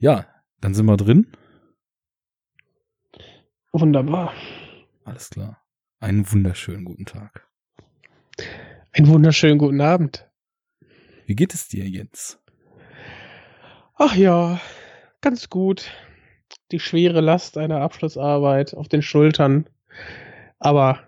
Ja, 0.00 0.26
dann 0.62 0.72
sind 0.72 0.86
wir 0.86 0.96
drin. 0.96 1.26
Wunderbar. 3.70 4.32
Alles 5.04 5.28
klar. 5.28 5.62
Einen 6.00 6.30
wunderschönen 6.32 6.86
guten 6.86 7.04
Tag. 7.04 7.46
Einen 8.92 9.08
wunderschönen 9.08 9.58
guten 9.58 9.82
Abend. 9.82 10.26
Wie 11.26 11.36
geht 11.36 11.52
es 11.52 11.68
dir, 11.68 11.86
Jens? 11.86 12.42
Ach 13.94 14.16
ja, 14.16 14.58
ganz 15.20 15.50
gut. 15.50 15.90
Die 16.72 16.80
schwere 16.80 17.20
Last 17.20 17.58
einer 17.58 17.82
Abschlussarbeit 17.82 18.72
auf 18.72 18.88
den 18.88 19.02
Schultern. 19.02 19.68
Aber 20.58 21.00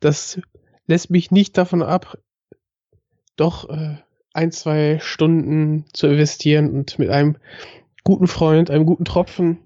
das 0.00 0.40
lässt 0.86 1.10
mich 1.10 1.30
nicht 1.30 1.58
davon 1.58 1.82
ab, 1.82 2.16
doch 3.36 3.68
äh, 3.68 3.98
ein, 4.32 4.52
zwei 4.52 5.00
Stunden 5.02 5.84
zu 5.92 6.06
investieren 6.06 6.70
und 6.70 6.98
mit 6.98 7.10
einem 7.10 7.36
guten 8.04 8.26
Freund, 8.26 8.70
einem 8.70 8.86
guten 8.86 9.04
Tropfen 9.04 9.58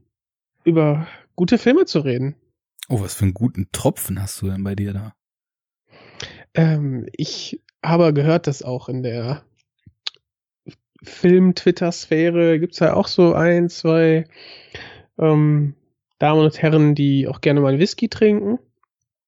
über 0.65 1.07
gute 1.35 1.59
Filme 1.59 1.85
zu 1.85 2.01
reden. 2.01 2.35
Oh, 2.89 3.01
was 3.01 3.15
für 3.15 3.25
einen 3.25 3.35
guten 3.35 3.69
Tropfen 3.73 4.21
hast 4.21 4.41
du 4.43 4.47
denn 4.47 4.63
bei 4.63 4.75
dir 4.75 4.93
da? 4.93 5.15
Ähm, 6.55 7.07
ich 7.13 7.63
habe 7.83 8.13
gehört, 8.13 8.47
dass 8.47 8.63
auch 8.63 8.89
in 8.89 9.03
der 9.03 9.45
Film-Twitter-Sphäre 11.03 12.59
gibt 12.59 12.75
es 12.75 12.81
ja 12.81 12.95
auch 12.95 13.09
so 13.09 13.35
ein, 13.35 13.69
zwei 13.69 14.25
ähm, 15.19 15.75
Damen 16.19 16.41
und 16.41 16.63
Herren, 16.63 16.95
die 16.95 17.29
auch 17.29 17.41
gerne 17.41 17.61
mal 17.61 17.79
Whisky 17.79 18.09
trinken. 18.09 18.59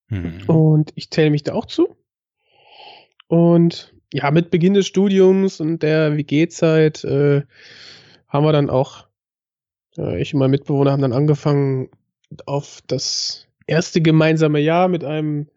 Mhm. 0.09 0.43
Und 0.47 0.93
ich 0.95 1.11
zähle 1.11 1.31
mich 1.31 1.43
da 1.43 1.53
auch 1.53 1.67
zu. 1.67 1.97
Und 3.27 3.95
ja, 4.13 4.31
mit 4.31 4.51
Beginn 4.51 4.75
des 4.75 4.87
Studiums 4.87 5.61
und 5.61 5.83
der 5.83 6.17
WG-Zeit 6.17 7.05
äh, 7.05 7.43
haben 8.29 8.45
wir 8.45 8.53
dann 8.53 8.71
auch, 8.71 9.07
äh, 9.97 10.21
ich 10.21 10.35
und 10.35 10.41
mein 10.41 10.51
Mitbewohner 10.51 10.93
haben 10.93 11.03
dann 11.03 11.13
angefangen, 11.13 11.91
auf 12.47 12.81
das 12.87 13.47
erste 13.67 14.01
gemeinsame 14.01 14.61
Jahr 14.61 14.89
mit 14.89 15.05
einem 15.05 15.49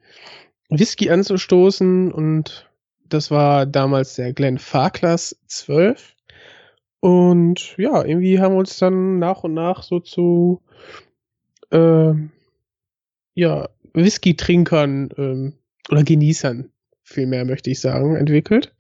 Whisky 0.70 1.10
anzustoßen 1.10 2.12
und 2.12 2.70
das 3.10 3.30
war 3.30 3.66
damals 3.66 4.16
der 4.16 4.32
Glenn 4.32 4.58
Farkless 4.58 5.38
12. 5.48 6.16
Und 7.02 7.76
ja, 7.78 8.06
irgendwie 8.06 8.40
haben 8.40 8.54
wir 8.54 8.60
uns 8.60 8.78
dann 8.78 9.20
nach 9.20 9.44
und 9.44 9.54
nach 9.54 9.84
so 9.84 10.00
zu 10.00 10.62
äh, 11.72 12.14
ja, 13.34 13.70
Whisky-Trinkern 13.94 15.10
ähm, 15.18 15.54
oder 15.90 16.04
Genießern, 16.04 16.72
vielmehr 17.04 17.44
möchte 17.46 17.70
ich 17.70 17.80
sagen, 17.80 18.16
entwickelt. 18.16 18.74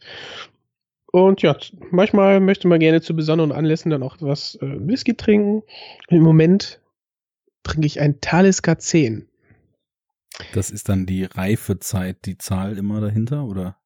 Und 1.11 1.41
ja, 1.41 1.57
manchmal 1.91 2.39
möchte 2.39 2.67
man 2.67 2.79
gerne 2.79 3.01
zu 3.01 3.15
besonderen 3.15 3.51
Anlässen 3.51 3.89
dann 3.91 4.03
auch 4.03 4.17
was 4.21 4.55
äh, 4.55 4.87
Whisky 4.87 5.15
trinken. 5.15 5.63
Im 6.07 6.23
Moment 6.23 6.81
trinke 7.63 7.85
ich 7.85 7.99
ein 7.99 8.21
Talisker 8.21 8.79
10. 8.79 9.27
Das 10.53 10.71
ist 10.71 10.89
dann 10.89 11.05
die 11.05 11.25
Reifezeit, 11.25 12.25
die 12.25 12.37
Zahl 12.37 12.77
immer 12.77 13.01
dahinter, 13.01 13.45
oder? 13.45 13.77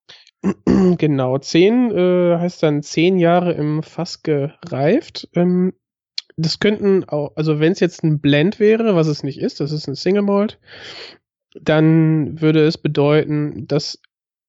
Genau, 0.98 1.38
10 1.38 1.90
äh, 1.90 2.38
heißt 2.38 2.62
dann 2.62 2.82
10 2.82 3.18
Jahre 3.18 3.52
im 3.52 3.82
Fass 3.82 4.22
gereift. 4.22 5.28
Ähm, 5.34 5.72
das 6.36 6.60
könnten 6.60 7.04
auch, 7.04 7.32
also 7.34 7.60
wenn 7.60 7.72
es 7.72 7.80
jetzt 7.80 8.04
ein 8.04 8.20
Blend 8.20 8.60
wäre, 8.60 8.94
was 8.94 9.06
es 9.06 9.22
nicht 9.22 9.40
ist, 9.40 9.58
das 9.60 9.72
ist 9.72 9.88
ein 9.88 9.94
Single 9.94 10.22
Malt, 10.22 10.60
dann 11.60 12.40
würde 12.40 12.66
es 12.66 12.78
bedeuten, 12.78 13.66
dass 13.66 13.98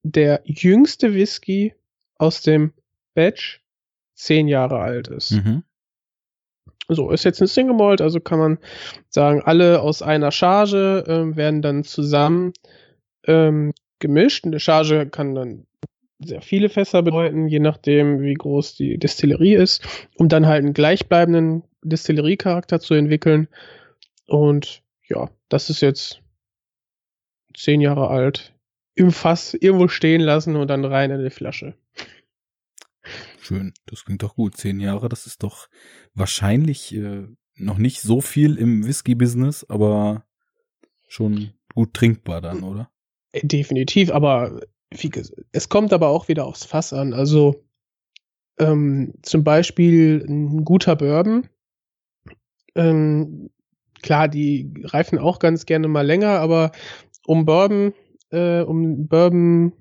der 0.04 0.42
jüngste 0.44 1.14
Whisky 1.14 1.74
aus 2.18 2.42
dem 2.42 2.74
Batch 3.14 3.62
10 4.16 4.48
Jahre 4.48 4.80
alt 4.80 5.08
ist. 5.08 5.32
Mhm. 5.32 5.64
So, 6.90 7.12
ist 7.12 7.26
jetzt 7.26 7.42
ein 7.42 7.48
Single 7.48 7.76
Malt, 7.76 8.02
also 8.02 8.20
kann 8.20 8.40
man 8.40 8.58
sagen, 9.10 9.42
alle 9.44 9.82
aus 9.82 10.02
einer 10.02 10.32
Charge 10.32 11.04
äh, 11.06 11.36
werden 11.36 11.62
dann 11.62 11.84
zusammen 11.84 12.54
ähm, 13.26 13.74
gemischt. 14.00 14.46
Eine 14.46 14.60
Charge 14.60 15.08
kann 15.10 15.36
dann 15.36 15.68
sehr 16.20 16.42
viele 16.42 16.70
Fässer 16.70 17.04
bedeuten, 17.04 17.48
je 17.48 17.60
nachdem, 17.60 18.22
wie 18.22 18.34
groß 18.34 18.76
die 18.76 18.98
Destillerie 18.98 19.56
ist, 19.56 19.86
um 20.16 20.30
dann 20.30 20.48
halt 20.48 20.64
einen 20.64 20.74
gleichbleibenden 20.74 21.64
Destilleriecharakter 21.84 22.80
zu 22.80 22.94
entwickeln. 22.94 23.50
Und 24.26 24.82
ja, 25.08 25.30
das 25.50 25.70
ist 25.70 25.82
jetzt 25.82 26.22
zehn 27.56 27.82
Jahre 27.82 28.10
alt, 28.10 28.54
im 28.96 29.12
Fass 29.12 29.54
irgendwo 29.54 29.88
stehen 29.90 30.22
lassen 30.22 30.56
und 30.56 30.70
dann 30.70 30.86
rein 30.86 31.12
in 31.12 31.24
die 31.24 31.30
Flasche. 31.30 31.76
Schön, 33.40 33.74
das 33.86 34.06
klingt 34.06 34.24
doch 34.24 34.36
gut. 34.36 34.58
Zehn 34.58 34.80
Jahre, 34.80 35.10
das 35.10 35.26
ist 35.28 35.44
doch 35.44 35.68
wahrscheinlich 36.14 36.94
äh, 36.96 37.28
noch 37.56 37.78
nicht 37.78 38.02
so 38.02 38.22
viel 38.22 38.58
im 38.58 38.86
Whisky-Business, 38.86 39.66
aber 39.70 40.26
schon 41.08 41.54
gut 41.74 41.94
trinkbar 41.94 42.42
dann, 42.42 42.64
oder? 42.64 42.90
Äh, 43.32 43.46
definitiv, 43.46 44.12
aber 44.12 44.62
es 45.52 45.70
kommt 45.70 45.94
aber 45.94 46.10
auch 46.10 46.28
wieder 46.28 46.46
aufs 46.46 46.66
Fass 46.66 46.94
an. 46.94 47.14
Also 47.14 47.64
ähm, 48.60 49.14
zum 49.22 49.44
Beispiel 49.44 50.26
ein 50.28 50.64
guter 50.64 50.96
Bourbon. 50.96 51.50
Ähm, 52.76 53.50
klar, 54.02 54.28
die 54.28 54.74
reifen 54.86 55.20
auch 55.20 55.40
ganz 55.40 55.66
gerne 55.66 55.88
mal 55.88 56.06
länger, 56.06 56.40
aber 56.40 56.72
um 57.26 57.46
Bourbon, 57.46 57.94
äh, 58.32 58.62
um 58.62 59.08
Bourbon 59.08 59.74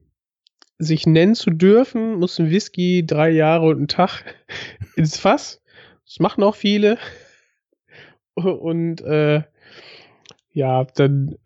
sich 0.78 1.06
nennen 1.06 1.34
zu 1.34 1.50
dürfen, 1.50 2.16
muss 2.16 2.38
ein 2.38 2.50
Whisky 2.50 3.04
drei 3.06 3.31
Jahre 3.31 3.66
und 3.66 3.76
einen 3.76 3.88
Tag 3.88 4.25
ins 4.97 5.19
Fass. 5.19 5.62
Das 6.04 6.20
machen 6.20 6.44
auch 6.44 6.54
viele. 6.54 6.98
Und 8.34 9.00
äh, 9.00 9.42
ja, 10.53 10.84
dann 10.84 11.36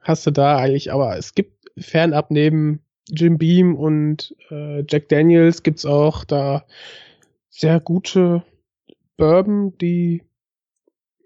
hast 0.00 0.26
du 0.26 0.32
da 0.32 0.56
eigentlich, 0.58 0.92
aber 0.92 1.16
es 1.16 1.34
gibt 1.34 1.70
fernab 1.78 2.30
neben 2.30 2.80
Jim 3.08 3.38
Beam 3.38 3.76
und 3.76 4.34
äh, 4.50 4.84
Jack 4.88 5.08
Daniels 5.08 5.62
gibt's 5.62 5.84
auch 5.84 6.24
da 6.24 6.64
sehr 7.50 7.80
gute 7.80 8.42
Bourbon, 9.16 9.76
die 9.78 10.22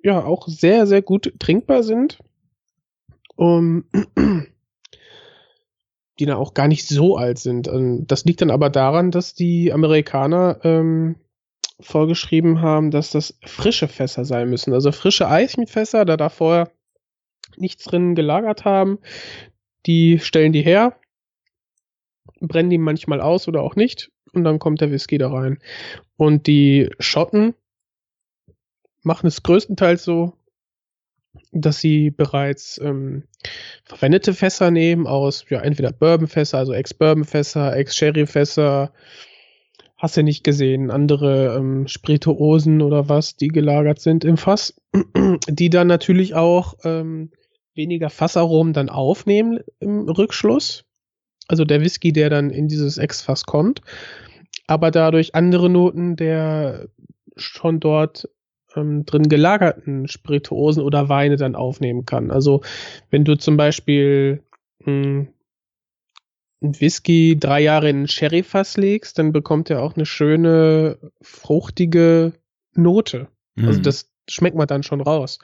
ja 0.02 0.22
auch 0.24 0.48
sehr, 0.48 0.86
sehr 0.86 1.02
gut 1.02 1.32
trinkbar 1.38 1.82
sind. 1.82 2.18
Um, 3.36 3.84
die 6.18 6.26
dann 6.26 6.36
auch 6.36 6.54
gar 6.54 6.68
nicht 6.68 6.86
so 6.86 7.16
alt 7.16 7.38
sind. 7.38 7.68
Ähm, 7.68 8.06
das 8.06 8.24
liegt 8.24 8.40
dann 8.40 8.50
aber 8.50 8.70
daran, 8.70 9.10
dass 9.10 9.34
die 9.34 9.72
Amerikaner 9.72 10.58
ähm, 10.64 11.16
vorgeschrieben 11.80 12.60
haben, 12.60 12.90
dass 12.90 13.10
das 13.10 13.38
frische 13.44 13.88
Fässer 13.88 14.24
sein 14.24 14.50
müssen. 14.50 14.72
Also 14.72 14.92
frische 14.92 15.28
Eichenfässer, 15.28 16.04
da 16.04 16.16
da 16.16 16.28
vorher 16.28 16.70
nichts 17.56 17.84
drin 17.84 18.14
gelagert 18.14 18.64
haben, 18.64 18.98
die 19.86 20.18
stellen 20.18 20.52
die 20.52 20.62
her, 20.62 20.96
brennen 22.40 22.70
die 22.70 22.78
manchmal 22.78 23.20
aus 23.20 23.48
oder 23.48 23.62
auch 23.62 23.76
nicht 23.76 24.10
und 24.32 24.44
dann 24.44 24.58
kommt 24.58 24.80
der 24.80 24.90
Whisky 24.90 25.18
da 25.18 25.30
rein. 25.30 25.58
Und 26.16 26.46
die 26.46 26.90
Schotten 26.98 27.54
machen 29.02 29.26
es 29.26 29.42
größtenteils 29.42 30.04
so, 30.04 30.34
dass 31.52 31.80
sie 31.80 32.10
bereits 32.10 32.80
ähm, 32.82 33.24
verwendete 33.84 34.34
Fässer 34.34 34.70
nehmen 34.70 35.06
aus 35.06 35.44
ja 35.48 35.60
entweder 35.60 35.92
Bourbonfässer, 35.92 36.58
also 36.58 36.72
Ex-Bourbonfässer, 36.72 37.76
Ex-Sherry-Fässer, 37.76 38.92
hast 39.96 40.16
du 40.16 40.22
nicht 40.22 40.44
gesehen, 40.44 40.90
andere 40.90 41.56
ähm, 41.56 41.88
Spirituosen 41.88 42.82
oder 42.82 43.08
was, 43.08 43.36
die 43.36 43.48
gelagert 43.48 44.00
sind 44.00 44.24
im 44.24 44.36
Fass, 44.36 44.74
die 45.48 45.70
dann 45.70 45.88
natürlich 45.88 46.34
auch 46.34 46.74
ähm, 46.84 47.32
weniger 47.74 48.10
Fassaromen 48.10 48.72
dann 48.72 48.88
aufnehmen 48.88 49.60
im 49.80 50.08
Rückschluss. 50.08 50.84
Also 51.48 51.64
der 51.64 51.80
Whisky, 51.80 52.12
der 52.12 52.30
dann 52.30 52.50
in 52.50 52.68
dieses 52.68 52.98
Ex-Fass 52.98 53.44
kommt, 53.44 53.80
aber 54.66 54.90
dadurch 54.90 55.34
andere 55.34 55.70
Noten 55.70 56.14
der 56.14 56.88
schon 57.36 57.80
dort 57.80 58.28
ähm, 58.78 59.04
drin 59.04 59.28
gelagerten 59.28 60.08
Spirituosen 60.08 60.82
oder 60.82 61.08
Weine 61.08 61.36
dann 61.36 61.54
aufnehmen 61.54 62.04
kann. 62.04 62.30
Also 62.30 62.62
wenn 63.10 63.24
du 63.24 63.36
zum 63.36 63.56
Beispiel 63.56 64.42
mh, 64.80 64.86
hm, 64.86 65.28
ein 66.60 66.80
Whisky 66.80 67.38
drei 67.38 67.60
Jahre 67.60 67.88
in 67.88 68.02
ein 68.02 68.08
Sherryfass 68.08 68.76
legst, 68.76 69.18
dann 69.18 69.32
bekommt 69.32 69.70
er 69.70 69.82
auch 69.82 69.94
eine 69.94 70.06
schöne, 70.06 70.98
fruchtige 71.22 72.32
Note. 72.74 73.28
Also 73.56 73.62
mhm. 73.62 73.68
Also 73.68 73.80
das 73.80 74.10
schmeckt 74.28 74.56
man 74.56 74.66
dann 74.66 74.82
schon 74.82 75.00
raus. 75.00 75.38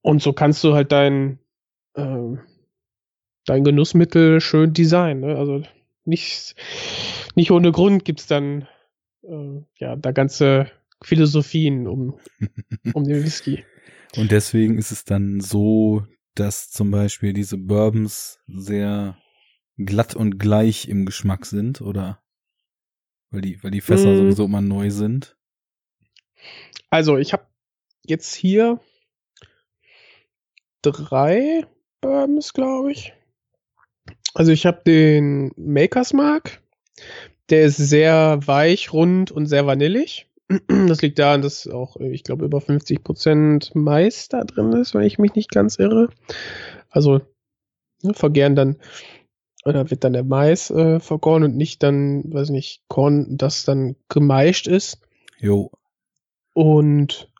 Und 0.00 0.22
so 0.22 0.32
kannst 0.32 0.64
du 0.64 0.74
halt 0.74 0.92
dein, 0.92 1.38
äh, 1.94 2.36
dein 3.44 3.64
Genussmittel 3.64 4.40
schön 4.40 4.72
designen. 4.72 5.20
Ne? 5.20 5.36
Also 5.36 5.62
nicht, 6.04 6.54
nicht 7.34 7.50
ohne 7.50 7.72
Grund 7.72 8.04
gibt's 8.04 8.26
dann 8.26 8.66
äh, 9.22 9.62
ja 9.76 9.96
da 9.96 10.12
ganze 10.12 10.70
Philosophien 11.02 11.86
um, 11.86 12.18
um 12.94 13.04
den 13.04 13.24
Whisky. 13.24 13.64
Und 14.16 14.32
deswegen 14.32 14.78
ist 14.78 14.90
es 14.90 15.04
dann 15.04 15.40
so, 15.40 16.06
dass 16.34 16.70
zum 16.70 16.90
Beispiel 16.90 17.32
diese 17.32 17.58
Bourbons 17.58 18.40
sehr 18.46 19.18
glatt 19.76 20.14
und 20.14 20.38
gleich 20.38 20.88
im 20.88 21.06
Geschmack 21.06 21.46
sind, 21.46 21.80
oder? 21.80 22.22
Weil 23.30 23.42
die, 23.42 23.62
weil 23.62 23.70
die 23.70 23.80
Fässer 23.80 24.12
mm. 24.12 24.16
sowieso 24.16 24.44
immer 24.46 24.60
neu 24.60 24.90
sind. 24.90 25.36
Also, 26.90 27.18
ich 27.18 27.32
habe 27.32 27.46
jetzt 28.04 28.34
hier 28.34 28.80
drei 30.82 31.66
Bourbons, 32.00 32.54
glaube 32.54 32.92
ich. 32.92 33.12
Also, 34.34 34.52
ich 34.52 34.64
habe 34.64 34.82
den 34.86 35.52
Makers 35.56 36.12
Mark. 36.12 36.62
Der 37.50 37.62
ist 37.62 37.76
sehr 37.76 38.40
weich, 38.46 38.92
rund 38.92 39.30
und 39.30 39.46
sehr 39.46 39.66
vanillig. 39.66 40.27
Das 40.88 41.02
liegt 41.02 41.18
daran, 41.18 41.42
dass 41.42 41.66
auch, 41.66 41.96
ich 41.96 42.24
glaube, 42.24 42.44
über 42.44 42.58
50% 42.58 43.72
Mais 43.74 44.28
da 44.28 44.44
drin 44.44 44.72
ist, 44.72 44.94
wenn 44.94 45.02
ich 45.02 45.18
mich 45.18 45.34
nicht 45.34 45.50
ganz 45.50 45.78
irre. 45.78 46.08
Also 46.90 47.20
ne, 48.02 48.14
vergären 48.14 48.56
dann, 48.56 48.76
oder 49.64 49.90
wird 49.90 50.04
dann 50.04 50.14
der 50.14 50.24
Mais 50.24 50.70
äh, 50.70 51.00
vergoren 51.00 51.42
und 51.42 51.56
nicht 51.56 51.82
dann, 51.82 52.32
weiß 52.32 52.50
nicht, 52.50 52.82
Korn, 52.88 53.36
das 53.36 53.64
dann 53.64 53.96
gemeischt 54.08 54.66
ist. 54.66 55.00
Jo. 55.38 55.70
Und 56.54 57.30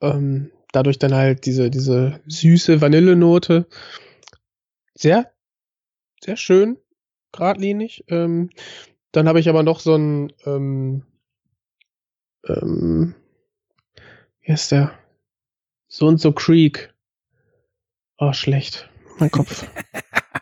ähm, 0.00 0.50
dadurch 0.72 0.98
dann 0.98 1.14
halt 1.14 1.46
diese, 1.46 1.70
diese 1.70 2.20
süße 2.26 2.80
Vanillenote. 2.80 3.66
Sehr, 4.94 5.32
sehr 6.22 6.36
schön, 6.36 6.78
geradlinig. 7.32 8.04
Ähm, 8.08 8.50
dann 9.12 9.28
habe 9.28 9.40
ich 9.40 9.48
aber 9.48 9.62
noch 9.62 9.80
so 9.80 9.94
ein, 9.94 10.32
ähm, 10.44 11.04
ähm, 12.46 13.14
wie 14.42 14.52
ist 14.52 14.72
der? 14.72 14.92
So 15.88 16.06
und 16.06 16.20
so 16.20 16.32
Creek. 16.32 16.92
Oh, 18.18 18.32
schlecht. 18.32 18.88
Mein 19.18 19.30
Kopf. 19.30 19.66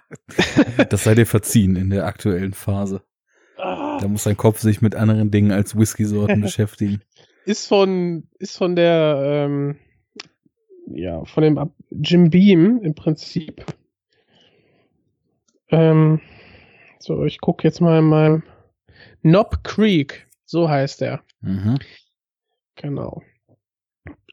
das 0.88 1.04
sei 1.04 1.14
dir 1.14 1.26
verziehen 1.26 1.76
in 1.76 1.90
der 1.90 2.06
aktuellen 2.06 2.54
Phase. 2.54 3.02
Da 3.56 4.08
muss 4.08 4.24
dein 4.24 4.36
Kopf 4.36 4.60
sich 4.60 4.80
mit 4.80 4.94
anderen 4.94 5.30
Dingen 5.30 5.52
als 5.52 5.76
Whisky-Sorten 5.76 6.40
beschäftigen. 6.42 7.02
Ist 7.44 7.66
von, 7.66 8.28
ist 8.38 8.56
von 8.56 8.74
der, 8.74 9.20
ähm, 9.22 9.76
ja, 10.86 11.24
von 11.24 11.42
dem 11.42 11.70
Jim 11.90 12.30
Beam 12.30 12.80
im 12.82 12.94
Prinzip. 12.94 13.64
Ähm, 15.68 16.20
so, 16.98 17.24
ich 17.24 17.40
gucke 17.40 17.66
jetzt 17.66 17.80
mal 17.80 17.98
in 17.98 18.06
meinem 18.06 18.42
Knob 19.22 19.62
Creek, 19.62 20.26
so 20.50 20.68
heißt 20.68 21.02
er. 21.02 21.22
Mhm. 21.40 21.78
Genau. 22.74 23.22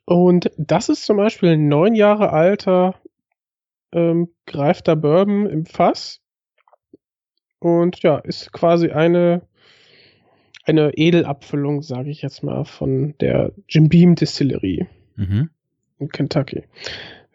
Und 0.06 0.52
das 0.58 0.90
ist 0.90 1.06
zum 1.06 1.18
Beispiel 1.18 1.50
ein 1.50 1.68
neun 1.68 1.94
Jahre 1.94 2.32
alter 2.32 2.96
ähm, 3.92 4.30
greifter 4.46 4.96
Bourbon 4.96 5.46
im 5.48 5.66
Fass. 5.66 6.22
Und 7.60 8.02
ja, 8.04 8.18
ist 8.18 8.52
quasi 8.52 8.90
eine, 8.92 9.42
eine 10.66 10.92
Edelabfüllung, 10.96 11.82
sage 11.82 12.10
ich 12.10 12.22
jetzt 12.22 12.44
mal, 12.44 12.66
von 12.66 13.16
der 13.20 13.52
Jim 13.68 13.90
Beam 13.90 14.16
Distillerie 14.16 14.88
Mhm. 15.16 15.50
in 16.00 16.10
Kentucky. 16.10 16.64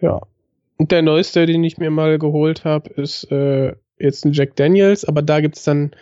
Ja. 0.00 0.20
Und 0.76 0.92
der 0.92 1.02
neueste, 1.02 1.46
den 1.46 1.64
ich 1.64 1.78
mir 1.78 1.90
mal 1.90 2.18
geholt 2.18 2.64
habe, 2.64 2.90
ist 2.90 3.30
äh, 3.30 3.74
jetzt 3.98 4.24
ein 4.24 4.32
Jack 4.32 4.56
Daniels, 4.56 5.04
aber 5.04 5.22
da 5.22 5.40
gibt's 5.40 5.64
dann 5.64 5.92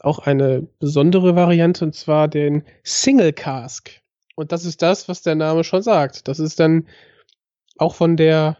auch 0.00 0.18
eine 0.18 0.62
besondere 0.78 1.36
Variante, 1.36 1.84
und 1.84 1.94
zwar 1.94 2.28
den 2.28 2.64
Single 2.82 3.32
Cask. 3.32 3.90
Und 4.36 4.52
das 4.52 4.64
ist 4.64 4.82
das, 4.82 5.08
was 5.08 5.22
der 5.22 5.34
Name 5.34 5.64
schon 5.64 5.82
sagt. 5.82 6.28
Das 6.28 6.38
ist 6.38 6.60
dann 6.60 6.88
auch 7.78 7.94
von 7.94 8.16
der 8.16 8.58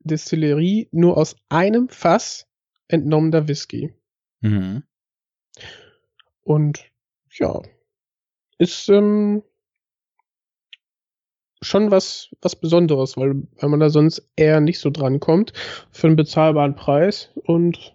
Distillerie 0.00 0.88
nur 0.92 1.16
aus 1.16 1.36
einem 1.48 1.88
Fass 1.88 2.46
entnommener 2.88 3.48
Whisky. 3.48 3.94
Mhm. 4.40 4.84
Und 6.42 6.84
ja, 7.30 7.62
ist 8.58 8.88
ähm, 8.88 9.42
schon 11.62 11.90
was, 11.90 12.30
was 12.42 12.54
Besonderes, 12.56 13.16
weil, 13.16 13.42
weil 13.58 13.68
man 13.68 13.80
da 13.80 13.88
sonst 13.88 14.30
eher 14.36 14.60
nicht 14.60 14.78
so 14.78 14.90
dran 14.90 15.20
kommt 15.20 15.52
für 15.90 16.06
einen 16.06 16.16
bezahlbaren 16.16 16.76
Preis. 16.76 17.30
Und 17.34 17.94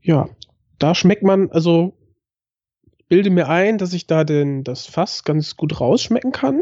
ja, 0.00 0.28
da 0.84 0.94
schmeckt 0.94 1.22
man, 1.22 1.50
also 1.50 1.96
bilde 3.08 3.30
mir 3.30 3.48
ein, 3.48 3.78
dass 3.78 3.94
ich 3.94 4.06
da 4.06 4.22
den, 4.22 4.64
das 4.64 4.84
Fass 4.84 5.24
ganz 5.24 5.56
gut 5.56 5.80
rausschmecken 5.80 6.30
kann. 6.30 6.60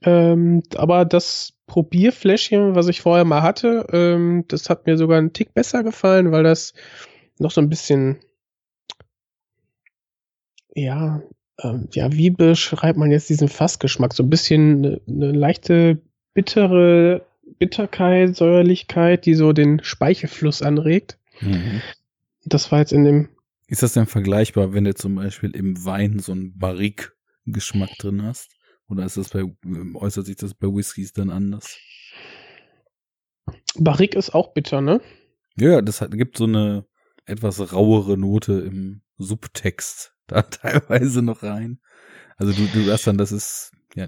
Ähm, 0.00 0.62
aber 0.76 1.04
das 1.04 1.52
Probierfläschchen, 1.66 2.74
was 2.74 2.88
ich 2.88 3.02
vorher 3.02 3.26
mal 3.26 3.42
hatte, 3.42 3.86
ähm, 3.92 4.46
das 4.48 4.70
hat 4.70 4.86
mir 4.86 4.96
sogar 4.96 5.18
einen 5.18 5.34
Tick 5.34 5.52
besser 5.52 5.82
gefallen, 5.82 6.32
weil 6.32 6.44
das 6.44 6.72
noch 7.38 7.50
so 7.50 7.60
ein 7.60 7.68
bisschen, 7.68 8.20
ja, 10.74 11.20
ähm, 11.62 11.88
ja, 11.92 12.10
wie 12.10 12.30
beschreibt 12.30 12.96
man 12.96 13.10
jetzt 13.10 13.28
diesen 13.28 13.48
Fassgeschmack? 13.48 14.14
So 14.14 14.22
ein 14.22 14.30
bisschen 14.30 14.78
eine, 14.78 15.00
eine 15.06 15.32
leichte 15.32 16.00
bittere 16.32 17.26
Bitterkeit, 17.58 18.34
Säuerlichkeit, 18.34 19.26
die 19.26 19.34
so 19.34 19.52
den 19.52 19.84
Speichelfluss 19.84 20.62
anregt. 20.62 21.18
Mhm. 21.42 21.82
Das 22.44 22.72
war 22.72 22.80
jetzt 22.80 22.92
in 22.92 23.04
dem 23.04 23.28
Ist 23.66 23.82
das 23.82 23.92
denn 23.92 24.06
vergleichbar, 24.06 24.72
wenn 24.72 24.84
du 24.84 24.94
zum 24.94 25.14
Beispiel 25.14 25.50
im 25.50 25.84
Wein 25.84 26.18
so 26.18 26.32
einen 26.32 26.58
Barrique-Geschmack 26.58 27.90
drin 27.98 28.22
hast? 28.22 28.50
Oder 28.88 29.04
ist 29.06 29.16
das 29.16 29.30
bei, 29.30 29.44
äußert 29.94 30.26
sich 30.26 30.36
das 30.36 30.54
bei 30.54 30.66
Whiskys 30.66 31.12
dann 31.12 31.30
anders? 31.30 31.78
Barrique 33.76 34.18
ist 34.18 34.34
auch 34.34 34.52
bitter, 34.52 34.80
ne? 34.80 35.00
Ja, 35.56 35.80
das 35.80 36.00
hat, 36.00 36.10
gibt 36.12 36.36
so 36.36 36.44
eine 36.44 36.86
etwas 37.24 37.72
rauere 37.72 38.18
Note 38.18 38.52
im 38.60 39.02
Subtext 39.18 40.14
da 40.26 40.42
teilweise 40.42 41.22
noch 41.22 41.42
rein. 41.42 41.80
Also 42.36 42.52
du, 42.52 42.66
du 42.66 42.84
hörst 42.86 43.06
dann, 43.06 43.18
das 43.18 43.32
ist 43.32 43.72
ja 43.94 44.06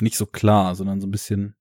nicht 0.00 0.16
so 0.16 0.26
klar, 0.26 0.74
sondern 0.74 1.00
so 1.00 1.06
ein 1.06 1.10
bisschen, 1.12 1.56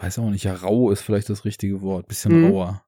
weiß 0.00 0.18
auch 0.18 0.30
nicht, 0.30 0.44
ja, 0.44 0.54
rau 0.54 0.90
ist 0.90 1.02
vielleicht 1.02 1.28
das 1.30 1.44
richtige 1.44 1.80
Wort, 1.82 2.08
bisschen 2.08 2.38
Mhm. 2.38 2.44
rauer. 2.44 2.84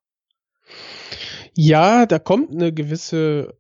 Ja, 1.54 2.06
da 2.06 2.18
kommt 2.18 2.50
eine 2.50 2.72
gewisse 2.72 3.56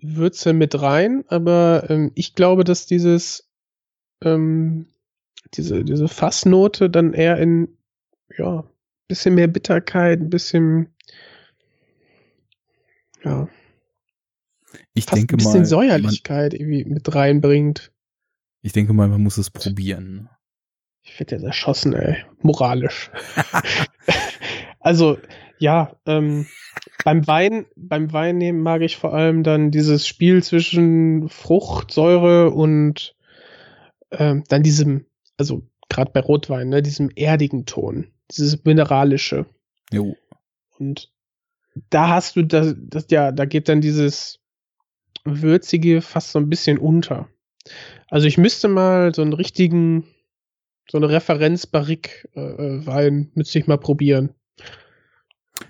Würze 0.00 0.52
mit 0.52 0.80
rein, 0.80 1.24
aber 1.28 1.86
ähm, 1.88 2.12
ich 2.14 2.34
glaube, 2.34 2.64
dass 2.64 2.86
dieses 2.86 3.50
ähm, 4.22 4.86
diese 5.54 5.84
diese 5.84 6.08
Fassnote 6.08 6.90
dann 6.90 7.12
eher 7.12 7.38
in 7.38 7.76
ja 8.36 8.64
bisschen 9.08 9.34
mehr 9.34 9.48
Bitterkeit, 9.48 10.20
ein 10.20 10.30
bisschen 10.30 10.94
ja 13.22 13.48
Ich 14.94 15.06
denke 15.06 15.34
ein 15.34 15.38
bisschen 15.38 15.52
mal, 15.52 15.58
man, 15.58 15.66
Säuerlichkeit 15.66 16.54
irgendwie 16.54 16.84
mit 16.84 17.14
reinbringt. 17.14 17.92
ich 18.62 18.72
denke 18.72 18.92
mal, 18.94 19.08
man 19.08 19.22
muss 19.22 19.38
es 19.38 19.50
probieren. 19.50 20.28
Ich 21.02 21.20
werde 21.20 21.36
jetzt 21.36 21.44
erschossen, 21.44 21.92
ey. 21.92 22.24
Moralisch. 22.40 23.10
also, 24.80 25.18
ja, 25.58 25.94
ähm, 26.06 26.46
beim 27.04 27.26
Wein, 27.26 27.66
beim 27.76 28.12
Wein 28.12 28.38
nehmen 28.38 28.60
mag 28.60 28.80
ich 28.80 28.96
vor 28.96 29.14
allem 29.14 29.42
dann 29.42 29.70
dieses 29.70 30.08
Spiel 30.08 30.42
zwischen 30.42 31.28
Frucht, 31.28 31.92
Säure 31.92 32.50
und 32.50 33.14
ähm, 34.10 34.44
dann 34.48 34.62
diesem, 34.62 35.06
also 35.36 35.62
gerade 35.88 36.10
bei 36.12 36.20
Rotwein, 36.20 36.70
ne, 36.70 36.82
diesem 36.82 37.10
erdigen 37.14 37.66
Ton, 37.66 38.08
dieses 38.30 38.64
mineralische. 38.64 39.46
Jo. 39.92 40.16
Und 40.78 41.12
da 41.90 42.08
hast 42.08 42.36
du 42.36 42.42
das, 42.42 42.74
das 42.78 43.06
ja, 43.10 43.32
da 43.32 43.44
geht 43.44 43.68
dann 43.68 43.82
dieses 43.82 44.40
würzige 45.24 46.00
fast 46.00 46.32
so 46.32 46.38
ein 46.38 46.48
bisschen 46.48 46.78
unter. 46.78 47.28
Also 48.08 48.26
ich 48.26 48.38
müsste 48.38 48.68
mal 48.68 49.14
so 49.14 49.22
einen 49.22 49.32
richtigen, 49.34 50.04
so 50.90 50.98
eine 50.98 51.08
Referenz 51.08 51.66
Barrique 51.66 52.28
äh, 52.34 52.40
äh, 52.40 52.86
Wein 52.86 53.30
müsste 53.34 53.58
ich 53.58 53.66
mal 53.66 53.78
probieren. 53.78 54.34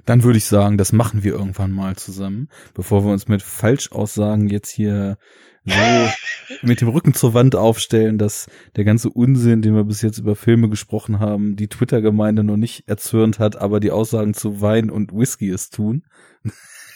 Dann 0.06 0.22
würde 0.22 0.38
ich 0.38 0.46
sagen, 0.46 0.78
das 0.78 0.92
machen 0.92 1.24
wir 1.24 1.32
irgendwann 1.32 1.72
mal 1.72 1.96
zusammen, 1.96 2.48
bevor 2.74 3.04
wir 3.04 3.12
uns 3.12 3.28
mit 3.28 3.42
Falschaussagen 3.42 4.48
jetzt 4.48 4.70
hier 4.70 5.18
so 5.64 5.74
mit 6.62 6.80
dem 6.80 6.88
Rücken 6.88 7.14
zur 7.14 7.34
Wand 7.34 7.56
aufstellen, 7.56 8.18
dass 8.18 8.48
der 8.76 8.84
ganze 8.84 9.10
Unsinn, 9.10 9.62
den 9.62 9.74
wir 9.74 9.84
bis 9.84 10.02
jetzt 10.02 10.18
über 10.18 10.36
Filme 10.36 10.68
gesprochen 10.68 11.20
haben, 11.20 11.56
die 11.56 11.68
Twitter-Gemeinde 11.68 12.44
noch 12.44 12.56
nicht 12.56 12.88
erzürnt 12.88 13.38
hat, 13.38 13.56
aber 13.56 13.80
die 13.80 13.90
Aussagen 13.90 14.34
zu 14.34 14.60
Wein 14.60 14.90
und 14.90 15.12
Whisky 15.12 15.50
es 15.50 15.70
tun. 15.70 16.04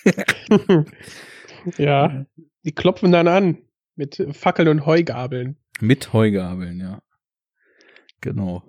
ja, 1.78 2.26
die 2.64 2.72
klopfen 2.72 3.12
dann 3.12 3.28
an 3.28 3.58
mit 3.96 4.24
Fackeln 4.32 4.68
und 4.68 4.86
Heugabeln. 4.86 5.56
Mit 5.80 6.12
Heugabeln, 6.12 6.80
ja. 6.80 7.02
Genau. 8.20 8.62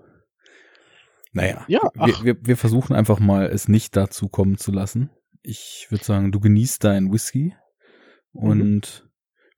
Naja, 1.32 1.66
Ja, 1.68 1.82
wir, 1.96 2.24
wir, 2.24 2.38
wir 2.42 2.58
versuchen 2.58 2.96
einfach 2.96 3.20
mal, 3.20 3.46
es 3.48 3.68
nicht 3.68 3.96
dazu 3.96 4.30
kommen 4.30 4.58
zu 4.58 4.72
lassen. 4.72 5.12
Ich 5.42 5.88
würde 5.90 6.04
sagen, 6.04 6.32
du 6.32 6.40
genießt 6.40 6.84
deinen 6.84 7.14
Whisky 7.14 7.56
und 8.32 9.08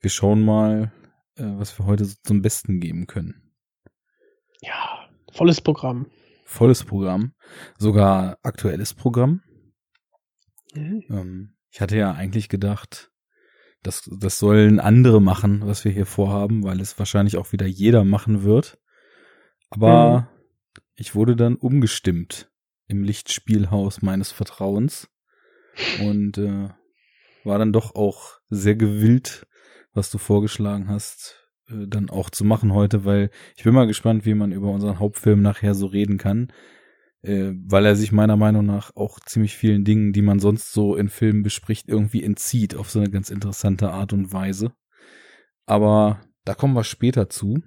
wir 0.02 0.10
schauen 0.10 0.44
mal, 0.44 0.92
äh, 1.36 1.44
was 1.44 1.78
wir 1.80 1.86
heute 1.86 2.06
so 2.06 2.16
zum 2.24 2.42
Besten 2.42 2.80
geben 2.80 3.08
können. 3.08 3.54
Ja, 4.62 5.10
volles 5.32 5.62
Programm. 5.62 6.08
Volles 6.46 6.84
Programm, 6.84 7.34
sogar 7.78 8.38
aktuelles 8.44 8.94
Programm. 8.94 9.42
Ähm, 11.10 11.56
ich 11.70 11.80
hatte 11.80 11.98
ja 11.98 12.12
eigentlich 12.12 12.50
gedacht, 12.50 13.12
das, 13.84 14.10
das 14.20 14.38
sollen 14.38 14.80
andere 14.80 15.22
machen, 15.22 15.66
was 15.66 15.86
wir 15.86 15.92
hier 15.92 16.06
vorhaben, 16.06 16.64
weil 16.64 16.80
es 16.82 17.00
wahrscheinlich 17.00 17.38
auch 17.38 17.52
wieder 17.52 17.66
jeder 17.66 18.04
machen 18.04 18.44
wird. 18.44 18.80
Aber 19.70 20.20
mhm. 20.20 20.41
Ich 21.02 21.16
wurde 21.16 21.36
dann 21.36 21.56
umgestimmt 21.56 22.52
im 22.88 23.04
Lichtspielhaus 23.04 24.04
meines 24.04 24.32
Vertrauens 24.32 25.10
und 26.00 26.38
äh, 26.38 26.70
war 27.44 27.58
dann 27.58 27.74
doch 27.74 27.96
auch 27.96 28.40
sehr 28.52 28.76
gewillt, 28.76 29.48
was 29.94 30.12
du 30.12 30.20
vorgeschlagen 30.20 30.90
hast, 30.90 31.50
äh, 31.70 31.88
dann 31.88 32.12
auch 32.12 32.30
zu 32.30 32.46
machen 32.46 32.72
heute, 32.72 33.04
weil 33.04 33.32
ich 33.58 33.64
bin 33.64 33.74
mal 33.74 33.88
gespannt, 33.88 34.28
wie 34.28 34.36
man 34.36 34.52
über 34.52 34.70
unseren 34.70 35.00
Hauptfilm 35.00 35.42
nachher 35.42 35.74
so 35.74 35.88
reden 35.88 36.20
kann, 36.20 36.54
äh, 37.24 37.52
weil 37.66 37.88
er 37.88 37.96
sich 37.96 38.12
meiner 38.12 38.38
Meinung 38.38 38.68
nach 38.68 38.96
auch 38.96 39.20
ziemlich 39.22 39.58
vielen 39.58 39.84
Dingen, 39.84 40.14
die 40.14 40.22
man 40.22 40.38
sonst 40.38 40.72
so 40.72 40.96
in 40.96 41.10
Filmen 41.10 41.42
bespricht, 41.42 41.90
irgendwie 41.90 42.24
entzieht 42.24 42.76
auf 42.76 42.92
so 42.92 43.00
eine 43.00 43.10
ganz 43.10 43.32
interessante 43.32 43.90
Art 43.90 44.14
und 44.14 44.34
Weise. 44.34 44.72
Aber 45.66 46.22
da 46.46 46.54
kommen 46.54 46.76
wir 46.76 46.84
später 46.84 47.28
zu. 47.28 47.58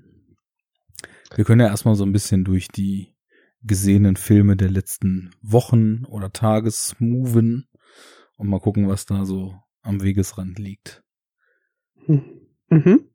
Wir 1.35 1.45
können 1.45 1.63
ja 1.63 1.67
erstmal 1.67 1.97
so 1.97 2.05
ein 2.05 2.13
bisschen 2.13 2.45
durch 2.45 2.69
die 2.69 3.14
gesehenen 3.65 4.17
Filme 4.17 4.57
der 4.57 4.71
letzten 4.71 5.31
Wochen 5.43 6.05
oder 6.05 6.33
Tages 6.33 6.97
moven 6.99 7.67
und 8.37 8.49
mal 8.49 8.61
gucken, 8.61 8.89
was 8.89 9.07
da 9.07 9.25
so 9.25 9.55
am 9.83 10.03
Wegesrand 10.03 10.59
liegt. 10.59 11.03
Mhm. 12.07 13.09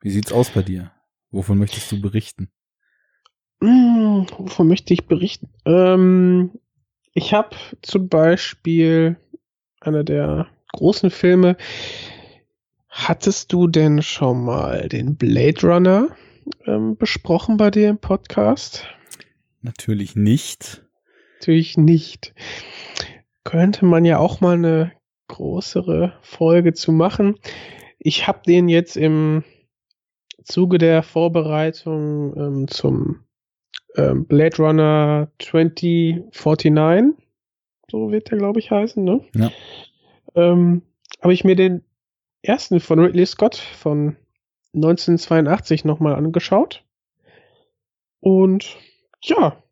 Wie 0.00 0.10
sieht's 0.10 0.32
aus 0.32 0.50
bei 0.50 0.62
dir? 0.62 0.92
Wovon 1.30 1.58
möchtest 1.58 1.90
du 1.92 2.00
berichten? 2.00 2.50
Hm, 3.60 4.26
wovon 4.36 4.68
möchte 4.68 4.94
ich 4.94 5.06
berichten? 5.06 5.48
Ähm, 5.64 6.52
ich 7.12 7.32
habe 7.32 7.56
zum 7.82 8.08
Beispiel 8.08 9.16
einer 9.80 10.04
der 10.04 10.48
großen 10.72 11.10
Filme. 11.10 11.56
Hattest 12.88 13.52
du 13.52 13.66
denn 13.66 14.02
schon 14.02 14.44
mal 14.44 14.88
den 14.88 15.16
Blade 15.16 15.66
Runner 15.66 16.08
ähm, 16.64 16.96
besprochen 16.96 17.56
bei 17.56 17.70
dir 17.70 17.90
im 17.90 17.98
Podcast? 17.98 18.86
Natürlich 19.66 20.14
nicht. 20.14 20.84
Natürlich 21.40 21.76
nicht. 21.76 22.34
Könnte 23.42 23.84
man 23.84 24.04
ja 24.04 24.18
auch 24.18 24.40
mal 24.40 24.54
eine 24.54 24.92
größere 25.26 26.14
Folge 26.22 26.72
zu 26.72 26.92
machen. 26.92 27.34
Ich 27.98 28.28
habe 28.28 28.42
den 28.46 28.68
jetzt 28.68 28.96
im 28.96 29.42
Zuge 30.44 30.78
der 30.78 31.02
Vorbereitung 31.02 32.36
ähm, 32.36 32.68
zum 32.68 33.24
ähm, 33.96 34.26
Blade 34.26 34.56
Runner 34.58 35.32
2049, 35.42 37.16
so 37.90 38.12
wird 38.12 38.30
der, 38.30 38.38
glaube 38.38 38.60
ich, 38.60 38.70
heißen, 38.70 39.02
ne? 39.02 39.20
Ja. 39.34 39.50
Ähm, 40.36 40.82
habe 41.20 41.34
ich 41.34 41.42
mir 41.42 41.56
den 41.56 41.82
ersten 42.42 42.78
von 42.78 43.00
Ridley 43.00 43.26
Scott 43.26 43.56
von 43.56 44.16
1982 44.76 45.84
nochmal 45.84 46.14
angeschaut. 46.14 46.84
Und 48.20 48.76
ja, 49.26 49.62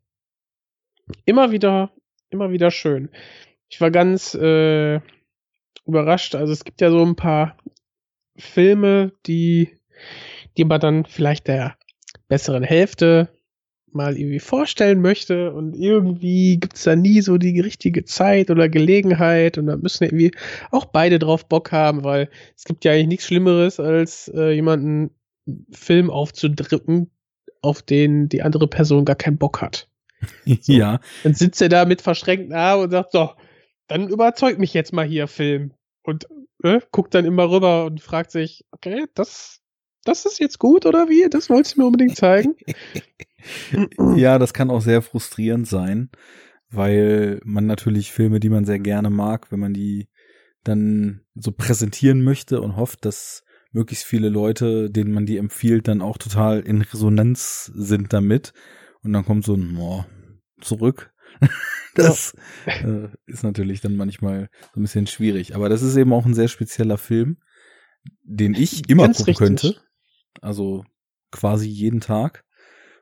immer 1.24 1.50
wieder, 1.52 1.90
immer 2.30 2.50
wieder 2.50 2.70
schön. 2.70 3.10
Ich 3.68 3.80
war 3.80 3.90
ganz 3.90 4.34
äh, 4.34 5.00
überrascht. 5.86 6.34
Also 6.34 6.52
es 6.52 6.64
gibt 6.64 6.80
ja 6.80 6.90
so 6.90 7.04
ein 7.04 7.16
paar 7.16 7.56
Filme, 8.36 9.12
die, 9.26 9.78
die 10.56 10.64
man 10.64 10.80
dann 10.80 11.04
vielleicht 11.04 11.48
der 11.48 11.76
besseren 12.28 12.62
Hälfte 12.62 13.28
mal 13.92 14.18
irgendwie 14.18 14.40
vorstellen 14.40 15.00
möchte 15.00 15.52
und 15.52 15.74
irgendwie 15.74 16.58
gibt's 16.58 16.82
da 16.82 16.96
nie 16.96 17.20
so 17.20 17.38
die 17.38 17.60
richtige 17.60 18.04
Zeit 18.04 18.50
oder 18.50 18.68
Gelegenheit 18.68 19.56
und 19.56 19.66
da 19.66 19.76
müssen 19.76 20.04
irgendwie 20.04 20.32
auch 20.72 20.86
beide 20.86 21.20
drauf 21.20 21.48
Bock 21.48 21.70
haben, 21.70 22.02
weil 22.02 22.28
es 22.56 22.64
gibt 22.64 22.84
ja 22.84 22.92
eigentlich 22.92 23.06
nichts 23.06 23.26
Schlimmeres, 23.26 23.78
als 23.78 24.28
äh, 24.34 24.50
jemanden 24.50 25.10
Film 25.70 26.10
aufzudrücken, 26.10 27.10
auf 27.64 27.82
den 27.82 28.28
die 28.28 28.42
andere 28.42 28.68
Person 28.68 29.04
gar 29.04 29.16
keinen 29.16 29.38
Bock 29.38 29.60
hat. 29.60 29.88
So. 30.46 30.72
Ja. 30.72 31.00
Dann 31.22 31.34
sitzt 31.34 31.60
er 31.60 31.68
da 31.68 31.84
mit 31.84 32.00
verschränkten 32.00 32.54
Armen 32.54 32.84
und 32.84 32.90
sagt, 32.90 33.12
so, 33.12 33.32
dann 33.88 34.08
überzeugt 34.08 34.58
mich 34.58 34.72
jetzt 34.72 34.92
mal 34.94 35.04
hier 35.04 35.28
Film. 35.28 35.74
Und 36.02 36.26
äh, 36.62 36.80
guckt 36.92 37.14
dann 37.14 37.26
immer 37.26 37.50
rüber 37.50 37.84
und 37.84 38.00
fragt 38.00 38.30
sich, 38.30 38.64
okay, 38.70 39.04
das, 39.14 39.60
das 40.04 40.24
ist 40.24 40.38
jetzt 40.38 40.58
gut 40.58 40.86
oder 40.86 41.08
wie? 41.08 41.28
Das 41.30 41.50
wolltest 41.50 41.76
du 41.76 41.80
mir 41.80 41.86
unbedingt 41.86 42.16
zeigen? 42.16 42.56
ja, 44.16 44.38
das 44.38 44.54
kann 44.54 44.70
auch 44.70 44.80
sehr 44.80 45.02
frustrierend 45.02 45.66
sein, 45.66 46.10
weil 46.70 47.40
man 47.44 47.66
natürlich 47.66 48.12
Filme, 48.12 48.40
die 48.40 48.50
man 48.50 48.64
sehr 48.64 48.78
gerne 48.78 49.10
mag, 49.10 49.52
wenn 49.52 49.60
man 49.60 49.74
die 49.74 50.08
dann 50.62 51.20
so 51.34 51.52
präsentieren 51.52 52.22
möchte 52.22 52.60
und 52.60 52.76
hofft, 52.76 53.04
dass 53.04 53.43
möglichst 53.74 54.04
viele 54.04 54.28
Leute, 54.28 54.90
denen 54.90 55.12
man 55.12 55.26
die 55.26 55.36
empfiehlt, 55.36 55.88
dann 55.88 56.00
auch 56.00 56.16
total 56.16 56.60
in 56.60 56.80
Resonanz 56.80 57.70
sind 57.74 58.12
damit. 58.12 58.52
Und 59.02 59.12
dann 59.12 59.24
kommt 59.24 59.44
so 59.44 59.54
ein 59.54 59.76
oh, 59.76 60.04
zurück. 60.60 61.12
das 61.94 62.34
äh, 62.66 63.08
ist 63.26 63.42
natürlich 63.42 63.80
dann 63.80 63.96
manchmal 63.96 64.48
so 64.72 64.80
ein 64.80 64.82
bisschen 64.82 65.06
schwierig. 65.06 65.54
Aber 65.54 65.68
das 65.68 65.82
ist 65.82 65.96
eben 65.96 66.12
auch 66.12 66.24
ein 66.24 66.34
sehr 66.34 66.48
spezieller 66.48 66.96
Film, 66.96 67.38
den 68.22 68.54
ich 68.54 68.88
immer 68.88 69.04
Ganz 69.04 69.18
gucken 69.18 69.30
richtig. 69.32 69.46
könnte. 69.46 69.80
Also 70.40 70.84
quasi 71.32 71.68
jeden 71.68 72.00
Tag. 72.00 72.44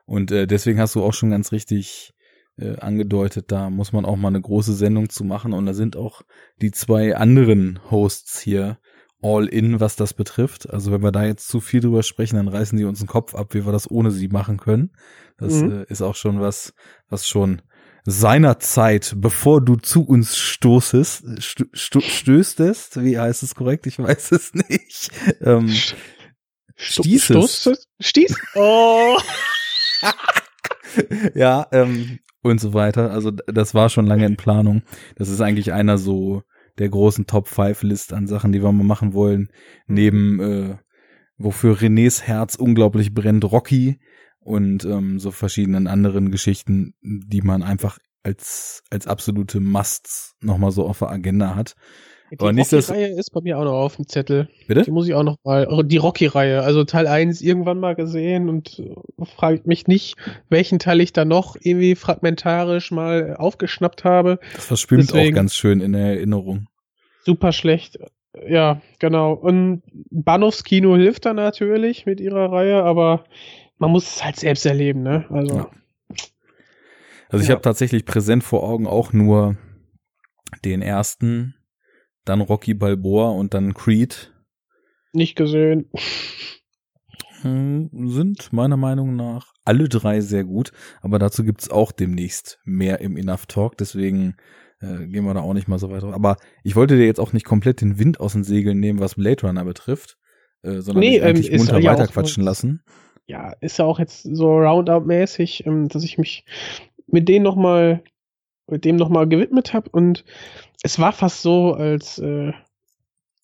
Und 0.05 0.31
äh, 0.31 0.47
deswegen 0.47 0.79
hast 0.79 0.95
du 0.95 1.03
auch 1.03 1.13
schon 1.13 1.29
ganz 1.29 1.51
richtig 1.51 2.13
äh, 2.57 2.77
angedeutet, 2.77 3.51
da 3.51 3.69
muss 3.69 3.93
man 3.93 4.05
auch 4.05 4.15
mal 4.15 4.27
eine 4.27 4.41
große 4.41 4.73
Sendung 4.73 5.09
zu 5.09 5.23
machen. 5.23 5.53
Und 5.53 5.67
da 5.67 5.73
sind 5.73 5.95
auch 5.95 6.23
die 6.61 6.71
zwei 6.71 7.15
anderen 7.15 7.79
Hosts 7.91 8.39
hier 8.41 8.79
all 9.23 9.47
in, 9.47 9.79
was 9.79 9.95
das 9.95 10.13
betrifft. 10.13 10.69
Also 10.69 10.91
wenn 10.91 11.01
wir 11.01 11.11
da 11.11 11.25
jetzt 11.25 11.47
zu 11.47 11.61
viel 11.61 11.79
drüber 11.79 12.03
sprechen, 12.03 12.35
dann 12.35 12.47
reißen 12.47 12.77
die 12.77 12.83
uns 12.83 12.99
den 12.99 13.07
Kopf 13.07 13.33
ab, 13.33 13.53
wie 13.53 13.65
wir 13.65 13.71
das 13.71 13.89
ohne 13.89 14.11
sie 14.11 14.27
machen 14.27 14.57
können. 14.57 14.91
Das 15.37 15.53
mhm. 15.53 15.71
äh, 15.71 15.83
ist 15.87 16.01
auch 16.01 16.15
schon 16.15 16.41
was, 16.41 16.73
was 17.09 17.27
schon 17.27 17.61
seinerzeit, 18.05 19.13
bevor 19.17 19.61
du 19.61 19.77
zu 19.77 20.03
uns 20.03 20.37
stoßest, 20.37 21.41
st 21.41 21.65
st 21.75 22.03
stößtest, 22.03 23.01
wie 23.01 23.17
heißt 23.17 23.43
es 23.43 23.55
korrekt? 23.55 23.87
Ich 23.87 23.97
weiß 23.97 24.33
es 24.33 24.53
nicht. 24.53 25.09
Ähm, 25.41 25.73
stießest. 26.75 27.87
Stieß? 28.01 28.35
Oh. 28.55 29.17
ja, 31.33 31.65
ähm, 31.71 32.19
und 32.41 32.59
so 32.59 32.73
weiter. 32.73 33.11
Also 33.11 33.31
das 33.31 33.73
war 33.73 33.89
schon 33.89 34.05
lange 34.05 34.25
in 34.25 34.35
Planung. 34.35 34.83
Das 35.15 35.29
ist 35.29 35.39
eigentlich 35.39 35.71
einer 35.71 35.97
so 35.97 36.43
der 36.79 36.89
großen 36.89 37.27
Top 37.27 37.47
5 37.47 37.83
List 37.83 38.13
an 38.13 38.27
Sachen, 38.27 38.51
die 38.51 38.63
wir 38.63 38.71
mal 38.71 38.83
machen 38.83 39.13
wollen. 39.13 39.49
Neben 39.87 40.39
äh, 40.39 40.77
wofür 41.37 41.77
Renés 41.77 42.21
Herz 42.21 42.55
unglaublich 42.55 43.13
brennt, 43.13 43.45
Rocky 43.45 43.99
und 44.39 44.85
ähm, 44.85 45.19
so 45.19 45.31
verschiedenen 45.31 45.87
anderen 45.87 46.31
Geschichten, 46.31 46.93
die 47.01 47.41
man 47.41 47.63
einfach 47.63 47.99
als 48.23 48.83
als 48.89 49.07
absolute 49.07 49.59
Musts 49.59 50.35
nochmal 50.41 50.71
so 50.71 50.87
auf 50.87 50.99
der 50.99 51.09
Agenda 51.09 51.55
hat. 51.55 51.75
Die 52.39 52.45
Rocky-Reihe 52.45 53.07
ist 53.17 53.31
bei 53.31 53.41
mir 53.41 53.57
auch 53.57 53.63
noch 53.63 53.73
auf 53.73 53.95
dem 53.95 54.07
Zettel. 54.07 54.49
Bitte? 54.67 54.83
Die 54.83 54.91
muss 54.91 55.07
ich 55.07 55.13
auch 55.13 55.23
noch 55.23 55.37
mal. 55.43 55.67
Oh, 55.69 55.83
die 55.83 55.97
Rocky-Reihe, 55.97 56.63
also 56.63 56.83
Teil 56.83 57.07
1 57.07 57.41
irgendwann 57.41 57.79
mal 57.79 57.95
gesehen 57.95 58.49
und 58.49 58.79
äh, 58.79 59.25
fragt 59.25 59.67
mich 59.67 59.87
nicht, 59.87 60.15
welchen 60.49 60.79
Teil 60.79 61.01
ich 61.01 61.13
da 61.13 61.25
noch 61.25 61.55
irgendwie 61.59 61.95
fragmentarisch 61.95 62.91
mal 62.91 63.35
aufgeschnappt 63.35 64.03
habe. 64.03 64.39
Das 64.55 64.65
verschwimmt 64.65 65.09
Deswegen, 65.09 65.33
auch 65.33 65.35
ganz 65.35 65.55
schön 65.55 65.79
in 65.79 65.93
der 65.93 66.05
Erinnerung. 66.05 66.67
Super 67.23 67.51
schlecht. 67.51 67.99
Ja, 68.47 68.81
genau. 68.99 69.33
Und 69.33 69.83
Bahnhofskino 70.09 70.95
hilft 70.95 71.25
da 71.25 71.33
natürlich 71.33 72.05
mit 72.05 72.19
ihrer 72.19 72.51
Reihe, 72.51 72.83
aber 72.83 73.25
man 73.77 73.91
muss 73.91 74.15
es 74.15 74.23
halt 74.23 74.37
selbst 74.37 74.65
erleben, 74.65 75.03
ne? 75.03 75.25
Also. 75.29 75.55
Ja. 75.55 75.69
Also 77.29 77.43
ich 77.43 77.49
ja. 77.49 77.55
habe 77.55 77.61
tatsächlich 77.61 78.05
präsent 78.05 78.43
vor 78.43 78.63
Augen 78.63 78.87
auch 78.87 79.13
nur 79.13 79.57
den 80.63 80.81
ersten 80.81 81.55
dann 82.25 82.41
Rocky 82.41 82.73
Balboa 82.73 83.29
und 83.31 83.53
dann 83.53 83.73
Creed. 83.73 84.33
Nicht 85.13 85.35
gesehen. 85.35 85.89
Hm, 87.41 87.89
sind 88.07 88.53
meiner 88.53 88.77
Meinung 88.77 89.15
nach 89.15 89.53
alle 89.65 89.89
drei 89.89 90.21
sehr 90.21 90.45
gut, 90.45 90.71
aber 91.01 91.19
dazu 91.19 91.43
gibt's 91.43 91.69
auch 91.69 91.91
demnächst 91.91 92.59
mehr 92.63 93.01
im 93.01 93.17
Enough 93.17 93.47
Talk, 93.47 93.77
deswegen 93.77 94.35
äh, 94.79 95.07
gehen 95.07 95.25
wir 95.25 95.33
da 95.33 95.41
auch 95.41 95.53
nicht 95.53 95.67
mal 95.67 95.79
so 95.79 95.89
weiter. 95.89 96.13
Aber 96.13 96.37
ich 96.63 96.75
wollte 96.75 96.95
dir 96.95 97.05
jetzt 97.05 97.19
auch 97.19 97.33
nicht 97.33 97.45
komplett 97.45 97.81
den 97.81 97.99
Wind 97.99 98.19
aus 98.19 98.33
den 98.33 98.43
Segeln 98.43 98.79
nehmen, 98.79 98.99
was 98.99 99.15
Blade 99.15 99.45
Runner 99.45 99.65
betrifft, 99.65 100.17
äh, 100.63 100.79
sondern 100.79 101.01
nee, 101.01 101.11
dich 101.11 101.23
eigentlich 101.23 101.51
ähm, 101.51 101.57
munter 101.57 101.79
ja 101.79 101.91
weiterquatschen 101.91 102.43
lassen. 102.43 102.81
Ja, 103.27 103.53
ist 103.61 103.79
ja 103.79 103.85
auch 103.85 103.99
jetzt 103.99 104.23
so 104.23 104.57
Roundup-mäßig, 104.57 105.65
ähm, 105.65 105.87
dass 105.89 106.03
ich 106.03 106.17
mich 106.17 106.45
mit 107.07 107.27
denen 107.29 107.43
noch 107.43 107.55
mal 107.55 107.95
mit 107.95 108.03
dem 108.67 108.95
nochmal 108.95 109.27
gewidmet 109.27 109.73
habe 109.73 109.89
und 109.89 110.23
es 110.83 110.99
war 110.99 111.13
fast 111.13 111.41
so, 111.41 111.73
als 111.73 112.19
äh, 112.19 112.53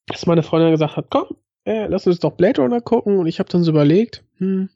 dass 0.08 0.26
meine 0.26 0.44
Freundin 0.44 0.72
gesagt 0.72 0.98
hat, 0.98 1.08
komm, 1.10 1.28
äh, 1.66 1.88
lass 1.88 2.08
uns 2.08 2.20
doch 2.20 2.34
Blade 2.34 2.62
Runner 2.62 2.82
gucken 2.82 3.18
und 3.18 3.28
ich 3.28 3.40
habe 3.40 3.50
dann 3.50 3.64
so 3.64 3.72
überlegt, 3.72 4.24
hm, 4.38 4.70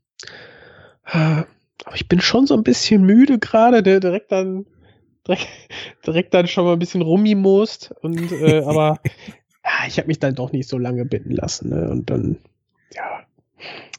aber 1.06 1.96
ich 1.96 2.08
bin 2.08 2.22
schon 2.22 2.48
so 2.48 2.56
ein 2.56 2.64
bisschen 2.64 3.04
müde 3.04 3.40
gerade, 3.40 3.84
der 3.84 4.00
direkt 4.00 4.32
dann 4.32 4.66
direkt, 5.28 5.48
direkt 6.06 6.34
dann 6.34 6.48
schon 6.48 6.66
mal 6.66 6.74
ein 6.74 6.80
bisschen 6.80 7.02
rummimost 7.02 7.94
und 8.02 8.32
äh, 8.32 8.62
aber 8.66 9.00
ja, 9.64 9.88
ich 9.88 9.98
habe 9.98 10.08
mich 10.08 10.20
dann 10.20 10.36
doch 10.36 10.52
nicht 10.52 10.70
so 10.70 10.78
lange 10.78 11.06
bitten 11.06 11.32
lassen. 11.32 11.70
Ne? 11.70 11.90
Und 11.90 12.10
dann, 12.10 12.38
ja, 12.94 13.24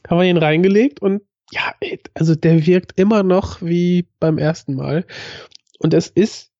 haben 0.07 0.19
wir 0.19 0.25
ihn 0.25 0.37
reingelegt 0.37 1.01
und 1.01 1.23
ja, 1.51 1.73
also 2.15 2.35
der 2.35 2.65
wirkt 2.65 2.99
immer 2.99 3.23
noch 3.23 3.61
wie 3.61 4.07
beim 4.19 4.37
ersten 4.37 4.75
Mal. 4.75 5.05
Und 5.79 5.93
es 5.93 6.07
ist, 6.07 6.51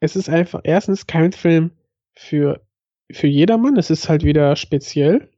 es 0.00 0.16
ist 0.16 0.28
einfach 0.28 0.60
erstens 0.64 1.06
kein 1.06 1.32
Film 1.32 1.72
für, 2.14 2.64
für 3.10 3.26
jedermann. 3.26 3.76
Es 3.76 3.90
ist 3.90 4.08
halt 4.08 4.24
wieder 4.24 4.56
speziell. 4.56 5.30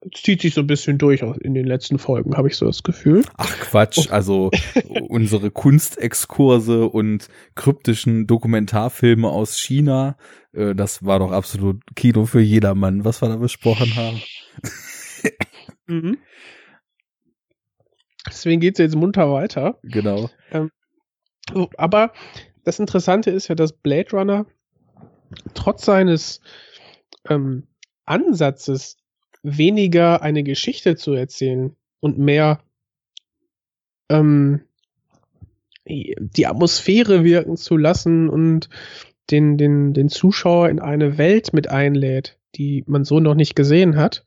Es 0.00 0.22
zieht 0.22 0.40
sich 0.40 0.54
so 0.54 0.62
ein 0.62 0.66
bisschen 0.66 0.96
durch 0.96 1.20
in 1.20 1.52
den 1.52 1.66
letzten 1.66 1.98
Folgen, 1.98 2.34
habe 2.34 2.48
ich 2.48 2.56
so 2.56 2.64
das 2.64 2.82
Gefühl. 2.82 3.22
Ach 3.36 3.54
Quatsch, 3.58 4.06
oh. 4.08 4.12
also 4.12 4.50
unsere 5.08 5.50
Kunstexkurse 5.50 6.86
und 6.88 7.28
kryptischen 7.54 8.26
Dokumentarfilme 8.26 9.28
aus 9.28 9.58
China, 9.58 10.16
äh, 10.52 10.74
das 10.74 11.04
war 11.04 11.18
doch 11.18 11.32
absolut 11.32 11.82
Kino 11.96 12.24
für 12.24 12.40
jedermann, 12.40 13.04
was 13.04 13.20
wir 13.20 13.28
da 13.28 13.36
besprochen 13.36 13.94
haben. 13.94 14.22
mhm. 15.86 16.18
Deswegen 18.26 18.60
geht 18.60 18.74
es 18.74 18.78
jetzt 18.78 18.96
munter 18.96 19.30
weiter. 19.32 19.78
Genau. 19.82 20.30
Ähm, 20.50 20.70
aber 21.76 22.12
das 22.64 22.78
Interessante 22.78 23.30
ist 23.30 23.48
ja, 23.48 23.54
dass 23.54 23.72
Blade 23.72 24.10
Runner 24.12 24.46
trotz 25.54 25.84
seines 25.84 26.40
ähm, 27.28 27.66
Ansatzes 28.04 28.96
weniger 29.42 30.22
eine 30.22 30.42
Geschichte 30.42 30.96
zu 30.96 31.12
erzählen 31.12 31.76
und 32.00 32.18
mehr 32.18 32.60
ähm, 34.08 34.62
die 35.86 36.46
Atmosphäre 36.46 37.24
wirken 37.24 37.56
zu 37.56 37.76
lassen 37.76 38.28
und 38.28 38.68
den, 39.30 39.56
den, 39.56 39.94
den 39.94 40.08
Zuschauer 40.08 40.68
in 40.68 40.80
eine 40.80 41.18
Welt 41.18 41.52
mit 41.52 41.68
einlädt, 41.68 42.38
die 42.54 42.84
man 42.86 43.04
so 43.04 43.20
noch 43.20 43.34
nicht 43.34 43.54
gesehen 43.54 43.96
hat, 43.96 44.24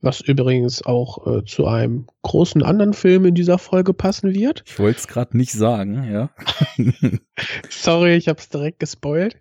was 0.00 0.20
übrigens 0.20 0.84
auch 0.84 1.26
äh, 1.26 1.44
zu 1.44 1.66
einem 1.66 2.06
großen 2.22 2.62
anderen 2.62 2.94
Film 2.94 3.24
in 3.24 3.34
dieser 3.34 3.58
Folge 3.58 3.94
passen 3.94 4.34
wird. 4.34 4.64
Ich 4.66 4.78
wollte 4.78 4.98
es 4.98 5.08
gerade 5.08 5.36
nicht 5.36 5.52
sagen, 5.52 6.10
ja. 6.10 6.30
Sorry, 7.68 8.16
ich 8.16 8.28
habe 8.28 8.38
es 8.38 8.48
direkt 8.48 8.80
gespoilt. 8.80 9.38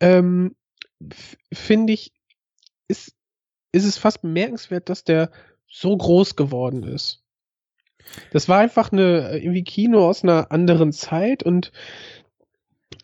Ähm, 0.00 0.54
Finde 1.52 1.92
ich, 1.92 2.12
ist, 2.88 3.14
ist 3.72 3.84
es 3.84 3.98
fast 3.98 4.22
bemerkenswert, 4.22 4.88
dass 4.88 5.04
der 5.04 5.30
so 5.66 5.96
groß 5.96 6.36
geworden 6.36 6.82
ist. 6.82 7.22
Das 8.32 8.48
war 8.48 8.58
einfach 8.58 8.90
eine 8.90 9.38
irgendwie 9.38 9.64
Kino 9.64 10.08
aus 10.08 10.22
einer 10.22 10.50
anderen 10.50 10.92
Zeit 10.92 11.42
und 11.42 11.72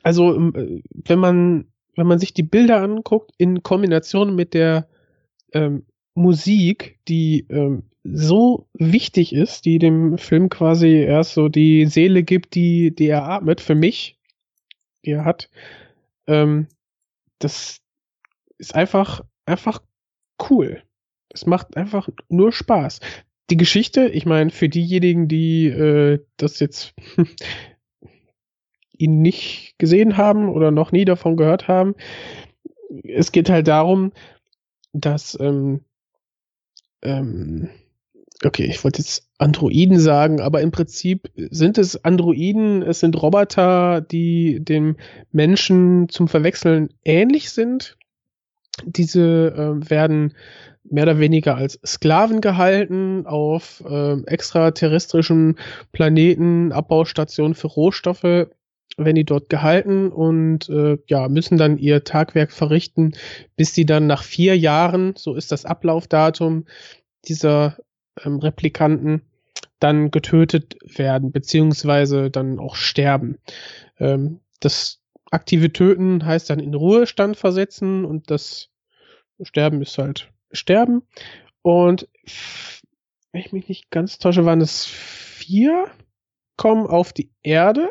also 0.02 0.34
ähm, 0.34 0.82
wenn 0.92 1.18
man 1.18 1.66
wenn 1.96 2.06
man 2.06 2.18
sich 2.18 2.34
die 2.34 2.42
Bilder 2.42 2.82
anguckt, 2.82 3.32
in 3.38 3.62
Kombination 3.62 4.34
mit 4.34 4.54
der 4.54 4.88
ähm, 5.52 5.84
Musik, 6.14 6.98
die 7.08 7.46
ähm, 7.48 7.84
so 8.04 8.68
wichtig 8.74 9.32
ist, 9.32 9.64
die 9.64 9.78
dem 9.78 10.18
Film 10.18 10.48
quasi 10.48 10.88
erst 10.88 11.34
so 11.34 11.48
die 11.48 11.86
Seele 11.86 12.22
gibt, 12.22 12.54
die, 12.54 12.94
die 12.94 13.06
er 13.06 13.24
atmet, 13.24 13.60
für 13.60 13.74
mich, 13.74 14.18
die 15.04 15.12
er 15.12 15.24
hat, 15.24 15.50
ähm, 16.26 16.68
das 17.38 17.80
ist 18.58 18.74
einfach, 18.74 19.22
einfach 19.46 19.82
cool. 20.50 20.82
Es 21.30 21.46
macht 21.46 21.76
einfach 21.76 22.08
nur 22.28 22.52
Spaß. 22.52 23.00
Die 23.50 23.56
Geschichte, 23.56 24.08
ich 24.08 24.26
meine, 24.26 24.50
für 24.50 24.68
diejenigen, 24.68 25.28
die 25.28 25.66
äh, 25.66 26.24
das 26.36 26.60
jetzt 26.60 26.94
ihn 29.04 29.22
nicht 29.22 29.74
gesehen 29.78 30.16
haben 30.16 30.48
oder 30.48 30.70
noch 30.70 30.92
nie 30.92 31.04
davon 31.04 31.36
gehört 31.36 31.68
haben. 31.68 31.94
Es 33.02 33.32
geht 33.32 33.50
halt 33.50 33.68
darum, 33.68 34.12
dass, 34.92 35.36
ähm, 35.40 35.80
ähm, 37.02 37.68
okay, 38.44 38.64
ich 38.64 38.82
wollte 38.84 38.98
jetzt 38.98 39.28
Androiden 39.38 39.98
sagen, 39.98 40.40
aber 40.40 40.60
im 40.60 40.70
Prinzip 40.70 41.30
sind 41.36 41.78
es 41.78 42.04
Androiden, 42.04 42.82
es 42.82 43.00
sind 43.00 43.20
Roboter, 43.20 44.00
die 44.00 44.60
dem 44.64 44.96
Menschen 45.32 46.08
zum 46.08 46.28
Verwechseln 46.28 46.90
ähnlich 47.04 47.50
sind. 47.50 47.96
Diese 48.84 49.20
äh, 49.56 49.90
werden 49.90 50.34
mehr 50.84 51.04
oder 51.04 51.18
weniger 51.18 51.56
als 51.56 51.80
Sklaven 51.84 52.40
gehalten 52.40 53.26
auf 53.26 53.82
äh, 53.88 54.20
extraterrestrischen 54.26 55.58
Planeten, 55.92 56.72
Abbaustationen 56.72 57.54
für 57.54 57.68
Rohstoffe 57.68 58.48
werden 58.96 59.16
die 59.16 59.24
dort 59.24 59.48
gehalten 59.48 60.08
und 60.10 60.68
äh, 60.68 60.98
ja, 61.06 61.28
müssen 61.28 61.58
dann 61.58 61.78
ihr 61.78 62.04
Tagwerk 62.04 62.52
verrichten, 62.52 63.14
bis 63.56 63.74
sie 63.74 63.86
dann 63.86 64.06
nach 64.06 64.22
vier 64.22 64.56
Jahren, 64.56 65.14
so 65.16 65.34
ist 65.34 65.52
das 65.52 65.64
Ablaufdatum 65.64 66.66
dieser 67.26 67.78
ähm, 68.22 68.38
Replikanten, 68.38 69.22
dann 69.80 70.10
getötet 70.10 70.76
werden, 70.96 71.32
beziehungsweise 71.32 72.30
dann 72.30 72.58
auch 72.58 72.76
sterben. 72.76 73.38
Ähm, 73.98 74.40
das 74.60 75.00
aktive 75.30 75.72
Töten 75.72 76.24
heißt 76.24 76.48
dann 76.48 76.60
in 76.60 76.74
Ruhestand 76.74 77.36
versetzen 77.36 78.04
und 78.04 78.30
das 78.30 78.70
Sterben 79.42 79.82
ist 79.82 79.98
halt 79.98 80.30
Sterben. 80.52 81.02
Und 81.62 82.08
wenn 83.32 83.40
ich 83.40 83.52
mich 83.52 83.68
nicht 83.68 83.90
ganz 83.90 84.18
täusche, 84.18 84.44
waren 84.44 84.60
es 84.60 84.86
vier, 84.86 85.90
kommen 86.56 86.86
auf 86.86 87.12
die 87.12 87.32
Erde 87.42 87.90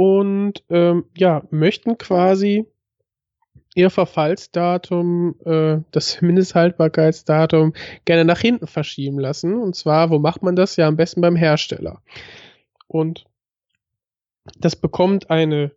und 0.00 0.64
ähm, 0.70 1.04
ja, 1.14 1.42
möchten 1.50 1.98
quasi 1.98 2.64
ihr 3.74 3.90
Verfallsdatum, 3.90 5.34
äh, 5.44 5.80
das 5.90 6.22
Mindesthaltbarkeitsdatum, 6.22 7.74
gerne 8.06 8.24
nach 8.24 8.40
hinten 8.40 8.66
verschieben 8.66 9.18
lassen. 9.18 9.60
Und 9.60 9.76
zwar, 9.76 10.08
wo 10.08 10.18
macht 10.18 10.42
man 10.42 10.56
das? 10.56 10.76
Ja, 10.76 10.88
am 10.88 10.96
besten 10.96 11.20
beim 11.20 11.36
Hersteller. 11.36 12.00
Und 12.86 13.26
das 14.58 14.74
bekommt 14.74 15.28
eine 15.28 15.72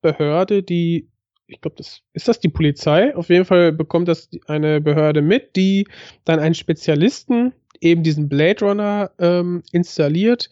Behörde, 0.00 0.62
die, 0.62 1.10
ich 1.46 1.60
glaube, 1.60 1.76
das 1.76 2.00
ist 2.14 2.28
das 2.28 2.40
die 2.40 2.48
Polizei. 2.48 3.14
Auf 3.14 3.28
jeden 3.28 3.44
Fall 3.44 3.70
bekommt 3.70 4.08
das 4.08 4.30
eine 4.46 4.80
Behörde 4.80 5.20
mit, 5.20 5.56
die 5.56 5.86
dann 6.24 6.40
einen 6.40 6.54
Spezialisten, 6.54 7.52
eben 7.82 8.02
diesen 8.02 8.30
Blade 8.30 8.64
Runner, 8.64 9.10
ähm, 9.18 9.62
installiert, 9.72 10.48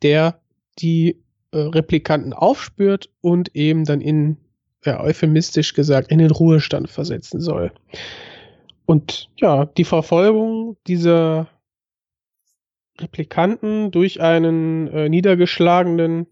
der 0.00 0.40
die 0.78 1.23
äh, 1.54 1.58
Replikanten 1.58 2.32
aufspürt 2.32 3.10
und 3.20 3.54
eben 3.54 3.84
dann 3.84 4.00
in, 4.00 4.36
ja, 4.84 5.00
euphemistisch 5.00 5.72
gesagt, 5.72 6.10
in 6.10 6.18
den 6.18 6.30
Ruhestand 6.30 6.90
versetzen 6.90 7.40
soll. 7.40 7.72
Und 8.86 9.30
ja, 9.36 9.64
die 9.64 9.84
Verfolgung 9.84 10.76
dieser 10.86 11.48
Replikanten 13.00 13.90
durch 13.90 14.20
einen 14.20 14.88
äh, 14.88 15.08
niedergeschlagenen 15.08 16.26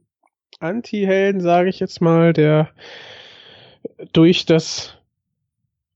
Anti-Helden, 0.61 1.41
sage 1.41 1.71
ich 1.71 1.81
jetzt 1.81 2.01
mal, 2.01 2.33
der 2.33 2.71
durch 4.13 4.45
das 4.45 4.97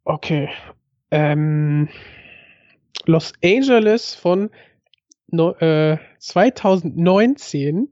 okay 0.04 0.48
ähm, 1.10 1.88
Los 3.06 3.32
Angeles 3.44 4.14
von 4.14 4.50
no, 5.28 5.52
äh, 5.54 5.98
2019 6.18 7.88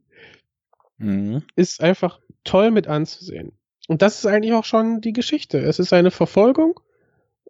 Mhm. 1.04 1.42
Ist 1.54 1.82
einfach 1.82 2.20
toll 2.44 2.70
mit 2.70 2.86
anzusehen. 2.86 3.52
Und 3.88 4.02
das 4.02 4.18
ist 4.18 4.26
eigentlich 4.26 4.54
auch 4.54 4.64
schon 4.64 5.00
die 5.00 5.12
Geschichte. 5.12 5.58
Es 5.58 5.78
ist 5.78 5.92
eine 5.92 6.10
Verfolgung. 6.10 6.80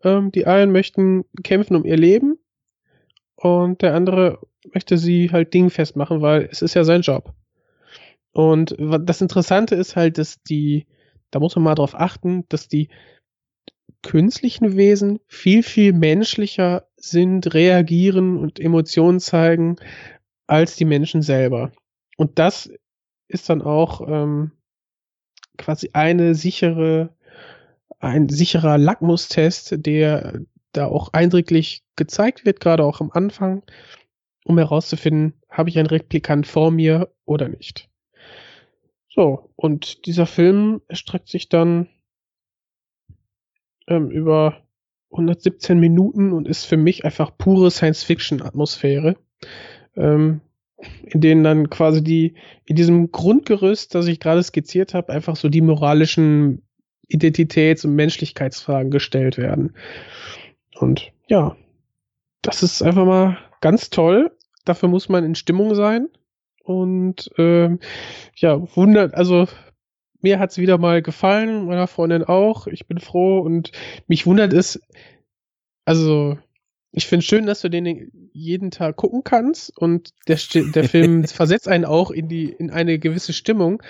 Ähm, 0.03 0.33
die 0.33 0.47
einen 0.47 0.73
möchten 0.73 1.25
kämpfen 1.43 1.77
um 1.77 1.85
ihr 1.85 1.97
Leben 1.97 2.38
und 3.37 3.83
der 3.83 3.95
andere 3.95 4.40
möchte 4.73 4.99
sie 4.99 5.31
halt 5.31 5.55
dingfest 5.55 5.97
machen, 5.97 6.21
weil 6.21 6.49
es 6.51 6.62
ist 6.62 6.75
ja 6.75 6.85
sein 6.85 7.03
Job. 7.03 7.33
Und 8.33 8.75
das 8.79 9.21
Interessante 9.21 9.77
ist 9.77 9.95
halt, 9.95 10.19
dass 10.19 10.43
die, 10.43 10.87
da 11.31 11.38
muss 11.38 11.55
man 11.55 11.64
mal 11.64 11.75
drauf 11.77 11.95
achten, 11.95 12.45
dass 12.49 12.67
die 12.67 12.88
künstlichen 14.03 14.77
Wesen 14.77 15.21
viel, 15.29 15.62
viel 15.62 15.93
menschlicher 15.93 16.88
sind, 16.97 17.55
reagieren 17.55 18.37
und 18.37 18.59
Emotionen 18.59 19.21
zeigen 19.21 19.77
als 20.47 20.75
die 20.75 20.85
Menschen 20.85 21.23
selber. 21.23 21.71
Und 22.17 22.38
das 22.38 22.71
ist 23.29 23.49
dann 23.49 23.63
auch 23.63 24.07
ähm, 24.07 24.53
quasi 25.57 25.91
eine 25.93 26.35
sichere, 26.35 27.15
ein 27.99 28.29
sicherer 28.29 28.79
Lackmustest, 28.79 29.87
der 29.87 30.41
da 30.73 30.87
auch 30.87 31.13
eindrücklich 31.13 31.85
gezeigt 31.97 32.45
wird, 32.45 32.61
gerade 32.61 32.85
auch 32.85 33.01
am 33.01 33.11
Anfang, 33.13 33.63
um 34.45 34.59
herauszufinden, 34.59 35.35
habe 35.49 35.71
ich 35.71 35.79
einen 35.79 35.87
Replikant 35.87 36.47
vor 36.47 36.71
mir 36.71 37.13
oder 37.25 37.49
nicht. 37.49 37.89
So, 39.09 39.51
und 39.55 40.07
dieser 40.07 40.27
Film 40.27 40.83
erstreckt 40.89 41.29
sich 41.29 41.49
dann 41.49 41.89
ähm, 43.87 44.11
über 44.11 44.65
117 45.13 45.79
Minuten 45.79 46.33
und 46.33 46.49
ist 46.49 46.65
für 46.65 46.77
mich 46.77 47.05
einfach 47.05 47.37
pure 47.39 47.71
Science-Fiction-Atmosphäre. 47.71 49.17
Ähm, 49.95 50.41
in 51.05 51.21
denen 51.21 51.45
dann 51.45 51.71
quasi 51.71 52.03
die, 52.03 52.35
in 52.65 52.77
diesem 52.77 53.13
Grundgerüst, 53.13 53.95
das 53.95 54.07
ich 54.07 54.21
gerade 54.21 54.43
skizziert 54.43 54.95
habe, 54.95 55.13
einfach 55.13 55.37
so 55.37 55.49
die 55.49 55.61
moralischen 55.61 56.63
Identitäts- 57.09 57.85
und 57.85 57.95
Menschlichkeitsfragen 57.95 58.91
gestellt 58.91 59.39
werden. 59.39 59.75
Und 60.79 61.13
ja, 61.29 61.57
das 62.43 62.63
ist 62.63 62.83
einfach 62.83 63.05
mal 63.05 63.39
ganz 63.61 63.91
toll. 63.91 64.37
Dafür 64.65 64.89
muss 64.89 65.09
man 65.09 65.25
in 65.25 65.35
Stimmung 65.35 65.75
sein. 65.75 66.09
Und 66.65 67.31
ähm, 67.37 67.79
ja, 68.37 68.59
wundert, 68.75 69.15
also 69.15 69.47
mir 70.23 70.39
hat's 70.39 70.57
wieder 70.57 70.79
mal 70.79 71.03
gefallen, 71.03 71.67
meiner 71.67 71.87
Freundin 71.87 72.25
auch. 72.25 72.67
Ich 72.67 72.87
bin 72.87 72.99
froh 72.99 73.41
und 73.41 73.73
mich 74.07 74.27
wundert 74.27 74.55
es, 74.55 74.81
also 75.85 76.39
ich 76.97 77.07
finde 77.09 77.27
schön, 77.27 77.47
dass 77.47 77.61
du 77.61 77.69
den 77.69 78.31
jeden 78.33 78.71
Tag 78.71 78.97
gucken 78.97 79.25
kannst 79.25 79.77
und 79.77 80.11
der, 80.29 80.39
der 80.55 80.89
Film 80.89 81.25
versetzt 81.25 81.67
einen 81.67 81.85
auch 81.85 82.13
in 82.13 82.29
die 82.29 82.45
in 82.51 82.71
eine 82.71 83.01
gewisse 83.01 83.33
Stimmung. 83.33 83.83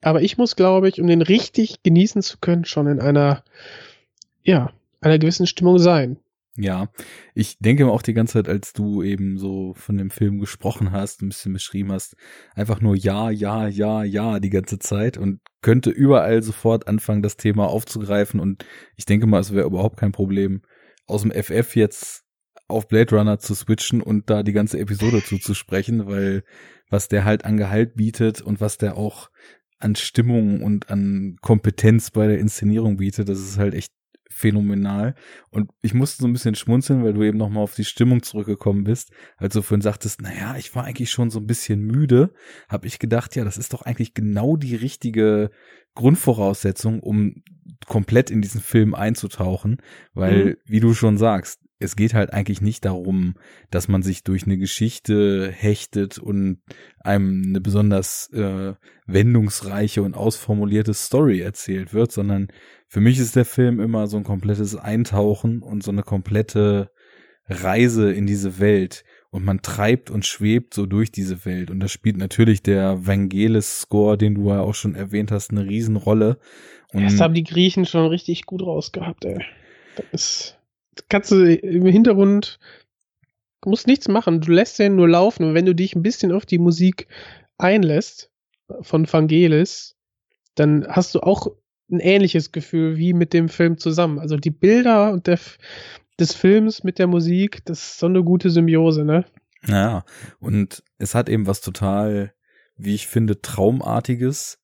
Aber 0.00 0.22
ich 0.22 0.38
muss, 0.38 0.56
glaube 0.56 0.88
ich, 0.88 1.02
um 1.02 1.06
den 1.06 1.20
richtig 1.20 1.82
genießen 1.82 2.22
zu 2.22 2.38
können, 2.38 2.64
schon 2.64 2.86
in 2.86 2.98
einer 2.98 3.44
ja 4.42 4.72
einer 5.02 5.18
gewissen 5.18 5.46
Stimmung 5.46 5.78
sein. 5.78 6.16
Ja, 6.56 6.88
ich 7.34 7.58
denke 7.58 7.86
auch 7.88 8.02
die 8.02 8.14
ganze 8.14 8.34
Zeit, 8.34 8.48
als 8.48 8.72
du 8.72 9.02
eben 9.02 9.38
so 9.38 9.74
von 9.74 9.98
dem 9.98 10.10
Film 10.10 10.40
gesprochen 10.40 10.92
hast, 10.92 11.22
ein 11.22 11.28
bisschen 11.28 11.52
beschrieben 11.52 11.92
hast, 11.92 12.16
einfach 12.54 12.80
nur 12.80 12.96
ja, 12.96 13.30
ja, 13.30 13.68
ja, 13.68 14.02
ja 14.02 14.40
die 14.40 14.50
ganze 14.50 14.78
Zeit 14.78 15.16
und 15.16 15.40
könnte 15.62 15.90
überall 15.90 16.42
sofort 16.42 16.88
anfangen, 16.88 17.22
das 17.22 17.36
Thema 17.36 17.68
aufzugreifen 17.68 18.40
und 18.40 18.64
ich 18.96 19.04
denke 19.04 19.26
mal, 19.26 19.40
es 19.40 19.54
wäre 19.54 19.66
überhaupt 19.66 19.98
kein 19.98 20.12
Problem, 20.12 20.62
aus 21.06 21.22
dem 21.22 21.30
FF 21.30 21.76
jetzt 21.76 22.24
auf 22.70 22.88
Blade 22.88 23.16
Runner 23.16 23.38
zu 23.38 23.54
switchen 23.54 24.00
und 24.00 24.30
da 24.30 24.42
die 24.42 24.52
ganze 24.52 24.78
Episode 24.78 25.22
zuzusprechen, 25.22 26.06
weil 26.06 26.42
was 26.88 27.08
der 27.08 27.24
halt 27.24 27.44
an 27.44 27.56
Gehalt 27.56 27.94
bietet 27.94 28.40
und 28.40 28.60
was 28.60 28.78
der 28.78 28.96
auch 28.96 29.30
an 29.78 29.96
Stimmung 29.96 30.62
und 30.62 30.90
an 30.90 31.36
Kompetenz 31.40 32.10
bei 32.10 32.26
der 32.26 32.38
Inszenierung 32.38 32.98
bietet, 32.98 33.28
das 33.28 33.38
ist 33.38 33.58
halt 33.58 33.74
echt 33.74 33.92
phänomenal. 34.30 35.14
Und 35.50 35.70
ich 35.82 35.92
musste 35.92 36.22
so 36.22 36.28
ein 36.28 36.32
bisschen 36.32 36.54
schmunzeln, 36.54 37.04
weil 37.04 37.12
du 37.12 37.22
eben 37.22 37.38
nochmal 37.38 37.62
auf 37.62 37.74
die 37.74 37.84
Stimmung 37.84 38.22
zurückgekommen 38.22 38.84
bist. 38.84 39.10
Als 39.36 39.54
du 39.54 39.62
vorhin 39.62 39.82
sagtest, 39.82 40.22
naja, 40.22 40.56
ich 40.56 40.74
war 40.74 40.84
eigentlich 40.84 41.10
schon 41.10 41.30
so 41.30 41.40
ein 41.40 41.46
bisschen 41.46 41.80
müde, 41.80 42.32
habe 42.68 42.86
ich 42.86 42.98
gedacht, 42.98 43.36
ja, 43.36 43.44
das 43.44 43.58
ist 43.58 43.72
doch 43.72 43.82
eigentlich 43.82 44.14
genau 44.14 44.56
die 44.56 44.76
richtige 44.76 45.50
Grundvoraussetzung, 45.94 47.00
um 47.00 47.42
komplett 47.86 48.30
in 48.30 48.40
diesen 48.40 48.60
Film 48.60 48.94
einzutauchen, 48.94 49.78
weil, 50.14 50.44
mhm. 50.44 50.56
wie 50.64 50.80
du 50.80 50.94
schon 50.94 51.18
sagst, 51.18 51.59
es 51.80 51.96
geht 51.96 52.14
halt 52.14 52.32
eigentlich 52.32 52.60
nicht 52.60 52.84
darum, 52.84 53.34
dass 53.70 53.88
man 53.88 54.02
sich 54.02 54.22
durch 54.22 54.44
eine 54.44 54.58
Geschichte 54.58 55.50
hechtet 55.50 56.18
und 56.18 56.60
einem 57.00 57.42
eine 57.48 57.60
besonders 57.60 58.30
äh, 58.34 58.74
wendungsreiche 59.06 60.02
und 60.02 60.14
ausformulierte 60.14 60.92
Story 60.92 61.40
erzählt 61.40 61.94
wird, 61.94 62.12
sondern 62.12 62.48
für 62.86 63.00
mich 63.00 63.18
ist 63.18 63.34
der 63.34 63.46
Film 63.46 63.80
immer 63.80 64.06
so 64.06 64.18
ein 64.18 64.24
komplettes 64.24 64.76
Eintauchen 64.76 65.62
und 65.62 65.82
so 65.82 65.90
eine 65.90 66.02
komplette 66.02 66.90
Reise 67.48 68.12
in 68.12 68.26
diese 68.26 68.60
Welt 68.60 69.04
und 69.30 69.44
man 69.44 69.62
treibt 69.62 70.10
und 70.10 70.26
schwebt 70.26 70.74
so 70.74 70.84
durch 70.84 71.10
diese 71.10 71.46
Welt 71.46 71.70
und 71.70 71.80
da 71.80 71.88
spielt 71.88 72.18
natürlich 72.18 72.62
der 72.62 73.06
Vangelis-Score, 73.06 74.18
den 74.18 74.34
du 74.34 74.50
ja 74.50 74.60
auch 74.60 74.74
schon 74.74 74.94
erwähnt 74.94 75.32
hast, 75.32 75.50
eine 75.50 75.64
Riesenrolle. 75.64 76.38
Und 76.92 77.04
das 77.04 77.20
haben 77.20 77.34
die 77.34 77.44
Griechen 77.44 77.86
schon 77.86 78.06
richtig 78.06 78.44
gut 78.44 78.62
rausgehabt, 78.62 79.24
ey. 79.24 79.38
Das 79.96 80.06
ist 80.12 80.59
kannst 81.08 81.30
du 81.30 81.54
im 81.54 81.86
Hintergrund, 81.86 82.58
du 83.62 83.70
musst 83.70 83.86
nichts 83.86 84.08
machen, 84.08 84.40
du 84.40 84.52
lässt 84.52 84.78
den 84.78 84.96
nur 84.96 85.08
laufen 85.08 85.44
und 85.44 85.54
wenn 85.54 85.66
du 85.66 85.74
dich 85.74 85.94
ein 85.94 86.02
bisschen 86.02 86.32
auf 86.32 86.46
die 86.46 86.58
Musik 86.58 87.08
einlässt 87.58 88.30
von 88.82 89.10
Vangelis, 89.10 89.96
dann 90.54 90.86
hast 90.88 91.14
du 91.14 91.20
auch 91.20 91.48
ein 91.90 92.00
ähnliches 92.00 92.52
Gefühl 92.52 92.96
wie 92.96 93.12
mit 93.12 93.32
dem 93.32 93.48
Film 93.48 93.78
zusammen. 93.78 94.18
Also 94.18 94.36
die 94.36 94.50
Bilder 94.50 95.12
und 95.12 95.26
der, 95.26 95.38
des 96.18 96.34
Films 96.34 96.84
mit 96.84 96.98
der 96.98 97.06
Musik, 97.06 97.64
das 97.64 97.82
ist 97.82 97.98
so 97.98 98.06
eine 98.06 98.22
gute 98.22 98.50
Symbiose, 98.50 99.04
ne? 99.04 99.24
Ja, 99.66 100.04
und 100.38 100.82
es 100.98 101.14
hat 101.14 101.28
eben 101.28 101.46
was 101.46 101.60
total, 101.60 102.32
wie 102.76 102.94
ich 102.94 103.08
finde, 103.08 103.40
Traumartiges 103.40 104.58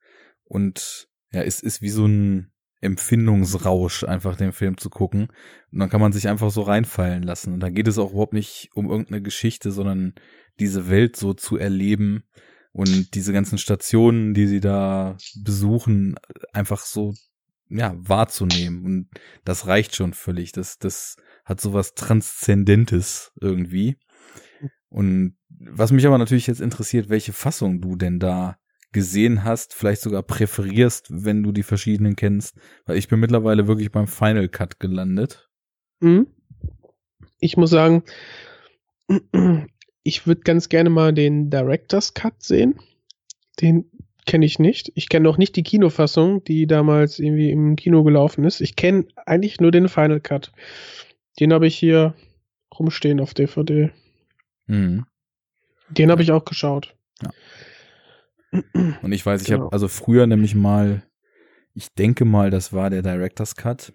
und 0.44 1.08
ja, 1.32 1.42
es 1.42 1.60
ist 1.60 1.82
wie 1.82 1.90
so 1.90 2.06
ein 2.06 2.52
Empfindungsrausch, 2.86 4.04
einfach 4.04 4.36
den 4.36 4.52
Film 4.52 4.78
zu 4.78 4.88
gucken. 4.88 5.28
Und 5.72 5.78
dann 5.78 5.90
kann 5.90 6.00
man 6.00 6.12
sich 6.12 6.28
einfach 6.28 6.50
so 6.50 6.62
reinfallen 6.62 7.22
lassen. 7.22 7.52
Und 7.52 7.60
da 7.60 7.68
geht 7.68 7.88
es 7.88 7.98
auch 7.98 8.12
überhaupt 8.12 8.32
nicht 8.32 8.70
um 8.74 8.90
irgendeine 8.90 9.20
Geschichte, 9.20 9.70
sondern 9.70 10.14
diese 10.58 10.88
Welt 10.88 11.16
so 11.16 11.34
zu 11.34 11.58
erleben 11.58 12.24
und 12.72 13.14
diese 13.14 13.32
ganzen 13.32 13.58
Stationen, 13.58 14.34
die 14.34 14.46
sie 14.46 14.60
da 14.60 15.16
besuchen, 15.34 16.16
einfach 16.52 16.80
so 16.80 17.14
ja 17.68 17.94
wahrzunehmen. 17.98 18.84
Und 18.84 19.08
das 19.44 19.66
reicht 19.66 19.94
schon 19.94 20.14
völlig. 20.14 20.52
Das 20.52 20.78
das 20.78 21.16
hat 21.44 21.60
so 21.60 21.72
was 21.72 21.94
Transzendentes 21.94 23.32
irgendwie. 23.40 23.96
Und 24.88 25.36
was 25.48 25.92
mich 25.92 26.06
aber 26.06 26.18
natürlich 26.18 26.46
jetzt 26.46 26.60
interessiert, 26.60 27.08
welche 27.08 27.32
Fassung 27.32 27.80
du 27.80 27.96
denn 27.96 28.18
da 28.18 28.56
gesehen 28.96 29.44
hast, 29.44 29.74
vielleicht 29.74 30.00
sogar 30.00 30.22
präferierst, 30.22 31.08
wenn 31.10 31.42
du 31.42 31.52
die 31.52 31.64
verschiedenen 31.64 32.16
kennst, 32.16 32.56
weil 32.86 32.96
ich 32.96 33.08
bin 33.08 33.20
mittlerweile 33.20 33.68
wirklich 33.68 33.92
beim 33.92 34.06
Final 34.06 34.48
Cut 34.48 34.80
gelandet. 34.80 35.50
Mhm. 36.00 36.28
Ich 37.38 37.58
muss 37.58 37.68
sagen, 37.68 38.04
ich 40.02 40.26
würde 40.26 40.40
ganz 40.40 40.70
gerne 40.70 40.88
mal 40.88 41.12
den 41.12 41.50
Director's 41.50 42.14
Cut 42.14 42.42
sehen. 42.42 42.80
Den 43.60 43.84
kenne 44.24 44.46
ich 44.46 44.58
nicht. 44.58 44.90
Ich 44.94 45.10
kenne 45.10 45.28
auch 45.28 45.36
nicht 45.36 45.56
die 45.56 45.62
Kinofassung, 45.62 46.42
die 46.44 46.66
damals 46.66 47.18
irgendwie 47.18 47.50
im 47.50 47.76
Kino 47.76 48.02
gelaufen 48.02 48.44
ist. 48.44 48.62
Ich 48.62 48.76
kenne 48.76 49.04
eigentlich 49.26 49.60
nur 49.60 49.72
den 49.72 49.90
Final 49.90 50.20
Cut. 50.20 50.52
Den 51.38 51.52
habe 51.52 51.66
ich 51.66 51.76
hier 51.76 52.14
rumstehen 52.78 53.20
auf 53.20 53.34
DVD. 53.34 53.90
Mhm. 54.66 55.04
Den 55.90 56.10
habe 56.10 56.22
ich 56.22 56.32
auch 56.32 56.46
geschaut. 56.46 56.96
Ja. 57.22 57.28
Und 59.02 59.12
ich 59.12 59.24
weiß, 59.24 59.42
ich 59.42 59.48
genau. 59.48 59.64
habe 59.64 59.72
also 59.72 59.88
früher 59.88 60.26
nämlich 60.26 60.54
mal, 60.54 61.02
ich 61.74 61.94
denke 61.94 62.24
mal, 62.24 62.50
das 62.50 62.72
war 62.72 62.90
der 62.90 63.02
Director's 63.02 63.56
Cut 63.56 63.92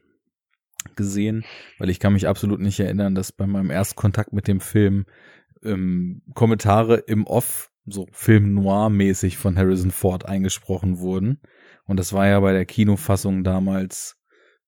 gesehen, 0.96 1.44
weil 1.78 1.90
ich 1.90 2.00
kann 2.00 2.14
mich 2.14 2.28
absolut 2.28 2.60
nicht 2.60 2.80
erinnern, 2.80 3.16
dass 3.16 3.32
bei 3.32 3.48
meinem 3.48 3.70
Erstkontakt 3.70 4.34
mit 4.34 4.48
dem 4.48 4.60
Film 4.60 5.06
ähm, 5.64 6.24
Kommentare 6.34 6.98
im 6.98 7.28
Off 7.28 7.72
so 7.86 8.08
Film 8.12 8.54
Noir 8.54 8.90
mäßig 8.90 9.38
von 9.38 9.58
Harrison 9.58 9.92
Ford 9.92 10.26
eingesprochen 10.26 11.00
wurden. 11.00 11.42
Und 11.86 11.98
das 11.98 12.14
war 12.14 12.28
ja 12.28 12.40
bei 12.40 12.54
der 12.54 12.66
Kinofassung 12.66 13.44
damals 13.44 14.21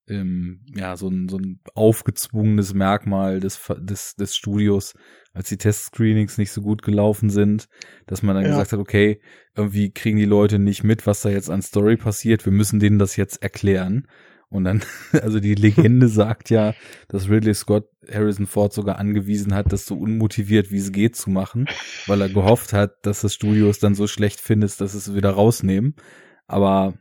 ähm, 0.08 0.62
ja 0.76 0.96
so 0.98 1.08
ein, 1.08 1.30
so 1.30 1.38
ein 1.38 1.60
aufgezwungenes 1.74 2.74
Merkmal 2.74 3.40
des, 3.40 3.60
des, 3.80 4.16
des 4.16 4.36
Studios, 4.36 4.94
als 5.34 5.50
die 5.50 5.58
Testscreenings 5.58 6.38
nicht 6.38 6.52
so 6.52 6.62
gut 6.62 6.82
gelaufen 6.82 7.30
sind, 7.30 7.68
dass 8.06 8.22
man 8.22 8.36
dann 8.36 8.46
ja. 8.46 8.52
gesagt 8.52 8.74
hat, 8.74 8.80
okay, 8.80 9.22
irgendwie 9.56 9.92
kriegen 9.92 10.18
die 10.18 10.26
Leute 10.26 10.60
nicht 10.60 10.84
mit, 10.84 11.08
was 11.08 11.22
da 11.22 11.30
jetzt 11.30 11.50
an 11.50 11.62
Story 11.62 11.98
passiert, 11.98 12.46
wir 12.46 12.54
müssen 12.54 12.80
denen 12.80 13.00
das 13.00 13.16
jetzt 13.16 13.42
erklären. 13.42 14.08
Und 14.50 14.66
dann, 14.66 14.84
also 15.24 15.40
die 15.40 15.56
Legende 15.56 16.08
sagt 16.10 16.50
ja, 16.50 16.76
dass 17.08 17.30
Ridley 17.30 17.56
Scott 17.56 17.88
Harrison 18.12 18.46
Ford 18.46 18.74
sogar 18.74 19.00
angewiesen 19.00 19.56
hat, 19.56 19.72
das 19.72 19.86
so 19.86 19.96
unmotiviert 19.98 20.72
wie 20.72 20.78
es 20.78 20.92
geht 20.92 21.16
zu 21.16 21.32
machen, 21.32 21.68
weil 22.06 22.22
er 22.22 22.30
gehofft 22.30 22.74
hat, 22.74 22.98
dass 23.02 23.22
das 23.22 23.34
Studio 23.34 23.70
es 23.70 23.80
dann 23.80 23.96
so 23.96 24.08
schlecht 24.08 24.40
findet, 24.40 24.80
dass 24.80 24.94
es 24.94 25.16
wieder 25.16 25.32
rausnehmen. 25.32 25.96
Aber 26.46 26.94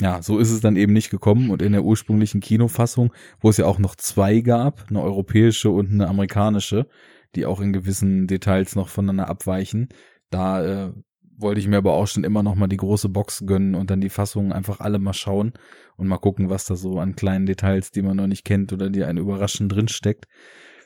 ja, 0.00 0.22
so 0.22 0.38
ist 0.38 0.50
es 0.50 0.60
dann 0.60 0.76
eben 0.76 0.92
nicht 0.92 1.10
gekommen 1.10 1.50
und 1.50 1.62
in 1.62 1.72
der 1.72 1.84
ursprünglichen 1.84 2.40
Kinofassung, 2.40 3.12
wo 3.40 3.50
es 3.50 3.56
ja 3.56 3.66
auch 3.66 3.78
noch 3.78 3.94
zwei 3.94 4.40
gab, 4.40 4.86
eine 4.88 5.02
europäische 5.02 5.70
und 5.70 5.90
eine 5.90 6.08
amerikanische, 6.08 6.88
die 7.34 7.46
auch 7.46 7.60
in 7.60 7.72
gewissen 7.72 8.26
Details 8.26 8.74
noch 8.74 8.88
voneinander 8.88 9.28
abweichen, 9.28 9.88
da 10.30 10.86
äh, 10.88 10.92
wollte 11.36 11.60
ich 11.60 11.68
mir 11.68 11.78
aber 11.78 11.92
auch 11.92 12.06
schon 12.06 12.24
immer 12.24 12.42
noch 12.42 12.54
mal 12.54 12.68
die 12.68 12.76
große 12.76 13.08
Box 13.08 13.44
gönnen 13.46 13.74
und 13.74 13.90
dann 13.90 14.00
die 14.00 14.08
Fassungen 14.08 14.52
einfach 14.52 14.80
alle 14.80 14.98
mal 14.98 15.12
schauen 15.12 15.52
und 15.96 16.08
mal 16.08 16.18
gucken, 16.18 16.50
was 16.50 16.64
da 16.64 16.76
so 16.76 16.98
an 16.98 17.16
kleinen 17.16 17.46
Details, 17.46 17.90
die 17.90 18.02
man 18.02 18.16
noch 18.16 18.26
nicht 18.26 18.44
kennt 18.44 18.72
oder 18.72 18.90
die 18.90 19.04
einen 19.04 19.18
überraschend 19.18 19.72
drin 19.72 19.88
steckt. 19.88 20.26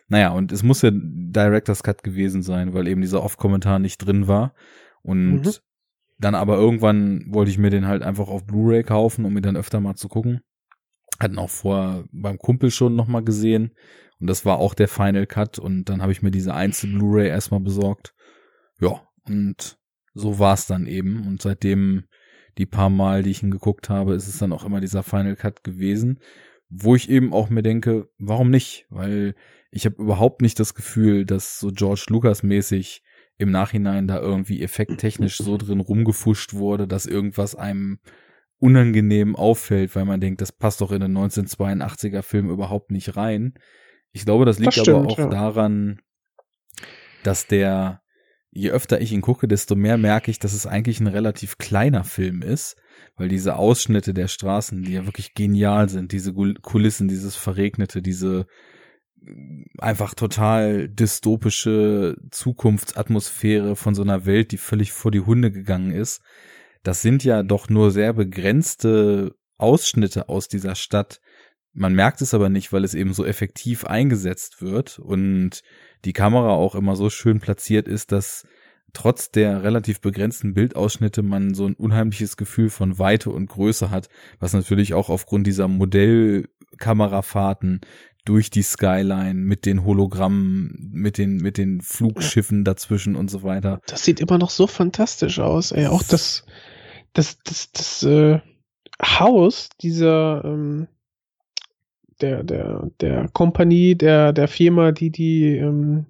Naja, 0.09 0.31
und 0.31 0.53
es 0.53 0.63
muss 0.63 0.83
ja 0.83 0.91
Director's 0.93 1.83
Cut 1.83 2.03
gewesen 2.03 2.43
sein, 2.43 2.75
weil 2.75 2.87
eben 2.87 3.01
dieser 3.01 3.23
Off-Kommentar 3.23 3.79
nicht 3.79 3.99
drin 3.99 4.29
war. 4.29 4.55
Und 5.03 5.43
mhm. 5.43 5.51
Dann 6.19 6.35
aber 6.35 6.57
irgendwann 6.57 7.25
wollte 7.29 7.51
ich 7.51 7.59
mir 7.59 7.71
den 7.71 7.87
halt 7.87 8.03
einfach 8.03 8.29
auf 8.29 8.47
Blu-ray 8.47 8.83
kaufen, 8.83 9.25
um 9.25 9.35
mir 9.35 9.43
dann 9.43 9.57
öfter 9.57 9.81
mal 9.81 9.97
zu 9.97 10.09
gucken. 10.09 10.41
Hatten 11.21 11.39
auch 11.39 11.51
vor 11.51 12.05
beim 12.13 12.39
Kumpel 12.39 12.71
schon 12.71 12.97
nochmal 12.97 13.23
gesehen. 13.23 13.73
Und 14.19 14.29
das 14.29 14.45
war 14.45 14.59
auch 14.59 14.75
der 14.75 14.89
Final 14.89 15.27
Cut. 15.27 15.59
Und 15.59 15.85
dann 15.85 16.01
habe 16.01 16.13
ich 16.13 16.23
mir 16.23 16.31
diese 16.31 16.55
einzelne 16.55 16.99
Blu-ray 16.99 17.29
erstmal 17.29 17.61
besorgt. 17.61 18.15
Ja, 18.81 19.03
und 19.27 19.79
so 20.15 20.39
war's 20.39 20.67
dann 20.67 20.87
eben. 20.87 21.27
Und 21.27 21.43
seitdem 21.43 22.05
die 22.59 22.67
paar 22.67 22.91
Mal, 22.91 23.23
die 23.23 23.31
ich 23.31 23.43
ihn 23.43 23.51
geguckt 23.51 23.91
habe, 23.91 24.15
ist 24.15 24.29
es 24.29 24.39
dann 24.39 24.53
auch 24.53 24.65
immer 24.65 24.81
dieser 24.81 25.03
Final 25.03 25.37
Cut 25.37 25.65
gewesen. 25.65 26.21
Wo 26.69 26.97
ich 26.97 27.11
eben 27.11 27.33
auch 27.33 27.51
mir 27.51 27.63
denke, 27.63 28.09
warum 28.19 28.51
nicht? 28.51 28.87
Weil 28.89 29.35
ich 29.71 29.85
habe 29.85 30.03
überhaupt 30.03 30.41
nicht 30.41 30.59
das 30.59 30.75
Gefühl, 30.75 31.27
dass 31.27 31.61
so 31.61 31.71
George 31.71 32.07
Lucas 32.09 32.43
mäßig 32.43 33.03
im 33.39 33.51
Nachhinein 33.51 34.07
da 34.07 34.19
irgendwie 34.19 34.63
effekttechnisch 34.63 35.39
so 35.39 35.57
drin 35.57 35.81
rumgefuscht 35.81 36.55
wurde, 36.55 36.87
dass 36.87 37.07
irgendwas 37.07 37.55
einem 37.55 37.99
unangenehm 38.59 39.37
auffällt, 39.37 39.95
weil 39.95 40.07
man 40.07 40.21
denkt, 40.21 40.41
das 40.41 40.53
passt 40.53 40.81
doch 40.81 40.91
in 40.91 41.01
den 41.01 41.17
1982er 41.17 42.23
Film 42.23 42.49
überhaupt 42.49 42.91
nicht 42.91 43.17
rein. 43.17 43.55
Ich 44.13 44.25
glaube, 44.25 44.47
das 44.47 44.59
liegt 44.59 44.69
das 44.69 44.83
stimmt, 44.83 44.97
aber 44.97 45.09
auch 45.09 45.19
ja. 45.19 45.29
daran, 45.29 46.01
dass 47.23 47.47
der, 47.47 48.01
je 48.51 48.71
öfter 48.71 49.01
ich 49.01 49.13
ihn 49.13 49.21
gucke, 49.21 49.47
desto 49.47 49.75
mehr 49.75 49.99
merke 49.99 50.31
ich, 50.31 50.39
dass 50.39 50.55
es 50.55 50.67
eigentlich 50.67 51.01
ein 51.01 51.07
relativ 51.07 51.59
kleiner 51.59 52.05
Film 52.05 52.41
ist, 52.41 52.77
weil 53.17 53.29
diese 53.29 53.57
Ausschnitte 53.57 54.15
der 54.15 54.29
Straßen, 54.29 54.83
die 54.83 54.93
ja 54.93 55.05
wirklich 55.05 55.35
genial 55.35 55.91
sind, 55.91 56.13
diese 56.13 56.33
Kulissen, 56.33 57.09
dieses 57.09 57.37
Verregnete, 57.37 58.01
diese 58.01 58.47
einfach 59.79 60.15
total 60.15 60.89
dystopische 60.89 62.17
Zukunftsatmosphäre 62.31 63.77
von 63.77 63.95
so 63.95 64.03
einer 64.03 64.27
Welt, 64.27 64.53
die 64.53 64.59
völlig 64.59 64.93
vor 64.93 65.11
die 65.11 65.21
Hunde 65.21 65.51
gegangen 65.51 65.93
ist. 65.93 66.23
Das 66.83 67.03
sind 67.03 67.25
ja 67.25 67.43
doch 67.43 67.69
nur 67.69 67.91
sehr 67.91 68.13
begrenzte 68.13 69.35
Ausschnitte 69.59 70.29
aus 70.29 70.49
dieser 70.49 70.75
Stadt. 70.75 71.21
Man 71.73 71.95
merkt 71.95 72.23
es 72.23 72.33
aber 72.33 72.49
nicht, 72.49 72.73
weil 72.73 72.85
es 72.85 72.95
eben 72.95 73.13
so 73.13 73.25
effektiv 73.25 73.85
eingesetzt 73.85 74.63
wird 74.63 74.99
und 74.99 75.63
die 76.05 76.13
Kamera 76.13 76.51
auch 76.51 76.75
immer 76.75 76.97
so 76.97 77.11
schön 77.11 77.41
platziert 77.41 77.89
ist, 77.89 78.13
dass 78.13 78.47
trotz 78.93 79.31
der 79.31 79.63
relativ 79.63 80.01
begrenzten 80.01 80.55
Bildausschnitte 80.55 81.23
man 81.23 81.55
so 81.55 81.67
ein 81.67 81.75
unheimliches 81.75 82.39
Gefühl 82.39 82.71
von 82.71 82.99
Weite 82.99 83.31
und 83.31 83.49
Größe 83.49 83.91
hat, 83.91 84.09
was 84.39 84.55
natürlich 84.55 84.95
auch 84.95 85.11
aufgrund 85.11 85.47
dieser 85.47 85.69
Modellkamerafahrten 85.69 87.83
durch 88.27 88.51
die 88.51 88.63
Skyline 88.63 89.35
mit 89.35 89.65
den 89.65 89.85
Hologrammen, 89.85 90.91
mit 90.93 91.17
den, 91.17 91.39
mit 91.39 91.57
den 91.57 91.81
Flugschiffen 91.81 92.65
dazwischen 92.65 93.17
und 93.17 93.31
so 93.31 93.43
weiter. 93.43 93.81
Das 93.87 94.05
sieht 94.05 94.21
immer 94.21 94.37
noch 94.37 94.51
so 94.51 94.67
fantastisch 94.67 95.39
aus, 95.39 95.73
ey. 95.73 95.87
Auch 95.87 96.03
das, 96.03 96.45
das, 97.15 97.39
das, 97.43 97.73
das, 97.73 98.03
äh, 98.03 98.41
Haus 99.03 99.69
dieser, 99.81 100.43
ähm, 100.45 100.89
der, 102.21 102.43
der, 102.43 102.91
der 103.01 103.29
Kompanie, 103.29 103.95
der, 103.95 104.33
der 104.33 104.49
Firma, 104.49 104.93
die 104.93 105.11
die 105.11 105.57
ähm, 105.57 106.07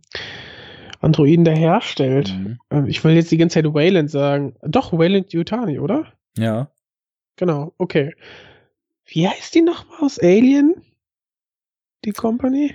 Androiden 1.01 1.45
da 1.45 1.53
herstellt. 1.53 2.35
Mhm. 2.37 2.59
Ähm, 2.71 2.87
ich 2.87 3.03
will 3.03 3.15
jetzt 3.15 3.31
die 3.31 3.37
ganze 3.37 3.55
Zeit 3.55 3.73
Wayland 3.73 4.11
sagen. 4.11 4.55
Doch, 4.63 4.93
Wayland 4.93 5.33
Yutani, 5.33 5.79
oder? 5.79 6.13
Ja. 6.39 6.71
Genau, 7.37 7.75
okay. 7.79 8.15
Wie 9.05 9.29
heißt 9.29 9.55
die 9.55 9.63
nochmal 9.63 10.01
aus 10.01 10.19
Alien? 10.19 10.75
Die 12.07 12.13
Company? 12.13 12.75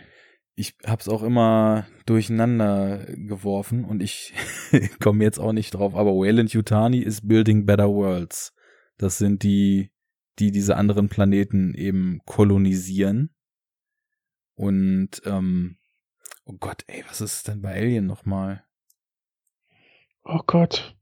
Ich 0.55 0.75
hab's 0.85 1.09
auch 1.09 1.23
immer 1.23 1.87
durcheinander 2.05 3.05
geworfen 3.15 3.85
und 3.85 4.03
ich 4.03 4.33
komme 4.99 5.23
jetzt 5.23 5.39
auch 5.39 5.53
nicht 5.53 5.71
drauf, 5.71 5.95
aber 5.95 6.11
Wayland 6.11 6.53
Yutani 6.53 6.99
ist 6.99 7.27
Building 7.27 7.65
Better 7.65 7.89
Worlds. 7.89 8.53
Das 8.97 9.17
sind 9.17 9.43
die, 9.43 9.91
die 10.37 10.51
diese 10.51 10.75
anderen 10.75 11.09
Planeten 11.09 11.73
eben 11.73 12.19
kolonisieren. 12.25 13.33
Und, 14.53 15.21
ähm, 15.25 15.77
oh 16.45 16.53
Gott, 16.59 16.83
ey, 16.87 17.03
was 17.07 17.21
ist 17.21 17.47
denn 17.47 17.61
bei 17.61 17.73
Alien 17.73 18.05
nochmal? 18.05 18.63
Oh 20.23 20.41
Gott. 20.45 20.95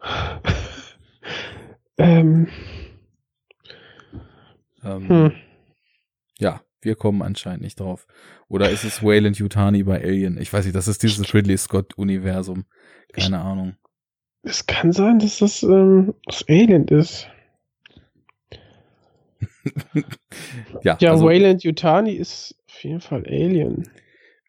ähm. 1.98 2.48
ähm 4.84 5.08
hm. 5.08 5.47
Wir 6.80 6.94
kommen 6.94 7.22
anscheinend 7.22 7.62
nicht 7.62 7.80
drauf. 7.80 8.06
Oder 8.48 8.70
ist 8.70 8.84
es 8.84 9.02
Wayland 9.02 9.38
Yutani 9.38 9.82
bei 9.82 10.02
Alien? 10.02 10.40
Ich 10.40 10.52
weiß 10.52 10.64
nicht, 10.64 10.76
das 10.76 10.88
ist 10.88 11.02
dieses 11.02 11.34
Ridley 11.34 11.56
Scott-Universum. 11.56 12.66
Keine 13.12 13.36
ich, 13.36 13.42
Ahnung. 13.42 13.76
Es 14.42 14.66
kann 14.66 14.92
sein, 14.92 15.18
dass 15.18 15.38
das 15.38 15.62
ähm, 15.62 16.14
aus 16.26 16.44
Alien 16.48 16.86
ist. 16.86 17.28
ja, 20.82 20.96
ja 21.00 21.10
also, 21.10 21.26
Wayland 21.26 21.64
Yutani 21.64 22.12
ist 22.12 22.54
auf 22.68 22.84
jeden 22.84 23.00
Fall 23.00 23.24
Alien. 23.26 23.88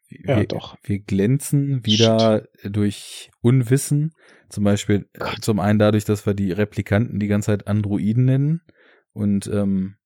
Wir, 0.08 0.38
ja, 0.38 0.44
doch. 0.44 0.76
Wir 0.82 0.98
glänzen 1.00 1.84
wieder 1.86 2.48
Shit. 2.60 2.76
durch 2.76 3.30
Unwissen. 3.42 4.12
Zum 4.48 4.64
Beispiel, 4.64 5.08
Gott. 5.16 5.38
zum 5.40 5.60
einen 5.60 5.78
dadurch, 5.78 6.04
dass 6.04 6.26
wir 6.26 6.34
die 6.34 6.50
Replikanten 6.50 7.20
die 7.20 7.28
ganze 7.28 7.46
Zeit 7.46 7.68
Androiden 7.68 8.24
nennen. 8.24 8.62
Und 9.12 9.46
ähm, 9.48 9.96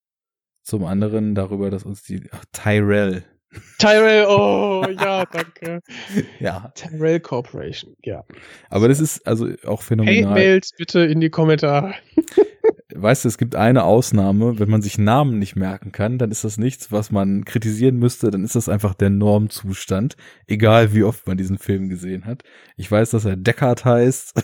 zum 0.65 0.85
anderen 0.85 1.35
darüber, 1.35 1.71
dass 1.71 1.85
uns 1.85 2.03
die 2.03 2.29
ach, 2.33 2.45
Tyrell. 2.53 3.25
Tyrell, 3.79 4.27
oh 4.27 4.85
ja, 4.99 5.25
danke. 5.27 5.81
ja. 6.41 6.73
Tyrell 6.75 7.21
Corporation, 7.21 7.95
ja. 8.03 8.25
Aber 8.69 8.89
das 8.89 8.99
ist 8.99 9.27
also 9.27 9.49
auch 9.65 9.83
phänomenal. 9.83 10.17
Hey, 10.17 10.25
Mails 10.25 10.71
bitte 10.77 11.01
in 11.01 11.21
die 11.21 11.31
Kommentare. 11.31 11.95
weißt 12.95 13.25
du, 13.25 13.29
es 13.29 13.39
gibt 13.39 13.55
eine 13.55 13.85
Ausnahme, 13.85 14.59
wenn 14.59 14.71
man 14.71 14.83
sich 14.83 14.99
Namen 14.99 15.39
nicht 15.39 15.57
merken 15.57 15.93
kann, 15.93 16.19
dann 16.19 16.31
ist 16.31 16.45
das 16.45 16.59
nichts, 16.59 16.93
was 16.93 17.11
man 17.11 17.45
kritisieren 17.45 17.99
müsste, 17.99 18.31
dann 18.31 18.45
ist 18.45 18.57
das 18.57 18.69
einfach 18.69 18.95
der 18.95 19.11
Normzustand, 19.11 20.17
egal 20.47 20.95
wie 20.95 21.05
oft 21.05 21.27
man 21.27 21.37
diesen 21.37 21.59
Film 21.59 21.89
gesehen 21.89 22.25
hat. 22.25 22.43
Ich 22.77 22.91
weiß, 22.91 23.11
dass 23.11 23.25
er 23.25 23.37
Deckard 23.37 23.85
heißt 23.85 24.43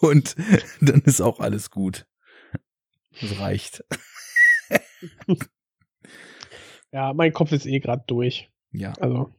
und 0.00 0.34
dann 0.80 1.02
ist 1.02 1.20
auch 1.20 1.40
alles 1.40 1.70
gut. 1.70 2.06
Das 3.20 3.38
reicht. 3.38 3.84
Ja, 6.92 7.12
mein 7.12 7.32
Kopf 7.32 7.52
ist 7.52 7.66
eh 7.66 7.80
gerade 7.80 8.04
durch. 8.06 8.50
Ja. 8.72 8.92
Also. 9.00 9.32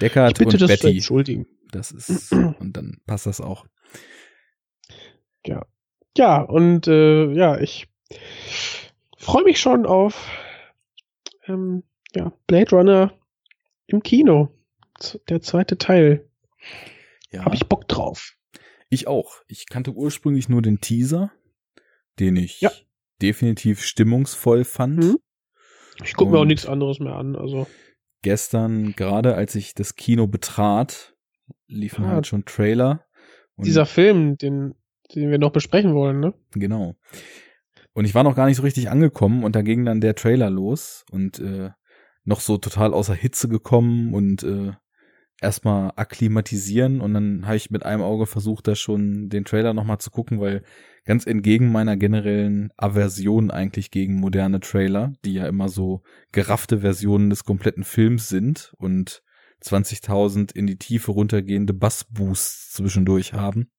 Deckard 0.00 0.38
bitte 0.38 0.56
und 0.56 0.62
das 0.62 0.70
Betty. 0.70 0.96
entschuldigen. 0.96 1.46
Das 1.70 1.90
ist, 1.90 2.32
und 2.32 2.76
dann 2.76 3.00
passt 3.06 3.26
das 3.26 3.40
auch. 3.40 3.66
Ja. 5.46 5.66
Ja, 6.16 6.42
und 6.42 6.86
äh, 6.88 7.32
ja, 7.32 7.58
ich 7.58 7.88
freue 9.16 9.44
mich 9.44 9.60
schon 9.60 9.86
auf 9.86 10.28
ähm, 11.46 11.84
ja, 12.14 12.32
Blade 12.46 12.70
Runner 12.76 13.18
im 13.86 14.02
Kino. 14.02 14.48
Der 15.28 15.40
zweite 15.40 15.78
Teil. 15.78 16.28
Ja. 17.30 17.44
Habe 17.44 17.54
ich 17.54 17.66
Bock 17.66 17.88
drauf. 17.88 18.36
Ich 18.88 19.06
auch. 19.06 19.40
Ich 19.48 19.66
kannte 19.66 19.92
ursprünglich 19.92 20.48
nur 20.48 20.60
den 20.60 20.80
Teaser, 20.80 21.32
den 22.20 22.36
ich 22.36 22.60
ja. 22.60 22.70
definitiv 23.22 23.82
stimmungsvoll 23.82 24.64
fand. 24.64 24.98
Mhm. 24.98 25.18
Ich 26.02 26.14
gucke 26.14 26.32
mir 26.32 26.38
auch 26.38 26.44
nichts 26.44 26.66
anderes 26.66 27.00
mehr 27.00 27.14
an. 27.14 27.36
Also 27.36 27.66
gestern, 28.22 28.92
gerade 28.92 29.34
als 29.34 29.54
ich 29.54 29.74
das 29.74 29.96
Kino 29.96 30.26
betrat, 30.26 31.14
liefen 31.66 32.04
ah, 32.04 32.08
halt 32.08 32.26
schon 32.26 32.44
Trailer. 32.44 33.04
dieser 33.58 33.86
Film, 33.86 34.36
den, 34.38 34.74
den 35.14 35.30
wir 35.30 35.38
noch 35.38 35.52
besprechen 35.52 35.94
wollen, 35.94 36.20
ne? 36.20 36.34
Genau. 36.52 36.94
Und 37.92 38.06
ich 38.06 38.14
war 38.14 38.24
noch 38.24 38.36
gar 38.36 38.46
nicht 38.46 38.56
so 38.56 38.62
richtig 38.62 38.90
angekommen 38.90 39.44
und 39.44 39.54
da 39.54 39.62
ging 39.62 39.84
dann 39.84 40.00
der 40.00 40.14
Trailer 40.14 40.48
los 40.48 41.04
und 41.10 41.38
äh, 41.40 41.70
noch 42.24 42.40
so 42.40 42.56
total 42.56 42.94
außer 42.94 43.14
Hitze 43.14 43.48
gekommen 43.48 44.14
und 44.14 44.42
äh, 44.42 44.72
erstmal 45.40 45.92
akklimatisieren 45.96 47.00
und 47.00 47.12
dann 47.12 47.46
habe 47.46 47.56
ich 47.56 47.70
mit 47.70 47.84
einem 47.84 48.02
Auge 48.02 48.26
versucht, 48.26 48.68
da 48.68 48.74
schon 48.74 49.28
den 49.28 49.44
Trailer 49.44 49.74
nochmal 49.74 49.98
zu 49.98 50.10
gucken, 50.10 50.40
weil 50.40 50.62
ganz 51.04 51.26
entgegen 51.26 51.72
meiner 51.72 51.96
generellen 51.96 52.72
Aversion 52.76 53.50
eigentlich 53.50 53.90
gegen 53.90 54.14
moderne 54.14 54.60
Trailer, 54.60 55.12
die 55.24 55.34
ja 55.34 55.46
immer 55.46 55.68
so 55.68 56.02
geraffte 56.30 56.80
Versionen 56.80 57.30
des 57.30 57.44
kompletten 57.44 57.84
Films 57.84 58.28
sind 58.28 58.74
und 58.78 59.22
20.000 59.62 60.54
in 60.54 60.66
die 60.66 60.78
Tiefe 60.78 61.12
runtergehende 61.12 61.72
Bassboosts 61.72 62.72
zwischendurch 62.72 63.32
haben. 63.32 63.70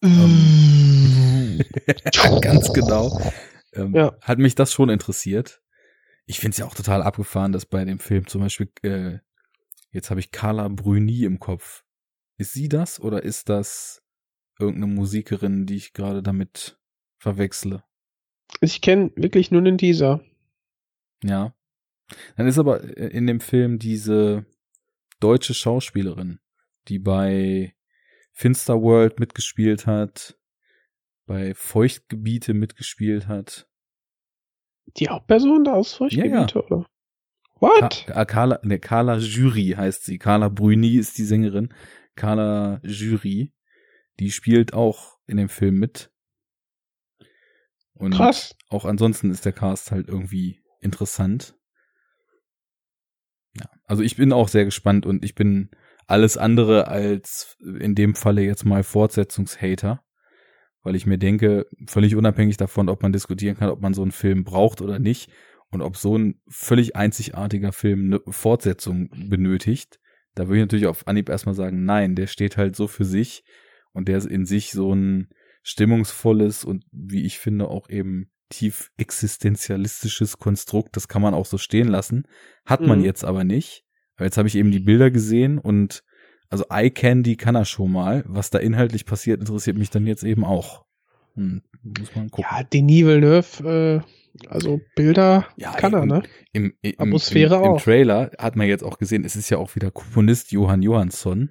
Mm. 0.00 1.60
ganz 2.40 2.72
genau. 2.72 3.20
Ähm, 3.74 3.94
ja. 3.94 4.16
Hat 4.20 4.38
mich 4.38 4.54
das 4.54 4.72
schon 4.72 4.88
interessiert. 4.88 5.62
Ich 6.26 6.40
finde 6.40 6.52
es 6.52 6.58
ja 6.58 6.66
auch 6.66 6.74
total 6.74 7.02
abgefahren, 7.02 7.52
dass 7.52 7.66
bei 7.66 7.84
dem 7.84 7.98
Film 7.98 8.26
zum 8.26 8.42
Beispiel, 8.42 8.70
äh, 8.82 9.18
jetzt 9.90 10.10
habe 10.10 10.20
ich 10.20 10.30
Carla 10.30 10.68
Bruni 10.68 11.24
im 11.24 11.38
Kopf. 11.38 11.84
Ist 12.36 12.52
sie 12.52 12.68
das 12.68 13.00
oder 13.00 13.22
ist 13.22 13.48
das 13.48 14.02
irgendeine 14.58 14.92
Musikerin, 14.92 15.66
die 15.66 15.76
ich 15.76 15.92
gerade 15.92 16.22
damit 16.22 16.78
verwechsle. 17.18 17.84
Ich 18.60 18.80
kenne 18.80 19.12
wirklich 19.16 19.50
nur 19.50 19.62
den 19.62 19.78
Teaser. 19.78 20.20
Ja. 21.22 21.54
Dann 22.36 22.46
ist 22.46 22.58
aber 22.58 22.82
äh, 22.82 23.08
in 23.08 23.26
dem 23.26 23.40
Film 23.40 23.78
diese 23.78 24.46
deutsche 25.20 25.54
Schauspielerin, 25.54 26.40
die 26.88 26.98
bei 26.98 27.74
Finster 28.32 28.80
World 28.80 29.20
mitgespielt 29.20 29.86
hat, 29.86 30.38
bei 31.26 31.54
Feuchtgebiete 31.54 32.54
mitgespielt 32.54 33.26
hat. 33.26 33.68
Die 34.96 35.08
Hauptperson 35.08 35.64
da 35.64 35.74
aus 35.74 35.94
Feuchtgebiete, 35.94 36.30
ja, 36.32 36.46
ja. 36.46 36.66
oder? 36.66 36.86
What? 37.60 38.06
Ka 38.06 38.24
Carla, 38.24 38.60
ne, 38.62 38.78
Carla 38.78 39.18
Jury 39.18 39.74
heißt 39.76 40.04
sie. 40.04 40.18
Carla 40.18 40.48
Bruni 40.48 40.94
ist 40.94 41.18
die 41.18 41.24
Sängerin. 41.24 41.74
Carla 42.14 42.80
Jury. 42.84 43.52
Die 44.18 44.30
spielt 44.30 44.72
auch 44.72 45.18
in 45.26 45.36
dem 45.36 45.48
Film 45.48 45.78
mit. 45.78 46.10
Und 47.94 48.14
Krass. 48.14 48.56
auch 48.68 48.84
ansonsten 48.84 49.30
ist 49.30 49.44
der 49.44 49.52
Cast 49.52 49.90
halt 49.90 50.08
irgendwie 50.08 50.62
interessant. 50.80 51.56
Ja, 53.54 53.68
also 53.84 54.02
ich 54.02 54.16
bin 54.16 54.32
auch 54.32 54.48
sehr 54.48 54.64
gespannt 54.64 55.04
und 55.04 55.24
ich 55.24 55.34
bin 55.34 55.70
alles 56.06 56.36
andere 56.36 56.88
als 56.88 57.56
in 57.60 57.94
dem 57.94 58.14
Falle 58.14 58.42
jetzt 58.42 58.64
mal 58.64 58.82
Fortsetzungshater, 58.82 60.02
weil 60.82 60.96
ich 60.96 61.06
mir 61.06 61.18
denke, 61.18 61.66
völlig 61.86 62.14
unabhängig 62.14 62.56
davon, 62.56 62.88
ob 62.88 63.02
man 63.02 63.12
diskutieren 63.12 63.56
kann, 63.56 63.68
ob 63.68 63.80
man 63.80 63.94
so 63.94 64.02
einen 64.02 64.12
Film 64.12 64.44
braucht 64.44 64.80
oder 64.80 64.98
nicht 64.98 65.30
und 65.70 65.82
ob 65.82 65.96
so 65.96 66.16
ein 66.16 66.40
völlig 66.48 66.96
einzigartiger 66.96 67.72
Film 67.72 68.06
eine 68.06 68.20
Fortsetzung 68.32 69.10
benötigt, 69.28 69.98
da 70.34 70.46
würde 70.46 70.58
ich 70.58 70.62
natürlich 70.62 70.86
auf 70.86 71.06
Anhieb 71.08 71.28
erstmal 71.28 71.54
sagen, 71.54 71.84
nein, 71.84 72.14
der 72.14 72.28
steht 72.28 72.56
halt 72.56 72.76
so 72.76 72.86
für 72.86 73.04
sich 73.04 73.44
und 73.98 74.08
der 74.08 74.16
ist 74.16 74.26
in 74.26 74.46
sich 74.46 74.70
so 74.70 74.94
ein 74.94 75.28
stimmungsvolles 75.62 76.64
und 76.64 76.84
wie 76.92 77.24
ich 77.24 77.38
finde 77.38 77.68
auch 77.68 77.90
eben 77.90 78.30
tief 78.48 78.90
existenzialistisches 78.96 80.38
Konstrukt, 80.38 80.96
das 80.96 81.08
kann 81.08 81.20
man 81.20 81.34
auch 81.34 81.44
so 81.44 81.58
stehen 81.58 81.88
lassen, 81.88 82.26
hat 82.64 82.80
man 82.80 83.00
mhm. 83.00 83.04
jetzt 83.04 83.24
aber 83.24 83.44
nicht. 83.44 83.84
Aber 84.16 84.24
jetzt 84.24 84.38
habe 84.38 84.48
ich 84.48 84.54
eben 84.54 84.70
die 84.70 84.80
Bilder 84.80 85.10
gesehen 85.10 85.58
und 85.58 86.02
also 86.48 86.64
Eye 86.70 86.90
Candy 86.90 87.36
kann 87.36 87.54
er 87.54 87.66
schon 87.66 87.92
mal. 87.92 88.24
Was 88.26 88.50
da 88.50 88.58
inhaltlich 88.58 89.04
passiert, 89.04 89.40
interessiert 89.40 89.76
mich 89.76 89.90
dann 89.90 90.06
jetzt 90.06 90.24
eben 90.24 90.44
auch. 90.44 90.86
Hm, 91.34 91.62
muss 91.82 92.14
man 92.14 92.30
gucken. 92.30 92.50
Ja, 92.50 92.62
Denis 92.62 93.04
Villeneuve, 93.04 94.04
äh, 94.44 94.48
also 94.48 94.80
Bilder 94.96 95.46
ja, 95.56 95.72
kann 95.72 95.92
er, 95.92 96.06
ne? 96.06 96.22
Im, 96.52 96.72
im, 96.80 96.94
Atmosphäre 96.98 97.56
im, 97.56 97.62
im, 97.62 97.68
auch. 97.68 97.76
Im 97.76 97.82
Trailer 97.82 98.30
hat 98.38 98.56
man 98.56 98.66
jetzt 98.66 98.82
auch 98.82 98.98
gesehen, 98.98 99.24
es 99.24 99.36
ist 99.36 99.50
ja 99.50 99.58
auch 99.58 99.74
wieder 99.74 99.90
Komponist 99.90 100.52
Johann 100.52 100.82
Johansson. 100.82 101.50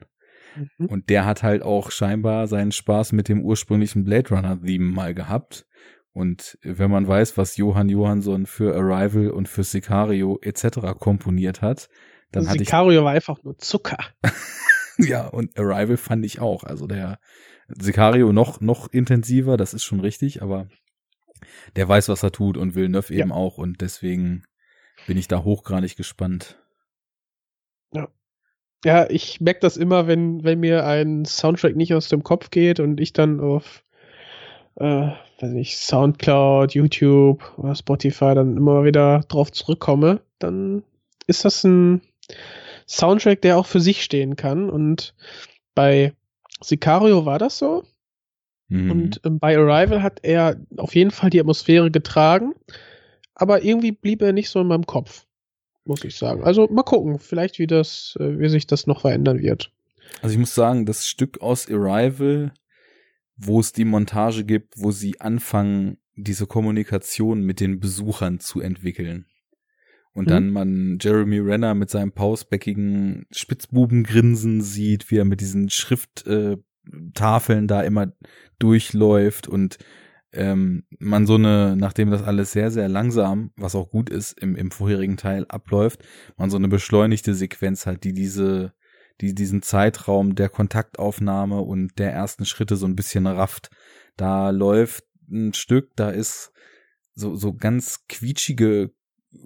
Mhm. 0.55 0.86
Und 0.88 1.10
der 1.10 1.25
hat 1.25 1.43
halt 1.43 1.63
auch 1.63 1.91
scheinbar 1.91 2.47
seinen 2.47 2.71
Spaß 2.71 3.12
mit 3.12 3.27
dem 3.29 3.41
ursprünglichen 3.41 4.03
Blade 4.03 4.29
Runner 4.29 4.62
Theme 4.62 4.91
mal 4.91 5.13
gehabt. 5.13 5.65
Und 6.13 6.57
wenn 6.63 6.89
man 6.89 7.07
weiß, 7.07 7.38
was 7.38 7.57
Johann 7.57 7.89
Johansson 7.89 8.47
für 8.47 8.75
Arrival 8.75 9.29
und 9.29 9.47
für 9.47 9.63
Sicario 9.63 10.39
etc. 10.41 10.97
komponiert 10.99 11.62
hat, 11.62 11.89
dann 12.31 12.41
also 12.41 12.51
hatte 12.51 12.60
Sicario 12.60 13.03
war 13.03 13.12
einfach 13.12 13.43
nur 13.43 13.57
Zucker. 13.57 13.99
ja, 14.97 15.27
und 15.27 15.57
Arrival 15.60 15.97
fand 15.97 16.25
ich 16.25 16.39
auch. 16.39 16.63
Also 16.63 16.88
der 16.88 17.19
Sicario 17.67 18.33
noch, 18.33 18.62
noch 18.62 18.91
intensiver, 18.91 19.57
das 19.57 19.73
ist 19.73 19.83
schon 19.83 19.99
richtig, 19.99 20.41
aber 20.41 20.67
der 21.75 21.88
weiß, 21.88 22.10
was 22.10 22.23
er 22.23 22.31
tut 22.31 22.57
und 22.57 22.75
Villeneuve 22.75 23.13
ja. 23.13 23.21
eben 23.21 23.31
auch. 23.31 23.57
Und 23.57 23.81
deswegen 23.81 24.43
bin 25.05 25.17
ich 25.17 25.27
da 25.27 25.43
hochgradig 25.43 25.95
gespannt. 25.95 26.60
Ja. 28.85 29.09
Ich 29.09 29.41
merke 29.41 29.59
das 29.61 29.77
immer, 29.77 30.07
wenn, 30.07 30.43
wenn 30.43 30.59
mir 30.59 30.85
ein 30.85 31.25
Soundtrack 31.25 31.75
nicht 31.75 31.93
aus 31.93 32.09
dem 32.09 32.23
Kopf 32.23 32.51
geht 32.51 32.79
und 32.79 32.99
ich 32.99 33.13
dann 33.13 33.39
auf 33.39 33.83
äh, 34.75 35.11
weiß 35.39 35.51
nicht, 35.51 35.77
Soundcloud, 35.77 36.73
YouTube 36.73 37.41
oder 37.57 37.75
Spotify 37.75 38.35
dann 38.35 38.57
immer 38.57 38.83
wieder 38.83 39.21
drauf 39.27 39.51
zurückkomme, 39.51 40.21
dann 40.39 40.83
ist 41.27 41.45
das 41.45 41.63
ein 41.63 42.01
Soundtrack, 42.87 43.41
der 43.41 43.57
auch 43.57 43.65
für 43.65 43.79
sich 43.79 44.03
stehen 44.03 44.35
kann. 44.35 44.69
Und 44.69 45.13
bei 45.75 46.13
Sicario 46.61 47.25
war 47.25 47.39
das 47.39 47.57
so. 47.57 47.83
Mhm. 48.69 48.91
Und 48.91 49.21
ähm, 49.25 49.39
bei 49.39 49.57
Arrival 49.57 50.01
hat 50.01 50.19
er 50.23 50.57
auf 50.77 50.95
jeden 50.95 51.11
Fall 51.11 51.29
die 51.29 51.39
Atmosphäre 51.39 51.91
getragen, 51.91 52.53
aber 53.35 53.63
irgendwie 53.63 53.91
blieb 53.91 54.21
er 54.21 54.33
nicht 54.33 54.49
so 54.49 54.61
in 54.61 54.67
meinem 54.67 54.85
Kopf, 54.85 55.25
muss 55.88 56.04
ich 56.04 56.15
sagen. 56.15 56.43
Also 56.43 56.67
mal 56.67 56.84
gucken, 56.84 57.19
vielleicht 57.19 57.60
wie 57.60 57.67
das, 57.67 58.17
äh, 58.19 58.39
wie 58.39 58.50
sich 58.50 58.67
das 58.67 58.88
noch 58.88 59.02
verändern 59.02 59.39
wird. 59.39 59.71
Also 60.21 60.34
ich 60.34 60.39
muss 60.39 60.56
sagen, 60.56 60.86
das 60.86 61.06
Stück 61.06 61.41
aus 61.41 61.69
Arrival, 61.69 62.54
wo 63.36 63.60
es 63.60 63.73
die 63.73 63.86
Montage 63.86 64.43
gibt, 64.43 64.76
wo 64.78 64.91
sie 64.91 65.19
anfangen, 65.19 65.97
diese 66.15 66.47
Kommunikation 66.47 67.41
mit 67.41 67.60
den 67.60 67.80
Besuchern 67.80 68.39
zu 68.39 68.60
entwickeln 68.60 69.26
und 70.17 70.26
mhm. 70.26 70.30
dann 70.30 70.50
man 70.50 70.97
Jeremy 71.00 71.38
Renner 71.38 71.76
mit 71.76 71.91
seinem 71.91 72.12
pausbäckigen 72.12 73.28
Spitzbubengrinsen 73.32 74.62
sieht, 74.62 75.12
wie 75.12 75.17
er 75.17 75.26
mit 75.26 75.41
diesen 75.41 75.69
Schrifttafeln 75.69 77.63
äh, 77.63 77.67
da 77.67 77.82
immer 77.82 78.12
durchläuft 78.58 79.47
und 79.47 79.78
ähm, 80.38 80.84
man 81.00 81.26
so 81.26 81.36
eine, 81.36 81.76
nachdem 81.76 82.12
das 82.12 82.23
alles 82.23 82.52
sehr, 82.52 82.71
sehr 82.71 82.88
langsam, 82.88 83.52
was 83.58 83.76
auch 83.76 83.89
gut 83.89 84.10
ist, 84.10 84.39
im, 84.39 84.56
im 84.56 84.71
vorherigen 84.71 85.17
Teil 85.17 85.45
abläuft, 85.50 86.04
man 86.38 86.50
so 86.50 86.58
eine 86.58 86.67
beschleunigte 86.67 87.34
Sequenz 87.34 87.86
hat, 87.86 88.04
die 88.04 88.13
diese, 88.13 88.73
die 89.19 89.34
diesen 89.34 89.62
Zeitraum 89.62 90.36
der 90.36 90.50
Kontaktaufnahme 90.50 91.62
und 91.62 91.97
der 92.00 92.13
ersten 92.13 92.45
Schritte 92.45 92.76
so 92.76 92.86
ein 92.86 92.95
bisschen 92.95 93.28
rafft. 93.28 93.69
Da 94.15 94.52
läuft 94.52 95.04
ein 95.30 95.54
Stück, 95.54 95.95
da 95.95 96.10
ist 96.10 96.52
so, 97.15 97.36
so 97.36 97.54
ganz 97.54 98.06
quietschige 98.08 98.91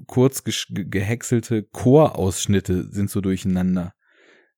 kurz 0.08 0.44
gehäckselte 0.44 1.64
Chorausschnitte 1.64 2.92
sind 2.92 3.10
so 3.10 3.22
durcheinander. 3.22 3.94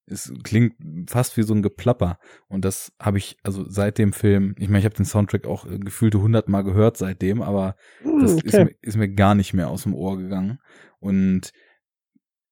Es 0.05 0.33
klingt 0.43 0.75
fast 1.09 1.37
wie 1.37 1.43
so 1.43 1.53
ein 1.53 1.61
Geplapper. 1.61 2.19
Und 2.47 2.65
das 2.65 2.91
habe 2.99 3.17
ich, 3.17 3.37
also 3.43 3.69
seit 3.69 3.97
dem 3.97 4.13
Film, 4.13 4.55
ich 4.57 4.67
meine, 4.67 4.79
ich 4.79 4.85
habe 4.85 4.95
den 4.95 5.05
Soundtrack 5.05 5.47
auch 5.47 5.65
äh, 5.65 5.79
gefühlte 5.79 6.21
hundertmal 6.21 6.63
gehört 6.63 6.97
seitdem, 6.97 7.41
aber 7.41 7.75
hm, 8.01 8.19
das 8.21 8.33
okay. 8.33 8.47
ist, 8.47 8.53
mir, 8.53 8.75
ist 8.81 8.97
mir 8.97 9.09
gar 9.13 9.35
nicht 9.35 9.53
mehr 9.53 9.69
aus 9.69 9.83
dem 9.83 9.93
Ohr 9.93 10.17
gegangen. 10.17 10.59
Und 10.99 11.51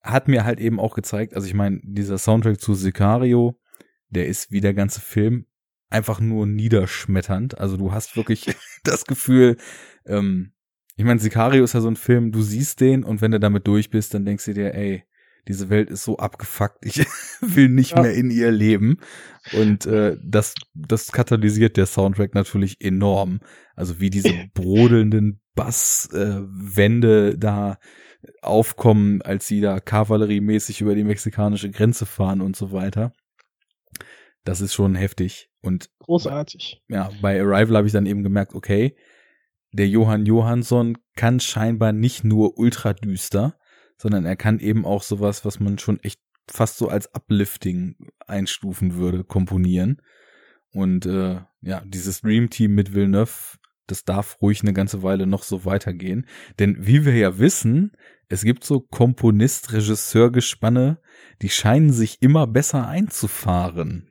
hat 0.02 0.28
mir 0.28 0.46
halt 0.46 0.60
eben 0.60 0.80
auch 0.80 0.96
gezeigt, 0.96 1.36
also 1.36 1.48
ich 1.48 1.54
meine, 1.54 1.80
dieser 1.84 2.18
Soundtrack 2.18 2.60
zu 2.60 2.74
Sicario, 2.74 3.60
der 4.10 4.28
ist 4.28 4.52
wie 4.52 4.62
der 4.62 4.74
ganze 4.74 5.02
Film 5.02 5.46
einfach 5.90 6.20
nur 6.20 6.48
niederschmetternd. 6.48 7.60
Also 7.60 7.78
du 7.78 7.92
hast 7.92 8.16
wirklich 8.16 8.46
das 8.84 9.06
Gefühl, 9.06 9.58
ähm, 10.06 10.54
ich 10.96 11.06
meine, 11.06 11.20
Sicario 11.20 11.64
ist 11.64 11.74
ja 11.74 11.82
so 11.82 11.88
ein 11.88 11.96
Film, 11.96 12.32
du 12.32 12.42
siehst 12.42 12.82
den 12.82 13.04
und 13.04 13.22
wenn 13.22 13.32
du 13.32 13.40
damit 13.40 13.68
durch 13.68 13.90
bist, 13.90 14.14
dann 14.14 14.26
denkst 14.26 14.46
du 14.46 14.54
dir, 14.54 14.74
ey, 14.74 15.04
diese 15.48 15.70
Welt 15.70 15.90
ist 15.90 16.04
so 16.04 16.18
abgefuckt, 16.18 16.86
ich 16.86 17.06
will 17.42 17.70
nicht 17.70 17.92
ja. 17.92 18.02
mehr 18.02 18.14
in 18.14 18.32
ihr 18.32 18.52
leben. 18.52 18.98
Und 19.54 19.86
äh, 19.86 20.18
das, 20.24 20.54
das 20.74 21.12
katalysiert 21.12 21.78
der 21.78 21.86
Soundtrack 21.86 22.36
natürlich 22.36 22.82
enorm. 22.82 23.40
Also 23.76 24.00
wie 24.00 24.10
diese 24.10 24.34
brodelnden 24.54 25.42
Basswände 25.56 27.32
äh, 27.32 27.38
da 27.38 27.78
aufkommen, 28.42 29.22
als 29.22 29.48
sie 29.48 29.62
da 29.62 29.80
kavalleriemäßig 29.80 30.82
über 30.82 30.96
die 30.96 31.04
mexikanische 31.04 31.72
Grenze 31.72 32.06
fahren 32.06 32.42
und 32.42 32.56
so 32.56 32.72
weiter. 32.72 33.14
Das 34.44 34.62
ist 34.62 34.74
schon 34.74 34.96
heftig. 34.96 35.50
Und 35.62 35.90
großartig. 36.00 36.84
Ja, 36.88 37.10
bei 37.22 37.40
Arrival 37.40 37.78
habe 37.78 37.88
ich 37.88 37.94
dann 37.94 38.06
eben 38.06 38.24
gemerkt, 38.24 38.54
okay, 38.54 38.96
der 39.72 39.88
Johann 39.88 40.26
Johansson 40.26 40.98
kann 41.16 41.40
scheinbar 41.40 41.94
nicht 41.94 42.24
nur 42.24 42.58
ultra 42.58 42.94
düster, 42.94 43.58
sondern 44.02 44.26
er 44.26 44.36
kann 44.36 44.60
eben 44.60 44.84
auch 44.84 45.04
sowas, 45.04 45.46
was 45.46 45.60
man 45.60 45.78
schon 45.78 46.00
echt 46.00 46.20
fast 46.50 46.80
so 46.80 46.88
als 46.88 47.14
Uplifting 47.14 47.98
einstufen 48.26 48.96
würde, 48.96 49.24
komponieren. 49.24 50.02
Und 50.74 51.06
äh, 51.06 51.42
ja, 51.62 51.84
dieses 51.86 52.22
Dream 52.22 52.50
Team 52.50 52.74
mit 52.74 52.96
Villeneuve, 52.96 53.60
das 53.86 54.04
darf 54.04 54.42
ruhig 54.42 54.64
eine 54.64 54.74
ganze 54.74 55.04
Weile 55.04 55.28
noch 55.28 55.44
so 55.44 55.66
weitergehen. 55.66 56.26
Denn 56.58 56.78
wie 56.80 57.06
wir 57.06 57.16
ja 57.16 57.38
wissen, 57.38 57.92
es 58.28 58.44
gibt 58.44 58.64
so 58.64 58.80
Komponist-Regisseur-Gespanne, 58.80 61.00
die 61.44 61.50
scheinen 61.50 61.92
sich 61.92 62.18
immer 62.22 62.48
besser 62.48 62.88
einzufahren. 62.88 64.10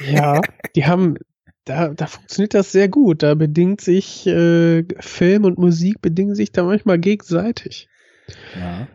Ja, 0.00 0.40
die 0.74 0.86
haben 0.86 1.18
da, 1.66 1.88
da 1.88 2.06
funktioniert 2.06 2.54
das 2.54 2.72
sehr 2.72 2.88
gut. 2.88 3.22
Da 3.22 3.34
bedingt 3.34 3.82
sich 3.82 4.26
äh, 4.26 4.84
Film 5.00 5.44
und 5.44 5.58
Musik 5.58 6.00
bedingen 6.00 6.34
sich 6.34 6.52
da 6.52 6.62
manchmal 6.62 6.98
gegenseitig. 6.98 7.90
Ja. 8.58 8.88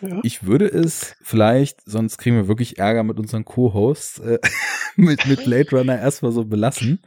Ja. 0.00 0.20
Ich 0.22 0.44
würde 0.44 0.66
es 0.66 1.16
vielleicht, 1.22 1.80
sonst 1.84 2.18
kriegen 2.18 2.36
wir 2.36 2.48
wirklich 2.48 2.78
Ärger 2.78 3.02
mit 3.02 3.18
unseren 3.18 3.44
Co-Hosts, 3.44 4.20
äh, 4.20 4.38
mit, 4.96 5.26
mit 5.26 5.44
Blade 5.44 5.70
Runner 5.72 5.98
erstmal 5.98 6.32
so 6.32 6.44
belassen. 6.44 7.00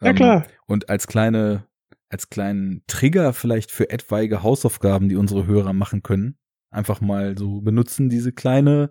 Ja, 0.00 0.10
ähm, 0.10 0.16
klar. 0.16 0.46
Und 0.66 0.88
als 0.88 1.06
kleine, 1.06 1.66
als 2.08 2.30
kleinen 2.30 2.82
Trigger 2.86 3.32
vielleicht 3.32 3.70
für 3.70 3.90
etwaige 3.90 4.42
Hausaufgaben, 4.42 5.08
die 5.08 5.16
unsere 5.16 5.46
Hörer 5.46 5.72
machen 5.72 6.02
können, 6.02 6.38
einfach 6.70 7.00
mal 7.00 7.36
so 7.36 7.60
benutzen, 7.60 8.08
diese 8.08 8.32
kleine, 8.32 8.90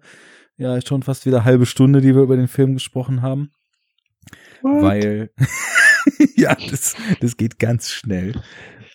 ja, 0.58 0.80
schon 0.82 1.04
fast 1.04 1.26
wieder 1.26 1.46
halbe 1.46 1.66
Stunde, 1.66 2.02
die 2.02 2.16
wir 2.16 2.24
über 2.24 2.38
den 2.38 2.48
Film 2.48 2.74
gesprochen 2.74 3.22
haben. 3.22 3.52
What? 4.62 4.82
Weil, 4.82 5.30
ja, 6.36 6.56
das, 6.56 6.96
das 7.20 7.38
geht 7.38 7.60
ganz 7.60 7.92
schnell. 7.92 8.42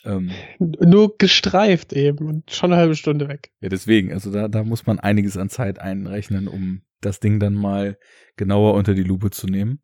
Ähm, 0.04 0.30
Nur 0.58 1.16
gestreift 1.18 1.92
eben 1.92 2.26
und 2.26 2.50
schon 2.50 2.72
eine 2.72 2.80
halbe 2.80 2.96
Stunde 2.96 3.28
weg. 3.28 3.52
Ja, 3.60 3.68
deswegen, 3.68 4.12
also 4.12 4.32
da, 4.32 4.48
da 4.48 4.64
muss 4.64 4.86
man 4.86 4.98
einiges 4.98 5.36
an 5.36 5.48
Zeit 5.48 5.78
einrechnen, 5.78 6.48
um 6.48 6.82
das 7.00 7.20
Ding 7.20 7.40
dann 7.40 7.54
mal 7.54 7.98
genauer 8.36 8.74
unter 8.74 8.94
die 8.94 9.02
Lupe 9.02 9.30
zu 9.30 9.46
nehmen. 9.46 9.80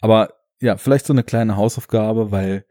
Aber 0.00 0.34
ja, 0.60 0.76
vielleicht 0.76 1.06
so 1.06 1.12
eine 1.12 1.24
kleine 1.24 1.56
Hausaufgabe, 1.56 2.30
weil 2.30 2.64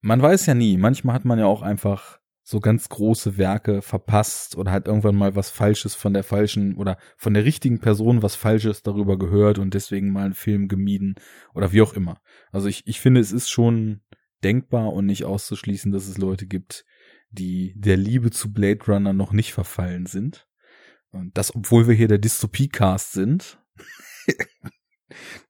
man 0.00 0.20
weiß 0.20 0.46
ja 0.46 0.54
nie. 0.54 0.76
Manchmal 0.76 1.14
hat 1.14 1.24
man 1.24 1.38
ja 1.38 1.46
auch 1.46 1.62
einfach 1.62 2.18
so 2.44 2.58
ganz 2.58 2.88
große 2.88 3.38
Werke 3.38 3.82
verpasst 3.82 4.56
oder 4.56 4.72
hat 4.72 4.88
irgendwann 4.88 5.14
mal 5.14 5.36
was 5.36 5.50
Falsches 5.50 5.94
von 5.94 6.12
der 6.12 6.24
falschen 6.24 6.76
oder 6.76 6.98
von 7.16 7.34
der 7.34 7.44
richtigen 7.44 7.78
Person 7.78 8.22
was 8.22 8.34
Falsches 8.34 8.82
darüber 8.82 9.16
gehört 9.16 9.58
und 9.58 9.74
deswegen 9.74 10.12
mal 10.12 10.24
einen 10.24 10.34
Film 10.34 10.66
gemieden 10.66 11.14
oder 11.54 11.72
wie 11.72 11.82
auch 11.82 11.94
immer. 11.94 12.20
Also 12.50 12.66
ich, 12.66 12.86
ich 12.86 13.00
finde, 13.00 13.20
es 13.20 13.30
ist 13.30 13.48
schon 13.48 14.00
denkbar 14.44 14.92
und 14.92 15.06
nicht 15.06 15.24
auszuschließen, 15.24 15.92
dass 15.92 16.06
es 16.06 16.18
Leute 16.18 16.46
gibt, 16.46 16.84
die 17.30 17.74
der 17.76 17.96
Liebe 17.96 18.30
zu 18.30 18.52
Blade 18.52 18.84
Runner 18.86 19.12
noch 19.12 19.32
nicht 19.32 19.52
verfallen 19.52 20.06
sind. 20.06 20.46
Und 21.10 21.36
das, 21.36 21.54
obwohl 21.54 21.88
wir 21.88 21.94
hier 21.94 22.08
der 22.08 22.18
Dystopie-Cast 22.18 23.12
sind. 23.12 23.58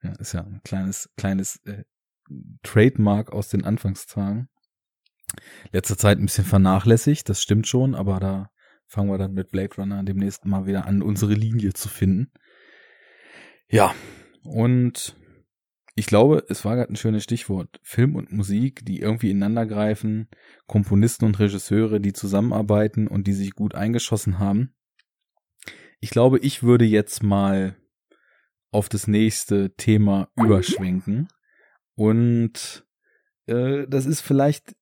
ja, 0.03 0.13
ist 0.19 0.33
ja 0.33 0.43
ein 0.43 0.61
kleines, 0.65 1.11
kleines 1.17 1.61
äh, 1.65 1.85
Trademark 2.63 3.33
aus 3.33 3.49
den 3.49 3.65
Anfangstagen. 3.65 4.49
Letzter 5.71 5.97
Zeit 5.97 6.19
ein 6.19 6.27
bisschen 6.27 6.45
vernachlässigt, 6.45 7.29
das 7.29 7.41
stimmt 7.41 7.67
schon, 7.67 7.95
aber 7.95 8.21
da 8.21 8.51
fangen 8.87 9.09
wir 9.09 9.19
dann 9.19 9.33
mit 9.33 9.51
Blade 9.51 9.75
Runner 9.77 10.03
demnächst 10.03 10.45
mal 10.45 10.67
wieder 10.67 10.87
an, 10.87 11.01
unsere 11.01 11.35
Linie 11.35 11.73
zu 11.73 11.89
finden. 11.89 12.31
Ja, 13.69 13.95
und 14.45 15.17
ich 15.95 16.07
glaube, 16.07 16.45
es 16.49 16.65
war 16.65 16.77
gerade 16.77 16.93
ein 16.93 16.97
schönes 16.97 17.23
Stichwort. 17.23 17.79
Film 17.83 18.17
und 18.17 18.33
Musik, 18.33 18.85
die 18.85 19.01
irgendwie 19.01 19.31
ineinander 19.31 19.67
greifen, 19.67 20.29
Komponisten 20.67 21.27
und 21.27 21.39
Regisseure, 21.39 22.01
die 22.01 22.13
zusammenarbeiten 22.13 23.09
und 23.09 23.27
die 23.27 23.35
sich 23.35 23.53
gut 23.55 23.75
eingeschossen 23.75 24.39
haben. 24.39 24.75
Ich 26.01 26.11
glaube, 26.11 26.39
ich 26.39 26.63
würde 26.63 26.85
jetzt 26.85 27.23
mal 27.23 27.77
auf 28.71 28.89
das 28.89 29.07
nächste 29.07 29.75
Thema 29.77 30.29
überschwenken. 30.37 31.29
Und 31.95 32.87
äh, 33.47 33.87
das 33.87 34.07
ist 34.07 34.23
vielleicht 34.23 34.75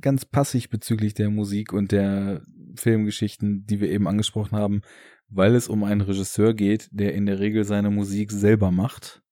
ganz 0.00 0.24
passig 0.24 0.68
bezüglich 0.68 1.14
der 1.14 1.30
Musik 1.30 1.72
und 1.72 1.92
der 1.92 2.42
Filmgeschichten, 2.76 3.64
die 3.64 3.80
wir 3.80 3.90
eben 3.90 4.06
angesprochen 4.06 4.58
haben, 4.58 4.82
weil 5.28 5.54
es 5.54 5.68
um 5.68 5.82
einen 5.82 6.02
Regisseur 6.02 6.52
geht, 6.52 6.88
der 6.92 7.14
in 7.14 7.26
der 7.26 7.38
Regel 7.38 7.64
seine 7.64 7.90
Musik 7.90 8.30
selber 8.32 8.70
macht. 8.70 9.22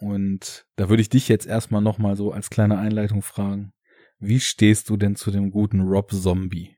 Und 0.00 0.66
da 0.76 0.88
würde 0.88 1.02
ich 1.02 1.08
dich 1.08 1.28
jetzt 1.28 1.46
erstmal 1.46 1.82
nochmal 1.82 2.16
so 2.16 2.32
als 2.32 2.50
kleine 2.50 2.78
Einleitung 2.78 3.22
fragen. 3.22 3.72
Wie 4.20 4.40
stehst 4.40 4.90
du 4.90 4.96
denn 4.96 5.16
zu 5.16 5.30
dem 5.30 5.50
guten 5.50 5.80
Rob 5.80 6.12
Zombie? 6.12 6.76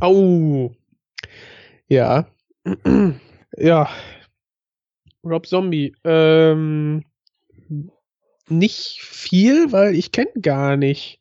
Au. 0.00 0.74
Ja. 1.88 2.28
ja. 3.56 3.88
Rob 5.24 5.46
Zombie. 5.46 5.94
Ähm, 6.04 7.04
nicht 8.48 9.00
viel, 9.02 9.72
weil 9.72 9.94
ich 9.94 10.12
kenne 10.12 10.30
gar 10.40 10.76
nicht 10.76 11.20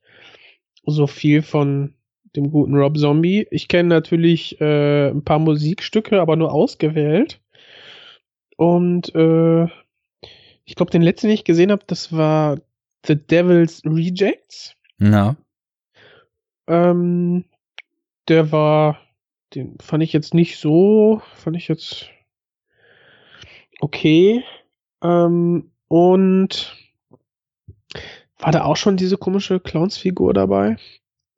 so 0.86 1.08
viel 1.08 1.42
von 1.42 1.96
dem 2.36 2.52
guten 2.52 2.76
Rob 2.76 2.98
Zombie. 2.98 3.48
Ich 3.52 3.68
kenne 3.68 3.90
natürlich 3.90 4.60
äh, 4.62 5.10
ein 5.10 5.24
paar 5.24 5.40
Musikstücke, 5.40 6.22
aber 6.22 6.36
nur 6.36 6.54
ausgewählt. 6.54 7.42
Und 8.56 9.14
äh, 9.16 9.68
ich 10.68 10.76
glaube, 10.76 10.92
den 10.92 11.02
letzten, 11.02 11.28
den 11.28 11.34
ich 11.34 11.46
gesehen 11.46 11.72
habe, 11.72 11.84
das 11.88 12.12
war 12.12 12.60
The 13.06 13.16
Devil's 13.16 13.82
Rejects. 13.86 14.76
Ja. 15.00 15.38
Ähm, 16.68 17.46
der 18.28 18.52
war, 18.52 19.00
den 19.56 19.78
fand 19.80 20.04
ich 20.04 20.12
jetzt 20.12 20.34
nicht 20.34 20.60
so, 20.60 21.22
fand 21.36 21.56
ich 21.56 21.70
jetzt 21.70 22.10
okay. 23.80 24.44
Ähm, 25.02 25.72
und 25.88 26.76
war 28.38 28.52
da 28.52 28.66
auch 28.66 28.76
schon 28.76 28.98
diese 28.98 29.18
komische 29.18 29.62
Clownsfigur 29.62 30.34
dabei? 30.34 30.76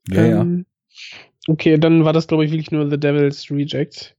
Ja, 0.09 0.23
ähm, 0.23 0.65
ja. 0.87 1.53
Okay, 1.53 1.77
dann 1.77 2.03
war 2.03 2.13
das, 2.13 2.27
glaube 2.27 2.45
ich, 2.45 2.51
wirklich 2.51 2.71
nur 2.71 2.89
The 2.89 2.99
Devil's 2.99 3.51
Reject. 3.51 4.17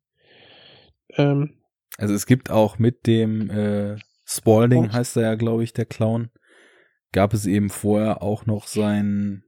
Ähm, 1.17 1.55
also 1.99 2.15
es 2.15 2.27
gibt 2.27 2.51
auch 2.51 2.79
mit 2.79 3.09
dem 3.09 3.51
äh, 3.51 3.97
Spalding 4.31 4.87
oh. 4.91 4.93
heißt 4.93 5.17
er 5.17 5.23
ja, 5.23 5.35
glaube 5.35 5.65
ich, 5.65 5.73
der 5.73 5.87
Clown, 5.87 6.31
gab 7.13 7.35
es 7.35 7.47
eben 7.47 7.69
vorher 7.69 8.23
auch 8.23 8.47
noch 8.47 8.69
sein, 8.69 9.43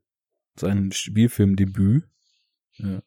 sein 0.56 0.90
Spielfilmdebüt. 0.90 2.04
Äh, 2.78 3.00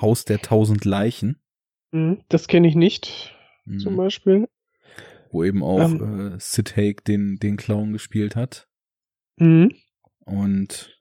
Haus 0.00 0.24
der 0.24 0.38
tausend 0.38 0.84
Leichen. 0.84 1.42
Mhm, 1.90 2.22
das 2.28 2.46
kenne 2.46 2.68
ich 2.68 2.74
nicht, 2.74 3.34
mhm. 3.66 3.80
zum 3.80 3.96
Beispiel. 3.96 4.48
Wo 5.30 5.44
eben 5.44 5.62
auch 5.62 5.90
ähm, 5.90 6.34
äh, 6.34 6.40
Sid 6.40 6.76
Haig 6.76 7.04
den, 7.04 7.36
den 7.36 7.56
Clown 7.56 7.92
gespielt 7.92 8.34
hat. 8.34 8.68
Mhm. 9.36 9.74
Und 10.20 10.98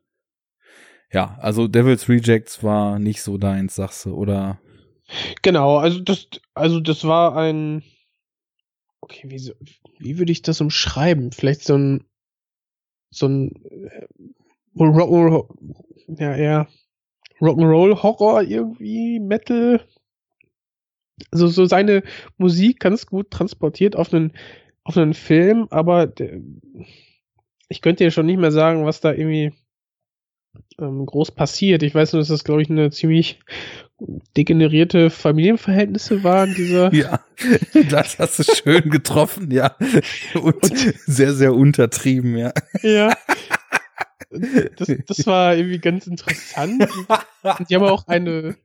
ja, 1.12 1.38
also 1.40 1.68
Devil's 1.68 2.10
Rejects 2.10 2.62
war 2.62 3.00
nicht 3.00 3.22
so 3.22 3.38
deins, 3.38 3.76
sagst 3.76 4.06
du, 4.06 4.16
oder? 4.16 4.60
Genau, 5.42 5.78
also 5.78 6.02
das, 6.02 6.28
also 6.54 6.80
das 6.80 7.06
war 7.06 7.38
ein, 7.38 7.84
okay, 9.02 9.30
wie, 9.30 9.40
so, 9.40 9.54
wie 10.00 10.18
würde 10.18 10.32
ich 10.32 10.42
das 10.42 10.62
umschreiben? 10.62 11.32
Vielleicht 11.32 11.64
so 11.64 11.76
ein, 11.78 12.04
so 13.10 13.28
ein, 13.28 13.54
äh, 13.66 14.08
Rock, 14.78 15.58
ja, 16.08 16.36
eher 16.36 16.68
Rock'n'Roll 17.40 18.02
Horror 18.02 18.44
irgendwie, 18.44 19.20
Metal. 19.20 19.86
Also 21.32 21.48
so 21.48 21.66
seine 21.66 22.04
Musik 22.38 22.80
ganz 22.80 23.06
gut 23.06 23.30
transportiert 23.32 23.96
auf 23.96 24.14
einen, 24.14 24.34
auf 24.84 24.98
einen 24.98 25.14
Film, 25.14 25.68
aber 25.70 26.08
der, 26.08 26.40
ich 27.68 27.82
könnte 27.82 28.04
dir 28.04 28.12
schon 28.12 28.26
nicht 28.26 28.40
mehr 28.40 28.52
sagen, 28.52 28.86
was 28.86 29.02
da 29.02 29.12
irgendwie 29.12 29.54
ähm, 30.80 31.06
groß 31.06 31.32
passiert. 31.32 31.84
Ich 31.84 31.94
weiß 31.94 32.14
nur, 32.14 32.22
dass 32.22 32.30
das, 32.30 32.44
glaube 32.44 32.62
ich, 32.62 32.70
eine 32.70 32.90
ziemlich 32.90 33.40
degenerierte 34.36 35.10
Familienverhältnisse 35.10 36.24
waren, 36.24 36.54
dieser. 36.54 36.94
Ja, 37.00 37.20
das 37.90 38.20
hast 38.20 38.40
du 38.40 38.44
schön 38.44 38.90
getroffen, 38.90 39.52
ja. 39.52 39.76
Und, 40.36 40.64
Und 40.64 40.78
sehr, 41.06 41.34
sehr 41.34 41.54
untertrieben, 41.54 42.38
ja. 42.38 42.52
Ja. 42.82 43.14
Das, 44.78 44.92
das 45.08 45.26
war 45.26 45.56
irgendwie 45.56 45.80
ganz 45.80 46.06
interessant. 46.08 46.88
Und 47.42 47.70
die 47.70 47.76
haben 47.76 47.86
auch 47.86 48.08
eine, 48.08 48.56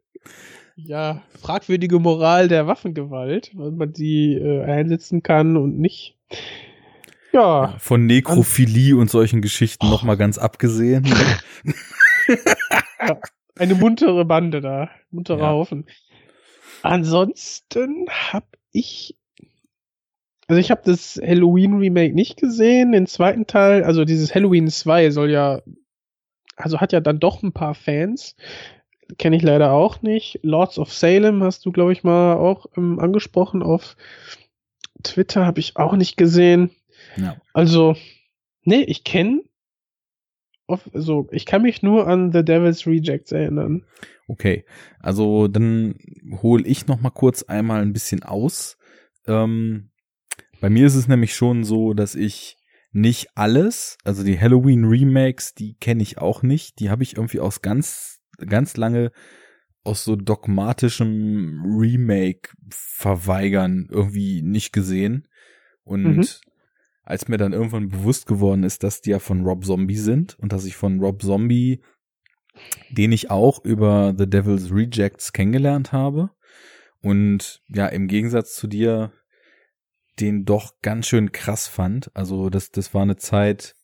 ja, 0.77 1.23
fragwürdige 1.41 1.99
Moral 1.99 2.49
der 2.49 2.67
Waffengewalt, 2.67 3.53
weil 3.55 3.71
man 3.71 3.93
die 3.93 4.35
äh, 4.35 4.65
einsetzen 4.65 5.23
kann 5.23 5.57
und 5.57 5.79
nicht. 5.79 6.17
Ja. 7.33 7.75
Von 7.79 8.07
Nekrophilie 8.07 8.97
und 8.97 9.11
solchen 9.11 9.43
Geschichten 9.43 9.87
oh. 9.87 9.91
nochmal 9.91 10.17
ganz 10.17 10.39
abgesehen. 10.39 11.05
ja, 13.01 13.19
eine 13.57 13.75
muntere 13.75 14.25
Bande 14.25 14.61
da, 14.61 14.91
munterer 15.11 15.41
ja. 15.41 15.49
Haufen. 15.49 15.87
Ansonsten 16.83 18.07
hab 18.09 18.45
ich 18.73 19.17
also 20.47 20.61
ich 20.61 20.71
habe 20.71 20.83
das 20.85 21.19
Halloween 21.25 21.79
Remake 21.79 22.15
nicht 22.15 22.37
gesehen, 22.37 22.93
den 22.93 23.07
zweiten 23.07 23.47
Teil, 23.47 23.83
also 23.83 24.05
dieses 24.05 24.35
Halloween 24.35 24.69
2 24.69 25.11
soll 25.11 25.31
ja 25.31 25.63
also 26.57 26.81
hat 26.81 26.93
ja 26.93 27.01
dann 27.01 27.19
doch 27.19 27.43
ein 27.43 27.53
paar 27.53 27.75
Fans. 27.75 28.37
Kenne 29.19 29.37
ich 29.37 29.43
leider 29.43 29.73
auch 29.73 30.03
nicht. 30.03 30.41
Lords 30.43 30.79
of 30.79 30.93
Salem 30.93 31.43
hast 31.43 31.65
du 31.65 31.73
glaube 31.73 31.93
ich 31.93 32.05
mal 32.05 32.35
auch 32.35 32.67
ähm, 32.77 32.99
angesprochen 32.99 33.63
auf 33.63 33.97
Twitter 35.05 35.47
habe 35.47 35.61
ich 35.61 35.77
auch 35.77 35.95
nicht 35.95 36.17
gesehen. 36.17 36.71
Ja. 37.17 37.37
Also, 37.53 37.97
nee, 38.63 38.83
ich 38.83 39.05
kenne, 39.05 39.43
also 40.67 41.29
ich 41.31 41.47
kann 41.47 41.63
mich 41.63 41.83
nur 41.83 42.07
an 42.07 42.33
The 42.33 42.45
Devil's 42.45 42.87
Rejects 42.87 43.33
erinnern. 43.33 43.85
Okay, 44.29 44.65
also 45.01 45.49
dann 45.49 45.97
hole 46.43 46.67
ich 46.67 46.87
noch 46.87 47.01
mal 47.01 47.11
kurz 47.11 47.43
einmal 47.43 47.83
ein 47.83 47.93
bisschen 47.93 48.23
aus. 48.23 48.79
Ähm, 49.27 49.91
bei 50.61 50.71
mir 50.71 50.87
ist 50.87 50.95
es 50.95 51.09
nämlich 51.09 51.35
schon 51.35 51.65
so, 51.65 51.93
dass 51.93 52.15
ich 52.15 52.57
nicht 52.93 53.29
alles, 53.35 53.99
also 54.05 54.25
die 54.25 54.41
Halloween 54.41 54.85
Remakes, 54.85 55.55
die 55.55 55.75
kenne 55.75 56.03
ich 56.03 56.19
auch 56.19 56.43
nicht. 56.43 56.79
Die 56.81 56.91
habe 56.91 57.03
ich 57.03 57.17
irgendwie 57.17 57.41
aus 57.41 57.61
ganz, 57.61 58.21
ganz 58.39 58.77
lange 58.77 59.11
aus 59.83 60.05
so 60.05 60.17
dogmatischem 60.17 61.63
Remake 61.79 62.51
verweigern 62.71 63.89
irgendwie 63.91 64.41
nicht 64.41 64.73
gesehen. 64.73 65.29
Und 65.83 66.05
mhm 66.05 66.25
als 67.05 67.29
mir 67.29 67.37
dann 67.37 67.53
irgendwann 67.53 67.89
bewusst 67.89 68.27
geworden 68.27 68.63
ist, 68.63 68.83
dass 68.83 69.01
die 69.01 69.11
ja 69.11 69.19
von 69.19 69.45
Rob 69.45 69.65
Zombie 69.65 69.97
sind 69.97 70.39
und 70.39 70.53
dass 70.53 70.65
ich 70.65 70.77
von 70.77 71.01
Rob 71.01 71.23
Zombie, 71.23 71.83
den 72.91 73.13
ich 73.13 73.31
auch 73.31 73.65
über 73.65 74.15
The 74.17 74.29
Devil's 74.29 74.71
Rejects 74.71 75.33
kennengelernt 75.33 75.93
habe 75.93 76.31
und 77.03 77.63
ja, 77.69 77.87
im 77.87 78.09
Gegensatz 78.09 78.55
zu 78.55 78.67
dir 78.67 79.13
den 80.21 80.45
doch 80.45 80.81
ganz 80.81 81.07
schön 81.07 81.33
krass 81.33 81.67
fand. 81.67 82.11
Also 82.15 82.49
das, 82.51 82.71
das 82.71 82.95
war 82.95 83.03
eine 83.03 83.17
Zeit, 83.17 83.75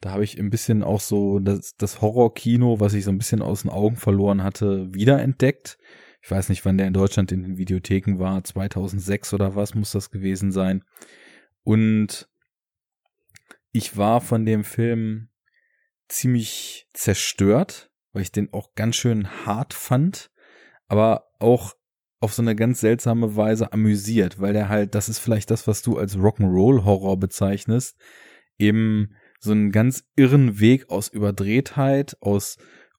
da 0.00 0.10
habe 0.10 0.24
ich 0.24 0.38
ein 0.38 0.50
bisschen 0.50 0.82
auch 0.82 1.00
so 1.00 1.38
das, 1.38 1.74
das 1.76 2.00
Horrorkino, 2.00 2.78
was 2.78 2.94
ich 2.94 3.04
so 3.04 3.10
ein 3.10 3.18
bisschen 3.18 3.42
aus 3.42 3.62
den 3.62 3.70
Augen 3.70 3.96
verloren 3.96 4.42
hatte, 4.42 4.92
wiederentdeckt. 4.94 5.78
Ich 6.22 6.30
weiß 6.30 6.50
nicht, 6.50 6.64
wann 6.64 6.78
der 6.78 6.86
in 6.86 6.92
Deutschland 6.92 7.32
in 7.32 7.42
den 7.42 7.58
Videotheken 7.58 8.18
war, 8.18 8.44
2006 8.44 9.34
oder 9.34 9.54
was 9.54 9.74
muss 9.74 9.92
das 9.92 10.10
gewesen 10.10 10.52
sein. 10.52 10.84
Und 11.64 12.28
ich 13.72 13.96
war 13.96 14.20
von 14.20 14.44
dem 14.44 14.64
Film 14.64 15.28
ziemlich 16.08 16.88
zerstört, 16.92 17.90
weil 18.12 18.22
ich 18.22 18.32
den 18.32 18.52
auch 18.52 18.74
ganz 18.74 18.96
schön 18.96 19.28
hart 19.46 19.74
fand, 19.74 20.30
aber 20.86 21.28
auch 21.38 21.74
auf 22.20 22.32
so 22.32 22.42
eine 22.42 22.56
ganz 22.56 22.80
seltsame 22.80 23.36
Weise 23.36 23.72
amüsiert, 23.72 24.40
weil 24.40 24.52
der 24.52 24.68
halt, 24.68 24.94
das 24.94 25.08
ist 25.08 25.18
vielleicht 25.18 25.50
das, 25.50 25.66
was 25.66 25.82
du 25.82 25.98
als 25.98 26.16
Rock'n'Roll 26.16 26.84
Horror 26.84 27.18
bezeichnest, 27.18 27.96
eben 28.58 29.14
so 29.38 29.52
einen 29.52 29.70
ganz 29.70 30.04
irren 30.16 30.58
Weg 30.58 30.90
aus 30.90 31.08
Überdrehtheit, 31.08 32.16
aus 32.20 32.56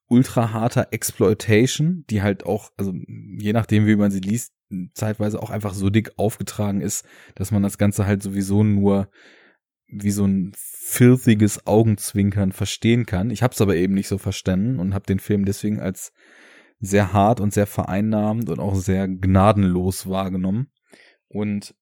ultra 0.07 0.53
harter 0.53 0.87
Exploitation, 0.91 2.05
die 2.09 2.21
halt 2.21 2.45
auch, 2.45 2.71
also 2.77 2.93
je 3.37 3.53
nachdem, 3.53 3.85
wie 3.87 3.97
man 3.97 4.11
sie 4.11 4.21
liest, 4.21 4.53
zeitweise 4.93 5.41
auch 5.41 5.49
einfach 5.49 5.73
so 5.73 5.89
dick 5.89 6.11
aufgetragen 6.17 6.81
ist, 6.81 7.05
dass 7.35 7.51
man 7.51 7.63
das 7.63 7.77
Ganze 7.77 8.05
halt 8.05 8.23
sowieso 8.23 8.63
nur 8.63 9.09
wie 9.91 10.11
so 10.11 10.25
ein 10.25 10.51
filthiges 10.55 11.65
Augenzwinkern 11.65 12.51
verstehen 12.51 13.05
kann. 13.05 13.31
Ich 13.31 13.43
habe 13.43 13.53
es 13.53 13.61
aber 13.61 13.75
eben 13.75 13.93
nicht 13.93 14.07
so 14.07 14.17
verstanden 14.17 14.79
und 14.79 14.93
habe 14.93 15.05
den 15.05 15.19
Film 15.19 15.45
deswegen 15.45 15.79
als 15.79 16.13
sehr 16.79 17.11
hart 17.13 17.39
und 17.39 17.53
sehr 17.53 17.67
vereinnahmend 17.67 18.49
und 18.49 18.59
auch 18.59 18.75
sehr 18.75 19.07
gnadenlos 19.07 20.07
wahrgenommen. 20.07 20.71
Und 21.27 21.75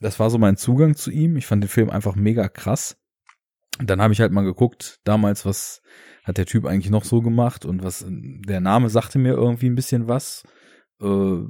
das 0.00 0.18
war 0.18 0.30
so 0.30 0.38
mein 0.38 0.56
Zugang 0.56 0.96
zu 0.96 1.10
ihm. 1.10 1.36
Ich 1.36 1.46
fand 1.46 1.62
den 1.62 1.68
Film 1.68 1.90
einfach 1.90 2.16
mega 2.16 2.48
krass. 2.48 2.96
Dann 3.78 4.00
habe 4.02 4.12
ich 4.12 4.20
halt 4.20 4.32
mal 4.32 4.42
geguckt, 4.42 5.00
damals, 5.04 5.46
was 5.46 5.82
hat 6.24 6.38
der 6.38 6.46
Typ 6.46 6.66
eigentlich 6.66 6.90
noch 6.90 7.04
so 7.04 7.22
gemacht 7.22 7.64
und 7.64 7.82
was, 7.82 8.04
der 8.08 8.60
Name 8.60 8.90
sagte 8.90 9.18
mir 9.18 9.32
irgendwie 9.32 9.68
ein 9.68 9.74
bisschen 9.74 10.08
was. 10.08 10.42
Äh, 11.00 11.44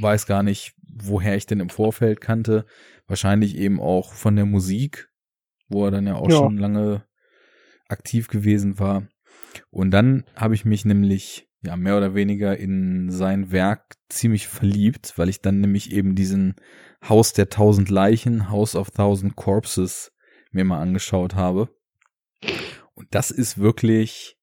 weiß 0.00 0.26
gar 0.26 0.42
nicht, 0.42 0.74
woher 0.82 1.36
ich 1.36 1.46
denn 1.46 1.60
im 1.60 1.68
Vorfeld 1.68 2.20
kannte. 2.20 2.64
Wahrscheinlich 3.06 3.56
eben 3.56 3.80
auch 3.80 4.14
von 4.14 4.34
der 4.36 4.46
Musik, 4.46 5.10
wo 5.68 5.84
er 5.84 5.90
dann 5.90 6.06
ja 6.06 6.14
auch 6.16 6.30
ja. 6.30 6.36
schon 6.36 6.58
lange 6.58 7.04
aktiv 7.88 8.28
gewesen 8.28 8.78
war. 8.78 9.06
Und 9.70 9.90
dann 9.90 10.24
habe 10.34 10.54
ich 10.54 10.64
mich 10.64 10.84
nämlich 10.84 11.48
ja 11.62 11.76
mehr 11.76 11.96
oder 11.96 12.14
weniger 12.14 12.56
in 12.56 13.10
sein 13.10 13.50
Werk 13.50 13.96
ziemlich 14.08 14.48
verliebt, 14.48 15.14
weil 15.16 15.28
ich 15.28 15.40
dann 15.40 15.60
nämlich 15.60 15.92
eben 15.92 16.14
diesen 16.14 16.56
Haus 17.08 17.32
der 17.32 17.48
tausend 17.48 17.90
Leichen, 17.90 18.50
House 18.50 18.76
of 18.76 18.90
Thousand 18.90 19.36
Corpses 19.36 20.12
mir 20.50 20.64
mal 20.64 20.80
angeschaut 20.80 21.34
habe. 21.34 21.68
Und 22.94 23.08
das 23.10 23.30
ist 23.30 23.58
wirklich 23.58 24.36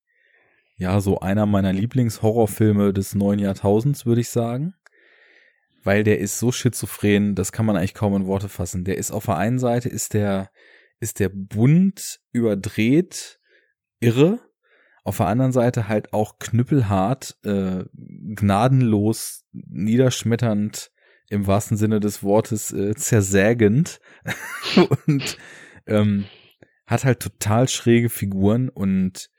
ja 0.75 0.99
so 0.99 1.19
einer 1.19 1.45
meiner 1.45 1.73
Lieblingshorrorfilme 1.73 2.91
des 2.91 3.15
neuen 3.15 3.39
Jahrtausends, 3.39 4.05
würde 4.05 4.21
ich 4.21 4.29
sagen. 4.29 4.73
Weil 5.83 6.03
der 6.03 6.19
ist 6.19 6.37
so 6.37 6.51
schizophren, 6.51 7.33
das 7.33 7.51
kann 7.51 7.65
man 7.65 7.75
eigentlich 7.75 7.93
kaum 7.93 8.15
in 8.15 8.27
Worte 8.27 8.49
fassen. 8.49 8.83
Der 8.83 8.97
ist 8.97 9.11
auf 9.11 9.25
der 9.25 9.37
einen 9.37 9.57
Seite 9.57 9.89
ist 9.89 10.13
der 10.13 10.51
ist 11.01 11.19
der 11.19 11.29
bunt 11.29 12.21
überdreht 12.31 13.39
irre, 13.99 14.39
auf 15.03 15.17
der 15.17 15.27
anderen 15.27 15.51
Seite 15.51 15.87
halt 15.87 16.13
auch 16.13 16.39
knüppelhart, 16.39 17.37
äh, 17.43 17.83
gnadenlos, 17.93 19.45
niederschmetternd, 19.51 20.91
im 21.29 21.47
wahrsten 21.47 21.77
Sinne 21.77 21.99
des 21.99 22.23
Wortes 22.23 22.71
äh, 22.71 22.93
zersägend 22.95 23.99
und 25.07 25.37
ähm, 25.87 26.25
hat 26.85 27.03
halt 27.03 27.19
total 27.19 27.67
schräge 27.67 28.09
Figuren 28.09 28.69
und 28.69 29.29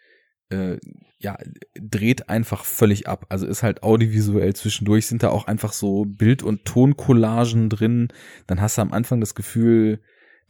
äh, 0.48 0.78
ja, 1.18 1.38
dreht 1.74 2.28
einfach 2.28 2.64
völlig 2.64 3.06
ab. 3.06 3.26
Also 3.28 3.46
ist 3.46 3.62
halt 3.62 3.82
audiovisuell 3.82 4.54
zwischendurch, 4.54 5.06
sind 5.06 5.22
da 5.22 5.28
auch 5.28 5.46
einfach 5.46 5.72
so 5.72 6.04
Bild- 6.04 6.42
und 6.42 6.64
Toncollagen 6.64 7.68
drin. 7.68 8.08
Dann 8.48 8.60
hast 8.60 8.78
du 8.78 8.82
am 8.82 8.92
Anfang 8.92 9.20
das 9.20 9.36
Gefühl, 9.36 10.00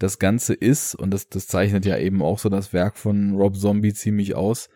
das 0.03 0.19
Ganze 0.19 0.55
ist, 0.55 0.95
und 0.95 1.13
das, 1.13 1.29
das 1.29 1.47
zeichnet 1.47 1.87
ja 1.87 1.97
eben 1.97 2.23
auch 2.23 2.39
so 2.39 2.49
das 2.49 2.73
Werk 2.73 2.97
von 2.97 3.37
Rob 3.37 3.57
Zombie 3.57 3.93
ziemlich 3.93 4.35
aus, 4.35 4.69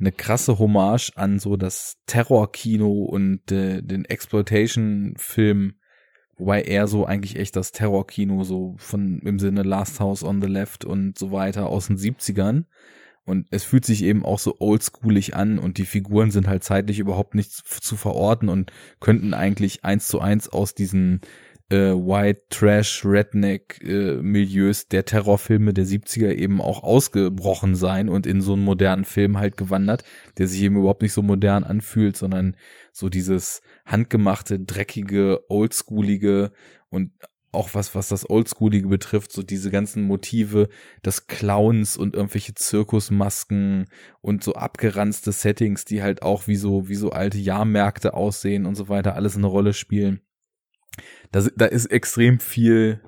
eine 0.00 0.10
krasse 0.10 0.58
Hommage 0.58 1.12
an 1.14 1.38
so 1.38 1.56
das 1.56 1.98
Terrorkino 2.06 2.90
und 3.04 3.52
äh, 3.52 3.82
den 3.82 4.04
Exploitation-Film, 4.04 5.74
wobei 6.36 6.62
er 6.62 6.88
so 6.88 7.06
eigentlich 7.06 7.36
echt 7.36 7.54
das 7.54 7.70
Terrorkino 7.70 8.42
so 8.42 8.74
von 8.78 9.20
im 9.20 9.38
Sinne 9.38 9.62
Last 9.62 10.00
House 10.00 10.24
on 10.24 10.42
the 10.42 10.48
Left 10.48 10.84
und 10.84 11.16
so 11.16 11.30
weiter 11.30 11.68
aus 11.68 11.86
den 11.86 11.96
70ern. 11.96 12.64
Und 13.24 13.46
es 13.50 13.64
fühlt 13.64 13.86
sich 13.86 14.02
eben 14.02 14.24
auch 14.24 14.38
so 14.38 14.56
oldschoolig 14.58 15.34
an 15.34 15.58
und 15.58 15.78
die 15.78 15.86
Figuren 15.86 16.30
sind 16.30 16.46
halt 16.46 16.62
zeitlich 16.62 16.98
überhaupt 16.98 17.34
nicht 17.34 17.52
zu 17.52 17.96
verorten 17.96 18.50
und 18.50 18.70
könnten 19.00 19.32
eigentlich 19.32 19.82
eins 19.82 20.08
zu 20.08 20.20
eins 20.20 20.48
aus 20.48 20.74
diesen 20.74 21.22
äh, 21.70 21.76
White 21.76 22.42
Trash 22.50 23.04
Redneck 23.04 23.80
äh, 23.82 24.16
Milieus 24.16 24.88
der 24.88 25.04
Terrorfilme 25.04 25.72
der 25.72 25.86
70er 25.86 26.32
eben 26.32 26.60
auch 26.60 26.82
ausgebrochen 26.82 27.74
sein 27.74 28.08
und 28.08 28.26
in 28.26 28.40
so 28.40 28.52
einen 28.52 28.64
modernen 28.64 29.04
Film 29.04 29.38
halt 29.38 29.56
gewandert, 29.56 30.04
der 30.38 30.46
sich 30.46 30.62
eben 30.62 30.76
überhaupt 30.76 31.02
nicht 31.02 31.12
so 31.14 31.22
modern 31.22 31.64
anfühlt, 31.64 32.16
sondern 32.16 32.56
so 32.92 33.08
dieses 33.08 33.62
handgemachte, 33.86 34.60
dreckige, 34.60 35.40
oldschoolige 35.48 36.52
und 36.90 37.12
auch 37.50 37.70
was, 37.72 37.94
was 37.94 38.08
das 38.08 38.28
Oldschoolige 38.28 38.88
betrifft, 38.88 39.30
so 39.30 39.42
diese 39.42 39.70
ganzen 39.70 40.02
Motive 40.02 40.68
des 41.04 41.28
Clowns 41.28 41.96
und 41.96 42.16
irgendwelche 42.16 42.54
Zirkusmasken 42.54 43.86
und 44.20 44.42
so 44.42 44.54
abgeranzte 44.54 45.30
Settings, 45.30 45.84
die 45.84 46.02
halt 46.02 46.22
auch 46.22 46.48
wie 46.48 46.56
so, 46.56 46.88
wie 46.88 46.96
so 46.96 47.10
alte 47.10 47.38
Jahrmärkte 47.38 48.14
aussehen 48.14 48.66
und 48.66 48.74
so 48.74 48.88
weiter, 48.88 49.14
alles 49.14 49.36
eine 49.36 49.46
Rolle 49.46 49.72
spielen 49.72 50.23
da, 51.32 51.44
da 51.56 51.66
ist 51.66 51.86
extrem 51.86 52.40
viel 52.40 53.00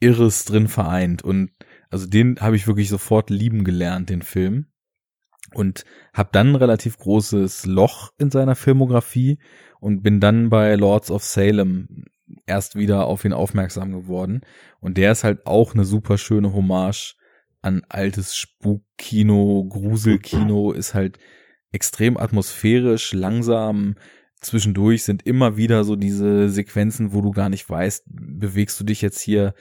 Irres 0.00 0.44
drin 0.44 0.68
vereint 0.68 1.22
und 1.22 1.50
also 1.94 2.06
den 2.06 2.40
habe 2.40 2.56
ich 2.56 2.66
wirklich 2.66 2.88
sofort 2.88 3.30
lieben 3.30 3.62
gelernt, 3.62 4.10
den 4.10 4.22
Film. 4.22 4.66
Und 5.52 5.84
habe 6.12 6.30
dann 6.32 6.48
ein 6.48 6.56
relativ 6.56 6.98
großes 6.98 7.66
Loch 7.66 8.12
in 8.18 8.32
seiner 8.32 8.56
Filmografie 8.56 9.38
und 9.78 10.02
bin 10.02 10.18
dann 10.18 10.50
bei 10.50 10.74
Lords 10.74 11.12
of 11.12 11.22
Salem 11.22 12.06
erst 12.46 12.74
wieder 12.74 13.06
auf 13.06 13.24
ihn 13.24 13.32
aufmerksam 13.32 13.92
geworden. 13.92 14.40
Und 14.80 14.96
der 14.98 15.12
ist 15.12 15.22
halt 15.22 15.46
auch 15.46 15.74
eine 15.74 15.84
super 15.84 16.18
schöne 16.18 16.52
Hommage 16.52 17.14
an 17.62 17.82
altes 17.88 18.36
Spukkino, 18.36 19.64
Gruselkino, 19.68 20.72
ist 20.72 20.94
halt 20.94 21.18
extrem 21.70 22.16
atmosphärisch, 22.16 23.12
langsam, 23.12 23.94
zwischendurch 24.40 25.04
sind 25.04 25.26
immer 25.26 25.56
wieder 25.56 25.84
so 25.84 25.96
diese 25.96 26.48
Sequenzen, 26.48 27.12
wo 27.12 27.20
du 27.20 27.30
gar 27.30 27.48
nicht 27.48 27.68
weißt, 27.68 28.04
bewegst 28.06 28.78
du 28.80 28.84
dich 28.84 29.00
jetzt 29.02 29.20
hier 29.20 29.54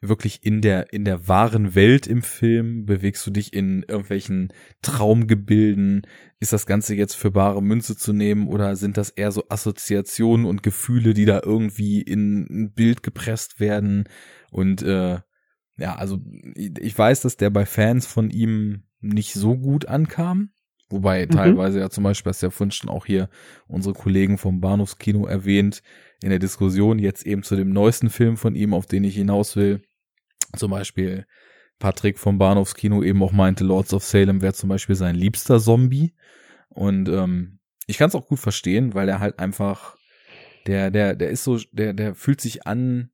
wirklich 0.00 0.44
in 0.44 0.60
der, 0.60 0.92
in 0.92 1.04
der 1.04 1.28
wahren 1.28 1.74
Welt 1.74 2.06
im 2.06 2.22
Film? 2.22 2.84
Bewegst 2.86 3.26
du 3.26 3.30
dich 3.30 3.52
in 3.52 3.82
irgendwelchen 3.82 4.52
Traumgebilden? 4.82 6.02
Ist 6.40 6.52
das 6.52 6.66
Ganze 6.66 6.94
jetzt 6.94 7.14
für 7.14 7.30
bare 7.30 7.62
Münze 7.62 7.96
zu 7.96 8.12
nehmen 8.12 8.46
oder 8.48 8.76
sind 8.76 8.96
das 8.96 9.10
eher 9.10 9.32
so 9.32 9.44
Assoziationen 9.48 10.46
und 10.46 10.62
Gefühle, 10.62 11.14
die 11.14 11.24
da 11.24 11.40
irgendwie 11.42 12.00
in 12.00 12.46
ein 12.48 12.72
Bild 12.72 13.02
gepresst 13.02 13.60
werden? 13.60 14.04
Und 14.50 14.82
äh, 14.82 15.18
ja, 15.76 15.94
also 15.96 16.20
ich 16.56 16.96
weiß, 16.96 17.20
dass 17.22 17.36
der 17.36 17.50
bei 17.50 17.66
Fans 17.66 18.06
von 18.06 18.30
ihm 18.30 18.84
nicht 19.00 19.34
so 19.34 19.56
gut 19.56 19.86
ankam. 19.86 20.50
Wobei 20.90 21.26
mhm. 21.26 21.30
teilweise 21.30 21.80
ja 21.80 21.90
zum 21.90 22.04
Beispiel, 22.04 22.30
hast 22.30 22.42
ja 22.42 22.50
vorhin 22.50 22.70
schon 22.70 22.90
auch 22.90 23.06
hier 23.06 23.28
unsere 23.66 23.94
Kollegen 23.94 24.38
vom 24.38 24.60
Bahnhofskino 24.60 25.26
erwähnt, 25.26 25.82
in 26.22 26.30
der 26.30 26.38
Diskussion 26.38 26.98
jetzt 26.98 27.26
eben 27.26 27.42
zu 27.42 27.56
dem 27.56 27.70
neuesten 27.70 28.10
Film 28.10 28.36
von 28.36 28.54
ihm, 28.54 28.74
auf 28.74 28.86
den 28.86 29.04
ich 29.04 29.14
hinaus 29.14 29.56
will. 29.56 29.82
Zum 30.56 30.70
Beispiel 30.70 31.26
Patrick 31.78 32.18
vom 32.18 32.38
Bahnhofskino 32.38 33.02
eben 33.02 33.22
auch 33.22 33.32
meinte, 33.32 33.64
Lords 33.64 33.92
of 33.92 34.02
Salem 34.02 34.40
wäre 34.42 34.54
zum 34.54 34.68
Beispiel 34.68 34.96
sein 34.96 35.14
liebster 35.14 35.60
Zombie. 35.60 36.14
Und 36.70 37.08
ähm, 37.08 37.58
ich 37.86 37.98
kann 37.98 38.08
es 38.08 38.14
auch 38.14 38.26
gut 38.26 38.38
verstehen, 38.38 38.94
weil 38.94 39.08
er 39.08 39.20
halt 39.20 39.38
einfach, 39.38 39.96
der, 40.66 40.90
der, 40.90 41.14
der 41.14 41.30
ist 41.30 41.44
so, 41.44 41.58
der, 41.72 41.92
der 41.92 42.14
fühlt 42.14 42.40
sich 42.40 42.66
an 42.66 43.10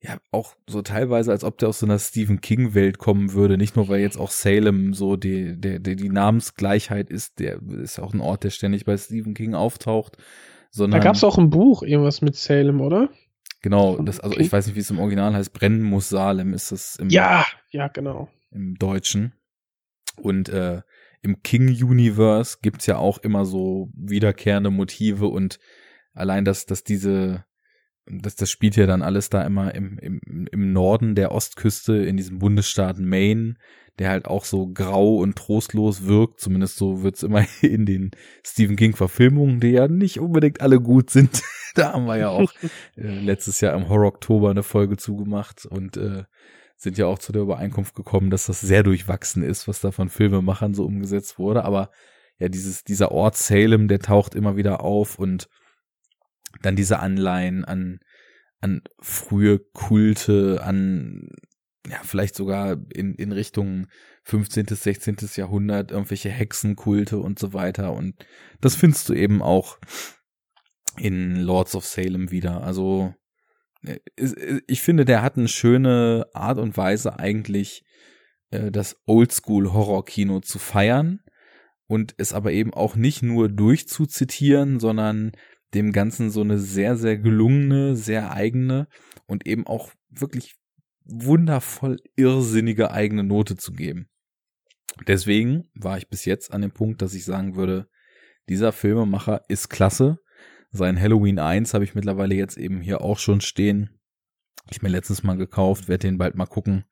ja 0.00 0.18
auch 0.30 0.54
so 0.68 0.82
teilweise, 0.82 1.32
als 1.32 1.44
ob 1.44 1.58
der 1.58 1.68
aus 1.68 1.80
so 1.80 1.86
einer 1.86 1.98
Stephen 1.98 2.40
King 2.40 2.74
Welt 2.74 2.98
kommen 2.98 3.32
würde. 3.32 3.56
Nicht 3.56 3.76
nur 3.76 3.88
weil 3.88 4.00
jetzt 4.00 4.18
auch 4.18 4.30
Salem 4.30 4.94
so 4.94 5.16
die 5.16 5.58
der, 5.58 5.78
der 5.78 5.94
die 5.94 6.08
Namensgleichheit 6.08 7.10
ist, 7.10 7.38
der 7.38 7.60
ist 7.62 7.98
auch 7.98 8.14
ein 8.14 8.20
Ort, 8.20 8.44
der 8.44 8.50
ständig 8.50 8.84
bei 8.84 8.96
Stephen 8.96 9.34
King 9.34 9.54
auftaucht, 9.54 10.16
sondern 10.70 11.00
da 11.00 11.04
gab's 11.04 11.24
auch 11.24 11.38
ein 11.38 11.50
Buch 11.50 11.82
irgendwas 11.82 12.20
mit 12.20 12.36
Salem, 12.36 12.80
oder? 12.80 13.08
Genau, 13.62 13.98
das 13.98 14.20
also 14.20 14.38
ich 14.38 14.52
weiß 14.52 14.66
nicht, 14.66 14.76
wie 14.76 14.80
es 14.80 14.90
im 14.90 15.00
Original 15.00 15.34
heißt. 15.34 15.52
Brennen 15.52 15.82
muss 15.82 16.08
Salem 16.08 16.52
ist 16.52 16.70
es 16.72 16.96
im 16.96 17.08
Ja, 17.08 17.46
ja 17.70 17.88
genau 17.88 18.28
im 18.50 18.76
Deutschen 18.76 19.34
und 20.16 20.48
äh, 20.48 20.82
im 21.22 21.42
King 21.42 21.68
Universe 21.68 22.58
gibt's 22.62 22.86
ja 22.86 22.98
auch 22.98 23.18
immer 23.18 23.44
so 23.44 23.90
wiederkehrende 23.94 24.70
Motive 24.70 25.26
und 25.26 25.58
allein 26.14 26.44
dass 26.44 26.66
dass 26.66 26.84
diese 26.84 27.44
das, 28.08 28.36
das 28.36 28.50
spielt 28.50 28.76
ja 28.76 28.86
dann 28.86 29.02
alles 29.02 29.30
da 29.30 29.42
immer 29.42 29.74
im, 29.74 29.98
im, 29.98 30.20
im 30.50 30.72
Norden 30.72 31.14
der 31.14 31.32
Ostküste, 31.32 31.96
in 31.96 32.16
diesem 32.16 32.38
Bundesstaat 32.38 32.98
Maine, 32.98 33.56
der 33.98 34.10
halt 34.10 34.26
auch 34.26 34.44
so 34.44 34.68
grau 34.68 35.16
und 35.16 35.36
trostlos 35.36 36.06
wirkt. 36.06 36.40
Zumindest 36.40 36.76
so 36.76 37.02
wird's 37.02 37.22
immer 37.22 37.44
in 37.62 37.86
den 37.86 38.10
Stephen 38.44 38.76
King-Verfilmungen, 38.76 39.60
die 39.60 39.70
ja 39.70 39.88
nicht 39.88 40.20
unbedingt 40.20 40.60
alle 40.60 40.80
gut 40.80 41.10
sind. 41.10 41.42
da 41.74 41.92
haben 41.92 42.06
wir 42.06 42.16
ja 42.16 42.28
auch 42.28 42.52
äh, 42.96 43.20
letztes 43.20 43.60
Jahr 43.60 43.74
im 43.74 43.88
Horror 43.88 44.08
Oktober 44.08 44.50
eine 44.50 44.62
Folge 44.62 44.96
zugemacht 44.96 45.66
und 45.66 45.96
äh, 45.96 46.24
sind 46.76 46.98
ja 46.98 47.06
auch 47.06 47.18
zu 47.18 47.32
der 47.32 47.42
Übereinkunft 47.42 47.94
gekommen, 47.94 48.30
dass 48.30 48.46
das 48.46 48.60
sehr 48.60 48.82
durchwachsen 48.82 49.42
ist, 49.42 49.66
was 49.66 49.80
da 49.80 49.90
von 49.90 50.10
Filmemachern 50.10 50.74
so 50.74 50.84
umgesetzt 50.84 51.38
wurde. 51.38 51.64
Aber 51.64 51.90
ja, 52.38 52.48
dieses, 52.48 52.84
dieser 52.84 53.12
Ort 53.12 53.36
Salem, 53.36 53.88
der 53.88 53.98
taucht 53.98 54.34
immer 54.34 54.56
wieder 54.56 54.82
auf 54.82 55.18
und 55.18 55.48
dann 56.62 56.76
diese 56.76 57.00
Anleihen 57.00 57.64
an, 57.64 58.00
an 58.60 58.82
frühe 59.00 59.58
Kulte, 59.58 60.62
an 60.62 61.28
ja, 61.88 62.00
vielleicht 62.02 62.34
sogar 62.34 62.76
in, 62.92 63.14
in 63.14 63.32
Richtung 63.32 63.86
15., 64.24 64.66
16. 64.66 65.16
Jahrhundert, 65.36 65.92
irgendwelche 65.92 66.30
Hexenkulte 66.30 67.18
und 67.18 67.38
so 67.38 67.52
weiter. 67.52 67.92
Und 67.92 68.26
das 68.60 68.74
findest 68.74 69.08
du 69.08 69.14
eben 69.14 69.40
auch 69.40 69.78
in 70.98 71.36
Lords 71.36 71.76
of 71.76 71.86
Salem 71.86 72.30
wieder. 72.30 72.64
Also 72.64 73.14
ich 74.66 74.82
finde, 74.82 75.04
der 75.04 75.22
hat 75.22 75.36
eine 75.36 75.48
schöne 75.48 76.26
Art 76.32 76.58
und 76.58 76.76
Weise 76.76 77.18
eigentlich 77.18 77.84
äh, 78.50 78.70
das 78.70 78.96
Oldschool-Horror-Kino 79.06 80.40
zu 80.40 80.58
feiern 80.58 81.20
und 81.86 82.14
es 82.18 82.32
aber 82.32 82.52
eben 82.52 82.74
auch 82.74 82.96
nicht 82.96 83.22
nur 83.22 83.48
durchzuzitieren, 83.48 84.80
sondern 84.80 85.32
dem 85.74 85.92
Ganzen 85.92 86.30
so 86.30 86.40
eine 86.40 86.58
sehr, 86.58 86.96
sehr 86.96 87.18
gelungene, 87.18 87.96
sehr 87.96 88.32
eigene 88.32 88.88
und 89.26 89.46
eben 89.46 89.66
auch 89.66 89.90
wirklich 90.08 90.56
wundervoll 91.04 91.98
irrsinnige 92.16 92.90
eigene 92.90 93.24
Note 93.24 93.56
zu 93.56 93.72
geben. 93.72 94.08
Deswegen 95.06 95.68
war 95.74 95.98
ich 95.98 96.08
bis 96.08 96.24
jetzt 96.24 96.52
an 96.52 96.62
dem 96.62 96.72
Punkt, 96.72 97.02
dass 97.02 97.14
ich 97.14 97.24
sagen 97.24 97.56
würde, 97.56 97.88
dieser 98.48 98.72
Filmemacher 98.72 99.42
ist 99.48 99.68
klasse. 99.68 100.18
Sein 100.70 101.00
Halloween 101.00 101.38
1 101.38 101.74
habe 101.74 101.84
ich 101.84 101.94
mittlerweile 101.94 102.34
jetzt 102.34 102.56
eben 102.56 102.80
hier 102.80 103.00
auch 103.00 103.18
schon 103.18 103.40
stehen. 103.40 103.90
Ich 104.70 104.82
mir 104.82 104.88
letztens 104.88 105.22
mal 105.22 105.36
gekauft, 105.36 105.88
werde 105.88 106.08
den 106.08 106.18
bald 106.18 106.34
mal 106.34 106.46
gucken. 106.46 106.84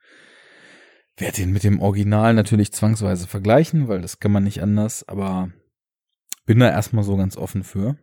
Werde 1.17 1.37
den 1.37 1.53
mit 1.53 1.65
dem 1.65 1.81
Original 1.81 2.35
natürlich 2.35 2.73
zwangsweise 2.73 3.27
vergleichen, 3.27 3.89
weil 3.89 4.01
das 4.01 4.19
kann 4.19 4.33
man 4.33 4.45
nicht 4.45 4.63
anders, 4.63 5.07
aber 5.09 5.53
bin 6.45 6.59
da 6.59 6.71
erstmal 6.71 7.05
so 7.05 7.17
ganz 7.17 7.37
offen 7.37 7.63
für. 7.63 7.97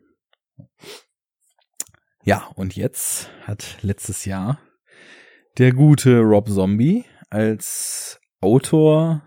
Ja, 2.24 2.52
und 2.56 2.76
jetzt 2.76 3.32
hat 3.44 3.78
letztes 3.82 4.26
Jahr 4.26 4.60
der 5.58 5.74
gute 5.74 6.20
Rob 6.20 6.50
Zombie 6.50 7.06
als 7.30 8.20
Autor, 8.42 9.24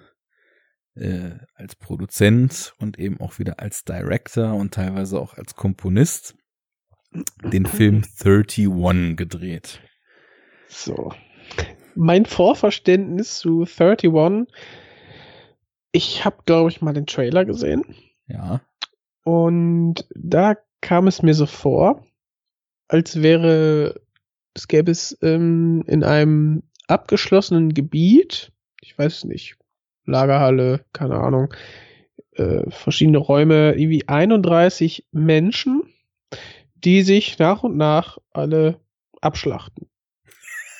äh, 0.94 1.32
als 1.54 1.74
Produzent 1.76 2.74
und 2.78 2.98
eben 2.98 3.20
auch 3.20 3.38
wieder 3.38 3.60
als 3.60 3.84
Director 3.84 4.54
und 4.54 4.74
teilweise 4.74 5.20
auch 5.20 5.34
als 5.34 5.54
Komponist 5.54 6.36
den 7.42 7.66
Film 7.66 8.04
31 8.24 9.16
gedreht. 9.16 9.80
So. 10.68 11.12
Mein 11.94 12.26
Vorverständnis 12.26 13.38
zu 13.38 13.62
31, 13.62 14.52
ich 15.92 16.24
habe, 16.24 16.38
glaube 16.44 16.70
ich, 16.70 16.82
mal 16.82 16.92
den 16.92 17.06
Trailer 17.06 17.44
gesehen. 17.44 17.84
Ja. 18.26 18.62
Und 19.22 20.06
da 20.14 20.56
kam 20.84 21.06
es 21.08 21.22
mir 21.22 21.32
so 21.32 21.46
vor, 21.46 22.04
als 22.88 23.22
wäre, 23.22 24.02
es 24.52 24.68
gäbe 24.68 24.90
es 24.90 25.16
ähm, 25.22 25.82
in 25.86 26.04
einem 26.04 26.62
abgeschlossenen 26.86 27.72
Gebiet, 27.72 28.52
ich 28.82 28.96
weiß 28.96 29.24
nicht, 29.24 29.56
Lagerhalle, 30.04 30.84
keine 30.92 31.16
Ahnung, 31.16 31.54
äh, 32.32 32.68
verschiedene 32.68 33.16
Räume, 33.16 33.74
irgendwie 33.76 34.06
31 34.06 35.06
Menschen, 35.10 35.84
die 36.74 37.00
sich 37.00 37.38
nach 37.38 37.62
und 37.62 37.78
nach 37.78 38.18
alle 38.30 38.78
abschlachten. 39.22 39.88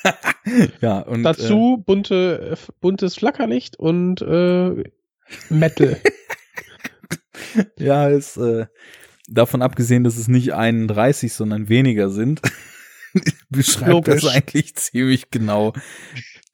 ja, 0.81 0.99
und 0.99 1.23
dazu 1.23 1.77
äh, 1.79 1.83
bunte, 1.83 2.57
buntes 2.79 3.15
Flackerlicht 3.15 3.79
und 3.79 4.21
äh, 4.21 4.83
Metal. 5.49 5.99
ja, 7.79 8.07
ist 8.09 8.37
äh, 8.37 8.67
davon 9.27 9.61
abgesehen, 9.61 10.03
dass 10.03 10.17
es 10.17 10.27
nicht 10.27 10.53
31, 10.53 11.33
sondern 11.33 11.69
weniger 11.69 12.09
sind, 12.09 12.41
beschreibt 13.49 13.91
Logisch. 13.91 14.23
das 14.23 14.33
eigentlich 14.33 14.75
ziemlich 14.75 15.31
genau 15.31 15.73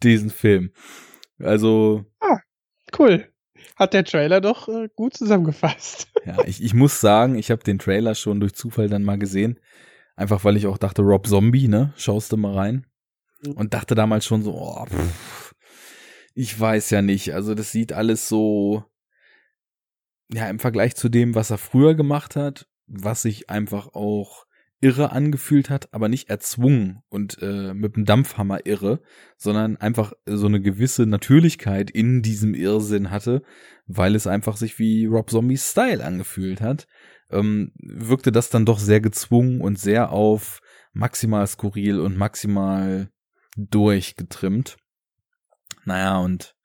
diesen 0.03 0.29
Film. 0.29 0.71
Also. 1.39 2.05
Ah, 2.19 2.39
cool. 2.97 3.27
Hat 3.75 3.93
der 3.93 4.03
Trailer 4.03 4.41
doch 4.41 4.67
äh, 4.67 4.89
gut 4.95 5.15
zusammengefasst. 5.15 6.07
ja, 6.25 6.43
ich, 6.45 6.63
ich 6.63 6.73
muss 6.73 7.01
sagen, 7.01 7.35
ich 7.35 7.51
habe 7.51 7.63
den 7.63 7.79
Trailer 7.79 8.15
schon 8.15 8.39
durch 8.39 8.53
Zufall 8.53 8.89
dann 8.89 9.03
mal 9.03 9.17
gesehen. 9.17 9.59
Einfach 10.15 10.43
weil 10.43 10.57
ich 10.57 10.67
auch 10.67 10.77
dachte, 10.77 11.01
Rob 11.01 11.25
Zombie, 11.25 11.67
ne? 11.67 11.93
Schaust 11.97 12.31
du 12.31 12.37
mal 12.37 12.53
rein. 12.53 12.85
Mhm. 13.43 13.53
Und 13.53 13.73
dachte 13.73 13.95
damals 13.95 14.25
schon 14.25 14.43
so, 14.43 14.53
oh, 14.53 14.85
pff, 14.85 15.55
ich 16.33 16.59
weiß 16.59 16.89
ja 16.91 17.01
nicht. 17.01 17.33
Also 17.33 17.55
das 17.55 17.71
sieht 17.71 17.93
alles 17.93 18.27
so, 18.27 18.83
ja, 20.33 20.49
im 20.49 20.59
Vergleich 20.59 20.95
zu 20.95 21.09
dem, 21.09 21.35
was 21.35 21.51
er 21.51 21.57
früher 21.57 21.95
gemacht 21.95 22.35
hat, 22.35 22.67
was 22.87 23.21
sich 23.21 23.49
einfach 23.49 23.87
auch 23.93 24.45
irre 24.79 25.11
angefühlt 25.11 25.69
hat, 25.69 25.93
aber 25.93 26.09
nicht 26.09 26.29
erzwungen 26.29 27.03
und 27.09 27.37
äh, 27.41 27.73
mit 27.73 27.95
dem 27.95 28.05
Dampfhammer 28.05 28.65
irre, 28.65 28.99
sondern 29.37 29.77
einfach 29.77 30.13
so 30.25 30.47
eine 30.47 30.59
gewisse 30.59 31.05
Natürlichkeit 31.05 31.91
in 31.91 32.23
diesem 32.23 32.55
Irrsinn 32.55 33.11
hatte, 33.11 33.43
weil 33.85 34.15
es 34.15 34.25
einfach 34.25 34.57
sich 34.57 34.79
wie 34.79 35.05
Rob 35.05 35.29
Zombies 35.29 35.69
Style 35.69 36.03
angefühlt 36.03 36.61
hat, 36.61 36.87
ähm, 37.29 37.73
wirkte 37.75 38.31
das 38.31 38.49
dann 38.49 38.65
doch 38.65 38.79
sehr 38.79 39.01
gezwungen 39.01 39.61
und 39.61 39.77
sehr 39.77 40.11
auf 40.11 40.61
maximal 40.93 41.45
skurril 41.45 41.99
und 41.99 42.17
maximal 42.17 43.11
durchgetrimmt. 43.55 44.77
Naja, 45.85 46.17
und 46.17 46.55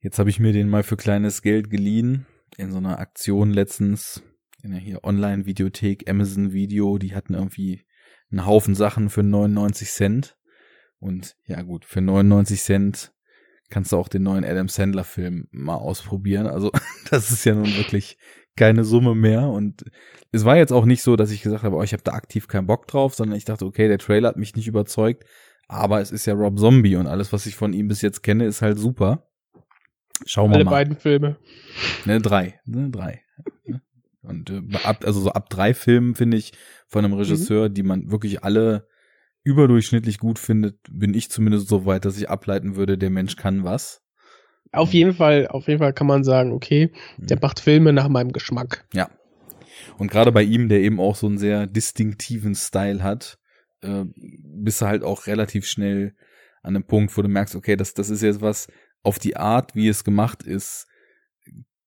jetzt 0.00 0.20
habe 0.20 0.30
ich 0.30 0.38
mir 0.38 0.52
den 0.52 0.68
mal 0.68 0.84
für 0.84 0.96
kleines 0.96 1.42
Geld 1.42 1.68
geliehen 1.68 2.26
in 2.58 2.72
so 2.72 2.78
einer 2.78 2.98
Aktion 2.98 3.50
letztens 3.50 4.22
in 4.62 4.72
der 4.72 4.80
hier 4.80 5.04
Online-Videothek, 5.04 6.10
Amazon-Video, 6.10 6.98
die 6.98 7.14
hatten 7.14 7.34
irgendwie 7.34 7.86
einen 8.30 8.44
Haufen 8.44 8.74
Sachen 8.74 9.08
für 9.08 9.22
99 9.22 9.88
Cent. 9.88 10.36
Und 10.98 11.36
ja 11.46 11.62
gut, 11.62 11.84
für 11.84 12.00
99 12.00 12.60
Cent 12.60 13.12
kannst 13.70 13.92
du 13.92 13.96
auch 13.96 14.08
den 14.08 14.24
neuen 14.24 14.44
Adam 14.44 14.68
Sandler-Film 14.68 15.46
mal 15.52 15.76
ausprobieren. 15.76 16.46
Also 16.46 16.72
das 17.10 17.30
ist 17.30 17.44
ja 17.44 17.54
nun 17.54 17.76
wirklich 17.76 18.18
keine 18.56 18.84
Summe 18.84 19.14
mehr. 19.14 19.48
Und 19.48 19.84
es 20.32 20.44
war 20.44 20.56
jetzt 20.56 20.72
auch 20.72 20.84
nicht 20.84 21.02
so, 21.02 21.14
dass 21.14 21.30
ich 21.30 21.42
gesagt 21.42 21.62
habe, 21.62 21.76
oh, 21.76 21.82
ich 21.82 21.92
habe 21.92 22.02
da 22.02 22.12
aktiv 22.12 22.48
keinen 22.48 22.66
Bock 22.66 22.88
drauf, 22.88 23.14
sondern 23.14 23.38
ich 23.38 23.44
dachte, 23.44 23.64
okay, 23.64 23.86
der 23.86 23.98
Trailer 23.98 24.30
hat 24.30 24.36
mich 24.36 24.56
nicht 24.56 24.66
überzeugt. 24.66 25.24
Aber 25.68 26.00
es 26.00 26.10
ist 26.10 26.26
ja 26.26 26.34
Rob 26.34 26.58
Zombie 26.58 26.96
und 26.96 27.06
alles, 27.06 27.32
was 27.32 27.46
ich 27.46 27.54
von 27.54 27.72
ihm 27.72 27.88
bis 27.88 28.02
jetzt 28.02 28.22
kenne, 28.22 28.46
ist 28.46 28.62
halt 28.62 28.78
super. 28.78 29.27
Schauen 30.26 30.50
wir 30.50 30.56
Alle 30.56 30.64
mal. 30.64 30.74
Alle 30.74 30.84
beiden 30.84 30.96
Filme. 30.96 31.36
Ne, 32.04 32.20
drei. 32.20 32.60
Ne, 32.64 32.90
drei. 32.90 33.22
Und 34.22 34.50
äh, 34.50 34.62
ab, 34.84 35.04
also 35.06 35.20
so 35.20 35.30
ab 35.30 35.48
drei 35.48 35.74
Filmen 35.74 36.14
finde 36.14 36.36
ich 36.36 36.52
von 36.86 37.04
einem 37.04 37.14
Regisseur, 37.14 37.68
mhm. 37.68 37.74
die 37.74 37.82
man 37.82 38.10
wirklich 38.10 38.44
alle 38.44 38.86
überdurchschnittlich 39.42 40.18
gut 40.18 40.38
findet, 40.38 40.78
bin 40.90 41.14
ich 41.14 41.30
zumindest 41.30 41.68
so 41.68 41.86
weit, 41.86 42.04
dass 42.04 42.18
ich 42.18 42.28
ableiten 42.28 42.76
würde, 42.76 42.98
der 42.98 43.10
Mensch 43.10 43.36
kann 43.36 43.64
was. 43.64 44.02
Auf 44.72 44.92
jeden 44.92 45.14
Fall, 45.14 45.48
auf 45.48 45.66
jeden 45.66 45.78
Fall 45.78 45.94
kann 45.94 46.06
man 46.06 46.24
sagen, 46.24 46.52
okay, 46.52 46.92
der 47.16 47.38
mhm. 47.38 47.40
macht 47.42 47.60
Filme 47.60 47.92
nach 47.92 48.08
meinem 48.08 48.32
Geschmack. 48.32 48.86
Ja. 48.92 49.08
Und 49.96 50.10
gerade 50.10 50.32
bei 50.32 50.42
ihm, 50.42 50.68
der 50.68 50.80
eben 50.80 51.00
auch 51.00 51.16
so 51.16 51.26
einen 51.26 51.38
sehr 51.38 51.66
distinktiven 51.66 52.54
Style 52.54 53.02
hat, 53.02 53.38
äh, 53.80 54.04
bist 54.14 54.82
du 54.82 54.86
halt 54.86 55.02
auch 55.02 55.26
relativ 55.26 55.66
schnell 55.66 56.14
an 56.62 56.76
einem 56.76 56.84
Punkt, 56.84 57.16
wo 57.16 57.22
du 57.22 57.28
merkst, 57.28 57.54
okay, 57.54 57.76
das, 57.76 57.94
das 57.94 58.10
ist 58.10 58.22
jetzt 58.22 58.42
was 58.42 58.68
auf 59.02 59.18
die 59.18 59.36
Art, 59.36 59.74
wie 59.74 59.88
es 59.88 60.04
gemacht 60.04 60.42
ist, 60.42 60.86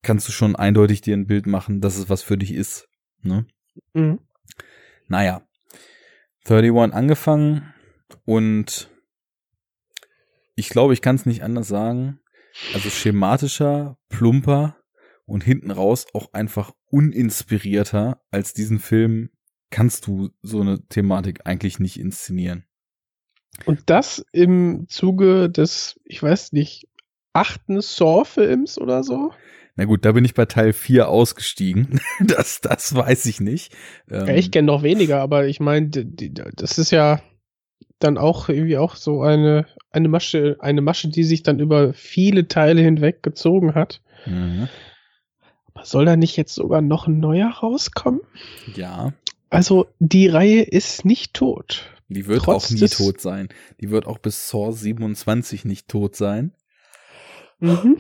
kannst 0.02 0.28
du 0.28 0.32
schon 0.32 0.56
eindeutig 0.56 1.02
dir 1.02 1.16
ein 1.16 1.28
Bild 1.28 1.46
machen, 1.46 1.82
dass 1.82 1.98
es 1.98 2.10
was 2.10 2.22
für 2.22 2.38
dich 2.38 2.54
ist. 2.54 2.88
Ne? 3.22 3.46
Mhm. 3.94 4.20
Naja. 5.08 5.48
31 6.44 6.96
angefangen 6.96 7.72
und 8.26 8.90
ich 10.56 10.70
glaube, 10.70 10.94
ich 10.94 11.02
kann 11.02 11.16
es 11.16 11.28
nicht 11.28 11.44
anders 11.44 11.68
sagen. 11.68 12.20
Also 12.74 12.90
schematischer, 12.90 13.98
plumper 14.10 14.78
und 15.26 15.44
hinten 15.44 15.72
raus 15.72 16.08
auch 16.14 16.34
einfach 16.34 16.72
uninspirierter 16.88 18.22
als 18.32 18.54
diesen 18.54 18.80
Film 18.80 19.30
kannst 19.70 20.08
du 20.08 20.30
so 20.42 20.62
eine 20.62 20.86
Thematik 20.88 21.46
eigentlich 21.46 21.80
nicht 21.80 22.00
inszenieren. 22.00 22.66
Und 23.66 23.90
das 23.90 24.26
im 24.32 24.88
Zuge 24.88 25.50
des, 25.50 26.00
ich 26.04 26.22
weiß 26.22 26.52
nicht, 26.52 26.88
achten 27.34 27.82
Saw-Films 27.82 28.78
oder 28.78 29.04
so? 29.04 29.32
Na 29.76 29.86
gut, 29.86 30.06
da 30.06 30.12
bin 30.12 30.26
ich 30.26 30.34
bei 30.34 30.46
Teil 30.46 30.74
4 30.74 31.08
ausgestiegen. 31.10 32.00
Das, 32.20 32.62
das 32.62 32.94
weiß 32.94 33.26
ich 33.26 33.40
nicht. 33.40 33.74
Ja, 34.10 34.28
ich 34.28 34.46
ähm, 34.46 34.52
kenne 34.52 34.68
noch 34.68 34.84
weniger, 34.84 35.22
aber 35.22 35.48
ich 35.48 35.60
meine, 35.60 35.90
das 35.90 36.78
ist 36.78 36.92
ja 36.92 37.22
dann 38.00 38.18
auch 38.18 38.50
irgendwie 38.50 38.78
auch 38.78 38.96
so 38.96 39.22
eine, 39.22 39.66
eine 39.92 40.08
Masche, 40.08 40.58
eine 40.60 40.82
Masche, 40.82 41.10
die 41.10 41.24
sich 41.24 41.44
dann 41.44 41.60
über 41.60 41.94
viele 41.94 42.48
Teile 42.48 42.82
hinweg 42.82 43.24
gezogen 43.24 43.76
hat. 43.76 44.02
Mhm. 44.26 44.68
Aber 45.74 45.86
soll 45.86 46.06
da 46.06 46.16
nicht 46.16 46.38
jetzt 46.38 46.54
sogar 46.54 46.82
noch 46.82 47.08
ein 47.08 47.20
neuer 47.20 47.50
rauskommen? 47.50 48.22
Ja. 48.76 49.14
Also 49.50 49.88
die 50.00 50.28
Reihe 50.28 50.62
ist 50.62 51.06
nicht 51.06 51.34
tot. 51.34 51.90
Die 52.08 52.28
wird 52.28 52.44
Trotz 52.44 52.66
auch 52.66 52.70
nie 52.72 52.88
tot 52.88 53.22
sein. 53.22 53.50
Die 53.80 53.90
wird 53.90 54.06
auch 54.06 54.18
bis 54.18 54.50
Saw 54.50 54.72
27 54.72 55.66
nicht 55.66 55.88
tot 55.88 56.16
sein. 56.16 56.52
Mhm. 57.62 57.98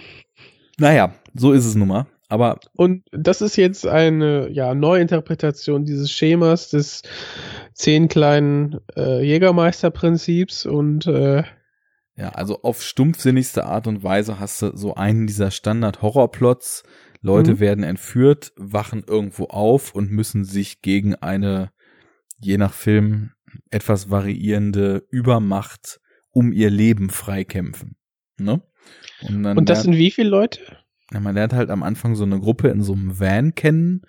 Naja, 0.78 1.14
so 1.34 1.53
ist 1.53 1.66
es 1.66 1.76
nun 1.76 1.88
mal. 1.88 2.07
Aber 2.28 2.59
und 2.74 3.03
das 3.12 3.41
ist 3.41 3.57
jetzt 3.57 3.86
eine 3.86 4.49
ja, 4.51 4.74
Neuinterpretation 4.74 5.84
dieses 5.86 6.12
Schemas 6.12 6.70
des 6.70 7.03
zehn 7.74 8.07
kleinen 8.07 8.80
äh, 8.95 9.22
Jägermeisterprinzips 9.22 10.66
und 10.66 11.07
äh, 11.07 11.43
ja, 12.16 12.30
also 12.30 12.62
auf 12.62 12.84
stumpfsinnigste 12.84 13.66
Art 13.66 13.88
und 13.88 14.03
Weise 14.03 14.39
hast 14.39 14.62
du 14.62 14.76
so 14.76 14.95
einen 14.95 15.28
dieser 15.28 15.51
Standard-Horrorplots. 15.51 16.84
Leute 17.22 17.55
mhm. 17.55 17.59
werden 17.59 17.84
entführt, 17.84 18.53
wachen 18.57 19.03
irgendwo 19.05 19.45
auf 19.45 19.93
und 19.95 20.12
müssen 20.12 20.43
sich 20.43 20.82
gegen 20.82 21.16
eine, 21.16 21.72
je 22.39 22.57
nach 22.57 22.74
Film, 22.74 23.32
etwas 23.70 24.09
variierende 24.09 25.05
Übermacht 25.09 25.99
um 26.30 26.51
ihr 26.51 26.70
Leben 26.70 27.09
freikämpfen. 27.09 27.97
Ne? 28.38 28.62
Und, 29.22 29.46
und 29.46 29.70
das 29.70 29.84
sind 29.84 29.96
wie 29.96 30.12
viele 30.12 30.30
Leute? 30.30 30.60
Ja, 31.12 31.20
man 31.20 31.36
lernt 31.36 31.54
halt 31.54 31.70
am 31.70 31.84
Anfang 31.84 32.16
so 32.16 32.24
eine 32.24 32.40
Gruppe 32.40 32.70
in 32.70 32.82
so 32.82 32.94
einem 32.94 33.20
Van 33.20 33.54
kennen. 33.56 34.02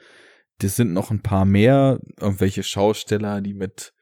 Das 0.59 0.77
sind 0.77 0.93
noch 0.93 1.11
ein 1.11 1.23
paar 1.23 1.45
mehr, 1.45 2.01
irgendwelche 2.21 2.63
Schausteller, 2.63 3.41
die 3.41 3.55
mit 3.55 3.93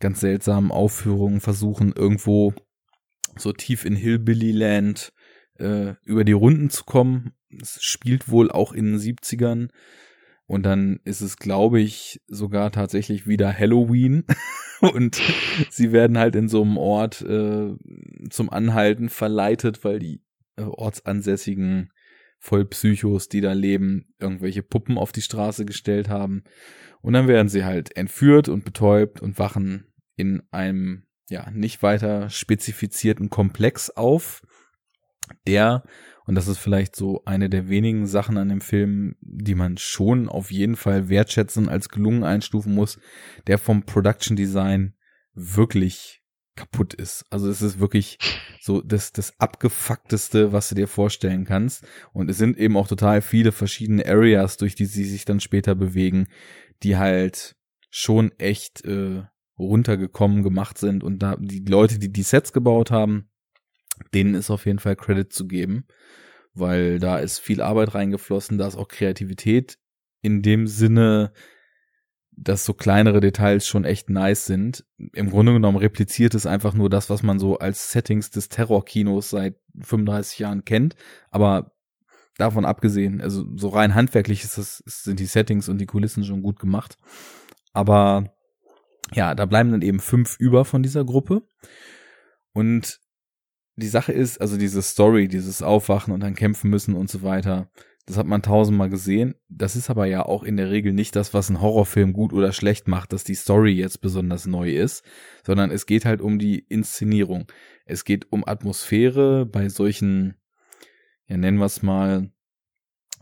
ganz 0.00 0.20
seltsamen 0.20 0.70
Aufführungen 0.70 1.40
versuchen, 1.40 1.92
irgendwo 1.92 2.54
so 3.36 3.52
tief 3.52 3.84
in 3.84 3.96
Hillbilly-Land 3.96 5.12
äh, 5.58 5.94
über 6.04 6.24
die 6.24 6.32
Runden 6.32 6.70
zu 6.70 6.84
kommen. 6.84 7.32
Es 7.60 7.82
spielt 7.82 8.28
wohl 8.28 8.50
auch 8.50 8.72
in 8.72 8.92
den 8.92 8.98
70ern. 8.98 9.70
Und 10.46 10.64
dann 10.66 11.00
ist 11.04 11.22
es, 11.22 11.36
glaube 11.38 11.80
ich, 11.80 12.20
sogar 12.28 12.70
tatsächlich 12.70 13.26
wieder 13.26 13.56
Halloween. 13.56 14.24
und 14.80 15.20
sie 15.70 15.92
werden 15.92 16.18
halt 16.18 16.36
in 16.36 16.48
so 16.48 16.62
einem 16.62 16.76
Ort 16.76 17.22
äh, 17.22 17.74
zum 18.30 18.50
Anhalten 18.50 19.08
verleitet, 19.08 19.84
weil 19.84 19.98
die 19.98 20.22
äh, 20.56 20.62
ortsansässigen 20.62 21.90
Vollpsychos, 22.38 23.28
die 23.28 23.40
da 23.40 23.52
leben, 23.52 24.14
irgendwelche 24.18 24.62
Puppen 24.62 24.98
auf 24.98 25.12
die 25.12 25.22
Straße 25.22 25.64
gestellt 25.64 26.08
haben. 26.08 26.44
Und 27.00 27.14
dann 27.14 27.28
werden 27.28 27.48
sie 27.48 27.64
halt 27.64 27.96
entführt 27.96 28.48
und 28.48 28.64
betäubt 28.64 29.20
und 29.20 29.38
wachen 29.38 29.86
in 30.16 30.42
einem 30.50 31.04
ja 31.30 31.50
nicht 31.50 31.82
weiter 31.82 32.28
spezifizierten 32.30 33.30
Komplex 33.30 33.90
auf, 33.90 34.42
der 35.46 35.84
und 36.26 36.34
das 36.34 36.48
ist 36.48 36.58
vielleicht 36.58 36.96
so 36.96 37.22
eine 37.24 37.50
der 37.50 37.68
wenigen 37.68 38.06
Sachen 38.06 38.38
an 38.38 38.48
dem 38.48 38.60
Film, 38.60 39.16
die 39.20 39.54
man 39.54 39.76
schon 39.76 40.28
auf 40.28 40.50
jeden 40.50 40.76
Fall 40.76 41.08
wertschätzen 41.08 41.68
als 41.68 41.88
gelungen 41.88 42.24
einstufen 42.24 42.74
muss, 42.74 42.98
der 43.46 43.58
vom 43.58 43.84
Production 43.84 44.36
Design 44.36 44.94
wirklich 45.34 46.22
kaputt 46.56 46.94
ist. 46.94 47.24
Also 47.30 47.48
es 47.48 47.62
ist 47.62 47.78
wirklich 47.78 48.18
so 48.60 48.80
das, 48.80 49.12
das 49.12 49.38
abgefuckteste, 49.38 50.52
was 50.52 50.68
du 50.68 50.76
dir 50.76 50.88
vorstellen 50.88 51.44
kannst. 51.44 51.84
Und 52.12 52.30
es 52.30 52.38
sind 52.38 52.56
eben 52.56 52.76
auch 52.76 52.88
total 52.88 53.20
viele 53.20 53.52
verschiedene 53.52 54.06
Areas, 54.06 54.56
durch 54.56 54.74
die 54.74 54.86
sie 54.86 55.04
sich 55.04 55.24
dann 55.24 55.40
später 55.40 55.74
bewegen, 55.74 56.28
die 56.82 56.96
halt 56.96 57.56
schon 57.90 58.32
echt 58.38 58.84
äh, 58.84 59.24
runtergekommen 59.58 60.42
gemacht 60.42 60.78
sind. 60.78 61.04
Und 61.04 61.18
da 61.18 61.36
die 61.38 61.64
Leute, 61.64 61.98
die 61.98 62.12
die 62.12 62.22
Sets 62.22 62.52
gebaut 62.52 62.90
haben, 62.90 63.28
denen 64.12 64.34
ist 64.34 64.50
auf 64.50 64.66
jeden 64.66 64.78
Fall 64.78 64.96
Credit 64.96 65.32
zu 65.32 65.46
geben, 65.46 65.86
weil 66.52 66.98
da 66.98 67.18
ist 67.18 67.38
viel 67.38 67.60
Arbeit 67.60 67.94
reingeflossen, 67.94 68.58
da 68.58 68.66
ist 68.66 68.76
auch 68.76 68.88
Kreativität 68.88 69.78
in 70.22 70.42
dem 70.42 70.66
Sinne, 70.66 71.32
dass 72.36 72.64
so 72.64 72.74
kleinere 72.74 73.20
Details 73.20 73.66
schon 73.66 73.84
echt 73.84 74.10
nice 74.10 74.46
sind. 74.46 74.84
Im 75.12 75.30
Grunde 75.30 75.52
genommen 75.52 75.78
repliziert 75.78 76.34
es 76.34 76.46
einfach 76.46 76.74
nur 76.74 76.90
das, 76.90 77.10
was 77.10 77.22
man 77.22 77.38
so 77.38 77.58
als 77.58 77.92
Settings 77.92 78.30
des 78.30 78.48
Terrorkinos 78.48 79.30
seit 79.30 79.56
35 79.80 80.38
Jahren 80.40 80.64
kennt, 80.64 80.96
aber 81.30 81.72
davon 82.36 82.64
abgesehen, 82.64 83.20
also 83.20 83.44
so 83.56 83.68
rein 83.68 83.94
handwerklich 83.94 84.42
ist 84.42 84.58
das, 84.58 84.82
sind 84.86 85.20
die 85.20 85.26
Settings 85.26 85.68
und 85.68 85.78
die 85.78 85.86
Kulissen 85.86 86.24
schon 86.24 86.42
gut 86.42 86.58
gemacht. 86.58 86.98
Aber 87.72 88.34
ja, 89.12 89.34
da 89.34 89.46
bleiben 89.46 89.70
dann 89.70 89.82
eben 89.82 90.00
fünf 90.00 90.36
über 90.38 90.64
von 90.64 90.82
dieser 90.82 91.04
Gruppe. 91.04 91.42
Und 92.52 93.00
die 93.76 93.88
Sache 93.88 94.12
ist, 94.12 94.40
also 94.40 94.56
diese 94.56 94.82
Story, 94.82 95.28
dieses 95.28 95.62
Aufwachen 95.62 96.12
und 96.12 96.20
dann 96.20 96.34
kämpfen 96.34 96.70
müssen 96.70 96.94
und 96.94 97.10
so 97.10 97.22
weiter, 97.22 97.70
das 98.06 98.18
hat 98.18 98.26
man 98.26 98.42
tausendmal 98.42 98.90
gesehen. 98.90 99.34
Das 99.48 99.76
ist 99.76 99.88
aber 99.88 100.06
ja 100.06 100.24
auch 100.24 100.42
in 100.42 100.56
der 100.56 100.70
Regel 100.70 100.92
nicht 100.92 101.16
das, 101.16 101.32
was 101.32 101.48
ein 101.48 101.60
Horrorfilm 101.60 102.12
gut 102.12 102.32
oder 102.32 102.52
schlecht 102.52 102.86
macht, 102.86 103.12
dass 103.12 103.24
die 103.24 103.34
Story 103.34 103.72
jetzt 103.72 104.00
besonders 104.00 104.46
neu 104.46 104.72
ist, 104.72 105.02
sondern 105.44 105.70
es 105.70 105.86
geht 105.86 106.04
halt 106.04 106.20
um 106.20 106.38
die 106.38 106.58
Inszenierung. 106.58 107.46
Es 107.86 108.04
geht 108.04 108.30
um 108.30 108.46
Atmosphäre 108.46 109.46
bei 109.46 109.68
solchen, 109.68 110.34
ja 111.26 111.36
nennen 111.38 111.58
wir 111.58 111.66
es 111.66 111.82
mal, 111.82 112.30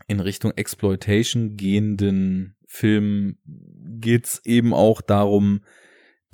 in 0.07 0.19
Richtung 0.19 0.51
Exploitation 0.51 1.55
gehenden 1.55 2.55
Filmen 2.67 3.37
geht's 3.45 4.41
eben 4.43 4.73
auch 4.73 5.01
darum, 5.01 5.61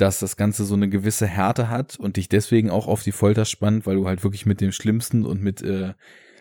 dass 0.01 0.19
das 0.19 0.37
Ganze 0.37 0.65
so 0.65 0.75
eine 0.75 0.89
gewisse 0.89 1.27
Härte 1.27 1.69
hat 1.69 1.99
und 1.99 2.17
dich 2.17 2.29
deswegen 2.29 2.69
auch 2.69 2.87
auf 2.87 3.03
die 3.03 3.11
Folter 3.11 3.45
spannt, 3.45 3.85
weil 3.85 3.95
du 3.95 4.07
halt 4.07 4.23
wirklich 4.23 4.45
mit 4.45 4.61
dem 4.61 4.71
Schlimmsten 4.71 5.25
und 5.25 5.41
mit 5.41 5.61
äh, 5.61 5.93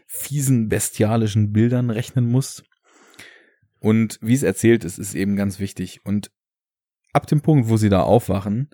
fiesen, 0.06 0.68
bestialischen 0.68 1.52
Bildern 1.52 1.90
rechnen 1.90 2.30
musst. 2.30 2.64
Und 3.80 4.18
wie 4.22 4.34
es 4.34 4.42
erzählt 4.42 4.84
ist, 4.84 4.98
ist 4.98 5.14
eben 5.14 5.36
ganz 5.36 5.58
wichtig. 5.58 6.00
Und 6.04 6.30
ab 7.12 7.26
dem 7.26 7.40
Punkt, 7.40 7.68
wo 7.68 7.76
sie 7.76 7.88
da 7.88 8.02
aufwachen, 8.02 8.70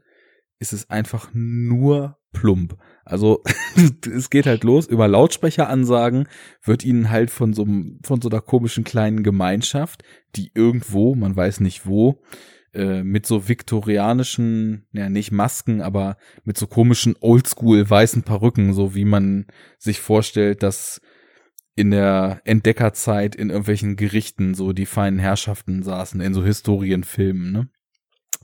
ist 0.59 0.73
es 0.73 0.89
einfach 0.91 1.31
nur 1.33 2.19
plump. 2.33 2.77
Also 3.05 3.43
es 4.15 4.31
geht 4.31 4.47
halt 4.47 4.65
los 4.65 4.87
über 4.87 5.09
Lautsprecheransagen 5.09 6.29
wird 6.63 6.85
ihnen 6.85 7.11
halt 7.11 7.31
von 7.31 7.53
so 7.53 7.67
von 8.03 8.21
so 8.21 8.29
einer 8.29 8.41
komischen 8.41 8.85
kleinen 8.85 9.23
Gemeinschaft, 9.23 10.03
die 10.37 10.51
irgendwo, 10.55 11.15
man 11.15 11.35
weiß 11.35 11.61
nicht 11.61 11.87
wo, 11.87 12.23
äh, 12.75 13.03
mit 13.03 13.27
so 13.27 13.49
viktorianischen, 13.49 14.87
ja 14.93 15.09
nicht 15.09 15.33
Masken, 15.33 15.81
aber 15.81 16.17
mit 16.45 16.59
so 16.59 16.67
komischen 16.67 17.17
Oldschool 17.21 17.89
weißen 17.89 18.23
Perücken, 18.23 18.73
so 18.73 18.95
wie 18.95 19.05
man 19.05 19.47
sich 19.79 20.01
vorstellt, 20.01 20.63
dass 20.63 21.01
in 21.77 21.91
der 21.91 22.41
Entdeckerzeit 22.45 23.35
in 23.35 23.51
irgendwelchen 23.51 23.97
Gerichten 23.97 24.55
so 24.55 24.73
die 24.73 24.87
feinen 24.87 25.19
Herrschaften 25.19 25.83
saßen, 25.83 26.21
in 26.21 26.35
so 26.35 26.45
Historienfilmen, 26.45 27.53
ne? 27.53 27.69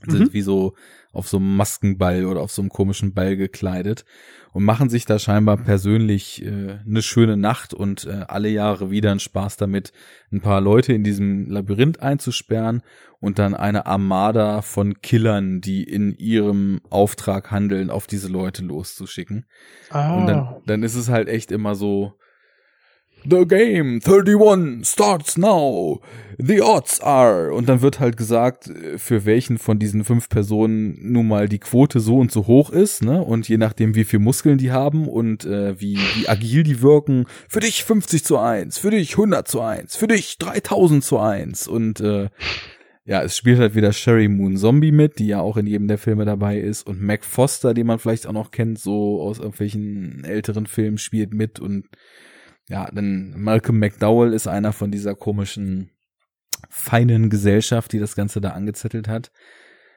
Sind 0.07 0.29
mhm. 0.29 0.33
wie 0.33 0.41
so 0.41 0.75
auf 1.13 1.27
so 1.27 1.37
einem 1.37 1.55
Maskenball 1.55 2.25
oder 2.25 2.41
auf 2.41 2.51
so 2.51 2.61
einem 2.61 2.69
komischen 2.69 3.13
Ball 3.13 3.35
gekleidet 3.35 4.05
und 4.53 4.63
machen 4.63 4.89
sich 4.89 5.05
da 5.05 5.19
scheinbar 5.19 5.57
persönlich 5.57 6.45
äh, 6.45 6.79
eine 6.85 7.01
schöne 7.01 7.37
Nacht 7.37 7.73
und 7.73 8.05
äh, 8.05 8.25
alle 8.27 8.49
Jahre 8.49 8.91
wieder 8.91 9.11
einen 9.11 9.19
Spaß 9.19 9.57
damit, 9.57 9.91
ein 10.31 10.41
paar 10.41 10.61
Leute 10.61 10.93
in 10.93 11.03
diesem 11.03 11.49
Labyrinth 11.49 12.01
einzusperren 12.01 12.81
und 13.19 13.39
dann 13.39 13.55
eine 13.55 13.85
Armada 13.85 14.61
von 14.61 15.01
Killern, 15.01 15.61
die 15.61 15.83
in 15.83 16.15
ihrem 16.17 16.81
Auftrag 16.89 17.51
handeln, 17.51 17.89
auf 17.89 18.07
diese 18.07 18.27
Leute 18.27 18.63
loszuschicken. 18.63 19.45
Ah. 19.89 20.15
Und 20.15 20.27
dann, 20.27 20.37
ah. 20.37 20.61
dann 20.65 20.83
ist 20.83 20.95
es 20.95 21.09
halt 21.09 21.27
echt 21.27 21.51
immer 21.51 21.75
so, 21.75 22.13
The 23.23 23.45
game 23.45 24.01
31 24.01 24.83
starts 24.83 25.37
now. 25.37 26.01
The 26.37 26.61
odds 26.61 26.99
are. 27.01 27.53
Und 27.53 27.69
dann 27.69 27.81
wird 27.81 27.99
halt 27.99 28.17
gesagt, 28.17 28.71
für 28.97 29.25
welchen 29.25 29.59
von 29.59 29.77
diesen 29.77 30.03
fünf 30.03 30.27
Personen 30.27 30.97
nun 30.99 31.27
mal 31.27 31.47
die 31.47 31.59
Quote 31.59 31.99
so 31.99 32.17
und 32.17 32.31
so 32.31 32.47
hoch 32.47 32.71
ist, 32.71 33.03
ne? 33.03 33.21
Und 33.21 33.47
je 33.47 33.57
nachdem, 33.57 33.93
wie 33.93 34.05
viel 34.05 34.17
Muskeln 34.17 34.57
die 34.57 34.71
haben 34.71 35.07
und 35.07 35.45
äh, 35.45 35.79
wie, 35.79 35.99
wie 36.15 36.27
agil 36.27 36.63
die 36.63 36.81
wirken, 36.81 37.25
für 37.47 37.59
dich 37.59 37.83
50 37.83 38.23
zu 38.23 38.39
1, 38.39 38.79
für 38.79 38.89
dich 38.89 39.11
100 39.11 39.47
zu 39.47 39.61
1, 39.61 39.95
für 39.95 40.07
dich 40.07 40.39
3000 40.39 41.03
zu 41.03 41.19
1. 41.19 41.67
Und 41.67 41.99
äh, 41.99 42.29
ja, 43.05 43.21
es 43.21 43.37
spielt 43.37 43.59
halt 43.59 43.75
wieder 43.75 43.93
Sherry 43.93 44.27
Moon 44.27 44.57
Zombie 44.57 44.91
mit, 44.91 45.19
die 45.19 45.27
ja 45.27 45.41
auch 45.41 45.57
in 45.57 45.67
jedem 45.67 45.87
der 45.87 45.99
Filme 45.99 46.25
dabei 46.25 46.57
ist. 46.57 46.87
Und 46.87 47.01
Mac 47.03 47.23
Foster, 47.23 47.75
den 47.75 47.85
man 47.85 47.99
vielleicht 47.99 48.25
auch 48.25 48.33
noch 48.33 48.49
kennt, 48.49 48.79
so 48.79 49.21
aus 49.21 49.37
irgendwelchen 49.37 50.23
älteren 50.23 50.65
Filmen, 50.65 50.97
spielt 50.97 51.35
mit 51.35 51.59
und 51.59 51.85
ja, 52.69 52.89
dann 52.91 53.33
Malcolm 53.37 53.79
McDowell 53.79 54.33
ist 54.33 54.47
einer 54.47 54.73
von 54.73 54.91
dieser 54.91 55.15
komischen 55.15 55.91
feinen 56.69 57.29
Gesellschaft, 57.29 57.91
die 57.91 57.99
das 57.99 58.15
Ganze 58.15 58.41
da 58.41 58.49
angezettelt 58.49 59.07
hat. 59.07 59.31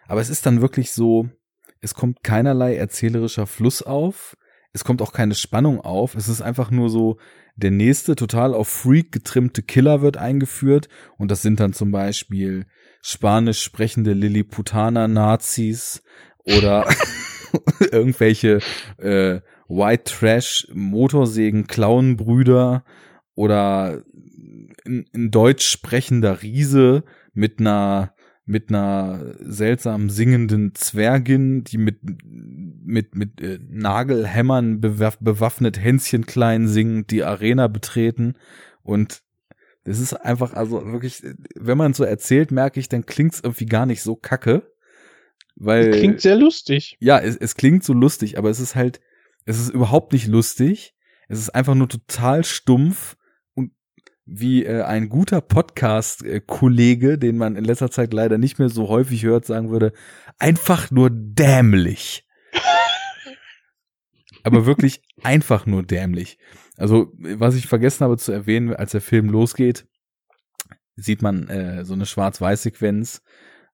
Aber 0.07 0.21
es 0.21 0.31
ist 0.31 0.47
dann 0.47 0.61
wirklich 0.61 0.93
so, 0.93 1.29
es 1.81 1.95
kommt 1.95 2.23
keinerlei 2.23 2.77
erzählerischer 2.77 3.47
Fluss 3.47 3.83
auf. 3.83 4.37
Es 4.73 4.85
kommt 4.85 5.03
auch 5.03 5.13
keine 5.13 5.35
Spannung 5.35 5.81
auf. 5.81 6.15
Es 6.15 6.29
ist 6.29 6.41
einfach 6.41 6.71
nur 6.71 6.91
so, 6.91 7.19
der 7.57 7.71
nächste 7.71 8.17
total 8.17 8.55
auf 8.55 8.69
Freak 8.69 9.13
getrimmte 9.13 9.63
Killer 9.63 10.03
wird 10.03 10.17
eingeführt. 10.17 10.89
Und 11.17 11.31
das 11.31 11.43
sind 11.43 11.61
dann 11.61 11.73
zum 11.73 11.93
Beispiel 11.93 12.67
spanisch 13.01 13.63
sprechende 13.63 14.15
Lilliputaner 14.15 15.09
Nazis 15.09 16.03
oder 16.45 16.89
irgendwelche 17.93 18.61
äh, 18.99 19.41
White 19.69 20.05
Trash 20.05 20.69
Motorsägen 20.73 21.67
Klauenbrüder 21.67 22.85
oder 23.35 24.03
ein, 24.85 25.07
ein 25.15 25.31
deutsch 25.31 25.67
sprechender 25.67 26.43
Riese 26.43 27.05
mit 27.33 27.61
einer 27.61 28.15
mit 28.47 28.69
einer 28.69 29.37
seltsam 29.41 30.11
singenden 30.11 30.75
Zwergin, 30.75 31.65
die 31.65 31.79
mit 31.79 32.01
mit 32.85 33.15
mit 33.15 33.41
äh, 33.41 33.59
Nagelhämmern 33.69 34.81
bewaff 34.81 35.19
bewaffnet 35.19 35.83
Hänschen 35.83 36.27
klein 36.27 36.69
singend 36.69 37.11
die 37.11 37.25
Arena 37.25 37.69
betreten. 37.69 38.35
Und 38.83 39.23
es 39.85 39.99
ist 39.99 40.13
einfach 40.13 40.53
also 40.53 40.85
wirklich 40.93 41.23
wenn 41.55 41.79
man 41.79 41.95
so 41.95 42.05
erzählt 42.05 42.51
merke 42.51 42.81
ich 42.81 42.89
dann 42.89 43.07
klingt's 43.07 43.41
irgendwie 43.43 43.67
gar 43.67 43.87
nicht 43.87 44.03
so 44.03 44.15
kacke. 44.15 44.71
Weil 45.57 45.93
klingt 45.93 46.21
sehr 46.21 46.37
lustig. 46.37 46.97
Ja 47.01 47.19
es, 47.19 47.37
es 47.37 47.55
klingt 47.55 47.83
so 47.83 47.95
lustig 47.95 48.37
aber 48.37 48.51
es 48.51 48.61
ist 48.61 48.75
halt 48.75 49.01
es 49.45 49.59
ist 49.59 49.71
überhaupt 49.71 50.13
nicht 50.13 50.27
lustig. 50.27 50.95
Es 51.29 51.39
ist 51.39 51.55
einfach 51.55 51.75
nur 51.75 51.89
total 51.89 52.45
stumpf 52.45 53.17
und 53.55 53.73
wie 54.27 54.65
äh, 54.65 54.83
ein 54.83 55.09
guter 55.09 55.41
Podcast-Kollege, 55.41 57.19
den 57.19 57.37
man 57.37 57.57
in 57.57 57.65
letzter 57.65 57.91
Zeit 57.91 58.13
leider 58.13 58.39
nicht 58.39 58.59
mehr 58.59 58.69
so 58.69 58.89
häufig 58.89 59.23
hört, 59.25 59.47
sagen 59.47 59.71
würde, 59.71 59.93
einfach 60.39 60.91
nur 60.91 61.11
dämlich. 61.11 62.27
Aber 64.43 64.67
wirklich 64.67 65.03
einfach 65.23 65.67
nur 65.67 65.83
dämlich. 65.83 66.39
Also, 66.77 67.13
was 67.19 67.55
ich 67.55 67.67
vergessen 67.67 68.05
habe 68.05 68.19
zu 68.19 68.33
erwähnen, 68.33 68.75
als 68.75 68.93
der 68.93 69.01
Film 69.01 69.29
losgeht, 69.29 69.87
sieht 70.97 71.23
man 71.23 71.49
äh, 71.49 71.85
so 71.85 71.95
eine 71.95 72.07
Schwarz-Weiß-Sequenz, 72.07 73.23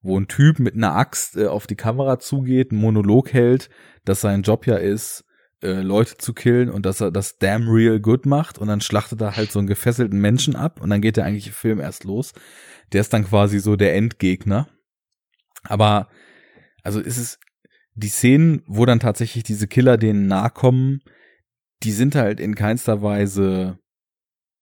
wo 0.02 0.18
ein 0.18 0.28
Typ 0.28 0.58
mit 0.58 0.74
einer 0.74 0.94
Axt 0.94 1.36
äh, 1.36 1.46
auf 1.46 1.66
die 1.66 1.76
Kamera 1.76 2.18
zugeht, 2.18 2.70
einen 2.70 2.80
Monolog 2.80 3.32
hält, 3.32 3.70
dass 4.04 4.20
sein 4.20 4.42
Job 4.42 4.66
ja 4.66 4.76
ist, 4.76 5.24
äh, 5.62 5.80
Leute 5.80 6.16
zu 6.16 6.32
killen 6.32 6.70
und 6.70 6.86
dass 6.86 7.00
er 7.00 7.10
das 7.10 7.38
damn 7.38 7.68
real 7.68 8.00
good 8.00 8.26
macht 8.26 8.58
und 8.58 8.68
dann 8.68 8.80
schlachtet 8.80 9.20
er 9.20 9.36
halt 9.36 9.52
so 9.52 9.58
einen 9.58 9.68
gefesselten 9.68 10.20
Menschen 10.20 10.56
ab 10.56 10.80
und 10.80 10.90
dann 10.90 11.00
geht 11.00 11.16
der 11.16 11.24
eigentliche 11.24 11.52
Film 11.52 11.80
erst 11.80 12.04
los. 12.04 12.32
Der 12.92 13.00
ist 13.00 13.12
dann 13.12 13.24
quasi 13.24 13.60
so 13.60 13.76
der 13.76 13.94
Endgegner. 13.94 14.68
Aber 15.62 16.08
also 16.82 17.00
ist 17.00 17.18
es 17.18 17.38
die 17.94 18.08
Szenen, 18.08 18.62
wo 18.66 18.86
dann 18.86 19.00
tatsächlich 19.00 19.44
diese 19.44 19.68
Killer 19.68 19.98
denen 19.98 20.26
nahe 20.26 20.50
kommen, 20.50 21.00
die 21.82 21.92
sind 21.92 22.14
halt 22.14 22.40
in 22.40 22.54
keinster 22.54 23.02
Weise 23.02 23.78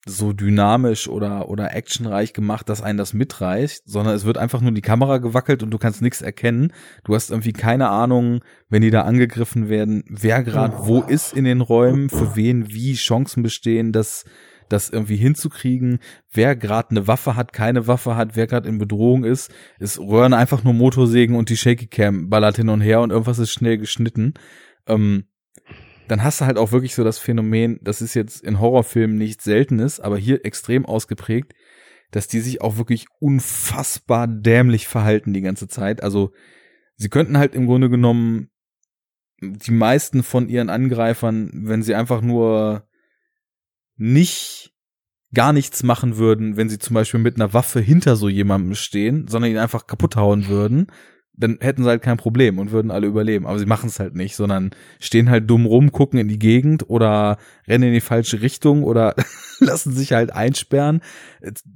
so 0.09 0.33
dynamisch 0.33 1.09
oder 1.09 1.49
oder 1.49 1.75
actionreich 1.75 2.33
gemacht, 2.33 2.69
dass 2.69 2.83
einen 2.83 2.99
das 2.99 3.15
mitreißt, 3.15 3.85
sondern 3.87 4.15
es 4.15 4.25
wird 4.25 4.39
einfach 4.39 4.61
nur 4.61 4.73
die 4.73 4.81
Kamera 4.81 5.19
gewackelt 5.19 5.63
und 5.63 5.71
du 5.71 5.79
kannst 5.79 6.03
nichts 6.03 6.23
erkennen. 6.23 6.73
Du 7.05 7.15
hast 7.15 7.31
irgendwie 7.31 7.53
keine 7.53 7.89
Ahnung, 7.89 8.41
wenn 8.69 8.83
die 8.83 8.91
da 8.91 9.03
angegriffen 9.03 9.69
werden, 9.69 10.05
wer 10.09 10.43
gerade 10.43 10.75
wo 10.81 11.01
ist 11.03 11.33
in 11.33 11.45
den 11.45 11.61
Räumen, 11.61 12.11
für 12.11 12.37
wen 12.37 12.69
wie 12.69 12.95
Chancen 12.95 13.43
bestehen, 13.43 13.93
das 13.93 14.25
das 14.69 14.91
irgendwie 14.91 15.17
hinzukriegen, 15.17 15.99
wer 16.31 16.55
gerade 16.55 16.91
eine 16.91 17.07
Waffe 17.07 17.37
hat, 17.37 17.53
keine 17.53 17.87
Waffe 17.87 18.17
hat, 18.17 18.37
wer 18.37 18.47
gerade 18.47 18.69
in 18.69 18.79
Bedrohung 18.79 19.25
ist. 19.25 19.51
Es 19.79 19.99
röhren 19.99 20.35
einfach 20.35 20.63
nur 20.63 20.75
Motorsägen 20.75 21.37
und 21.37 21.49
die 21.49 21.57
Shaky 21.57 21.87
Cam 21.87 22.29
ballert 22.29 22.57
hin 22.57 22.69
und 22.69 22.81
her 22.81 23.01
und 23.01 23.11
irgendwas 23.11 23.39
ist 23.39 23.51
schnell 23.51 23.79
geschnitten. 23.79 24.35
Ähm, 24.87 25.25
dann 26.09 26.25
hast 26.25 26.41
du 26.41 26.47
halt 26.47 26.59
auch 26.59 26.73
wirklich 26.73 26.95
so 26.95 27.05
das 27.05 27.19
Phänomen, 27.19 27.79
das 27.83 28.03
ist 28.03 28.15
jetzt 28.15 28.43
in 28.43 28.61
Horrorfilmen 28.61 29.17
nicht 29.17 29.43
seltenes, 29.43 30.01
aber 30.01 30.17
hier 30.19 30.45
extrem 30.45 30.87
ausgeprägt, 30.87 31.55
dass 32.11 32.29
die 32.29 32.41
sich 32.41 32.61
auch 32.61 32.77
wirklich 32.79 33.07
unfassbar 33.21 34.27
dämlich 34.27 34.89
verhalten 34.89 35.35
die 35.35 35.43
ganze 35.43 35.69
Zeit. 35.69 36.03
Also 36.03 36.33
sie 36.97 37.09
könnten 37.09 37.39
halt 37.39 37.55
im 37.55 37.67
Grunde 37.67 37.91
genommen 37.91 38.51
die 39.41 39.71
meisten 39.71 40.23
von 40.23 40.49
ihren 40.49 40.71
Angreifern, 40.71 41.51
wenn 41.53 41.83
sie 41.83 41.95
einfach 41.95 42.23
nur 42.23 42.89
nicht 43.97 44.73
gar 45.35 45.53
nichts 45.53 45.83
machen 45.83 46.17
würden, 46.17 46.57
wenn 46.57 46.69
sie 46.69 46.79
zum 46.79 46.95
Beispiel 46.95 47.21
mit 47.21 47.37
einer 47.37 47.53
Waffe 47.53 47.81
hinter 47.81 48.17
so 48.17 48.29
jemandem 48.29 48.75
stehen, 48.75 49.29
sondern 49.29 49.51
ihn 49.51 49.59
einfach 49.59 49.87
kaputt 49.87 50.17
hauen 50.17 50.49
würden, 50.49 50.91
dann 51.39 51.59
hätten 51.61 51.85
sie 51.85 51.89
halt 51.89 52.03
kein 52.03 52.17
Problem 52.17 52.59
und 52.59 52.73
würden 52.73 52.91
alle 52.91 53.07
überleben. 53.07 53.47
Aber 53.47 53.59
sie 53.59 53.67
machen 53.67 53.89
es 53.89 54.01
halt 54.01 54.15
nicht, 54.15 54.35
sondern 54.35 54.71
stehen 54.99 55.31
halt 55.31 55.49
dumm 55.49 55.67
rum, 55.67 55.93
gucken 55.93 56.19
in 56.19 56.29
die 56.29 56.39
Gegend 56.39 56.91
oder 56.91 57.39
rennen 57.67 57.85
in 57.85 57.95
die 57.95 58.01
falsche 58.01 58.43
Richtung 58.43 58.83
oder 58.83 59.15
lassen 59.61 59.93
sich 59.93 60.13
halt 60.13 60.33
einsperren. 60.33 61.01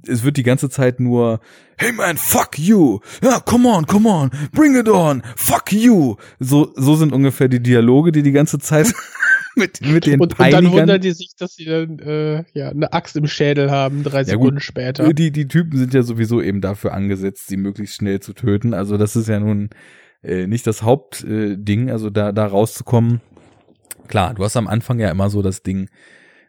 Es 0.05 0.23
wird 0.23 0.37
die 0.37 0.43
ganze 0.43 0.69
Zeit 0.69 0.99
nur, 0.99 1.39
hey 1.77 1.93
man, 1.93 2.17
fuck 2.17 2.59
you! 2.59 2.99
Ja, 3.23 3.39
come 3.39 3.69
on, 3.69 3.85
come 3.87 4.09
on, 4.09 4.31
bring 4.51 4.75
it 4.75 4.89
on, 4.89 5.23
fuck 5.35 5.71
you! 5.71 6.17
So, 6.39 6.73
so 6.75 6.95
sind 6.95 7.13
ungefähr 7.13 7.47
die 7.47 7.63
Dialoge, 7.63 8.11
die 8.11 8.23
die 8.23 8.31
ganze 8.33 8.59
Zeit 8.59 8.93
mit, 9.55 9.81
mit 9.85 10.05
den 10.05 10.19
und, 10.19 10.39
und 10.39 10.53
dann 10.53 10.71
wundern 10.71 11.01
die 11.01 11.11
sich, 11.11 11.35
dass 11.37 11.55
sie 11.55 11.65
dann 11.65 11.99
äh, 11.99 12.43
ja 12.53 12.69
eine 12.69 12.93
Axt 12.93 13.15
im 13.15 13.27
Schädel 13.27 13.71
haben, 13.71 14.03
drei 14.03 14.19
ja, 14.19 14.25
Sekunden 14.25 14.55
gut, 14.55 14.63
später. 14.63 15.13
Die, 15.13 15.31
die 15.31 15.47
Typen 15.47 15.77
sind 15.77 15.93
ja 15.93 16.03
sowieso 16.03 16.41
eben 16.41 16.61
dafür 16.61 16.93
angesetzt, 16.93 17.47
sie 17.47 17.57
möglichst 17.57 17.95
schnell 17.95 18.19
zu 18.19 18.33
töten. 18.33 18.73
Also 18.73 18.97
das 18.97 19.15
ist 19.15 19.27
ja 19.27 19.39
nun 19.39 19.69
äh, 20.23 20.47
nicht 20.47 20.65
das 20.67 20.83
Hauptding, 20.83 21.87
äh, 21.87 21.91
also 21.91 22.09
da, 22.09 22.31
da 22.31 22.45
rauszukommen. 22.45 23.21
Klar, 24.07 24.33
du 24.33 24.43
hast 24.43 24.57
am 24.57 24.67
Anfang 24.67 24.99
ja 24.99 25.09
immer 25.09 25.29
so 25.29 25.41
das 25.41 25.63
Ding, 25.63 25.89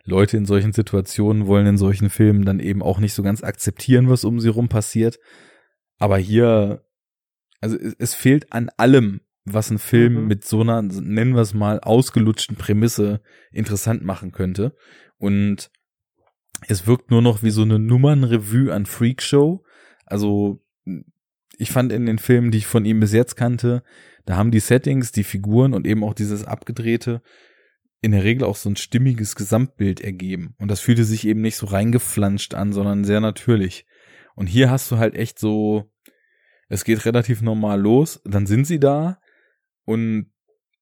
Leute 0.05 0.37
in 0.37 0.45
solchen 0.45 0.73
Situationen 0.73 1.47
wollen 1.47 1.67
in 1.67 1.79
solchen 1.79 2.11
Filmen 2.11 2.45
dann 2.45 2.61
eben 2.61 2.83
auch 2.83 2.99
nicht 2.99 3.15
so 3.15 3.23
ganz 3.23 3.43
akzeptieren, 3.43 4.09
was 4.09 4.25
um 4.25 4.39
sie 4.39 4.51
rum 4.51 4.69
passiert. 4.69 5.19
Aber 5.99 6.19
hier, 6.19 6.85
also 7.61 7.77
es, 7.77 7.95
es 7.99 8.15
fehlt 8.15 8.53
an 8.53 8.71
allem 8.77 9.21
was 9.45 9.71
ein 9.71 9.79
Film 9.79 10.23
mhm. 10.23 10.27
mit 10.27 10.45
so 10.45 10.61
einer, 10.61 10.81
nennen 10.83 11.35
wir 11.35 11.43
es 11.43 11.55
mal, 11.55 11.81
ausgelutschten 11.81 12.57
Prämisse 12.57 13.21
interessant 13.53 14.05
machen 14.05 14.33
könnte. 14.33 14.75
Und 15.19 15.71
es 16.67 16.87
wirkt 16.87 17.11
nur 17.11 17.23
noch 17.23 17.43
wie 17.43 17.51
so 17.51 17.63
eine 17.63 17.79
Nummernrevue 17.79 18.73
an 18.73 18.87
Freakshow. 18.87 19.65
Also 20.07 20.63
ich 21.59 21.71
fand 21.71 21.93
in 21.93 22.07
den 22.07 22.19
Filmen, 22.19 22.51
die 22.51 22.59
ich 22.59 22.67
von 22.67 22.85
ihm 22.85 23.01
bis 23.01 23.13
jetzt 23.13 23.37
kannte, 23.37 23.83
da 24.25 24.37
haben 24.37 24.51
die 24.51 24.61
Settings, 24.61 25.13
die 25.13 25.25
Figuren 25.25 25.75
und 25.75 25.87
eben 25.87 26.03
auch 26.03 26.15
dieses 26.15 26.45
abgedrehte 26.45 27.23
in 28.01 28.13
der 28.13 28.25
Regel 28.25 28.45
auch 28.45 28.57
so 28.57 28.69
ein 28.69 28.77
stimmiges 28.77 29.35
Gesamtbild 29.35 30.01
ergeben. 30.01 30.55
Und 30.59 30.71
das 30.71 30.81
fühlte 30.81 31.05
sich 31.05 31.27
eben 31.27 31.41
nicht 31.41 31.57
so 31.57 31.67
reingeflanscht 31.67 32.55
an, 32.55 32.73
sondern 32.73 33.05
sehr 33.05 33.21
natürlich. 33.21 33.87
Und 34.35 34.47
hier 34.47 34.71
hast 34.71 34.91
du 34.91 34.99
halt 34.99 35.15
echt 35.15 35.39
so, 35.39 35.91
es 36.69 36.85
geht 36.85 37.05
relativ 37.07 37.41
normal 37.41 37.81
los, 37.81 38.21
dann 38.25 38.47
sind 38.47 38.67
sie 38.67 38.79
da, 38.79 39.21
und 39.85 40.31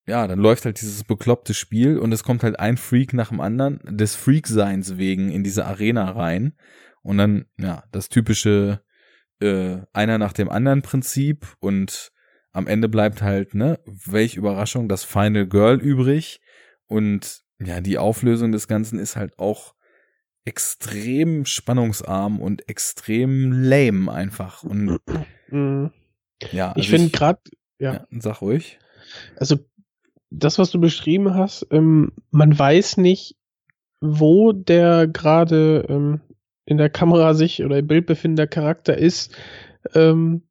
ja, 0.06 0.26
dann 0.26 0.38
läuft 0.38 0.64
halt 0.64 0.80
dieses 0.80 1.04
bekloppte 1.04 1.54
Spiel 1.54 1.98
und 1.98 2.12
es 2.12 2.24
kommt 2.24 2.42
halt 2.42 2.58
ein 2.58 2.76
Freak 2.76 3.12
nach 3.12 3.28
dem 3.28 3.40
anderen 3.40 3.80
des 3.84 4.16
Freakseins 4.16 4.96
wegen 4.96 5.30
in 5.30 5.44
diese 5.44 5.64
Arena 5.64 6.10
rein. 6.10 6.56
Und 7.02 7.18
dann, 7.18 7.46
ja, 7.58 7.84
das 7.92 8.08
typische 8.08 8.82
äh, 9.40 9.78
einer 9.92 10.18
nach 10.18 10.32
dem 10.32 10.48
anderen 10.48 10.82
Prinzip 10.82 11.46
und 11.60 12.12
am 12.52 12.66
Ende 12.66 12.88
bleibt 12.88 13.22
halt, 13.22 13.54
ne, 13.54 13.80
welch 13.86 14.36
Überraschung, 14.36 14.88
das 14.88 15.04
Final 15.04 15.46
Girl 15.46 15.80
übrig. 15.80 16.40
Und 16.86 17.42
ja, 17.60 17.80
die 17.80 17.98
Auflösung 17.98 18.52
des 18.52 18.68
Ganzen 18.68 18.98
ist 18.98 19.16
halt 19.16 19.38
auch 19.38 19.74
extrem 20.44 21.46
spannungsarm 21.46 22.40
und 22.40 22.68
extrem 22.68 23.52
lame 23.52 24.12
einfach. 24.12 24.64
Und 24.64 24.98
mhm. 25.48 25.92
ja, 26.50 26.68
also 26.72 26.80
ich 26.80 26.90
finde 26.90 27.10
gerade, 27.10 27.40
ja. 27.78 27.94
ja. 27.94 28.06
Sag 28.10 28.42
ruhig 28.42 28.78
also 29.36 29.56
das, 30.30 30.58
was 30.58 30.70
du 30.70 30.80
beschrieben 30.80 31.34
hast, 31.34 31.66
ähm, 31.70 32.12
man 32.30 32.58
weiß 32.58 32.96
nicht, 32.96 33.36
wo 34.00 34.52
der 34.52 35.06
gerade 35.06 35.86
ähm, 35.88 36.20
in 36.64 36.78
der 36.78 36.90
Kamera 36.90 37.34
sich 37.34 37.62
oder 37.64 37.78
im 37.78 37.86
Bild 37.86 38.06
befindender 38.06 38.46
Charakter 38.46 38.96
ist, 38.96 39.36
ähm, 39.94 40.42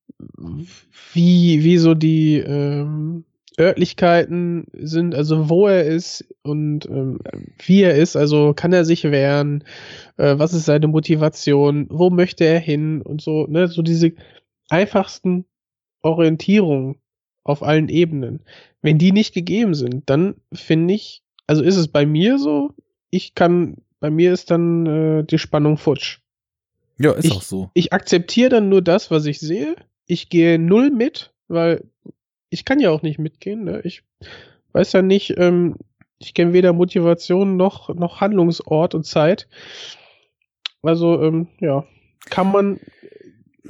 wie, 1.14 1.64
wie 1.64 1.78
so 1.78 1.94
die 1.94 2.38
ähm, 2.38 3.26
Örtlichkeiten 3.60 4.66
sind, 4.74 5.16
also 5.16 5.50
wo 5.50 5.68
er 5.68 5.86
ist 5.86 6.26
und 6.44 6.86
ähm, 6.86 7.20
wie 7.66 7.82
er 7.82 7.96
ist, 7.96 8.16
also 8.16 8.54
kann 8.54 8.74
er 8.74 8.86
sich 8.86 9.04
wehren, 9.04 9.64
äh, 10.18 10.38
was 10.38 10.54
ist 10.54 10.66
seine 10.66 10.88
Motivation, 10.88 11.88
wo 11.90 12.10
möchte 12.10 12.46
er 12.46 12.60
hin 12.60 13.02
und 13.02 13.22
so, 13.22 13.46
ne, 13.48 13.68
so 13.68 13.82
diese 13.82 14.14
einfachsten 14.70 15.46
Orientierungen 16.02 17.01
auf 17.44 17.64
allen 17.64 17.90
Ebenen. 17.90 18.42
Wenn 18.82 18.98
die 18.98 19.12
nicht 19.12 19.34
gegeben 19.34 19.74
sind, 19.74 20.10
dann 20.10 20.36
finde 20.54 20.94
ich, 20.94 21.24
also 21.48 21.64
ist 21.64 21.76
es 21.76 21.88
bei 21.88 22.06
mir 22.06 22.38
so, 22.38 22.74
ich 23.10 23.36
kann, 23.36 23.78
bei 24.00 24.10
mir 24.10 24.34
ist 24.34 24.52
dann 24.52 24.86
äh, 24.86 25.24
die 25.24 25.38
Spannung 25.38 25.78
futsch. 25.78 26.20
Ja, 26.98 27.12
ist 27.14 27.26
ich, 27.26 27.32
auch 27.32 27.42
so. 27.42 27.70
Ich 27.74 27.94
akzeptiere 27.94 28.50
dann 28.50 28.70
nur 28.70 28.82
das, 28.82 29.12
was 29.12 29.26
ich 29.26 29.40
sehe. 29.40 29.76
Ich 30.06 30.30
gehe 30.30 30.60
null 30.60 30.92
mit, 30.92 31.34
weil 31.48 31.84
ich 32.50 32.66
kann 32.66 32.80
ja 32.80 32.92
auch 32.92 33.02
nicht 33.02 33.18
mitgehen. 33.18 33.64
Ne? 33.64 33.82
Ich 33.84 34.04
weiß 34.74 34.94
ja 34.94 35.02
nicht, 35.02 35.38
ähm, 35.38 35.78
ich 36.20 36.34
kenne 36.34 36.54
weder 36.54 36.74
Motivation 36.74 37.58
noch, 37.58 37.90
noch 37.90 38.22
Handlungsort 38.22 38.94
und 38.94 39.06
Zeit. 39.06 39.48
Also, 40.84 41.22
ähm, 41.22 41.48
ja, 41.60 41.86
kann 42.30 42.52
man 42.52 42.80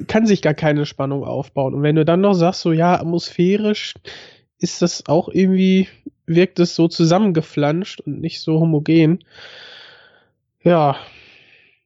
kann 0.07 0.25
sich 0.25 0.41
gar 0.41 0.53
keine 0.53 0.85
Spannung 0.85 1.23
aufbauen. 1.23 1.73
Und 1.73 1.83
wenn 1.83 1.95
du 1.95 2.05
dann 2.05 2.21
noch 2.21 2.33
sagst, 2.33 2.61
so 2.61 2.71
ja, 2.71 2.99
atmosphärisch 2.99 3.95
ist 4.59 4.81
das 4.81 5.07
auch 5.07 5.29
irgendwie, 5.29 5.87
wirkt 6.25 6.59
es 6.59 6.75
so 6.75 6.87
zusammengeflanscht 6.87 7.99
und 8.01 8.21
nicht 8.21 8.41
so 8.41 8.59
homogen. 8.59 9.23
Ja, 10.63 10.95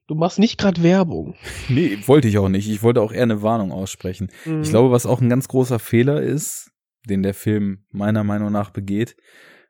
du 0.06 0.14
machst 0.14 0.38
nicht 0.38 0.58
gerade 0.58 0.82
Werbung. 0.82 1.34
Nee, 1.68 1.98
wollte 2.06 2.28
ich 2.28 2.38
auch 2.38 2.48
nicht. 2.48 2.68
Ich 2.68 2.82
wollte 2.82 3.00
auch 3.00 3.12
eher 3.12 3.24
eine 3.24 3.42
Warnung 3.42 3.72
aussprechen. 3.72 4.30
Mhm. 4.44 4.62
Ich 4.62 4.70
glaube, 4.70 4.90
was 4.90 5.06
auch 5.06 5.20
ein 5.20 5.30
ganz 5.30 5.48
großer 5.48 5.78
Fehler 5.78 6.22
ist, 6.22 6.70
den 7.08 7.22
der 7.22 7.34
Film 7.34 7.84
meiner 7.90 8.24
Meinung 8.24 8.52
nach 8.52 8.70
begeht, 8.70 9.16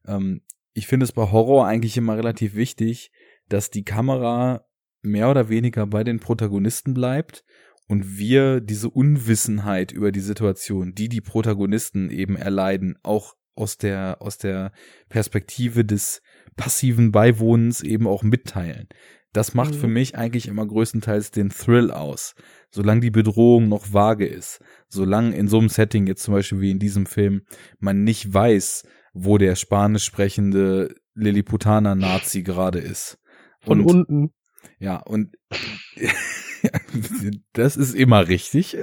ähm, 0.07 0.43
ich 0.75 0.87
finde 0.87 1.05
es 1.05 1.13
bei 1.13 1.31
Horror 1.31 1.67
eigentlich 1.67 1.97
immer 1.97 2.19
relativ 2.19 2.55
wichtig, 2.55 3.11
dass 3.49 3.71
die 3.71 3.85
Kamera 3.85 4.67
mehr 5.01 5.31
oder 5.31 5.49
weniger 5.49 5.87
bei 5.87 6.05
den 6.05 6.21
Protagonisten 6.21 6.93
bleibt 6.93 7.45
und 7.89 8.19
wir 8.19 8.61
diese 8.61 8.91
Unwissenheit 8.91 9.93
über 9.93 10.13
die 10.13 10.21
Situation, 10.21 10.95
die 10.95 11.09
die 11.09 11.21
Protagonisten 11.21 12.11
eben 12.11 12.37
erleiden, 12.37 12.99
auch 13.03 13.35
aus 13.55 13.79
der 13.79 14.19
aus 14.21 14.39
der 14.39 14.73
Perspektive 15.09 15.85
des 15.85 16.21
passiven 16.57 17.13
Beiwohnens 17.13 17.83
eben 17.83 18.07
auch 18.07 18.23
mitteilen. 18.23 18.89
Das 19.33 19.55
macht 19.55 19.75
mhm. 19.75 19.79
für 19.79 19.89
mich 19.89 20.17
eigentlich 20.17 20.49
immer 20.49 20.67
größtenteils 20.67 21.31
den 21.31 21.51
Thrill 21.51 21.91
aus. 21.91 22.35
Solange 22.71 23.01
die 23.01 23.11
Bedrohung 23.11 23.69
noch 23.69 23.93
vage 23.93 24.27
ist, 24.27 24.61
solange 24.89 25.37
in 25.37 25.49
so 25.49 25.59
einem 25.59 25.69
Setting 25.69 26.07
jetzt 26.07 26.23
zum 26.23 26.35
Beispiel 26.35 26.61
wie 26.61 26.71
in 26.71 26.79
diesem 26.79 27.07
Film 27.07 27.43
man 27.79 28.03
nicht 28.03 28.33
weiß, 28.33 28.85
wo 29.13 29.37
der 29.39 29.55
spanisch 29.55 30.05
sprechende 30.05 30.95
Lilliputaner-Nazi 31.15 32.43
gerade 32.43 32.79
ist. 32.79 33.19
Von 33.61 33.81
und, 33.81 33.87
unten. 33.87 34.35
Ja, 34.79 34.97
und 34.99 35.37
das 37.53 37.77
ist 37.77 37.95
immer 37.95 38.29
richtig. 38.29 38.77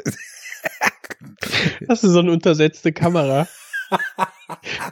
Das 1.88 2.04
ist 2.04 2.12
so 2.12 2.20
eine 2.20 2.32
untersetzte 2.32 2.92
Kamera. 2.92 3.48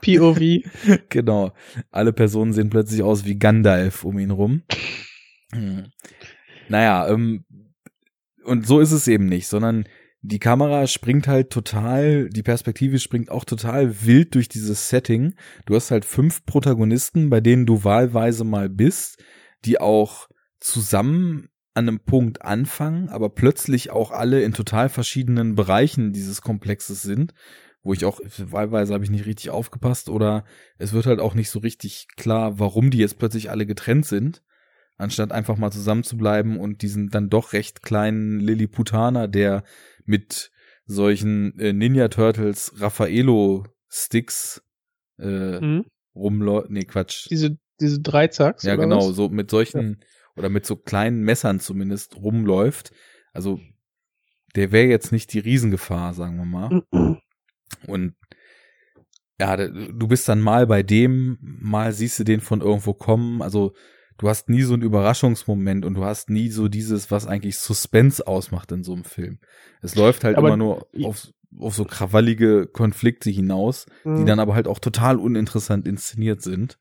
POV. 0.01 0.39
Genau. 1.09 1.53
Alle 1.91 2.13
Personen 2.13 2.53
sehen 2.53 2.69
plötzlich 2.69 3.03
aus 3.03 3.25
wie 3.25 3.37
Gandalf 3.37 4.03
um 4.03 4.19
ihn 4.19 4.31
rum. 4.31 4.63
Hm. 5.53 5.91
Naja, 6.69 7.07
ähm, 7.09 7.45
und 8.43 8.65
so 8.65 8.79
ist 8.79 8.91
es 8.91 9.07
eben 9.07 9.25
nicht, 9.25 9.47
sondern 9.47 9.85
die 10.21 10.39
Kamera 10.39 10.85
springt 10.85 11.27
halt 11.27 11.49
total, 11.49 12.29
die 12.29 12.43
Perspektive 12.43 12.99
springt 12.99 13.31
auch 13.31 13.43
total 13.43 14.05
wild 14.05 14.35
durch 14.35 14.47
dieses 14.47 14.89
Setting. 14.89 15.33
Du 15.65 15.75
hast 15.75 15.89
halt 15.89 16.05
fünf 16.05 16.45
Protagonisten, 16.45 17.29
bei 17.29 17.41
denen 17.41 17.65
du 17.65 17.83
wahlweise 17.83 18.43
mal 18.43 18.69
bist, 18.69 19.23
die 19.65 19.79
auch 19.79 20.27
zusammen 20.59 21.49
an 21.73 21.87
einem 21.87 21.99
Punkt 21.99 22.41
anfangen, 22.41 23.09
aber 23.09 23.29
plötzlich 23.29 23.91
auch 23.91 24.11
alle 24.11 24.41
in 24.43 24.53
total 24.53 24.89
verschiedenen 24.89 25.55
Bereichen 25.55 26.11
dieses 26.11 26.41
Komplexes 26.41 27.01
sind, 27.01 27.33
wo 27.81 27.93
ich 27.93 28.03
auch, 28.03 28.19
wahlweise 28.37 28.93
habe 28.93 29.03
ich 29.03 29.09
nicht 29.09 29.25
richtig 29.25 29.49
aufgepasst 29.49 30.09
oder 30.09 30.43
es 30.77 30.93
wird 30.93 31.05
halt 31.05 31.19
auch 31.19 31.33
nicht 31.33 31.49
so 31.49 31.59
richtig 31.59 32.07
klar, 32.17 32.59
warum 32.59 32.91
die 32.91 32.97
jetzt 32.97 33.17
plötzlich 33.17 33.49
alle 33.49 33.65
getrennt 33.65 34.05
sind, 34.05 34.43
anstatt 34.97 35.31
einfach 35.31 35.57
mal 35.57 35.71
zusammen 35.71 36.03
zu 36.03 36.17
bleiben 36.17 36.59
und 36.59 36.81
diesen 36.81 37.09
dann 37.09 37.29
doch 37.29 37.53
recht 37.53 37.81
kleinen 37.81 38.39
Lilliputaner, 38.39 39.27
der 39.27 39.63
mit 40.05 40.51
solchen 40.85 41.57
äh, 41.57 41.71
Ninja 41.71 42.09
Turtles 42.09 42.73
Raffaello 42.77 43.65
Sticks 43.87 44.61
äh, 45.19 45.59
mhm. 45.59 45.85
rumläuft, 46.13 46.69
nee, 46.69 46.83
Quatsch. 46.83 47.27
Diese, 47.29 47.57
diese 47.79 48.01
Dreizacks? 48.01 48.63
Ja, 48.63 48.75
genau, 48.75 49.09
was? 49.09 49.15
so 49.15 49.29
mit 49.29 49.49
solchen, 49.49 49.99
ja 49.99 50.07
oder 50.35 50.49
mit 50.49 50.65
so 50.65 50.75
kleinen 50.75 51.21
Messern 51.23 51.59
zumindest 51.59 52.17
rumläuft. 52.17 52.91
Also 53.33 53.59
der 54.55 54.71
wäre 54.71 54.87
jetzt 54.87 55.11
nicht 55.11 55.33
die 55.33 55.39
Riesengefahr, 55.39 56.13
sagen 56.13 56.37
wir 56.37 56.45
mal. 56.45 56.83
Und 57.87 58.15
ja, 59.39 59.57
du 59.57 60.07
bist 60.07 60.29
dann 60.29 60.39
mal 60.39 60.67
bei 60.67 60.83
dem, 60.83 61.37
mal 61.41 61.93
siehst 61.93 62.19
du 62.19 62.23
den 62.23 62.41
von 62.41 62.61
irgendwo 62.61 62.93
kommen. 62.93 63.41
Also 63.41 63.73
du 64.17 64.29
hast 64.29 64.49
nie 64.49 64.61
so 64.61 64.73
einen 64.73 64.83
Überraschungsmoment 64.83 65.83
und 65.83 65.95
du 65.95 66.03
hast 66.05 66.29
nie 66.29 66.49
so 66.49 66.67
dieses, 66.67 67.09
was 67.09 67.25
eigentlich 67.25 67.57
Suspense 67.57 68.25
ausmacht 68.27 68.71
in 68.71 68.83
so 68.83 68.93
einem 68.93 69.03
Film. 69.03 69.39
Es 69.81 69.95
läuft 69.95 70.23
halt 70.23 70.37
aber 70.37 70.49
immer 70.49 70.57
nur 70.57 70.87
auf, 71.03 71.27
auf 71.57 71.73
so 71.73 71.85
krawallige 71.85 72.67
Konflikte 72.67 73.29
hinaus, 73.31 73.87
die 74.03 74.09
mhm. 74.09 74.25
dann 74.27 74.39
aber 74.39 74.53
halt 74.53 74.67
auch 74.67 74.79
total 74.79 75.17
uninteressant 75.17 75.87
inszeniert 75.87 76.41
sind. 76.41 76.77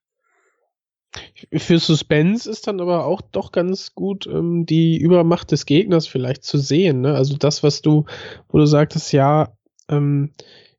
Für 1.52 1.78
Suspense 1.78 2.48
ist 2.48 2.66
dann 2.66 2.80
aber 2.80 3.04
auch 3.04 3.20
doch 3.20 3.50
ganz 3.50 3.94
gut, 3.94 4.26
ähm, 4.26 4.66
die 4.66 4.96
Übermacht 4.98 5.50
des 5.50 5.66
Gegners 5.66 6.06
vielleicht 6.06 6.44
zu 6.44 6.58
sehen. 6.58 7.00
Ne? 7.00 7.14
Also 7.14 7.36
das, 7.36 7.62
was 7.62 7.82
du, 7.82 8.04
wo 8.48 8.58
du 8.58 8.66
sagtest, 8.66 9.12
ja, 9.12 9.52
ähm, 9.88 10.30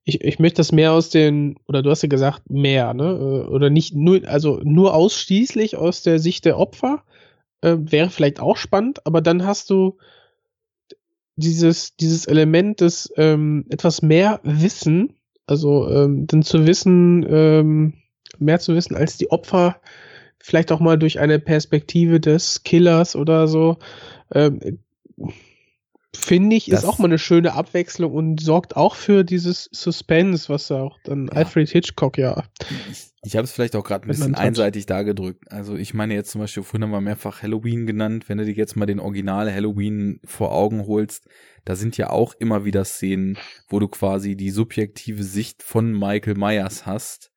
ich, 0.04 0.22
ich 0.22 0.40
möchte 0.40 0.58
das 0.58 0.72
mehr 0.72 0.94
aus 0.94 1.10
den, 1.10 1.58
oder 1.68 1.84
du 1.84 1.90
hast 1.90 2.02
ja 2.02 2.10
gesagt, 2.10 2.50
mehr, 2.50 2.94
ne? 2.94 3.04
Äh, 3.46 3.50
oder 3.50 3.70
nicht 3.70 3.94
nur, 3.94 4.22
also 4.28 4.60
nur 4.64 4.94
ausschließlich 4.94 5.76
aus 5.76 6.02
der 6.04 6.20
Sicht 6.20 6.46
der 6.46 6.58
Opfer, 6.58 7.04
äh, 7.62 7.76
wäre 7.80 8.10
vielleicht 8.10 8.40
auch 8.40 8.58
spannend, 8.58 9.06
aber 9.06 9.22
dann 9.22 9.46
hast 9.46 9.70
du 9.70 9.98
dieses, 11.36 11.96
dieses 11.96 12.26
Element 12.26 12.82
des 12.82 13.12
ähm, 13.18 13.66
etwas 13.70 14.02
mehr 14.02 14.40
Wissen, 14.44 15.14
also 15.46 15.90
ähm, 15.90 16.28
dann 16.28 16.44
zu 16.44 16.66
wissen, 16.66 17.26
ähm, 17.30 17.94
mehr 18.40 18.60
zu 18.60 18.76
wissen 18.76 18.96
als 18.96 19.18
die 19.18 19.32
Opfer 19.32 19.80
vielleicht 20.44 20.72
auch 20.72 20.80
mal 20.80 20.98
durch 20.98 21.20
eine 21.20 21.40
Perspektive 21.40 22.20
des 22.20 22.64
Killers 22.64 23.16
oder 23.16 23.48
so. 23.48 23.78
Ähm, 24.34 24.80
Finde 26.14 26.58
ich, 26.58 26.66
das 26.66 26.84
ist 26.84 26.90
auch 26.90 27.00
mal 27.00 27.06
eine 27.06 27.18
schöne 27.18 27.54
Abwechslung 27.54 28.12
und 28.12 28.42
sorgt 28.42 28.76
auch 28.76 28.96
für 28.96 29.24
dieses 29.24 29.70
Suspense, 29.72 30.50
was 30.50 30.70
auch 30.70 31.00
dann 31.06 31.28
ja. 31.28 31.34
Alfred 31.34 31.70
Hitchcock 31.70 32.18
ja. 32.18 32.44
Ich, 32.92 33.12
ich 33.24 33.36
habe 33.38 33.46
es 33.46 33.54
vielleicht 33.54 33.78
auch 33.78 33.84
gerade 33.86 34.06
ein 34.06 34.10
bisschen 34.10 34.36
einseitig 34.36 34.86
dargedrückt. 34.86 35.50
Also 35.50 35.76
ich 35.76 35.94
meine 35.94 36.14
jetzt 36.14 36.32
zum 36.32 36.42
Beispiel, 36.42 36.64
vorhin 36.64 36.84
haben 36.84 36.92
wir 36.92 37.00
mehrfach 37.00 37.42
Halloween 37.42 37.88
genannt. 37.88 38.28
Wenn 38.28 38.40
du 38.40 38.46
dir 38.46 38.54
jetzt 38.54 38.76
mal 38.76 38.86
den 38.86 39.00
Original 39.00 39.54
Halloween 39.54 40.20
vor 40.26 40.52
Augen 40.52 40.86
holst, 40.86 41.28
da 41.64 41.78
sind 41.78 41.96
ja 41.96 42.10
auch 42.10 42.34
immer 42.40 42.66
wieder 42.66 42.84
Szenen, 42.84 43.38
wo 43.70 43.80
du 43.80 43.88
quasi 43.88 44.36
die 44.36 44.52
subjektive 44.52 45.24
Sicht 45.24 45.64
von 45.64 45.98
Michael 45.98 46.36
Myers 46.36 46.86
hast 46.86 47.31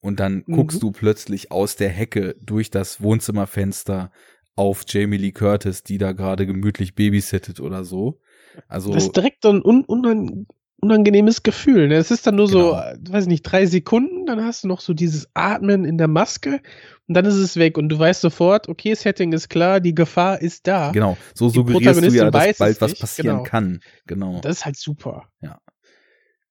und 0.00 0.20
dann 0.20 0.44
mhm. 0.46 0.54
guckst 0.54 0.82
du 0.82 0.90
plötzlich 0.92 1.50
aus 1.50 1.76
der 1.76 1.90
Hecke 1.90 2.36
durch 2.40 2.70
das 2.70 3.02
Wohnzimmerfenster 3.02 4.10
auf 4.56 4.84
Jamie 4.86 5.16
Lee 5.16 5.32
Curtis, 5.32 5.82
die 5.82 5.98
da 5.98 6.12
gerade 6.12 6.46
gemütlich 6.46 6.94
babysittet 6.94 7.60
oder 7.60 7.84
so. 7.84 8.20
Also 8.68 8.92
das 8.92 9.04
ist 9.04 9.16
direkt 9.16 9.42
so 9.42 9.50
ein 9.50 9.62
un 9.62 9.84
unan 9.84 10.46
unangenehmes 10.82 11.42
Gefühl. 11.42 11.88
Ne? 11.88 11.96
Es 11.96 12.10
ist 12.10 12.26
dann 12.26 12.36
nur 12.36 12.48
genau. 12.48 12.70
so, 12.70 12.76
äh, 12.76 12.96
weiß 13.08 13.26
nicht, 13.26 13.42
drei 13.42 13.66
Sekunden, 13.66 14.26
dann 14.26 14.42
hast 14.42 14.64
du 14.64 14.68
noch 14.68 14.80
so 14.80 14.94
dieses 14.94 15.28
Atmen 15.34 15.84
in 15.84 15.98
der 15.98 16.08
Maske 16.08 16.60
und 17.06 17.14
dann 17.14 17.24
ist 17.26 17.34
es 17.34 17.56
weg 17.56 17.76
und 17.76 17.88
du 17.90 17.98
weißt 17.98 18.20
sofort, 18.20 18.68
okay, 18.68 18.94
Setting 18.94 19.32
ist 19.32 19.48
klar, 19.48 19.80
die 19.80 19.94
Gefahr 19.94 20.40
ist 20.40 20.66
da. 20.66 20.90
Genau, 20.92 21.16
so 21.34 21.48
suggerierst 21.48 22.02
du 22.02 22.06
ja, 22.06 22.30
dass 22.30 22.58
bald 22.58 22.80
was 22.80 22.98
passieren 22.98 23.38
genau. 23.38 23.42
kann. 23.42 23.80
Genau. 24.06 24.40
Das 24.40 24.58
ist 24.58 24.64
halt 24.64 24.76
super. 24.76 25.24
Ja. 25.42 25.58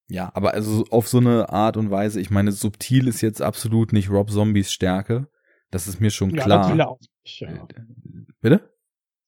Ja, 0.10 0.32
aber 0.34 0.55
also 0.55 0.86
auf 0.89 1.07
so 1.07 1.20
eine 1.20 1.49
Art 1.49 1.78
und 1.78 1.91
Weise, 1.91 2.20
ich 2.20 2.32
meine, 2.32 2.51
subtil 2.51 3.07
ist 3.07 3.22
jetzt 3.22 3.43
absolut 3.43 3.93
nicht 3.93 4.10
Rob 4.10 4.32
Zombies 4.32 4.72
Stärke. 4.72 5.28
Das 5.70 5.88
ist 5.88 6.01
mir 6.01 6.10
schon 6.10 6.32
klar. 6.32 6.49
Ja, 6.49 6.57
das 6.57 6.72
will 6.72 6.80
er 6.80 6.89
auch 6.89 6.99
nicht, 6.99 7.39
ja. 7.39 7.49
Äh, 7.49 7.66
bitte? 8.41 8.74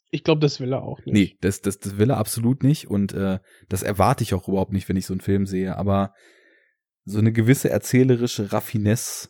Ich 0.09 0.23
glaube, 0.23 0.41
das 0.41 0.59
will 0.59 0.73
er 0.73 0.81
auch 0.81 0.97
nicht. 1.05 1.13
Nee, 1.13 1.37
das, 1.39 1.61
das, 1.61 1.79
das 1.79 1.97
will 1.99 2.09
er 2.09 2.17
absolut 2.17 2.63
nicht 2.63 2.87
und 2.87 3.13
äh, 3.13 3.39
das 3.69 3.83
erwarte 3.83 4.23
ich 4.23 4.33
auch 4.33 4.47
überhaupt 4.47 4.73
nicht, 4.73 4.89
wenn 4.89 4.97
ich 4.97 5.05
so 5.05 5.13
einen 5.13 5.21
Film 5.21 5.45
sehe. 5.45 5.77
Aber 5.77 6.13
so 7.05 7.19
eine 7.19 7.31
gewisse 7.31 7.69
erzählerische 7.69 8.51
Raffinesse 8.51 9.29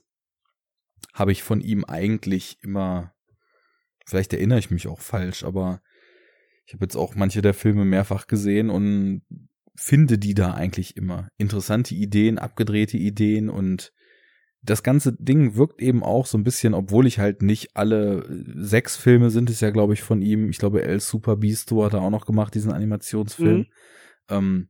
habe 1.14 1.34
ich 1.34 1.43
von 1.43 1.60
ihm 1.60 1.84
eigentlich 1.84 2.60
immer, 2.64 3.14
vielleicht 4.06 4.34
erinnere 4.34 4.60
ich 4.60 4.72
mich 4.72 4.88
auch 4.88 5.02
falsch, 5.02 5.43
aber 5.43 5.82
ich 6.66 6.74
habe 6.74 6.86
jetzt 6.86 6.95
auch 6.95 7.16
manche 7.16 7.41
der 7.41 7.54
Filme 7.54 7.84
mehrfach 7.84 8.28
gesehen 8.28 8.70
und 8.70 9.24
finde 9.76 10.18
die 10.18 10.34
da 10.34 10.54
eigentlich 10.54 10.98
immer. 10.98 11.30
Interessante 11.38 11.96
Ideen, 11.96 12.38
abgedrehte 12.38 12.98
Ideen 12.98 13.50
und 13.50 13.94
das 14.64 14.84
ganze 14.84 15.14
Ding 15.14 15.56
wirkt 15.56 15.82
eben 15.82 16.04
auch 16.04 16.28
so 16.28 16.38
ein 16.38 16.44
bisschen, 16.44 16.74
obwohl 16.74 17.08
ich 17.08 17.18
halt 17.18 17.42
nicht 17.42 17.76
alle 17.76 18.26
sechs 18.30 18.96
Filme 18.96 19.32
sind 19.32 19.50
es 19.50 19.60
ja, 19.60 19.72
glaube 19.72 19.94
ich, 19.94 20.04
von 20.04 20.22
ihm. 20.22 20.50
Ich 20.50 20.60
glaube, 20.60 20.84
El 20.84 21.00
Super 21.00 21.38
Beasto 21.38 21.84
hat 21.84 21.94
er 21.94 22.02
auch 22.02 22.12
noch 22.12 22.28
gemacht, 22.28 22.54
diesen 22.54 22.72
Animationsfilm. 22.72 23.58
Mhm. 23.58 23.68
Ähm, 24.30 24.70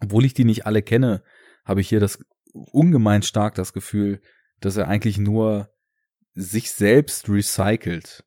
obwohl 0.00 0.26
ich 0.26 0.34
die 0.34 0.44
nicht 0.44 0.66
alle 0.66 0.82
kenne, 0.82 1.22
habe 1.64 1.80
ich 1.80 1.88
hier 1.88 2.00
das 2.00 2.18
ungemein 2.52 3.22
stark 3.22 3.54
das 3.54 3.72
Gefühl, 3.72 4.20
dass 4.60 4.76
er 4.76 4.88
eigentlich 4.88 5.16
nur 5.16 5.70
sich 6.34 6.70
selbst 6.72 7.28
recycelt. 7.30 8.24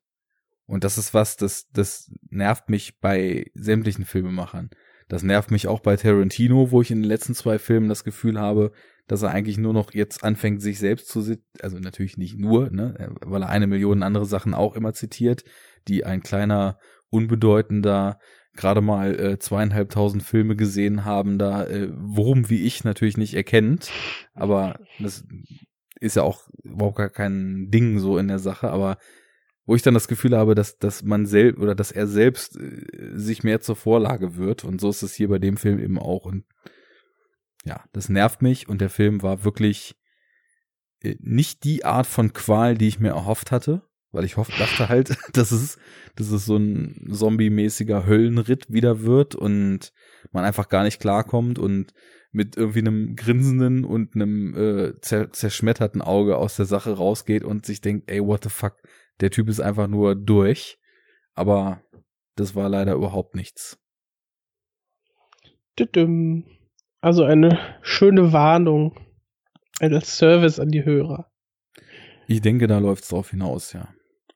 Und 0.66 0.82
das 0.82 0.98
ist 0.98 1.14
was, 1.14 1.36
das, 1.36 1.68
das 1.70 2.12
nervt 2.30 2.68
mich 2.68 2.98
bei 3.00 3.50
sämtlichen 3.54 4.04
Filmemachern. 4.04 4.70
Das 5.10 5.24
nervt 5.24 5.50
mich 5.50 5.66
auch 5.66 5.80
bei 5.80 5.96
Tarantino, 5.96 6.70
wo 6.70 6.82
ich 6.82 6.92
in 6.92 7.02
den 7.02 7.08
letzten 7.08 7.34
zwei 7.34 7.58
Filmen 7.58 7.88
das 7.88 8.04
Gefühl 8.04 8.38
habe, 8.38 8.70
dass 9.08 9.22
er 9.22 9.32
eigentlich 9.32 9.58
nur 9.58 9.72
noch 9.72 9.92
jetzt 9.92 10.22
anfängt, 10.22 10.62
sich 10.62 10.78
selbst 10.78 11.08
zu, 11.08 11.36
also 11.60 11.78
natürlich 11.80 12.16
nicht 12.16 12.38
nur, 12.38 12.70
ne, 12.70 13.12
weil 13.26 13.42
er 13.42 13.48
eine 13.48 13.66
Million 13.66 14.04
andere 14.04 14.24
Sachen 14.24 14.54
auch 14.54 14.76
immer 14.76 14.92
zitiert, 14.92 15.42
die 15.88 16.04
ein 16.04 16.22
kleiner, 16.22 16.78
unbedeutender, 17.10 18.20
gerade 18.54 18.82
mal 18.82 19.18
äh, 19.18 19.38
zweieinhalbtausend 19.40 20.22
Filme 20.22 20.54
gesehen 20.54 21.04
haben, 21.04 21.38
da 21.38 21.66
äh, 21.66 21.88
worum 21.92 22.48
wie 22.48 22.64
ich 22.64 22.84
natürlich 22.84 23.16
nicht 23.16 23.34
erkennt. 23.34 23.90
Aber 24.34 24.78
das 25.00 25.24
ist 25.98 26.14
ja 26.14 26.22
auch 26.22 26.48
überhaupt 26.62 26.98
gar 26.98 27.10
kein 27.10 27.68
Ding 27.72 27.98
so 27.98 28.16
in 28.16 28.28
der 28.28 28.38
Sache, 28.38 28.70
aber 28.70 28.96
wo 29.70 29.76
ich 29.76 29.82
dann 29.82 29.94
das 29.94 30.08
Gefühl 30.08 30.36
habe, 30.36 30.56
dass, 30.56 30.78
dass 30.78 31.04
man 31.04 31.26
selbst 31.26 31.60
oder 31.60 31.76
dass 31.76 31.92
er 31.92 32.08
selbst 32.08 32.58
äh, 32.58 33.12
sich 33.14 33.44
mehr 33.44 33.60
zur 33.60 33.76
Vorlage 33.76 34.34
wird. 34.36 34.64
Und 34.64 34.80
so 34.80 34.90
ist 34.90 35.02
es 35.02 35.14
hier 35.14 35.28
bei 35.28 35.38
dem 35.38 35.56
Film 35.56 35.78
eben 35.78 35.96
auch. 35.96 36.24
Und 36.24 36.44
ja, 37.64 37.84
das 37.92 38.08
nervt 38.08 38.42
mich. 38.42 38.68
Und 38.68 38.80
der 38.80 38.90
Film 38.90 39.22
war 39.22 39.44
wirklich 39.44 39.94
äh, 41.02 41.14
nicht 41.20 41.62
die 41.62 41.84
Art 41.84 42.08
von 42.08 42.32
Qual, 42.32 42.76
die 42.76 42.88
ich 42.88 42.98
mir 42.98 43.10
erhofft 43.10 43.52
hatte. 43.52 43.82
Weil 44.10 44.24
ich 44.24 44.36
hoffe, 44.36 44.50
dachte 44.58 44.88
halt, 44.88 45.16
dass 45.34 45.52
es, 45.52 45.78
dass 46.16 46.32
es 46.32 46.46
so 46.46 46.56
ein 46.56 47.08
zombie-mäßiger 47.08 48.06
Höllenritt 48.06 48.72
wieder 48.72 49.02
wird 49.02 49.36
und 49.36 49.92
man 50.32 50.44
einfach 50.44 50.68
gar 50.68 50.82
nicht 50.82 50.98
klarkommt. 51.00 51.60
Und 51.60 51.94
mit 52.32 52.56
irgendwie 52.56 52.80
einem 52.80 53.14
grinsenden 53.14 53.84
und 53.84 54.16
einem 54.16 54.56
äh, 54.56 55.00
zer 55.00 55.32
zerschmetterten 55.32 56.02
Auge 56.02 56.36
aus 56.36 56.56
der 56.56 56.66
Sache 56.66 56.92
rausgeht 56.92 57.44
und 57.44 57.66
sich 57.66 57.80
denkt, 57.80 58.10
ey, 58.10 58.20
what 58.20 58.44
the 58.44 58.50
fuck, 58.50 58.74
der 59.20 59.30
Typ 59.30 59.48
ist 59.48 59.60
einfach 59.60 59.86
nur 59.86 60.14
durch. 60.14 60.78
Aber 61.34 61.82
das 62.36 62.54
war 62.54 62.68
leider 62.68 62.94
überhaupt 62.94 63.34
nichts. 63.34 63.78
Also 67.00 67.24
eine 67.24 67.58
schöne 67.82 68.32
Warnung, 68.32 68.98
ein 69.80 69.98
Service 70.02 70.60
an 70.60 70.68
die 70.68 70.84
Hörer. 70.84 71.30
Ich 72.26 72.42
denke, 72.42 72.66
da 72.66 72.78
läuft 72.78 73.04
es 73.04 73.08
drauf 73.08 73.30
hinaus, 73.30 73.72
ja. 73.72 73.88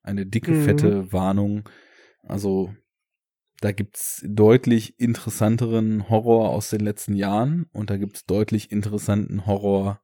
Eine 0.03 0.27
dicke, 0.27 0.53
mhm. 0.53 0.65
fette 0.65 1.13
Warnung. 1.13 1.69
Also 2.23 2.75
da 3.61 3.73
gibt's 3.73 4.25
deutlich 4.27 4.99
interessanteren 4.99 6.09
Horror 6.09 6.51
aus 6.51 6.71
den 6.71 6.81
letzten 6.81 7.15
Jahren 7.15 7.67
und 7.73 7.91
da 7.91 7.97
gibt's 7.97 8.25
deutlich 8.25 8.73
interessanten 8.73 9.47
Horror 9.47 10.03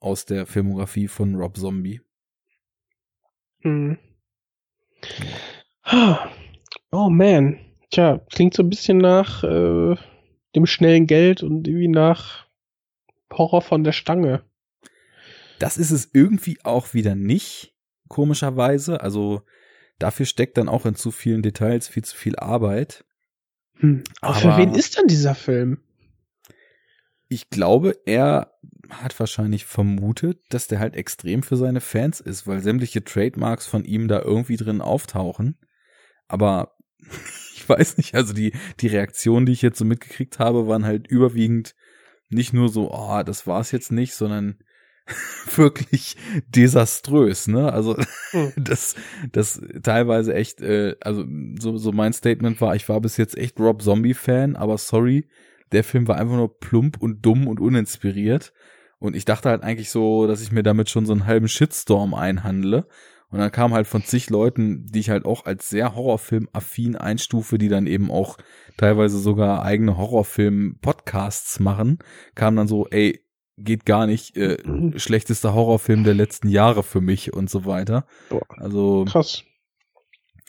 aus 0.00 0.24
der 0.24 0.46
Filmografie 0.46 1.08
von 1.08 1.34
Rob 1.34 1.56
Zombie. 1.56 2.00
Hm. 3.60 3.98
Oh 6.92 7.08
man. 7.08 7.58
Tja, 7.90 8.20
klingt 8.30 8.54
so 8.54 8.62
ein 8.62 8.70
bisschen 8.70 8.98
nach 8.98 9.42
äh, 9.42 9.96
dem 10.54 10.66
schnellen 10.66 11.06
Geld 11.06 11.42
und 11.42 11.66
irgendwie 11.66 11.88
nach 11.88 12.46
Horror 13.32 13.62
von 13.62 13.84
der 13.84 13.92
Stange. 13.92 14.42
Das 15.58 15.76
ist 15.76 15.90
es 15.90 16.10
irgendwie 16.12 16.58
auch 16.64 16.94
wieder 16.94 17.14
nicht, 17.14 17.74
komischerweise. 18.08 19.00
Also 19.00 19.42
dafür 19.98 20.26
steckt 20.26 20.56
dann 20.56 20.68
auch 20.68 20.86
in 20.86 20.94
zu 20.94 21.10
vielen 21.10 21.42
Details 21.42 21.88
viel 21.88 22.04
zu 22.04 22.16
viel 22.16 22.36
Arbeit. 22.36 23.04
Hm. 23.76 24.04
Aber, 24.20 24.34
Aber 24.34 24.40
für 24.40 24.56
wen 24.56 24.74
ist 24.74 24.98
denn 24.98 25.06
dieser 25.06 25.34
Film? 25.34 25.82
Ich 27.32 27.48
glaube, 27.48 27.96
er 28.06 28.58
hat 28.90 29.18
wahrscheinlich 29.20 29.64
vermutet, 29.64 30.40
dass 30.48 30.66
der 30.66 30.80
halt 30.80 30.96
extrem 30.96 31.44
für 31.44 31.56
seine 31.56 31.80
Fans 31.80 32.18
ist, 32.20 32.48
weil 32.48 32.60
sämtliche 32.60 33.04
Trademarks 33.04 33.66
von 33.66 33.84
ihm 33.84 34.08
da 34.08 34.20
irgendwie 34.20 34.56
drin 34.56 34.80
auftauchen. 34.80 35.56
Aber 36.26 36.76
ich 37.54 37.68
weiß 37.68 37.98
nicht, 37.98 38.16
also 38.16 38.34
die, 38.34 38.52
die 38.80 38.88
Reaktionen, 38.88 39.46
die 39.46 39.52
ich 39.52 39.62
jetzt 39.62 39.78
so 39.78 39.84
mitgekriegt 39.84 40.40
habe, 40.40 40.66
waren 40.66 40.84
halt 40.84 41.06
überwiegend 41.06 41.76
nicht 42.30 42.52
nur 42.52 42.68
so, 42.68 42.92
oh, 42.92 43.22
das 43.22 43.46
war's 43.46 43.70
jetzt 43.70 43.92
nicht, 43.92 44.14
sondern 44.14 44.58
wirklich 45.54 46.16
desaströs, 46.48 47.46
ne? 47.46 47.72
Also 47.72 47.96
hm. 48.32 48.52
das, 48.56 48.96
das 49.30 49.62
teilweise 49.84 50.34
echt, 50.34 50.62
äh, 50.62 50.96
also 51.00 51.24
so, 51.60 51.76
so 51.76 51.92
mein 51.92 52.12
Statement 52.12 52.60
war, 52.60 52.74
ich 52.74 52.88
war 52.88 53.00
bis 53.00 53.16
jetzt 53.16 53.38
echt 53.38 53.60
Rob 53.60 53.82
Zombie-Fan, 53.82 54.56
aber 54.56 54.78
sorry, 54.78 55.28
der 55.72 55.84
Film 55.84 56.08
war 56.08 56.16
einfach 56.16 56.36
nur 56.36 56.58
plump 56.58 57.00
und 57.00 57.24
dumm 57.24 57.46
und 57.46 57.60
uninspiriert. 57.60 58.52
Und 58.98 59.16
ich 59.16 59.24
dachte 59.24 59.48
halt 59.48 59.62
eigentlich 59.62 59.90
so, 59.90 60.26
dass 60.26 60.42
ich 60.42 60.52
mir 60.52 60.62
damit 60.62 60.90
schon 60.90 61.06
so 61.06 61.12
einen 61.12 61.26
halben 61.26 61.48
Shitstorm 61.48 62.14
einhandle. 62.14 62.86
Und 63.30 63.38
dann 63.38 63.52
kam 63.52 63.72
halt 63.72 63.86
von 63.86 64.02
zig 64.02 64.28
Leuten, 64.28 64.86
die 64.86 64.98
ich 64.98 65.10
halt 65.10 65.24
auch 65.24 65.46
als 65.46 65.68
sehr 65.68 65.94
Horrorfilm-affin 65.94 66.96
einstufe, 66.96 67.58
die 67.58 67.68
dann 67.68 67.86
eben 67.86 68.10
auch 68.10 68.38
teilweise 68.76 69.18
sogar 69.18 69.62
eigene 69.62 69.96
Horrorfilm-Podcasts 69.96 71.60
machen, 71.60 71.98
kam 72.34 72.56
dann 72.56 72.66
so, 72.66 72.88
ey, 72.88 73.24
geht 73.56 73.86
gar 73.86 74.06
nicht, 74.06 74.36
äh, 74.36 74.58
mhm. 74.64 74.98
schlechtester 74.98 75.54
Horrorfilm 75.54 76.02
der 76.02 76.14
letzten 76.14 76.48
Jahre 76.48 76.82
für 76.82 77.00
mich 77.00 77.32
und 77.32 77.48
so 77.48 77.64
weiter. 77.64 78.06
Boah, 78.30 78.42
also 78.56 79.04
krass. 79.04 79.44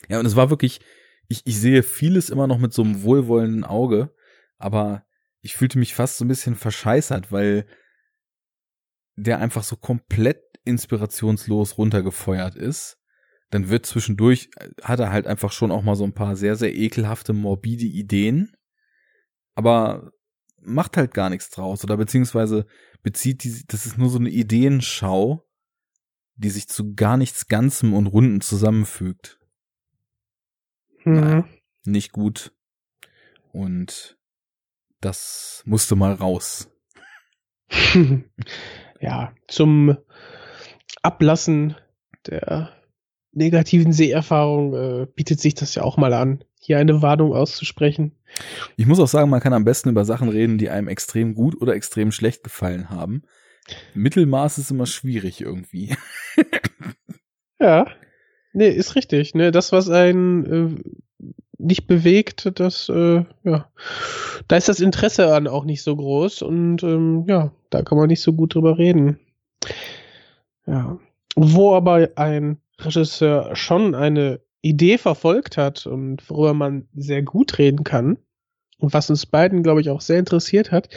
Ja, 0.08 0.18
und 0.18 0.26
es 0.26 0.34
war 0.34 0.50
wirklich, 0.50 0.80
ich, 1.28 1.42
ich 1.44 1.60
sehe 1.60 1.82
vieles 1.82 2.30
immer 2.30 2.46
noch 2.46 2.58
mit 2.58 2.72
so 2.72 2.82
einem 2.82 3.02
wohlwollenden 3.02 3.64
Auge, 3.64 4.10
aber 4.58 5.04
ich 5.42 5.56
fühlte 5.56 5.78
mich 5.78 5.94
fast 5.94 6.16
so 6.16 6.24
ein 6.24 6.28
bisschen 6.28 6.54
verscheißert, 6.54 7.30
weil 7.32 7.66
der 9.16 9.40
einfach 9.40 9.64
so 9.64 9.76
komplett 9.76 10.40
inspirationslos 10.64 11.76
runtergefeuert 11.76 12.54
ist. 12.54 12.98
Dann 13.50 13.68
wird 13.68 13.84
zwischendurch, 13.84 14.50
hat 14.82 15.00
er 15.00 15.12
halt 15.12 15.26
einfach 15.26 15.52
schon 15.52 15.70
auch 15.70 15.82
mal 15.82 15.96
so 15.96 16.04
ein 16.04 16.14
paar 16.14 16.36
sehr, 16.36 16.56
sehr 16.56 16.74
ekelhafte, 16.74 17.32
morbide 17.32 17.84
Ideen, 17.84 18.56
aber 19.54 20.12
macht 20.60 20.96
halt 20.96 21.12
gar 21.12 21.28
nichts 21.28 21.50
draus 21.50 21.82
oder 21.84 21.96
beziehungsweise 21.96 22.66
bezieht 23.02 23.42
die, 23.42 23.64
das 23.66 23.84
ist 23.84 23.98
nur 23.98 24.08
so 24.08 24.18
eine 24.18 24.30
Ideenschau, 24.30 25.44
die 26.36 26.50
sich 26.50 26.68
zu 26.68 26.94
gar 26.94 27.16
nichts 27.16 27.48
Ganzem 27.48 27.92
und 27.94 28.06
Runden 28.06 28.40
zusammenfügt. 28.40 29.38
Mhm. 31.04 31.14
Naja, 31.14 31.48
nicht 31.84 32.12
gut. 32.12 32.54
Und 33.52 34.16
das 35.02 35.62
musste 35.66 35.96
mal 35.96 36.14
raus. 36.14 36.70
ja, 39.00 39.32
zum 39.48 39.96
Ablassen 41.02 41.76
der 42.26 42.70
negativen 43.32 43.92
Seherfahrung 43.92 44.74
äh, 44.74 45.06
bietet 45.06 45.40
sich 45.40 45.54
das 45.54 45.74
ja 45.74 45.82
auch 45.82 45.96
mal 45.96 46.12
an, 46.12 46.44
hier 46.60 46.78
eine 46.78 47.02
Warnung 47.02 47.32
auszusprechen. 47.32 48.12
Ich 48.76 48.86
muss 48.86 49.00
auch 49.00 49.08
sagen, 49.08 49.30
man 49.30 49.40
kann 49.40 49.52
am 49.52 49.64
besten 49.64 49.88
über 49.88 50.04
Sachen 50.04 50.28
reden, 50.28 50.58
die 50.58 50.70
einem 50.70 50.88
extrem 50.88 51.34
gut 51.34 51.60
oder 51.60 51.74
extrem 51.74 52.12
schlecht 52.12 52.44
gefallen 52.44 52.90
haben. 52.90 53.22
Mittelmaß 53.94 54.58
ist 54.58 54.70
immer 54.70 54.86
schwierig 54.86 55.40
irgendwie. 55.40 55.94
ja. 57.60 57.86
Nee, 58.52 58.68
ist 58.68 58.96
richtig. 58.96 59.34
Ne? 59.34 59.50
Das, 59.50 59.72
was 59.72 59.88
einen 59.88 60.44
äh, 60.44 61.32
nicht 61.62 61.86
bewegt, 61.86 62.58
das, 62.58 62.88
äh, 62.88 63.24
ja, 63.44 63.68
da 64.48 64.56
ist 64.56 64.68
das 64.68 64.80
Interesse 64.80 65.34
an 65.34 65.46
auch 65.46 65.64
nicht 65.64 65.82
so 65.82 65.96
groß 65.96 66.42
und 66.42 66.82
ähm, 66.82 67.24
ja, 67.28 67.52
da 67.70 67.82
kann 67.82 67.98
man 67.98 68.08
nicht 68.08 68.22
so 68.22 68.32
gut 68.32 68.54
drüber 68.54 68.78
reden. 68.78 69.18
Ja. 70.66 70.98
Wo 71.34 71.74
aber 71.74 72.10
ein 72.16 72.58
Regisseur 72.78 73.56
schon 73.56 73.94
eine 73.94 74.40
Idee 74.60 74.98
verfolgt 74.98 75.56
hat 75.56 75.86
und 75.86 76.28
worüber 76.28 76.54
man 76.54 76.88
sehr 76.94 77.22
gut 77.22 77.58
reden 77.58 77.84
kann 77.84 78.18
und 78.78 78.92
was 78.92 79.10
uns 79.10 79.26
beiden, 79.26 79.62
glaube 79.62 79.80
ich, 79.80 79.90
auch 79.90 80.00
sehr 80.00 80.18
interessiert 80.18 80.72
hat, 80.72 80.88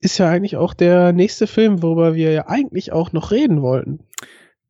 ist 0.00 0.18
ja 0.18 0.28
eigentlich 0.28 0.56
auch 0.56 0.74
der 0.74 1.12
nächste 1.12 1.46
Film, 1.46 1.82
worüber 1.82 2.14
wir 2.14 2.32
ja 2.32 2.46
eigentlich 2.46 2.92
auch 2.92 3.12
noch 3.12 3.30
reden 3.30 3.62
wollten. 3.62 4.00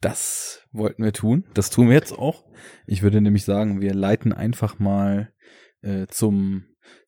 Das 0.00 0.63
wollten 0.74 1.02
wir 1.02 1.12
tun. 1.12 1.44
Das 1.54 1.70
tun 1.70 1.88
wir 1.88 1.94
jetzt 1.94 2.12
auch. 2.12 2.44
Ich 2.86 3.02
würde 3.02 3.20
nämlich 3.20 3.44
sagen, 3.44 3.80
wir 3.80 3.94
leiten 3.94 4.32
einfach 4.32 4.78
mal 4.78 5.32
äh, 5.82 6.06
zum 6.08 6.64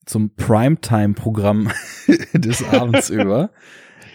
zum 0.06 0.34
Primetime-Programm 0.36 1.70
des 2.32 2.62
Abends 2.64 3.10
über, 3.10 3.50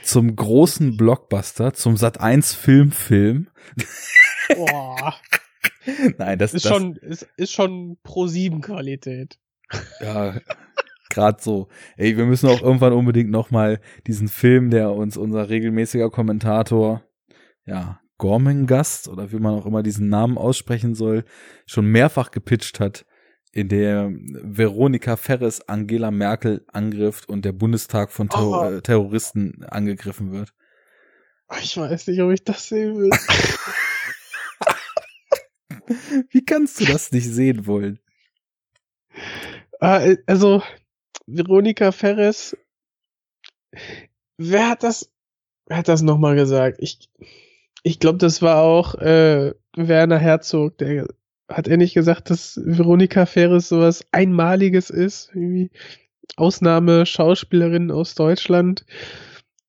zum 0.04 0.36
großen 0.36 0.97
Blockbuster, 0.97 1.74
zum 1.74 1.97
Sat 1.97 2.20
1 2.20 2.54
Filmfilm. 2.54 3.49
Boah. 4.56 5.16
Nein, 6.18 6.39
das 6.39 6.54
ist 6.54 6.66
das, 6.66 6.72
schon 6.72 6.95
ist, 6.95 7.28
ist 7.38 7.52
schon 7.52 7.97
Pro 8.04 8.28
7 8.28 8.62
Qualität. 8.62 9.38
Ja, 9.99 10.39
gerade 11.10 11.41
so. 11.41 11.68
Ey, 11.97 12.18
wir 12.18 12.26
müssen 12.26 12.49
auch 12.49 12.62
irgendwann 12.62 12.93
unbedingt 12.93 13.30
noch 13.30 13.52
mal 13.52 13.80
diesen 14.08 14.28
Film, 14.28 14.70
der 14.70 14.91
uns 14.91 15.18
unser 15.18 15.49
regelmäßiger 15.49 16.10
Kommentator, 16.10 17.04
ja, 17.66 17.99
Gormengast 18.22 19.07
oder 19.07 19.32
wie 19.32 19.39
man 19.39 19.55
auch 19.55 19.65
immer 19.65 19.82
diesen 19.82 20.07
Namen 20.07 20.38
aussprechen 20.38 20.93
soll, 20.93 21.26
schon 21.65 21.88
mehrfach 21.88 22.30
gepitcht 22.30 22.80
hat, 22.80 23.03
in 23.52 23.68
der 23.68 24.11
Veronika 24.11 25.18
Ferres 25.18 25.68
Angela 25.68 26.11
Merkel 26.11 26.64
angriff 26.68 27.23
und 27.27 27.45
der 27.45 27.52
Bundestag 27.52 28.11
von 28.11 28.30
Terror 28.30 28.73
oh. 28.77 28.80
Terroristen 28.80 29.64
angegriffen 29.64 30.31
wird. 30.31 30.53
Ich 31.64 31.76
weiß 31.76 32.06
nicht, 32.07 32.22
ob 32.22 32.31
ich 32.31 32.43
das 32.43 32.68
sehen 32.68 32.95
will. 32.95 33.10
Wie 36.30 36.45
kannst 36.45 36.80
du 36.80 36.85
das 36.85 37.11
nicht 37.11 37.27
sehen 37.27 37.65
wollen? 37.65 37.98
Ah, 39.80 40.14
also, 40.27 40.61
Veronika 41.26 41.91
Ferres, 41.91 42.56
wer 44.38 44.69
hat 44.69 44.84
das, 44.84 45.11
wer 45.65 45.77
hat 45.77 45.88
das 45.88 46.03
nochmal 46.03 46.35
gesagt? 46.35 46.77
Ich, 46.80 47.10
ich 47.84 47.99
glaube, 47.99 48.18
das 48.18 48.41
war 48.41 48.62
auch 48.62 48.95
äh, 48.95 49.53
Werner 49.76 50.18
Herzog, 50.18 50.78
der 50.78 51.08
hat 51.49 51.68
er 51.68 51.78
nicht 51.78 51.94
gesagt, 51.94 52.30
dass 52.30 52.60
Veronika 52.64 53.26
Ferres 53.26 53.70
sowas 53.70 54.06
Einmaliges 54.12 54.90
ist, 54.90 55.30
irgendwie 55.34 55.72
Ausnahme-Schauspielerin 56.38 57.91
aus 57.91 58.16
Deutschland. 58.16 58.86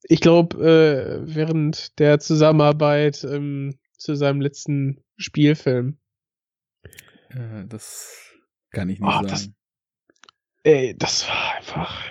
Ich 0.05 0.21
glaube, 0.21 0.57
äh, 0.59 1.35
während 1.35 1.99
der 1.99 2.21
Zusammenarbeit 2.21 3.25
ähm, 3.25 3.75
zu 3.97 4.15
seinem 4.15 4.41
letzten 4.41 5.03
Spielfilm. 5.17 5.97
Äh, 7.31 7.67
das 7.69 8.33
kann 8.71 8.89
ich 8.89 9.01
nicht 9.01 9.09
oh, 9.09 9.13
sagen. 9.13 9.29
Das, 9.29 9.51
ey, 10.65 10.97
das 10.97 11.29
war 11.29 11.57
einfach. 11.57 12.05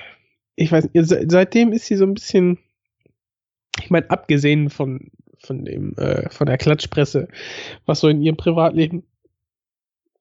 Ich 0.56 0.72
weiß 0.72 0.90
seitdem 0.94 1.72
ist 1.74 1.86
sie 1.86 1.96
so 1.96 2.06
ein 2.06 2.14
bisschen. 2.14 2.60
Ich 3.80 3.90
meine, 3.90 4.10
abgesehen 4.10 4.70
von, 4.70 5.12
von 5.42 5.66
dem, 5.66 5.96
äh, 5.98 6.30
von 6.30 6.48
der 6.48 6.58
Klatschpresse, 6.58 7.28
was 7.86 8.00
so 8.00 8.08
in 8.08 8.22
ihrem 8.22 8.38
Privatleben 8.38 9.04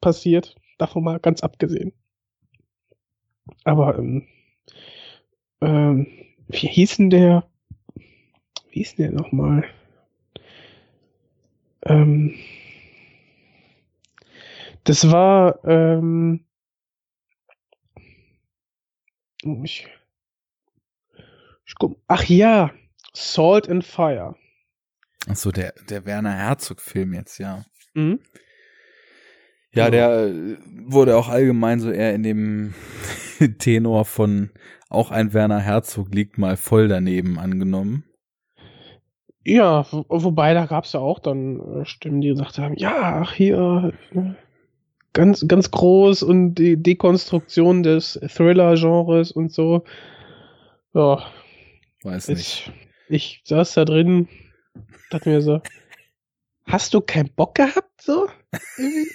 passiert, 0.01 0.57
davon 0.79 1.05
mal 1.05 1.21
ganz 1.21 1.43
abgesehen. 1.43 1.93
Aber 3.65 3.99
ähm, 3.99 4.27
ähm, 5.61 6.07
wie 6.49 6.69
hieß 6.69 6.97
denn 6.97 7.11
der? 7.11 7.45
Wie 8.71 8.81
hieß 8.81 8.97
denn 8.97 9.13
der 9.13 9.23
nochmal? 9.23 9.65
Ähm, 11.83 12.35
das 14.85 15.11
war, 15.11 15.63
ähm, 15.65 16.45
ich, 19.63 19.87
ich 21.67 21.75
guck, 21.79 21.99
ach 22.09 22.25
ja, 22.25 22.71
Salt 23.15 23.69
and 23.69 23.85
Fire. 23.85 24.37
Ach 25.29 25.37
so, 25.37 25.51
der, 25.53 25.75
der 25.89 26.07
Werner 26.07 26.33
Herzog-Film 26.33 27.13
jetzt, 27.15 27.39
ja. 27.39 27.65
Mhm. 27.95 28.21
Ja, 29.73 29.85
Ja. 29.85 29.91
der 29.91 30.27
äh, 30.27 30.57
wurde 30.87 31.17
auch 31.17 31.29
allgemein 31.29 31.81
so 31.81 31.91
eher 31.91 32.15
in 32.15 32.23
dem 32.23 32.75
Tenor 33.59 34.05
von 34.05 34.51
auch 34.89 35.11
ein 35.13 35.33
Werner 35.33 35.61
Herzog 35.61 36.13
liegt 36.15 36.37
mal 36.39 36.57
voll 36.57 36.89
daneben 36.89 37.39
angenommen. 37.39 38.05
Ja, 39.45 39.87
wo, 39.91 40.05
wobei 40.09 40.53
da 40.55 40.67
gab's 40.67 40.93
ja 40.93 41.01
auch 41.01 41.19
dann 41.21 41.61
äh, 41.61 41.85
Stimmen, 41.85 42.21
die 42.21 42.29
gesagt 42.29 42.59
haben, 42.59 42.75
ja, 42.77 43.21
ach 43.23 43.33
hier 43.33 43.93
äh, 44.13 44.21
ganz 45.13 45.47
ganz 45.49 45.71
groß 45.71 46.23
und 46.25 46.57
die 46.57 46.77
Dekonstruktion 46.77 47.83
des 47.83 48.19
Thriller-Genres 48.35 49.33
und 49.33 49.53
so. 49.53 49.85
Ja, 50.93 51.23
Weiß 52.03 52.29
nicht. 52.29 52.73
ich, 53.09 53.39
ich 53.39 53.43
saß 53.45 53.75
da 53.75 53.85
drin, 53.85 54.29
dachte 55.11 55.31
mir 55.31 55.43
so, 55.43 55.61
hast 56.65 56.95
du 56.95 57.01
keinen 57.01 57.33
Bock 57.35 57.55
gehabt 57.55 58.01
so? 58.01 58.29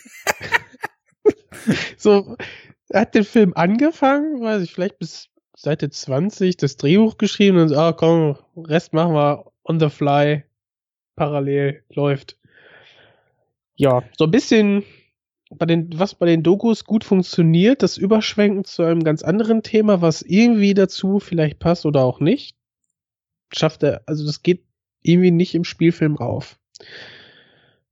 So, 1.97 2.37
hat 2.93 3.15
den 3.15 3.23
Film 3.23 3.53
angefangen, 3.55 4.41
weiß 4.41 4.61
ich, 4.61 4.71
vielleicht 4.71 4.99
bis 4.99 5.29
Seite 5.55 5.89
20 5.89 6.57
das 6.57 6.77
Drehbuch 6.77 7.17
geschrieben 7.17 7.57
und 7.57 7.69
so, 7.69 7.77
ah 7.77 7.93
komm, 7.93 8.37
Rest 8.55 8.93
machen 8.93 9.13
wir 9.13 9.51
on 9.63 9.79
the 9.79 9.89
fly, 9.89 10.43
parallel 11.15 11.83
läuft. 11.89 12.37
Ja, 13.75 14.03
so 14.17 14.25
ein 14.25 14.31
bisschen 14.31 14.83
bei 15.49 15.65
den, 15.65 15.97
was 15.97 16.15
bei 16.15 16.25
den 16.25 16.43
Dokus 16.43 16.85
gut 16.85 17.03
funktioniert, 17.03 17.83
das 17.83 17.97
Überschwenken 17.97 18.65
zu 18.65 18.83
einem 18.83 19.03
ganz 19.03 19.23
anderen 19.23 19.63
Thema, 19.63 20.01
was 20.01 20.21
irgendwie 20.21 20.73
dazu 20.73 21.19
vielleicht 21.19 21.59
passt 21.59 21.85
oder 21.85 22.03
auch 22.03 22.19
nicht, 22.19 22.57
schafft 23.53 23.83
er, 23.83 24.01
also 24.05 24.25
das 24.25 24.43
geht 24.43 24.63
irgendwie 25.07 25.31
nicht 25.31 25.55
im 25.55 25.63
Spielfilm 25.63 26.17
auf. 26.17 26.57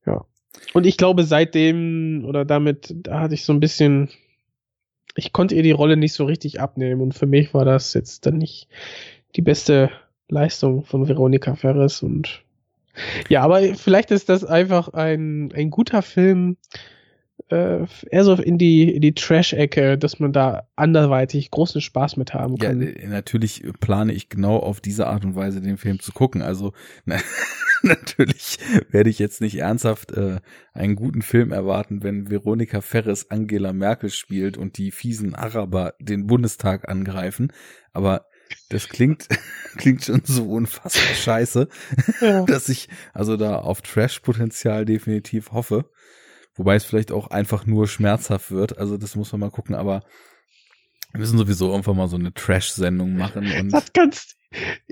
Ja. 0.06 0.26
Und 0.74 0.86
ich 0.86 0.98
glaube, 0.98 1.24
seitdem 1.24 2.26
oder 2.26 2.46
damit, 2.46 2.94
da 2.96 3.22
hatte 3.22 3.34
ich 3.34 3.46
so 3.46 3.54
ein 3.54 3.60
bisschen, 3.60 4.10
ich 5.16 5.34
konnte 5.34 5.56
ihr 5.56 5.64
die 5.64 5.72
Rolle 5.72 5.98
nicht 5.98 6.14
so 6.14 6.26
richtig 6.26 6.60
abnehmen 6.60 7.02
und 7.02 7.14
für 7.14 7.26
mich 7.28 7.54
war 7.54 7.66
das 7.66 7.94
jetzt 7.94 8.26
dann 8.26 8.38
nicht 8.38 8.68
die 9.36 9.42
beste 9.42 9.92
Leistung 10.30 10.84
von 10.84 11.08
Veronika 11.08 11.56
Ferres 11.56 12.02
und 12.02 12.44
ja, 13.28 13.42
aber 13.42 13.62
vielleicht 13.76 14.12
ist 14.12 14.30
das 14.30 14.46
einfach 14.46 14.90
ein, 14.90 15.52
ein 15.54 15.72
guter 15.72 16.04
Film, 16.04 16.58
äh, 17.50 17.86
eher 18.10 18.24
so 18.24 18.34
in 18.34 18.58
die, 18.58 18.94
in 18.96 19.02
die 19.02 19.14
Trash-Ecke, 19.14 19.98
dass 19.98 20.20
man 20.20 20.34
da 20.34 20.68
anderweitig 20.76 21.52
großen 21.52 21.82
Spaß 21.82 22.18
mit 22.18 22.34
haben 22.34 22.56
Ja, 22.58 22.70
kann. 22.70 22.82
äh, 22.82 23.08
natürlich 23.08 23.64
plane 23.80 24.14
ich 24.14 24.30
genau 24.30 24.58
auf 24.58 24.82
diese 24.82 25.08
Art 25.08 25.26
und 25.26 25.36
Weise 25.36 25.62
den 25.62 25.78
Film 25.78 26.00
zu 26.00 26.12
gucken. 26.12 26.42
Also 26.42 26.74
na, 27.06 27.18
natürlich 27.82 28.58
werde 28.90 29.10
ich 29.10 29.20
jetzt 29.20 29.42
nicht 29.42 29.58
ernsthaft 29.60 30.12
äh, 30.12 30.40
einen 30.74 30.96
guten 30.96 31.22
Film 31.22 31.52
erwarten, 31.52 32.04
wenn 32.04 32.30
Veronika 32.30 32.82
Ferres 32.82 33.30
Angela 33.30 33.74
Merkel 33.74 34.10
spielt 34.10 34.58
und 34.58 34.78
die 34.78 34.92
fiesen 34.92 35.36
Araber 35.36 35.94
den 36.00 36.28
Bundestag 36.28 36.88
angreifen. 36.90 37.52
Aber 37.92 38.26
das 38.70 38.88
klingt 38.90 39.28
klingt 39.78 40.04
schon 40.04 40.22
so 40.24 40.46
unfassbar 40.46 41.16
scheiße, 41.16 41.68
ja. 42.22 42.44
dass 42.46 42.70
ich 42.70 42.90
also 43.14 43.38
da 43.38 43.58
auf 43.58 43.82
Trash-Potenzial 43.82 44.86
definitiv 44.86 45.52
hoffe. 45.52 45.90
Wobei 46.56 46.76
es 46.76 46.86
vielleicht 46.86 47.12
auch 47.12 47.28
einfach 47.28 47.66
nur 47.66 47.88
schmerzhaft 47.88 48.52
wird. 48.52 48.78
Also 48.78 48.98
das 48.98 49.16
muss 49.16 49.32
man 49.32 49.42
mal 49.42 49.50
gucken. 49.52 49.76
Aber 49.76 50.04
wir 51.12 51.20
müssen 51.20 51.38
sowieso 51.38 51.70
irgendwann 51.72 51.98
mal 51.98 52.08
so 52.08 52.16
eine 52.18 52.34
Trash-Sendung 52.34 53.16
machen 53.16 53.52
und 53.52 53.72
Das 53.74 53.92
kannst, 53.94 54.36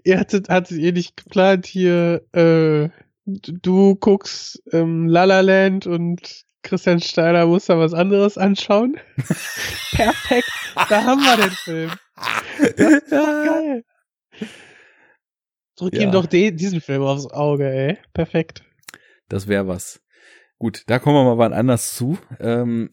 ihr 0.04 0.20
hattet, 0.20 0.50
hattet 0.50 0.78
ihr 0.78 0.94
nicht 0.94 1.18
geplant 1.18 1.66
hier, 1.66 2.24
äh, 2.34 2.90
du, 3.26 3.96
guckst 3.96 4.62
ähm, 4.72 5.08
La 5.08 5.24
La 5.26 5.42
Land 5.42 5.88
und 5.88 6.44
Christian 6.64 7.00
Steiner 7.00 7.48
muss 7.48 7.66
da 7.66 7.80
was 7.80 7.94
anderes 7.94 8.38
anschauen. 8.38 8.98
Perfekt, 9.92 10.52
da 10.90 11.04
haben 11.04 11.22
wir 11.22 11.38
den 11.38 11.52
Film. 11.52 11.92
Das 12.60 12.92
ist 12.94 13.12
doch 13.12 13.26
geil. 13.46 13.84
Drück 15.76 15.94
Ja. 15.96 16.02
ihm 16.02 16.12
doch 16.12 16.28
de 16.28 16.52
diesen 16.52 16.82
Film 16.82 17.02
aufs 17.02 17.26
Auge, 17.28 17.68
ey. 17.68 17.98
Perfekt. 18.14 18.64
das 19.28 19.48
wäre 19.48 19.68
was. 19.68 20.01
Gut, 20.62 20.84
da 20.86 21.00
kommen 21.00 21.16
wir 21.16 21.24
mal 21.24 21.40
wann 21.40 21.54
anders 21.54 21.96
zu. 21.96 22.20
Ähm, 22.40 22.92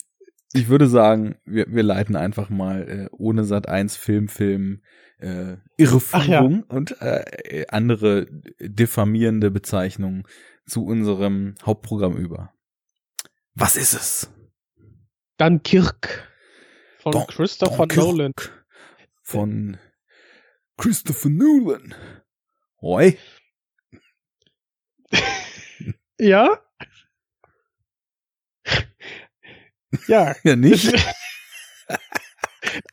ich 0.54 0.68
würde 0.68 0.86
sagen, 0.88 1.36
wir, 1.44 1.66
wir 1.68 1.82
leiten 1.82 2.16
einfach 2.16 2.48
mal 2.48 2.88
äh, 2.88 3.08
ohne 3.12 3.44
Sat 3.44 3.68
1 3.68 3.94
Film, 3.94 4.28
Film, 4.28 4.82
äh, 5.18 5.58
Irreführung 5.76 6.62
und 6.62 6.96
äh, 7.02 7.66
andere 7.68 8.24
diffamierende 8.58 9.50
Bezeichnungen 9.50 10.22
zu 10.64 10.82
unserem 10.86 11.56
Hauptprogramm 11.62 12.16
über. 12.16 12.54
Was 13.52 13.76
ist 13.76 13.92
es? 13.92 14.30
Dunkirk 15.36 16.26
von 17.00 17.12
Dun- 17.12 17.26
Christopher 17.26 17.86
Dunkirk 17.86 17.98
Nolan. 17.98 18.32
Von 19.22 19.76
Christopher 20.78 21.28
Nolan. 21.28 21.94
Hoi. 22.80 23.18
Ja? 26.20 26.62
Ja, 30.06 30.34
Ja, 30.44 30.56
nicht? 30.56 30.94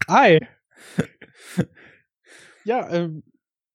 Ei. 0.08 0.40
Ja, 2.64 2.90
ähm, 2.92 3.24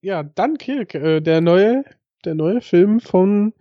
ja, 0.00 0.22
Dunkirk, 0.22 0.94
äh, 0.94 1.20
der 1.20 1.40
neue, 1.40 1.84
der 2.24 2.34
neue 2.34 2.60
Film 2.60 3.00
von, 3.00 3.52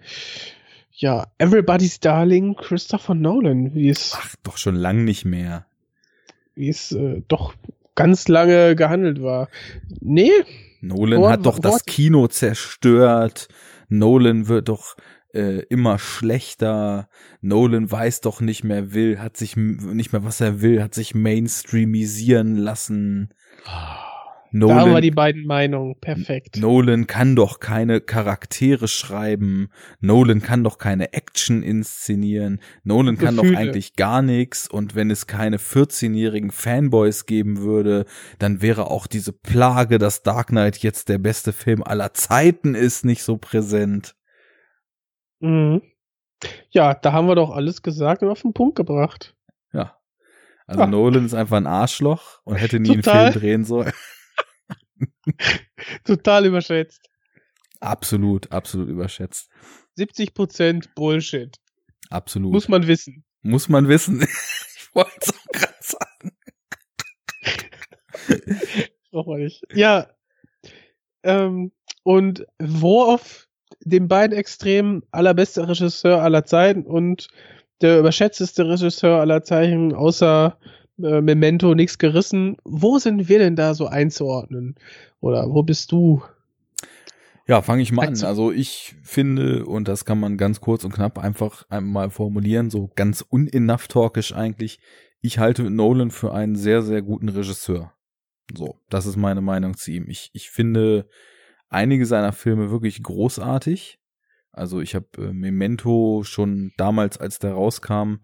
ja, 0.92 1.28
Everybody's 1.38 2.00
Darling 2.00 2.56
Christopher 2.56 3.14
Nolan, 3.16 3.74
wie 3.76 3.90
es, 3.90 4.14
Ach, 4.18 4.36
doch 4.44 4.58
schon 4.58 4.76
lang 4.76 5.04
nicht 5.04 5.26
mehr. 5.26 5.66
wie 6.56 6.70
es 6.70 6.92
äh, 6.92 7.22
doch 7.28 7.54
ganz 7.96 8.28
lange 8.28 8.76
gehandelt 8.76 9.22
war. 9.22 9.50
Nee, 10.02 10.32
Nolan 10.82 11.22
Wo- 11.22 11.30
hat 11.30 11.46
doch 11.46 11.58
wo 11.58 11.62
das 11.62 11.86
Kino 11.86 12.28
zerstört. 12.28 13.50
Nolan 13.90 14.48
wird 14.48 14.70
doch 14.70 14.96
äh, 15.34 15.64
immer 15.70 16.00
schlechter. 16.00 17.10
Nolan 17.42 17.92
weiß 17.92 18.22
doch 18.22 18.42
nicht 18.42 18.64
mehr 18.64 18.94
will, 18.94 19.20
hat 19.20 19.38
sich 19.38 19.56
nicht 19.56 20.12
mehr 20.12 20.24
was 20.24 20.42
er 20.42 20.62
will, 20.62 20.82
hat 20.82 20.94
sich 20.94 21.16
mainstreamisieren 21.16 22.56
lassen. 22.56 23.30
da 23.66 23.72
haben 23.72 24.10
wir 24.52 24.86
Nolan, 24.86 25.02
die 25.04 25.12
beiden 25.12 25.46
Meinungen. 25.46 25.96
Perfekt. 26.02 26.58
Nolan 26.58 27.06
kann 27.06 27.36
doch 27.36 27.60
keine 27.60 28.02
Charaktere 28.02 28.88
schreiben. 28.88 29.70
Nolan 30.00 30.42
kann 30.42 30.64
doch 30.64 30.80
keine 30.80 31.14
Action 31.14 31.62
inszenieren. 31.62 32.60
Nolan 32.84 33.18
kann 33.20 33.38
doch 33.38 33.44
eigentlich 33.44 33.96
gar 33.96 34.24
nichts. 34.24 34.68
Und 34.68 34.96
wenn 34.96 35.12
es 35.12 35.28
keine 35.28 35.58
14-jährigen 35.58 36.50
Fanboys 36.50 37.28
geben 37.28 37.62
würde, 37.62 38.06
dann 38.40 38.64
wäre 38.64 38.90
auch 38.90 39.06
diese 39.06 39.34
Plage, 39.34 40.00
dass 40.00 40.24
Dark 40.24 40.48
Knight 40.48 40.78
jetzt 40.80 41.10
der 41.10 41.20
beste 41.20 41.54
Film 41.54 41.84
aller 41.84 42.16
Zeiten 42.16 42.74
ist, 42.74 43.06
nicht 43.06 43.22
so 43.22 43.38
präsent. 43.38 44.16
Mhm. 45.40 45.82
Ja, 46.70 46.94
da 46.94 47.12
haben 47.12 47.28
wir 47.28 47.36
doch 47.36 47.52
alles 47.52 47.82
gesagt 47.82 48.24
und 48.24 48.30
auf 48.30 48.42
den 48.42 48.54
Punkt 48.54 48.76
gebracht. 48.76 49.36
Ja. 49.74 49.98
Also 50.66 50.82
Ja. 50.82 50.88
Nolan 50.88 51.26
ist 51.26 51.34
einfach 51.34 51.58
ein 51.58 51.68
Arschloch 51.68 52.42
und 52.44 52.56
hätte 52.56 52.80
nie 52.80 52.96
Total. 52.96 53.26
einen 53.26 53.32
Film 53.34 53.42
drehen 53.42 53.64
sollen. 53.66 53.92
Total 56.06 56.46
überschätzt. 56.46 57.10
Absolut, 57.80 58.52
absolut 58.52 58.90
überschätzt. 58.90 59.50
70% 59.98 60.90
Bullshit. 60.96 61.58
Absolut. 62.10 62.52
Muss 62.52 62.68
man 62.68 62.88
wissen. 62.88 63.26
Muss 63.42 63.70
man 63.70 63.88
wissen. 63.88 64.22
ich 64.76 64.90
wollte 64.94 65.12
es 65.22 65.34
auch 65.34 65.46
gerade 65.52 65.76
sagen. 65.82 66.38
Braucht 69.12 69.28
man 69.28 69.40
nicht. 69.40 69.64
Ja. 69.74 70.08
Ähm, 71.24 71.72
und 72.04 72.46
wo 72.60 73.04
auf 73.04 73.49
den 73.82 74.08
beiden 74.08 74.38
Extremen 74.38 75.04
allerbeste 75.12 75.68
Regisseur 75.68 76.22
aller 76.22 76.46
Zeiten 76.46 76.84
und 76.84 77.28
der 77.82 78.00
überschätzteste 78.00 78.68
Regisseur 78.68 79.20
aller 79.20 79.44
Zeiten, 79.44 79.94
außer 79.94 80.58
äh, 81.02 81.22
Memento, 81.22 81.74
nichts 81.76 81.98
gerissen. 81.98 82.58
Wo 82.66 83.00
sind 83.00 83.30
wir 83.30 83.40
denn 83.40 83.56
da 83.56 83.74
so 83.74 83.88
einzuordnen? 83.88 84.76
Oder 85.22 85.48
wo 85.50 85.64
bist 85.64 85.92
du? 85.92 86.22
Ja, 87.48 87.62
fange 87.62 87.82
ich 87.82 87.92
mal 87.92 88.04
an. 88.04 88.10
Also- 88.10 88.28
Also 88.28 88.52
ich 88.52 88.96
finde, 89.02 89.66
und 89.66 89.88
das 89.88 90.06
kann 90.06 90.20
man 90.20 90.38
ganz 90.38 90.62
kurz 90.62 90.84
und 90.84 90.94
knapp 90.94 91.18
einfach 91.18 91.66
einmal 91.70 92.10
formulieren, 92.10 92.70
so 92.70 92.92
ganz 92.96 93.22
unenough 93.28 93.88
talkisch 93.88 94.34
eigentlich, 94.36 94.80
ich 95.22 95.40
halte 95.40 95.70
Nolan 95.70 96.12
für 96.12 96.34
einen 96.34 96.56
sehr, 96.56 96.82
sehr 96.82 97.02
guten 97.02 97.30
Regisseur. 97.30 97.94
So, 98.56 98.76
das 98.90 99.06
ist 99.06 99.16
meine 99.16 99.42
Meinung 99.42 99.76
zu 99.78 99.92
ihm. 99.92 100.10
Ich, 100.10 100.30
ich 100.34 100.50
finde 100.50 101.08
einige 101.70 102.06
seiner 102.06 102.34
Filme 102.34 102.72
wirklich 102.72 103.02
großartig. 103.02 104.00
Also 104.52 104.82
ich 104.82 104.96
habe 104.96 105.08
äh, 105.18 105.34
Memento 105.34 106.24
schon 106.24 106.72
damals, 106.78 107.18
als 107.18 107.40
der 107.40 107.54
rauskam, 107.54 108.16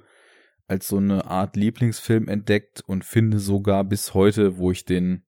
als 0.67 0.87
so 0.87 0.97
eine 0.97 1.25
Art 1.25 1.55
Lieblingsfilm 1.55 2.27
entdeckt 2.27 2.81
und 2.85 3.05
finde 3.05 3.39
sogar 3.39 3.83
bis 3.83 4.13
heute, 4.13 4.57
wo 4.57 4.71
ich 4.71 4.85
den 4.85 5.23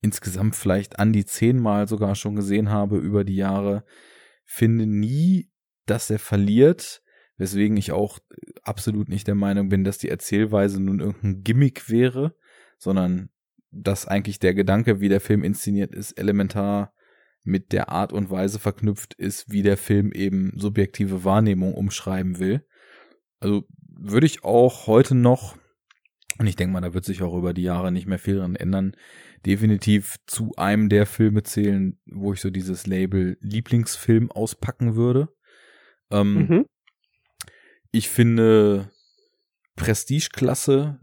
insgesamt 0.00 0.54
vielleicht 0.54 1.00
an 1.00 1.12
die 1.12 1.24
zehnmal 1.24 1.88
sogar 1.88 2.14
schon 2.14 2.36
gesehen 2.36 2.70
habe 2.70 2.98
über 2.98 3.24
die 3.24 3.34
Jahre, 3.34 3.84
finde 4.44 4.86
nie, 4.86 5.50
dass 5.86 6.08
er 6.10 6.20
verliert, 6.20 7.02
weswegen 7.36 7.76
ich 7.76 7.90
auch 7.90 8.20
absolut 8.62 9.08
nicht 9.08 9.26
der 9.26 9.34
Meinung 9.34 9.68
bin, 9.68 9.82
dass 9.82 9.98
die 9.98 10.08
Erzählweise 10.08 10.80
nun 10.80 11.00
irgendein 11.00 11.42
Gimmick 11.42 11.90
wäre, 11.90 12.36
sondern 12.78 13.30
dass 13.70 14.06
eigentlich 14.06 14.38
der 14.38 14.54
Gedanke, 14.54 15.00
wie 15.00 15.08
der 15.08 15.20
Film 15.20 15.42
inszeniert 15.42 15.92
ist, 15.92 16.12
elementar 16.12 16.94
mit 17.48 17.72
der 17.72 17.88
Art 17.88 18.12
und 18.12 18.30
Weise 18.30 18.58
verknüpft 18.58 19.14
ist, 19.14 19.50
wie 19.50 19.62
der 19.62 19.76
Film 19.76 20.12
eben 20.12 20.52
subjektive 20.56 21.24
Wahrnehmung 21.24 21.74
umschreiben 21.74 22.38
will. 22.38 22.64
Also 23.40 23.64
würde 23.80 24.26
ich 24.26 24.44
auch 24.44 24.86
heute 24.86 25.14
noch, 25.14 25.56
und 26.38 26.46
ich 26.46 26.56
denke 26.56 26.72
mal, 26.72 26.80
da 26.80 26.94
wird 26.94 27.04
sich 27.04 27.22
auch 27.22 27.36
über 27.36 27.54
die 27.54 27.62
Jahre 27.62 27.90
nicht 27.90 28.06
mehr 28.06 28.18
viel 28.18 28.36
dran 28.36 28.54
ändern, 28.54 28.94
definitiv 29.46 30.16
zu 30.26 30.52
einem 30.56 30.88
der 30.88 31.06
Filme 31.06 31.42
zählen, 31.42 31.98
wo 32.06 32.32
ich 32.32 32.40
so 32.40 32.50
dieses 32.50 32.86
Label 32.86 33.38
Lieblingsfilm 33.40 34.30
auspacken 34.30 34.94
würde. 34.94 35.28
Ähm, 36.10 36.34
mhm. 36.34 36.66
Ich 37.90 38.08
finde 38.08 38.90
Prestigeklasse. 39.76 41.00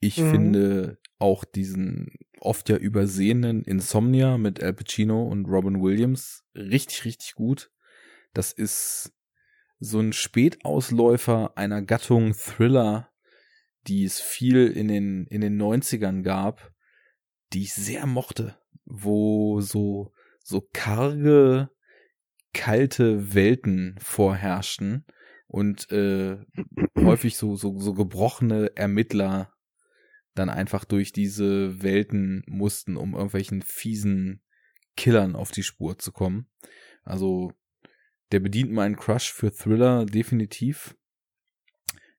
Ich 0.00 0.18
mhm. 0.18 0.30
finde 0.30 0.98
auch 1.18 1.44
diesen 1.44 2.12
oft 2.40 2.68
ja 2.68 2.76
übersehenen 2.76 3.62
Insomnia 3.62 4.38
mit 4.38 4.62
Al 4.62 4.72
Pacino 4.72 5.22
und 5.22 5.46
Robin 5.46 5.82
Williams 5.82 6.44
richtig, 6.54 7.04
richtig 7.04 7.34
gut. 7.34 7.70
Das 8.34 8.52
ist 8.52 9.12
so 9.80 10.00
ein 10.00 10.12
Spätausläufer 10.12 11.56
einer 11.56 11.82
Gattung 11.82 12.32
Thriller, 12.34 13.10
die 13.86 14.04
es 14.04 14.20
viel 14.20 14.66
in 14.68 14.88
den, 14.88 15.26
in 15.26 15.40
den 15.40 15.60
90ern 15.60 16.22
gab, 16.22 16.72
die 17.52 17.62
ich 17.62 17.74
sehr 17.74 18.06
mochte, 18.06 18.58
wo 18.84 19.60
so, 19.60 20.12
so 20.42 20.66
karge, 20.72 21.70
kalte 22.52 23.34
Welten 23.34 23.96
vorherrschten 24.00 25.06
und 25.46 25.90
äh, 25.90 26.38
häufig 26.96 27.36
so, 27.36 27.56
so, 27.56 27.78
so 27.78 27.94
gebrochene 27.94 28.76
Ermittler 28.76 29.52
dann 30.38 30.50
einfach 30.50 30.84
durch 30.84 31.12
diese 31.12 31.82
Welten 31.82 32.42
mussten, 32.46 32.96
um 32.96 33.14
irgendwelchen 33.14 33.62
fiesen 33.62 34.42
Killern 34.96 35.36
auf 35.36 35.50
die 35.50 35.62
Spur 35.62 35.98
zu 35.98 36.12
kommen. 36.12 36.48
Also 37.04 37.52
der 38.32 38.40
bedient 38.40 38.72
meinen 38.72 38.96
Crush 38.96 39.32
für 39.32 39.52
Thriller 39.52 40.04
definitiv. 40.04 40.96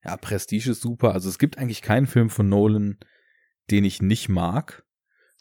Ja, 0.04 0.18
Prestige 0.18 0.72
ist 0.72 0.82
super. 0.82 1.14
Also 1.14 1.30
es 1.30 1.40
gibt 1.40 1.58
eigentlich 1.58 1.82
keinen 1.82 2.08
Film 2.08 2.30
von 2.30 2.50
Nolan, 2.50 2.98
den 3.70 3.84
ich 3.84 4.02
nicht 4.02 4.30
mag. 4.30 4.84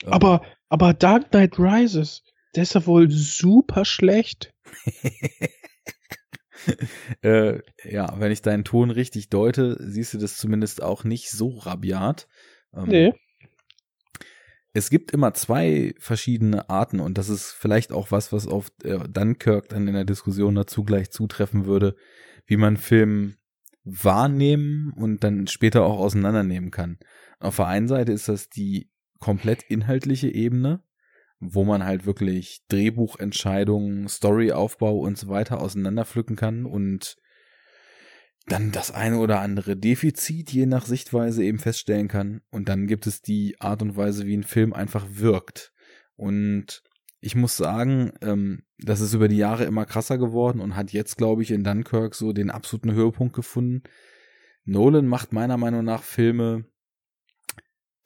Ähm, 0.05 0.13
aber, 0.13 0.43
aber 0.69 0.95
Dark 0.95 1.31
Knight 1.31 1.59
Rises, 1.59 2.23
der 2.55 2.65
ist 2.65 2.75
ja 2.75 2.87
wohl 2.87 3.11
super 3.11 3.85
schlecht. 3.85 4.53
äh, 7.23 7.61
ja, 7.85 8.19
wenn 8.19 8.33
ich 8.33 8.43
deinen 8.43 8.65
Ton 8.65 8.91
richtig 8.91 9.31
deute, 9.31 9.77
siehst 9.81 10.15
du 10.15 10.19
das 10.19 10.37
zumindest 10.37 10.83
auch 10.83 11.05
nicht 11.05 11.31
so 11.31 11.59
rabiat. 11.59 12.29
Ähm, 12.75 12.89
nee. 12.89 13.13
Es 14.73 14.91
gibt 14.91 15.13
immer 15.13 15.35
zwei 15.35 15.95
verschiedene 15.99 16.69
Arten 16.71 17.01
und 17.01 17.19
das 17.19 17.29
ist 17.29 17.53
vielleicht 17.53 17.93
auch 17.93 18.11
was, 18.13 18.33
was 18.33 18.47
auf 18.47 18.71
äh, 18.85 18.99
Dunkirk 19.09 19.69
dann 19.71 19.89
in 19.89 19.95
der 19.95 20.05
Diskussion 20.05 20.55
dazu 20.55 20.85
gleich 20.85 21.11
zutreffen 21.11 21.67
würde, 21.67 21.97
wie 22.47 22.57
man 22.57 22.77
Film 22.77 23.37
wahrnehmen 23.85 24.93
und 24.95 25.25
dann 25.25 25.47
später 25.47 25.85
auch 25.85 25.99
auseinandernehmen 25.99 26.71
kann. 26.71 26.99
Auf 27.41 27.57
der 27.57 27.67
einen 27.67 27.89
Seite 27.89 28.13
ist 28.13 28.29
das 28.29 28.51
die 28.51 28.91
komplett 29.19 29.63
inhaltliche 29.63 30.29
Ebene, 30.29 30.83
wo 31.41 31.65
man 31.65 31.85
halt 31.85 32.05
wirklich 32.07 32.65
Drehbuchentscheidungen, 32.69 34.09
Storyaufbau 34.09 34.99
und 34.99 35.17
so 35.17 35.29
weiter 35.29 35.61
auseinanderpflücken 35.61 36.37
kann 36.37 36.67
und 36.67 37.17
dann 38.49 38.73
das 38.73 38.91
eine 38.91 39.19
oder 39.19 39.41
andere 39.41 39.77
Defizit 39.77 40.53
je 40.53 40.67
nach 40.67 40.87
Sichtweise 40.87 41.45
eben 41.45 41.59
feststellen 41.59 42.09
kann. 42.09 42.41
Und 42.51 42.69
dann 42.69 42.87
gibt 42.87 43.07
es 43.07 43.23
die 43.23 43.61
Art 43.61 43.83
und 43.83 43.97
Weise, 43.97 44.27
wie 44.27 44.37
ein 44.37 44.45
Film 44.45 44.73
einfach 44.73 45.07
wirkt. 45.11 45.73
Und 46.17 46.83
ich 47.21 47.35
muss 47.35 47.57
sagen, 47.57 48.13
ähm, 48.23 48.63
das 48.79 49.01
ist 49.01 49.15
über 49.15 49.29
die 49.29 49.37
Jahre 49.37 49.65
immer 49.65 49.87
krasser 49.87 50.19
geworden 50.19 50.61
und 50.61 50.77
hat 50.77 50.93
jetzt, 50.93 51.17
glaube 51.17 51.43
ich, 51.43 51.51
in 51.51 51.65
Dunkirk 51.65 52.15
so 52.15 52.33
den 52.33 52.51
absoluten 52.51 52.93
Höhepunkt 52.93 53.35
gefunden. 53.35 53.83
Nolan 54.65 55.07
macht 55.07 55.33
meiner 55.33 55.57
Meinung 55.57 55.85
nach 55.85 56.03
Filme, 56.03 56.65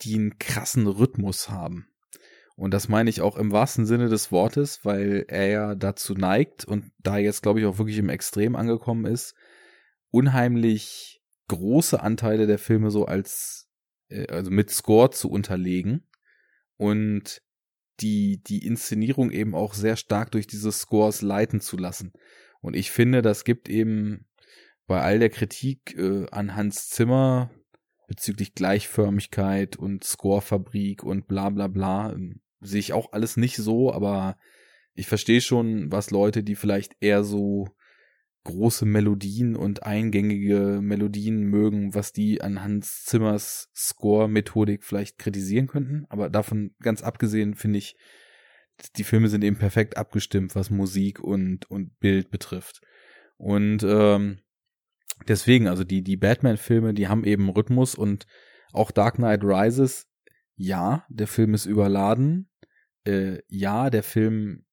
die 0.02 0.14
einen 0.14 0.39
krassen 0.39 0.86
Rhythmus 0.86 1.51
haben. 1.51 1.86
Und 2.56 2.73
das 2.74 2.89
meine 2.89 3.10
ich 3.10 3.20
auch 3.20 3.36
im 3.36 3.51
wahrsten 3.51 3.86
Sinne 3.86 4.09
des 4.09 4.31
Wortes, 4.31 4.85
weil 4.85 5.24
er 5.28 5.47
ja 5.48 5.74
dazu 5.74 6.14
neigt 6.14 6.64
und 6.64 6.90
da 6.98 7.19
jetzt, 7.19 7.43
glaube 7.43 7.60
ich, 7.60 7.66
auch 7.66 7.78
wirklich 7.78 7.98
im 7.98 8.09
Extrem 8.09 8.56
angekommen 8.56 9.05
ist, 9.05 9.35
unheimlich 10.12 11.20
große 11.48 12.01
Anteile 12.01 12.47
der 12.47 12.59
Filme 12.59 12.93
so 12.93 13.06
als, 13.06 13.68
äh, 14.09 14.28
also 14.28 14.52
mit 14.52 14.70
Score 14.70 15.10
zu 15.10 15.28
unterlegen 15.28 16.06
und 16.76 17.43
die, 18.01 18.43
die 18.43 18.64
Inszenierung 18.64 19.30
eben 19.30 19.55
auch 19.55 19.74
sehr 19.74 19.97
stark 19.97 20.30
durch 20.30 20.47
diese 20.47 20.70
Scores 20.70 21.22
leiten 21.22 21.60
zu 21.60 21.76
lassen. 21.76 22.12
Und 22.60 22.76
ich 22.76 22.90
finde, 22.90 23.22
das 23.22 23.44
gibt 23.44 23.68
eben 23.68 24.26
bei 24.86 25.01
all 25.01 25.18
der 25.18 25.30
Kritik 25.30 25.97
äh, 25.97 26.26
an 26.30 26.55
Hans 26.55 26.89
Zimmer 26.89 27.51
bezüglich 28.06 28.55
Gleichförmigkeit 28.55 29.76
und 29.76 30.05
Scorefabrik 30.05 31.02
und 31.02 31.26
bla 31.26 31.51
bla 31.51 31.68
bla, 31.68 32.12
äh, 32.12 32.34
sehe 32.60 32.80
ich 32.80 32.93
auch 32.93 33.12
alles 33.12 33.36
nicht 33.36 33.56
so, 33.56 33.93
aber 33.93 34.36
ich 34.94 35.06
verstehe 35.06 35.40
schon, 35.40 35.90
was 35.90 36.10
Leute, 36.10 36.43
die 36.43 36.55
vielleicht 36.55 36.97
eher 37.01 37.24
so 37.24 37.68
große 38.44 38.85
Melodien 38.85 39.56
und 39.56 39.85
eingängige 39.85 40.81
Melodien 40.82 41.44
mögen, 41.44 41.94
was 41.94 42.12
die 42.12 42.43
an 42.43 42.62
Hans 42.62 43.05
Zimmers 43.05 43.70
Score-Methodik 43.74 44.85
vielleicht 44.85 45.19
kritisieren 45.19 45.69
könnten. 45.69 46.06
Aber 46.09 46.28
davon 46.28 46.74
ganz 46.81 47.02
abgesehen 47.02 47.55
finde 47.55 47.78
ich, 47.78 47.97
die 48.97 49.05
Filme 49.05 49.28
sind 49.28 49.44
eben 49.44 49.56
perfekt 49.56 49.97
abgestimmt, 49.97 50.55
was 50.55 50.70
Musik 50.70 51.20
und, 51.20 51.70
und 51.70 51.98
Bild 52.01 52.31
betrifft. 52.31 52.81
Und 53.36 53.85
ähm, 53.85 54.39
deswegen, 55.28 55.69
also 55.69 55.85
die, 55.85 56.02
die 56.02 56.16
Batman-Filme, 56.16 56.94
die 56.94 57.09
haben 57.09 57.24
eben 57.24 57.48
Rhythmus 57.48 57.94
und 57.94 58.27
auch 58.73 58.90
Dark 58.90 59.16
Knight 59.16 59.44
Rises, 59.44 60.09
ja, 60.56 61.05
der 61.09 61.27
Film 61.27 61.55
ist 61.55 61.66
überladen. 61.66 62.51
Äh, 63.05 63.39
ja, 63.48 63.90
der 63.90 64.02
Film 64.02 64.64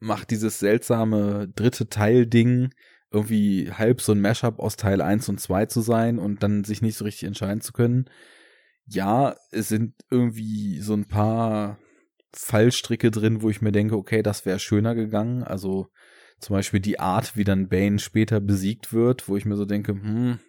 macht 0.00 0.30
dieses 0.30 0.58
seltsame 0.58 1.48
dritte 1.48 1.88
Teil-Ding, 1.88 2.70
irgendwie 3.14 3.70
halb 3.70 4.00
so 4.00 4.12
ein 4.12 4.20
Mashup 4.20 4.58
aus 4.58 4.76
Teil 4.76 5.00
1 5.00 5.28
und 5.28 5.40
2 5.40 5.66
zu 5.66 5.80
sein 5.80 6.18
und 6.18 6.42
dann 6.42 6.64
sich 6.64 6.82
nicht 6.82 6.96
so 6.96 7.04
richtig 7.04 7.24
entscheiden 7.24 7.60
zu 7.60 7.72
können. 7.72 8.10
Ja, 8.86 9.36
es 9.50 9.68
sind 9.68 9.94
irgendwie 10.10 10.80
so 10.80 10.94
ein 10.94 11.06
paar 11.06 11.78
Fallstricke 12.34 13.10
drin, 13.10 13.40
wo 13.40 13.48
ich 13.48 13.62
mir 13.62 13.72
denke, 13.72 13.96
okay, 13.96 14.22
das 14.22 14.44
wäre 14.44 14.58
schöner 14.58 14.94
gegangen. 14.94 15.42
Also 15.44 15.88
zum 16.40 16.54
Beispiel 16.54 16.80
die 16.80 16.98
Art, 16.98 17.36
wie 17.36 17.44
dann 17.44 17.68
Bane 17.68 17.98
später 17.98 18.40
besiegt 18.40 18.92
wird, 18.92 19.28
wo 19.28 19.36
ich 19.36 19.44
mir 19.44 19.56
so 19.56 19.64
denke, 19.64 19.92
hm, 19.92 20.40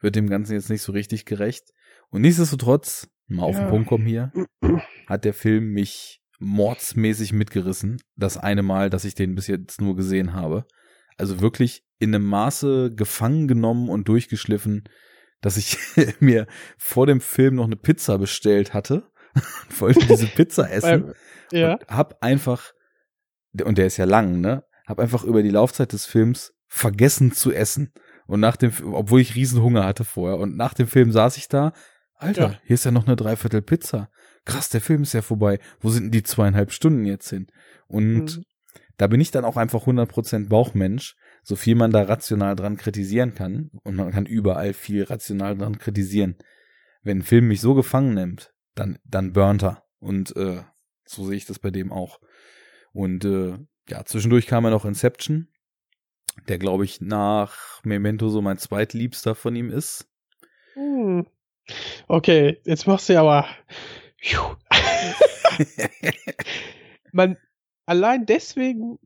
wird 0.00 0.16
dem 0.16 0.30
Ganzen 0.30 0.54
jetzt 0.54 0.70
nicht 0.70 0.82
so 0.82 0.92
richtig 0.92 1.24
gerecht. 1.24 1.72
Und 2.10 2.22
nichtsdestotrotz, 2.22 3.08
mal 3.26 3.42
auf 3.42 3.56
ja. 3.56 3.64
den 3.64 3.70
Punkt 3.70 3.88
kommen 3.88 4.06
hier, 4.06 4.32
hat 5.06 5.24
der 5.24 5.34
Film 5.34 5.72
mich 5.72 6.22
mordsmäßig 6.38 7.32
mitgerissen. 7.32 8.00
Das 8.14 8.36
eine 8.36 8.62
Mal, 8.62 8.90
dass 8.90 9.04
ich 9.04 9.14
den 9.14 9.34
bis 9.34 9.48
jetzt 9.48 9.80
nur 9.80 9.96
gesehen 9.96 10.32
habe. 10.32 10.66
Also 11.16 11.40
wirklich 11.40 11.85
in 11.98 12.14
einem 12.14 12.26
Maße 12.26 12.92
gefangen 12.94 13.48
genommen 13.48 13.88
und 13.88 14.08
durchgeschliffen, 14.08 14.84
dass 15.40 15.56
ich 15.56 15.78
mir 16.20 16.46
vor 16.78 17.06
dem 17.06 17.20
Film 17.20 17.56
noch 17.56 17.66
eine 17.66 17.76
Pizza 17.76 18.18
bestellt 18.18 18.74
hatte 18.74 19.10
und 19.34 19.80
wollte 19.80 20.06
diese 20.06 20.26
Pizza 20.26 20.70
essen. 20.70 21.12
ja. 21.52 21.74
Und 21.74 21.88
hab 21.88 22.22
einfach, 22.22 22.72
und 23.62 23.78
der 23.78 23.86
ist 23.86 23.96
ja 23.96 24.04
lang, 24.04 24.40
ne? 24.40 24.64
Hab 24.86 25.00
einfach 25.00 25.24
über 25.24 25.42
die 25.42 25.50
Laufzeit 25.50 25.92
des 25.92 26.06
Films 26.06 26.52
vergessen 26.68 27.32
zu 27.32 27.52
essen. 27.52 27.92
Und 28.26 28.40
nach 28.40 28.56
dem, 28.56 28.72
obwohl 28.92 29.20
ich 29.20 29.34
Riesenhunger 29.34 29.84
hatte 29.84 30.04
vorher. 30.04 30.38
Und 30.38 30.56
nach 30.56 30.74
dem 30.74 30.86
Film 30.86 31.10
saß 31.10 31.36
ich 31.36 31.48
da, 31.48 31.72
Alter, 32.18 32.42
ja. 32.42 32.60
hier 32.64 32.74
ist 32.74 32.84
ja 32.84 32.90
noch 32.90 33.06
eine 33.06 33.16
Dreiviertel 33.16 33.62
Pizza. 33.62 34.08
Krass, 34.44 34.68
der 34.68 34.80
Film 34.80 35.02
ist 35.02 35.12
ja 35.12 35.22
vorbei. 35.22 35.58
Wo 35.80 35.90
sind 35.90 36.04
denn 36.04 36.10
die 36.12 36.22
zweieinhalb 36.22 36.72
Stunden 36.72 37.04
jetzt 37.04 37.28
hin? 37.28 37.46
Und 37.88 38.36
mhm. 38.36 38.44
da 38.96 39.06
bin 39.06 39.20
ich 39.20 39.32
dann 39.32 39.44
auch 39.44 39.56
einfach 39.56 39.86
100% 39.86 40.48
Bauchmensch 40.48 41.16
so 41.48 41.54
viel 41.54 41.76
man 41.76 41.92
da 41.92 42.02
rational 42.02 42.56
dran 42.56 42.76
kritisieren 42.76 43.34
kann, 43.34 43.70
und 43.84 43.94
man 43.94 44.10
kann 44.10 44.26
überall 44.26 44.72
viel 44.72 45.04
rational 45.04 45.56
dran 45.56 45.78
kritisieren, 45.78 46.34
wenn 47.04 47.18
ein 47.18 47.22
Film 47.22 47.46
mich 47.46 47.60
so 47.60 47.74
gefangen 47.74 48.14
nimmt, 48.14 48.52
dann, 48.74 48.98
dann 49.04 49.32
burnt 49.32 49.62
er. 49.62 49.84
Und 50.00 50.34
äh, 50.34 50.64
So 51.04 51.24
sehe 51.24 51.36
ich 51.36 51.46
das 51.46 51.60
bei 51.60 51.70
dem 51.70 51.92
auch. 51.92 52.18
Und 52.92 53.24
äh, 53.24 53.58
ja, 53.88 54.04
zwischendurch 54.04 54.48
kam 54.48 54.64
ja 54.64 54.70
noch 54.70 54.84
Inception, 54.84 55.46
der 56.48 56.58
glaube 56.58 56.84
ich 56.84 57.00
nach 57.00 57.80
Memento 57.84 58.28
so 58.28 58.42
mein 58.42 58.58
zweitliebster 58.58 59.36
von 59.36 59.54
ihm 59.54 59.70
ist. 59.70 60.08
Hm. 60.74 61.28
Okay, 62.08 62.60
jetzt 62.64 62.88
machst 62.88 63.08
du 63.08 63.20
aber. 63.20 63.46
man 67.12 67.36
allein 67.86 68.26
deswegen, 68.26 68.98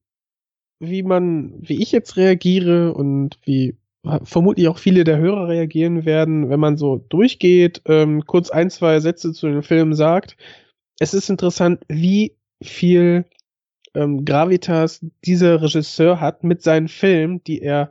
wie 0.81 1.02
man, 1.02 1.55
wie 1.61 1.82
ich 1.82 1.93
jetzt 1.93 2.16
reagiere 2.16 2.94
und 2.94 3.39
wie 3.44 3.77
vermutlich 4.23 4.66
auch 4.69 4.78
viele 4.78 5.05
der 5.05 5.19
Hörer 5.19 5.48
reagieren 5.48 6.07
werden, 6.07 6.48
wenn 6.48 6.61
man 6.61 6.78
so 6.78 7.05
durchgeht, 7.11 7.82
ähm, 7.85 8.24
kurz 8.27 8.51
ein, 8.51 8.70
zwei 8.70 8.98
Sätze 8.98 9.32
zu 9.32 9.47
den 9.47 9.62
Filmen 9.62 9.94
sagt. 9.94 10.36
Es 10.98 11.12
ist 11.12 11.28
interessant, 11.28 11.85
wie 11.89 12.35
viel 12.62 13.27
ähm, 13.94 14.24
Gravitas 14.24 15.05
dieser 15.24 15.61
Regisseur 15.61 16.20
hat 16.20 16.44
mit 16.44 16.62
seinen 16.62 16.89
Filmen, 16.89 17.44
die 17.44 17.61
er 17.61 17.90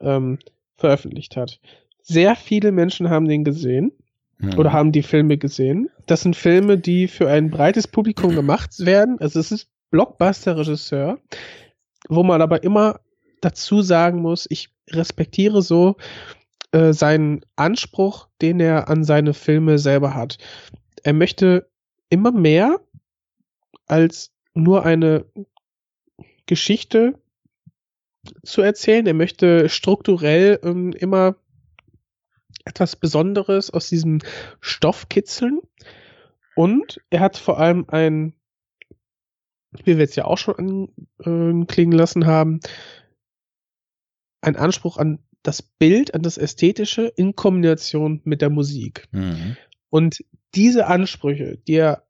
ähm, 0.00 0.38
veröffentlicht 0.76 1.36
hat. 1.36 1.60
Sehr 2.02 2.36
viele 2.36 2.72
Menschen 2.72 3.10
haben 3.10 3.28
den 3.28 3.44
gesehen 3.44 3.92
mhm. 4.38 4.58
oder 4.58 4.72
haben 4.72 4.92
die 4.92 5.02
Filme 5.02 5.36
gesehen. 5.36 5.90
Das 6.06 6.22
sind 6.22 6.36
Filme, 6.36 6.78
die 6.78 7.06
für 7.06 7.28
ein 7.28 7.50
breites 7.50 7.86
Publikum 7.86 8.34
gemacht 8.34 8.84
werden. 8.84 9.18
Also 9.20 9.40
es 9.40 9.52
ist 9.52 9.68
Blockbuster-Regisseur, 9.90 11.18
wo 12.08 12.22
man 12.22 12.42
aber 12.42 12.62
immer 12.62 13.00
dazu 13.40 13.82
sagen 13.82 14.20
muss, 14.20 14.46
ich 14.50 14.70
respektiere 14.90 15.62
so 15.62 15.96
äh, 16.72 16.92
seinen 16.92 17.44
Anspruch, 17.56 18.28
den 18.40 18.60
er 18.60 18.88
an 18.88 19.04
seine 19.04 19.34
Filme 19.34 19.78
selber 19.78 20.14
hat. 20.14 20.38
Er 21.02 21.12
möchte 21.12 21.68
immer 22.08 22.32
mehr 22.32 22.80
als 23.86 24.32
nur 24.54 24.84
eine 24.84 25.24
Geschichte 26.46 27.18
zu 28.42 28.62
erzählen. 28.62 29.06
Er 29.06 29.14
möchte 29.14 29.68
strukturell 29.68 30.58
ähm, 30.62 30.92
immer 30.92 31.36
etwas 32.64 32.96
Besonderes 32.96 33.70
aus 33.70 33.88
diesem 33.88 34.20
Stoff 34.60 35.08
kitzeln. 35.08 35.60
Und 36.56 37.00
er 37.10 37.20
hat 37.20 37.36
vor 37.36 37.58
allem 37.58 37.86
ein, 37.88 38.34
wie 39.72 39.96
wir 39.96 40.04
jetzt 40.04 40.16
ja 40.16 40.24
auch 40.24 40.38
schon 40.38 40.90
anklingen 41.18 41.92
äh, 41.92 41.96
lassen 41.96 42.26
haben, 42.26 42.60
ein 44.40 44.56
Anspruch 44.56 44.96
an 44.96 45.20
das 45.42 45.62
Bild, 45.62 46.14
an 46.14 46.22
das 46.22 46.38
Ästhetische 46.38 47.06
in 47.06 47.34
Kombination 47.34 48.20
mit 48.24 48.42
der 48.42 48.50
Musik. 48.50 49.08
Mhm. 49.12 49.56
Und 49.88 50.24
diese 50.54 50.86
Ansprüche, 50.86 51.58
die 51.66 51.74
er 51.74 52.06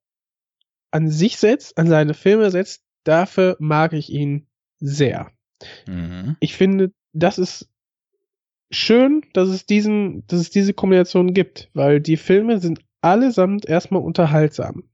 an 0.91 1.09
sich 1.11 1.37
setzt, 1.37 1.79
an 1.79 1.87
seine 1.87 2.15
Filme 2.15 2.51
setzt, 2.51 2.85
dafür 3.05 3.57
mag 3.61 3.93
ich 3.93 4.11
ihn 4.11 4.47
sehr. 4.79 5.31
Mhm. 5.87 6.37
Ich 6.41 6.55
finde, 6.55 6.93
das 7.13 7.39
ist 7.39 7.69
schön, 8.71 9.23
dass 9.33 9.49
es 9.49 9.67
diesen, 9.67 10.27
dass 10.27 10.41
es 10.41 10.51
diese 10.51 10.75
Kombination 10.75 11.35
gibt, 11.35 11.71
weil 11.75 12.01
die 12.01 12.17
Filme 12.17 12.61
sind 12.61 12.81
allesamt 13.01 13.67
erstmal 13.67 14.03
unterhaltsam. 14.03 14.85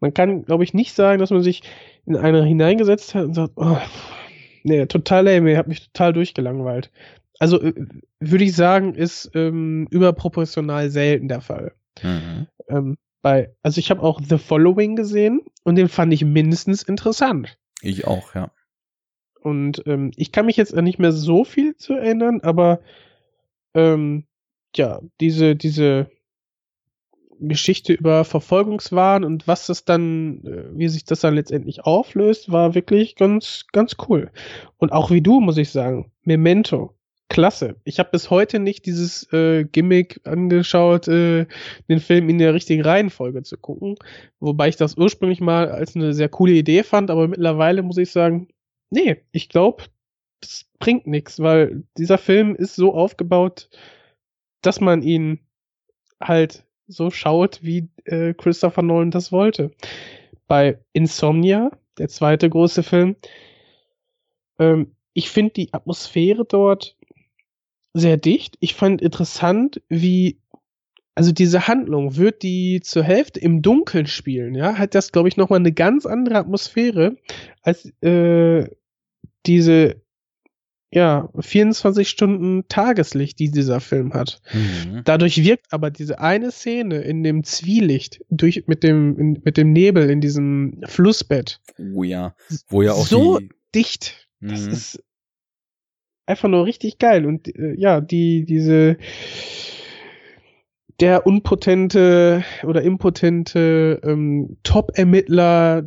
Man 0.00 0.14
kann, 0.14 0.44
glaube 0.44 0.64
ich, 0.64 0.74
nicht 0.74 0.94
sagen, 0.94 1.18
dass 1.18 1.30
man 1.30 1.42
sich 1.42 1.62
in 2.06 2.16
eine 2.16 2.44
hineingesetzt 2.44 3.14
hat 3.14 3.24
und 3.24 3.34
sagt, 3.34 3.52
oh, 3.56 3.78
nee, 4.64 4.86
total 4.86 5.24
lame, 5.24 5.56
hat 5.56 5.68
mich 5.68 5.92
total 5.92 6.12
durchgelangweilt. 6.12 6.90
Also 7.38 7.60
äh, 7.60 7.74
würde 8.18 8.44
ich 8.44 8.54
sagen, 8.54 8.94
ist 8.94 9.30
ähm, 9.34 9.86
überproportional 9.90 10.90
selten 10.90 11.28
der 11.28 11.40
Fall. 11.40 11.72
Mhm. 12.02 12.46
Ähm, 12.68 12.98
bei, 13.22 13.54
also 13.62 13.78
ich 13.78 13.90
habe 13.90 14.02
auch 14.02 14.20
The 14.22 14.38
Following 14.38 14.96
gesehen 14.96 15.42
und 15.64 15.76
den 15.76 15.88
fand 15.88 16.12
ich 16.12 16.24
mindestens 16.24 16.82
interessant. 16.82 17.58
Ich 17.82 18.06
auch, 18.06 18.34
ja. 18.34 18.50
Und 19.42 19.82
ähm, 19.86 20.10
ich 20.16 20.32
kann 20.32 20.46
mich 20.46 20.56
jetzt 20.56 20.74
nicht 20.74 20.98
mehr 20.98 21.12
so 21.12 21.44
viel 21.44 21.76
zu 21.76 21.94
erinnern, 21.94 22.40
aber 22.42 22.80
ähm, 23.74 24.24
ja, 24.76 25.00
diese, 25.20 25.56
diese 25.56 26.10
Geschichte 27.40 27.92
über 27.92 28.24
Verfolgungswahn 28.24 29.24
und 29.24 29.48
was 29.48 29.66
das 29.66 29.84
dann, 29.84 30.44
äh, 30.44 30.64
wie 30.72 30.88
sich 30.88 31.04
das 31.04 31.20
dann 31.20 31.34
letztendlich 31.34 31.84
auflöst, 31.84 32.52
war 32.52 32.74
wirklich 32.74 33.16
ganz, 33.16 33.66
ganz 33.72 33.96
cool. 34.08 34.30
Und 34.78 34.92
auch 34.92 35.10
wie 35.10 35.22
du, 35.22 35.40
muss 35.40 35.56
ich 35.56 35.70
sagen, 35.70 36.12
Memento 36.22 36.94
klasse. 37.30 37.76
Ich 37.84 37.98
habe 37.98 38.10
bis 38.10 38.28
heute 38.28 38.58
nicht 38.58 38.84
dieses 38.84 39.32
äh, 39.32 39.64
Gimmick 39.64 40.20
angeschaut, 40.24 41.08
äh, 41.08 41.46
den 41.88 42.00
Film 42.00 42.28
in 42.28 42.38
der 42.38 42.52
richtigen 42.52 42.82
Reihenfolge 42.82 43.42
zu 43.44 43.56
gucken. 43.56 43.94
Wobei 44.40 44.68
ich 44.68 44.76
das 44.76 44.96
ursprünglich 44.96 45.40
mal 45.40 45.70
als 45.70 45.96
eine 45.96 46.12
sehr 46.12 46.28
coole 46.28 46.52
Idee 46.52 46.82
fand, 46.82 47.10
aber 47.10 47.28
mittlerweile 47.28 47.82
muss 47.82 47.96
ich 47.98 48.10
sagen, 48.10 48.48
nee, 48.90 49.22
ich 49.30 49.48
glaube, 49.48 49.84
das 50.40 50.66
bringt 50.78 51.06
nichts, 51.06 51.38
weil 51.40 51.84
dieser 51.96 52.18
Film 52.18 52.54
ist 52.56 52.74
so 52.74 52.94
aufgebaut, 52.94 53.70
dass 54.60 54.80
man 54.80 55.02
ihn 55.02 55.40
halt 56.20 56.64
so 56.90 57.10
schaut, 57.10 57.60
wie 57.62 57.88
äh, 58.04 58.34
Christopher 58.34 58.82
Nolan 58.82 59.10
das 59.10 59.32
wollte. 59.32 59.70
Bei 60.46 60.78
Insomnia, 60.92 61.70
der 61.98 62.08
zweite 62.08 62.50
große 62.50 62.82
Film, 62.82 63.16
ähm, 64.58 64.94
ich 65.12 65.30
finde 65.30 65.52
die 65.54 65.72
Atmosphäre 65.72 66.44
dort 66.44 66.96
sehr 67.94 68.16
dicht. 68.16 68.56
Ich 68.60 68.74
fand 68.74 69.02
interessant, 69.02 69.82
wie 69.88 70.38
also 71.14 71.32
diese 71.32 71.66
Handlung 71.66 72.16
wird 72.16 72.42
die 72.42 72.80
zur 72.82 73.02
Hälfte 73.02 73.40
im 73.40 73.62
Dunkeln 73.62 74.06
spielen, 74.06 74.54
ja, 74.54 74.78
hat 74.78 74.94
das 74.94 75.12
glaube 75.12 75.28
ich 75.28 75.36
noch 75.36 75.50
mal 75.50 75.56
eine 75.56 75.72
ganz 75.72 76.06
andere 76.06 76.36
Atmosphäre 76.36 77.16
als 77.62 77.92
äh, 78.02 78.68
diese 79.46 80.00
ja 80.92 81.28
24 81.38 82.08
Stunden 82.08 82.64
Tageslicht, 82.68 83.38
die 83.38 83.50
dieser 83.50 83.80
Film 83.80 84.12
hat. 84.12 84.40
Mhm. 84.52 85.02
Dadurch 85.04 85.42
wirkt 85.42 85.72
aber 85.72 85.90
diese 85.90 86.18
eine 86.18 86.50
Szene 86.50 86.98
in 86.98 87.22
dem 87.22 87.44
Zwielicht 87.44 88.24
durch 88.28 88.64
mit 88.66 88.82
dem 88.82 89.18
in, 89.18 89.40
mit 89.44 89.56
dem 89.56 89.72
Nebel 89.72 90.10
in 90.10 90.20
diesem 90.20 90.80
Flussbett. 90.86 91.60
Oh 91.78 92.02
ja, 92.02 92.34
wo 92.68 92.82
ja 92.82 92.92
auch 92.92 93.06
so 93.06 93.40
dicht. 93.74 94.28
Das 94.40 94.66
mhm. 94.66 94.72
ist 94.72 95.04
einfach 96.26 96.48
nur 96.48 96.66
richtig 96.66 96.98
geil. 96.98 97.26
Und 97.26 97.54
äh, 97.54 97.74
ja, 97.76 98.00
die, 98.00 98.44
diese 98.44 98.96
der 101.00 101.26
unpotente 101.26 102.44
oder 102.62 102.82
impotente 102.82 104.00
ähm, 104.04 104.58
Top-Ermittler, 104.62 105.82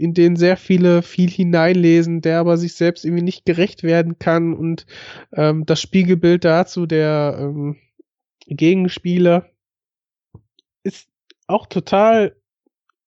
in 0.00 0.14
den 0.14 0.36
sehr 0.36 0.56
viele 0.56 1.02
viel 1.02 1.30
hineinlesen, 1.30 2.22
der 2.22 2.40
aber 2.40 2.56
sich 2.56 2.74
selbst 2.74 3.04
irgendwie 3.04 3.24
nicht 3.24 3.44
gerecht 3.44 3.82
werden 3.82 4.18
kann 4.18 4.54
und 4.54 4.86
ähm, 5.34 5.66
das 5.66 5.80
Spiegelbild 5.80 6.44
dazu 6.44 6.86
der 6.86 7.36
ähm, 7.38 7.76
Gegenspieler 8.46 9.46
ist 10.82 11.08
auch 11.46 11.66
total, 11.66 12.34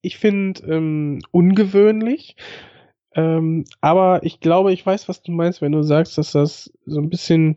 ich 0.02 0.18
finde, 0.18 0.62
ähm, 0.68 1.20
ungewöhnlich. 1.32 2.36
Ähm, 3.16 3.66
aber 3.82 4.24
ich 4.24 4.40
glaube, 4.40 4.74
ich 4.74 4.86
weiß, 4.86 5.08
was 5.08 5.22
du 5.22 5.32
meinst, 5.32 5.62
wenn 5.62 5.72
du 5.72 5.84
sagst, 5.84 6.18
dass 6.18 6.32
das 6.32 6.72
so 6.86 7.00
ein 7.00 7.10
bisschen 7.10 7.56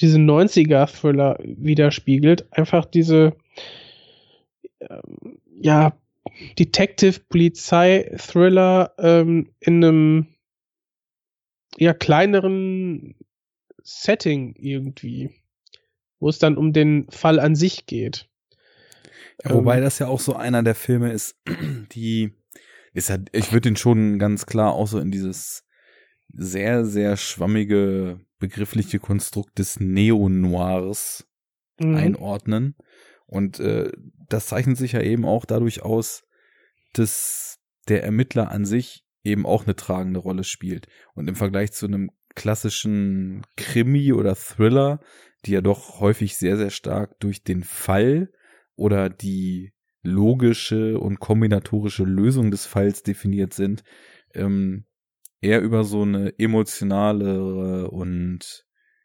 diese 0.00 0.18
90er-Thriller 0.18 1.38
widerspiegelt. 1.42 2.52
Einfach 2.52 2.84
diese, 2.84 3.34
ähm, 4.80 5.38
ja, 5.60 5.96
Detective-Polizei-Thriller 6.58 8.94
ähm, 8.98 9.52
in 9.60 9.84
einem 9.84 10.26
ja 11.76 11.94
kleineren 11.94 13.14
Setting 13.82 14.54
irgendwie, 14.56 15.30
wo 16.18 16.28
es 16.28 16.38
dann 16.38 16.56
um 16.56 16.72
den 16.72 17.08
Fall 17.10 17.40
an 17.40 17.56
sich 17.56 17.86
geht. 17.86 18.28
Ja, 19.44 19.54
wobei 19.54 19.78
ähm, 19.78 19.84
das 19.84 19.98
ja 19.98 20.08
auch 20.08 20.20
so 20.20 20.34
einer 20.34 20.62
der 20.62 20.74
Filme 20.74 21.12
ist, 21.12 21.36
die 21.92 22.32
ist 22.92 23.10
halt, 23.10 23.28
ich 23.32 23.52
würde 23.52 23.68
den 23.68 23.76
schon 23.76 24.18
ganz 24.18 24.46
klar 24.46 24.74
auch 24.74 24.88
so 24.88 24.98
in 24.98 25.10
dieses 25.10 25.64
sehr, 26.32 26.84
sehr 26.84 27.16
schwammige 27.16 28.20
begriffliche 28.38 28.98
Konstrukt 28.98 29.58
des 29.58 29.80
Neo-Noirs 29.80 31.26
mhm. 31.78 31.96
einordnen. 31.96 32.76
Und 33.28 33.60
äh, 33.60 33.92
das 34.28 34.46
zeichnet 34.46 34.76
sich 34.76 34.92
ja 34.92 35.02
eben 35.02 35.24
auch 35.24 35.44
dadurch 35.44 35.82
aus, 35.82 36.24
dass 36.94 37.60
der 37.88 38.02
Ermittler 38.02 38.50
an 38.50 38.64
sich 38.64 39.04
eben 39.22 39.46
auch 39.46 39.64
eine 39.64 39.76
tragende 39.76 40.18
Rolle 40.18 40.44
spielt. 40.44 40.88
Und 41.14 41.28
im 41.28 41.36
Vergleich 41.36 41.72
zu 41.72 41.86
einem 41.86 42.10
klassischen 42.34 43.42
Krimi 43.56 44.12
oder 44.12 44.34
Thriller, 44.34 45.00
die 45.44 45.52
ja 45.52 45.60
doch 45.60 46.00
häufig 46.00 46.36
sehr, 46.36 46.56
sehr 46.56 46.70
stark 46.70 47.20
durch 47.20 47.44
den 47.44 47.62
Fall 47.62 48.32
oder 48.76 49.10
die 49.10 49.72
logische 50.02 50.98
und 50.98 51.20
kombinatorische 51.20 52.04
Lösung 52.04 52.50
des 52.50 52.64
Falls 52.64 53.02
definiert 53.02 53.52
sind, 53.52 53.84
ähm, 54.34 54.86
eher 55.40 55.60
über 55.60 55.84
so 55.84 56.02
eine 56.02 56.38
emotionalere 56.38 57.90
und 57.90 58.64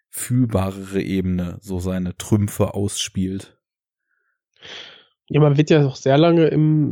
fühlbarere 0.10 1.02
Ebene 1.02 1.58
so 1.62 1.80
seine 1.80 2.16
Trümpfe 2.16 2.74
ausspielt. 2.74 3.58
Ja, 5.30 5.40
man 5.40 5.58
wird 5.58 5.70
ja 5.70 5.82
noch 5.82 5.96
sehr 5.96 6.18
lange 6.18 6.48
im 6.48 6.90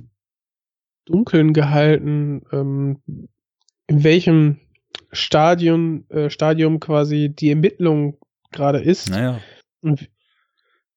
Dunkeln 1.05 1.53
gehalten, 1.53 2.43
ähm, 2.51 3.01
in 3.87 4.03
welchem 4.03 4.59
Stadium, 5.11 6.05
äh, 6.09 6.29
Stadium 6.29 6.79
quasi 6.79 7.29
die 7.29 7.49
Ermittlung 7.49 8.17
gerade 8.51 8.79
ist. 8.79 9.09
Naja. 9.09 9.39
Und, 9.81 10.09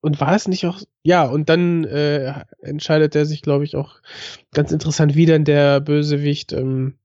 und 0.00 0.20
war 0.20 0.34
es 0.34 0.46
nicht 0.46 0.66
auch, 0.66 0.80
ja, 1.02 1.24
und 1.24 1.48
dann 1.48 1.84
äh, 1.84 2.44
entscheidet 2.60 3.16
er 3.16 3.26
sich, 3.26 3.42
glaube 3.42 3.64
ich, 3.64 3.76
auch 3.76 4.00
ganz 4.52 4.70
interessant, 4.72 5.14
wie 5.14 5.26
dann 5.26 5.44
der 5.44 5.80
Bösewicht 5.80 6.52
ähm, 6.52 6.98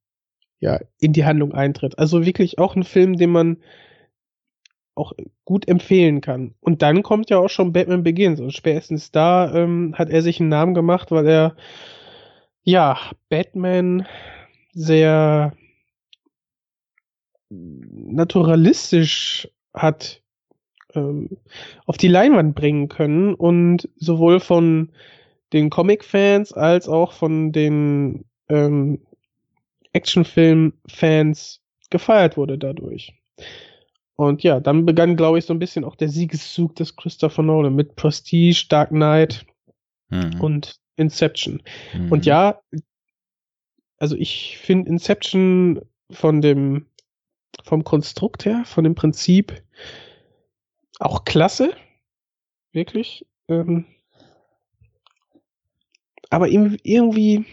ja, 0.59 0.79
in 0.99 1.13
die 1.13 1.25
Handlung 1.25 1.53
eintritt. 1.53 1.97
Also 1.97 2.25
wirklich 2.25 2.59
auch 2.59 2.75
ein 2.75 2.83
Film, 2.83 3.17
den 3.17 3.31
man 3.31 3.57
auch 4.99 5.13
gut 5.45 5.67
empfehlen 5.67 6.21
kann. 6.21 6.53
Und 6.59 6.81
dann 6.81 7.03
kommt 7.03 7.29
ja 7.29 7.39
auch 7.39 7.49
schon 7.49 7.73
Batman 7.73 8.03
Begins. 8.03 8.39
Und 8.39 8.53
spätestens 8.53 9.11
da 9.11 9.53
ähm, 9.53 9.95
hat 9.97 10.09
er 10.09 10.21
sich 10.21 10.39
einen 10.39 10.49
Namen 10.49 10.73
gemacht, 10.73 11.11
weil 11.11 11.27
er 11.27 11.55
ja 12.63 12.97
Batman 13.29 14.05
sehr 14.73 15.53
naturalistisch 17.49 19.49
hat 19.73 20.21
ähm, 20.93 21.29
auf 21.85 21.97
die 21.97 22.07
Leinwand 22.07 22.55
bringen 22.55 22.89
können 22.89 23.33
und 23.33 23.89
sowohl 23.95 24.39
von 24.39 24.91
den 25.53 25.69
Comic-Fans 25.69 26.53
als 26.53 26.87
auch 26.87 27.13
von 27.13 27.51
den 27.51 28.25
ähm, 28.49 28.99
Actionfilm-Fans 29.93 31.61
gefeiert 31.89 32.37
wurde 32.37 32.57
dadurch. 32.57 33.13
Und 34.19 34.43
ja, 34.43 34.59
dann 34.59 34.85
begann, 34.85 35.15
glaube 35.15 35.39
ich, 35.39 35.45
so 35.45 35.53
ein 35.53 35.59
bisschen 35.59 35.85
auch 35.85 35.95
der 35.95 36.09
Siegeszug 36.09 36.75
des 36.75 36.97
Christopher 36.97 37.41
Nolan 37.41 37.73
mit 37.73 37.95
Prestige, 37.95 38.65
Dark 38.67 38.89
Knight 38.89 39.45
mhm. 40.09 40.41
und 40.41 40.75
Inception. 40.97 41.63
Mhm. 41.93 42.11
Und 42.11 42.25
ja, 42.25 42.59
also 43.97 44.17
ich 44.17 44.57
finde 44.57 44.89
Inception 44.89 45.79
von 46.11 46.41
dem, 46.41 46.87
vom 47.63 47.85
Konstrukt 47.85 48.43
her, 48.43 48.63
von 48.65 48.83
dem 48.83 48.93
Prinzip 48.93 49.63
auch 50.99 51.23
klasse. 51.23 51.71
Wirklich. 52.73 53.25
Ähm, 53.47 53.85
aber 56.29 56.49
irgendwie 56.49 57.45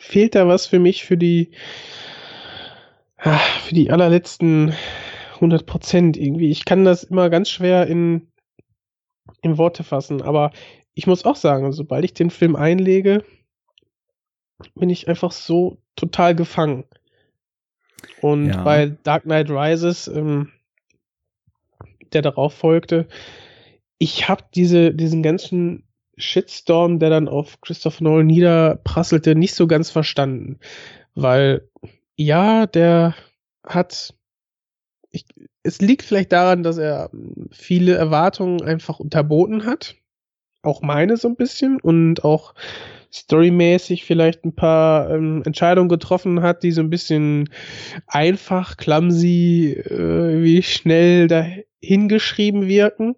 fehlt 0.00 0.34
da 0.34 0.48
was 0.48 0.66
für 0.66 0.80
mich 0.80 1.04
für 1.04 1.16
die, 1.16 1.52
ah, 3.18 3.38
für 3.38 3.76
die 3.76 3.92
allerletzten 3.92 4.74
100 5.40 5.66
Prozent 5.66 6.16
irgendwie. 6.16 6.50
Ich 6.50 6.64
kann 6.64 6.84
das 6.84 7.04
immer 7.04 7.30
ganz 7.30 7.48
schwer 7.48 7.86
in, 7.86 8.28
in 9.42 9.58
Worte 9.58 9.84
fassen, 9.84 10.22
aber 10.22 10.52
ich 10.94 11.06
muss 11.06 11.24
auch 11.24 11.36
sagen, 11.36 11.72
sobald 11.72 12.04
ich 12.04 12.14
den 12.14 12.30
Film 12.30 12.56
einlege, 12.56 13.24
bin 14.74 14.90
ich 14.90 15.08
einfach 15.08 15.32
so 15.32 15.78
total 15.96 16.34
gefangen. 16.34 16.84
Und 18.20 18.48
ja. 18.48 18.62
bei 18.62 18.96
Dark 19.02 19.24
Knight 19.24 19.50
Rises, 19.50 20.08
ähm, 20.08 20.50
der 22.12 22.22
darauf 22.22 22.54
folgte, 22.54 23.08
ich 23.98 24.28
habe 24.28 24.44
diese, 24.54 24.94
diesen 24.94 25.22
ganzen 25.22 25.84
Shitstorm, 26.16 26.98
der 26.98 27.10
dann 27.10 27.28
auf 27.28 27.60
Christopher 27.60 28.04
Nolan 28.04 28.26
niederprasselte, 28.26 29.34
nicht 29.34 29.54
so 29.54 29.66
ganz 29.66 29.90
verstanden. 29.90 30.58
Weil, 31.14 31.68
ja, 32.16 32.66
der 32.66 33.14
hat 33.64 34.14
ich, 35.10 35.24
es 35.62 35.80
liegt 35.80 36.02
vielleicht 36.02 36.32
daran, 36.32 36.62
dass 36.62 36.78
er 36.78 37.10
viele 37.50 37.94
Erwartungen 37.94 38.62
einfach 38.62 39.00
unterboten 39.00 39.66
hat. 39.66 39.96
Auch 40.62 40.82
meine 40.82 41.16
so 41.16 41.28
ein 41.28 41.36
bisschen 41.36 41.80
und 41.80 42.24
auch 42.24 42.54
storymäßig 43.12 44.04
vielleicht 44.04 44.44
ein 44.44 44.54
paar 44.54 45.10
ähm, 45.10 45.42
Entscheidungen 45.44 45.88
getroffen 45.88 46.42
hat, 46.42 46.62
die 46.62 46.70
so 46.70 46.80
ein 46.80 46.90
bisschen 46.90 47.50
einfach, 48.06 48.76
clumsy, 48.76 49.72
äh, 49.72 50.42
wie 50.42 50.62
schnell 50.62 51.26
dahingeschrieben 51.26 52.68
wirken. 52.68 53.16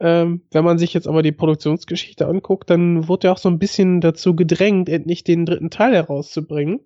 Ähm, 0.00 0.42
wenn 0.50 0.64
man 0.64 0.78
sich 0.78 0.92
jetzt 0.94 1.06
aber 1.06 1.22
die 1.22 1.32
Produktionsgeschichte 1.32 2.26
anguckt, 2.26 2.68
dann 2.68 3.08
wurde 3.08 3.28
er 3.28 3.32
auch 3.32 3.38
so 3.38 3.48
ein 3.48 3.58
bisschen 3.58 4.00
dazu 4.00 4.34
gedrängt, 4.34 4.88
endlich 4.88 5.24
den 5.24 5.46
dritten 5.46 5.70
Teil 5.70 5.94
herauszubringen. 5.94 6.80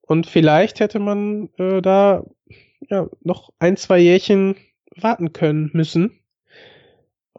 Und 0.00 0.26
vielleicht 0.26 0.80
hätte 0.80 1.00
man 1.00 1.50
äh, 1.58 1.82
da 1.82 2.24
ja, 2.88 3.08
noch 3.22 3.50
ein, 3.58 3.76
zwei 3.76 3.98
Jährchen 3.98 4.56
warten 4.96 5.32
können 5.32 5.70
müssen. 5.72 6.18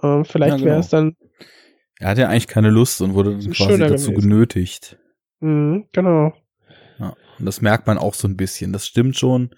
Ähm, 0.02 0.26
vielleicht 0.26 0.52
ja, 0.52 0.58
genau. 0.58 0.66
wäre 0.68 0.80
es 0.80 0.90
dann. 0.90 1.16
Er 2.00 2.10
hatte 2.10 2.22
ja 2.22 2.30
eigentlich 2.30 2.48
keine 2.48 2.70
Lust 2.70 3.02
und 3.02 3.14
wurde 3.14 3.32
dann 3.32 3.52
quasi 3.52 3.80
dazu 3.80 4.12
gewesen. 4.12 4.30
genötigt. 4.30 4.98
Mhm, 5.40 5.88
genau. 5.92 6.34
Ja, 7.00 7.16
und 7.40 7.46
das 7.46 7.62
merkt 7.62 7.88
man 7.88 7.98
auch 7.98 8.14
so 8.14 8.28
ein 8.28 8.38
bisschen. 8.38 8.74
Das 8.74 8.86
stimmt 8.86 9.18
schon. 9.18 9.56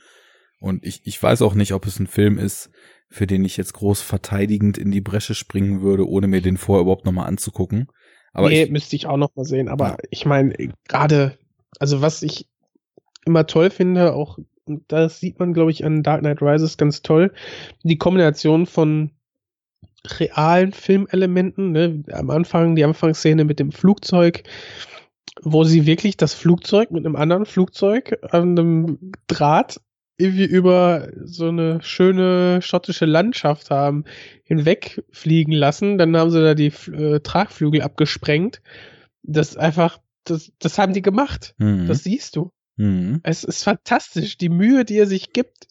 Und 0.59 0.85
ich, 0.85 1.01
ich 1.05 1.21
weiß 1.21 1.41
auch 1.41 1.53
nicht, 1.53 1.73
ob 1.73 1.85
es 1.85 1.99
ein 1.99 2.07
Film 2.07 2.37
ist, 2.37 2.69
für 3.09 3.27
den 3.27 3.43
ich 3.43 3.57
jetzt 3.57 3.73
groß 3.73 4.01
verteidigend 4.01 4.77
in 4.77 4.91
die 4.91 5.01
Bresche 5.01 5.35
springen 5.35 5.81
würde, 5.81 6.07
ohne 6.07 6.27
mir 6.27 6.41
den 6.41 6.57
vorher 6.57 6.81
überhaupt 6.81 7.05
nochmal 7.05 7.27
anzugucken. 7.27 7.87
Aber 8.33 8.49
nee, 8.49 8.63
ich, 8.63 8.71
müsste 8.71 8.95
ich 8.95 9.07
auch 9.07 9.17
noch 9.17 9.35
mal 9.35 9.45
sehen. 9.45 9.67
Aber 9.67 9.89
ja. 9.89 9.97
ich 10.11 10.25
meine, 10.25 10.53
gerade, 10.87 11.37
also 11.79 12.01
was 12.01 12.21
ich 12.21 12.47
immer 13.25 13.47
toll 13.47 13.69
finde, 13.69 14.13
auch 14.13 14.37
das 14.87 15.19
sieht 15.19 15.39
man, 15.39 15.53
glaube 15.53 15.71
ich, 15.71 15.85
an 15.85 16.03
Dark 16.03 16.21
Knight 16.21 16.41
Rises 16.41 16.77
ganz 16.77 17.01
toll, 17.01 17.33
die 17.83 17.97
Kombination 17.97 18.65
von 18.65 19.11
realen 20.19 20.71
Filmelementen, 20.71 21.71
ne? 21.71 22.03
am 22.11 22.29
Anfang, 22.29 22.75
die 22.75 22.83
Anfangsszene 22.83 23.43
mit 23.43 23.59
dem 23.59 23.71
Flugzeug, 23.71 24.43
wo 25.41 25.63
sie 25.63 25.85
wirklich 25.85 26.17
das 26.17 26.33
Flugzeug 26.33 26.91
mit 26.91 27.05
einem 27.05 27.15
anderen 27.15 27.45
Flugzeug 27.45 28.17
an 28.31 28.57
einem 28.57 29.11
Draht 29.27 29.79
irgendwie 30.19 30.45
über 30.45 31.09
so 31.23 31.47
eine 31.47 31.81
schöne 31.81 32.61
schottische 32.61 33.05
Landschaft 33.05 33.71
haben 33.71 34.03
hinwegfliegen 34.43 35.53
lassen. 35.53 35.97
Dann 35.97 36.15
haben 36.15 36.29
sie 36.29 36.41
da 36.41 36.55
die 36.55 36.73
äh, 36.91 37.21
Tragflügel 37.21 37.81
abgesprengt. 37.81 38.61
Das 39.23 39.55
einfach, 39.55 39.99
das, 40.25 40.51
das 40.59 40.77
haben 40.77 40.93
die 40.93 41.01
gemacht. 41.01 41.55
Mhm. 41.57 41.87
Das 41.87 42.03
siehst 42.03 42.35
du. 42.35 42.51
Mhm. 42.79 43.19
Es 43.23 43.43
ist 43.43 43.63
fantastisch, 43.63 44.37
die 44.37 44.47
Mühe, 44.47 44.85
die 44.85 44.97
er 44.97 45.05
sich 45.05 45.33
gibt, 45.33 45.67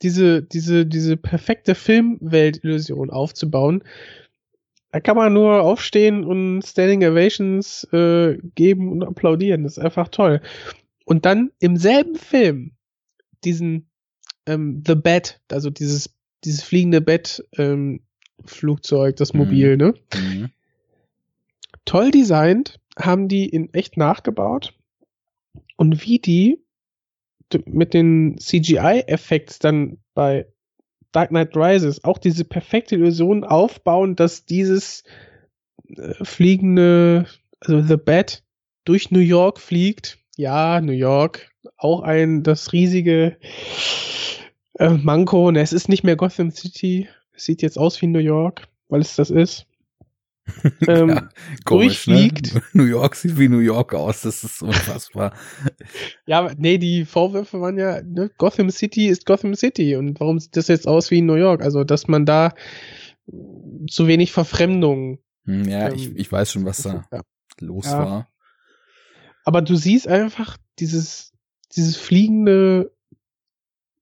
diese, 0.00 0.42
diese, 0.42 0.86
diese 0.86 1.18
perfekte 1.18 1.74
Filmweltillusion 1.74 3.10
aufzubauen. 3.10 3.84
Da 4.90 5.00
kann 5.00 5.16
man 5.16 5.34
nur 5.34 5.60
aufstehen 5.60 6.24
und 6.24 6.62
Standing 6.62 7.04
Ovations 7.04 7.84
äh, 7.92 8.38
geben 8.54 8.90
und 8.90 9.04
applaudieren. 9.04 9.64
Das 9.64 9.76
ist 9.76 9.84
einfach 9.84 10.08
toll. 10.08 10.40
Und 11.04 11.26
dann 11.26 11.50
im 11.58 11.76
selben 11.76 12.16
Film 12.16 12.72
diesen 13.44 13.90
ähm, 14.46 14.82
The 14.86 14.94
Bat, 14.94 15.42
also 15.52 15.68
dieses, 15.68 16.14
dieses 16.44 16.62
fliegende 16.62 17.02
Bett 17.02 17.46
ähm, 17.58 18.00
Flugzeug, 18.46 19.16
das 19.16 19.34
mhm. 19.34 19.40
Mobil, 19.40 19.72
mhm. 19.72 19.78
ne? 19.78 19.94
Mhm. 20.14 20.50
Toll 21.84 22.10
designt, 22.10 22.80
haben 22.98 23.28
die 23.28 23.46
in 23.46 23.72
echt 23.74 23.98
nachgebaut 23.98 24.77
und 25.78 26.04
wie 26.04 26.18
die 26.18 26.58
mit 27.64 27.94
den 27.94 28.36
CGI-Effekts 28.38 29.58
dann 29.58 29.98
bei 30.12 30.46
Dark 31.12 31.30
Knight 31.30 31.56
Rises 31.56 32.04
auch 32.04 32.18
diese 32.18 32.44
perfekte 32.44 32.96
Illusion 32.96 33.44
aufbauen, 33.44 34.16
dass 34.16 34.44
dieses 34.44 35.04
äh, 35.96 36.12
fliegende, 36.22 37.26
also 37.60 37.80
The 37.80 37.96
Bat 37.96 38.42
durch 38.84 39.10
New 39.10 39.20
York 39.20 39.60
fliegt. 39.60 40.18
Ja, 40.36 40.80
New 40.82 40.92
York, 40.92 41.50
auch 41.78 42.02
ein, 42.02 42.42
das 42.42 42.72
riesige 42.72 43.38
äh, 44.78 44.90
Manko. 44.90 45.48
Und 45.48 45.56
es 45.56 45.72
ist 45.72 45.88
nicht 45.88 46.04
mehr 46.04 46.16
Gotham 46.16 46.50
City. 46.50 47.08
Es 47.32 47.44
sieht 47.44 47.62
jetzt 47.62 47.78
aus 47.78 48.02
wie 48.02 48.08
New 48.08 48.18
York, 48.18 48.68
weil 48.88 49.00
es 49.00 49.16
das 49.16 49.30
ist. 49.30 49.67
ähm, 50.88 51.08
ja, 51.08 51.28
komisch, 51.64 52.04
durchfliegt. 52.04 52.54
Ne? 52.54 52.62
New 52.72 52.84
York 52.84 53.14
sieht 53.14 53.38
wie 53.38 53.48
New 53.48 53.58
York 53.58 53.94
aus, 53.94 54.22
das 54.22 54.44
ist 54.44 54.62
unfassbar. 54.62 55.34
ja, 56.26 56.50
nee, 56.56 56.78
die 56.78 57.04
Vorwürfe 57.04 57.60
waren 57.60 57.78
ja, 57.78 58.02
ne, 58.02 58.30
Gotham 58.38 58.70
City 58.70 59.08
ist 59.08 59.26
Gotham 59.26 59.54
City 59.54 59.96
und 59.96 60.20
warum 60.20 60.38
sieht 60.38 60.56
das 60.56 60.68
jetzt 60.68 60.88
aus 60.88 61.10
wie 61.10 61.20
New 61.20 61.34
York? 61.34 61.62
Also, 61.62 61.84
dass 61.84 62.08
man 62.08 62.26
da 62.26 62.54
zu 63.88 64.06
wenig 64.06 64.32
Verfremdung. 64.32 65.18
Hm, 65.44 65.64
ja, 65.64 65.88
ähm, 65.88 65.94
ich, 65.94 66.16
ich 66.16 66.32
weiß 66.32 66.52
schon, 66.52 66.64
was 66.64 66.82
da 66.82 67.04
ja. 67.12 67.20
los 67.60 67.86
ja. 67.86 67.98
war. 67.98 68.28
Aber 69.44 69.62
du 69.62 69.76
siehst 69.76 70.08
einfach 70.08 70.58
dieses, 70.78 71.32
dieses 71.74 71.96
fliegende 71.96 72.92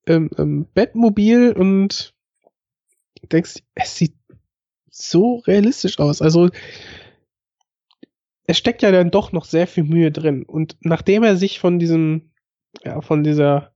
ähm, 0.06 0.31
ähm, 0.39 0.66
Bettmobil 0.74 1.52
und 1.52 2.14
denkst, 3.32 3.62
es 3.74 3.97
sieht 3.97 4.15
so 4.98 5.36
realistisch 5.47 5.98
aus. 5.98 6.23
Also 6.23 6.51
es 8.47 8.59
steckt 8.59 8.82
ja 8.82 8.90
dann 8.93 9.10
doch 9.10 9.32
noch 9.32 9.44
sehr 9.44 9.66
viel 9.66 9.85
Mühe 9.85 10.10
drin. 10.10 10.44
Und 10.44 10.77
nachdem 10.81 11.23
er 11.23 11.36
sich 11.36 11.59
von 11.59 11.78
diesem, 11.78 12.31
ja, 12.85 13.01
von 13.01 13.24
dieser 13.24 13.73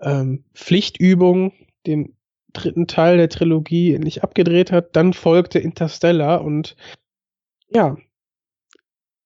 ähm, 0.00 0.44
Pflichtübung, 0.54 1.52
den 1.86 2.16
dritten 2.52 2.86
Teil 2.86 3.18
der 3.18 3.28
Trilogie 3.28 3.94
endlich 3.94 4.22
abgedreht 4.22 4.72
hat, 4.72 4.96
dann 4.96 5.12
folgte 5.12 5.58
Interstellar 5.58 6.42
und 6.42 6.76
ja, 7.68 7.96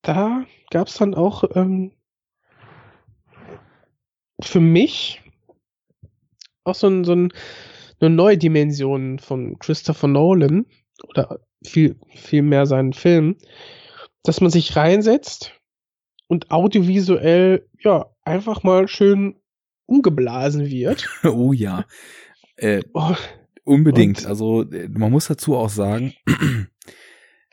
da 0.02 0.44
gab 0.70 0.88
es 0.88 0.94
dann 0.94 1.14
auch 1.14 1.44
ähm, 1.54 1.92
für 4.40 4.60
mich 4.60 5.22
auch 6.64 6.74
so, 6.74 6.88
ein, 6.88 7.04
so 7.04 7.12
ein, 7.12 7.32
eine 8.02 8.14
neue 8.14 8.38
Dimension 8.38 9.18
von 9.18 9.58
Christopher 9.58 10.08
Nolan 10.08 10.66
oder 11.08 11.40
viel, 11.64 11.96
viel 12.14 12.42
mehr 12.42 12.66
seinen 12.66 12.92
Film, 12.92 13.36
dass 14.22 14.40
man 14.40 14.50
sich 14.50 14.76
reinsetzt 14.76 15.52
und 16.26 16.50
audiovisuell, 16.50 17.68
ja, 17.80 18.06
einfach 18.22 18.62
mal 18.62 18.88
schön 18.88 19.36
umgeblasen 19.86 20.66
wird. 20.66 21.08
oh 21.24 21.52
ja. 21.52 21.84
Äh, 22.56 22.82
oh. 22.94 23.14
Unbedingt. 23.64 24.22
Und 24.22 24.26
also 24.26 24.64
man 24.88 25.12
muss 25.12 25.28
dazu 25.28 25.56
auch 25.56 25.68
sagen, 25.68 26.14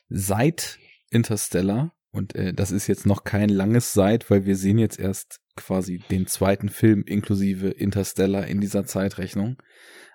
seit 0.09 0.79
Interstellar, 1.11 1.93
und 2.11 2.35
äh, 2.35 2.53
das 2.53 2.71
ist 2.71 2.87
jetzt 2.87 3.05
noch 3.05 3.23
kein 3.23 3.49
langes 3.49 3.93
Seit, 3.93 4.29
weil 4.31 4.45
wir 4.45 4.55
sehen 4.55 4.79
jetzt 4.79 4.99
erst 4.99 5.41
quasi 5.59 6.01
den 6.09 6.27
zweiten 6.27 6.69
Film 6.69 7.03
inklusive 7.05 7.69
Interstellar 7.69 8.47
in 8.47 8.61
dieser 8.61 8.85
Zeitrechnung. 8.85 9.57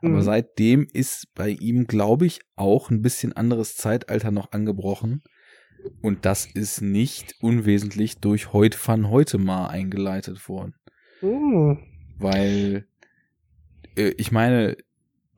Aber 0.03 0.17
mhm. 0.17 0.23
seitdem 0.23 0.87
ist 0.93 1.29
bei 1.35 1.51
ihm, 1.51 1.87
glaube 1.87 2.27
ich, 2.27 2.41
auch 2.57 2.91
ein 2.91 3.01
bisschen 3.01 3.33
anderes 3.33 3.77
Zeitalter 3.77 4.31
noch 4.31 4.53
angebrochen. 4.53 5.23
Und 6.03 6.25
das 6.25 6.47
ist 6.47 6.81
nicht 6.83 7.37
unwesentlich 7.41 8.19
durch 8.19 8.53
Heut 8.53 8.77
van 8.87 9.11
heute 9.11 9.39
mal 9.39 9.69
eingeleitet 9.69 10.49
worden. 10.49 10.75
Mhm. 11.23 11.79
Weil, 12.19 12.87
äh, 13.97 14.13
ich 14.17 14.33
meine, 14.33 14.77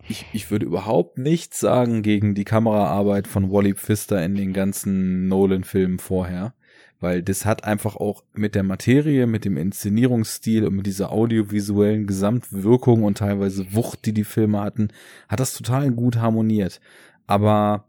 ich, 0.08 0.26
ich 0.32 0.50
würde 0.50 0.66
überhaupt 0.66 1.18
nichts 1.18 1.60
sagen 1.60 2.02
gegen 2.02 2.34
die 2.34 2.44
Kameraarbeit 2.44 3.26
von 3.26 3.50
Wally 3.50 3.74
Pfister 3.74 4.24
in 4.24 4.34
den 4.34 4.52
ganzen 4.52 5.28
Nolan-Filmen 5.28 5.98
vorher, 5.98 6.54
weil 7.00 7.22
das 7.22 7.44
hat 7.44 7.64
einfach 7.64 7.96
auch 7.96 8.24
mit 8.32 8.54
der 8.54 8.62
Materie, 8.62 9.26
mit 9.26 9.44
dem 9.44 9.56
Inszenierungsstil 9.56 10.64
und 10.64 10.76
mit 10.76 10.86
dieser 10.86 11.12
audiovisuellen 11.12 12.06
Gesamtwirkung 12.06 13.02
und 13.02 13.18
teilweise 13.18 13.74
Wucht, 13.74 14.06
die 14.06 14.14
die 14.14 14.24
Filme 14.24 14.60
hatten, 14.60 14.88
hat 15.28 15.40
das 15.40 15.54
total 15.54 15.90
gut 15.90 16.16
harmoniert. 16.16 16.80
Aber 17.26 17.84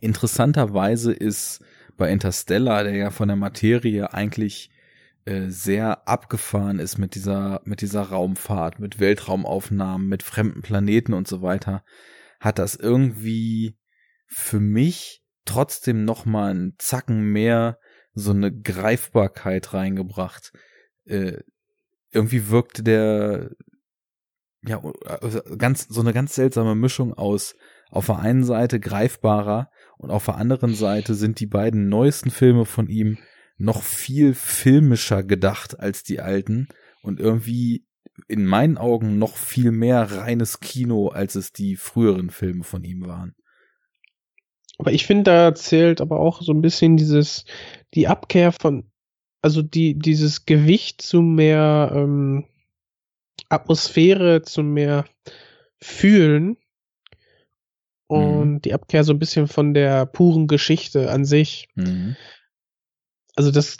interessanterweise 0.00 1.12
ist 1.12 1.64
bei 1.96 2.10
Interstellar, 2.10 2.84
der 2.84 2.94
ja 2.94 3.10
von 3.10 3.28
der 3.28 3.36
Materie 3.36 4.12
eigentlich 4.12 4.70
äh, 5.24 5.48
sehr 5.48 6.06
abgefahren 6.06 6.78
ist 6.78 6.98
mit 6.98 7.14
dieser, 7.14 7.62
mit 7.64 7.80
dieser 7.80 8.02
Raumfahrt, 8.02 8.78
mit 8.78 9.00
Weltraumaufnahmen, 9.00 10.08
mit 10.08 10.22
fremden 10.22 10.62
Planeten 10.62 11.14
und 11.14 11.26
so 11.26 11.42
weiter, 11.42 11.84
hat 12.40 12.58
das 12.58 12.76
irgendwie 12.76 13.76
für 14.26 14.60
mich 14.60 15.22
trotzdem 15.44 16.04
noch 16.04 16.26
mal 16.26 16.50
einen 16.50 16.74
Zacken 16.78 17.32
mehr 17.32 17.78
so 18.14 18.30
eine 18.30 18.52
Greifbarkeit 18.52 19.72
reingebracht. 19.74 20.52
Äh, 21.04 21.38
irgendwie 22.10 22.48
wirkte 22.48 22.82
der 22.82 23.50
ja 24.62 24.80
also 25.04 25.40
ganz 25.58 25.86
so 25.88 26.00
eine 26.00 26.12
ganz 26.12 26.34
seltsame 26.34 26.74
Mischung 26.74 27.12
aus 27.12 27.54
auf 27.90 28.06
der 28.06 28.18
einen 28.18 28.44
Seite 28.44 28.80
greifbarer 28.80 29.70
und 29.98 30.10
auf 30.10 30.24
der 30.24 30.36
anderen 30.36 30.74
Seite 30.74 31.14
sind 31.14 31.38
die 31.40 31.46
beiden 31.46 31.88
neuesten 31.88 32.30
Filme 32.30 32.64
von 32.64 32.88
ihm 32.88 33.18
noch 33.56 33.82
viel 33.82 34.34
filmischer 34.34 35.22
gedacht 35.22 35.78
als 35.78 36.02
die 36.02 36.20
alten 36.20 36.68
und 37.02 37.20
irgendwie 37.20 37.86
in 38.28 38.46
meinen 38.46 38.78
Augen 38.78 39.18
noch 39.18 39.36
viel 39.36 39.70
mehr 39.70 40.10
reines 40.10 40.60
Kino, 40.60 41.08
als 41.08 41.34
es 41.34 41.52
die 41.52 41.76
früheren 41.76 42.30
Filme 42.30 42.64
von 42.64 42.84
ihm 42.84 43.06
waren. 43.06 43.34
Aber 44.78 44.92
ich 44.92 45.06
finde, 45.06 45.24
da 45.24 45.54
zählt 45.54 46.00
aber 46.00 46.20
auch 46.20 46.42
so 46.42 46.52
ein 46.52 46.62
bisschen 46.62 46.96
dieses, 46.96 47.44
die 47.94 48.08
Abkehr 48.08 48.52
von, 48.52 48.90
also 49.40 49.62
die, 49.62 49.98
dieses 49.98 50.46
Gewicht 50.46 51.00
zu 51.00 51.22
mehr 51.22 51.92
ähm, 51.94 52.46
Atmosphäre, 53.48 54.42
zu 54.42 54.62
mehr 54.62 55.04
Fühlen 55.80 56.56
und 58.06 58.54
mhm. 58.54 58.60
die 58.62 58.74
Abkehr 58.74 59.04
so 59.04 59.12
ein 59.12 59.18
bisschen 59.18 59.48
von 59.48 59.74
der 59.74 60.06
puren 60.06 60.46
Geschichte 60.46 61.10
an 61.10 61.24
sich. 61.24 61.68
Mhm 61.74 62.16
also 63.36 63.50
das 63.50 63.76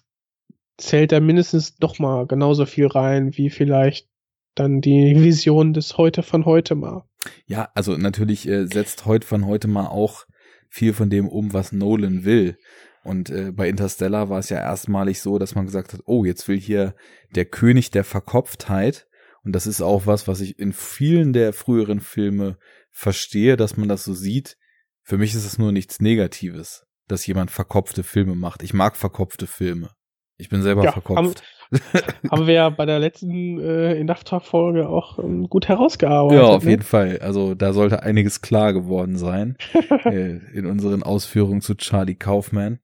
zählt 0.77 1.12
da 1.12 1.21
mindestens 1.21 1.77
doch 1.77 1.99
mal 1.99 2.27
genauso 2.27 2.66
viel 2.66 2.87
rein, 2.87 3.37
wie 3.37 3.51
vielleicht 3.51 4.09
dann 4.55 4.81
die 4.81 5.21
Vision 5.23 5.73
des 5.73 5.97
heute 5.97 6.23
von 6.23 6.45
heute 6.45 6.75
mal. 6.75 7.05
Ja, 7.47 7.71
also 7.75 7.97
natürlich 7.97 8.47
äh, 8.49 8.66
setzt 8.66 9.07
heute 9.07 9.27
von 9.27 9.47
heute 9.47 9.69
mal 9.69 9.87
auch 9.87 10.27
viel 10.74 10.92
von 10.92 11.10
dem 11.10 11.28
um, 11.28 11.52
was 11.52 11.72
Nolan 11.72 12.24
will. 12.24 12.59
Und 13.02 13.30
äh, 13.30 13.52
bei 13.52 13.68
Interstellar 13.68 14.28
war 14.30 14.38
es 14.38 14.48
ja 14.48 14.59
erstmalig 14.59 15.20
so, 15.20 15.38
dass 15.38 15.55
man 15.55 15.66
gesagt 15.66 15.92
hat, 15.92 16.01
oh, 16.06 16.24
jetzt 16.24 16.48
will 16.48 16.59
hier 16.59 16.94
der 17.34 17.44
König 17.44 17.90
der 17.90 18.05
Verkopftheit. 18.05 19.06
Und 19.44 19.52
das 19.52 19.66
ist 19.66 19.82
auch 19.82 20.06
was, 20.06 20.26
was 20.26 20.40
ich 20.40 20.59
in 20.59 20.72
vielen 20.72 21.32
der 21.32 21.52
früheren 21.52 22.01
Filme 22.01 22.56
verstehe, 22.90 23.56
dass 23.56 23.76
man 23.76 23.88
das 23.88 24.05
so 24.05 24.14
sieht. 24.14 24.56
Für 25.02 25.18
mich 25.18 25.34
ist 25.34 25.44
es 25.44 25.59
nur 25.59 25.70
nichts 25.70 26.01
Negatives 26.01 26.84
dass 27.09 27.26
jemand 27.26 27.51
verkopfte 27.51 28.02
Filme 28.02 28.34
macht. 28.34 28.62
Ich 28.62 28.72
mag 28.72 28.96
verkopfte 28.96 29.46
Filme. 29.46 29.90
Ich 30.36 30.48
bin 30.48 30.62
selber 30.62 30.84
ja, 30.84 30.92
verkopft. 30.92 31.42
Haben, 32.31 32.47
wir 32.47 32.55
ja 32.55 32.70
bei 32.70 32.86
der 32.86 32.99
letzten 32.99 33.59
äh, 33.59 33.95
Inaftar-Folge 33.95 34.89
auch 34.89 35.19
ähm, 35.19 35.49
gut 35.49 35.69
herausgearbeitet. 35.69 36.43
Ja, 36.43 36.49
auf 36.49 36.65
ne? 36.65 36.70
jeden 36.70 36.82
Fall. 36.82 37.19
Also 37.19 37.55
da 37.55 37.73
sollte 37.73 38.03
einiges 38.03 38.41
klar 38.41 38.73
geworden 38.73 39.16
sein 39.16 39.57
äh, 40.05 40.39
in 40.53 40.66
unseren 40.66 41.03
Ausführungen 41.03 41.61
zu 41.61 41.74
Charlie 41.74 42.16
Kaufman. 42.16 42.78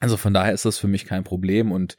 Also 0.00 0.16
von 0.16 0.34
daher 0.34 0.52
ist 0.52 0.64
das 0.64 0.78
für 0.78 0.88
mich 0.88 1.06
kein 1.06 1.24
Problem 1.24 1.72
und 1.72 1.96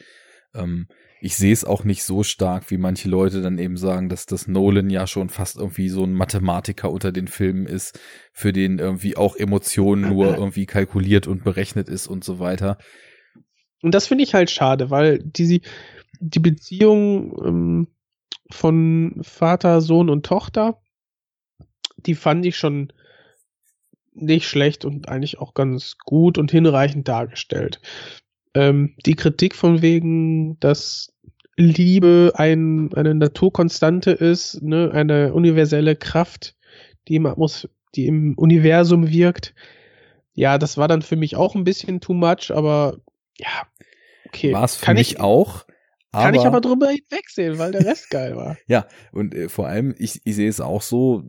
ähm, 0.53 0.87
ich 1.21 1.37
sehe 1.37 1.53
es 1.53 1.65
auch 1.65 1.83
nicht 1.83 2.03
so 2.03 2.21
stark, 2.21 2.69
wie 2.69 2.77
manche 2.77 3.09
Leute 3.09 3.41
dann 3.41 3.57
eben 3.57 3.77
sagen, 3.77 4.09
dass 4.09 4.27
das 4.27 4.47
Nolan 4.47 4.91
ja 4.91 5.07
schon 5.07 5.29
fast 5.29 5.57
irgendwie 5.57 5.89
so 5.89 6.03
ein 6.03 6.13
Mathematiker 6.13 6.91
unter 6.91 7.11
den 7.11 7.27
Filmen 7.27 7.65
ist, 7.65 7.99
für 8.31 8.53
den 8.53 8.77
irgendwie 8.77 9.17
auch 9.17 9.35
Emotionen 9.35 10.07
nur 10.07 10.27
irgendwie 10.37 10.65
kalkuliert 10.67 11.25
und 11.25 11.43
berechnet 11.43 11.89
ist 11.89 12.05
und 12.07 12.23
so 12.23 12.37
weiter. 12.37 12.77
Und 13.81 13.93
das 13.93 14.07
finde 14.07 14.23
ich 14.23 14.33
halt 14.33 14.51
schade, 14.51 14.89
weil 14.89 15.19
die, 15.19 15.61
die 16.19 16.39
Beziehung 16.39 17.37
ähm, 17.45 17.87
von 18.51 19.19
Vater, 19.21 19.81
Sohn 19.81 20.09
und 20.09 20.25
Tochter, 20.25 20.81
die 21.97 22.15
fand 22.15 22.45
ich 22.45 22.57
schon 22.57 22.91
nicht 24.13 24.47
schlecht 24.47 24.85
und 24.85 25.09
eigentlich 25.09 25.39
auch 25.39 25.53
ganz 25.53 25.97
gut 25.97 26.37
und 26.37 26.51
hinreichend 26.51 27.07
dargestellt. 27.07 27.81
Ähm, 28.53 28.95
die 29.05 29.15
Kritik 29.15 29.55
von 29.55 29.81
wegen, 29.81 30.59
dass 30.59 31.13
Liebe 31.57 32.33
ein, 32.35 32.93
eine 32.93 33.13
Naturkonstante 33.15 34.11
ist, 34.11 34.61
ne, 34.61 34.91
eine 34.91 35.33
universelle 35.33 35.95
Kraft, 35.95 36.55
die 37.07 37.15
im, 37.15 37.25
Atmos 37.25 37.67
die 37.95 38.07
im 38.07 38.37
Universum 38.37 39.09
wirkt. 39.09 39.53
Ja, 40.33 40.57
das 40.57 40.77
war 40.77 40.87
dann 40.87 41.01
für 41.01 41.15
mich 41.15 41.35
auch 41.35 41.55
ein 41.55 41.63
bisschen 41.63 42.01
too 42.01 42.13
much, 42.13 42.51
aber 42.51 42.97
ja, 43.37 43.67
okay. 44.25 44.53
War 44.53 44.65
es 44.65 44.75
für 44.75 44.85
kann 44.85 44.95
mich 44.95 45.13
ich, 45.13 45.19
auch. 45.21 45.65
Aber, 46.15 46.25
kann 46.25 46.35
ich 46.35 46.45
aber 46.45 46.61
drüber 46.61 46.89
hinwegsehen, 46.89 47.57
weil 47.57 47.71
der 47.71 47.85
Rest 47.85 48.09
geil 48.09 48.35
war. 48.35 48.57
Ja, 48.67 48.87
und 49.11 49.35
äh, 49.35 49.49
vor 49.49 49.67
allem, 49.67 49.93
ich, 49.97 50.21
ich 50.23 50.35
sehe 50.35 50.49
es 50.49 50.61
auch 50.61 50.81
so, 50.81 51.23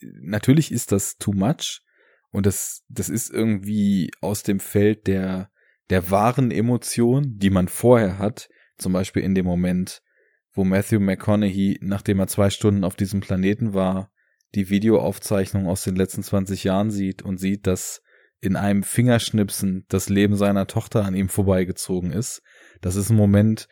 natürlich 0.00 0.72
ist 0.72 0.92
das 0.92 1.16
too 1.16 1.32
much 1.32 1.82
und 2.30 2.46
das, 2.46 2.84
das 2.88 3.08
ist 3.08 3.30
irgendwie 3.30 4.10
aus 4.20 4.42
dem 4.42 4.60
Feld 4.60 5.06
der, 5.06 5.50
der 5.90 6.10
wahren 6.10 6.50
Emotion, 6.50 7.38
die 7.38 7.50
man 7.50 7.68
vorher 7.68 8.18
hat, 8.18 8.48
zum 8.78 8.92
Beispiel 8.92 9.22
in 9.22 9.34
dem 9.34 9.46
Moment, 9.46 10.02
wo 10.52 10.64
Matthew 10.64 11.00
McConaughey, 11.00 11.78
nachdem 11.82 12.20
er 12.20 12.26
zwei 12.26 12.50
Stunden 12.50 12.84
auf 12.84 12.96
diesem 12.96 13.20
Planeten 13.20 13.74
war, 13.74 14.10
die 14.54 14.70
Videoaufzeichnung 14.70 15.66
aus 15.66 15.84
den 15.84 15.96
letzten 15.96 16.22
20 16.22 16.64
Jahren 16.64 16.90
sieht 16.90 17.22
und 17.22 17.38
sieht, 17.38 17.66
dass 17.66 18.02
in 18.40 18.56
einem 18.56 18.82
Fingerschnipsen 18.82 19.84
das 19.88 20.08
Leben 20.08 20.36
seiner 20.36 20.66
Tochter 20.66 21.04
an 21.04 21.14
ihm 21.14 21.28
vorbeigezogen 21.28 22.12
ist. 22.12 22.42
Das 22.80 22.96
ist 22.96 23.10
ein 23.10 23.16
Moment, 23.16 23.68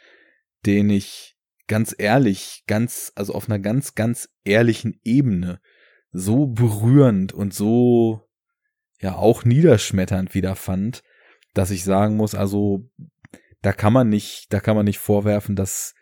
den 0.67 0.91
ich 0.91 1.37
ganz 1.67 1.95
ehrlich, 1.97 2.65
ganz, 2.67 3.13
also 3.15 3.35
auf 3.35 3.49
einer 3.49 3.59
ganz, 3.59 3.95
ganz 3.95 4.29
ehrlichen 4.45 5.01
Ebene 5.03 5.61
so 6.13 6.47
berührend 6.47 7.33
und 7.33 7.55
so, 7.55 8.23
ja, 9.01 9.17
auch 9.17 9.45
niederschmetternd 9.45 10.35
wieder 10.35 10.55
fand, 10.57 11.03
dass 11.53 11.71
ich 11.71 11.85
sagen 11.85 12.17
muss, 12.17 12.35
also 12.35 12.91
da 13.63 13.73
kann 13.73 13.93
man 13.93 14.09
nicht, 14.09 14.53
da 14.53 14.61
kann 14.61 14.77
man 14.77 14.85
nicht 14.85 14.99
vorwerfen, 14.99 15.57
dass 15.57 15.95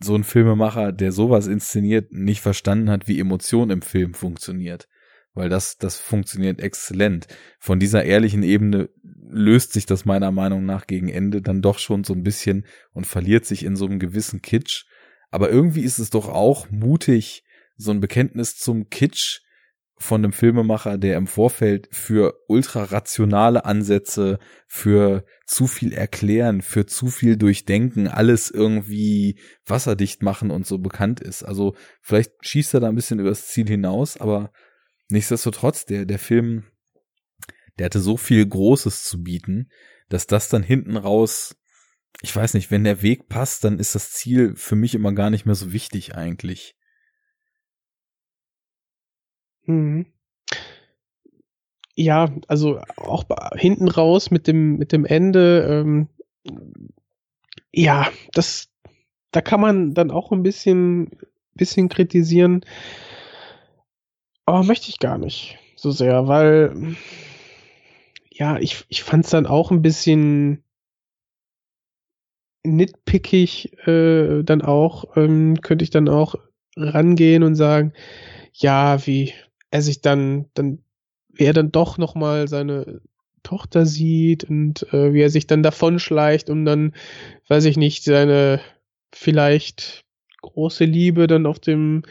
so 0.00 0.14
ein 0.14 0.24
Filmemacher, 0.24 0.92
der 0.92 1.12
sowas 1.12 1.46
inszeniert, 1.46 2.12
nicht 2.12 2.40
verstanden 2.40 2.90
hat, 2.90 3.06
wie 3.06 3.20
Emotion 3.20 3.70
im 3.70 3.82
Film 3.82 4.14
funktioniert. 4.14 4.88
Weil 5.36 5.50
das, 5.50 5.76
das 5.76 5.96
funktioniert 5.96 6.60
exzellent. 6.60 7.28
Von 7.60 7.78
dieser 7.78 8.04
ehrlichen 8.04 8.42
Ebene 8.42 8.88
löst 9.02 9.74
sich 9.74 9.84
das 9.84 10.06
meiner 10.06 10.32
Meinung 10.32 10.64
nach 10.64 10.86
gegen 10.86 11.08
Ende 11.08 11.42
dann 11.42 11.60
doch 11.60 11.78
schon 11.78 12.04
so 12.04 12.14
ein 12.14 12.22
bisschen 12.22 12.66
und 12.92 13.06
verliert 13.06 13.44
sich 13.44 13.64
in 13.64 13.76
so 13.76 13.84
einem 13.84 13.98
gewissen 13.98 14.40
Kitsch. 14.40 14.86
Aber 15.30 15.50
irgendwie 15.50 15.82
ist 15.82 15.98
es 15.98 16.10
doch 16.10 16.28
auch 16.28 16.70
mutig, 16.70 17.44
so 17.76 17.90
ein 17.90 18.00
Bekenntnis 18.00 18.56
zum 18.56 18.88
Kitsch 18.88 19.40
von 19.98 20.22
einem 20.22 20.32
Filmemacher, 20.32 20.98
der 20.98 21.16
im 21.16 21.26
Vorfeld 21.26 21.88
für 21.90 22.34
ultra 22.48 22.84
rationale 22.84 23.64
Ansätze, 23.64 24.38
für 24.66 25.24
zu 25.46 25.66
viel 25.66 25.92
erklären, 25.92 26.60
für 26.60 26.86
zu 26.86 27.08
viel 27.08 27.36
durchdenken, 27.36 28.08
alles 28.08 28.50
irgendwie 28.50 29.38
wasserdicht 29.66 30.22
machen 30.22 30.50
und 30.50 30.66
so 30.66 30.78
bekannt 30.78 31.20
ist. 31.20 31.42
Also 31.42 31.74
vielleicht 32.02 32.32
schießt 32.40 32.74
er 32.74 32.80
da 32.80 32.88
ein 32.88 32.94
bisschen 32.94 33.20
übers 33.20 33.48
Ziel 33.48 33.66
hinaus, 33.66 34.18
aber 34.18 34.50
nichtsdestotrotz, 35.08 35.84
der, 35.84 36.06
der 36.06 36.18
Film, 36.18 36.64
der 37.78 37.86
hatte 37.86 38.00
so 38.00 38.16
viel 38.16 38.46
Großes 38.46 39.04
zu 39.04 39.22
bieten, 39.22 39.70
dass 40.08 40.26
das 40.26 40.48
dann 40.48 40.62
hinten 40.62 40.96
raus, 40.96 41.56
ich 42.22 42.34
weiß 42.34 42.54
nicht, 42.54 42.70
wenn 42.70 42.84
der 42.84 43.02
Weg 43.02 43.28
passt, 43.28 43.64
dann 43.64 43.78
ist 43.78 43.94
das 43.94 44.12
Ziel 44.12 44.54
für 44.56 44.76
mich 44.76 44.94
immer 44.94 45.12
gar 45.12 45.30
nicht 45.30 45.46
mehr 45.46 45.54
so 45.54 45.72
wichtig 45.72 46.14
eigentlich. 46.14 46.76
Mhm. 49.64 50.06
Ja, 51.94 52.34
also 52.46 52.80
auch 52.96 53.24
hinten 53.54 53.88
raus 53.88 54.30
mit 54.30 54.46
dem, 54.46 54.76
mit 54.76 54.92
dem 54.92 55.04
Ende, 55.04 55.62
ähm, 55.62 56.08
ja, 57.72 58.10
das, 58.32 58.68
da 59.30 59.40
kann 59.40 59.60
man 59.60 59.94
dann 59.94 60.10
auch 60.10 60.30
ein 60.32 60.42
bisschen, 60.42 61.10
bisschen 61.54 61.88
kritisieren. 61.88 62.64
Aber 64.46 64.62
möchte 64.62 64.88
ich 64.88 64.98
gar 64.98 65.18
nicht 65.18 65.58
so 65.74 65.90
sehr, 65.90 66.28
weil, 66.28 66.96
ja, 68.30 68.58
ich, 68.58 68.84
ich 68.88 69.02
fand 69.02 69.24
es 69.24 69.30
dann 69.30 69.46
auch 69.46 69.70
ein 69.70 69.82
bisschen 69.82 70.62
nitpickig, 72.64 73.76
äh, 73.86 74.42
dann 74.42 74.62
auch, 74.62 75.16
ähm, 75.16 75.60
könnte 75.60 75.82
ich 75.84 75.90
dann 75.90 76.08
auch 76.08 76.36
rangehen 76.76 77.42
und 77.42 77.54
sagen, 77.54 77.92
ja, 78.52 79.06
wie, 79.06 79.34
er 79.70 79.82
sich 79.82 80.00
dann, 80.00 80.46
dann, 80.54 80.78
wie 81.32 81.44
er 81.44 81.52
dann 81.52 81.72
doch 81.72 81.98
nochmal 81.98 82.48
seine 82.48 83.00
Tochter 83.42 83.86
sieht 83.86 84.44
und 84.44 84.92
äh, 84.92 85.12
wie 85.12 85.22
er 85.22 85.30
sich 85.30 85.46
dann 85.46 85.62
davonschleicht, 85.62 86.50
um 86.50 86.64
dann, 86.64 86.94
weiß 87.48 87.64
ich 87.66 87.76
nicht, 87.76 88.04
seine 88.04 88.60
vielleicht 89.12 90.04
große 90.42 90.84
Liebe 90.84 91.26
dann 91.26 91.46
auf 91.46 91.58
dem 91.58 92.02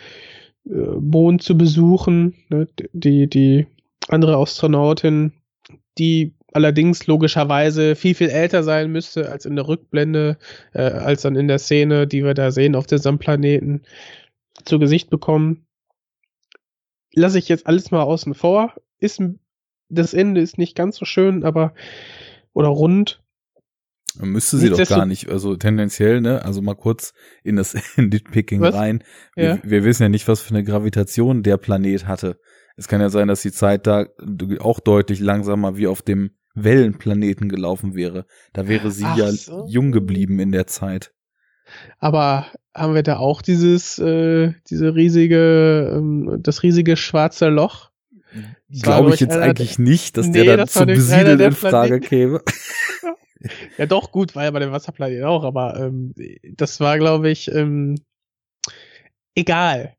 Mond 0.65 1.43
zu 1.43 1.57
besuchen, 1.57 2.35
ne? 2.49 2.67
die, 2.93 3.27
die 3.27 3.67
andere 4.07 4.37
Astronautin, 4.37 5.33
die 5.97 6.33
allerdings 6.53 7.05
logischerweise 7.07 7.95
viel, 7.95 8.15
viel 8.15 8.29
älter 8.29 8.63
sein 8.63 8.91
müsste 8.91 9.31
als 9.31 9.45
in 9.45 9.55
der 9.55 9.67
Rückblende, 9.67 10.37
äh, 10.73 10.81
als 10.81 11.21
dann 11.21 11.35
in 11.35 11.47
der 11.47 11.59
Szene, 11.59 12.07
die 12.07 12.23
wir 12.23 12.33
da 12.33 12.51
sehen 12.51 12.75
auf 12.75 12.87
dem 12.87 13.19
Planeten 13.19 13.81
zu 14.63 14.79
Gesicht 14.79 15.09
bekommen 15.09 15.65
lasse 17.15 17.39
ich 17.39 17.49
jetzt 17.49 17.65
alles 17.65 17.89
mal 17.91 18.03
außen 18.03 18.33
vor. 18.35 18.73
Ist, 18.99 19.21
das 19.89 20.13
Ende 20.13 20.41
ist 20.41 20.57
nicht 20.57 20.75
ganz 20.75 20.97
so 20.97 21.05
schön, 21.05 21.43
aber, 21.43 21.73
oder 22.53 22.67
rund. 22.67 23.23
Müsste 24.21 24.57
sie 24.57 24.69
doch 24.69 24.87
gar 24.87 25.05
nicht, 25.05 25.29
also 25.29 25.55
tendenziell, 25.55 26.21
ne, 26.21 26.43
also 26.43 26.61
mal 26.61 26.75
kurz 26.75 27.13
in 27.43 27.55
das 27.55 27.75
Nitpicking 27.97 28.63
rein. 28.63 29.03
Ja. 29.35 29.59
Wir, 29.63 29.71
wir, 29.71 29.83
wissen 29.83 30.03
ja 30.03 30.09
nicht, 30.09 30.27
was 30.27 30.41
für 30.41 30.51
eine 30.51 30.63
Gravitation 30.63 31.43
der 31.43 31.57
Planet 31.57 32.07
hatte. 32.07 32.39
Es 32.77 32.87
kann 32.87 33.01
ja 33.01 33.09
sein, 33.09 33.27
dass 33.27 33.41
die 33.41 33.51
Zeit 33.51 33.87
da 33.87 34.05
auch 34.59 34.79
deutlich 34.79 35.19
langsamer 35.19 35.77
wie 35.77 35.87
auf 35.87 36.01
dem 36.01 36.31
Wellenplaneten 36.55 37.49
gelaufen 37.49 37.95
wäre. 37.95 38.25
Da 38.53 38.67
wäre 38.67 38.91
sie 38.91 39.05
Ach 39.05 39.17
ja 39.17 39.31
so. 39.31 39.65
jung 39.67 39.91
geblieben 39.91 40.39
in 40.39 40.51
der 40.51 40.67
Zeit. 40.67 41.13
Aber 41.99 42.47
haben 42.73 42.93
wir 42.93 43.03
da 43.03 43.17
auch 43.17 43.41
dieses, 43.41 43.97
äh, 43.99 44.53
diese 44.69 44.95
riesige, 44.95 45.93
ähm, 45.95 46.39
das 46.41 46.63
riesige 46.63 46.95
schwarze 46.95 47.49
Loch? 47.49 47.91
Glaube 48.81 49.13
ich 49.13 49.19
jetzt 49.19 49.37
eigentlich 49.37 49.79
nicht, 49.79 50.17
dass 50.17 50.27
nee, 50.27 50.43
der 50.43 50.57
dann 50.57 50.67
zum 50.67 50.87
Besiedeln 50.87 51.39
in 51.39 51.51
Frage 51.53 51.99
käme. 51.99 52.41
ja, 53.78 53.86
doch, 53.86 54.12
gut, 54.12 54.36
war 54.36 54.44
ja 54.44 54.52
bei 54.52 54.60
dem 54.60 54.72
Wasserplanet 54.72 55.24
auch, 55.24 55.44
aber 55.44 55.80
ähm, 55.80 56.14
das 56.44 56.80
war, 56.80 56.98
glaube 56.98 57.30
ich, 57.30 57.52
ähm, 57.52 57.95
egal. 59.36 59.95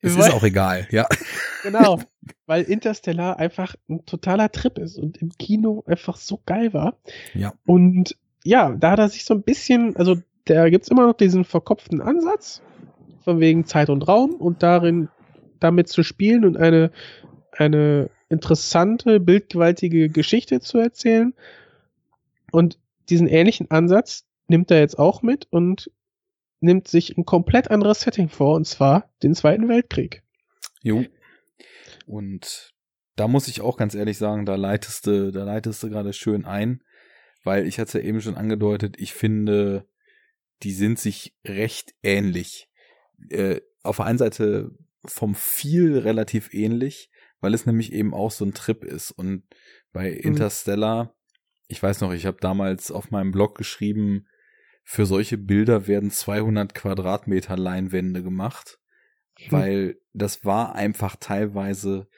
Es 0.00 0.14
ist 0.14 0.32
auch 0.32 0.44
egal, 0.44 0.86
ja. 0.90 1.06
Genau, 1.64 2.00
weil 2.46 2.62
Interstellar 2.62 3.38
einfach 3.38 3.74
ein 3.88 4.06
totaler 4.06 4.50
Trip 4.52 4.78
ist 4.78 4.96
und 4.96 5.16
im 5.18 5.30
Kino 5.38 5.82
einfach 5.86 6.16
so 6.16 6.40
geil 6.46 6.72
war. 6.72 6.96
Ja. 7.34 7.52
Und 7.66 8.16
ja, 8.44 8.70
da 8.70 8.92
hat 8.92 9.00
er 9.00 9.08
sich 9.08 9.24
so 9.24 9.34
ein 9.34 9.42
bisschen, 9.42 9.96
also 9.96 10.16
da 10.44 10.68
gibt's 10.70 10.88
immer 10.88 11.06
noch 11.06 11.16
diesen 11.16 11.44
verkopften 11.44 12.00
Ansatz, 12.00 12.62
von 13.24 13.40
wegen 13.40 13.66
Zeit 13.66 13.90
und 13.90 14.06
Raum 14.06 14.34
und 14.34 14.62
darin 14.62 15.08
damit 15.60 15.88
zu 15.88 16.02
spielen 16.02 16.44
und 16.44 16.56
eine, 16.56 16.92
eine 17.52 18.08
interessante, 18.28 19.20
bildgewaltige 19.20 20.08
Geschichte 20.08 20.60
zu 20.60 20.78
erzählen. 20.78 21.34
Und 22.52 22.78
diesen 23.08 23.26
ähnlichen 23.26 23.70
Ansatz 23.70 24.24
nimmt 24.46 24.70
er 24.70 24.80
jetzt 24.80 24.98
auch 24.98 25.22
mit 25.22 25.46
und 25.50 25.90
nimmt 26.60 26.88
sich 26.88 27.16
ein 27.16 27.24
komplett 27.24 27.70
anderes 27.70 28.00
Setting 28.00 28.28
vor, 28.28 28.54
und 28.56 28.66
zwar 28.66 29.12
den 29.22 29.34
Zweiten 29.34 29.68
Weltkrieg. 29.68 30.22
Jo. 30.82 31.04
Und 32.06 32.74
da 33.16 33.28
muss 33.28 33.48
ich 33.48 33.60
auch 33.60 33.76
ganz 33.76 33.94
ehrlich 33.94 34.18
sagen, 34.18 34.46
da 34.46 34.56
leitest 34.56 35.06
du, 35.06 35.30
da 35.30 35.44
leitest 35.44 35.82
du 35.82 35.90
gerade 35.90 36.12
schön 36.12 36.44
ein, 36.44 36.82
weil 37.44 37.66
ich 37.66 37.78
hatte 37.78 37.98
ja 37.98 38.04
eben 38.04 38.20
schon 38.20 38.36
angedeutet, 38.36 38.96
ich 38.98 39.12
finde, 39.12 39.86
die 40.62 40.72
sind 40.72 40.98
sich 40.98 41.36
recht 41.44 41.94
ähnlich. 42.02 42.68
Äh, 43.30 43.60
auf 43.82 43.96
der 43.96 44.06
einen 44.06 44.18
Seite 44.18 44.70
vom 45.04 45.34
viel 45.34 45.98
relativ 45.98 46.52
ähnlich, 46.52 47.10
weil 47.40 47.54
es 47.54 47.66
nämlich 47.66 47.92
eben 47.92 48.14
auch 48.14 48.30
so 48.30 48.44
ein 48.44 48.54
Trip 48.54 48.84
ist. 48.84 49.10
Und 49.12 49.44
bei 49.92 50.10
mhm. 50.10 50.16
Interstellar, 50.18 51.14
ich 51.68 51.82
weiß 51.82 52.00
noch, 52.00 52.12
ich 52.12 52.26
habe 52.26 52.38
damals 52.40 52.90
auf 52.90 53.10
meinem 53.10 53.30
Blog 53.30 53.56
geschrieben, 53.56 54.26
für 54.82 55.04
solche 55.04 55.36
Bilder 55.36 55.86
werden 55.86 56.10
200 56.10 56.74
Quadratmeter 56.74 57.58
Leinwände 57.58 58.22
gemacht, 58.22 58.78
mhm. 59.38 59.52
weil 59.52 60.00
das 60.14 60.46
war 60.46 60.74
einfach 60.74 61.16
teilweise, 61.16 62.08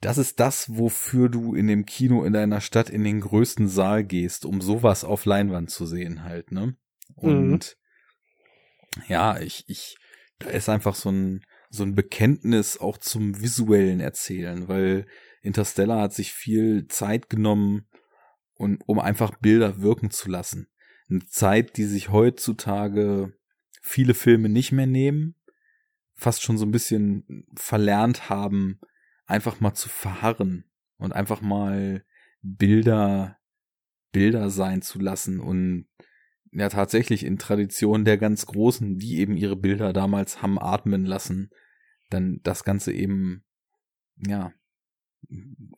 das 0.00 0.16
ist 0.16 0.38
das, 0.38 0.76
wofür 0.76 1.28
du 1.28 1.54
in 1.56 1.66
dem 1.66 1.84
Kino 1.84 2.22
in 2.22 2.32
deiner 2.32 2.60
Stadt 2.60 2.90
in 2.90 3.02
den 3.02 3.20
größten 3.20 3.68
Saal 3.68 4.04
gehst, 4.04 4.44
um 4.44 4.60
sowas 4.60 5.02
auf 5.02 5.24
Leinwand 5.24 5.70
zu 5.70 5.84
sehen 5.84 6.22
halt, 6.22 6.52
ne? 6.52 6.76
Und 7.16 7.76
mhm. 8.96 9.02
ja, 9.08 9.40
ich, 9.40 9.64
ich, 9.66 9.96
da 10.38 10.48
ist 10.50 10.68
einfach 10.68 10.94
so 10.94 11.10
ein, 11.10 11.44
so 11.70 11.82
ein 11.82 11.96
Bekenntnis 11.96 12.78
auch 12.78 12.98
zum 12.98 13.42
visuellen 13.42 13.98
Erzählen, 13.98 14.68
weil 14.68 15.06
Interstellar 15.42 16.02
hat 16.02 16.12
sich 16.12 16.32
viel 16.32 16.86
Zeit 16.86 17.28
genommen, 17.28 17.88
und, 18.60 18.82
um 18.86 18.98
einfach 18.98 19.38
Bilder 19.38 19.80
wirken 19.80 20.10
zu 20.10 20.28
lassen. 20.28 20.68
Eine 21.08 21.24
Zeit, 21.24 21.78
die 21.78 21.84
sich 21.84 22.10
heutzutage 22.10 23.32
viele 23.80 24.12
Filme 24.12 24.50
nicht 24.50 24.70
mehr 24.70 24.86
nehmen, 24.86 25.34
fast 26.14 26.42
schon 26.42 26.58
so 26.58 26.66
ein 26.66 26.70
bisschen 26.70 27.46
verlernt 27.56 28.28
haben, 28.28 28.78
einfach 29.24 29.60
mal 29.60 29.72
zu 29.72 29.88
verharren 29.88 30.70
und 30.98 31.12
einfach 31.12 31.40
mal 31.40 32.04
Bilder, 32.42 33.38
Bilder 34.12 34.50
sein 34.50 34.82
zu 34.82 34.98
lassen 34.98 35.40
und 35.40 35.86
ja 36.52 36.68
tatsächlich 36.68 37.24
in 37.24 37.38
Tradition 37.38 38.04
der 38.04 38.18
ganz 38.18 38.44
Großen, 38.44 38.98
die 38.98 39.20
eben 39.20 39.38
ihre 39.38 39.56
Bilder 39.56 39.94
damals 39.94 40.42
haben 40.42 40.58
atmen 40.58 41.06
lassen, 41.06 41.50
dann 42.10 42.40
das 42.42 42.64
Ganze 42.64 42.92
eben, 42.92 43.42
ja, 44.18 44.52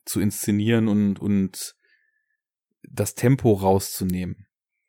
zu 0.04 0.18
inszenieren 0.18 0.88
und, 0.88 1.20
und 1.20 1.76
das 2.88 3.14
Tempo 3.14 3.52
rauszunehmen 3.52 4.46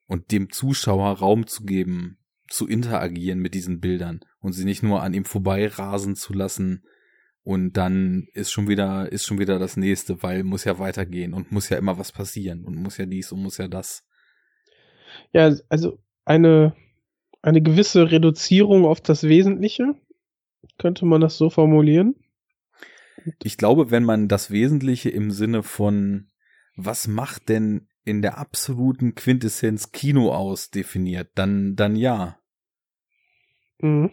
und 0.07 0.31
dem 0.31 0.51
Zuschauer 0.51 1.17
Raum 1.19 1.47
zu 1.47 1.63
geben, 1.63 2.17
zu 2.49 2.67
interagieren 2.67 3.39
mit 3.39 3.53
diesen 3.53 3.79
Bildern 3.79 4.21
und 4.39 4.53
sie 4.53 4.65
nicht 4.65 4.83
nur 4.83 5.01
an 5.01 5.13
ihm 5.13 5.25
vorbei 5.25 5.67
rasen 5.67 6.15
zu 6.15 6.33
lassen 6.33 6.83
und 7.43 7.73
dann 7.73 8.27
ist 8.33 8.51
schon 8.51 8.67
wieder, 8.67 9.11
ist 9.11 9.25
schon 9.25 9.39
wieder 9.39 9.59
das 9.59 9.75
nächste, 9.75 10.23
weil 10.23 10.43
muss 10.43 10.63
ja 10.63 10.79
weitergehen 10.79 11.33
und 11.33 11.51
muss 11.51 11.69
ja 11.69 11.77
immer 11.77 11.97
was 11.97 12.11
passieren 12.11 12.63
und 12.63 12.75
muss 12.75 12.97
ja 12.97 13.05
dies 13.05 13.31
und 13.31 13.41
muss 13.41 13.57
ja 13.57 13.67
das. 13.67 14.05
Ja, 15.33 15.53
also 15.69 15.99
eine, 16.25 16.75
eine 17.41 17.61
gewisse 17.61 18.11
Reduzierung 18.11 18.85
auf 18.85 19.01
das 19.01 19.23
Wesentliche, 19.23 19.95
könnte 20.77 21.05
man 21.05 21.21
das 21.21 21.37
so 21.37 21.49
formulieren? 21.49 22.15
Ich 23.43 23.57
glaube, 23.57 23.91
wenn 23.91 24.03
man 24.03 24.27
das 24.27 24.49
Wesentliche 24.49 25.09
im 25.09 25.31
Sinne 25.31 25.63
von 25.63 26.29
was 26.75 27.07
macht 27.07 27.49
denn 27.49 27.87
in 28.03 28.21
der 28.21 28.37
absoluten 28.37 29.15
Quintessenz 29.15 29.91
Kino 29.91 30.33
aus 30.33 30.69
definiert, 30.69 31.31
dann, 31.35 31.75
dann 31.75 31.95
ja. 31.95 32.39
Mhm. 33.79 34.11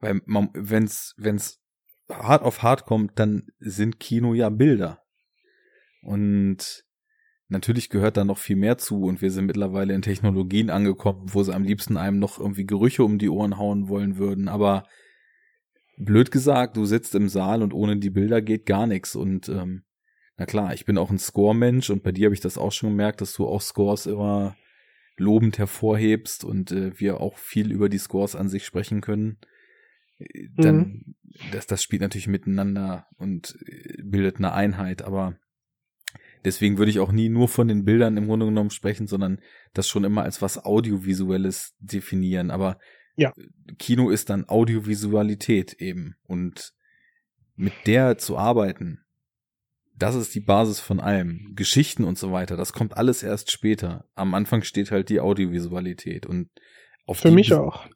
Weil 0.00 0.20
man, 0.24 0.50
wenn's, 0.54 1.14
wenn's 1.16 1.60
hart 2.08 2.42
auf 2.42 2.62
hart 2.62 2.84
kommt, 2.84 3.18
dann 3.18 3.48
sind 3.58 4.00
Kino 4.00 4.34
ja 4.34 4.50
Bilder. 4.50 5.02
Und 6.02 6.84
Natürlich 7.48 7.90
gehört 7.90 8.16
da 8.16 8.24
noch 8.24 8.38
viel 8.38 8.56
mehr 8.56 8.78
zu 8.78 9.04
und 9.04 9.20
wir 9.20 9.30
sind 9.30 9.44
mittlerweile 9.44 9.94
in 9.94 10.00
Technologien 10.00 10.70
angekommen, 10.70 11.26
wo 11.26 11.42
sie 11.42 11.54
am 11.54 11.62
liebsten 11.62 11.98
einem 11.98 12.18
noch 12.18 12.40
irgendwie 12.40 12.64
Gerüche 12.64 13.04
um 13.04 13.18
die 13.18 13.28
Ohren 13.28 13.58
hauen 13.58 13.88
wollen 13.88 14.16
würden, 14.16 14.48
aber 14.48 14.84
blöd 15.98 16.30
gesagt, 16.30 16.76
du 16.76 16.86
sitzt 16.86 17.14
im 17.14 17.28
Saal 17.28 17.62
und 17.62 17.72
ohne 17.72 17.98
die 17.98 18.10
Bilder 18.10 18.40
geht 18.40 18.66
gar 18.66 18.86
nichts. 18.86 19.14
Und 19.14 19.48
ähm, 19.48 19.84
na 20.36 20.46
klar, 20.46 20.74
ich 20.74 20.84
bin 20.84 20.98
auch 20.98 21.10
ein 21.10 21.18
Score-Mensch 21.18 21.90
und 21.90 22.02
bei 22.02 22.12
dir 22.12 22.26
habe 22.26 22.34
ich 22.34 22.40
das 22.40 22.58
auch 22.58 22.72
schon 22.72 22.90
gemerkt, 22.90 23.20
dass 23.20 23.34
du 23.34 23.46
auch 23.46 23.60
Scores 23.60 24.06
immer 24.06 24.56
lobend 25.16 25.58
hervorhebst 25.58 26.44
und 26.44 26.72
äh, 26.72 26.98
wir 26.98 27.20
auch 27.20 27.38
viel 27.38 27.70
über 27.70 27.88
die 27.88 27.98
Scores 27.98 28.34
an 28.34 28.48
sich 28.48 28.64
sprechen 28.64 29.00
können. 29.00 29.38
Äh, 30.18 30.48
dann, 30.56 30.76
mhm. 30.76 31.14
das, 31.52 31.66
das 31.66 31.82
spielt 31.82 32.02
natürlich 32.02 32.26
miteinander 32.26 33.06
und 33.16 33.56
äh, 33.66 34.02
bildet 34.02 34.38
eine 34.38 34.52
Einheit, 34.52 35.02
aber 35.02 35.38
deswegen 36.44 36.78
würde 36.78 36.90
ich 36.90 36.98
auch 36.98 37.12
nie 37.12 37.28
nur 37.28 37.48
von 37.48 37.68
den 37.68 37.84
Bildern 37.84 38.16
im 38.16 38.26
Grunde 38.26 38.46
genommen 38.46 38.70
sprechen, 38.70 39.06
sondern 39.06 39.40
das 39.72 39.88
schon 39.88 40.02
immer 40.02 40.24
als 40.24 40.42
was 40.42 40.64
Audiovisuelles 40.64 41.76
definieren. 41.78 42.50
Aber 42.50 42.78
ja. 43.16 43.32
Kino 43.78 44.10
ist 44.10 44.30
dann 44.30 44.48
Audiovisualität 44.48 45.74
eben 45.74 46.16
und 46.24 46.74
mit 47.54 47.72
der 47.86 48.18
zu 48.18 48.36
arbeiten, 48.36 49.03
das 49.96 50.14
ist 50.14 50.34
die 50.34 50.40
Basis 50.40 50.80
von 50.80 51.00
allem. 51.00 51.52
Geschichten 51.54 52.04
und 52.04 52.18
so 52.18 52.32
weiter, 52.32 52.56
das 52.56 52.72
kommt 52.72 52.96
alles 52.96 53.22
erst 53.22 53.50
später. 53.50 54.04
Am 54.14 54.34
Anfang 54.34 54.62
steht 54.62 54.90
halt 54.90 55.08
die 55.08 55.20
Audiovisualität 55.20 56.26
und 56.26 56.48
auf 57.06 57.18
Für 57.18 57.30
mich 57.30 57.52
auch. 57.52 57.86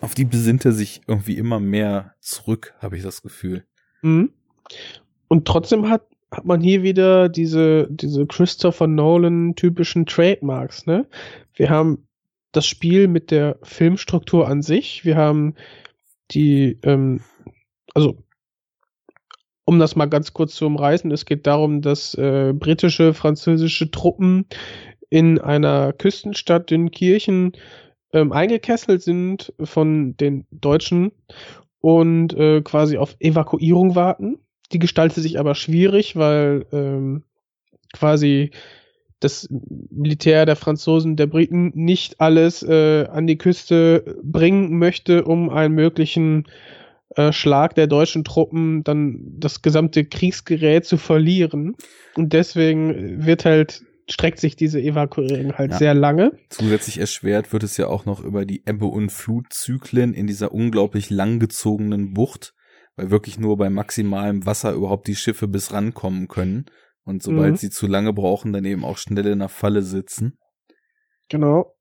Auf 0.00 0.14
die 0.14 0.24
besinnt 0.24 0.64
er 0.64 0.72
sich 0.72 1.02
irgendwie 1.06 1.36
immer 1.36 1.60
mehr 1.60 2.14
zurück, 2.20 2.74
habe 2.80 2.96
ich 2.96 3.02
das 3.02 3.22
Gefühl. 3.22 3.64
Mhm. 4.02 4.32
Und 5.28 5.46
trotzdem 5.46 5.88
hat, 5.88 6.06
hat 6.30 6.44
man 6.44 6.60
hier 6.60 6.82
wieder 6.82 7.28
diese, 7.28 7.88
diese 7.90 8.26
Christopher 8.26 8.86
Nolan 8.86 9.54
typischen 9.54 10.06
Trademarks, 10.06 10.86
ne? 10.86 11.06
Wir 11.54 11.70
haben 11.70 12.06
das 12.52 12.66
Spiel 12.66 13.08
mit 13.08 13.30
der 13.30 13.58
Filmstruktur 13.62 14.48
an 14.48 14.62
sich. 14.62 15.04
Wir 15.04 15.16
haben 15.16 15.54
die, 16.30 16.78
ähm, 16.82 17.20
also 17.94 18.22
um 19.64 19.78
das 19.78 19.96
mal 19.96 20.06
ganz 20.06 20.32
kurz 20.32 20.54
zu 20.54 20.66
umreißen, 20.66 21.10
es 21.10 21.24
geht 21.24 21.46
darum, 21.46 21.82
dass 21.82 22.14
äh, 22.14 22.52
britische, 22.52 23.14
französische 23.14 23.90
Truppen 23.90 24.46
in 25.08 25.38
einer 25.38 25.92
Küstenstadt 25.92 26.72
in 26.72 26.90
Kirchen 26.90 27.52
ähm, 28.12 28.32
eingekesselt 28.32 29.02
sind 29.02 29.52
von 29.62 30.16
den 30.16 30.46
Deutschen 30.50 31.12
und 31.80 32.34
äh, 32.34 32.62
quasi 32.62 32.98
auf 32.98 33.16
Evakuierung 33.20 33.94
warten. 33.94 34.38
Die 34.72 34.78
gestaltet 34.78 35.22
sich 35.22 35.38
aber 35.38 35.54
schwierig, 35.54 36.16
weil 36.16 36.66
ähm, 36.72 37.24
quasi 37.92 38.50
das 39.20 39.48
Militär 39.90 40.46
der 40.46 40.56
Franzosen, 40.56 41.16
der 41.16 41.26
Briten 41.26 41.72
nicht 41.74 42.20
alles 42.20 42.62
äh, 42.62 43.06
an 43.06 43.26
die 43.26 43.38
Küste 43.38 44.16
bringen 44.22 44.78
möchte, 44.78 45.24
um 45.24 45.50
einen 45.50 45.74
möglichen 45.74 46.46
Schlag 47.32 47.74
der 47.74 47.86
deutschen 47.86 48.24
Truppen 48.24 48.84
dann 48.84 49.34
das 49.38 49.62
gesamte 49.62 50.04
Kriegsgerät 50.04 50.84
zu 50.84 50.96
verlieren. 50.96 51.74
Und 52.14 52.32
deswegen 52.32 53.24
wird 53.24 53.44
halt 53.44 53.82
streckt 54.08 54.40
sich 54.40 54.56
diese 54.56 54.80
Evakuierung 54.80 55.54
halt 55.54 55.72
ja. 55.72 55.78
sehr 55.78 55.94
lange. 55.94 56.32
Zusätzlich 56.50 56.98
erschwert 56.98 57.52
wird 57.52 57.62
es 57.62 57.76
ja 57.76 57.86
auch 57.86 58.04
noch 58.04 58.22
über 58.22 58.44
die 58.44 58.62
Ebbe- 58.66 58.86
und 58.86 59.10
Flutzyklen 59.10 60.14
in 60.14 60.26
dieser 60.26 60.52
unglaublich 60.52 61.10
langgezogenen 61.10 62.12
Bucht, 62.12 62.54
weil 62.96 63.10
wirklich 63.10 63.38
nur 63.38 63.56
bei 63.56 63.70
maximalem 63.70 64.44
Wasser 64.44 64.72
überhaupt 64.72 65.08
die 65.08 65.16
Schiffe 65.16 65.48
bis 65.48 65.72
rankommen 65.72 66.28
können. 66.28 66.66
Und 67.04 67.22
sobald 67.22 67.52
mhm. 67.52 67.56
sie 67.56 67.70
zu 67.70 67.86
lange 67.86 68.12
brauchen, 68.12 68.52
dann 68.52 68.64
eben 68.64 68.84
auch 68.84 68.98
schnell 68.98 69.26
in 69.26 69.40
der 69.40 69.48
Falle 69.48 69.82
sitzen. 69.82 70.38
Genau. 71.28 71.74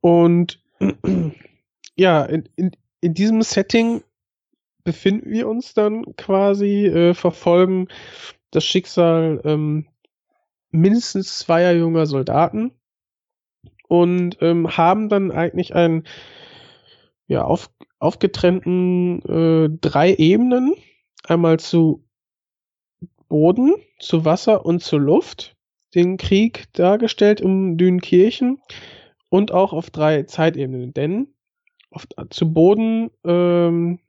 Und 0.00 0.62
ja, 1.96 2.24
in, 2.24 2.48
in, 2.56 2.70
in 3.00 3.14
diesem 3.14 3.42
Setting 3.42 4.02
befinden 4.84 5.30
wir 5.30 5.48
uns 5.48 5.74
dann 5.74 6.16
quasi, 6.16 6.86
äh, 6.86 7.14
verfolgen 7.14 7.88
das 8.50 8.64
Schicksal 8.64 9.40
ähm, 9.44 9.86
mindestens 10.70 11.38
zweier 11.38 11.72
junger 11.72 12.06
Soldaten 12.06 12.72
und 13.88 14.38
ähm, 14.40 14.76
haben 14.76 15.08
dann 15.08 15.30
eigentlich 15.30 15.74
einen 15.74 16.04
ja, 17.26 17.44
auf, 17.44 17.70
aufgetrennten 17.98 19.22
äh, 19.22 19.78
drei 19.80 20.14
Ebenen. 20.14 20.74
Einmal 21.24 21.60
zu 21.60 22.04
Boden, 23.28 23.74
zu 23.98 24.24
Wasser 24.24 24.66
und 24.66 24.82
zur 24.82 25.00
Luft. 25.00 25.56
Den 25.94 26.16
Krieg 26.16 26.72
dargestellt 26.72 27.40
um 27.40 27.76
Dünkirchen 27.76 28.60
und 29.28 29.52
auch 29.52 29.72
auf 29.72 29.90
drei 29.90 30.24
Zeitebenen. 30.24 30.92
Denn 30.94 31.34
auf, 31.90 32.06
zu 32.30 32.52
Boden 32.52 33.10
ähm, 33.24 34.00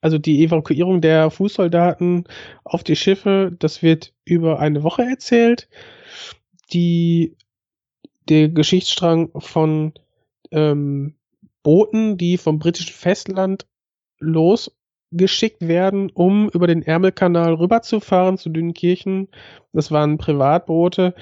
also 0.00 0.18
die 0.18 0.44
Evakuierung 0.44 1.00
der 1.00 1.30
Fußsoldaten 1.30 2.24
auf 2.64 2.84
die 2.84 2.96
Schiffe, 2.96 3.54
das 3.58 3.82
wird 3.82 4.14
über 4.24 4.60
eine 4.60 4.82
Woche 4.82 5.02
erzählt. 5.02 5.68
Die, 6.72 7.36
der 8.28 8.48
Geschichtsstrang 8.48 9.30
von 9.40 9.94
ähm, 10.50 11.14
Booten, 11.62 12.16
die 12.16 12.38
vom 12.38 12.58
britischen 12.58 12.94
Festland 12.94 13.66
losgeschickt 14.20 15.66
werden, 15.66 16.10
um 16.10 16.48
über 16.50 16.66
den 16.66 16.82
Ärmelkanal 16.82 17.54
rüberzufahren 17.54 18.38
zu 18.38 18.50
Dünkirchen. 18.50 19.28
Das 19.72 19.90
waren 19.90 20.18
Privatboote. 20.18 21.14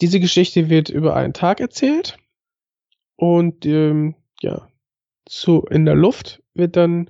Diese 0.00 0.20
Geschichte 0.20 0.68
wird 0.68 0.88
über 0.88 1.16
einen 1.16 1.32
Tag 1.32 1.60
erzählt. 1.60 2.16
Und 3.16 3.64
ähm, 3.66 4.14
ja, 4.40 4.68
zu, 5.26 5.66
in 5.70 5.84
der 5.84 5.94
Luft 5.94 6.42
wird 6.54 6.76
dann 6.76 7.08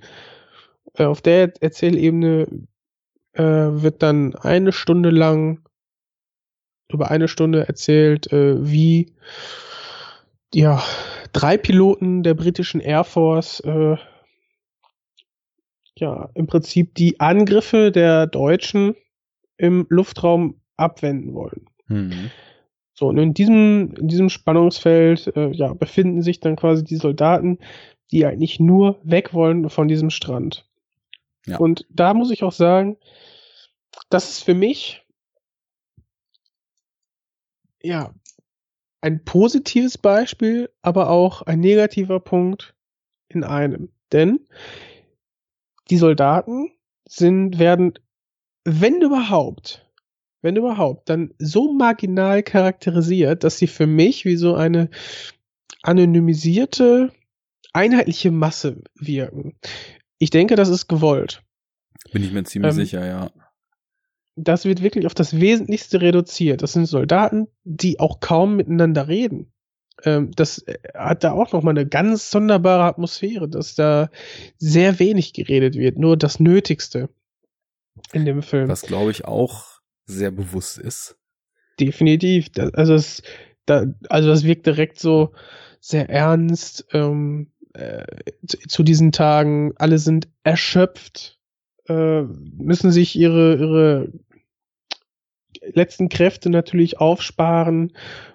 auf 0.99 1.21
der 1.21 1.53
Erzählebene 1.61 2.47
äh, 3.33 3.43
wird 3.43 4.03
dann 4.03 4.35
eine 4.35 4.71
Stunde 4.71 5.09
lang 5.09 5.61
über 6.91 7.11
eine 7.11 7.27
Stunde 7.27 7.67
erzählt, 7.67 8.31
äh, 8.31 8.63
wie 8.63 9.13
ja 10.53 10.81
drei 11.33 11.57
Piloten 11.57 12.23
der 12.23 12.33
britischen 12.33 12.79
Air 12.79 13.03
Force 13.03 13.59
äh, 13.61 13.97
ja 15.97 16.29
im 16.33 16.47
Prinzip 16.47 16.95
die 16.95 17.19
Angriffe 17.19 17.91
der 17.91 18.27
Deutschen 18.27 18.95
im 19.57 19.85
Luftraum 19.89 20.61
abwenden 20.77 21.33
wollen. 21.33 21.67
Mhm. 21.87 22.31
So, 22.93 23.07
und 23.07 23.17
in 23.17 23.33
diesem, 23.33 23.93
in 23.99 24.07
diesem 24.07 24.29
Spannungsfeld 24.29 25.35
äh, 25.35 25.51
ja, 25.51 25.73
befinden 25.73 26.21
sich 26.21 26.39
dann 26.39 26.55
quasi 26.55 26.83
die 26.83 26.95
Soldaten, 26.95 27.59
die 28.11 28.25
eigentlich 28.25 28.59
nur 28.59 28.99
weg 29.03 29.33
wollen 29.33 29.69
von 29.69 29.87
diesem 29.87 30.09
Strand. 30.09 30.65
Ja. 31.45 31.57
Und 31.57 31.85
da 31.89 32.13
muss 32.13 32.31
ich 32.31 32.43
auch 32.43 32.51
sagen, 32.51 32.97
das 34.09 34.29
ist 34.29 34.43
für 34.43 34.53
mich 34.53 35.05
ja 37.81 38.13
ein 39.01 39.23
positives 39.23 39.97
Beispiel, 39.97 40.71
aber 40.81 41.09
auch 41.09 41.43
ein 41.43 41.59
negativer 41.59 42.19
Punkt 42.19 42.75
in 43.27 43.43
einem. 43.43 43.91
Denn 44.11 44.47
die 45.89 45.97
Soldaten 45.97 46.71
sind, 47.07 47.59
werden, 47.59 47.93
wenn 48.63 49.01
überhaupt, 49.01 49.87
wenn 50.41 50.55
überhaupt, 50.55 51.09
dann 51.09 51.33
so 51.37 51.71
marginal 51.71 52.41
charakterisiert, 52.41 53.43
dass 53.43 53.59
sie 53.59 53.67
für 53.67 53.85
mich 53.87 54.25
wie 54.25 54.37
so 54.37 54.55
eine 54.55 54.89
anonymisierte, 55.83 57.11
einheitliche 57.73 58.31
Masse 58.31 58.81
wirken. 58.95 59.55
Ich 60.17 60.29
denke, 60.29 60.55
das 60.55 60.69
ist 60.69 60.87
gewollt. 60.87 61.43
Bin 62.11 62.23
ich 62.23 62.31
mir 62.31 62.43
ziemlich 62.43 62.71
ähm, 62.71 62.75
sicher, 62.75 63.05
ja. 63.05 63.31
Das 64.35 64.65
wird 64.65 64.81
wirklich 64.81 65.05
auf 65.05 65.13
das 65.13 65.39
Wesentlichste 65.39 66.01
reduziert. 66.01 66.61
Das 66.61 66.73
sind 66.73 66.85
Soldaten, 66.85 67.47
die 67.63 67.99
auch 67.99 68.19
kaum 68.19 68.57
miteinander 68.57 69.07
reden. 69.07 69.53
Ähm, 70.03 70.31
das 70.35 70.59
äh, 70.59 70.77
hat 70.93 71.23
da 71.23 71.31
auch 71.31 71.53
nochmal 71.53 71.73
eine 71.73 71.87
ganz 71.87 72.31
sonderbare 72.31 72.83
Atmosphäre, 72.83 73.47
dass 73.47 73.75
da 73.75 74.09
sehr 74.57 74.99
wenig 74.99 75.33
geredet 75.33 75.75
wird, 75.75 75.97
nur 75.97 76.17
das 76.17 76.39
Nötigste 76.39 77.09
in 78.11 78.25
dem 78.25 78.41
Film. 78.41 78.67
Was 78.67 78.81
glaube 78.81 79.11
ich 79.11 79.25
auch 79.25 79.79
sehr 80.05 80.31
bewusst 80.31 80.77
ist. 80.77 81.17
Definitiv. 81.79 82.49
Das, 82.49 82.73
also, 82.73 82.93
es, 82.93 83.21
da, 83.65 83.85
also 84.09 84.29
das 84.29 84.43
wirkt 84.43 84.65
direkt 84.65 84.99
so 84.99 85.33
sehr 85.79 86.09
ernst. 86.09 86.85
Ähm, 86.91 87.51
äh, 87.75 88.05
zu, 88.45 88.83
diesen 88.83 89.11
Tagen, 89.11 89.73
alle 89.77 89.97
sind 89.97 90.27
erschöpft, 90.43 91.39
äh, 91.87 92.21
müssen 92.21 92.91
sich 92.91 93.15
ihre, 93.15 93.55
ihre 93.55 94.11
letzten 95.73 96.09
Kräfte 96.09 96.49
natürlich 96.49 96.99
aufsparen. 96.99 97.93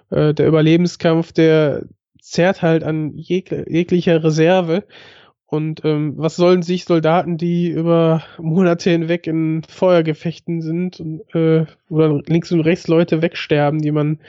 Äh, 0.09 0.33
der 0.33 0.47
Überlebenskampf, 0.47 1.31
der 1.31 1.85
zerrt 2.19 2.61
halt 2.61 2.83
an 2.83 3.13
jeg 3.15 3.51
jeglicher 3.67 4.23
Reserve. 4.23 4.83
Und 5.45 5.83
ähm, 5.83 6.13
was 6.15 6.37
sollen 6.37 6.61
sich 6.61 6.85
Soldaten, 6.85 7.37
die 7.37 7.69
über 7.69 8.23
Monate 8.37 8.89
hinweg 8.89 9.27
in 9.27 9.63
Feuergefechten 9.67 10.61
sind 10.61 11.01
und 11.01 11.35
äh, 11.35 11.65
dann 11.89 12.23
links 12.25 12.53
und 12.53 12.61
rechts 12.61 12.87
Leute 12.87 13.21
wegsterben, 13.21 13.81
die 13.81 13.91
man 13.91 14.19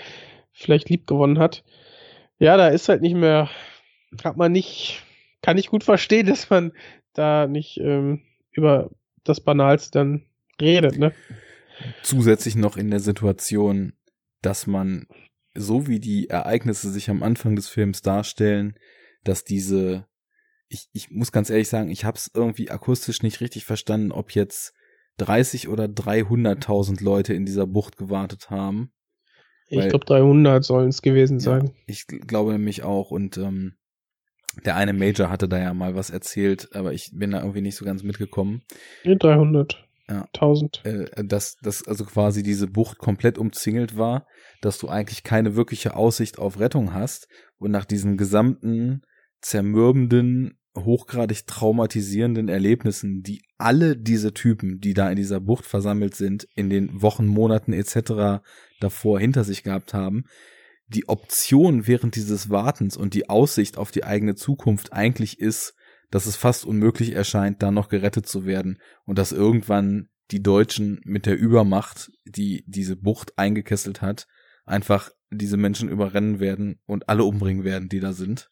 vielleicht 0.51 0.90
lieb 0.90 1.06
gewonnen 1.06 1.39
hat. 1.39 1.62
Ja, 2.40 2.56
da 2.56 2.68
ist 2.68 2.89
halt 2.89 3.02
nicht 3.02 3.14
mehr 3.14 3.48
hat 4.24 4.36
man 4.36 4.52
nicht, 4.52 5.02
kann 5.43 5.59
ich 5.59 5.68
gut 5.68 5.84
verstehen, 5.84 6.26
dass 6.28 6.51
man 6.51 6.72
da 7.14 7.47
nicht 7.47 7.78
ähm, 7.78 8.22
über 8.52 8.90
das 9.24 9.40
Banalste 9.40 9.98
dann 9.98 10.26
redet, 10.60 10.98
ne? 10.98 11.12
Zusätzlich 12.02 12.55
noch 12.55 12.76
in 12.76 12.90
der 12.90 13.01
Situation, 13.01 13.94
dass 14.40 14.66
man, 14.66 15.06
so 15.55 15.86
wie 15.86 16.01
die 16.01 16.28
Ereignisse 16.28 16.90
sich 16.90 17.10
am 17.10 17.22
Anfang 17.22 17.56
des 17.56 17.68
Films 17.68 18.02
darstellen, 18.02 18.78
dass 19.24 19.44
diese, 19.44 20.06
ich, 20.68 20.89
ich 20.93 21.10
muss 21.10 21.32
ganz 21.32 21.51
ehrlich 21.51 21.68
sagen, 21.68 21.90
ich 21.90 22.05
habe 22.05 22.16
es 22.16 22.30
irgendwie 22.34 22.70
akustisch 22.70 23.22
nicht 23.22 23.40
richtig 23.40 23.64
verstanden, 23.64 24.12
ob 24.12 24.32
jetzt 24.32 24.74
30 25.18 25.68
oder 25.68 25.84
300.000 25.84 27.02
Leute 27.02 27.34
in 27.34 27.44
dieser 27.44 27.66
Bucht 27.66 27.97
gewartet 27.97 28.51
haben. 28.51 28.93
Ich 29.68 29.89
glaube 29.89 30.05
300 30.05 30.62
sollen 30.62 30.89
es 30.89 31.01
gewesen 31.01 31.40
sein. 31.40 31.66
Ja, 31.66 31.72
ich 31.86 32.06
glaube 32.06 32.52
nämlich 32.52 32.82
auch 32.82 33.10
und 33.10 33.39
ähm, 33.39 33.74
der 34.65 34.77
eine 34.77 34.93
Major 34.93 35.31
hatte 35.31 35.49
da 35.49 35.59
ja 35.59 35.74
mal 35.74 35.95
was 35.95 36.11
erzählt, 36.11 36.74
aber 36.74 36.93
ich 36.93 37.11
bin 37.12 37.31
da 37.31 37.41
irgendwie 37.41 37.62
nicht 37.62 37.77
so 37.77 37.85
ganz 37.85 38.03
mitgekommen. 38.03 38.62
300. 39.05 39.85
Ja. 40.09 40.27
1000. 40.35 40.83
Äh, 40.85 41.24
dass, 41.24 41.57
dass 41.57 41.87
also 41.87 42.05
quasi 42.05 42.43
diese 42.43 42.66
Bucht 42.66 42.99
komplett 42.99 43.39
umzingelt 43.39 43.97
war, 43.97 44.27
dass 44.61 44.79
du 44.79 44.89
eigentlich 44.89 45.23
keine 45.23 45.57
wirkliche 45.57 45.97
Aussicht 45.97 46.39
auf 46.39 46.61
Rettung 46.61 46.93
hast 46.93 47.29
und 47.59 47.70
nach 47.70 47.85
diesen 47.85 48.16
gesamten 48.16 49.03
zermürbenden, 49.41 50.59
hochgradig 50.77 51.47
traumatisierenden 51.47 52.49
Erlebnissen, 52.49 53.23
die 53.23 53.43
alle 53.59 53.97
diese 53.97 54.33
Typen, 54.33 54.81
die 54.81 54.95
da 54.95 55.11
in 55.11 55.16
dieser 55.16 55.41
Bucht 55.41 55.66
versammelt 55.66 56.15
sind, 56.15 56.49
in 56.55 56.70
den 56.70 57.03
Wochen, 57.03 57.27
Monaten 57.27 57.73
etc. 57.73 58.43
davor 58.81 59.20
hinter 59.20 59.45
sich 59.45 59.62
gehabt 59.62 59.95
haben, 59.95 60.24
die 60.94 61.09
Option 61.09 61.86
während 61.86 62.16
dieses 62.16 62.51
Wartens 62.51 62.97
und 62.97 63.14
die 63.14 63.28
Aussicht 63.28 63.78
auf 63.78 63.90
die 63.90 64.05
eigene 64.05 64.35
Zukunft 64.35 64.93
eigentlich 64.93 65.39
ist, 65.39 65.74
dass 66.10 66.27
es 66.27 66.36
fast 66.36 66.64
unmöglich 66.64 67.12
erscheint, 67.12 67.62
da 67.62 67.70
noch 67.70 67.89
gerettet 67.89 68.27
zu 68.27 68.44
werden 68.44 68.78
und 69.05 69.19
dass 69.19 69.32
irgendwann 69.32 70.09
die 70.31 70.43
Deutschen 70.43 71.01
mit 71.05 71.27
der 71.27 71.39
Übermacht, 71.39 72.10
die 72.24 72.64
diese 72.66 72.97
Bucht 72.97 73.39
eingekesselt 73.39 74.02
hat, 74.02 74.27
einfach 74.64 75.10
diese 75.31 75.56
Menschen 75.56 75.89
überrennen 75.89 76.40
werden 76.40 76.81
und 76.86 77.09
alle 77.09 77.24
umbringen 77.24 77.64
werden, 77.64 77.89
die 77.89 78.01
da 78.01 78.12
sind. 78.12 78.51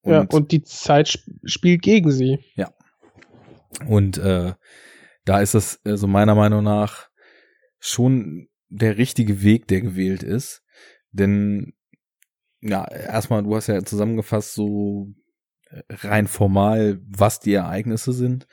Und, 0.00 0.12
ja, 0.12 0.20
und 0.22 0.52
die 0.52 0.62
Zeit 0.62 1.08
sp 1.12 1.30
spielt 1.44 1.82
gegen 1.82 2.10
sie. 2.10 2.38
Ja. 2.56 2.72
Und 3.86 4.18
äh, 4.18 4.54
da 5.24 5.40
ist 5.40 5.54
es 5.54 5.80
äh, 5.84 5.96
so 5.96 6.06
meiner 6.06 6.34
Meinung 6.34 6.64
nach 6.64 7.08
schon 7.78 8.48
der 8.68 8.96
richtige 8.96 9.42
Weg, 9.42 9.68
der 9.68 9.80
gewählt 9.80 10.22
ist. 10.22 10.62
Denn 11.10 11.74
ja, 12.62 12.86
erstmal, 12.88 13.42
du 13.42 13.54
hast 13.54 13.66
ja 13.66 13.82
zusammengefasst, 13.84 14.54
so 14.54 15.08
äh, 15.70 15.82
rein 15.90 16.28
formal, 16.28 17.00
was 17.06 17.40
die 17.40 17.52
Ereignisse 17.52 18.12
sind. 18.12 18.46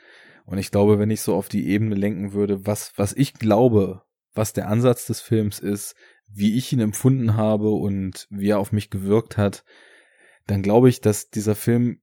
Und 0.44 0.58
ich 0.58 0.70
glaube, 0.70 0.98
wenn 0.98 1.10
ich 1.10 1.20
so 1.20 1.34
auf 1.36 1.48
die 1.48 1.68
Ebene 1.68 1.94
lenken 1.94 2.32
würde, 2.32 2.66
was, 2.66 2.92
was 2.96 3.12
ich 3.12 3.34
glaube, 3.34 4.02
was 4.34 4.52
der 4.52 4.68
Ansatz 4.68 5.06
des 5.06 5.20
Films 5.20 5.60
ist, 5.60 5.94
wie 6.28 6.56
ich 6.56 6.72
ihn 6.72 6.80
empfunden 6.80 7.36
habe 7.36 7.70
und 7.70 8.26
wie 8.30 8.48
er 8.48 8.58
auf 8.58 8.72
mich 8.72 8.90
gewirkt 8.90 9.36
hat, 9.36 9.64
dann 10.46 10.62
glaube 10.62 10.88
ich, 10.88 11.00
dass 11.00 11.30
dieser 11.30 11.54
Film 11.54 12.00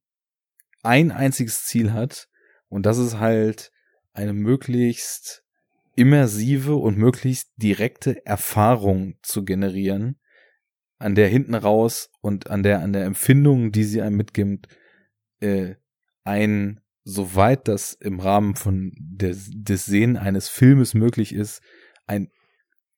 ein 0.83 1.11
einziges 1.11 1.65
Ziel 1.65 1.91
hat 1.91 2.29
und 2.69 2.85
das 2.85 2.97
ist 2.97 3.19
halt 3.19 3.71
eine 4.13 4.33
möglichst 4.33 5.43
immersive 5.95 6.75
und 6.75 6.97
möglichst 6.97 7.51
direkte 7.57 8.25
Erfahrung 8.25 9.15
zu 9.21 9.43
generieren, 9.43 10.19
an 10.97 11.15
der 11.15 11.27
hinten 11.27 11.55
raus 11.55 12.09
und 12.21 12.49
an 12.49 12.63
der, 12.63 12.81
an 12.81 12.93
der 12.93 13.05
Empfindung, 13.05 13.71
die 13.71 13.83
sie 13.83 14.01
einem 14.01 14.17
mitgibt, 14.17 14.67
äh, 15.39 15.75
ein, 16.23 16.81
soweit 17.03 17.67
das 17.67 17.93
im 17.93 18.19
Rahmen 18.19 18.55
von 18.55 18.91
des, 18.97 19.49
des 19.53 19.85
Sehen 19.85 20.17
eines 20.17 20.49
Filmes 20.49 20.93
möglich 20.93 21.33
ist, 21.33 21.61
ein 22.05 22.29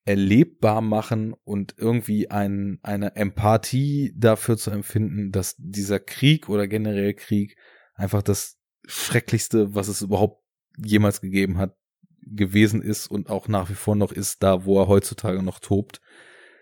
erlebbar 0.06 0.82
machen 0.82 1.36
und 1.44 1.76
irgendwie 1.78 2.32
ein, 2.32 2.80
eine 2.82 3.16
Empathie 3.16 4.14
dafür 4.18 4.58
zu 4.58 4.72
empfinden, 4.72 5.32
dass 5.32 5.56
dieser 5.60 6.00
Krieg 6.00 6.50
oder 6.50 6.68
generell 6.68 7.14
Krieg 7.14 7.58
einfach 7.94 8.24
das 8.24 8.58
Schrecklichste, 8.88 9.76
was 9.76 9.88
es 9.88 10.02
überhaupt 10.02 10.42
jemals 10.78 11.22
gegeben 11.22 11.60
hat, 11.60 11.76
gewesen 12.24 12.82
ist 12.82 13.08
und 13.08 13.30
auch 13.30 13.48
nach 13.48 13.70
wie 13.70 13.76
vor 13.76 13.96
noch 13.96 14.12
ist, 14.12 14.42
da 14.42 14.66
wo 14.66 14.82
er 14.82 14.88
heutzutage 14.88 15.44
noch 15.44 15.60
tobt. 15.60 16.02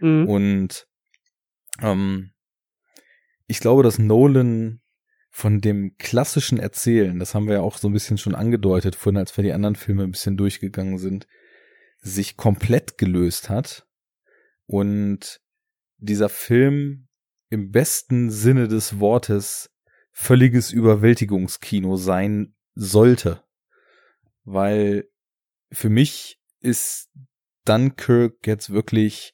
Mhm. 0.01 0.27
Und 0.27 0.87
ähm, 1.81 2.31
ich 3.47 3.59
glaube, 3.59 3.83
dass 3.83 3.99
Nolan 3.99 4.81
von 5.29 5.61
dem 5.61 5.95
klassischen 5.97 6.59
Erzählen, 6.59 7.19
das 7.19 7.35
haben 7.35 7.47
wir 7.47 7.55
ja 7.55 7.61
auch 7.61 7.77
so 7.77 7.87
ein 7.87 7.93
bisschen 7.93 8.17
schon 8.17 8.35
angedeutet, 8.35 8.95
vorhin 8.95 9.19
als 9.19 9.35
wir 9.37 9.43
die 9.43 9.53
anderen 9.53 9.75
Filme 9.75 10.03
ein 10.03 10.11
bisschen 10.11 10.37
durchgegangen 10.37 10.97
sind, 10.97 11.27
sich 11.99 12.37
komplett 12.37 12.97
gelöst 12.97 13.49
hat 13.49 13.87
und 14.65 15.41
dieser 15.97 16.29
Film 16.29 17.07
im 17.49 17.71
besten 17.71 18.29
Sinne 18.29 18.67
des 18.67 18.99
Wortes 18.99 19.69
völliges 20.11 20.71
Überwältigungskino 20.71 21.95
sein 21.95 22.55
sollte. 22.73 23.43
Weil 24.43 25.07
für 25.71 25.89
mich 25.89 26.39
ist 26.59 27.09
Dunkirk 27.65 28.45
jetzt 28.47 28.71
wirklich 28.71 29.33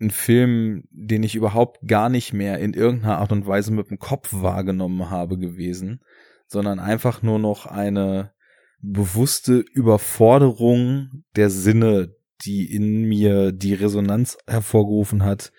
ein 0.00 0.10
Film, 0.10 0.84
den 0.90 1.22
ich 1.22 1.34
überhaupt 1.34 1.86
gar 1.86 2.08
nicht 2.08 2.32
mehr 2.32 2.58
in 2.58 2.74
irgendeiner 2.74 3.18
Art 3.18 3.32
und 3.32 3.46
Weise 3.46 3.72
mit 3.72 3.90
dem 3.90 3.98
Kopf 3.98 4.32
wahrgenommen 4.32 5.10
habe 5.10 5.38
gewesen, 5.38 6.00
sondern 6.46 6.78
einfach 6.78 7.22
nur 7.22 7.38
noch 7.38 7.66
eine 7.66 8.32
bewusste 8.80 9.64
Überforderung 9.72 11.24
der 11.34 11.50
Sinne, 11.50 12.14
die 12.44 12.70
in 12.70 13.04
mir 13.04 13.52
die 13.52 13.74
Resonanz 13.74 14.36
hervorgerufen 14.46 15.24
hat, 15.24 15.52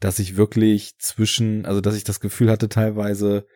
dass 0.00 0.18
ich 0.18 0.36
wirklich 0.36 0.98
zwischen, 0.98 1.64
also 1.64 1.80
dass 1.80 1.96
ich 1.96 2.04
das 2.04 2.20
Gefühl 2.20 2.50
hatte 2.50 2.68
teilweise, 2.68 3.46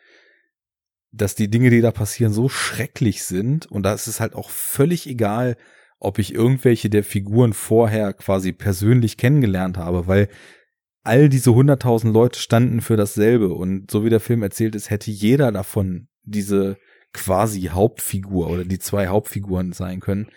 dass 1.11 1.35
die 1.35 1.51
Dinge, 1.51 1.71
die 1.71 1.83
da 1.83 1.91
passieren, 1.91 2.33
so 2.33 2.49
schrecklich 2.49 3.25
sind. 3.25 3.67
Und 3.67 3.83
da 3.83 3.93
ist 3.93 4.07
es 4.07 4.21
halt 4.21 4.35
auch 4.35 4.51
völlig 4.51 5.07
egal, 5.07 5.57
ob 6.01 6.19
ich 6.19 6.35
irgendwelche 6.35 6.91
der 6.91 7.05
Figuren 7.05 7.53
vorher 7.53 8.13
quasi 8.13 8.53
persönlich 8.53 9.17
kennengelernt 9.17 9.77
habe, 9.77 10.07
weil 10.07 10.29
all 11.03 11.29
diese 11.29 11.55
hunderttausend 11.55 12.13
Leute 12.13 12.39
standen 12.39 12.81
für 12.81 12.97
dasselbe 12.97 13.49
und 13.49 13.91
so 13.91 14.05
wie 14.05 14.11
der 14.11 14.21
Film 14.21 14.43
erzählt 14.43 14.75
ist, 14.75 14.91
hätte 14.91 15.11
jeder 15.11 15.53
davon 15.53 16.09
diese 16.23 16.77
quasi 17.13 17.63
Hauptfigur 17.73 18.51
oder 18.51 18.65
die 18.65 18.79
zwei 18.79 19.09
Hauptfiguren 19.09 19.73
sein 19.73 20.01
können. 20.01 20.29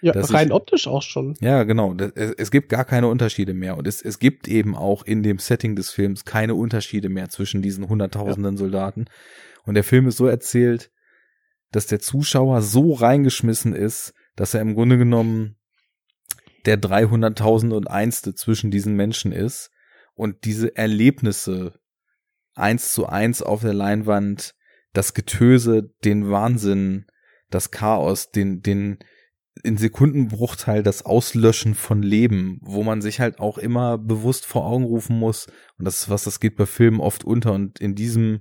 Ja, 0.00 0.12
rein 0.14 0.48
ich, 0.48 0.52
optisch 0.52 0.86
auch 0.86 1.02
schon. 1.02 1.34
Ja, 1.40 1.64
genau. 1.64 1.96
Es, 2.14 2.32
es, 2.36 2.50
gibt 2.52 2.68
gar 2.68 2.84
keine 2.84 3.08
Unterschiede 3.08 3.52
mehr. 3.52 3.76
Und 3.76 3.88
es, 3.88 4.00
es 4.00 4.20
gibt 4.20 4.46
eben 4.46 4.76
auch 4.76 5.02
in 5.02 5.24
dem 5.24 5.38
Setting 5.38 5.74
des 5.74 5.90
Films 5.90 6.24
keine 6.24 6.54
Unterschiede 6.54 7.08
mehr 7.08 7.28
zwischen 7.30 7.62
diesen 7.62 7.88
hunderttausenden 7.88 8.54
ja. 8.54 8.58
Soldaten. 8.58 9.06
Und 9.64 9.74
der 9.74 9.82
Film 9.82 10.06
ist 10.06 10.18
so 10.18 10.26
erzählt, 10.26 10.92
dass 11.72 11.86
der 11.86 11.98
Zuschauer 11.98 12.62
so 12.62 12.92
reingeschmissen 12.92 13.74
ist, 13.74 14.14
dass 14.38 14.54
er 14.54 14.60
im 14.60 14.74
Grunde 14.74 14.98
genommen 14.98 15.56
der 16.64 16.80
300.000 16.80 17.74
und 17.74 17.90
einste 17.90 18.36
zwischen 18.36 18.70
diesen 18.70 18.94
Menschen 18.94 19.32
ist 19.32 19.72
und 20.14 20.44
diese 20.44 20.76
Erlebnisse 20.76 21.80
eins 22.54 22.92
zu 22.92 23.06
eins 23.06 23.42
auf 23.42 23.62
der 23.62 23.74
Leinwand, 23.74 24.54
das 24.92 25.12
Getöse, 25.12 25.92
den 26.04 26.30
Wahnsinn, 26.30 27.06
das 27.50 27.72
Chaos, 27.72 28.30
den, 28.30 28.62
den, 28.62 28.98
in 29.64 29.76
Sekundenbruchteil 29.76 30.84
das 30.84 31.04
Auslöschen 31.04 31.74
von 31.74 32.00
Leben, 32.00 32.60
wo 32.62 32.84
man 32.84 33.02
sich 33.02 33.18
halt 33.18 33.40
auch 33.40 33.58
immer 33.58 33.98
bewusst 33.98 34.46
vor 34.46 34.66
Augen 34.66 34.84
rufen 34.84 35.18
muss. 35.18 35.48
Und 35.78 35.84
das 35.84 36.02
ist 36.02 36.10
was, 36.10 36.22
das 36.22 36.38
geht 36.38 36.54
bei 36.54 36.66
Filmen 36.66 37.00
oft 37.00 37.24
unter. 37.24 37.54
Und 37.54 37.80
in 37.80 37.96
diesem 37.96 38.40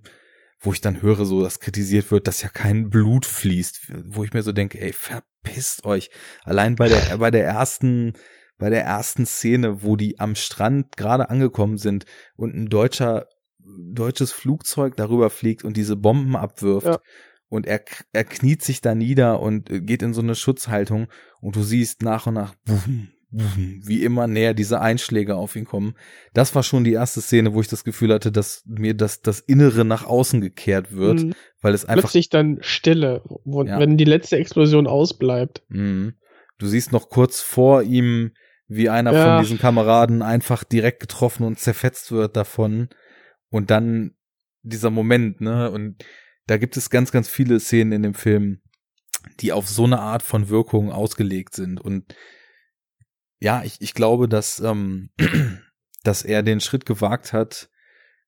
wo 0.60 0.74
ich 0.74 0.82
dann 0.82 1.02
höre, 1.02 1.26
so, 1.26 1.44
dass 1.44 1.60
kritisiert 1.60 2.12
wird, 2.12 2.28
dass 2.28 2.42
ja 2.42 2.50
kein 2.50 2.90
Blut 2.90 3.26
fließt, 3.26 3.94
wo 4.06 4.24
ich 4.24 4.34
mir 4.34 4.42
so 4.42 4.52
denke, 4.52 4.80
ey, 4.82 4.94
verpisst 4.94 5.86
euch. 5.86 6.10
Allein 6.44 6.76
bei 6.76 6.88
der, 6.88 7.18
bei 7.18 7.32
der 7.32 7.46
ersten, 7.46 8.14
bei 8.58 8.70
der 8.70 8.84
ersten 8.84 9.26
Szene, 9.26 9.84
wo 9.84 9.96
die 9.96 10.20
am 10.20 10.36
Strand 10.36 10.98
gerade 10.98 11.30
angekommen 11.30 11.78
sind 11.78 12.06
und 12.36 12.56
ein 12.56 12.70
deutscher, 12.70 13.28
deutsches 13.60 14.32
Flugzeug 14.32 14.96
darüber 14.96 15.30
fliegt 15.30 15.64
und 15.64 15.78
diese 15.78 15.96
Bomben 15.96 16.36
abwirft. 16.36 16.88
Ja. 16.88 17.00
Und 17.50 17.66
er, 17.66 17.82
er 18.12 18.26
kniet 18.26 18.62
sich 18.62 18.82
da 18.82 18.94
nieder 18.94 19.40
und 19.40 19.70
geht 19.70 20.02
in 20.02 20.14
so 20.14 20.22
eine 20.22 20.36
Schutzhaltung 20.36 21.08
und 21.40 21.56
du 21.56 21.64
siehst 21.64 22.02
nach 22.02 22.28
und 22.28 22.34
nach, 22.34 22.56
boom, 22.66 23.10
wie 23.30 24.04
immer 24.04 24.26
näher 24.28 24.54
diese 24.54 24.80
Einschläge 24.80 25.36
auf 25.36 25.56
ihn 25.56 25.66
kommen. 25.66 25.96
Das 26.34 26.56
war 26.56 26.64
schon 26.64 26.86
die 26.86 26.94
erste 26.94 27.22
Szene, 27.22 27.54
wo 27.54 27.60
ich 27.60 27.68
das 27.68 27.84
Gefühl 27.84 28.14
hatte, 28.14 28.32
dass 28.32 28.64
mir 28.66 28.94
das, 28.94 29.22
das 29.22 29.42
Innere 29.42 29.84
nach 29.84 30.06
außen 30.06 30.40
gekehrt 30.40 30.94
wird, 30.94 31.24
mhm. 31.24 31.34
weil 31.62 31.74
es 31.74 31.84
einfach. 31.84 32.04
Plötzlich 32.04 32.30
dann 32.30 32.60
Stille, 32.62 33.22
wo, 33.44 33.64
ja. 33.64 33.80
wenn 33.80 33.98
die 33.98 34.06
letzte 34.06 34.38
Explosion 34.38 34.88
ausbleibt. 34.88 35.64
Mhm. 35.68 36.14
Du 36.58 36.68
siehst 36.68 36.94
noch 36.94 37.10
kurz 37.10 37.42
vor 37.42 37.84
ihm, 37.84 38.32
wie 38.68 38.90
einer 38.90 39.14
ja. 39.14 39.36
von 39.36 39.44
diesen 39.44 39.60
Kameraden 39.60 40.22
einfach 40.22 40.64
direkt 40.64 41.02
getroffen 41.02 41.44
und 41.46 41.60
zerfetzt 41.60 42.12
wird 42.12 42.36
davon. 42.38 42.90
Und 43.50 43.72
dann 43.72 44.16
dieser 44.64 44.90
Moment, 44.90 45.42
ne, 45.42 45.70
und 45.70 46.04
da 46.48 46.58
gibt 46.58 46.78
es 46.78 46.90
ganz, 46.90 47.12
ganz 47.12 47.28
viele 47.28 47.60
Szenen 47.60 47.92
in 47.92 48.04
dem 48.04 48.14
Film, 48.14 48.62
die 49.42 49.52
auf 49.52 49.68
so 49.68 49.84
eine 49.84 50.00
Art 50.00 50.24
von 50.24 50.50
Wirkung 50.50 50.92
ausgelegt 50.92 51.56
sind. 51.56 51.80
Und 51.80 52.16
ja, 53.40 53.64
ich, 53.64 53.82
ich 53.82 53.94
glaube, 53.94 54.28
dass, 54.28 54.60
ähm, 54.60 55.10
dass 56.04 56.24
er 56.24 56.44
den 56.44 56.60
Schritt 56.60 56.86
gewagt 56.86 57.34
hat, 57.34 57.70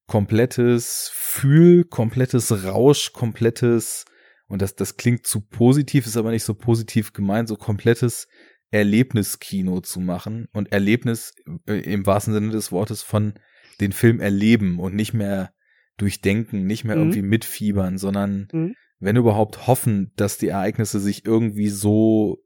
komplettes 0.08 1.12
Fühl, 1.14 1.84
komplettes 1.84 2.64
Rausch, 2.64 3.14
komplettes, 3.14 4.06
und 4.48 4.62
das, 4.62 4.76
das 4.76 4.98
klingt 4.98 5.26
zu 5.28 5.42
positiv, 5.42 6.06
ist 6.06 6.18
aber 6.18 6.32
nicht 6.32 6.44
so 6.44 6.56
positiv 6.56 7.14
gemeint, 7.14 7.48
so 7.48 7.56
komplettes 7.56 8.28
Erlebniskino 8.72 9.82
zu 9.82 10.00
machen 10.00 10.48
und 10.52 10.72
Erlebnis 10.72 11.34
äh, 11.68 11.80
im 11.80 12.06
wahrsten 12.06 12.34
Sinne 12.34 12.52
des 12.52 12.72
Wortes 12.72 13.02
von 13.02 13.34
den 13.82 13.92
Film 13.92 14.20
erleben 14.20 14.80
und 14.80 14.96
nicht 14.96 15.14
mehr 15.14 15.54
durchdenken, 15.98 16.66
nicht 16.66 16.84
mehr 16.84 16.96
mhm. 16.96 17.04
irgendwie 17.04 17.22
mitfiebern, 17.22 17.98
sondern 17.98 18.48
mhm. 18.52 18.76
wenn 19.00 19.16
überhaupt 19.16 19.68
hoffen, 19.68 20.12
dass 20.16 20.38
die 20.38 20.50
Ereignisse 20.50 21.00
sich 21.00 21.26
irgendwie 21.26 21.70
so 21.70 22.44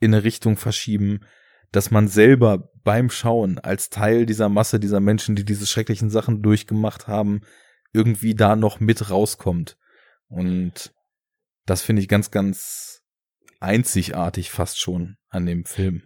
in 0.00 0.14
eine 0.14 0.24
Richtung 0.24 0.56
verschieben, 0.56 1.20
dass 1.72 1.90
man 1.90 2.08
selber 2.08 2.70
beim 2.82 3.10
Schauen 3.10 3.58
als 3.58 3.90
Teil 3.90 4.26
dieser 4.26 4.48
Masse 4.48 4.80
dieser 4.80 5.00
Menschen, 5.00 5.36
die 5.36 5.44
diese 5.44 5.66
schrecklichen 5.66 6.10
Sachen 6.10 6.42
durchgemacht 6.42 7.06
haben, 7.08 7.42
irgendwie 7.92 8.34
da 8.34 8.56
noch 8.56 8.80
mit 8.80 9.10
rauskommt. 9.10 9.76
Und 10.28 10.92
das 11.66 11.82
finde 11.82 12.02
ich 12.02 12.08
ganz, 12.08 12.30
ganz 12.30 13.02
einzigartig 13.60 14.50
fast 14.50 14.80
schon 14.80 15.16
an 15.28 15.46
dem 15.46 15.64
Film. 15.64 16.02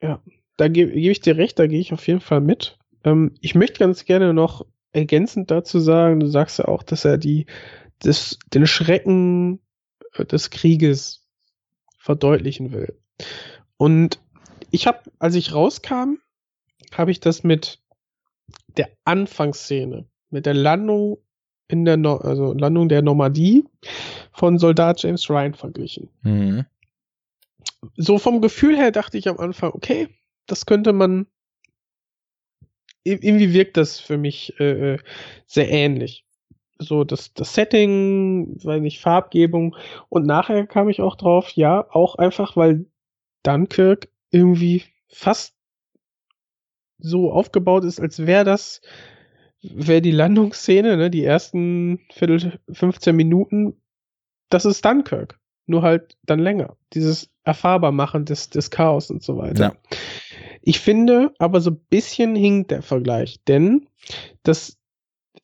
Ja, 0.00 0.22
da 0.56 0.68
gebe 0.68 0.92
geb 0.92 1.12
ich 1.12 1.20
dir 1.20 1.36
recht, 1.36 1.58
da 1.58 1.66
gehe 1.66 1.80
ich 1.80 1.92
auf 1.92 2.06
jeden 2.06 2.20
Fall 2.20 2.40
mit. 2.40 2.78
Ähm, 3.04 3.34
ich 3.40 3.54
möchte 3.54 3.78
ganz 3.78 4.04
gerne 4.04 4.32
noch 4.32 4.66
ergänzend 4.92 5.50
dazu 5.50 5.78
sagen, 5.78 6.20
du 6.20 6.26
sagst 6.26 6.58
ja 6.58 6.66
auch, 6.66 6.82
dass 6.82 7.04
er 7.04 7.18
die, 7.18 7.46
das, 8.00 8.38
den 8.52 8.66
Schrecken 8.66 9.60
äh, 10.14 10.24
des 10.24 10.50
Krieges 10.50 11.28
verdeutlichen 11.98 12.72
will. 12.72 12.98
Und 13.76 14.20
ich 14.70 14.86
habe, 14.86 14.98
als 15.18 15.34
ich 15.34 15.52
rauskam, 15.54 16.18
habe 16.92 17.10
ich 17.10 17.20
das 17.20 17.42
mit 17.42 17.80
der 18.76 18.90
Anfangsszene, 19.04 20.06
mit 20.30 20.46
der 20.46 20.54
Landung 20.54 21.18
in 21.68 21.84
der, 21.84 21.96
no 21.96 22.16
also 22.16 22.52
Landung 22.52 22.88
der 22.88 23.02
Normandie 23.02 23.64
von 24.32 24.58
Soldat 24.58 25.02
James 25.02 25.28
Ryan 25.30 25.54
verglichen. 25.54 26.08
Mhm. 26.22 26.66
So 27.96 28.18
vom 28.18 28.40
Gefühl 28.40 28.76
her 28.76 28.90
dachte 28.90 29.18
ich 29.18 29.28
am 29.28 29.38
Anfang, 29.38 29.72
okay, 29.72 30.08
das 30.46 30.66
könnte 30.66 30.92
man, 30.92 31.26
irgendwie 33.04 33.52
wirkt 33.52 33.76
das 33.76 34.00
für 34.00 34.18
mich 34.18 34.58
äh, 34.58 34.94
äh, 34.94 34.98
sehr 35.46 35.70
ähnlich. 35.70 36.24
So 36.78 37.04
das, 37.04 37.32
das 37.34 37.54
Setting, 37.54 38.58
weil 38.64 38.80
nicht 38.80 39.00
Farbgebung 39.00 39.76
und 40.08 40.26
nachher 40.26 40.66
kam 40.66 40.88
ich 40.88 41.00
auch 41.00 41.16
drauf, 41.16 41.50
ja, 41.50 41.86
auch 41.90 42.16
einfach, 42.16 42.56
weil 42.56 42.86
Dunkirk 43.42 44.09
irgendwie 44.30 44.84
fast 45.08 45.54
so 46.98 47.32
aufgebaut 47.32 47.84
ist, 47.84 48.00
als 48.00 48.26
wäre 48.26 48.44
das, 48.44 48.80
wäre 49.62 50.02
die 50.02 50.10
Landungsszene, 50.10 50.96
ne, 50.96 51.10
die 51.10 51.24
ersten 51.24 52.00
Viertel, 52.12 52.58
15 52.70 53.14
Minuten, 53.14 53.80
das 54.48 54.64
ist 54.64 54.84
Dunkirk. 54.84 55.38
Nur 55.66 55.82
halt 55.82 56.16
dann 56.24 56.40
länger. 56.40 56.76
Dieses 56.94 57.30
Erfahrbarmachen 57.44 58.24
des, 58.24 58.50
des 58.50 58.70
Chaos 58.70 59.10
und 59.10 59.22
so 59.22 59.36
weiter. 59.38 59.76
Ja. 59.90 59.96
Ich 60.62 60.80
finde, 60.80 61.32
aber 61.38 61.60
so 61.60 61.70
ein 61.70 61.80
bisschen 61.88 62.34
hinkt 62.34 62.70
der 62.70 62.82
Vergleich, 62.82 63.40
denn 63.44 63.88
das 64.42 64.76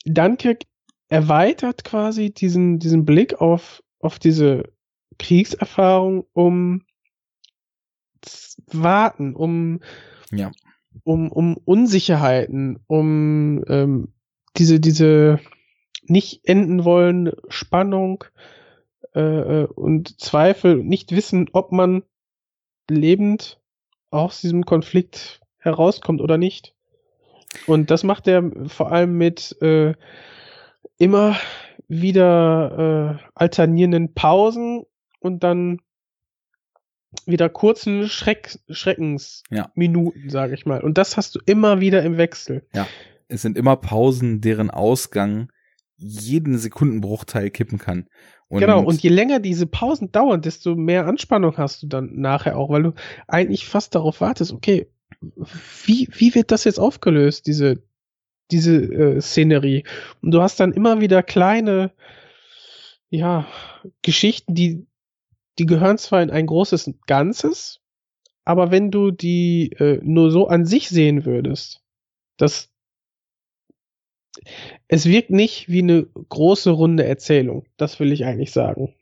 Dunkirk 0.04 0.62
erweitert 1.08 1.84
quasi 1.84 2.32
diesen, 2.32 2.78
diesen 2.78 3.04
Blick 3.04 3.40
auf, 3.40 3.82
auf 4.00 4.18
diese 4.18 4.64
Kriegserfahrung 5.18 6.26
um 6.32 6.82
warten, 8.66 9.34
um, 9.34 9.80
ja. 10.30 10.50
um, 11.04 11.30
um 11.30 11.56
Unsicherheiten, 11.56 12.78
um 12.86 13.64
ähm, 13.68 14.12
diese, 14.56 14.80
diese 14.80 15.40
nicht 16.08 16.46
enden 16.48 16.84
wollen 16.84 17.32
Spannung 17.48 18.24
äh, 19.14 19.20
äh, 19.20 19.66
und 19.66 20.20
Zweifel, 20.20 20.76
nicht 20.76 21.12
wissen, 21.12 21.48
ob 21.52 21.72
man 21.72 22.02
lebend 22.88 23.60
aus 24.10 24.40
diesem 24.40 24.64
Konflikt 24.64 25.40
herauskommt 25.58 26.20
oder 26.20 26.38
nicht. 26.38 26.74
Und 27.66 27.90
das 27.90 28.04
macht 28.04 28.28
er 28.28 28.50
vor 28.66 28.92
allem 28.92 29.16
mit 29.16 29.60
äh, 29.62 29.94
immer 30.98 31.36
wieder 31.88 33.18
äh, 33.20 33.30
alternierenden 33.34 34.14
Pausen 34.14 34.84
und 35.20 35.42
dann 35.42 35.80
wieder 37.24 37.48
kurzen 37.48 38.08
Schreck, 38.08 38.58
Schreckensminuten, 38.68 40.24
ja. 40.24 40.30
sage 40.30 40.54
ich 40.54 40.66
mal. 40.66 40.82
Und 40.82 40.98
das 40.98 41.16
hast 41.16 41.34
du 41.34 41.40
immer 41.46 41.80
wieder 41.80 42.02
im 42.02 42.18
Wechsel. 42.18 42.66
Ja. 42.74 42.86
Es 43.28 43.42
sind 43.42 43.58
immer 43.58 43.76
Pausen, 43.76 44.40
deren 44.40 44.70
Ausgang 44.70 45.50
jeden 45.96 46.58
Sekundenbruchteil 46.58 47.50
kippen 47.50 47.78
kann. 47.78 48.06
Und 48.48 48.60
genau, 48.60 48.82
und 48.82 49.02
je 49.02 49.08
länger 49.08 49.40
diese 49.40 49.66
Pausen 49.66 50.12
dauern, 50.12 50.40
desto 50.40 50.76
mehr 50.76 51.06
Anspannung 51.06 51.56
hast 51.56 51.82
du 51.82 51.88
dann 51.88 52.14
nachher 52.14 52.56
auch, 52.56 52.70
weil 52.70 52.84
du 52.84 52.92
eigentlich 53.26 53.66
fast 53.66 53.94
darauf 53.94 54.20
wartest, 54.20 54.52
okay, 54.52 54.88
wie, 55.84 56.08
wie 56.12 56.34
wird 56.34 56.52
das 56.52 56.64
jetzt 56.64 56.78
aufgelöst, 56.78 57.46
diese, 57.46 57.82
diese 58.52 58.76
äh, 58.76 59.20
Szenerie? 59.20 59.84
Und 60.22 60.30
du 60.32 60.42
hast 60.42 60.60
dann 60.60 60.72
immer 60.72 61.00
wieder 61.00 61.22
kleine, 61.24 61.90
ja, 63.08 63.46
Geschichten, 64.02 64.54
die 64.54 64.86
die 65.58 65.66
gehören 65.66 65.98
zwar 65.98 66.22
in 66.22 66.30
ein 66.30 66.46
großes 66.46 66.92
Ganzes, 67.06 67.80
aber 68.44 68.70
wenn 68.70 68.90
du 68.90 69.10
die 69.10 69.72
äh, 69.72 70.00
nur 70.02 70.30
so 70.30 70.48
an 70.48 70.64
sich 70.64 70.88
sehen 70.88 71.24
würdest, 71.24 71.82
das 72.36 72.70
es 74.88 75.06
wirkt 75.06 75.30
nicht 75.30 75.68
wie 75.68 75.82
eine 75.82 76.04
große 76.04 76.70
runde 76.70 77.04
Erzählung, 77.04 77.66
das 77.76 77.98
will 78.00 78.12
ich 78.12 78.24
eigentlich 78.24 78.52
sagen. 78.52 78.94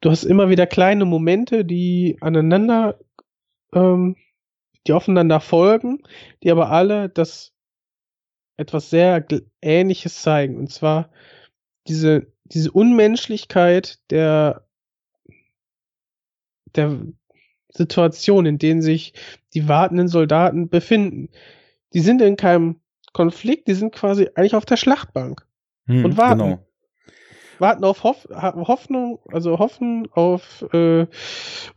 Du 0.00 0.10
hast 0.10 0.24
immer 0.24 0.48
wieder 0.48 0.66
kleine 0.66 1.04
Momente, 1.04 1.64
die 1.64 2.16
aneinander, 2.20 2.98
ähm, 3.74 4.16
die 4.86 4.92
aufeinander 4.94 5.40
folgen, 5.40 6.02
die 6.42 6.50
aber 6.50 6.70
alle 6.70 7.10
das 7.10 7.52
etwas 8.56 8.90
sehr 8.90 9.26
Ähnliches 9.60 10.22
zeigen. 10.22 10.56
Und 10.56 10.70
zwar 10.70 11.10
diese, 11.86 12.32
diese 12.44 12.72
Unmenschlichkeit 12.72 13.98
der 14.10 14.66
der 16.76 17.00
Situation, 17.72 18.46
in 18.46 18.58
denen 18.58 18.82
sich 18.82 19.14
die 19.54 19.68
wartenden 19.68 20.08
Soldaten 20.08 20.68
befinden. 20.68 21.28
Die 21.92 22.00
sind 22.00 22.20
in 22.22 22.36
keinem 22.36 22.80
Konflikt, 23.12 23.68
die 23.68 23.74
sind 23.74 23.94
quasi 23.94 24.28
eigentlich 24.34 24.54
auf 24.54 24.64
der 24.64 24.76
Schlachtbank 24.76 25.46
hm, 25.86 26.04
und 26.04 26.16
warten. 26.16 26.38
Genau. 26.38 26.66
Warten 27.58 27.84
auf 27.84 28.04
Hoff 28.04 28.26
Hoffnung, 28.30 29.18
also 29.30 29.58
hoffen 29.58 30.08
auf 30.12 30.64
äh, 30.72 31.06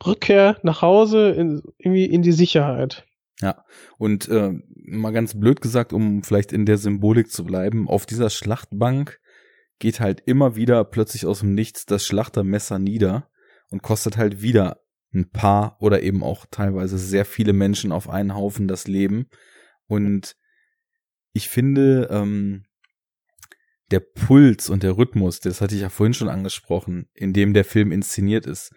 Rückkehr 0.06 0.57
nach 0.64 0.82
Hause, 0.82 1.32
in, 1.32 1.61
irgendwie 1.78 2.06
in 2.06 2.22
die 2.22 2.32
Sicherheit. 2.32 3.06
Ja, 3.41 3.65
und 3.98 4.30
äh, 4.30 4.53
mal 4.74 5.11
ganz 5.11 5.38
blöd 5.38 5.60
gesagt, 5.60 5.91
um 5.91 6.24
vielleicht 6.24 6.53
in 6.53 6.65
der 6.65 6.78
Symbolik 6.78 7.30
zu 7.30 7.44
bleiben, 7.44 7.90
auf 7.90 8.06
dieser 8.06 8.30
Schlachtbank 8.30 9.20
geht 9.80 9.99
halt 9.99 10.22
immer 10.26 10.56
wieder 10.56 10.86
plötzlich 10.86 11.26
aus 11.26 11.41
dem 11.41 11.53
Nichts 11.53 11.86
das 11.86 12.06
Schlachtermesser 12.06 12.80
nieder 12.80 13.28
und 13.70 13.82
kostet 13.82 14.15
halt 14.15 14.41
wieder 14.41 14.82
ein 15.14 15.30
paar 15.30 15.77
oder 15.80 16.02
eben 16.02 16.23
auch 16.23 16.45
teilweise 16.49 16.98
sehr 16.98 17.26
viele 17.26 17.53
Menschen 17.53 17.91
auf 17.91 18.10
einen 18.10 18.35
Haufen 18.35 18.68
das 18.68 18.88
Leben. 18.88 19.27
Und 19.88 20.35
ich 21.34 21.49
finde, 21.49 22.07
ähm, 22.11 22.65
der 23.91 23.99
Puls 23.99 24.69
und 24.69 24.84
der 24.84 24.98
Rhythmus, 24.98 25.40
das 25.40 25.61
hatte 25.61 25.76
ich 25.76 25.81
ja 25.81 25.90
vorhin 25.90 26.14
schon 26.14 26.30
angesprochen, 26.30 27.10
in 27.14 27.34
dem 27.34 27.53
der 27.53 27.65
Film 27.65 27.91
inszeniert 27.91 28.45
ist, 28.45 28.73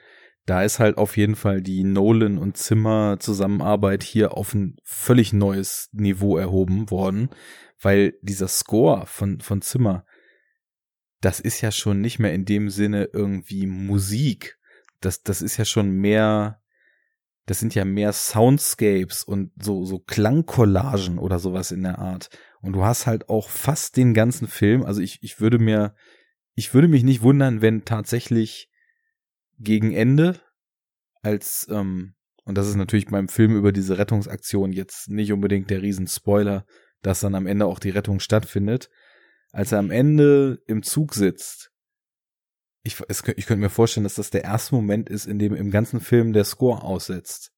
da 0.47 0.63
ist 0.63 0.79
halt 0.79 0.97
auf 0.97 1.17
jeden 1.17 1.35
Fall 1.35 1.61
die 1.61 1.83
Nolan 1.83 2.39
und 2.39 2.57
Zimmer 2.57 3.19
Zusammenarbeit 3.19 4.05
hier 4.05 4.37
auf 4.37 4.55
ein 4.55 4.77
völlig 4.85 5.33
neues 5.33 5.89
Niveau 5.93 6.37
erhoben 6.37 6.91
worden, 6.91 7.31
weil 7.81 8.15
dieser 8.23 8.49
Score 8.49 9.07
von, 9.07 9.41
von 9.41 9.61
Zimmer, 9.61 10.07
das 11.21 11.41
ist 11.41 11.61
ja 11.63 11.73
schon 11.73 12.01
nicht 12.01 12.21
mehr 12.21 12.33
in 12.33 12.45
dem 12.45 12.71
Sinne 12.71 13.11
irgendwie 13.13 13.67
Musik, 13.67 14.57
das, 15.01 15.23
das 15.23 15.43
ist 15.43 15.57
ja 15.57 15.65
schon 15.65 15.91
mehr, 15.91 16.61
das 17.47 17.61
sind 17.61 17.75
ja 17.75 17.85
mehr 17.85 18.13
Soundscapes 18.13 19.25
und 19.25 19.53
so, 19.61 19.85
so 19.85 19.99
Klangcollagen 19.99 21.19
oder 21.19 21.39
sowas 21.39 21.71
in 21.71 21.83
der 21.83 21.99
Art. 21.99 22.31
Und 22.61 22.73
du 22.73 22.85
hast 22.85 23.07
halt 23.07 23.29
auch 23.29 23.49
fast 23.49 23.97
den 23.97 24.15
ganzen 24.15 24.49
Film, 24.49 24.85
also 24.85 25.01
ich, 25.01 25.19
ich 25.23 25.41
würde 25.41 25.59
mir, 25.59 25.95
ich 26.55 26.75
würde 26.75 26.89
mich 26.89 27.05
nicht 27.05 27.23
wundern, 27.23 27.63
wenn 27.63 27.85
tatsächlich 27.85 28.71
gegen 29.59 29.93
Ende 29.93 30.41
als, 31.23 31.67
ähm, 31.71 32.15
und 32.45 32.57
das 32.57 32.69
ist 32.69 32.77
natürlich 32.77 33.07
beim 33.07 33.29
Film 33.29 33.57
über 33.57 33.73
diese 33.73 33.99
Rettungsaktion 33.99 34.73
jetzt 34.73 35.09
nicht 35.09 35.33
unbedingt 35.33 35.71
der 35.71 35.83
Riesenspoiler, 35.83 36.65
dass 37.03 37.21
dann 37.21 37.35
am 37.35 37.47
Ende 37.47 37.67
auch 37.67 37.79
die 37.79 37.91
Rettung 37.91 38.21
stattfindet, 38.21 38.91
als 39.53 39.73
er 39.73 39.79
am 39.79 39.91
Ende 39.91 40.61
im 40.67 40.83
Zug 40.83 41.15
sitzt 41.15 41.73
ich, 42.87 43.03
es, 43.09 43.23
ich 43.37 43.47
könnte 43.47 43.61
mir 43.61 43.71
vorstellen, 43.71 44.05
dass 44.05 44.15
das 44.15 44.31
der 44.31 44.45
erste 44.45 44.75
Moment 44.75 45.09
ist, 45.11 45.27
in 45.27 45.39
dem 45.39 45.55
im 45.55 45.71
ganzen 45.71 46.01
Film 46.01 46.33
der 46.33 46.45
Score 46.45 46.83
aussetzt. 46.83 47.53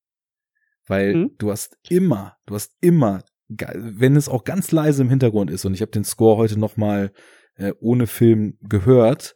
Weil 0.86 1.12
hm? 1.12 1.30
du 1.38 1.50
hast 1.50 1.76
immer, 1.88 2.36
du 2.46 2.54
hast 2.54 2.72
immer, 2.80 3.22
wenn 3.48 4.16
es 4.16 4.28
auch 4.28 4.44
ganz 4.44 4.72
leise 4.72 5.02
im 5.02 5.10
Hintergrund 5.10 5.50
ist, 5.50 5.66
und 5.66 5.74
ich 5.74 5.82
habe 5.82 5.90
den 5.90 6.04
Score 6.04 6.38
heute 6.38 6.58
noch 6.58 6.76
mal 6.76 7.12
äh, 7.56 7.72
ohne 7.78 8.06
Film 8.06 8.56
gehört, 8.62 9.34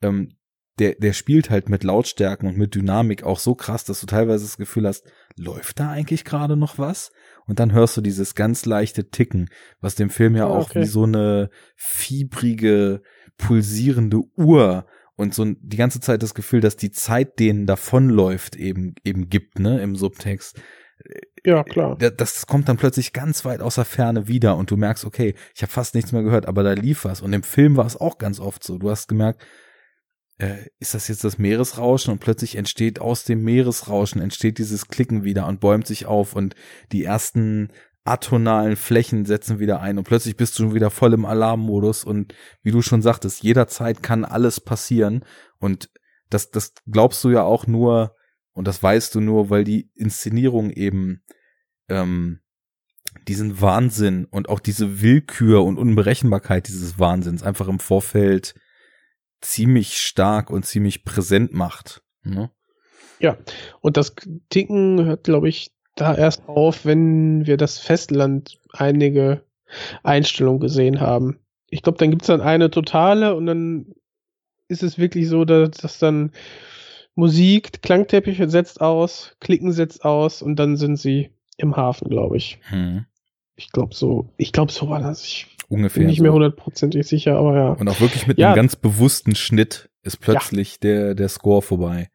ähm, 0.00 0.36
der, 0.78 0.94
der 0.94 1.12
spielt 1.12 1.50
halt 1.50 1.68
mit 1.68 1.84
Lautstärken 1.84 2.48
und 2.48 2.56
mit 2.56 2.74
Dynamik 2.74 3.24
auch 3.24 3.38
so 3.38 3.54
krass, 3.54 3.84
dass 3.84 4.00
du 4.00 4.06
teilweise 4.06 4.44
das 4.44 4.56
Gefühl 4.56 4.86
hast, 4.86 5.04
läuft 5.36 5.80
da 5.80 5.90
eigentlich 5.90 6.24
gerade 6.24 6.56
noch 6.56 6.78
was? 6.78 7.10
Und 7.46 7.58
dann 7.58 7.72
hörst 7.72 7.96
du 7.96 8.00
dieses 8.00 8.34
ganz 8.34 8.64
leichte 8.64 9.10
Ticken, 9.10 9.50
was 9.80 9.96
dem 9.96 10.08
Film 10.08 10.36
ja 10.36 10.48
oh, 10.48 10.54
auch 10.54 10.74
wie 10.74 10.86
so 10.86 11.02
eine 11.02 11.50
fiebrige, 11.76 13.02
pulsierende 13.36 14.20
Uhr 14.36 14.86
und 15.16 15.34
so 15.34 15.44
die 15.44 15.76
ganze 15.76 16.00
Zeit 16.00 16.22
das 16.22 16.34
Gefühl, 16.34 16.60
dass 16.60 16.76
die 16.76 16.90
Zeit 16.90 17.38
denen 17.38 17.66
davonläuft 17.66 18.56
eben, 18.56 18.94
eben 19.04 19.28
gibt, 19.28 19.58
ne, 19.58 19.80
im 19.82 19.96
Subtext. 19.96 20.60
Ja, 21.44 21.64
klar. 21.64 21.96
Das 21.96 22.46
kommt 22.46 22.68
dann 22.68 22.76
plötzlich 22.76 23.12
ganz 23.12 23.44
weit 23.44 23.60
aus 23.60 23.74
der 23.74 23.84
Ferne 23.84 24.28
wieder 24.28 24.56
und 24.56 24.70
du 24.70 24.76
merkst, 24.76 25.04
okay, 25.04 25.34
ich 25.54 25.62
habe 25.62 25.72
fast 25.72 25.94
nichts 25.94 26.12
mehr 26.12 26.22
gehört, 26.22 26.46
aber 26.46 26.62
da 26.62 26.72
lief 26.72 27.04
was. 27.04 27.20
Und 27.20 27.32
im 27.32 27.42
Film 27.42 27.76
war 27.76 27.86
es 27.86 27.96
auch 27.96 28.18
ganz 28.18 28.38
oft 28.38 28.62
so. 28.62 28.78
Du 28.78 28.88
hast 28.90 29.08
gemerkt, 29.08 29.44
äh, 30.38 30.66
ist 30.78 30.94
das 30.94 31.08
jetzt 31.08 31.24
das 31.24 31.38
Meeresrauschen 31.38 32.12
und 32.12 32.20
plötzlich 32.20 32.56
entsteht 32.56 33.00
aus 33.00 33.24
dem 33.24 33.42
Meeresrauschen 33.42 34.20
entsteht 34.20 34.58
dieses 34.58 34.88
Klicken 34.88 35.24
wieder 35.24 35.46
und 35.46 35.60
bäumt 35.60 35.86
sich 35.86 36.06
auf 36.06 36.34
und 36.34 36.54
die 36.92 37.04
ersten 37.04 37.70
atonalen 38.04 38.76
Flächen 38.76 39.24
setzen 39.24 39.58
wieder 39.58 39.80
ein 39.80 39.98
und 39.98 40.04
plötzlich 40.04 40.36
bist 40.36 40.58
du 40.58 40.74
wieder 40.74 40.90
voll 40.90 41.12
im 41.12 41.24
Alarmmodus 41.24 42.04
und 42.04 42.34
wie 42.62 42.72
du 42.72 42.82
schon 42.82 43.02
sagtest, 43.02 43.42
jederzeit 43.42 44.02
kann 44.02 44.24
alles 44.24 44.60
passieren 44.60 45.24
und 45.58 45.90
das, 46.28 46.50
das 46.50 46.74
glaubst 46.90 47.22
du 47.22 47.30
ja 47.30 47.42
auch 47.42 47.66
nur 47.66 48.16
und 48.52 48.66
das 48.66 48.82
weißt 48.82 49.14
du 49.14 49.20
nur, 49.20 49.50
weil 49.50 49.64
die 49.64 49.90
Inszenierung 49.94 50.70
eben 50.70 51.22
ähm, 51.88 52.40
diesen 53.28 53.60
Wahnsinn 53.60 54.24
und 54.24 54.48
auch 54.48 54.60
diese 54.60 55.00
Willkür 55.00 55.64
und 55.64 55.78
Unberechenbarkeit 55.78 56.68
dieses 56.68 56.98
Wahnsinns 56.98 57.42
einfach 57.42 57.68
im 57.68 57.78
Vorfeld 57.78 58.54
ziemlich 59.40 59.98
stark 59.98 60.50
und 60.50 60.64
ziemlich 60.64 61.04
präsent 61.04 61.52
macht. 61.52 62.02
Ne? 62.22 62.50
Ja, 63.18 63.38
und 63.80 63.96
das 63.96 64.14
Ticken 64.48 65.04
hört, 65.04 65.24
glaube 65.24 65.48
ich, 65.48 65.72
da 66.02 66.14
erst 66.14 66.48
auf, 66.48 66.84
wenn 66.84 67.46
wir 67.46 67.56
das 67.56 67.78
Festland 67.78 68.58
einige 68.72 69.42
Einstellungen 70.02 70.60
gesehen 70.60 71.00
haben. 71.00 71.38
Ich 71.68 71.82
glaube, 71.82 71.98
dann 71.98 72.10
gibt's 72.10 72.26
dann 72.26 72.40
eine 72.40 72.70
totale 72.70 73.34
und 73.34 73.46
dann 73.46 73.94
ist 74.68 74.82
es 74.82 74.98
wirklich 74.98 75.28
so, 75.28 75.44
dass, 75.44 75.70
dass 75.70 75.98
dann 75.98 76.32
Musik, 77.14 77.82
Klangteppich 77.82 78.42
setzt 78.46 78.80
aus, 78.80 79.36
Klicken 79.40 79.72
setzt 79.72 80.04
aus 80.04 80.42
und 80.42 80.56
dann 80.56 80.76
sind 80.76 80.96
sie 80.96 81.30
im 81.56 81.76
Hafen, 81.76 82.08
glaube 82.08 82.36
ich. 82.36 82.58
Hm. 82.68 83.06
Ich 83.54 83.70
glaube 83.70 83.94
so, 83.94 84.32
ich 84.38 84.52
glaube 84.52 84.72
so 84.72 84.88
war 84.88 85.00
das. 85.00 85.24
Ich 85.24 85.46
Ungefähr. 85.68 86.00
Bin 86.00 86.08
nicht 86.08 86.20
mehr 86.20 86.32
hundertprozentig 86.32 87.06
sicher, 87.06 87.36
aber 87.36 87.56
ja. 87.56 87.72
Und 87.72 87.88
auch 87.88 88.00
wirklich 88.00 88.26
mit 88.26 88.38
ja. 88.38 88.48
einem 88.48 88.56
ganz 88.56 88.76
bewussten 88.76 89.34
Schnitt 89.34 89.88
ist 90.02 90.18
plötzlich 90.18 90.72
ja. 90.74 90.78
der, 90.82 91.14
der 91.14 91.28
Score 91.28 91.62
vorbei. 91.62 92.10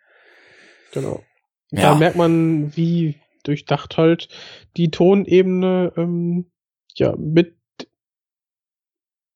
Genau. 0.94 1.24
Ja. 1.72 1.82
Da 1.82 1.96
merkt 1.96 2.16
man, 2.16 2.76
wie 2.76 3.16
durchdacht 3.48 3.98
halt 3.98 4.30
die 4.76 4.92
Tonebene 4.92 5.94
ähm, 5.98 6.52
ja 6.96 7.16
mit 7.18 7.56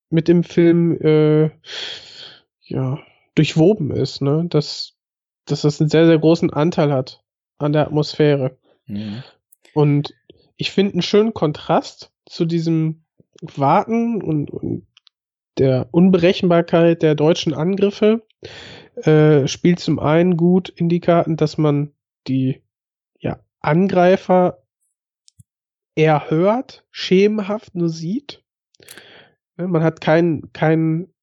mit 0.10 0.28
dem 0.28 0.44
Film 0.44 1.00
äh, 1.02 1.52
ja 2.62 3.00
durchwoben 3.36 3.92
ist, 3.92 4.22
ne? 4.22 4.46
Dass, 4.50 4.98
dass 5.46 5.62
das 5.62 5.80
einen 5.80 5.90
sehr, 5.90 6.06
sehr 6.06 6.20
großen 6.20 6.52
Anteil 6.52 6.92
hat 6.92 7.24
an 7.58 7.74
der 7.74 7.84
Atmosphäre. 7.88 8.58
Mhm. 8.86 9.24
Und 9.74 10.14
ich 10.58 10.72
finde 10.72 10.94
einen 10.94 11.02
schönen 11.02 11.34
Kontrast 11.34 12.12
zu 12.26 12.46
diesem 12.46 13.06
Warten 13.42 14.22
und, 14.22 14.52
und 14.52 14.86
der 15.58 15.88
Unberechenbarkeit 15.92 17.02
der 17.02 17.16
deutschen 17.16 17.54
Angriffe 17.54 18.24
äh, 18.96 19.48
spielt 19.48 19.80
zum 19.80 20.00
einen 20.00 20.38
gut 20.38 20.70
in 20.70 20.90
die 20.90 21.00
Karten, 21.00 21.38
dass 21.38 21.58
man 21.58 21.94
die 22.28 22.62
Angreifer 23.62 24.64
eher 25.96 26.30
hört, 26.30 26.86
schemenhaft 26.92 27.76
nur 27.76 27.90
sieht. 27.90 28.44
Man 29.56 29.84
hat 29.84 30.02
keinen, 30.02 30.52
keinen 30.54 31.14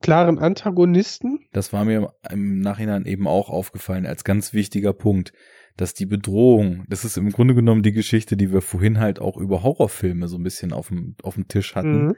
klaren 0.00 0.38
Antagonisten. 0.38 1.46
Das 1.52 1.72
war 1.72 1.84
mir 1.84 2.14
im 2.28 2.60
Nachhinein 2.60 3.04
eben 3.06 3.28
auch 3.28 3.50
aufgefallen 3.50 4.06
als 4.06 4.24
ganz 4.24 4.52
wichtiger 4.52 4.92
Punkt 4.92 5.32
dass 5.80 5.94
die 5.94 6.06
Bedrohung, 6.06 6.84
das 6.88 7.04
ist 7.04 7.16
im 7.16 7.30
Grunde 7.30 7.54
genommen 7.54 7.82
die 7.82 7.92
Geschichte, 7.92 8.36
die 8.36 8.52
wir 8.52 8.60
vorhin 8.60 8.98
halt 8.98 9.18
auch 9.18 9.36
über 9.36 9.62
Horrorfilme 9.62 10.28
so 10.28 10.36
ein 10.36 10.42
bisschen 10.42 10.72
auf 10.72 10.88
dem, 10.88 11.16
auf 11.22 11.34
dem 11.34 11.48
Tisch 11.48 11.74
hatten. 11.74 12.08
Mhm. 12.08 12.16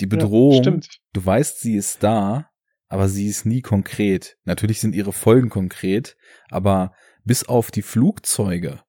Die 0.00 0.06
Bedrohung, 0.06 0.62
ja, 0.62 0.78
du 1.12 1.26
weißt, 1.26 1.60
sie 1.60 1.74
ist 1.74 2.02
da, 2.02 2.48
aber 2.88 3.08
sie 3.08 3.26
ist 3.26 3.44
nie 3.44 3.60
konkret. 3.60 4.38
Natürlich 4.44 4.80
sind 4.80 4.94
ihre 4.94 5.12
Folgen 5.12 5.50
konkret, 5.50 6.16
aber 6.50 6.92
bis 7.28 7.44
auf 7.44 7.70
die 7.70 7.82
Flugzeuge 7.82 8.82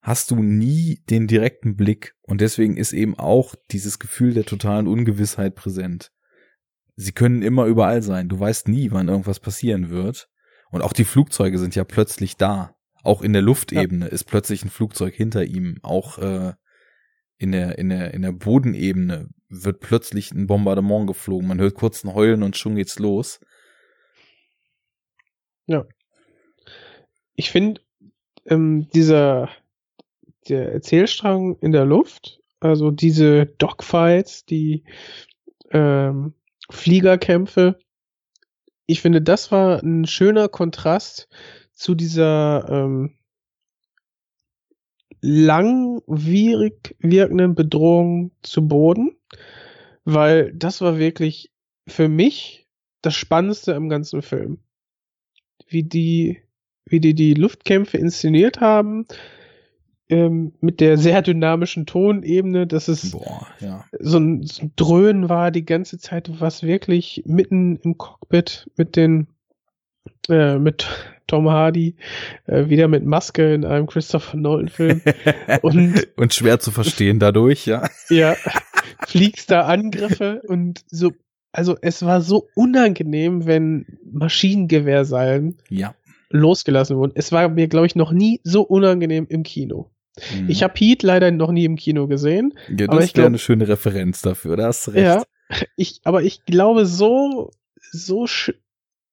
hast 0.00 0.30
du 0.30 0.36
nie 0.36 1.02
den 1.10 1.26
direkten 1.26 1.76
Blick 1.76 2.14
und 2.22 2.40
deswegen 2.40 2.78
ist 2.78 2.92
eben 2.94 3.18
auch 3.18 3.54
dieses 3.70 3.98
Gefühl 3.98 4.32
der 4.32 4.44
totalen 4.44 4.86
Ungewissheit 4.86 5.54
präsent. 5.54 6.10
Sie 6.96 7.12
können 7.12 7.42
immer 7.42 7.66
überall 7.66 8.02
sein. 8.02 8.28
Du 8.28 8.38
weißt 8.38 8.68
nie, 8.68 8.90
wann 8.90 9.08
irgendwas 9.08 9.40
passieren 9.40 9.90
wird. 9.90 10.28
Und 10.70 10.82
auch 10.82 10.92
die 10.92 11.04
Flugzeuge 11.04 11.58
sind 11.58 11.74
ja 11.74 11.84
plötzlich 11.84 12.36
da. 12.36 12.74
Auch 13.02 13.22
in 13.22 13.32
der 13.32 13.42
Luftebene 13.42 14.06
ja. 14.06 14.10
ist 14.10 14.24
plötzlich 14.24 14.64
ein 14.64 14.70
Flugzeug 14.70 15.14
hinter 15.14 15.44
ihm. 15.44 15.78
Auch 15.82 16.18
äh, 16.18 16.52
in 17.38 17.52
der 17.52 17.78
in 17.78 17.88
der 17.88 18.14
in 18.14 18.22
der 18.22 18.32
Bodenebene 18.32 19.28
wird 19.48 19.80
plötzlich 19.80 20.30
ein 20.32 20.46
Bombardement 20.46 21.06
geflogen. 21.06 21.48
Man 21.48 21.60
hört 21.60 21.74
kurz 21.74 22.04
ein 22.04 22.14
Heulen 22.14 22.42
und 22.42 22.56
schon 22.56 22.76
geht's 22.76 22.98
los. 22.98 23.40
Ja. 25.66 25.84
Ich 27.34 27.50
finde 27.50 27.80
ähm, 28.46 28.88
dieser 28.94 29.48
der 30.48 30.72
Erzählstrang 30.72 31.56
in 31.60 31.72
der 31.72 31.84
Luft, 31.84 32.40
also 32.60 32.90
diese 32.90 33.46
Dogfights, 33.46 34.44
die 34.44 34.84
ähm, 35.70 36.34
Fliegerkämpfe, 36.70 37.78
ich 38.86 39.00
finde, 39.00 39.22
das 39.22 39.52
war 39.52 39.82
ein 39.82 40.06
schöner 40.06 40.48
Kontrast 40.48 41.28
zu 41.72 41.94
dieser 41.94 42.68
ähm, 42.68 43.16
langwierig 45.20 46.96
wirkenden 46.98 47.54
Bedrohung 47.54 48.32
zu 48.42 48.66
Boden, 48.66 49.16
weil 50.04 50.52
das 50.52 50.80
war 50.80 50.98
wirklich 50.98 51.52
für 51.86 52.08
mich 52.08 52.68
das 53.02 53.14
Spannendste 53.14 53.72
im 53.72 53.88
ganzen 53.88 54.20
Film. 54.20 54.58
Wie 55.68 55.84
die, 55.84 56.41
wie 56.92 57.00
die 57.00 57.14
die 57.14 57.34
Luftkämpfe 57.34 57.98
inszeniert 57.98 58.60
haben, 58.60 59.06
ähm, 60.08 60.52
mit 60.60 60.80
der 60.80 60.98
sehr 60.98 61.22
dynamischen 61.22 61.86
Tonebene, 61.86 62.66
dass 62.66 62.88
es 62.88 63.12
Boah, 63.12 63.46
ja. 63.60 63.84
so, 63.98 64.18
ein, 64.18 64.42
so 64.42 64.62
ein 64.62 64.72
Dröhnen 64.76 65.28
war 65.28 65.50
die 65.50 65.64
ganze 65.64 65.98
Zeit, 65.98 66.30
was 66.38 66.62
wirklich 66.62 67.22
mitten 67.26 67.76
im 67.76 67.96
Cockpit 67.98 68.70
mit 68.76 68.94
den 68.94 69.26
äh, 70.28 70.58
mit 70.58 70.86
Tom 71.26 71.48
Hardy, 71.48 71.96
äh, 72.46 72.68
wieder 72.68 72.88
mit 72.88 73.04
Maske 73.06 73.54
in 73.54 73.64
einem 73.64 73.86
Christopher 73.86 74.36
Nolan-Film. 74.36 75.00
und, 75.62 76.08
und 76.16 76.34
schwer 76.34 76.60
zu 76.60 76.70
verstehen 76.70 77.18
dadurch, 77.18 77.66
ja. 77.66 77.88
ja, 78.10 78.36
fliegst 79.06 79.50
da 79.50 79.62
Angriffe 79.62 80.42
und 80.46 80.84
so, 80.90 81.12
also 81.52 81.76
es 81.80 82.04
war 82.04 82.20
so 82.20 82.48
unangenehm, 82.54 83.46
wenn 83.46 83.86
Maschinengewehrseilen 84.10 85.56
ja. 85.68 85.94
Losgelassen 86.32 86.96
wurden. 86.96 87.12
Es 87.14 87.32
war 87.32 87.48
mir, 87.48 87.68
glaube 87.68 87.86
ich, 87.86 87.94
noch 87.94 88.12
nie 88.12 88.40
so 88.42 88.62
unangenehm 88.62 89.26
im 89.28 89.42
Kino. 89.42 89.90
Mhm. 90.34 90.50
Ich 90.50 90.62
habe 90.62 90.74
Heat 90.76 91.02
leider 91.02 91.30
noch 91.30 91.52
nie 91.52 91.64
im 91.64 91.76
Kino 91.76 92.06
gesehen. 92.06 92.54
Ja, 92.68 92.86
das 92.86 93.04
ist 93.04 93.16
ja 93.16 93.26
eine 93.26 93.38
schöne 93.38 93.68
Referenz 93.68 94.22
dafür, 94.22 94.56
da 94.56 94.66
hast 94.66 94.86
du 94.86 94.90
recht. 94.92 95.04
Ja, 95.04 95.22
ich, 95.76 96.00
aber 96.04 96.22
ich 96.22 96.44
glaube, 96.44 96.86
so, 96.86 97.50
so 97.80 98.26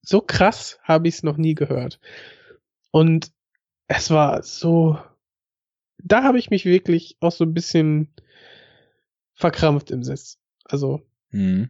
so 0.01 0.21
krass 0.21 0.79
habe 0.83 1.07
ich 1.07 1.15
es 1.15 1.23
noch 1.23 1.37
nie 1.37 1.55
gehört. 1.55 1.99
Und 2.91 3.31
es 3.87 4.09
war 4.09 4.43
so, 4.43 4.97
da 6.03 6.23
habe 6.23 6.39
ich 6.39 6.49
mich 6.49 6.65
wirklich 6.65 7.17
auch 7.19 7.31
so 7.31 7.43
ein 7.43 7.53
bisschen 7.53 8.09
verkrampft 9.33 9.91
im 9.91 10.03
Sitz. 10.03 10.39
Also, 10.63 11.05
mhm. 11.31 11.69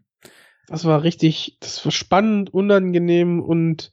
das 0.68 0.86
war 0.86 1.04
richtig, 1.04 1.58
das 1.60 1.84
war 1.86 1.92
spannend, 1.92 2.54
unangenehm 2.54 3.42
und, 3.42 3.92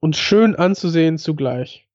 und 0.00 0.16
schön 0.16 0.56
anzusehen 0.56 1.18
zugleich. 1.18 1.86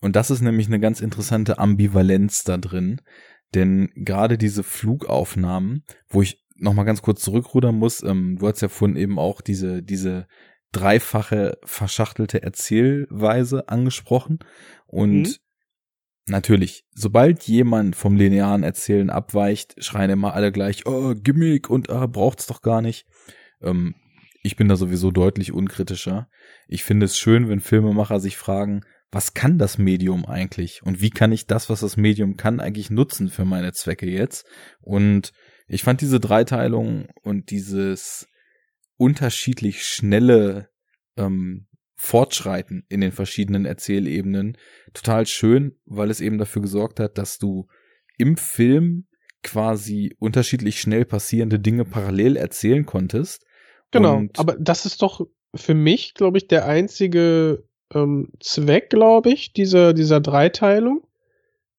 Und 0.00 0.16
das 0.16 0.30
ist 0.30 0.42
nämlich 0.42 0.66
eine 0.66 0.80
ganz 0.80 1.00
interessante 1.00 1.58
Ambivalenz 1.58 2.44
da 2.44 2.58
drin, 2.58 3.00
denn 3.54 3.90
gerade 3.94 4.36
diese 4.36 4.62
Flugaufnahmen, 4.62 5.84
wo 6.08 6.22
ich 6.22 6.42
noch 6.56 6.74
mal 6.74 6.84
ganz 6.84 7.02
kurz 7.02 7.22
zurückrudern 7.22 7.74
muss, 7.74 8.02
ähm, 8.02 8.36
du 8.38 8.46
hast 8.46 8.60
ja 8.60 8.68
vorhin 8.68 8.96
eben 8.96 9.18
auch 9.18 9.40
diese 9.40 9.82
diese 9.82 10.26
dreifache 10.72 11.58
verschachtelte 11.64 12.42
Erzählweise 12.42 13.68
angesprochen 13.68 14.38
und 14.86 15.22
mhm. 15.22 15.34
Natürlich, 16.26 16.86
sobald 16.94 17.42
jemand 17.42 17.96
vom 17.96 18.16
linearen 18.16 18.62
Erzählen 18.62 19.10
abweicht, 19.10 19.74
schreien 19.84 20.10
immer 20.10 20.32
alle 20.32 20.52
gleich, 20.52 20.86
oh, 20.86 21.14
Gimmick 21.14 21.68
und 21.68 21.90
ah, 21.90 22.06
braucht's 22.06 22.46
doch 22.46 22.62
gar 22.62 22.80
nicht. 22.80 23.06
Ähm, 23.60 23.94
ich 24.42 24.56
bin 24.56 24.68
da 24.68 24.76
sowieso 24.76 25.10
deutlich 25.10 25.52
unkritischer. 25.52 26.28
Ich 26.66 26.84
finde 26.84 27.06
es 27.06 27.18
schön, 27.18 27.48
wenn 27.48 27.60
Filmemacher 27.60 28.20
sich 28.20 28.36
fragen, 28.36 28.82
was 29.10 29.32
kann 29.34 29.58
das 29.58 29.78
Medium 29.78 30.26
eigentlich? 30.26 30.82
Und 30.82 31.00
wie 31.00 31.10
kann 31.10 31.30
ich 31.30 31.46
das, 31.46 31.70
was 31.70 31.80
das 31.80 31.96
Medium 31.96 32.36
kann, 32.36 32.58
eigentlich 32.58 32.90
nutzen 32.90 33.28
für 33.28 33.44
meine 33.44 33.72
Zwecke 33.72 34.06
jetzt? 34.06 34.44
Und 34.80 35.32
ich 35.68 35.82
fand 35.84 36.00
diese 36.00 36.20
Dreiteilung 36.20 37.08
und 37.22 37.50
dieses 37.50 38.26
unterschiedlich 38.96 39.84
schnelle 39.84 40.68
ähm, 41.16 41.68
Fortschreiten 41.94 42.84
in 42.88 43.00
den 43.00 43.12
verschiedenen 43.12 43.64
Erzählebenen 43.64 44.58
total 44.92 45.26
schön, 45.26 45.78
weil 45.84 46.10
es 46.10 46.20
eben 46.20 46.38
dafür 46.38 46.62
gesorgt 46.62 47.00
hat, 47.00 47.16
dass 47.16 47.38
du 47.38 47.68
im 48.18 48.36
Film 48.36 49.06
quasi 49.42 50.14
unterschiedlich 50.18 50.80
schnell 50.80 51.04
passierende 51.04 51.60
Dinge 51.60 51.84
parallel 51.84 52.36
erzählen 52.36 52.84
konntest. 52.84 53.44
Genau, 53.90 54.24
aber 54.36 54.56
das 54.58 54.86
ist 54.86 55.02
doch 55.02 55.24
für 55.54 55.74
mich, 55.74 56.14
glaube 56.14 56.38
ich, 56.38 56.48
der 56.48 56.66
einzige 56.66 57.64
ähm, 57.92 58.28
Zweck, 58.40 58.90
glaube 58.90 59.30
ich, 59.30 59.52
dieser, 59.52 59.92
dieser 59.94 60.20
Dreiteilung. 60.20 61.02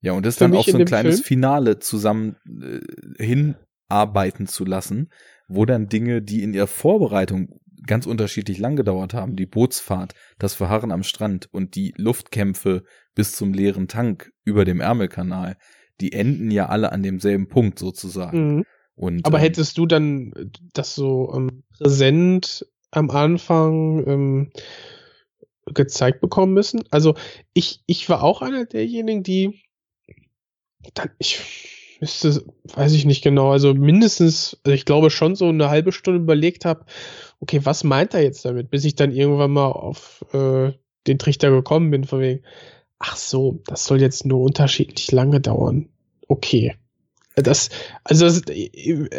Ja, 0.01 0.13
und 0.13 0.25
das 0.25 0.35
dann 0.35 0.55
auch 0.55 0.67
so 0.67 0.77
ein 0.77 0.85
kleines 0.85 1.15
Film. 1.15 1.25
Finale 1.25 1.79
zusammen 1.79 2.35
äh, 2.45 3.23
hinarbeiten 3.23 4.47
zu 4.47 4.65
lassen, 4.65 5.09
wo 5.47 5.65
dann 5.65 5.89
Dinge, 5.89 6.21
die 6.21 6.43
in 6.43 6.53
ihrer 6.53 6.67
Vorbereitung 6.67 7.59
ganz 7.87 8.05
unterschiedlich 8.05 8.59
lang 8.59 8.75
gedauert 8.75 9.13
haben. 9.13 9.35
Die 9.35 9.45
Bootsfahrt, 9.45 10.13
das 10.37 10.53
Verharren 10.53 10.91
am 10.91 11.03
Strand 11.03 11.49
und 11.51 11.75
die 11.75 11.93
Luftkämpfe 11.97 12.83
bis 13.15 13.33
zum 13.33 13.53
leeren 13.53 13.87
Tank 13.87 14.31
über 14.43 14.65
dem 14.65 14.79
Ärmelkanal, 14.79 15.57
die 16.01 16.11
enden 16.11 16.51
ja 16.51 16.67
alle 16.67 16.91
an 16.91 17.03
demselben 17.03 17.47
Punkt 17.47 17.79
sozusagen. 17.79 18.57
Mhm. 18.57 18.65
Und, 18.95 19.25
Aber 19.25 19.37
ähm, 19.37 19.43
hättest 19.43 19.77
du 19.77 19.85
dann 19.85 20.33
das 20.73 20.95
so 20.95 21.33
ähm, 21.35 21.63
präsent 21.77 22.65
am 22.95 23.09
Anfang 23.11 24.07
ähm, 24.07 24.51
gezeigt 25.65 26.21
bekommen 26.21 26.53
müssen? 26.53 26.83
Also 26.91 27.15
ich, 27.53 27.81
ich 27.87 28.07
war 28.09 28.23
auch 28.23 28.41
einer 28.41 28.65
derjenigen, 28.65 29.23
die 29.23 29.61
dann, 30.93 31.09
ich 31.17 31.39
müsste, 31.99 32.43
weiß 32.75 32.93
ich 32.93 33.05
nicht 33.05 33.23
genau, 33.23 33.51
also 33.51 33.73
mindestens, 33.73 34.59
also 34.63 34.75
ich 34.75 34.85
glaube 34.85 35.09
schon 35.09 35.35
so 35.35 35.47
eine 35.47 35.69
halbe 35.69 35.91
Stunde 35.91 36.21
überlegt 36.21 36.65
habe, 36.65 36.85
okay, 37.39 37.61
was 37.63 37.83
meint 37.83 38.13
er 38.13 38.21
jetzt 38.21 38.45
damit, 38.45 38.69
bis 38.69 38.85
ich 38.85 38.95
dann 38.95 39.11
irgendwann 39.11 39.51
mal 39.51 39.71
auf 39.71 40.23
äh, 40.33 40.71
den 41.07 41.19
Trichter 41.19 41.49
gekommen 41.51 41.91
bin, 41.91 42.03
von 42.03 42.19
wegen, 42.19 42.43
ach 42.99 43.15
so, 43.15 43.61
das 43.67 43.85
soll 43.85 44.01
jetzt 44.01 44.25
nur 44.25 44.41
unterschiedlich 44.41 45.11
lange 45.11 45.41
dauern. 45.41 45.89
Okay. 46.27 46.75
Das, 47.35 47.69
also, 48.03 48.25
das, 48.25 48.43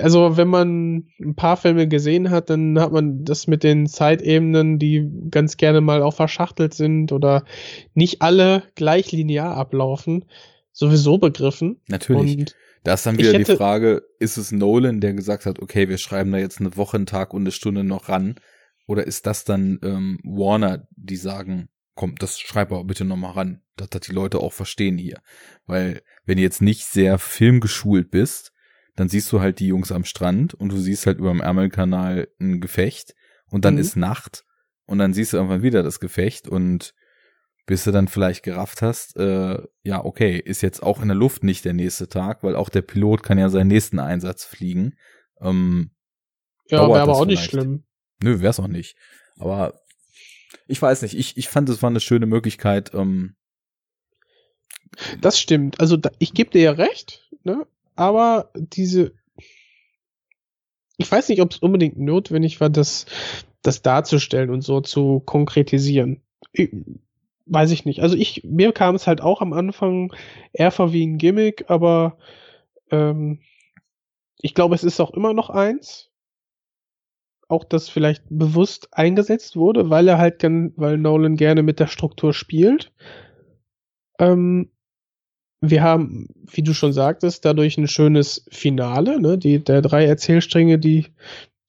also 0.01 0.37
wenn 0.39 0.49
man 0.49 1.09
ein 1.21 1.35
paar 1.37 1.59
Filme 1.59 1.87
gesehen 1.87 2.31
hat, 2.31 2.49
dann 2.49 2.81
hat 2.81 2.91
man 2.91 3.25
das 3.25 3.47
mit 3.47 3.63
den 3.63 3.87
Zeitebenen, 3.87 4.79
die 4.79 5.07
ganz 5.31 5.59
gerne 5.59 5.83
mal 5.83 6.03
auch 6.03 6.15
verschachtelt 6.15 6.73
sind 6.73 7.13
oder 7.13 7.45
nicht 7.95 8.23
alle 8.23 8.63
gleich 8.75 9.13
linear 9.13 9.57
ablaufen, 9.57 10.25
sowieso 10.73 11.19
begriffen. 11.19 11.81
Natürlich. 11.89 12.39
Und 12.39 12.57
da 12.85 12.95
ist 12.95 13.05
dann 13.05 13.19
wieder 13.19 13.33
hätte, 13.33 13.53
die 13.53 13.57
Frage, 13.57 14.03
ist 14.19 14.39
es 14.39 14.53
Nolan, 14.53 15.01
der 15.01 15.13
gesagt 15.13 15.45
hat, 15.45 15.61
okay, 15.61 15.89
wir 15.89 15.99
schreiben 15.99 16.33
da 16.33 16.39
jetzt 16.39 16.61
eine 16.61 16.77
Woche, 16.77 16.97
einen 16.97 17.07
Tag 17.07 17.35
und 17.35 17.43
eine 17.43 17.51
Stunde 17.51 17.85
noch 17.85 18.09
ran? 18.09 18.37
Oder 18.87 19.07
ist 19.07 19.27
das 19.27 19.45
dann 19.45 19.79
ähm, 19.83 20.21
Warner, 20.23 20.87
die 20.93 21.17
sagen, 21.17 21.69
komm, 21.97 22.15
das 22.17 22.39
schreib 22.39 22.71
aber 22.71 22.85
bitte 22.85 23.05
nochmal 23.05 23.33
ran, 23.33 23.63
dass 23.77 23.89
das 23.91 24.03
die 24.03 24.13
Leute 24.13 24.39
auch 24.39 24.53
verstehen 24.53 24.99
hier. 24.99 25.21
Weil 25.67 26.03
wenn 26.25 26.37
du 26.37 26.43
jetzt 26.43 26.63
nicht 26.63 26.85
sehr 26.85 27.19
filmgeschult 27.19 28.11
bist, 28.11 28.53
dann 28.95 29.09
siehst 29.09 29.33
du 29.33 29.41
halt 29.41 29.59
die 29.59 29.67
Jungs 29.67 29.91
am 29.91 30.05
Strand 30.05 30.55
und 30.55 30.71
du 30.71 30.77
siehst 30.77 31.07
halt 31.07 31.19
über 31.19 31.31
dem 31.31 31.41
Ärmelkanal 31.41 32.29
ein 32.39 32.61
Gefecht 32.61 33.15
und 33.51 33.65
dann 33.65 33.75
mhm. 33.75 33.81
ist 33.81 33.97
Nacht 33.97 34.45
und 34.87 34.99
dann 34.99 35.15
siehst 35.15 35.33
du 35.33 35.39
irgendwann 35.39 35.63
wieder 35.63 35.83
das 35.83 35.99
Gefecht 35.99 36.47
und 36.47 36.95
bis 37.67 37.83
du 37.83 37.91
dann 37.91 38.07
vielleicht 38.07 38.45
gerafft 38.45 38.81
hast, 38.81 39.17
äh, 39.17 39.59
ja, 39.83 40.05
okay, 40.05 40.39
ist 40.39 40.63
jetzt 40.63 40.83
auch 40.83 41.03
in 41.03 41.09
der 41.09 41.17
Luft 41.17 41.43
nicht 41.43 41.65
der 41.65 41.73
nächste 41.73 42.09
Tag, 42.09 42.45
weil 42.45 42.55
auch 42.55 42.69
der 42.69 42.83
Pilot 42.83 43.25
kann 43.25 43.39
ja 43.39 43.49
seinen 43.49 43.67
nächsten 43.69 43.99
Einsatz 43.99 44.45
fliegen. 44.45 44.95
Ähm, 45.41 45.91
ja, 46.69 46.87
wäre 46.89 47.01
aber 47.01 47.13
auch 47.13 47.25
vielleicht. 47.25 47.41
nicht 47.41 47.51
schlimm. 47.51 47.85
Nö, 48.23 48.41
wär's 48.41 48.61
auch 48.61 48.69
nicht. 48.69 48.97
Aber 49.39 49.81
ich 50.67 50.81
weiß 50.81 51.03
nicht, 51.03 51.17
ich, 51.17 51.37
ich 51.37 51.49
fand, 51.49 51.69
es 51.69 51.83
war 51.83 51.91
eine 51.91 52.01
schöne 52.01 52.27
Möglichkeit. 52.27 52.93
Ähm, 52.95 53.37
das 55.21 55.39
stimmt. 55.39 55.81
Also 55.81 55.97
da, 55.97 56.11
ich 56.19 56.35
gebe 56.35 56.51
dir 56.51 56.63
ja 56.63 56.73
recht, 56.73 57.29
ne? 57.45 57.67
Aber 57.95 58.51
diese, 58.55 59.15
ich 60.97 61.11
weiß 61.11 61.29
nicht, 61.29 61.41
ob 61.41 61.53
es 61.53 61.59
unbedingt 61.59 61.99
notwendig 61.99 62.61
war, 62.61 62.71
das, 62.71 63.07
das 63.63 63.83
darzustellen 63.83 64.51
und 64.51 64.63
so 64.63 64.81
zu 64.81 65.21
konkretisieren. 65.21 66.23
Ich, 66.53 66.71
weiß 67.47 67.71
ich 67.71 67.85
nicht. 67.85 68.03
Also 68.03 68.17
ich, 68.17 68.43
mir 68.45 68.73
kam 68.73 68.95
es 68.95 69.07
halt 69.07 69.21
auch 69.21 69.41
am 69.41 69.53
Anfang 69.53 70.13
eher 70.53 70.71
vor 70.71 70.93
wie 70.93 71.07
ein 71.07 71.19
Gimmick, 71.19 71.65
aber 71.69 72.19
ähm, 72.91 73.41
ich 74.39 74.55
glaube, 74.55 74.75
es 74.75 74.85
ist 74.85 75.01
auch 75.01 75.13
immer 75.13 75.33
noch 75.33 75.49
eins. 75.49 76.11
Auch 77.49 77.65
das 77.65 77.89
vielleicht 77.89 78.25
bewusst 78.29 78.89
eingesetzt 78.93 79.57
wurde, 79.57 79.89
weil 79.89 80.09
er 80.09 80.19
halt, 80.19 80.41
gern, 80.41 80.73
weil 80.77 80.99
Nolan 80.99 81.37
gerne 81.37 81.63
mit 81.63 81.79
der 81.79 81.87
Struktur 81.87 82.35
spielt. 82.35 82.93
Ähm, 84.19 84.71
wir 85.61 85.83
haben, 85.83 86.29
wie 86.51 86.63
du 86.63 86.75
schon 86.75 86.93
sagtest, 86.93 87.45
dadurch 87.45 87.79
ein 87.79 87.89
schönes 87.89 88.47
Finale, 88.51 89.21
ne? 89.21 89.39
Die, 89.39 89.63
der 89.63 89.81
drei 89.81 90.05
Erzählstränge, 90.05 90.79
die 90.79 91.07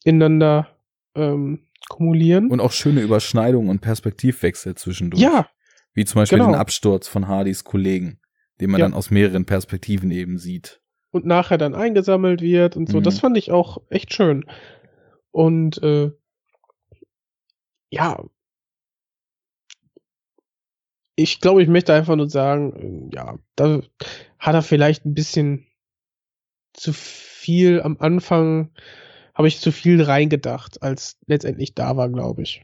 ineinander 0.03 0.67
ähm, 1.15 1.67
kumulieren. 1.89 2.49
Und 2.49 2.59
auch 2.59 2.71
schöne 2.71 3.01
Überschneidungen 3.01 3.69
und 3.69 3.79
Perspektivwechsel 3.79 4.75
zwischendurch. 4.75 5.21
Ja, 5.21 5.47
wie 5.93 6.05
zum 6.05 6.21
Beispiel 6.21 6.37
genau. 6.37 6.51
den 6.51 6.59
Absturz 6.59 7.07
von 7.07 7.27
Hardys 7.27 7.63
Kollegen, 7.63 8.19
den 8.61 8.69
man 8.69 8.79
ja. 8.79 8.85
dann 8.85 8.93
aus 8.93 9.09
mehreren 9.09 9.45
Perspektiven 9.45 10.11
eben 10.11 10.37
sieht. 10.37 10.79
Und 11.09 11.25
nachher 11.25 11.57
dann 11.57 11.73
eingesammelt 11.73 12.41
wird 12.41 12.77
und 12.77 12.87
so. 12.87 12.99
Mhm. 12.99 13.03
Das 13.03 13.19
fand 13.19 13.35
ich 13.35 13.51
auch 13.51 13.79
echt 13.89 14.13
schön. 14.13 14.45
Und 15.31 15.81
äh, 15.83 16.11
ja, 17.89 18.23
ich 21.15 21.41
glaube, 21.41 21.63
ich 21.63 21.67
möchte 21.67 21.93
einfach 21.93 22.15
nur 22.15 22.29
sagen, 22.29 23.09
ja, 23.11 23.39
da 23.55 23.81
hat 24.37 24.55
er 24.55 24.61
vielleicht 24.61 25.05
ein 25.05 25.15
bisschen 25.15 25.65
zu 26.73 26.93
viel 26.93 27.81
am 27.81 27.97
Anfang, 27.99 28.71
habe 29.33 29.47
ich 29.47 29.59
zu 29.59 29.71
viel 29.71 30.01
reingedacht, 30.01 30.83
als 30.83 31.17
letztendlich 31.25 31.73
da 31.73 31.97
war, 31.97 32.09
glaube 32.09 32.43
ich. 32.43 32.63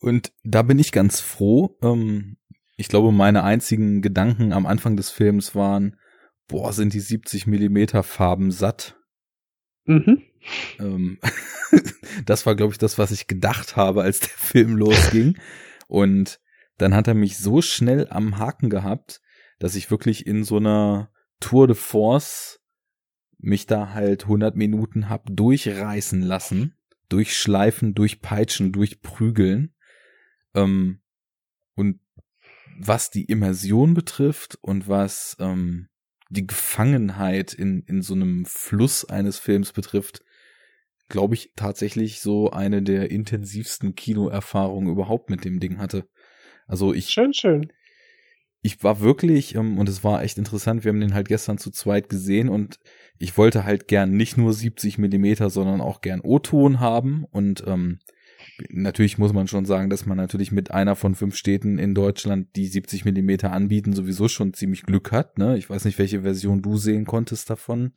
Und 0.00 0.32
da 0.42 0.62
bin 0.62 0.78
ich 0.78 0.90
ganz 0.90 1.20
froh. 1.20 1.78
Ähm, 1.82 2.36
ich 2.76 2.88
glaube, 2.88 3.12
meine 3.12 3.44
einzigen 3.44 4.02
Gedanken 4.02 4.52
am 4.52 4.66
Anfang 4.66 4.96
des 4.96 5.10
Films 5.10 5.54
waren, 5.54 5.96
boah, 6.48 6.72
sind 6.72 6.94
die 6.94 7.00
70 7.00 7.46
Millimeter 7.46 8.02
Farben 8.02 8.50
satt. 8.50 9.00
Mhm. 9.84 10.22
Ähm, 10.78 11.18
das 12.26 12.46
war, 12.46 12.54
glaube 12.54 12.72
ich, 12.72 12.78
das, 12.78 12.98
was 12.98 13.10
ich 13.10 13.26
gedacht 13.26 13.76
habe, 13.76 14.02
als 14.02 14.20
der 14.20 14.28
Film 14.36 14.76
losging. 14.76 15.38
Und 15.88 16.40
dann 16.78 16.94
hat 16.94 17.08
er 17.08 17.14
mich 17.14 17.38
so 17.38 17.62
schnell 17.62 18.08
am 18.10 18.38
Haken 18.38 18.70
gehabt, 18.70 19.20
dass 19.58 19.74
ich 19.74 19.90
wirklich 19.90 20.26
in 20.26 20.44
so 20.44 20.56
einer 20.56 21.10
Tour 21.40 21.66
de 21.66 21.76
Force 21.76 22.60
mich 23.38 23.66
da 23.66 23.92
halt 23.92 24.24
100 24.24 24.56
Minuten 24.56 25.08
hab 25.08 25.24
durchreißen 25.28 26.22
lassen, 26.22 26.74
durchschleifen, 27.08 27.94
durchpeitschen, 27.94 28.72
durchprügeln. 28.72 29.74
Ähm, 30.54 31.00
und 31.74 32.00
was 32.78 33.10
die 33.10 33.24
Immersion 33.24 33.94
betrifft 33.94 34.58
und 34.60 34.88
was 34.88 35.36
ähm, 35.38 35.88
die 36.28 36.46
Gefangenheit 36.46 37.52
in, 37.52 37.82
in 37.82 38.02
so 38.02 38.14
einem 38.14 38.44
Fluss 38.46 39.04
eines 39.04 39.38
Films 39.38 39.72
betrifft, 39.72 40.22
glaube 41.08 41.34
ich 41.34 41.52
tatsächlich 41.56 42.20
so 42.20 42.50
eine 42.50 42.82
der 42.82 43.10
intensivsten 43.10 43.94
Kinoerfahrungen 43.94 44.90
überhaupt 44.90 45.30
mit 45.30 45.44
dem 45.44 45.60
Ding 45.60 45.78
hatte. 45.78 46.08
Also 46.66 46.92
ich. 46.92 47.08
Schön, 47.08 47.32
schön. 47.32 47.72
Ich 48.62 48.82
war 48.82 49.00
wirklich, 49.00 49.54
ähm, 49.54 49.78
und 49.78 49.88
es 49.88 50.02
war 50.02 50.22
echt 50.22 50.38
interessant, 50.38 50.84
wir 50.84 50.88
haben 50.88 51.00
den 51.00 51.14
halt 51.14 51.28
gestern 51.28 51.58
zu 51.58 51.70
zweit 51.70 52.08
gesehen 52.08 52.48
und 52.48 52.78
ich 53.18 53.38
wollte 53.38 53.64
halt 53.64 53.86
gern 53.86 54.16
nicht 54.16 54.36
nur 54.36 54.52
70 54.52 54.98
Millimeter, 54.98 55.50
sondern 55.50 55.80
auch 55.80 56.00
gern 56.00 56.20
O-Ton 56.20 56.80
haben 56.80 57.24
und 57.30 57.62
ähm, 57.66 58.00
natürlich 58.70 59.18
muss 59.18 59.32
man 59.32 59.46
schon 59.46 59.66
sagen, 59.66 59.90
dass 59.90 60.06
man 60.06 60.16
natürlich 60.16 60.52
mit 60.52 60.70
einer 60.70 60.96
von 60.96 61.14
fünf 61.14 61.36
Städten 61.36 61.78
in 61.78 61.94
Deutschland, 61.94 62.48
die 62.56 62.66
70 62.66 63.04
Millimeter 63.04 63.52
anbieten, 63.52 63.92
sowieso 63.92 64.28
schon 64.28 64.52
ziemlich 64.52 64.82
Glück 64.82 65.12
hat. 65.12 65.38
Ne? 65.38 65.56
Ich 65.58 65.68
weiß 65.70 65.84
nicht, 65.84 65.98
welche 65.98 66.22
Version 66.22 66.62
du 66.62 66.76
sehen 66.76 67.04
konntest 67.04 67.48
davon. 67.50 67.92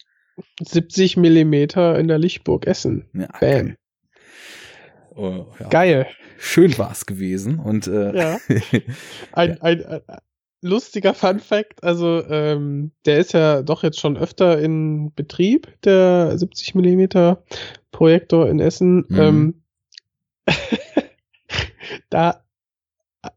70 0.62 1.18
Millimeter 1.18 1.98
in 1.98 2.08
der 2.08 2.18
Lichtburg 2.18 2.68
Essen. 2.68 3.06
Ja, 3.14 3.28
Bam. 3.40 3.76
Oh, 5.16 5.48
ja. 5.60 5.68
Geil. 5.70 6.08
Schön 6.38 6.78
war's 6.78 7.06
gewesen 7.06 7.60
und 7.60 7.88
äh, 7.88 8.16
Ja. 8.16 8.38
Ein, 9.34 9.62
ein, 9.62 9.84
ein 9.84 10.02
lustiger 10.62 11.14
Fun 11.14 11.40
Fact, 11.40 11.84
also 11.84 12.24
ähm, 12.30 12.92
der 13.06 13.20
ist 13.20 13.34
ja 13.34 13.62
doch 13.62 13.84
jetzt 13.84 14.00
schon 14.00 14.18
öfter 14.18 14.60
in 14.60 15.14
Betrieb, 15.14 15.68
der 15.84 16.38
70 16.38 16.76
Millimeter 16.76 17.44
Projektor 17.92 18.50
in 18.50 18.60
Essen. 18.60 19.06
Mhm. 19.10 19.20
Ähm, 19.20 19.64
da 22.10 22.44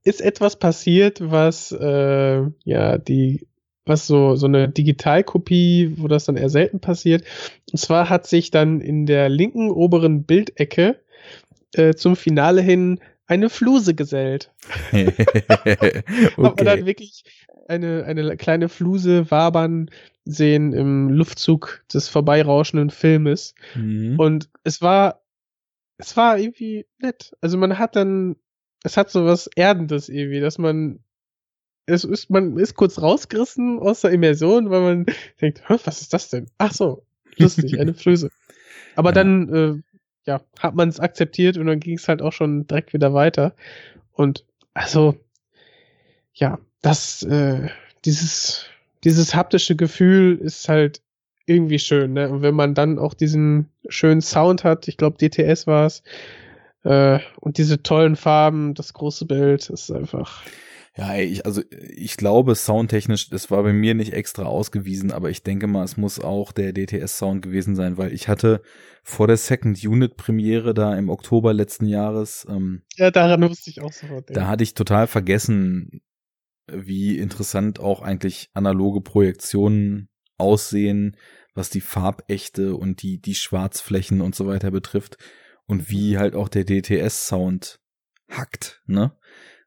ist 0.05 0.21
etwas 0.21 0.59
passiert, 0.59 1.19
was 1.21 1.73
äh, 1.73 2.43
ja 2.65 2.99
die 2.99 3.47
was 3.85 4.07
so 4.07 4.37
so 4.37 4.47
eine 4.47 4.69
Digitalkopie, 4.69 5.95
wo 5.97 6.09
das 6.09 6.25
dann 6.25 6.37
eher 6.37 6.51
selten 6.51 6.81
passiert. 6.81 7.25
Und 7.73 7.79
zwar 7.79 8.09
hat 8.09 8.27
sich 8.27 8.51
dann 8.51 8.81
in 8.81 9.07
der 9.07 9.29
linken 9.29 9.71
oberen 9.71 10.25
Bildecke 10.25 11.01
äh, 11.75 11.95
zum 11.95 12.17
Finale 12.17 12.61
hin 12.63 13.01
eine 13.27 13.49
Fluse 13.49 13.95
gesellt. 13.95 14.53
Hat 14.93 16.37
man 16.37 16.57
dann 16.57 16.81
okay. 16.81 16.87
wirklich 16.87 17.25
eine, 17.69 18.05
eine 18.05 18.37
kleine 18.37 18.69
Fluse 18.69 19.31
wabern 19.31 19.91
sehen 20.25 20.73
im 20.73 21.11
Luftzug 21.11 21.83
des 21.93 22.09
vorbeirauschenden 22.09 22.91
Filmes. 22.91 23.55
Mhm. 23.75 24.19
Und 24.19 24.51
es 24.65 24.83
war, 24.83 25.23
es 25.99 26.17
war 26.17 26.39
irgendwie 26.39 26.87
nett. 26.99 27.33
Also 27.41 27.57
man 27.57 27.79
hat 27.79 27.97
dann, 27.97 28.37
es 28.85 28.97
hat 28.97 29.11
so 29.11 29.25
was 29.25 29.49
Erdendes 29.57 30.09
irgendwie, 30.09 30.41
dass 30.41 30.59
man, 30.59 31.01
es 31.87 32.05
ist, 32.05 32.31
man 32.31 32.57
ist 32.59 32.75
kurz 32.75 33.01
rausgerissen 33.01 33.79
aus 33.79 34.03
der 34.03 34.13
Immersion, 34.13 34.71
weil 34.71 34.81
man 34.81 35.07
denkt, 35.41 35.63
was 35.69 36.01
ist 36.01 36.13
das 36.13 36.29
denn? 36.31 36.47
Ach 36.59 36.73
so, 36.73 37.03
lustig, 37.37 37.79
eine 37.81 37.95
Flöße. 37.95 38.31
Aber 38.95 39.11
Ja. 39.11 39.15
dann, 39.15 39.49
äh, 39.49 39.83
ja, 40.25 40.41
hat 40.59 40.75
man 40.75 40.89
es 40.89 41.01
akzeptiert 41.01 41.57
und 41.57 41.67
dann 41.67 41.81
ging 41.81 41.97
es 41.97 42.09
halt 42.09 42.23
auch 42.23 42.33
schon 42.33 42.67
direkt 42.67 42.93
wieder 42.93 43.13
weiter. 43.13 43.55
Und 44.13 44.45
also, 44.75 45.17
ja, 46.35 46.59
das, 46.81 47.23
äh, 47.25 47.69
dieses, 48.05 48.67
dieses 49.05 49.35
haptische 49.35 49.75
Gefühl 49.77 50.39
ist 50.39 50.69
halt 50.69 51.03
irgendwie 51.47 51.81
schön, 51.81 52.13
ne? 52.13 52.31
Und 52.31 52.43
wenn 52.43 52.55
man 52.55 52.75
dann 52.75 53.01
auch 53.01 53.15
diesen 53.15 53.69
schönen 53.89 54.21
Sound 54.21 54.63
hat, 54.63 54.87
ich 54.87 54.97
glaube 54.97 55.19
DTS 55.19 55.67
war 55.67 55.87
es, 55.87 56.05
äh, 56.85 57.19
und 57.41 57.59
diese 57.59 57.83
tollen 57.83 58.15
Farben, 58.15 58.75
das 58.75 58.93
große 58.93 59.27
Bild, 59.27 59.69
ist 59.71 59.91
einfach. 59.91 60.43
Ja, 60.95 61.17
ich, 61.17 61.47
also 61.47 61.63
ich 61.71 62.19
glaube, 62.19 62.55
soundtechnisch, 62.55 63.31
das 63.31 63.51
war 63.51 63.63
bei 63.63 63.73
mir 63.73 63.95
nicht 63.95 64.13
extra 64.13 64.45
ausgewiesen, 64.45 65.11
aber 65.11 65.31
ich 65.31 65.43
denke 65.43 65.67
mal, 65.67 65.85
es 65.85 65.97
muss 65.97 66.21
auch 66.21 66.53
der 66.53 66.75
DTS-Sound 66.75 67.41
gewesen 67.41 67.75
sein, 67.77 67.97
weil 67.97 68.13
ich 68.13 68.29
hatte 68.29 68.61
vor 69.03 69.27
der 69.27 69.39
Second 69.39 69.83
Unit-Premiere 69.83 70.75
da 70.75 70.95
im 70.97 71.09
Oktober 71.09 71.55
letzten 71.55 71.87
Jahres, 71.87 72.47
ähm, 72.49 72.83
Ja, 72.97 73.11
daran 73.11 73.41
musste 73.41 73.71
ich 73.71 73.81
auch 73.81 73.93
sofort 73.93 74.29
da 74.29 74.35
denken. 74.35 74.49
hatte 74.51 74.65
ich 74.65 74.75
total 74.75 75.07
vergessen, 75.07 76.03
wie 76.71 77.19
interessant 77.19 77.81
auch 77.81 78.03
eigentlich 78.03 78.51
analoge 78.53 79.01
Projektionen 79.01 80.11
aussehen, 80.37 81.17
was 81.55 81.71
die 81.71 81.81
Farbechte 81.81 82.77
und 82.77 83.03
die, 83.03 83.19
die 83.19 83.35
Schwarzflächen 83.35 84.21
und 84.21 84.35
so 84.35 84.47
weiter 84.47 84.71
betrifft 84.71 85.17
und 85.67 85.91
wie 85.91 86.19
halt 86.19 86.35
auch 86.35 86.49
der 86.49 86.65
DTS-Sound 86.65 87.81
hackt, 88.31 88.83
ne? 88.87 89.17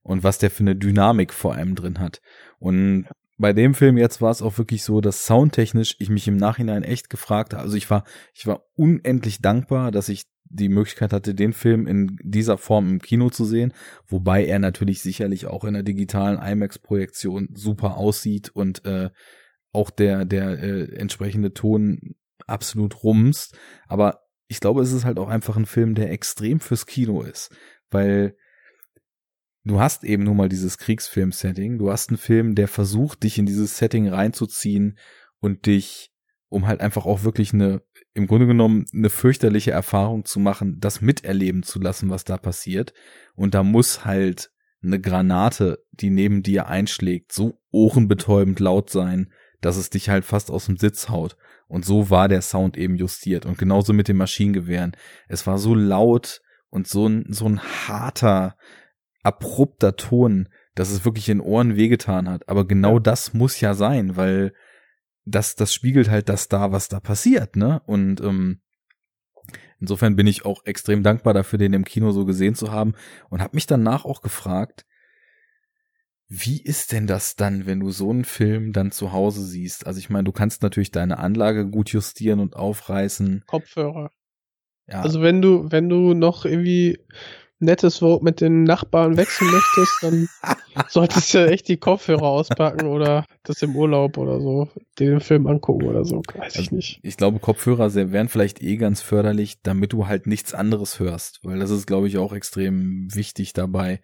Und 0.05 0.23
was 0.23 0.37
der 0.37 0.51
für 0.51 0.61
eine 0.61 0.75
Dynamik 0.75 1.33
vor 1.33 1.55
allem 1.55 1.73
drin 1.73 1.99
hat. 1.99 2.21
Und 2.59 3.07
bei 3.37 3.53
dem 3.53 3.73
Film 3.73 3.97
jetzt 3.97 4.21
war 4.21 4.29
es 4.29 4.43
auch 4.43 4.59
wirklich 4.59 4.83
so, 4.83 5.01
dass 5.01 5.25
soundtechnisch 5.25 5.95
ich 5.97 6.09
mich 6.09 6.27
im 6.27 6.37
Nachhinein 6.37 6.83
echt 6.83 7.09
gefragt 7.09 7.53
habe. 7.53 7.63
Also 7.63 7.75
ich 7.75 7.89
war, 7.89 8.05
ich 8.35 8.45
war 8.45 8.65
unendlich 8.75 9.41
dankbar, 9.41 9.91
dass 9.91 10.07
ich 10.07 10.25
die 10.43 10.69
Möglichkeit 10.69 11.11
hatte, 11.11 11.33
den 11.33 11.53
Film 11.53 11.87
in 11.87 12.17
dieser 12.23 12.59
Form 12.59 12.87
im 12.87 13.01
Kino 13.01 13.31
zu 13.31 13.45
sehen, 13.45 13.73
wobei 14.05 14.45
er 14.45 14.59
natürlich 14.59 15.01
sicherlich 15.01 15.47
auch 15.47 15.63
in 15.63 15.73
der 15.73 15.81
digitalen 15.81 16.39
IMAX-Projektion 16.39 17.49
super 17.53 17.97
aussieht 17.97 18.49
und 18.49 18.85
äh, 18.85 19.09
auch 19.71 19.89
der 19.89 20.23
der 20.23 20.59
äh, 20.61 20.95
entsprechende 20.95 21.51
Ton 21.51 22.15
absolut 22.45 23.03
rumst. 23.03 23.57
Aber 23.87 24.21
ich 24.47 24.59
glaube, 24.59 24.83
es 24.83 24.93
ist 24.93 25.03
halt 25.03 25.17
auch 25.17 25.29
einfach 25.29 25.57
ein 25.57 25.65
Film, 25.65 25.95
der 25.95 26.11
extrem 26.11 26.59
fürs 26.59 26.85
Kino 26.85 27.23
ist, 27.23 27.49
weil 27.89 28.35
du 29.65 29.79
hast 29.79 30.03
eben 30.03 30.23
nur 30.23 30.35
mal 30.35 30.49
dieses 30.49 30.77
Kriegsfilm-Setting. 30.77 31.77
Du 31.77 31.91
hast 31.91 32.09
einen 32.09 32.17
Film, 32.17 32.55
der 32.55 32.67
versucht, 32.67 33.23
dich 33.23 33.37
in 33.37 33.45
dieses 33.45 33.77
Setting 33.77 34.07
reinzuziehen 34.07 34.97
und 35.39 35.65
dich, 35.65 36.11
um 36.49 36.67
halt 36.67 36.81
einfach 36.81 37.05
auch 37.05 37.23
wirklich 37.23 37.53
eine, 37.53 37.81
im 38.13 38.27
Grunde 38.27 38.47
genommen, 38.47 38.85
eine 38.93 39.09
fürchterliche 39.09 39.71
Erfahrung 39.71 40.25
zu 40.25 40.39
machen, 40.39 40.79
das 40.79 41.01
miterleben 41.01 41.63
zu 41.63 41.79
lassen, 41.79 42.09
was 42.09 42.23
da 42.23 42.37
passiert. 42.37 42.93
Und 43.35 43.53
da 43.53 43.63
muss 43.63 44.05
halt 44.05 44.51
eine 44.83 45.01
Granate, 45.01 45.83
die 45.91 46.11
neben 46.11 46.43
dir 46.43 46.67
einschlägt, 46.67 47.31
so 47.33 47.59
ohrenbetäubend 47.71 48.59
laut 48.59 48.89
sein, 48.89 49.31
dass 49.61 49.77
es 49.77 49.89
dich 49.89 50.09
halt 50.09 50.25
fast 50.25 50.51
aus 50.51 50.67
dem 50.67 50.77
Sitz 50.77 51.09
haut. 51.09 51.37
Und 51.67 51.83
so 51.85 52.11
war 52.11 52.27
der 52.27 52.43
Sound 52.43 52.77
eben 52.77 52.95
justiert. 52.95 53.47
Und 53.47 53.57
genauso 53.57 53.93
mit 53.93 54.07
den 54.07 54.17
Maschinengewehren. 54.17 54.95
Es 55.27 55.47
war 55.47 55.57
so 55.57 55.73
laut 55.73 56.41
und 56.69 56.87
so 56.87 57.07
ein, 57.07 57.25
so 57.29 57.47
ein 57.47 57.59
harter, 57.61 58.55
abrupter 59.25 59.95
Ton, 59.95 60.49
dass 60.75 60.91
es 60.91 61.05
wirklich 61.05 61.29
in 61.29 61.41
Ohren 61.41 61.75
wehgetan 61.75 62.29
hat. 62.29 62.47
Aber 62.49 62.67
genau 62.67 62.95
Ja. 62.95 62.99
das 62.99 63.33
muss 63.33 63.59
ja 63.59 63.73
sein, 63.73 64.15
weil 64.17 64.53
das, 65.25 65.55
das 65.55 65.73
spiegelt 65.73 66.09
halt 66.09 66.29
das 66.29 66.47
da, 66.47 66.71
was 66.71 66.87
da 66.89 66.99
passiert, 66.99 67.55
ne? 67.55 67.81
Und 67.85 68.21
ähm, 68.21 68.61
insofern 69.79 70.15
bin 70.15 70.27
ich 70.27 70.45
auch 70.45 70.65
extrem 70.65 71.01
dankbar 71.01 71.33
dafür, 71.33 71.57
den 71.57 71.73
im 71.73 71.85
Kino 71.85 72.11
so 72.11 72.25
gesehen 72.25 72.55
zu 72.55 72.71
haben 72.71 72.93
und 73.29 73.41
habe 73.41 73.55
mich 73.55 73.65
danach 73.65 74.05
auch 74.05 74.21
gefragt, 74.21 74.85
wie 76.27 76.61
ist 76.61 76.91
denn 76.91 77.05
das 77.05 77.35
dann, 77.35 77.65
wenn 77.67 77.79
du 77.79 77.91
so 77.91 78.09
einen 78.09 78.25
Film 78.25 78.73
dann 78.73 78.91
zu 78.91 79.11
Hause 79.11 79.43
siehst? 79.43 79.85
Also 79.85 79.99
ich 79.99 80.09
meine, 80.09 80.23
du 80.23 80.31
kannst 80.31 80.63
natürlich 80.63 80.91
deine 80.91 81.19
Anlage 81.19 81.67
gut 81.69 81.89
justieren 81.89 82.39
und 82.39 82.55
aufreißen. 82.55 83.43
Kopfhörer. 83.45 84.11
Ja, 84.87 85.01
Also 85.01 85.21
wenn 85.21 85.41
du, 85.41 85.71
wenn 85.71 85.87
du 85.87 86.13
noch 86.15 86.45
irgendwie 86.45 86.99
nettes 87.59 88.01
Wort 88.01 88.23
mit 88.23 88.41
den 88.41 88.63
Nachbarn 88.63 89.17
wechseln 89.17 89.51
möchtest, 89.51 89.93
dann 90.01 90.27
solltest 90.89 91.33
du 91.33 91.49
echt 91.49 91.67
die 91.67 91.77
Kopfhörer 91.77 92.23
auspacken 92.23 92.87
oder 92.87 93.25
das 93.43 93.61
im 93.61 93.75
Urlaub 93.75 94.17
oder 94.17 94.41
so, 94.41 94.69
dir 94.99 95.11
den 95.11 95.21
Film 95.21 95.47
angucken 95.47 95.87
oder 95.87 96.03
so, 96.03 96.21
weiß 96.33 96.53
ich 96.55 96.59
Also, 96.59 96.75
nicht. 96.75 96.99
Ich 97.03 97.17
glaube, 97.17 97.39
Kopfhörer 97.39 97.93
wären 97.93 98.29
vielleicht 98.29 98.61
eh 98.61 98.77
ganz 98.77 99.01
förderlich, 99.01 99.61
damit 99.63 99.93
du 99.93 100.07
halt 100.07 100.27
nichts 100.27 100.53
anderes 100.53 100.99
hörst, 100.99 101.39
weil 101.43 101.59
das 101.59 101.71
ist, 101.71 101.87
glaube 101.87 102.07
ich, 102.07 102.17
auch 102.17 102.33
extrem 102.33 103.07
wichtig 103.13 103.53
dabei, 103.53 104.01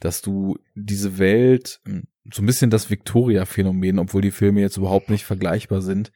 dass 0.00 0.22
du 0.22 0.58
diese 0.74 1.18
Welt, 1.18 1.80
hm, 1.84 2.04
so 2.32 2.42
ein 2.42 2.46
bisschen 2.46 2.70
das 2.70 2.90
Victoria-Phänomen, 2.90 3.98
obwohl 3.98 4.22
die 4.22 4.30
Filme 4.30 4.60
jetzt 4.60 4.76
überhaupt 4.76 5.10
nicht 5.10 5.24
vergleichbar 5.24 5.80
sind. 5.82 6.12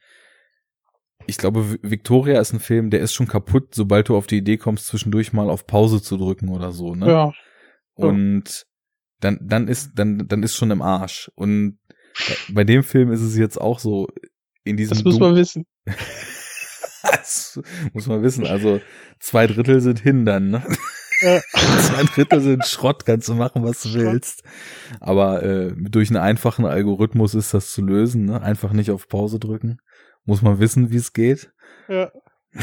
Ich 1.27 1.37
glaube, 1.37 1.61
Vi- 1.61 1.79
Victoria 1.81 2.39
ist 2.39 2.53
ein 2.53 2.59
Film, 2.59 2.89
der 2.89 2.99
ist 3.01 3.13
schon 3.13 3.27
kaputt, 3.27 3.73
sobald 3.75 4.09
du 4.09 4.15
auf 4.17 4.27
die 4.27 4.37
Idee 4.37 4.57
kommst, 4.57 4.87
zwischendurch 4.87 5.33
mal 5.33 5.49
auf 5.49 5.65
Pause 5.67 6.01
zu 6.01 6.17
drücken 6.17 6.49
oder 6.49 6.71
so, 6.71 6.95
ne? 6.95 7.07
Ja, 7.07 7.31
Und 7.95 8.65
dann, 9.21 9.39
dann 9.41 9.67
ist, 9.67 9.91
dann, 9.95 10.27
dann 10.27 10.43
ist 10.43 10.55
schon 10.55 10.71
im 10.71 10.81
Arsch. 10.81 11.31
Und 11.35 11.79
bei 12.49 12.63
dem 12.63 12.83
Film 12.83 13.11
ist 13.11 13.21
es 13.21 13.35
jetzt 13.37 13.59
auch 13.59 13.79
so, 13.79 14.07
in 14.63 14.77
diesem 14.77 14.95
das 14.97 15.03
muss 15.03 15.19
man 15.19 15.35
wissen. 15.35 15.65
das 17.03 17.59
muss 17.93 18.07
man 18.07 18.23
wissen. 18.23 18.45
Also 18.45 18.81
zwei 19.19 19.47
Drittel 19.47 19.81
sind 19.81 19.99
hindern, 19.99 20.49
ne? 20.49 20.63
Ja. 21.21 21.39
Zwei 21.53 22.03
Drittel 22.03 22.41
sind 22.41 22.65
Schrott, 22.65 23.05
kannst 23.05 23.29
du 23.29 23.35
machen, 23.35 23.63
was 23.63 23.81
du 23.81 23.87
Schrott. 23.87 24.01
willst. 24.03 24.43
Aber 24.99 25.43
äh, 25.43 25.73
durch 25.77 26.09
einen 26.09 26.17
einfachen 26.17 26.65
Algorithmus 26.65 27.35
ist 27.35 27.53
das 27.53 27.71
zu 27.71 27.81
lösen, 27.81 28.25
ne? 28.25 28.41
Einfach 28.41 28.73
nicht 28.73 28.91
auf 28.91 29.07
Pause 29.07 29.39
drücken. 29.39 29.77
Muss 30.25 30.41
man 30.41 30.59
wissen, 30.59 30.91
wie 30.91 30.97
es 30.97 31.13
geht. 31.13 31.53
Ja. 31.87 32.11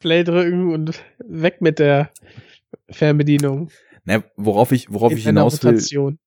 Play 0.00 0.24
drücken 0.24 0.72
und 0.72 1.02
weg 1.18 1.60
mit 1.60 1.78
der 1.78 2.10
Fernbedienung. 2.90 3.70
Ne, 4.04 4.24
worauf 4.36 4.72
ich, 4.72 4.92
worauf 4.92 5.12
In 5.12 5.18
ich 5.18 5.24
hinaus 5.24 5.62
will, 5.64 5.78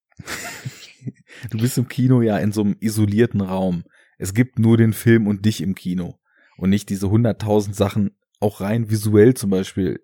du 1.49 1.57
bist 1.57 1.77
im 1.77 1.87
Kino 1.87 2.21
ja 2.21 2.37
in 2.37 2.51
so 2.51 2.61
einem 2.61 2.75
isolierten 2.79 3.41
Raum. 3.41 3.83
Es 4.17 4.33
gibt 4.33 4.59
nur 4.59 4.75
den 4.77 4.93
Film 4.93 5.27
und 5.27 5.45
dich 5.45 5.61
im 5.61 5.75
Kino. 5.75 6.19
Und 6.57 6.69
nicht 6.69 6.89
diese 6.89 7.09
hunderttausend 7.09 7.75
Sachen, 7.75 8.17
auch 8.41 8.59
rein 8.59 8.89
visuell 8.89 9.33
zum 9.33 9.49
Beispiel, 9.49 10.01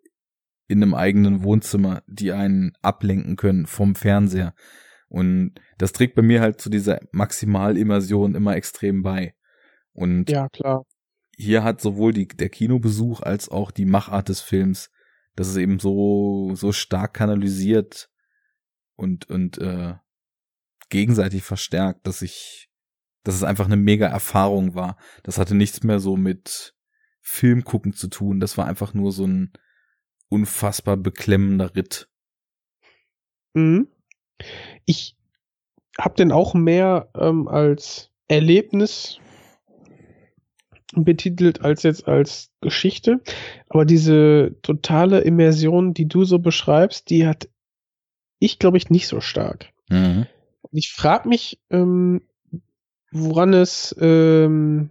in 0.68 0.82
einem 0.82 0.94
eigenen 0.94 1.44
Wohnzimmer, 1.44 2.02
die 2.08 2.32
einen 2.32 2.74
ablenken 2.82 3.36
können 3.36 3.66
vom 3.66 3.96
Fernseher. 3.96 4.56
Und 5.16 5.54
das 5.78 5.94
trägt 5.94 6.16
bei 6.16 6.22
mir 6.22 6.42
halt 6.42 6.60
zu 6.60 6.70
dieser 6.70 7.00
Maximalimmersion 7.14 8.36
immer 8.36 8.58
extrem 8.58 9.02
bei. 9.02 9.34
Und 9.94 10.30
Ja, 10.30 10.50
klar. 10.50 10.84
hier 11.38 11.64
hat 11.64 11.80
sowohl 11.80 12.12
die, 12.12 12.28
der 12.28 12.50
Kinobesuch 12.50 13.22
als 13.22 13.48
auch 13.48 13.72
die 13.72 13.86
Machart 13.86 14.28
des 14.28 14.42
Films, 14.42 14.92
das 15.38 15.48
ist 15.48 15.56
eben 15.56 15.80
so, 15.80 16.52
so 16.56 16.74
stark 16.74 17.14
kanalisiert 17.14 18.10
und, 18.98 19.30
und 19.30 19.58
äh, 19.58 19.94
gegenseitig 20.90 21.44
verstärkt, 21.44 22.06
dass 22.08 22.22
ich, 22.22 22.68
dass 23.24 23.36
es 23.36 23.44
einfach 23.44 23.68
eine 23.68 23.78
mega 23.78 24.08
Erfahrung 24.08 24.76
war. 24.76 24.98
Das 25.24 25.38
hatte 25.38 25.56
nichts 25.56 25.82
mehr 25.82 26.02
so 26.02 26.18
mit 26.18 26.76
Film 27.22 27.64
gucken 27.64 27.94
zu 27.94 28.10
tun. 28.10 28.42
Das 28.42 28.58
war 28.58 28.66
einfach 28.66 28.94
nur 28.94 29.14
so 29.14 29.26
ein 29.26 29.54
unfassbar 30.28 30.98
beklemmender 30.98 31.74
Ritt. 31.74 32.10
Mhm. 33.54 33.88
Ich 34.86 35.16
habe 36.00 36.16
den 36.16 36.32
auch 36.32 36.54
mehr 36.54 37.10
ähm, 37.16 37.48
als 37.48 38.12
Erlebnis 38.28 39.20
betitelt 40.94 41.62
als 41.62 41.84
jetzt 41.84 42.08
als 42.08 42.52
Geschichte. 42.62 43.22
Aber 43.70 43.86
diese 43.86 44.56
totale 44.62 45.22
Immersion, 45.22 45.94
die 45.94 46.08
du 46.08 46.24
so 46.24 46.40
beschreibst, 46.40 47.10
die 47.10 47.28
hat 47.28 47.50
ich, 48.40 48.60
glaube 48.60 48.78
ich, 48.78 48.90
nicht 48.90 49.08
so 49.08 49.22
stark. 49.22 49.72
Mhm. 49.90 50.28
Ich 50.72 50.92
frage 50.92 51.30
mich, 51.30 51.60
ähm, 51.70 52.22
woran 53.12 53.54
es 53.54 53.96
ähm, 54.00 54.90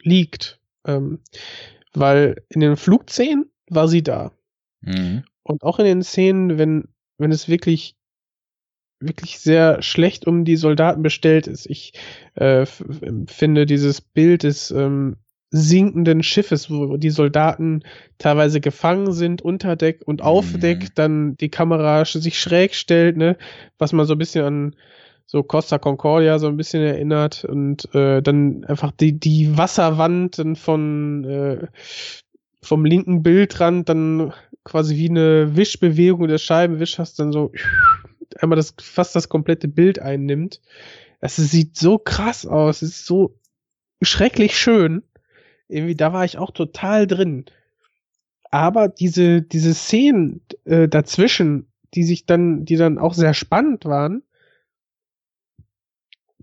liegt. 0.00 0.60
Ähm, 0.84 1.20
weil 1.94 2.42
in 2.48 2.60
den 2.60 2.76
Flugszenen 2.76 3.50
war 3.68 3.88
sie 3.88 4.02
da. 4.02 4.32
Mhm. 4.80 5.24
Und 5.42 5.62
auch 5.62 5.78
in 5.78 5.84
den 5.84 6.02
Szenen, 6.02 6.58
wenn, 6.58 6.88
wenn 7.18 7.32
es 7.32 7.48
wirklich 7.48 7.96
wirklich 9.02 9.38
sehr 9.38 9.82
schlecht 9.82 10.26
um 10.26 10.44
die 10.44 10.56
Soldaten 10.56 11.02
bestellt 11.02 11.46
ist. 11.46 11.66
Ich 11.66 11.92
äh, 12.34 12.66
finde 13.26 13.66
dieses 13.66 14.00
Bild 14.00 14.42
des 14.42 14.70
ähm, 14.70 15.16
sinkenden 15.50 16.22
Schiffes, 16.22 16.70
wo 16.70 16.96
die 16.96 17.10
Soldaten 17.10 17.82
teilweise 18.18 18.60
gefangen 18.60 19.12
sind, 19.12 19.42
unter 19.42 19.76
Deck 19.76 20.00
und 20.06 20.22
auf 20.22 20.54
mhm. 20.54 20.60
Deck, 20.60 20.94
dann 20.94 21.36
die 21.36 21.50
Kamera 21.50 22.04
sich 22.06 22.40
schräg 22.40 22.74
stellt, 22.74 23.18
ne, 23.18 23.36
was 23.78 23.92
man 23.92 24.06
so 24.06 24.14
ein 24.14 24.18
bisschen 24.18 24.44
an 24.44 24.76
so 25.26 25.42
Costa 25.42 25.78
Concordia 25.78 26.38
so 26.38 26.48
ein 26.48 26.56
bisschen 26.56 26.82
erinnert 26.82 27.44
und 27.44 27.94
äh, 27.94 28.22
dann 28.22 28.64
einfach 28.64 28.92
die 28.92 29.18
die 29.18 29.56
Wasserwand 29.56 30.38
dann 30.38 30.56
von 30.56 31.24
äh, 31.24 31.66
vom 32.62 32.84
linken 32.84 33.22
Bildrand 33.22 33.88
dann 33.88 34.32
quasi 34.64 34.96
wie 34.96 35.08
eine 35.08 35.56
Wischbewegung 35.56 36.28
der 36.28 36.38
Scheibenwisch 36.38 36.98
hast 36.98 37.18
dann 37.18 37.32
so 37.32 37.52
einmal 38.38 38.56
das 38.56 38.74
fast 38.80 39.14
das 39.16 39.28
komplette 39.28 39.68
Bild 39.68 39.98
einnimmt. 39.98 40.60
Das 41.20 41.36
sieht 41.36 41.76
so 41.76 41.98
krass 41.98 42.46
aus, 42.46 42.82
es 42.82 42.90
ist 42.90 43.06
so 43.06 43.38
schrecklich 44.02 44.58
schön. 44.58 45.02
Irgendwie, 45.68 45.94
da 45.94 46.12
war 46.12 46.24
ich 46.24 46.38
auch 46.38 46.50
total 46.50 47.06
drin. 47.06 47.46
Aber 48.50 48.88
diese, 48.88 49.40
diese 49.40 49.72
Szenen 49.72 50.42
äh, 50.64 50.88
dazwischen, 50.88 51.66
die 51.94 52.02
sich 52.02 52.26
dann, 52.26 52.64
die 52.64 52.76
dann 52.76 52.98
auch 52.98 53.14
sehr 53.14 53.34
spannend 53.34 53.84
waren, 53.84 54.22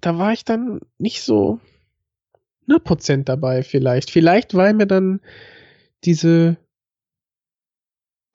da 0.01 0.17
war 0.17 0.33
ich 0.33 0.45
dann 0.45 0.79
nicht 0.97 1.21
so 1.21 1.59
100% 2.67 3.23
dabei 3.23 3.63
vielleicht. 3.63 4.09
Vielleicht, 4.09 4.55
weil 4.55 4.73
mir 4.73 4.87
dann 4.87 5.21
diese, 6.03 6.57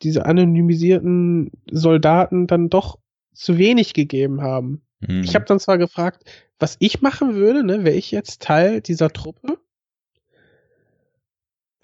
diese 0.02 0.26
anonymisierten 0.26 1.50
Soldaten 1.70 2.46
dann 2.46 2.68
doch 2.68 2.98
zu 3.34 3.58
wenig 3.58 3.94
gegeben 3.94 4.40
haben. 4.40 4.82
Mhm. 5.00 5.22
Ich 5.22 5.34
habe 5.34 5.44
dann 5.44 5.60
zwar 5.60 5.78
gefragt, 5.78 6.24
was 6.58 6.76
ich 6.78 7.02
machen 7.02 7.34
würde, 7.34 7.64
ne, 7.64 7.84
wäre 7.84 7.96
ich 7.96 8.10
jetzt 8.10 8.42
Teil 8.42 8.80
dieser 8.80 9.10
Truppe. 9.10 9.58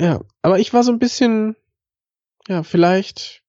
Ja, 0.01 0.20
aber 0.43 0.59
ich 0.59 0.72
war 0.72 0.82
so 0.82 0.93
ein 0.93 0.98
bisschen, 0.98 1.56
ja, 2.48 2.62
vielleicht 2.62 3.43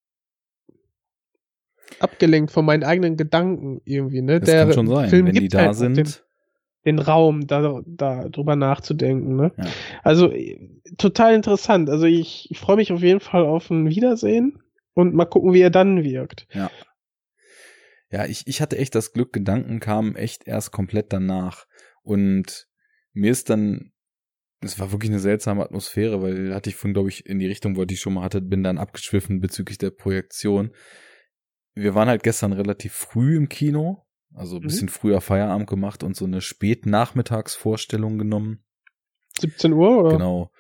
abgelenkt 2.00 2.52
von 2.52 2.66
meinen 2.66 2.84
eigenen 2.84 3.16
Gedanken 3.16 3.82
irgendwie, 3.86 4.22
ne? 4.22 4.40
Das 4.40 4.50
Der 4.50 4.66
kann 4.66 4.74
schon 4.74 4.88
sein, 4.88 5.10
Film 5.10 5.28
wenn 5.28 5.36
die 5.36 5.48
da 5.48 5.60
halt 5.60 5.76
sind. 5.76 5.98
Den, 5.98 6.08
den 6.86 7.00
Raum, 7.00 7.48
da, 7.48 7.82
da 7.86 8.28
drüber 8.28 8.56
nachzudenken, 8.56 9.36
ne? 9.36 9.52
Ja. 9.58 9.66
Also 10.04 10.34
total 10.98 11.36
interessant. 11.36 11.90
Also 11.90 12.06
ich, 12.06 12.50
ich 12.52 12.60
freue 12.60 12.78
mich 12.78 12.92
auf 12.92 13.02
jeden 13.02 13.20
Fall 13.20 13.46
auf 13.46 13.70
ein 13.70 13.88
Wiedersehen 13.90 14.62
und 14.94 15.14
mal 15.14 15.26
gucken, 15.26 15.54
wie 15.54 15.62
er 15.62 15.70
dann 15.70 16.04
wirkt. 16.04 16.48
Ja. 16.54 16.70
Ja, 18.12 18.26
ich, 18.26 18.46
ich 18.46 18.62
hatte 18.62 18.78
echt 18.78 18.94
das 18.94 19.14
Glück, 19.14 19.32
Gedanken 19.32 19.80
kamen 19.80 20.16
echt 20.16 20.46
erst 20.46 20.72
komplett 20.72 21.14
danach. 21.14 21.66
Und 22.04 22.68
mir 23.14 23.32
ist 23.32 23.50
dann, 23.50 23.94
es 24.60 24.80
war 24.80 24.92
wirklich 24.92 25.12
eine 25.12 25.20
seltsame 25.20 25.64
Atmosphäre, 25.64 26.22
weil 26.22 26.54
hatte 26.54 26.70
ich 26.70 26.76
von, 26.76 26.94
glaube 26.94 27.10
ich, 27.10 27.26
in 27.26 27.40
die 27.40 27.48
Richtung, 27.48 27.78
wo 27.78 27.84
ich 27.84 28.00
schon 28.00 28.14
mal 28.14 28.24
hatte, 28.24 28.42
bin 28.42 28.64
dann 28.64 28.78
abgeschwiffen 28.78 29.40
bezüglich 29.40 29.78
der 29.78 29.92
Projektion. 29.92 30.72
Wir 31.74 31.96
waren 31.96 32.10
halt 32.10 32.24
gestern 32.24 32.52
relativ 32.52 32.94
früh 32.94 33.38
im 33.38 33.48
Kino, 33.48 34.06
also 34.34 34.58
ein 34.58 34.64
mhm. 34.64 34.68
bisschen 34.68 34.90
früher 34.90 35.22
Feierabend 35.22 35.70
gemacht 35.70 36.04
und 36.04 36.18
so 36.18 36.26
eine 36.26 36.42
Spätnachmittagsvorstellung 36.42 38.18
genommen. 38.18 38.66
17 39.40 39.72
Uhr, 39.72 40.00
oder? 40.00 40.10
Genau. 40.12 40.52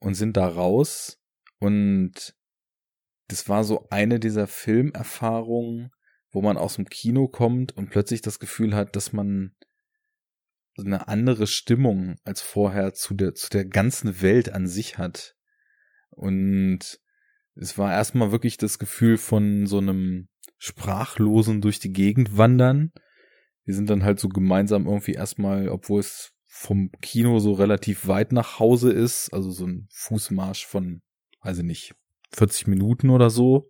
Und 0.00 0.14
sind 0.14 0.36
da 0.36 0.48
raus 0.48 1.22
und 1.60 2.34
das 3.28 3.48
war 3.48 3.62
so 3.62 3.86
eine 3.90 4.18
dieser 4.18 4.48
Filmerfahrungen, 4.48 5.92
wo 6.32 6.42
man 6.42 6.56
aus 6.56 6.76
dem 6.76 6.86
Kino 6.86 7.28
kommt 7.28 7.76
und 7.76 7.90
plötzlich 7.90 8.22
das 8.22 8.38
Gefühl 8.38 8.74
hat, 8.74 8.96
dass 8.96 9.12
man 9.12 9.54
eine 10.78 11.08
andere 11.08 11.46
Stimmung 11.46 12.16
als 12.24 12.40
vorher 12.40 12.94
zu 12.94 13.14
der, 13.14 13.34
zu 13.34 13.50
der 13.50 13.64
ganzen 13.64 14.22
Welt 14.22 14.52
an 14.52 14.66
sich 14.66 14.98
hat. 14.98 15.36
Und 16.10 17.00
es 17.54 17.76
war 17.76 17.92
erstmal 17.92 18.32
wirklich 18.32 18.56
das 18.56 18.78
Gefühl 18.78 19.18
von 19.18 19.66
so 19.66 19.78
einem 19.78 20.28
Sprachlosen 20.58 21.60
durch 21.60 21.78
die 21.78 21.92
Gegend 21.92 22.36
wandern. 22.36 22.92
Wir 23.64 23.74
sind 23.74 23.90
dann 23.90 24.04
halt 24.04 24.20
so 24.20 24.28
gemeinsam 24.28 24.86
irgendwie 24.86 25.12
erstmal, 25.12 25.68
obwohl 25.68 26.00
es 26.00 26.32
vom 26.46 26.90
Kino 27.00 27.38
so 27.38 27.52
relativ 27.52 28.06
weit 28.08 28.32
nach 28.32 28.58
Hause 28.58 28.90
ist, 28.90 29.32
also 29.32 29.50
so 29.50 29.66
ein 29.66 29.86
Fußmarsch 29.92 30.66
von, 30.66 31.02
weiß 31.42 31.58
ich 31.58 31.64
nicht, 31.64 31.94
40 32.32 32.66
Minuten 32.66 33.10
oder 33.10 33.30
so, 33.30 33.69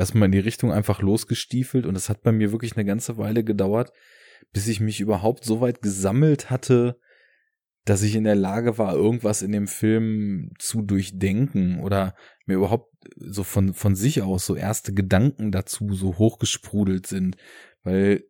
erstmal 0.00 0.26
in 0.26 0.32
die 0.32 0.38
Richtung 0.38 0.72
einfach 0.72 1.02
losgestiefelt 1.02 1.84
und 1.84 1.94
es 1.94 2.08
hat 2.08 2.22
bei 2.22 2.32
mir 2.32 2.52
wirklich 2.52 2.74
eine 2.74 2.86
ganze 2.86 3.18
Weile 3.18 3.44
gedauert, 3.44 3.92
bis 4.50 4.66
ich 4.66 4.80
mich 4.80 5.00
überhaupt 5.00 5.44
so 5.44 5.60
weit 5.60 5.82
gesammelt 5.82 6.48
hatte, 6.48 6.98
dass 7.84 8.02
ich 8.02 8.14
in 8.14 8.24
der 8.24 8.34
Lage 8.34 8.78
war, 8.78 8.94
irgendwas 8.94 9.42
in 9.42 9.52
dem 9.52 9.68
Film 9.68 10.52
zu 10.58 10.80
durchdenken 10.80 11.80
oder 11.80 12.14
mir 12.46 12.54
überhaupt 12.54 12.90
so 13.16 13.44
von, 13.44 13.74
von 13.74 13.94
sich 13.94 14.22
aus 14.22 14.46
so 14.46 14.56
erste 14.56 14.94
Gedanken 14.94 15.52
dazu 15.52 15.92
so 15.92 16.16
hochgesprudelt 16.16 17.06
sind, 17.06 17.36
weil 17.82 18.24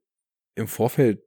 im 0.56 0.66
Vorfeld 0.66 1.22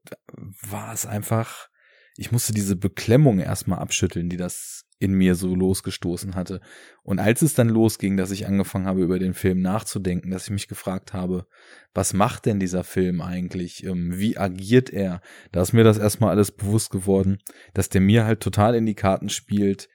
war 0.61 0.93
es 0.93 1.05
einfach, 1.05 1.69
ich 2.17 2.33
musste 2.33 2.51
diese 2.51 2.75
Beklemmung 2.75 3.39
erstmal 3.39 3.79
abschütteln, 3.79 4.27
die 4.27 4.37
das 4.37 4.85
in 5.03 5.13
mir 5.13 5.35
so 5.35 5.53
losgestoßen 5.53 6.33
hatte. 6.33 6.61
Und 7.03 7.19
als 7.19 7.41
es 7.41 7.53
dann 7.53 7.67
losging, 7.67 8.15
dass 8.15 8.31
ich 8.31 8.47
angefangen 8.47 8.87
habe, 8.87 9.03
über 9.03 9.19
den 9.19 9.33
Film 9.33 9.61
nachzudenken, 9.61 10.31
dass 10.31 10.45
ich 10.45 10.51
mich 10.51 10.69
gefragt 10.69 11.11
habe, 11.11 11.45
was 11.93 12.13
macht 12.13 12.45
denn 12.45 12.59
dieser 12.59 12.85
Film 12.85 13.21
eigentlich? 13.21 13.83
Ähm, 13.83 14.17
wie 14.17 14.37
agiert 14.37 14.91
er? 14.91 15.21
Da 15.51 15.61
ist 15.61 15.73
mir 15.73 15.83
das 15.83 15.97
erstmal 15.97 16.29
alles 16.29 16.51
bewusst 16.51 16.89
geworden, 16.89 17.39
dass 17.73 17.89
der 17.89 17.99
mir 17.99 18.23
halt 18.23 18.39
total 18.39 18.75
in 18.75 18.85
die 18.85 18.95
Karten 18.95 19.27
spielt, 19.27 19.89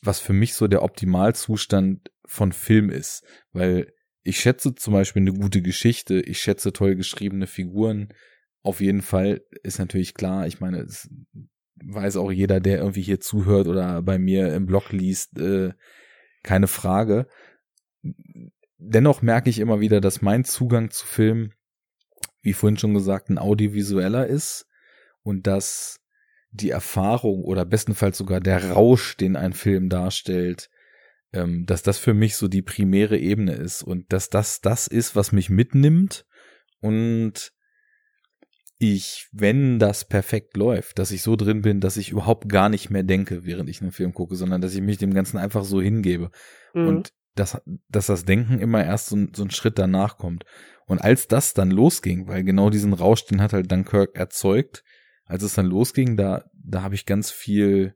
was 0.00 0.20
für 0.20 0.32
mich 0.32 0.54
so 0.54 0.68
der 0.68 0.82
Optimalzustand 0.82 2.10
von 2.24 2.52
Film 2.52 2.88
ist. 2.88 3.24
Weil 3.52 3.92
ich 4.22 4.40
schätze 4.40 4.74
zum 4.74 4.94
Beispiel 4.94 5.20
eine 5.20 5.34
gute 5.34 5.60
Geschichte, 5.60 6.18
ich 6.20 6.38
schätze 6.38 6.72
toll 6.72 6.96
geschriebene 6.96 7.46
Figuren. 7.46 8.08
Auf 8.62 8.80
jeden 8.80 9.02
Fall 9.02 9.42
ist 9.62 9.78
natürlich 9.78 10.14
klar, 10.14 10.46
ich 10.46 10.60
meine, 10.60 10.78
es 10.78 11.10
weiß 11.84 12.16
auch 12.16 12.30
jeder, 12.30 12.60
der 12.60 12.78
irgendwie 12.78 13.02
hier 13.02 13.20
zuhört 13.20 13.66
oder 13.66 14.02
bei 14.02 14.18
mir 14.18 14.54
im 14.54 14.66
Blog 14.66 14.92
liest, 14.92 15.38
äh, 15.38 15.72
keine 16.42 16.68
Frage. 16.68 17.26
Dennoch 18.78 19.22
merke 19.22 19.50
ich 19.50 19.58
immer 19.58 19.80
wieder, 19.80 20.00
dass 20.00 20.22
mein 20.22 20.44
Zugang 20.44 20.90
zu 20.90 21.06
Film, 21.06 21.52
wie 22.42 22.52
vorhin 22.52 22.78
schon 22.78 22.94
gesagt, 22.94 23.28
ein 23.28 23.38
audiovisueller 23.38 24.26
ist 24.26 24.66
und 25.22 25.46
dass 25.46 26.00
die 26.50 26.70
Erfahrung 26.70 27.44
oder 27.44 27.64
bestenfalls 27.64 28.16
sogar 28.16 28.40
der 28.40 28.70
Rausch, 28.70 29.16
den 29.16 29.36
ein 29.36 29.52
Film 29.52 29.88
darstellt, 29.88 30.70
ähm, 31.32 31.66
dass 31.66 31.82
das 31.82 31.98
für 31.98 32.14
mich 32.14 32.36
so 32.36 32.48
die 32.48 32.62
primäre 32.62 33.18
Ebene 33.18 33.52
ist 33.52 33.82
und 33.82 34.12
dass 34.12 34.30
das 34.30 34.60
das 34.60 34.86
ist, 34.86 35.16
was 35.16 35.32
mich 35.32 35.50
mitnimmt 35.50 36.24
und 36.80 37.52
ich, 38.78 39.28
wenn 39.32 39.78
das 39.78 40.04
perfekt 40.04 40.56
läuft, 40.56 40.98
dass 40.98 41.10
ich 41.10 41.22
so 41.22 41.36
drin 41.36 41.62
bin, 41.62 41.80
dass 41.80 41.96
ich 41.96 42.10
überhaupt 42.10 42.48
gar 42.48 42.68
nicht 42.68 42.90
mehr 42.90 43.02
denke, 43.02 43.44
während 43.44 43.70
ich 43.70 43.80
einen 43.80 43.92
Film 43.92 44.12
gucke, 44.12 44.36
sondern 44.36 44.60
dass 44.60 44.74
ich 44.74 44.82
mich 44.82 44.98
dem 44.98 45.14
Ganzen 45.14 45.38
einfach 45.38 45.64
so 45.64 45.80
hingebe. 45.80 46.30
Mhm. 46.74 46.88
Und 46.88 47.12
dass, 47.34 47.60
dass 47.88 48.06
das 48.06 48.24
Denken 48.24 48.58
immer 48.58 48.84
erst 48.84 49.08
so, 49.08 49.26
so 49.34 49.44
ein 49.44 49.50
Schritt 49.50 49.78
danach 49.78 50.18
kommt. 50.18 50.44
Und 50.86 51.00
als 51.00 51.28
das 51.28 51.54
dann 51.54 51.70
losging, 51.70 52.28
weil 52.28 52.44
genau 52.44 52.70
diesen 52.70 52.92
Rausch, 52.92 53.24
den 53.26 53.40
hat 53.40 53.52
halt 53.52 53.70
Dunkirk 53.70 54.14
erzeugt, 54.14 54.84
als 55.24 55.42
es 55.42 55.54
dann 55.54 55.66
losging, 55.66 56.16
da, 56.16 56.44
da 56.54 56.82
habe 56.82 56.94
ich 56.94 57.06
ganz 57.06 57.30
viel 57.30 57.94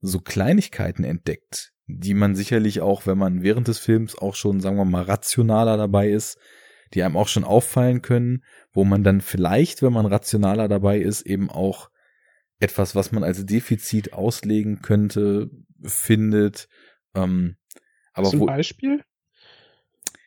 so 0.00 0.20
Kleinigkeiten 0.20 1.04
entdeckt, 1.04 1.72
die 1.86 2.14
man 2.14 2.34
sicherlich 2.34 2.80
auch, 2.80 3.06
wenn 3.06 3.18
man 3.18 3.42
während 3.42 3.68
des 3.68 3.78
Films 3.78 4.16
auch 4.16 4.34
schon, 4.34 4.60
sagen 4.60 4.76
wir 4.76 4.84
mal, 4.84 5.02
rationaler 5.02 5.76
dabei 5.76 6.10
ist, 6.10 6.38
die 6.94 7.02
einem 7.02 7.16
auch 7.16 7.28
schon 7.28 7.44
auffallen 7.44 8.02
können, 8.02 8.44
wo 8.72 8.84
man 8.84 9.04
dann 9.04 9.20
vielleicht, 9.20 9.82
wenn 9.82 9.92
man 9.92 10.06
rationaler 10.06 10.68
dabei 10.68 10.98
ist, 10.98 11.22
eben 11.22 11.50
auch 11.50 11.90
etwas, 12.58 12.94
was 12.94 13.12
man 13.12 13.24
als 13.24 13.46
Defizit 13.46 14.12
auslegen 14.12 14.82
könnte, 14.82 15.50
findet. 15.82 16.68
Ähm, 17.14 17.56
aber 18.12 18.30
Zum 18.30 18.40
wo, 18.40 18.46
Beispiel? 18.46 19.02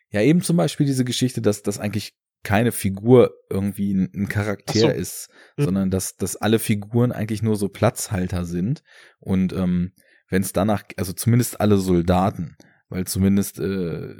Ja, 0.09 0.21
eben 0.21 0.41
zum 0.41 0.57
Beispiel 0.57 0.85
diese 0.85 1.05
Geschichte, 1.05 1.41
dass 1.41 1.63
das 1.63 1.79
eigentlich 1.79 2.15
keine 2.43 2.71
Figur 2.71 3.33
irgendwie 3.49 3.93
ein, 3.93 4.27
Charakter 4.27 4.79
so. 4.79 4.89
ist, 4.89 5.29
mhm. 5.57 5.63
sondern 5.63 5.91
dass, 5.91 6.17
dass 6.17 6.35
alle 6.35 6.59
Figuren 6.59 7.11
eigentlich 7.11 7.41
nur 7.41 7.55
so 7.55 7.69
Platzhalter 7.69 8.45
sind. 8.45 8.83
Und 9.19 9.53
ähm, 9.53 9.93
wenn 10.29 10.41
es 10.41 10.53
danach, 10.53 10.83
also 10.97 11.13
zumindest 11.13 11.61
alle 11.61 11.77
Soldaten, 11.77 12.57
weil 12.93 13.07
zumindest 13.07 13.57
äh, 13.57 14.15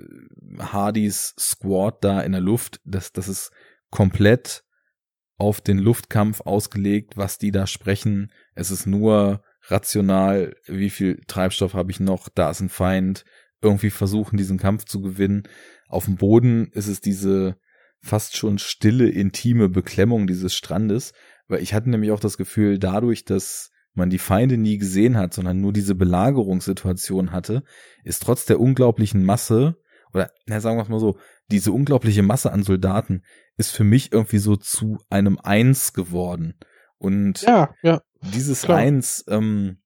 Hardys 0.58 1.36
Squad 1.38 2.04
da 2.04 2.22
in 2.22 2.32
der 2.32 2.42
Luft, 2.42 2.82
das, 2.86 3.12
das 3.14 3.28
ist 3.28 3.52
komplett 3.92 4.64
auf 5.38 5.62
den 5.62 5.78
Luftkampf 5.78 6.42
ausgelegt, 6.42 7.16
was 7.16 7.38
die 7.38 7.52
da 7.52 7.68
sprechen. 7.68 8.32
Es 8.56 8.72
ist 8.72 8.88
nur 8.88 9.44
rational, 9.68 10.56
wie 10.66 10.90
viel 10.90 11.22
Treibstoff 11.28 11.76
habe 11.76 11.92
ich 11.92 12.00
noch, 12.00 12.30
da 12.30 12.50
ist 12.50 12.62
ein 12.62 12.70
Feind, 12.70 13.26
irgendwie 13.62 13.92
versuchen, 13.92 14.38
diesen 14.38 14.58
Kampf 14.58 14.86
zu 14.86 15.02
gewinnen. 15.02 15.44
Auf 15.88 16.06
dem 16.06 16.16
Boden 16.16 16.72
ist 16.72 16.88
es 16.88 17.00
diese 17.00 17.58
fast 18.02 18.36
schon 18.36 18.58
stille, 18.58 19.08
intime 19.08 19.70
Beklemmung 19.70 20.26
dieses 20.26 20.56
Strandes, 20.56 21.14
weil 21.48 21.62
ich 21.62 21.76
hatte 21.76 21.92
nämlich 21.92 22.10
auch 22.10 22.20
das 22.20 22.38
Gefühl, 22.38 22.80
dadurch, 22.80 23.24
dass 23.24 23.70
man 23.94 24.10
die 24.10 24.20
Feinde 24.20 24.58
nie 24.58 24.78
gesehen 24.78 25.18
hat, 25.18 25.34
sondern 25.34 25.62
nur 25.62 25.74
diese 25.74 25.96
Belagerungssituation 25.96 27.32
hatte, 27.32 27.64
ist 28.04 28.24
trotz 28.24 28.46
der 28.46 28.60
unglaublichen 28.60 29.24
Masse, 29.24 29.78
oder 30.14 30.32
na, 30.46 30.60
sagen 30.60 30.78
wir 30.78 30.84
es 30.84 30.90
mal 30.90 31.00
so, 31.00 31.18
diese 31.52 31.72
unglaubliche 31.72 32.24
Masse 32.24 32.52
an 32.52 32.64
Soldaten 32.64 33.24
ist 33.58 33.72
für 33.72 33.84
mich 33.84 34.12
irgendwie 34.12 34.38
so 34.38 34.56
zu 34.56 35.00
einem 35.10 35.38
Eins 35.40 35.94
geworden. 35.94 36.56
Und 36.98 37.42
ja, 37.42 37.74
ja, 37.82 38.02
dieses 38.22 38.64
klar. 38.64 38.78
Eins, 38.78 39.26
ähm, 39.28 39.78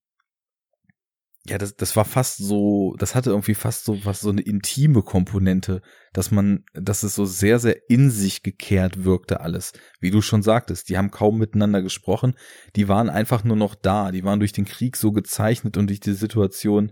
ja, 1.49 1.57
das, 1.57 1.75
das 1.75 1.95
war 1.95 2.05
fast 2.05 2.37
so, 2.37 2.95
das 2.97 3.15
hatte 3.15 3.29
irgendwie 3.29 3.53
fast 3.53 3.85
so 3.85 4.03
was 4.05 4.19
so 4.19 4.29
eine 4.29 4.41
intime 4.41 5.01
Komponente, 5.01 5.81
dass 6.11 6.31
man, 6.31 6.65
dass 6.73 7.03
es 7.03 7.15
so 7.15 7.25
sehr, 7.25 7.59
sehr 7.59 7.89
in 7.89 8.09
sich 8.09 8.43
gekehrt 8.43 9.05
wirkte 9.05 9.39
alles. 9.39 9.73
Wie 9.99 10.11
du 10.11 10.21
schon 10.21 10.43
sagtest, 10.43 10.89
die 10.89 10.97
haben 10.97 11.11
kaum 11.11 11.37
miteinander 11.37 11.81
gesprochen, 11.81 12.35
die 12.75 12.87
waren 12.87 13.09
einfach 13.09 13.43
nur 13.43 13.55
noch 13.55 13.75
da, 13.75 14.11
die 14.11 14.23
waren 14.23 14.39
durch 14.39 14.51
den 14.51 14.65
Krieg 14.65 14.97
so 14.97 15.11
gezeichnet 15.11 15.77
und 15.77 15.87
durch 15.87 16.01
die 16.01 16.13
Situation, 16.13 16.91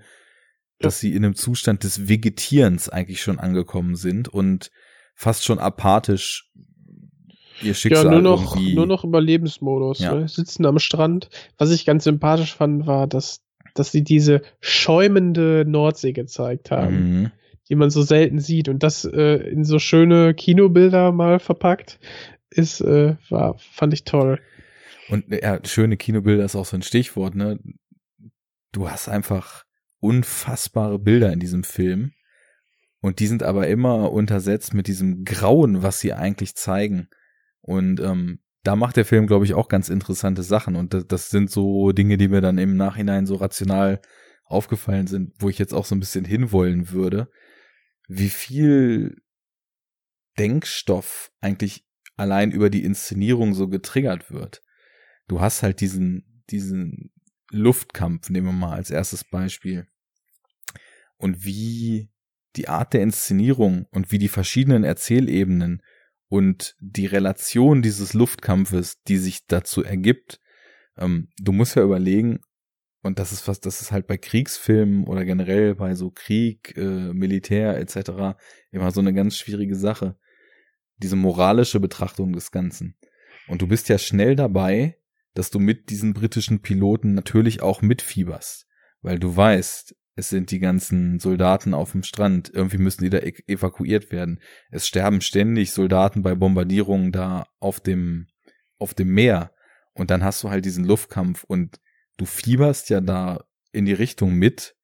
dass 0.79 0.99
sie 0.99 1.13
in 1.13 1.25
einem 1.25 1.35
Zustand 1.35 1.83
des 1.83 2.07
Vegetierens 2.07 2.89
eigentlich 2.89 3.21
schon 3.21 3.39
angekommen 3.39 3.95
sind 3.95 4.29
und 4.29 4.71
fast 5.15 5.43
schon 5.43 5.59
apathisch 5.59 6.51
ihr 7.61 7.73
Schicksal 7.73 8.05
ja, 8.05 8.11
nur 8.11 8.21
noch, 8.21 8.55
irgendwie. 8.55 8.75
nur 8.75 8.85
noch 8.85 9.03
Überlebensmodus. 9.03 9.99
Ja. 9.99 10.13
Ne? 10.13 10.27
Sitzen 10.27 10.65
am 10.65 10.79
Strand. 10.79 11.29
Was 11.57 11.71
ich 11.71 11.85
ganz 11.85 12.03
sympathisch 12.03 12.55
fand, 12.55 12.85
war, 12.85 13.07
dass 13.07 13.44
dass 13.75 13.91
sie 13.91 14.03
diese 14.03 14.41
schäumende 14.61 15.63
Nordsee 15.67 16.13
gezeigt 16.13 16.71
haben, 16.71 16.95
mhm. 16.95 17.31
die 17.69 17.75
man 17.75 17.91
so 17.91 18.01
selten 18.01 18.39
sieht 18.39 18.69
und 18.69 18.81
das 18.81 19.05
äh, 19.05 19.35
in 19.35 19.63
so 19.63 19.77
schöne 19.77 20.33
Kinobilder 20.33 21.11
mal 21.11 21.39
verpackt 21.39 21.99
ist, 22.49 22.81
äh, 22.81 23.15
war, 23.29 23.57
fand 23.59 23.93
ich 23.93 24.05
toll. 24.05 24.39
Und 25.09 25.25
ja, 25.29 25.59
schöne 25.63 25.97
Kinobilder 25.97 26.45
ist 26.45 26.55
auch 26.55 26.65
so 26.65 26.77
ein 26.77 26.81
Stichwort, 26.81 27.35
ne? 27.35 27.59
Du 28.71 28.89
hast 28.89 29.07
einfach 29.07 29.65
unfassbare 29.99 30.97
Bilder 30.97 31.31
in 31.31 31.39
diesem 31.39 31.63
Film. 31.63 32.13
Und 33.01 33.19
die 33.19 33.27
sind 33.27 33.43
aber 33.43 33.67
immer 33.67 34.11
untersetzt 34.11 34.73
mit 34.73 34.87
diesem 34.87 35.25
Grauen, 35.25 35.83
was 35.83 35.99
sie 35.99 36.13
eigentlich 36.13 36.55
zeigen. 36.55 37.07
Und 37.61 37.99
ähm, 37.99 38.39
da 38.65 38.75
macht 38.75 38.97
der 38.97 39.05
Film, 39.05 39.27
glaube 39.27 39.45
ich, 39.45 39.53
auch 39.53 39.67
ganz 39.67 39.89
interessante 39.89 40.41
Sachen. 40.41 40.75
Und 40.75 41.11
das, 41.11 41.29
sind 41.29 41.51
so 41.51 41.91
Dinge, 41.91 42.17
die 42.17 42.27
mir 42.27 42.41
dann 42.41 42.57
im 42.57 42.75
Nachhinein 42.75 43.27
so 43.27 43.35
rational 43.35 44.01
aufgefallen 44.43 45.05
sind, 45.05 45.33
wo 45.37 45.49
ich 45.49 45.59
jetzt 45.59 45.73
auch 45.73 45.85
so 45.85 45.95
ein 45.95 45.99
bisschen 45.99 46.25
hinwollen 46.25 46.89
würde, 46.89 47.29
wie 48.07 48.29
viel 48.29 49.21
Denkstoff 50.39 51.31
eigentlich 51.41 51.87
allein 52.17 52.51
über 52.51 52.71
die 52.71 52.83
Inszenierung 52.83 53.53
so 53.53 53.67
getriggert 53.67 54.31
wird. 54.31 54.63
Du 55.27 55.41
hast 55.41 55.61
halt 55.61 55.79
diesen, 55.79 56.43
diesen 56.49 57.11
Luftkampf, 57.51 58.29
nehmen 58.29 58.47
wir 58.47 58.53
mal 58.53 58.75
als 58.75 58.89
erstes 58.89 59.23
Beispiel. 59.23 59.87
Und 61.17 61.45
wie 61.45 62.09
die 62.55 62.67
Art 62.67 62.93
der 62.93 63.03
Inszenierung 63.03 63.85
und 63.91 64.11
wie 64.11 64.17
die 64.17 64.27
verschiedenen 64.27 64.83
Erzählebenen 64.83 65.81
und 66.27 66.75
die 66.79 67.05
Relation 67.05 67.81
dieses 67.81 68.13
Luftkampfes, 68.13 69.01
die 69.03 69.17
sich 69.17 69.45
dazu 69.47 69.83
ergibt, 69.83 70.39
ähm, 70.97 71.29
du 71.37 71.51
musst 71.51 71.75
ja 71.75 71.83
überlegen, 71.83 72.39
und 73.01 73.19
das 73.19 73.31
ist 73.31 73.47
was, 73.47 73.59
das 73.59 73.81
ist 73.81 73.91
halt 73.91 74.07
bei 74.07 74.17
Kriegsfilmen 74.17 75.05
oder 75.05 75.25
generell 75.25 75.75
bei 75.75 75.93
so 75.93 76.09
Krieg, 76.09 76.75
äh, 76.75 77.13
Militär 77.13 77.77
etc. 77.77 78.37
immer 78.71 78.91
so 78.91 78.99
eine 78.99 79.13
ganz 79.13 79.37
schwierige 79.37 79.75
Sache. 79.75 80.17
Diese 80.97 81.15
moralische 81.15 81.79
Betrachtung 81.79 82.33
des 82.33 82.51
Ganzen. 82.51 82.97
Und 83.47 83.61
du 83.61 83.67
bist 83.67 83.89
ja 83.89 83.99
schnell 83.99 84.35
dabei, 84.35 84.97
dass 85.35 85.51
du 85.51 85.59
mit 85.59 85.89
diesen 85.91 86.13
britischen 86.13 86.61
Piloten 86.61 87.13
natürlich 87.13 87.61
auch 87.61 87.83
mitfieberst, 87.83 88.67
weil 89.01 89.19
du 89.19 89.35
weißt, 89.35 89.95
es 90.15 90.29
sind 90.29 90.51
die 90.51 90.59
ganzen 90.59 91.19
Soldaten 91.19 91.73
auf 91.73 91.91
dem 91.91 92.03
Strand. 92.03 92.49
Irgendwie 92.53 92.77
müssen 92.77 93.03
die 93.03 93.09
da 93.09 93.19
evakuiert 93.19 94.11
werden. 94.11 94.39
Es 94.71 94.87
sterben 94.87 95.19
ständig 95.21 95.71
Soldaten 95.71 96.23
bei 96.23 96.35
Bombardierungen 96.35 97.11
da 97.11 97.47
auf 97.59 97.81
dem, 97.81 98.27
auf 98.77 98.93
dem 98.93 99.09
Meer. 99.09 99.53
Und 99.93 100.11
dann 100.11 100.23
hast 100.23 100.41
du 100.43 100.49
halt 100.49 100.63
diesen 100.65 100.85
Luftkampf 100.85 101.43
und 101.43 101.81
du 102.17 102.25
fieberst 102.25 102.89
ja 102.89 103.01
da 103.01 103.43
in 103.73 103.85
die 103.85 103.93
Richtung 103.93 104.33
mit, 104.35 104.75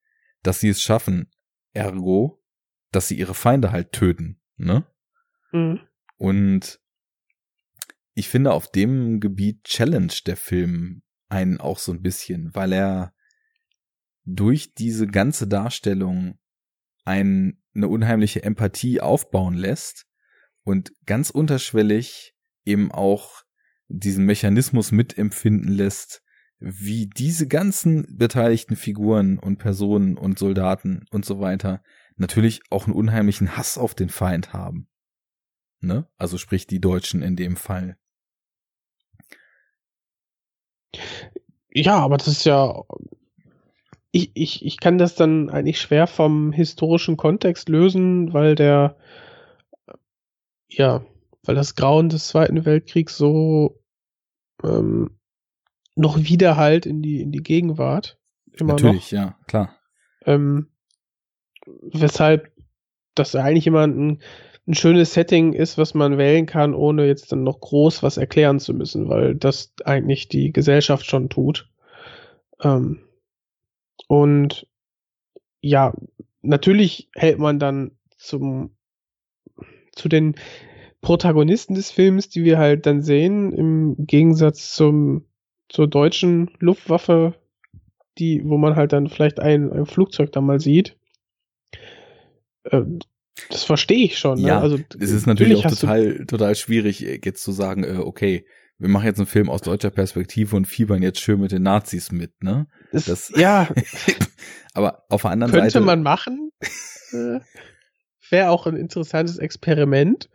dass 0.43 0.59
sie 0.59 0.69
es 0.69 0.81
schaffen. 0.81 1.31
Ergo, 1.73 2.43
dass 2.91 3.07
sie 3.07 3.17
ihre 3.17 3.33
Feinde 3.33 3.71
halt 3.71 3.93
töten, 3.93 4.41
ne? 4.57 4.85
Mhm. 5.53 5.79
Und 6.17 6.81
ich 8.13 8.27
finde, 8.27 8.51
auf 8.51 8.69
dem 8.69 9.21
Gebiet 9.21 9.63
challenge 9.63 10.13
der 10.25 10.35
Film 10.35 11.03
einen 11.29 11.61
auch 11.61 11.79
so 11.79 11.93
ein 11.93 12.01
bisschen, 12.01 12.53
weil 12.53 12.73
er 12.73 13.13
durch 14.25 14.73
diese 14.73 15.07
ganze 15.07 15.47
Darstellung 15.47 16.37
ein, 17.05 17.61
eine 17.73 17.87
unheimliche 17.87 18.43
Empathie 18.43 19.01
aufbauen 19.01 19.55
lässt 19.55 20.05
und 20.63 20.91
ganz 21.05 21.29
unterschwellig 21.29 22.35
eben 22.65 22.91
auch 22.91 23.43
diesen 23.87 24.25
Mechanismus 24.25 24.91
mitempfinden 24.91 25.71
lässt, 25.71 26.21
wie 26.59 27.07
diese 27.07 27.47
ganzen 27.47 28.05
beteiligten 28.17 28.75
Figuren 28.75 29.39
und 29.39 29.57
Personen 29.57 30.17
und 30.17 30.37
Soldaten 30.37 31.05
und 31.09 31.25
so 31.25 31.39
weiter 31.39 31.81
natürlich 32.17 32.61
auch 32.69 32.85
einen 32.85 32.95
unheimlichen 32.95 33.57
Hass 33.57 33.77
auf 33.77 33.95
den 33.95 34.09
Feind 34.09 34.53
haben. 34.53 34.87
Ne? 35.79 36.07
Also 36.17 36.37
sprich 36.37 36.67
die 36.67 36.79
Deutschen 36.79 37.23
in 37.23 37.35
dem 37.35 37.55
Fall. 37.57 37.97
Ja, 41.71 41.97
aber 41.97 42.17
das 42.17 42.27
ist 42.27 42.45
ja 42.45 42.83
ich, 44.11 44.31
ich, 44.33 44.65
ich 44.65 44.79
kann 44.79 44.97
das 44.97 45.15
dann 45.15 45.49
eigentlich 45.49 45.79
schwer 45.79 46.05
vom 46.05 46.51
historischen 46.51 47.17
Kontext 47.17 47.69
lösen, 47.69 48.33
weil 48.33 48.55
der, 48.55 48.97
ja, 50.67 51.05
weil 51.43 51.55
das 51.55 51.75
Grauen 51.75 52.09
des 52.09 52.27
Zweiten 52.27 52.65
Weltkriegs 52.65 53.17
so 53.17 53.81
ähm, 54.63 55.17
noch 55.95 56.17
wieder 56.17 56.57
halt 56.57 56.85
in 56.85 57.01
die, 57.01 57.21
in 57.21 57.31
die 57.31 57.43
Gegenwart. 57.43 58.19
Immer 58.53 58.73
Natürlich, 58.73 59.11
noch. 59.11 59.19
ja, 59.19 59.37
klar. 59.47 59.75
Ähm, 60.25 60.67
weshalb 61.65 62.51
das 63.15 63.35
eigentlich 63.35 63.67
immer 63.67 63.87
ein, 63.87 64.21
ein 64.67 64.73
schönes 64.73 65.13
Setting 65.13 65.53
ist, 65.53 65.77
was 65.77 65.93
man 65.93 66.17
wählen 66.17 66.45
kann, 66.45 66.73
ohne 66.73 67.07
jetzt 67.07 67.31
dann 67.31 67.43
noch 67.43 67.61
groß 67.61 68.03
was 68.03 68.17
erklären 68.17 68.59
zu 68.59 68.73
müssen, 68.73 69.09
weil 69.09 69.35
das 69.35 69.73
eigentlich 69.85 70.27
die 70.27 70.51
Gesellschaft 70.51 71.05
schon 71.05 71.29
tut. 71.29 71.69
Ähm, 72.61 72.99
und 74.07 74.67
ja, 75.61 75.93
natürlich 76.41 77.09
hält 77.15 77.39
man 77.39 77.59
dann 77.59 77.91
zum, 78.17 78.75
zu 79.93 80.09
den 80.09 80.35
Protagonisten 81.01 81.73
des 81.73 81.91
Films, 81.91 82.29
die 82.29 82.43
wir 82.43 82.57
halt 82.57 82.85
dann 82.85 83.01
sehen, 83.01 83.53
im 83.53 83.95
Gegensatz 84.05 84.73
zum, 84.73 85.25
zur 85.69 85.87
deutschen 85.87 86.51
Luftwaffe, 86.59 87.35
die, 88.17 88.41
wo 88.45 88.57
man 88.57 88.75
halt 88.75 88.93
dann 88.93 89.07
vielleicht 89.07 89.39
ein, 89.39 89.71
ein 89.71 89.85
Flugzeug 89.85 90.31
da 90.31 90.41
mal 90.41 90.59
sieht. 90.59 90.95
Äh, 92.63 92.83
das 93.49 93.63
verstehe 93.63 94.05
ich 94.05 94.17
schon. 94.19 94.41
Ne? 94.41 94.49
Ja, 94.49 94.59
also, 94.59 94.77
es 94.99 95.11
ist 95.11 95.25
natürlich 95.25 95.65
auch 95.65 95.69
total, 95.69 96.25
total 96.25 96.55
schwierig, 96.55 96.99
jetzt 96.99 97.41
zu 97.43 97.51
sagen, 97.51 97.83
äh, 97.83 97.97
okay, 97.97 98.45
wir 98.81 98.89
machen 98.89 99.05
jetzt 99.05 99.19
einen 99.19 99.27
Film 99.27 99.47
aus 99.47 99.61
deutscher 99.61 99.91
Perspektive 99.91 100.55
und 100.55 100.65
fiebern 100.65 101.03
jetzt 101.03 101.19
schön 101.19 101.39
mit 101.39 101.51
den 101.51 101.61
Nazis 101.61 102.11
mit, 102.11 102.41
ne? 102.41 102.65
Das, 102.91 103.05
das 103.05 103.31
ja. 103.35 103.69
aber 104.73 105.03
auf 105.07 105.21
der 105.21 105.31
anderen 105.31 105.51
Könnte 105.51 105.65
Seite. 105.65 105.73
Könnte 105.73 105.85
man 105.85 106.03
machen. 106.03 106.51
Äh, 107.13 107.41
Wäre 108.29 108.51
auch 108.51 108.67
ein 108.67 108.77
interessantes 108.77 109.37
Experiment. 109.37 110.29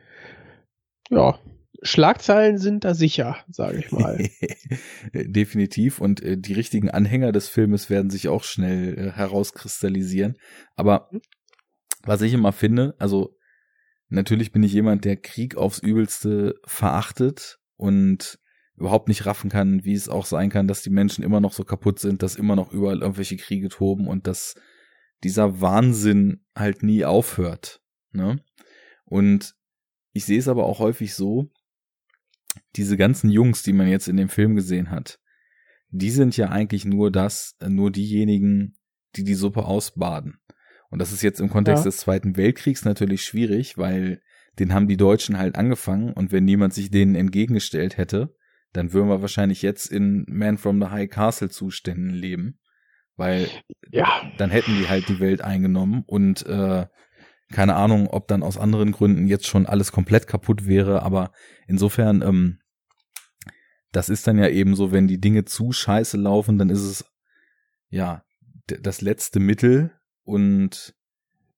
Ja. 1.09 1.39
Schlagzeilen 1.81 2.59
sind 2.59 2.85
da 2.85 2.93
sicher, 2.93 3.39
sage 3.49 3.79
ich 3.79 3.91
mal. 3.93 4.29
Definitiv. 5.15 5.99
Und 5.99 6.23
äh, 6.23 6.37
die 6.37 6.53
richtigen 6.53 6.91
Anhänger 6.91 7.33
des 7.33 7.49
Filmes 7.49 7.89
werden 7.89 8.11
sich 8.11 8.29
auch 8.29 8.45
schnell 8.45 8.99
äh, 8.99 9.11
herauskristallisieren. 9.13 10.37
Aber 10.75 11.09
mhm. 11.13 11.23
was 12.03 12.21
ich 12.21 12.35
immer 12.35 12.53
finde, 12.53 12.95
also 12.99 13.39
natürlich 14.11 14.53
bin 14.53 14.63
ich 14.63 14.75
jemand, 14.75 15.07
der 15.07 15.17
Krieg 15.17 15.57
aufs 15.57 15.79
Übelste 15.79 16.57
verachtet 16.67 17.59
und 17.77 18.39
überhaupt 18.77 19.09
nicht 19.09 19.25
raffen 19.27 19.51
kann, 19.51 19.85
wie 19.85 19.95
es 19.95 20.09
auch 20.09 20.27
sein 20.27 20.51
kann, 20.51 20.69
dass 20.69 20.83
die 20.83 20.91
Menschen 20.91 21.25
immer 21.25 21.41
noch 21.41 21.53
so 21.53 21.65
kaputt 21.65 21.99
sind, 21.99 22.23
dass 22.23 22.37
immer 22.37 22.57
noch 22.57 22.73
überall 22.73 23.01
irgendwelche 23.01 23.37
Kriege 23.37 23.69
toben 23.69 24.07
und 24.07 24.27
dass 24.27 24.55
dieser 25.25 25.61
Wahnsinn 25.61 26.45
halt 26.55 26.83
nie 26.83 27.05
aufhört. 27.05 27.81
Ne? 28.13 28.43
Und 29.05 29.55
ich 30.13 30.25
sehe 30.27 30.39
es 30.39 30.49
aber 30.49 30.67
auch 30.67 30.79
häufig 30.79 31.15
so, 31.15 31.51
diese 32.75 32.97
ganzen 32.97 33.31
Jungs, 33.31 33.63
die 33.63 33.73
man 33.73 33.89
jetzt 33.89 34.09
in 34.09 34.17
dem 34.17 34.29
Film 34.29 34.55
gesehen 34.55 34.91
hat, 34.91 35.19
die 35.91 36.11
sind 36.11 36.37
ja 36.37 36.51
eigentlich 36.51 36.85
nur 36.85 37.11
das, 37.11 37.57
nur 37.67 37.91
diejenigen, 37.91 38.79
die 39.15 39.25
die 39.25 39.35
Suppe 39.35 39.65
ausbaden. 39.65 40.39
Und 40.91 41.01
das 41.01 41.13
ist 41.13 41.23
jetzt 41.23 41.41
im 41.41 41.51
Kontext 41.51 41.85
ja. 41.85 41.91
des 41.91 41.99
Zweiten 41.99 42.37
Weltkriegs 42.37 42.85
natürlich 42.85 43.25
schwierig, 43.25 43.77
weil 43.79 44.23
den 44.59 44.73
haben 44.73 44.89
die 44.89 44.97
Deutschen 44.97 45.39
halt 45.39 45.57
angefangen 45.57 46.13
und 46.13 46.33
wenn 46.33 46.45
niemand 46.45 46.75
sich 46.75 46.91
denen 46.91 47.15
entgegengestellt 47.15 47.97
hätte, 47.97 48.35
dann 48.73 48.93
würden 48.93 49.09
wir 49.09 49.21
wahrscheinlich 49.21 49.63
jetzt 49.63 49.87
in 49.87 50.25
Man 50.29 50.59
from 50.59 50.81
the 50.81 50.89
High 50.89 51.11
Castle 51.11 51.49
Zuständen 51.49 52.11
leben, 52.11 52.59
weil 53.17 53.49
ja. 53.91 54.07
dann 54.39 54.51
hätten 54.51 54.77
die 54.79 54.89
halt 54.89 55.09
die 55.09 55.21
Welt 55.21 55.43
eingenommen 55.43 56.05
und 56.07 56.45
äh, 56.47 56.87
keine 57.53 57.77
Ahnung, 57.77 58.09
ob 58.09 58.27
dann 58.29 58.43
aus 58.43 58.59
anderen 58.59 58.93
Gründen 58.93 59.27
jetzt 59.27 59.47
schon 59.47 59.67
alles 59.67 59.93
komplett 59.93 60.27
kaputt 60.27 60.67
wäre, 60.67 61.03
aber 61.03 61.33
insofern, 61.69 62.23
ähm, 62.23 62.59
das 63.93 64.09
ist 64.09 64.27
dann 64.27 64.39
ja 64.39 64.49
eben 64.49 64.75
so, 64.75 64.93
wenn 64.93 65.07
die 65.07 65.21
Dinge 65.21 65.45
zu 65.45 65.73
scheiße 65.73 66.17
laufen, 66.17 66.59
dann 66.59 66.71
ist 66.71 66.83
es 66.83 67.05
ja 67.89 68.25
das 68.67 69.01
letzte 69.01 69.39
Mittel 69.39 69.93
und 70.25 70.95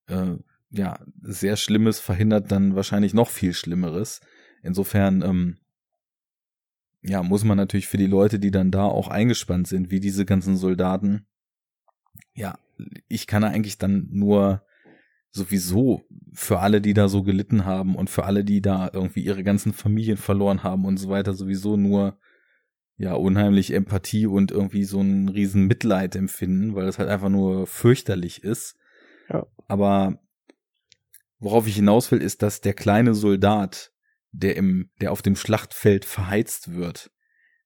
äh, 0.09 0.36
ja, 0.70 0.98
sehr 1.22 1.56
Schlimmes 1.56 2.00
verhindert 2.00 2.52
dann 2.52 2.74
wahrscheinlich 2.74 3.14
noch 3.14 3.30
viel 3.30 3.55
Schlimmeres. 3.55 4.20
Insofern, 4.62 5.22
ähm, 5.22 5.58
ja, 7.02 7.22
muss 7.22 7.44
man 7.44 7.56
natürlich 7.56 7.86
für 7.86 7.97
die 7.97 8.06
Leute, 8.06 8.38
die 8.38 8.50
dann 8.50 8.70
da 8.70 8.84
auch 8.84 9.08
eingespannt 9.08 9.66
sind, 9.68 9.90
wie 9.90 10.00
diese 10.00 10.26
ganzen 10.26 10.56
Soldaten, 10.56 11.26
ja, 12.34 12.58
ich 13.08 13.26
kann 13.26 13.44
eigentlich 13.44 13.78
dann 13.78 14.08
nur 14.10 14.62
sowieso 15.30 16.05
für 16.32 16.60
alle, 16.60 16.80
die 16.80 16.94
da 16.94 17.08
so 17.08 17.22
gelitten 17.22 17.64
haben 17.64 17.97
und 17.97 18.10
für 18.10 18.24
alle, 18.24 18.44
die 18.44 18.60
da 18.60 18.90
irgendwie 18.92 19.24
ihre 19.24 19.44
ganzen 19.44 19.72
Familien 19.72 20.16
verloren 20.16 20.62
haben 20.62 20.84
und 20.84 20.97
so 20.97 21.08
weiter, 21.08 21.34
sowieso 21.34 21.76
nur 21.76 22.18
ja 22.97 23.14
unheimlich 23.14 23.72
Empathie 23.72 24.26
und 24.26 24.50
irgendwie 24.50 24.84
so 24.84 25.00
ein 25.00 25.28
riesen 25.28 25.66
Mitleid 25.66 26.16
empfinden, 26.16 26.74
weil 26.74 26.86
das 26.86 26.98
halt 26.98 27.08
einfach 27.08 27.28
nur 27.28 27.66
fürchterlich 27.66 28.42
ist. 28.42 28.76
Ja. 29.28 29.47
Aber 29.68 30.20
worauf 31.39 31.67
ich 31.67 31.76
hinaus 31.76 32.10
will, 32.10 32.20
ist, 32.20 32.42
dass 32.42 32.60
der 32.60 32.75
kleine 32.75 33.15
Soldat, 33.15 33.92
der 34.33 34.57
im, 34.57 34.91
der 35.00 35.12
auf 35.12 35.23
dem 35.23 35.36
Schlachtfeld 35.36 36.05
verheizt 36.05 36.75
wird, 36.75 37.10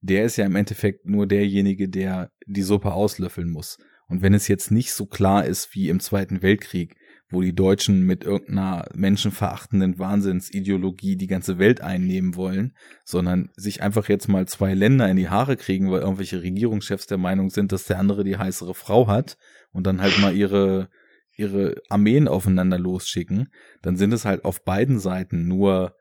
der 0.01 0.25
ist 0.25 0.37
ja 0.37 0.45
im 0.45 0.57
Endeffekt 0.57 1.07
nur 1.07 1.27
derjenige, 1.27 1.89
der 1.89 2.31
die 2.47 2.63
Suppe 2.63 2.93
auslöffeln 2.93 3.51
muss. 3.51 3.79
Und 4.09 4.21
wenn 4.21 4.35
es 4.35 4.49
jetzt 4.49 4.71
nicht 4.71 4.93
so 4.93 5.07
klar 5.07 5.47
ist 5.47 5.75
wie 5.75 5.89
im 5.89 6.01
Zweiten 6.01 6.43
Weltkrieg, 6.43 6.97
wo 7.31 7.41
die 7.41 7.55
Deutschen 7.55 8.03
mit 8.03 8.25
irgendeiner 8.25 8.87
menschenverachtenden 8.95 9.99
Wahnsinnsideologie 9.99 11.17
die 11.17 11.29
ganze 11.29 11.59
Welt 11.59 11.81
einnehmen 11.81 12.37
wollen, 12.37 12.77
sondern 13.05 13.51
sich 13.57 13.83
einfach 13.83 14.09
jetzt 14.09 14.29
mal 14.29 14.47
zwei 14.47 14.75
Länder 14.75 15.09
in 15.09 15.17
die 15.17 15.31
Haare 15.31 15.57
kriegen, 15.57 15.91
weil 15.91 16.03
irgendwelche 16.03 16.43
Regierungschefs 16.43 17.07
der 17.07 17.17
Meinung 17.17 17.49
sind, 17.49 17.73
dass 17.73 17.87
der 17.87 17.99
andere 17.99 18.23
die 18.23 18.37
heißere 18.37 18.75
Frau 18.75 19.07
hat 19.07 19.39
und 19.73 19.87
dann 19.87 20.03
halt 20.03 20.19
mal 20.19 20.37
ihre 20.37 20.91
ihre 21.37 21.77
Armeen 21.89 22.29
aufeinander 22.29 22.79
losschicken, 22.79 23.49
dann 23.83 23.97
sind 23.97 24.13
es 24.13 24.25
halt 24.25 24.45
auf 24.45 24.65
beiden 24.65 24.99
Seiten 24.99 25.49
nur 25.49 25.97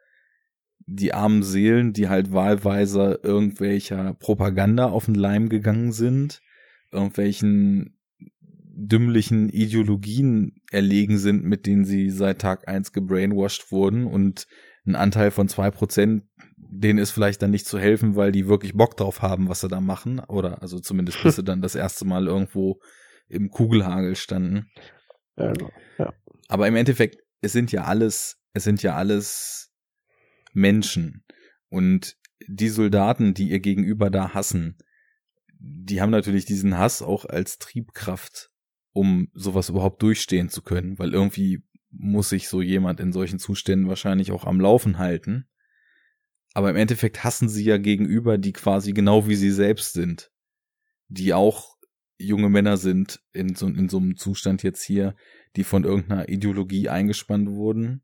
die 0.86 1.14
armen 1.14 1.44
Seelen, 1.44 1.94
die 1.94 2.10
halt 2.10 2.34
wahlweise 2.34 3.20
irgendwelcher 3.24 4.14
Propaganda 4.16 4.88
auf 4.88 5.06
den 5.06 5.16
Leim 5.16 5.48
gegangen 5.50 5.92
sind, 5.92 6.42
irgendwelchen 6.92 7.98
dümmlichen 8.74 9.50
Ideologien 9.50 10.62
erlegen 10.72 11.18
sind, 11.18 11.44
mit 11.44 11.66
denen 11.66 11.86
sie 11.86 12.10
seit 12.10 12.40
Tag 12.40 12.68
eins 12.68 12.92
gebrainwashed 12.92 13.72
wurden 13.72 14.06
und 14.06 14.48
ein 14.86 14.96
Anteil 14.96 15.32
von 15.32 15.48
zwei 15.48 15.70
Prozent, 15.70 16.24
denen 16.58 17.00
ist 17.00 17.12
vielleicht 17.12 17.42
dann 17.42 17.52
nicht 17.52 17.68
zu 17.68 17.78
helfen, 17.78 18.16
weil 18.16 18.32
die 18.32 18.48
wirklich 18.48 18.74
Bock 18.74 18.98
drauf 18.98 19.22
haben, 19.22 19.50
was 19.50 19.62
sie 19.62 19.68
da 19.68 19.82
machen. 19.82 20.20
Oder 20.20 20.62
also 20.62 20.80
zumindest 20.80 21.22
bis 21.22 21.36
sie 21.38 21.44
dann 21.44 21.62
das 21.62 21.76
erste 21.76 22.06
Mal 22.06 22.28
irgendwo 22.28 22.80
im 23.28 23.50
Kugelhagel 23.50 24.16
standen. 24.16 24.68
Genau. 25.36 25.72
ja. 25.98 26.14
Aber 26.48 26.68
im 26.68 26.76
Endeffekt, 26.76 27.22
es 27.42 27.52
sind 27.54 27.72
ja 27.72 27.86
alles, 27.86 28.38
es 28.54 28.64
sind 28.64 28.84
ja 28.84 28.96
alles 28.96 29.72
Menschen. 30.54 31.24
Und 31.70 32.18
die 32.48 32.70
Soldaten, 32.70 33.34
die 33.34 33.50
ihr 33.50 33.60
gegenüber 33.60 34.10
da 34.10 34.34
hassen, 34.34 34.78
die 35.58 36.02
haben 36.02 36.10
natürlich 36.10 36.46
diesen 36.46 36.78
Hass 36.78 37.02
auch 37.02 37.26
als 37.26 37.60
Triebkraft 37.60 38.52
um 38.94 39.30
sowas 39.34 39.70
überhaupt 39.70 40.02
durchstehen 40.02 40.50
zu 40.50 40.62
können, 40.62 41.00
weil 41.00 41.14
irgendwie 41.14 41.64
muss 41.90 42.30
sich 42.30 42.48
so 42.48 42.62
jemand 42.62 43.00
in 43.00 43.12
solchen 43.12 43.40
Zuständen 43.40 43.88
wahrscheinlich 43.88 44.32
auch 44.32 44.46
am 44.46 44.60
Laufen 44.60 44.98
halten. 44.98 45.48
Aber 46.54 46.70
im 46.70 46.76
Endeffekt 46.76 47.24
hassen 47.24 47.48
sie 47.48 47.64
ja 47.64 47.78
gegenüber, 47.78 48.38
die 48.38 48.54
quasi 48.54 48.94
genau 48.94 49.28
wie 49.28 49.36
sie 49.36 49.52
selbst 49.52 49.94
sind, 49.94 50.32
die 51.08 51.34
auch 51.34 51.71
junge 52.22 52.50
Männer 52.50 52.78
sind 52.78 53.22
in 53.34 53.56
so, 53.56 53.68
in 53.68 53.90
so 53.90 53.98
einem 53.98 54.18
Zustand 54.18 54.64
jetzt 54.64 54.84
hier, 54.84 55.16
die 55.56 55.64
von 55.64 55.84
irgendeiner 55.84 56.30
Ideologie 56.30 56.90
eingespannt 56.90 57.50
wurden 57.50 58.04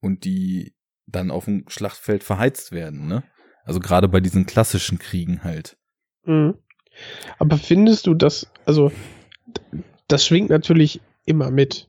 und 0.00 0.24
die 0.24 0.74
dann 1.06 1.30
auf 1.30 1.46
dem 1.46 1.64
Schlachtfeld 1.68 2.22
verheizt 2.22 2.72
werden, 2.72 3.06
ne? 3.06 3.24
Also 3.64 3.80
gerade 3.80 4.08
bei 4.08 4.20
diesen 4.20 4.46
klassischen 4.46 4.98
Kriegen 4.98 5.44
halt. 5.44 5.76
Mhm. 6.24 6.54
Aber 7.38 7.58
findest 7.58 8.06
du 8.06 8.14
das, 8.14 8.50
also 8.64 8.90
das 10.08 10.26
schwingt 10.26 10.50
natürlich 10.50 11.00
immer 11.26 11.50
mit. 11.50 11.88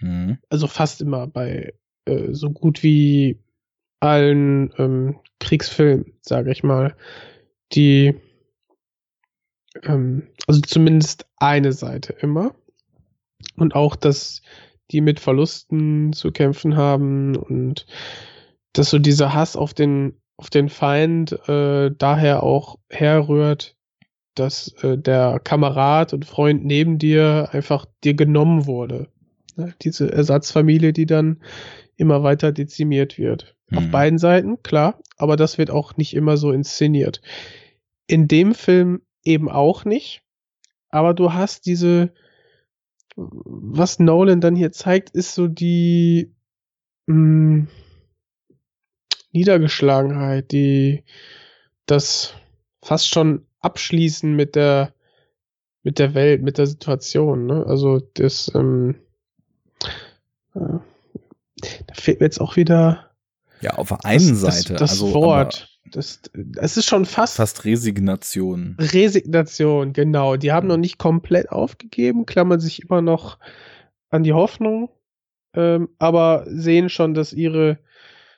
Mhm. 0.00 0.38
Also 0.48 0.66
fast 0.66 1.00
immer 1.00 1.26
bei 1.26 1.74
äh, 2.06 2.32
so 2.32 2.50
gut 2.50 2.82
wie 2.82 3.38
allen 4.00 4.72
ähm, 4.78 5.20
Kriegsfilmen, 5.40 6.14
sage 6.22 6.50
ich 6.52 6.62
mal, 6.62 6.96
die 7.72 8.14
ähm, 9.82 10.28
also 10.48 10.60
zumindest 10.62 11.26
eine 11.36 11.72
Seite 11.72 12.14
immer 12.20 12.54
und 13.56 13.74
auch, 13.74 13.94
dass 13.94 14.42
die 14.90 15.00
mit 15.00 15.20
Verlusten 15.20 16.12
zu 16.12 16.32
kämpfen 16.32 16.76
haben 16.76 17.36
und 17.36 17.86
dass 18.72 18.90
so 18.90 18.98
dieser 18.98 19.34
Hass 19.34 19.56
auf 19.56 19.74
den 19.74 20.14
auf 20.36 20.50
den 20.50 20.68
Feind 20.68 21.32
äh, 21.48 21.90
daher 21.90 22.44
auch 22.44 22.78
herrührt, 22.88 23.76
dass 24.36 24.72
äh, 24.84 24.96
der 24.96 25.40
Kamerad 25.40 26.14
und 26.14 26.24
Freund 26.24 26.64
neben 26.64 26.98
dir 26.98 27.48
einfach 27.50 27.86
dir 28.04 28.14
genommen 28.14 28.66
wurde. 28.66 29.08
Ne? 29.56 29.74
Diese 29.82 30.12
Ersatzfamilie, 30.12 30.92
die 30.92 31.06
dann 31.06 31.42
immer 31.96 32.22
weiter 32.22 32.52
dezimiert 32.52 33.18
wird. 33.18 33.56
Mhm. 33.68 33.78
Auf 33.78 33.90
beiden 33.90 34.18
Seiten, 34.20 34.62
klar, 34.62 35.00
aber 35.16 35.36
das 35.36 35.58
wird 35.58 35.70
auch 35.70 35.96
nicht 35.96 36.14
immer 36.14 36.36
so 36.36 36.52
inszeniert. 36.52 37.20
In 38.06 38.28
dem 38.28 38.54
Film 38.54 39.02
eben 39.24 39.50
auch 39.50 39.84
nicht, 39.84 40.22
aber 40.90 41.14
du 41.14 41.32
hast 41.32 41.66
diese, 41.66 42.12
was 43.16 43.98
Nolan 43.98 44.40
dann 44.40 44.56
hier 44.56 44.72
zeigt, 44.72 45.10
ist 45.10 45.34
so 45.34 45.48
die 45.48 46.32
mh, 47.06 47.14
hm, 47.14 47.68
Niedergeschlagenheit, 49.32 50.52
die 50.52 51.04
das 51.86 52.34
fast 52.82 53.08
schon 53.08 53.46
abschließen 53.60 54.34
mit 54.34 54.54
der 54.54 54.94
mit 55.82 55.98
der 55.98 56.14
Welt, 56.14 56.42
mit 56.42 56.58
der 56.58 56.66
Situation. 56.66 57.46
Ne? 57.46 57.64
Also 57.66 58.00
das, 58.14 58.52
ähm, 58.54 58.96
äh, 60.54 60.60
da 60.60 61.94
fehlt 61.94 62.20
mir 62.20 62.26
jetzt 62.26 62.40
auch 62.40 62.56
wieder. 62.56 63.10
Ja, 63.60 63.74
auf 63.74 63.88
der 63.88 64.04
einen 64.04 64.28
das, 64.28 64.40
Seite. 64.40 64.74
Das, 64.74 64.80
das 64.80 64.90
also, 64.90 65.14
Wort. 65.14 65.67
Das, 65.90 66.20
das 66.34 66.76
ist 66.76 66.86
schon 66.86 67.04
fast. 67.04 67.36
Fast 67.36 67.64
Resignation. 67.64 68.76
Resignation, 68.78 69.92
genau. 69.92 70.36
Die 70.36 70.52
haben 70.52 70.68
noch 70.68 70.76
nicht 70.76 70.98
komplett 70.98 71.50
aufgegeben, 71.50 72.26
klammern 72.26 72.60
sich 72.60 72.82
immer 72.82 73.02
noch 73.02 73.38
an 74.10 74.22
die 74.22 74.32
Hoffnung, 74.32 74.90
ähm, 75.54 75.88
aber 75.98 76.44
sehen 76.48 76.88
schon, 76.88 77.14
dass 77.14 77.32
ihre 77.32 77.78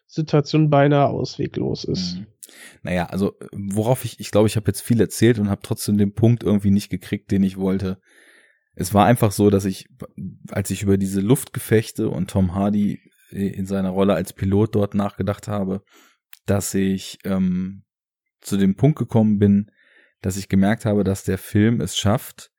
Situation 0.06 0.70
beinahe 0.70 1.08
ausweglos 1.08 1.84
ist. 1.84 2.16
Mhm. 2.16 2.26
Naja, 2.82 3.06
also 3.06 3.34
worauf 3.52 4.04
ich, 4.04 4.18
ich 4.18 4.30
glaube, 4.30 4.48
ich 4.48 4.56
habe 4.56 4.66
jetzt 4.68 4.80
viel 4.80 5.00
erzählt 5.00 5.38
und 5.38 5.50
habe 5.50 5.62
trotzdem 5.62 5.98
den 5.98 6.14
Punkt 6.14 6.42
irgendwie 6.42 6.70
nicht 6.70 6.90
gekriegt, 6.90 7.30
den 7.30 7.42
ich 7.44 7.56
wollte. 7.56 8.00
Es 8.74 8.92
war 8.94 9.06
einfach 9.06 9.30
so, 9.32 9.50
dass 9.50 9.64
ich, 9.64 9.88
als 10.50 10.70
ich 10.70 10.82
über 10.82 10.96
diese 10.96 11.20
Luftgefechte 11.20 12.08
und 12.08 12.30
Tom 12.30 12.54
Hardy 12.54 13.00
in 13.30 13.66
seiner 13.66 13.90
Rolle 13.90 14.14
als 14.14 14.32
Pilot 14.32 14.74
dort 14.74 14.94
nachgedacht 14.94 15.46
habe, 15.46 15.82
dass 16.46 16.74
ich 16.74 17.18
ähm, 17.24 17.84
zu 18.40 18.56
dem 18.56 18.74
Punkt 18.76 18.98
gekommen 18.98 19.38
bin, 19.38 19.70
dass 20.22 20.36
ich 20.36 20.48
gemerkt 20.48 20.84
habe, 20.84 21.04
dass 21.04 21.24
der 21.24 21.38
Film 21.38 21.80
es 21.80 21.96
schafft, 21.96 22.50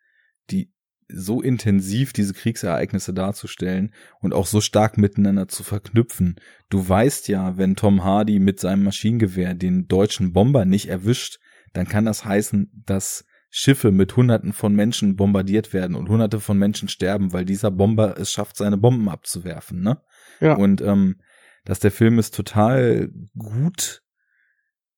die 0.50 0.74
so 1.14 1.42
intensiv 1.42 2.14
diese 2.14 2.34
Kriegsereignisse 2.34 3.14
darzustellen 3.14 3.94
und 4.22 4.34
auch 4.34 4.46
so 4.46 4.62
stark 4.62 4.98
miteinander 4.98 5.48
zu 5.48 5.64
verknüpfen. 5.64 6.36
Du 6.70 6.88
weißt 6.88 7.28
ja, 7.28 7.58
wenn 7.58 7.76
Tom 7.76 8.04
Hardy 8.04 8.40
mit 8.40 8.60
seinem 8.60 8.84
Maschinengewehr 8.84 9.54
den 9.54 9.88
deutschen 9.88 10.32
Bomber 10.32 10.66
nicht 10.66 10.88
erwischt, 10.88 11.40
dann 11.74 11.88
kann 11.88 12.06
das 12.06 12.26
heißen, 12.26 12.84
dass 12.86 13.26
Schiffe 13.50 13.92
mit 13.92 14.16
Hunderten 14.16 14.54
von 14.54 14.74
Menschen 14.74 15.18
bombardiert 15.18 15.74
werden 15.74 15.96
und 15.98 16.08
Hunderte 16.08 16.40
von 16.40 16.58
Menschen 16.58 16.88
sterben, 16.88 17.34
weil 17.34 17.44
dieser 17.44 17.70
Bomber 17.70 18.18
es 18.18 18.32
schafft, 18.32 18.56
seine 18.56 18.78
Bomben 18.78 19.10
abzuwerfen, 19.10 19.82
ne? 19.82 20.02
Ja. 20.40 20.56
Und 20.56 20.82
ähm, 20.82 21.18
dass 21.64 21.80
der 21.80 21.92
Film 21.92 22.20
es 22.20 22.32
total 22.32 23.10
gut 23.38 24.02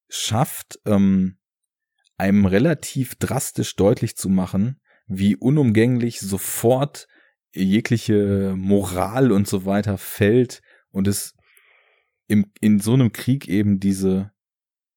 schafft, 0.09 0.79
ähm, 0.85 1.37
einem 2.17 2.45
relativ 2.45 3.15
drastisch 3.15 3.75
deutlich 3.75 4.15
zu 4.15 4.29
machen, 4.29 4.79
wie 5.07 5.35
unumgänglich 5.35 6.19
sofort 6.19 7.07
jegliche 7.53 8.53
Moral 8.55 9.31
und 9.31 9.47
so 9.47 9.65
weiter 9.65 9.97
fällt 9.97 10.61
und 10.91 11.07
es 11.07 11.33
im, 12.27 12.51
in 12.61 12.79
so 12.79 12.93
einem 12.93 13.11
Krieg 13.11 13.47
eben 13.47 13.79
diese 13.79 14.31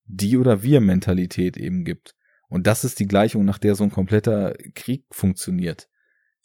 die 0.05 0.37
oder 0.37 0.63
wir 0.63 0.81
Mentalität 0.81 1.57
eben 1.57 1.85
gibt. 1.85 2.15
Und 2.49 2.67
das 2.67 2.85
ist 2.85 3.01
die 3.01 3.09
Gleichung, 3.09 3.45
nach 3.45 3.59
der 3.59 3.75
so 3.75 3.85
ein 3.85 3.91
kompletter 3.91 4.55
Krieg 4.75 5.05
funktioniert. 5.11 5.89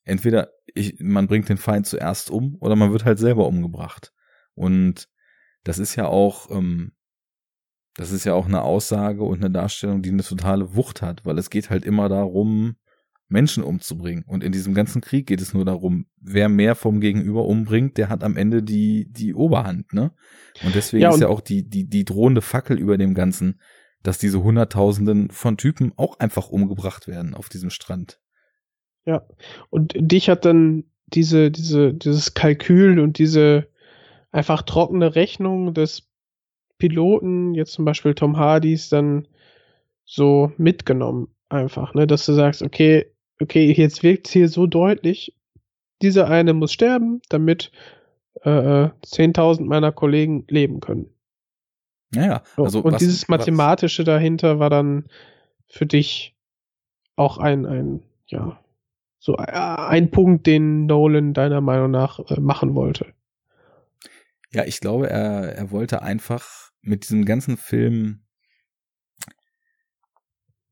Entweder 0.03 0.51
ich, 0.66 0.95
man 1.00 1.27
bringt 1.27 1.48
den 1.48 1.58
Feind 1.58 1.85
zuerst 1.85 2.32
um 2.32 2.58
oder 2.59 2.75
man 2.75 2.91
wird 2.91 3.06
halt 3.06 3.19
selber 3.19 3.48
umgebracht. 3.48 4.11
Und 4.56 5.08
das 5.64 5.80
ist 5.80 5.95
ja 5.95 6.07
auch, 6.07 6.49
ähm, 6.51 6.93
das 7.95 8.11
ist 8.11 8.25
ja 8.25 8.33
auch 8.33 8.45
eine 8.45 8.61
Aussage 8.61 9.23
und 9.23 9.40
eine 9.40 9.51
Darstellung, 9.51 10.01
die 10.01 10.09
eine 10.09 10.23
totale 10.23 10.75
Wucht 10.75 11.01
hat, 11.01 11.25
weil 11.25 11.38
es 11.38 11.49
geht 11.49 11.69
halt 11.69 11.85
immer 11.85 12.09
darum, 12.09 12.75
Menschen 13.31 13.64
umzubringen. 13.64 14.25
Und 14.27 14.43
in 14.43 14.51
diesem 14.51 14.73
ganzen 14.73 15.01
Krieg 15.01 15.25
geht 15.25 15.41
es 15.41 15.53
nur 15.53 15.64
darum, 15.64 16.06
wer 16.19 16.49
mehr 16.49 16.75
vom 16.75 16.99
Gegenüber 16.99 17.45
umbringt, 17.45 17.98
der 17.98 18.09
hat 18.09 18.23
am 18.23 18.35
Ende 18.35 18.61
die, 18.61 19.07
die 19.09 19.33
Oberhand, 19.33 19.93
ne? 19.93 20.11
Und 20.64 20.75
deswegen 20.75 21.03
ja, 21.03 21.09
und 21.09 21.15
ist 21.15 21.22
ja 21.22 21.27
auch 21.30 21.41
die, 21.41 21.67
die, 21.67 21.88
die 21.88 22.03
drohende 22.03 22.41
Fackel 22.41 22.77
über 22.77 22.98
dem 22.98 23.14
Ganzen, 23.14 23.61
dass 24.03 24.17
diese 24.17 24.43
Hunderttausenden 24.43 25.31
von 25.31 25.57
Typen 25.57 25.93
auch 25.95 26.19
einfach 26.19 26.49
umgebracht 26.49 27.07
werden 27.07 27.33
auf 27.33 27.48
diesem 27.48 27.69
Strand. 27.69 28.19
Ja. 29.06 29.25
Und 29.69 29.93
dich 29.98 30.30
hat 30.30 30.43
dann 30.45 30.85
diese, 31.07 31.51
diese, 31.51 31.93
dieses 31.93 32.33
Kalkül 32.33 32.99
und 32.99 33.17
diese 33.17 33.70
einfach 34.32 34.61
trockene 34.64 35.16
Rechnung 35.16 35.74
des 35.74 36.10
Piloten, 36.77 37.53
jetzt 37.53 37.74
zum 37.74 37.85
Beispiel 37.85 38.16
Tom 38.16 38.38
Hardys, 38.38 38.90
dann 38.90 39.27
so 40.06 40.51
mitgenommen 40.58 41.34
einfach, 41.50 41.93
ne, 41.93 42.08
dass 42.08 42.26
du 42.26 42.34
sagst, 42.34 42.61
okay, 42.61 43.06
okay, 43.42 43.72
jetzt 43.72 44.03
wirkt 44.03 44.27
es 44.27 44.34
hier 44.34 44.50
so 44.50 44.68
deutlich, 44.68 45.35
dieser 46.01 46.27
eine 46.27 46.53
muss 46.53 46.74
sterben, 46.74 47.22
damit 47.30 47.72
äh, 48.42 48.50
10.000 49.06 49.66
meiner 49.66 49.92
Kollegen 49.92 50.45
leben 50.48 50.80
können. 50.80 51.14
Naja, 52.14 52.42
also 52.58 52.82
und 52.82 52.93
was, 52.93 53.00
dieses 53.00 53.27
Mathematische 53.27 54.01
was? 54.01 54.08
dahinter 54.08 54.60
war 54.60 54.69
dann 54.69 55.06
für 55.68 55.85
dich 55.85 56.35
auch 57.16 57.38
ein, 57.38 57.66
ein, 57.66 58.03
ja, 58.26 58.60
so 59.19 59.35
ein 59.38 60.10
Punkt, 60.10 60.48
den 60.48 60.88
Nolan 60.88 61.34
deiner 61.34 61.61
Meinung 61.61 61.92
nach 61.92 62.19
äh, 62.19 62.40
machen 62.40 62.74
wollte. 62.74 63.14
Ja, 64.54 64.66
ich 64.66 64.80
glaube, 64.80 65.10
er, 65.10 65.56
er 65.56 65.72
wollte 65.72 66.02
einfach 66.02 66.72
mit 66.82 67.04
diesem 67.04 67.26
ganzen 67.26 67.58
Film 67.58 68.26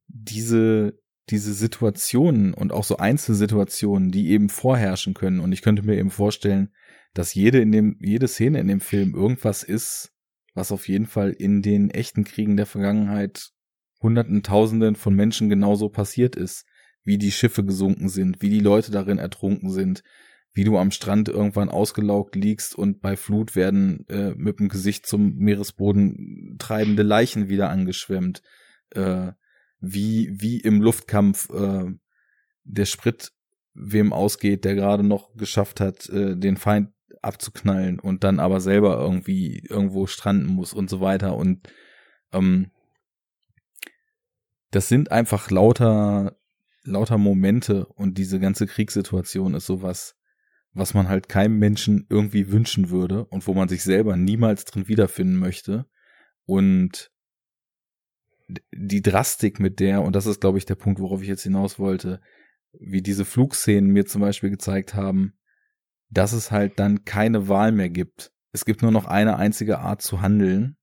diese 0.08 1.00
diese 1.30 1.54
Situationen 1.54 2.54
und 2.54 2.72
auch 2.72 2.84
so 2.84 2.98
Einzelsituationen, 2.98 4.12
die 4.12 4.30
eben 4.30 4.50
vorherrschen 4.50 5.14
können. 5.14 5.40
Und 5.40 5.52
ich 5.52 5.62
könnte 5.62 5.84
mir 5.84 5.98
eben 5.98 6.12
vorstellen, 6.12 6.74
dass 7.14 7.34
jede 7.34 7.60
in 7.60 7.72
dem, 7.72 7.98
jede 8.00 8.28
Szene 8.28 8.60
in 8.60 8.68
dem 8.68 8.80
Film 8.80 9.14
irgendwas 9.14 9.64
ist, 9.64 10.12
was 10.54 10.72
auf 10.72 10.88
jeden 10.88 11.06
Fall 11.06 11.32
in 11.32 11.62
den 11.62 11.90
echten 11.92 12.24
Kriegen 12.24 12.58
der 12.58 12.66
Vergangenheit 12.66 13.52
Hunderten, 14.02 14.44
Tausenden 14.44 14.96
von 14.96 15.14
Menschen 15.14 15.50
genauso 15.50 15.90
passiert 15.90 16.36
ist, 16.36 16.66
wie 17.04 17.18
die 17.18 17.32
Schiffe 17.32 17.66
gesunken 17.66 18.10
sind, 18.10 18.42
wie 18.42 18.50
die 18.50 18.62
Leute 18.62 18.92
darin 18.92 19.18
ertrunken 19.18 19.72
sind, 19.72 20.04
wie 20.60 20.66
du 20.66 20.78
am 20.78 20.92
Strand 20.92 21.30
irgendwann 21.30 21.70
ausgelaugt 21.70 22.36
liegst 22.36 22.76
und 22.76 23.00
bei 23.00 23.16
Flut 23.16 23.56
werden 23.56 24.06
äh, 24.10 24.32
mit 24.36 24.60
dem 24.60 24.68
Gesicht 24.68 25.08
zum 25.08 25.38
Meeresboden 25.38 26.58
treibende 26.60 27.02
Leichen 27.02 27.48
wieder 27.48 27.70
angeschwemmt. 27.70 28.42
Äh, 28.90 29.32
wie, 29.80 30.30
wie 30.34 30.60
im 30.60 30.82
Luftkampf 30.82 31.50
äh, 31.52 31.86
der 32.66 32.86
Sprit 32.86 33.32
wem 33.74 34.12
ausgeht, 34.12 34.66
der 34.66 34.76
gerade 34.76 35.04
noch 35.04 35.34
geschafft 35.38 35.80
hat, 35.80 36.10
äh, 36.10 36.36
den 36.36 36.58
Feind 36.58 36.90
abzuknallen 37.22 37.98
und 37.98 38.26
dann 38.26 38.42
aber 38.42 38.60
selber 38.60 39.00
irgendwie 39.00 39.64
irgendwo 39.66 40.08
stranden 40.08 40.48
muss 40.48 40.74
und 40.74 40.90
so 40.90 41.00
weiter. 41.00 41.38
Und 41.38 41.70
ähm, 42.34 42.70
das 44.72 44.90
sind 44.90 45.10
einfach 45.10 45.52
lauter, 45.52 46.38
lauter 46.84 47.18
Momente 47.18 47.86
und 47.86 48.18
diese 48.18 48.42
ganze 48.42 48.68
Kriegssituation 48.68 49.54
ist 49.54 49.66
sowas, 49.66 50.19
was 50.74 50.94
man 50.94 51.08
halt 51.08 51.30
keinem 51.30 51.58
Menschen 51.58 52.06
irgendwie 52.10 52.52
wünschen 52.52 52.90
würde 52.90 53.26
und 53.26 53.48
wo 53.48 53.54
man 53.54 53.68
sich 53.68 53.84
selber 53.84 54.16
niemals 54.16 54.66
drin 54.66 54.88
wiederfinden 54.88 55.38
möchte. 55.38 55.86
Und 56.46 57.12
die 58.72 59.02
Drastik 59.02 59.60
mit 59.60 59.80
der, 59.80 60.02
und 60.02 60.16
das 60.16 60.26
ist, 60.26 60.42
glaube 60.42 60.58
ich, 60.58 60.66
der 60.66 60.76
Punkt, 60.76 61.00
worauf 61.00 61.22
ich 61.22 61.28
jetzt 61.28 61.44
hinaus 61.44 61.80
wollte, 61.80 62.22
wie 62.74 63.02
diese 63.02 63.26
Flugszenen 63.26 63.92
mir 63.92 64.06
zum 64.06 64.22
Beispiel 64.22 64.50
gezeigt 64.50 64.94
haben, 64.94 65.34
dass 66.10 66.34
es 66.34 66.52
halt 66.52 66.80
dann 66.80 67.06
keine 67.06 67.48
Wahl 67.48 67.72
mehr 67.72 67.90
gibt. 67.90 68.32
Es 68.52 68.66
gibt 68.66 68.82
nur 68.82 68.92
noch 68.92 69.06
eine 69.06 69.38
einzige 69.38 69.80
Art 69.80 70.02
zu 70.02 70.22
handeln, 70.22 70.76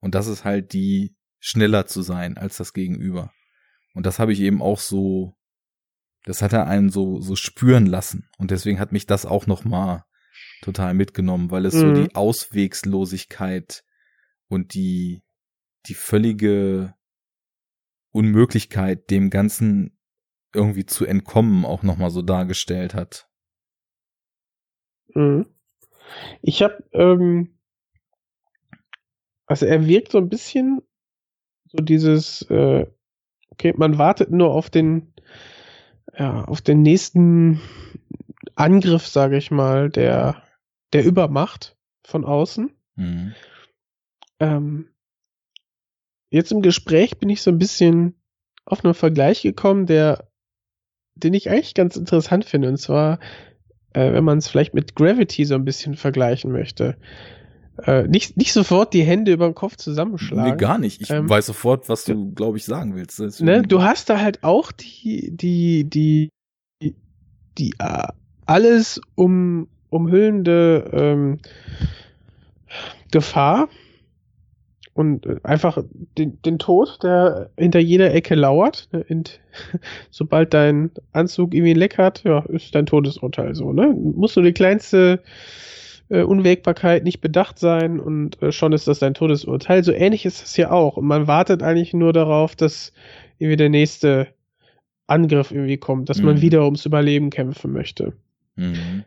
und 0.00 0.16
das 0.16 0.26
ist 0.26 0.44
halt 0.44 0.72
die, 0.72 1.14
schneller 1.42 1.86
zu 1.86 2.02
sein 2.02 2.38
als 2.38 2.56
das 2.56 2.72
Gegenüber. 2.72 3.32
Und 3.94 4.06
das 4.06 4.18
habe 4.18 4.32
ich 4.32 4.40
eben 4.40 4.62
auch 4.62 4.78
so, 4.78 5.36
das 6.24 6.42
hat 6.42 6.52
er 6.52 6.66
einen 6.66 6.90
so, 6.90 7.20
so 7.20 7.36
spüren 7.36 7.86
lassen. 7.86 8.28
Und 8.38 8.50
deswegen 8.50 8.78
hat 8.78 8.92
mich 8.92 9.06
das 9.06 9.26
auch 9.26 9.46
noch 9.46 9.64
mal 9.64 10.04
total 10.62 10.94
mitgenommen, 10.94 11.50
weil 11.50 11.66
es 11.66 11.74
mhm. 11.74 11.80
so 11.80 12.02
die 12.02 12.14
Auswegslosigkeit 12.14 13.84
und 14.48 14.74
die, 14.74 15.22
die 15.86 15.94
völlige 15.94 16.94
Unmöglichkeit, 18.12 19.10
dem 19.10 19.30
Ganzen 19.30 19.98
irgendwie 20.54 20.86
zu 20.86 21.04
entkommen, 21.04 21.64
auch 21.64 21.82
nochmal 21.82 22.10
so 22.10 22.22
dargestellt 22.22 22.94
hat. 22.94 23.28
Mhm. 25.14 25.46
Ich 26.42 26.62
habe, 26.62 26.84
ähm, 26.92 27.58
also 29.46 29.66
er 29.66 29.86
wirkt 29.86 30.12
so 30.12 30.18
ein 30.18 30.28
bisschen 30.28 30.82
so 31.64 31.78
dieses, 31.78 32.42
äh, 32.50 32.86
okay, 33.50 33.74
man 33.76 33.98
wartet 33.98 34.30
nur 34.30 34.52
auf 34.52 34.68
den, 34.70 35.14
ja, 36.16 36.44
auf 36.44 36.60
den 36.60 36.82
nächsten 36.82 37.60
Angriff, 38.54 39.06
sage 39.06 39.36
ich 39.36 39.50
mal, 39.50 39.90
der, 39.90 40.42
der 40.92 41.04
Übermacht 41.04 41.76
von 42.04 42.24
außen. 42.24 42.70
Mhm. 42.96 43.34
Ähm, 44.40 44.92
Jetzt 46.32 46.50
im 46.50 46.62
Gespräch 46.62 47.18
bin 47.18 47.28
ich 47.28 47.42
so 47.42 47.50
ein 47.50 47.58
bisschen 47.58 48.14
auf 48.64 48.82
einen 48.82 48.94
Vergleich 48.94 49.42
gekommen, 49.42 49.84
der, 49.84 50.30
den 51.14 51.34
ich 51.34 51.50
eigentlich 51.50 51.74
ganz 51.74 51.94
interessant 51.96 52.46
finde. 52.46 52.68
Und 52.68 52.78
zwar, 52.78 53.20
äh, 53.92 54.14
wenn 54.14 54.24
man 54.24 54.38
es 54.38 54.48
vielleicht 54.48 54.72
mit 54.72 54.96
Gravity 54.96 55.44
so 55.44 55.54
ein 55.54 55.66
bisschen 55.66 55.94
vergleichen 55.94 56.50
möchte. 56.50 56.96
Äh, 57.84 58.08
nicht, 58.08 58.36
nicht 58.36 58.52
sofort 58.52 58.92
die 58.94 59.02
Hände 59.02 59.32
über 59.32 59.46
den 59.46 59.54
Kopf 59.54 59.76
zusammenschlagen. 59.76 60.52
Nee, 60.52 60.56
gar 60.56 60.78
nicht. 60.78 61.00
Ich 61.00 61.10
ähm, 61.10 61.28
weiß 61.28 61.46
sofort, 61.46 61.88
was 61.88 62.04
du, 62.04 62.32
glaube 62.32 62.56
ich, 62.58 62.64
sagen 62.64 62.94
willst. 62.94 63.40
Ne, 63.40 63.62
du 63.62 63.82
hast 63.82 64.10
da 64.10 64.20
halt 64.20 64.44
auch 64.44 64.72
die, 64.72 65.30
die, 65.32 65.84
die, 65.84 66.28
die, 66.82 66.94
die 67.58 67.74
uh, 67.82 68.08
alles 68.46 69.00
um, 69.14 69.68
umhüllende 69.90 70.90
ähm, 70.92 71.38
Gefahr, 73.10 73.68
und 74.94 75.26
äh, 75.26 75.36
einfach 75.42 75.82
den, 76.18 76.40
den 76.42 76.58
Tod, 76.58 76.98
der 77.02 77.50
hinter 77.56 77.78
jeder 77.78 78.12
Ecke 78.12 78.34
lauert. 78.34 78.88
Ne? 78.92 79.04
Und 79.08 79.40
sobald 80.10 80.52
dein 80.54 80.90
Anzug 81.12 81.54
irgendwie 81.54 81.72
ein 81.72 81.78
Leck 81.78 81.98
hat, 81.98 82.24
ja, 82.24 82.40
ist 82.48 82.74
dein 82.74 82.86
Todesurteil 82.86 83.54
so. 83.54 83.72
Ne? 83.72 83.88
Musst 83.88 84.36
du 84.36 84.42
die 84.42 84.52
kleinste 84.52 85.20
äh, 86.08 86.22
Unwägbarkeit 86.22 87.04
nicht 87.04 87.20
bedacht 87.20 87.58
sein 87.58 88.00
und 88.00 88.40
äh, 88.42 88.52
schon 88.52 88.72
ist 88.72 88.88
das 88.88 88.98
dein 88.98 89.14
Todesurteil. 89.14 89.84
So 89.84 89.92
ähnlich 89.92 90.24
ist 90.24 90.42
das 90.42 90.56
ja 90.56 90.70
auch. 90.70 90.96
Und 90.96 91.06
man 91.06 91.26
wartet 91.26 91.62
eigentlich 91.62 91.94
nur 91.94 92.12
darauf, 92.12 92.56
dass 92.56 92.92
irgendwie 93.38 93.56
der 93.56 93.70
nächste 93.70 94.28
Angriff 95.06 95.50
irgendwie 95.50 95.78
kommt, 95.78 96.08
dass 96.08 96.18
mhm. 96.18 96.26
man 96.26 96.40
wieder 96.40 96.64
ums 96.64 96.86
Überleben 96.86 97.30
kämpfen 97.30 97.72
möchte. 97.72 98.12
Mhm. 98.56 99.04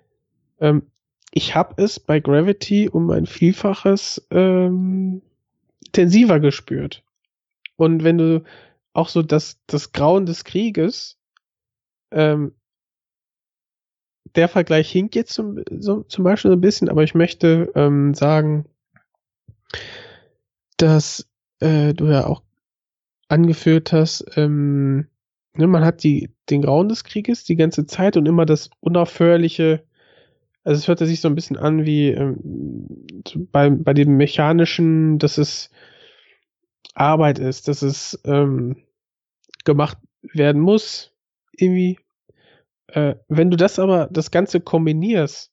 Ähm, 0.59 0.83
ich 1.32 1.56
habe 1.56 1.82
es 1.82 1.99
bei 1.99 2.19
Gravity 2.19 2.90
um 2.90 3.09
ein 3.11 3.25
Vielfaches 3.25 4.25
ähm, 4.32 5.22
intensiver 5.85 6.40
gespürt. 6.40 7.03
Und 7.75 8.03
wenn 8.03 8.17
du 8.17 8.43
auch 8.93 9.09
so 9.09 9.22
das, 9.22 9.59
das 9.67 9.91
Grauen 9.91 10.25
des 10.25 10.45
Krieges 10.45 11.17
ähm, 12.11 12.53
der 14.36 14.48
Vergleich 14.48 14.92
hinkt 14.92 15.16
jetzt 15.16 15.34
zum, 15.34 15.64
so, 15.80 16.04
zum 16.04 16.24
Beispiel 16.24 16.52
so 16.52 16.58
ein 16.58 16.62
bisschen, 16.62 16.90
aber 16.90 17.04
ich 17.04 17.16
möchte 17.16 17.72
ähm, 17.76 18.14
sagen, 18.14 18.66
dass 20.78 21.28
äh, 21.60 21.94
du 21.94 22.06
ja 22.08 22.28
auch 22.28 22.44
angeführt 23.28 23.92
hast, 23.92 24.26
ähm, 24.36 25.08
ne, 25.56 25.68
man 25.68 25.86
hat 25.86 26.04
die, 26.04 26.32
den 26.50 26.62
Grauen 26.62 26.90
des 26.90 27.04
Krieges 27.04 27.44
die 27.44 27.56
ganze 27.56 27.86
Zeit 27.86 28.18
und 28.18 28.28
immer 28.28 28.46
das 28.46 28.70
unaufhörliche, 28.82 29.84
also 30.64 30.80
es 30.80 30.88
hört 30.88 31.00
sich 31.00 31.22
so 31.22 31.28
ein 31.28 31.36
bisschen 31.36 31.58
an 31.58 31.86
wie 31.86 32.10
ähm, 32.10 32.38
bei, 33.52 33.70
bei 33.70 33.94
dem 33.94 34.18
Mechanischen, 34.18 35.20
dass 35.20 35.38
es 35.38 35.70
Arbeit 36.96 37.40
ist, 37.40 37.68
dass 37.68 37.82
es 37.82 38.20
ähm, 38.26 38.78
gemacht 39.64 39.98
werden 40.22 40.62
muss, 40.62 41.12
irgendwie. 41.52 42.00
Äh, 42.88 43.16
wenn 43.28 43.52
du 43.52 43.58
das 43.58 43.80
aber, 43.80 44.08
das 44.12 44.32
Ganze 44.32 44.62
kombinierst, 44.62 45.52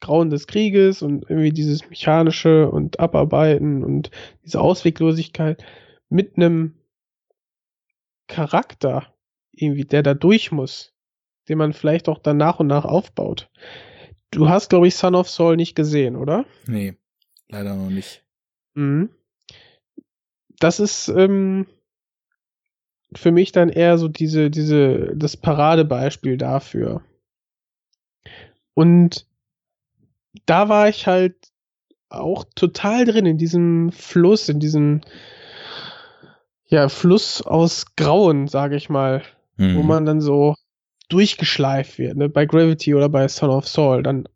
Grauen 0.00 0.30
des 0.30 0.46
Krieges 0.46 1.02
und 1.02 1.28
irgendwie 1.28 1.52
dieses 1.52 1.88
Mechanische 1.88 2.70
und 2.70 2.98
Abarbeiten 2.98 3.84
und 3.84 4.10
diese 4.44 4.60
Ausweglosigkeit 4.60 5.62
mit 6.08 6.36
einem 6.36 6.74
Charakter, 8.26 9.14
irgendwie, 9.52 9.84
der 9.84 10.02
da 10.02 10.14
durch 10.14 10.52
muss, 10.52 10.94
den 11.48 11.58
man 11.58 11.72
vielleicht 11.72 12.08
auch 12.08 12.18
dann 12.18 12.38
nach 12.38 12.60
und 12.60 12.66
nach 12.66 12.84
aufbaut. 12.84 13.50
Du 14.30 14.48
hast, 14.48 14.70
glaube 14.70 14.86
ich, 14.86 14.94
Son 14.94 15.14
of 15.14 15.28
Saul 15.28 15.56
nicht 15.56 15.74
gesehen, 15.74 16.16
oder? 16.16 16.46
Nee, 16.66 16.94
leider 17.48 17.74
noch 17.74 17.90
nicht. 17.90 18.24
Mhm. 18.74 19.10
Das 20.60 20.78
ist 20.80 21.08
ähm, 21.08 21.66
für 23.14 23.32
mich 23.32 23.52
dann 23.52 23.68
eher 23.68 23.98
so 23.98 24.08
diese, 24.08 24.50
diese, 24.50 25.12
das 25.16 25.36
Paradebeispiel 25.36 26.36
dafür. 26.36 27.02
Und 28.74 29.26
da 30.46 30.68
war 30.68 30.88
ich 30.88 31.06
halt 31.06 31.34
auch 32.08 32.44
total 32.54 33.04
drin 33.04 33.26
in 33.26 33.38
diesem 33.38 33.92
Fluss, 33.92 34.48
in 34.48 34.60
diesem 34.60 35.00
ja, 36.66 36.88
Fluss 36.88 37.42
aus 37.42 37.96
Grauen, 37.96 38.48
sage 38.48 38.76
ich 38.76 38.88
mal, 38.88 39.22
mhm. 39.56 39.76
wo 39.76 39.82
man 39.82 40.04
dann 40.04 40.20
so 40.20 40.54
durchgeschleift 41.08 41.98
wird, 41.98 42.16
ne? 42.16 42.28
bei 42.28 42.46
Gravity 42.46 42.94
oder 42.94 43.08
bei 43.08 43.26
Son 43.26 43.50
of 43.50 43.66
Saul, 43.66 44.02
dann 44.02 44.28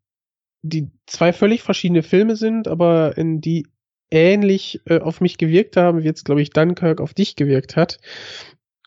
die 0.62 0.91
zwei 1.07 1.33
völlig 1.33 1.62
verschiedene 1.62 2.03
Filme 2.03 2.36
sind, 2.36 2.67
aber 2.67 3.17
in 3.17 3.41
die 3.41 3.69
ähnlich 4.11 4.81
äh, 4.86 5.01
auf 5.01 5.20
mich 5.20 5.39
gewirkt 5.39 5.77
haben, 5.77 6.03
wie 6.03 6.07
jetzt, 6.07 6.25
glaube 6.25 6.43
ich, 6.43 6.51
Dunkirk 6.51 7.01
auf 7.01 7.15
dich 7.15 7.36
gewirkt 7.36 7.77
hat. 7.77 7.99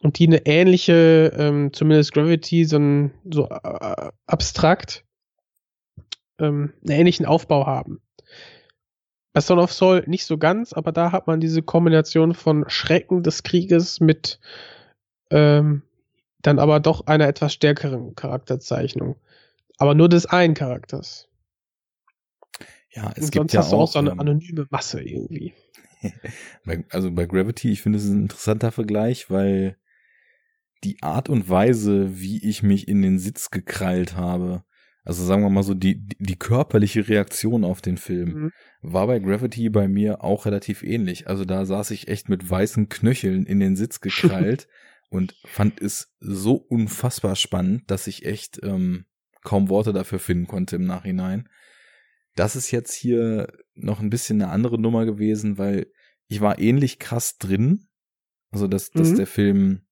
Und 0.01 0.19
die 0.19 0.27
eine 0.27 0.45
ähnliche, 0.45 1.33
ähm, 1.35 1.73
zumindest 1.73 2.13
Gravity, 2.13 2.65
so, 2.65 2.77
ein, 2.77 3.11
so 3.31 3.49
äh, 3.49 4.11
abstrakt, 4.27 5.03
ähm, 6.39 6.73
einen 6.83 6.99
ähnlichen 6.99 7.25
Aufbau 7.25 7.65
haben. 7.65 7.99
Bei 9.33 9.41
Son 9.41 9.59
of 9.59 9.73
Soul 9.73 10.03
nicht 10.07 10.25
so 10.25 10.37
ganz, 10.37 10.73
aber 10.73 10.91
da 10.91 11.11
hat 11.11 11.27
man 11.27 11.39
diese 11.39 11.61
Kombination 11.61 12.33
von 12.33 12.65
Schrecken 12.67 13.23
des 13.23 13.43
Krieges 13.43 13.99
mit 13.99 14.39
ähm, 15.31 15.83
dann 16.41 16.59
aber 16.59 16.79
doch 16.79 17.07
einer 17.07 17.27
etwas 17.27 17.53
stärkeren 17.53 18.15
Charakterzeichnung. 18.15 19.15
Aber 19.77 19.95
nur 19.95 20.09
des 20.09 20.25
einen 20.25 20.53
Charakters. 20.53 21.27
Ja, 22.91 23.11
es 23.15 23.25
Und 23.25 23.31
gibt 23.31 23.35
sonst 23.35 23.53
ja 23.53 23.59
hast 23.59 23.67
auch, 23.67 23.71
du 23.71 23.83
auch 23.83 23.91
so 23.91 23.99
eine 23.99 24.11
ähm, 24.11 24.19
anonyme 24.19 24.67
Masse 24.69 25.01
irgendwie. 25.01 25.53
also 26.89 27.11
bei 27.11 27.25
Gravity, 27.25 27.71
ich 27.71 27.81
finde 27.81 27.99
es 27.99 28.05
ein 28.05 28.21
interessanter 28.21 28.71
Vergleich, 28.71 29.29
weil 29.29 29.77
die 30.87 31.03
Art 31.03 31.27
und 31.27 31.49
Weise, 31.49 32.19
wie 32.19 32.47
ich 32.47 32.63
mich 32.63 32.87
in 32.87 33.01
den 33.01 33.19
Sitz 33.19 33.51
gekrallt 33.51 34.15
habe, 34.15 34.63
also 35.03 35.23
sagen 35.23 35.41
wir 35.41 35.49
mal 35.49 35.63
so, 35.63 35.73
die, 35.73 36.05
die 36.19 36.35
körperliche 36.35 37.07
Reaktion 37.07 37.63
auf 37.63 37.81
den 37.81 37.97
Film 37.97 38.29
mhm. 38.29 38.51
war 38.81 39.07
bei 39.07 39.19
Gravity 39.19 39.69
bei 39.69 39.87
mir 39.87 40.21
auch 40.21 40.45
relativ 40.45 40.83
ähnlich. 40.83 41.27
Also 41.27 41.45
da 41.45 41.65
saß 41.65 41.91
ich 41.91 42.09
echt 42.09 42.27
mit 42.27 42.49
weißen 42.49 42.89
Knöcheln 42.89 43.45
in 43.45 43.61
den 43.61 43.77
Sitz 43.77 44.01
gekrallt 44.01 44.67
und 45.09 45.35
fand 45.45 45.81
es 45.81 46.13
so 46.19 46.55
unfassbar 46.55 47.37
spannend, 47.37 47.89
dass 47.89 48.07
ich 48.07 48.25
echt 48.25 48.59
ähm, 48.63 49.05
kaum 49.45 49.69
Worte 49.69 49.93
dafür 49.93 50.19
finden 50.19 50.45
konnte 50.45 50.75
im 50.75 50.85
Nachhinein. 50.85 51.47
Das 52.35 52.57
ist 52.57 52.71
jetzt 52.71 52.93
hier 52.93 53.47
noch 53.75 54.01
ein 54.01 54.09
bisschen 54.09 54.41
eine 54.41 54.51
andere 54.51 54.77
Nummer 54.77 55.05
gewesen, 55.05 55.57
weil 55.57 55.87
ich 56.27 56.41
war 56.41 56.59
ähnlich 56.59 56.99
krass 56.99 57.37
drin. 57.37 57.87
Also, 58.51 58.67
dass, 58.67 58.93
mhm. 58.93 58.99
dass 58.99 59.13
der 59.13 59.27
Film 59.27 59.86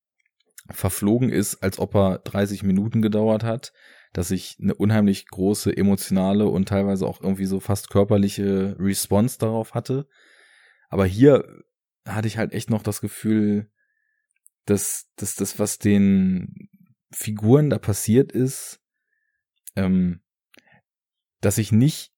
verflogen 0.72 1.30
ist, 1.30 1.64
als 1.64 1.80
ob 1.80 1.96
er 1.96 2.20
30 2.20 2.64
Minuten 2.64 3.02
gedauert 3.02 3.44
hat 3.44 3.74
dass 4.16 4.32
ich 4.32 4.58
eine 4.62 4.74
unheimlich 4.74 5.28
große 5.28 5.76
emotionale 5.76 6.48
und 6.48 6.70
teilweise 6.70 7.06
auch 7.06 7.22
irgendwie 7.22 7.46
so 7.46 7.60
fast 7.60 7.90
körperliche 7.90 8.78
Response 8.80 9.38
darauf 9.38 9.74
hatte. 9.74 10.08
Aber 10.88 11.06
hier 11.06 11.64
hatte 12.08 12.30
ich 12.30 12.38
halt 12.38 12.54
echt 12.54 12.70
noch 12.70 12.82
das 12.82 13.02
Gefühl, 13.02 13.70
dass, 14.66 15.12
dass 15.18 15.36
das, 15.36 15.60
was 15.60 15.80
den 15.80 16.70
Figuren 17.12 17.70
da 17.70 17.78
passiert 17.78 18.32
ist, 18.32 18.82
ähm, 19.76 20.22
dass 21.42 21.58
ich 21.58 21.74
nicht 21.74 22.14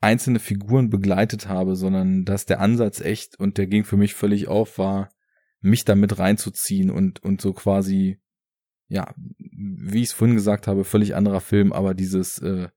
einzelne 0.00 0.40
Figuren 0.40 0.90
begleitet 0.90 1.46
habe, 1.46 1.76
sondern 1.76 2.24
dass 2.24 2.46
der 2.46 2.58
Ansatz 2.58 3.00
echt, 3.00 3.38
und 3.38 3.58
der 3.58 3.68
ging 3.68 3.84
für 3.84 3.96
mich 3.96 4.14
völlig 4.14 4.48
auf, 4.48 4.76
war, 4.76 5.08
mich 5.62 5.84
damit 5.84 6.18
reinzuziehen 6.18 6.90
und, 6.90 7.22
und 7.22 7.40
so 7.40 7.52
quasi 7.52 8.18
ja, 8.92 9.14
wie 9.38 10.02
ich 10.02 10.08
es 10.08 10.12
vorhin 10.12 10.36
gesagt 10.36 10.66
habe, 10.66 10.84
völlig 10.84 11.14
anderer 11.14 11.40
Film, 11.40 11.72
aber 11.72 11.94
dieses, 11.94 12.36
äh, 12.40 12.68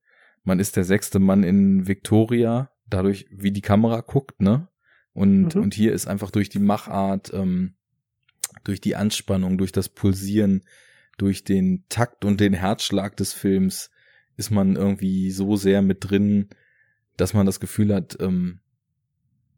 man 0.44 0.60
ist 0.60 0.76
der 0.76 0.84
sechste 0.84 1.18
Mann 1.18 1.42
in 1.42 1.86
Victoria, 1.86 2.70
dadurch, 2.88 3.26
wie 3.30 3.52
die 3.52 3.60
Kamera 3.60 4.00
guckt, 4.00 4.40
ne? 4.40 4.68
Und, 5.12 5.54
mhm. 5.54 5.62
und 5.62 5.74
hier 5.74 5.92
ist 5.92 6.06
einfach 6.06 6.30
durch 6.30 6.48
die 6.48 6.58
Machart, 6.58 7.34
ähm, 7.34 7.74
durch 8.64 8.80
die 8.80 8.96
Anspannung, 8.96 9.58
durch 9.58 9.72
das 9.72 9.90
Pulsieren, 9.90 10.62
durch 11.18 11.44
den 11.44 11.84
Takt 11.90 12.24
und 12.24 12.40
den 12.40 12.54
Herzschlag 12.54 13.14
des 13.18 13.34
Films 13.34 13.90
ist 14.38 14.50
man 14.50 14.74
irgendwie 14.74 15.30
so 15.30 15.56
sehr 15.56 15.82
mit 15.82 15.98
drin, 16.00 16.48
dass 17.18 17.34
man 17.34 17.44
das 17.44 17.60
Gefühl 17.60 17.94
hat, 17.94 18.16
ähm, 18.20 18.60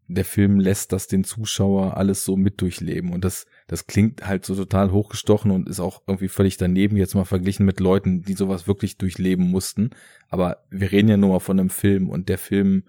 der 0.08 0.24
Film 0.24 0.58
lässt 0.58 0.92
das 0.92 1.06
den 1.06 1.22
Zuschauer 1.22 1.98
alles 1.98 2.24
so 2.24 2.36
mit 2.36 2.62
durchleben. 2.62 3.12
Und 3.12 3.24
das, 3.24 3.46
das 3.66 3.86
klingt 3.86 4.26
halt 4.26 4.46
so 4.46 4.56
total 4.56 4.90
hochgestochen 4.90 5.50
und 5.50 5.68
ist 5.68 5.80
auch 5.80 6.02
irgendwie 6.06 6.28
völlig 6.28 6.56
daneben, 6.56 6.96
jetzt 6.96 7.14
mal 7.14 7.26
verglichen 7.26 7.66
mit 7.66 7.78
Leuten, 7.78 8.22
die 8.22 8.32
sowas 8.32 8.66
wirklich 8.66 8.96
durchleben 8.96 9.50
mussten. 9.50 9.90
Aber 10.30 10.64
wir 10.70 10.90
reden 10.90 11.08
ja 11.08 11.18
nur 11.18 11.28
mal 11.28 11.40
von 11.40 11.60
einem 11.60 11.68
Film 11.68 12.08
und 12.08 12.30
der 12.30 12.38
Film 12.38 12.84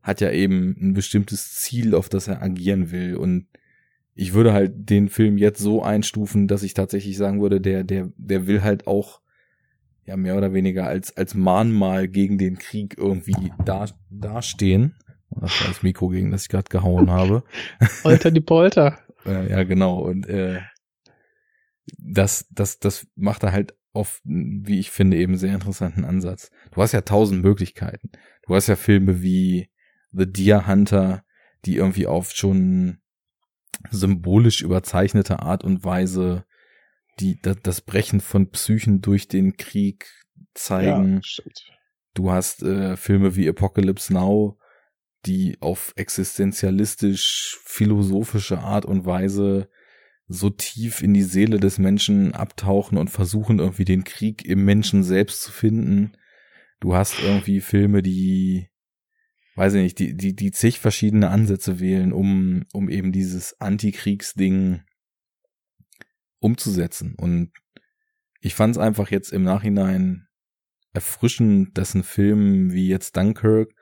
hat 0.00 0.20
ja 0.20 0.30
eben 0.30 0.76
ein 0.80 0.94
bestimmtes 0.94 1.54
Ziel, 1.54 1.94
auf 1.94 2.08
das 2.08 2.28
er 2.28 2.40
agieren 2.40 2.92
will. 2.92 3.16
Und 3.16 3.48
ich 4.14 4.32
würde 4.32 4.52
halt 4.52 4.88
den 4.88 5.08
Film 5.08 5.38
jetzt 5.38 5.58
so 5.58 5.82
einstufen, 5.82 6.46
dass 6.46 6.62
ich 6.62 6.74
tatsächlich 6.74 7.16
sagen 7.16 7.42
würde, 7.42 7.60
der, 7.60 7.82
der, 7.82 8.12
der 8.16 8.46
will 8.46 8.62
halt 8.62 8.86
auch 8.86 9.22
ja 10.06 10.16
mehr 10.16 10.36
oder 10.36 10.52
weniger 10.52 10.86
als 10.86 11.16
als 11.16 11.34
Mahnmal 11.34 12.08
gegen 12.08 12.36
den 12.36 12.58
Krieg 12.58 12.96
irgendwie 12.98 13.52
da 13.64 13.86
dastehen 14.10 14.94
das 15.40 15.60
war 15.60 15.68
das 15.68 15.82
Mikro, 15.82 16.08
gegen 16.08 16.30
das 16.30 16.42
ich 16.42 16.48
gerade 16.48 16.68
gehauen 16.68 17.10
habe. 17.10 17.44
Polter 18.02 18.30
die 18.30 18.40
Polter. 18.40 18.98
ja, 19.24 19.62
genau. 19.64 20.00
Und 20.00 20.28
äh, 20.28 20.60
das, 21.98 22.46
das, 22.50 22.78
das 22.78 23.06
macht 23.14 23.42
er 23.42 23.52
halt 23.52 23.74
auf, 23.92 24.20
wie 24.24 24.80
ich 24.80 24.90
finde, 24.90 25.16
eben 25.16 25.36
sehr 25.36 25.54
interessanten 25.54 26.04
Ansatz. 26.04 26.50
Du 26.72 26.82
hast 26.82 26.92
ja 26.92 27.02
tausend 27.02 27.42
Möglichkeiten. 27.42 28.10
Du 28.46 28.54
hast 28.54 28.66
ja 28.66 28.76
Filme 28.76 29.22
wie 29.22 29.70
The 30.12 30.30
Deer 30.30 30.66
Hunter, 30.66 31.24
die 31.64 31.76
irgendwie 31.76 32.06
auf 32.06 32.32
schon 32.32 32.98
symbolisch 33.90 34.62
überzeichnete 34.62 35.40
Art 35.40 35.64
und 35.64 35.84
Weise 35.84 36.44
die 37.20 37.40
das 37.40 37.80
Brechen 37.80 38.20
von 38.20 38.50
Psychen 38.50 39.00
durch 39.00 39.28
den 39.28 39.56
Krieg 39.56 40.10
zeigen. 40.54 41.20
Ja, 41.22 41.44
du 42.14 42.30
hast 42.30 42.62
äh, 42.62 42.96
Filme 42.96 43.36
wie 43.36 43.48
Apocalypse 43.48 44.12
Now, 44.12 44.58
die 45.26 45.56
auf 45.60 45.92
existenzialistisch 45.96 47.58
philosophische 47.64 48.58
Art 48.58 48.84
und 48.84 49.06
Weise 49.06 49.68
so 50.26 50.50
tief 50.50 51.02
in 51.02 51.12
die 51.12 51.22
Seele 51.22 51.60
des 51.60 51.78
Menschen 51.78 52.34
abtauchen 52.34 52.96
und 52.98 53.10
versuchen 53.10 53.58
irgendwie 53.58 53.84
den 53.84 54.04
Krieg 54.04 54.44
im 54.44 54.64
Menschen 54.64 55.02
selbst 55.02 55.42
zu 55.42 55.52
finden. 55.52 56.16
Du 56.80 56.94
hast 56.94 57.20
irgendwie 57.22 57.60
Filme, 57.60 58.02
die, 58.02 58.68
weiß 59.56 59.74
ich 59.74 59.82
nicht, 59.82 59.98
die, 59.98 60.16
die, 60.16 60.34
die 60.34 60.50
zig 60.50 60.80
verschiedene 60.80 61.30
Ansätze 61.30 61.78
wählen, 61.78 62.12
um, 62.12 62.64
um 62.72 62.88
eben 62.88 63.12
dieses 63.12 63.60
Antikriegsding 63.60 64.82
umzusetzen. 66.38 67.14
Und 67.16 67.52
ich 68.40 68.54
fand 68.54 68.76
es 68.76 68.82
einfach 68.82 69.10
jetzt 69.10 69.32
im 69.32 69.42
Nachhinein 69.42 70.26
erfrischend, 70.92 71.76
dass 71.76 71.94
ein 71.94 72.02
Film 72.02 72.72
wie 72.72 72.88
jetzt 72.88 73.16
Dunkirk 73.16 73.74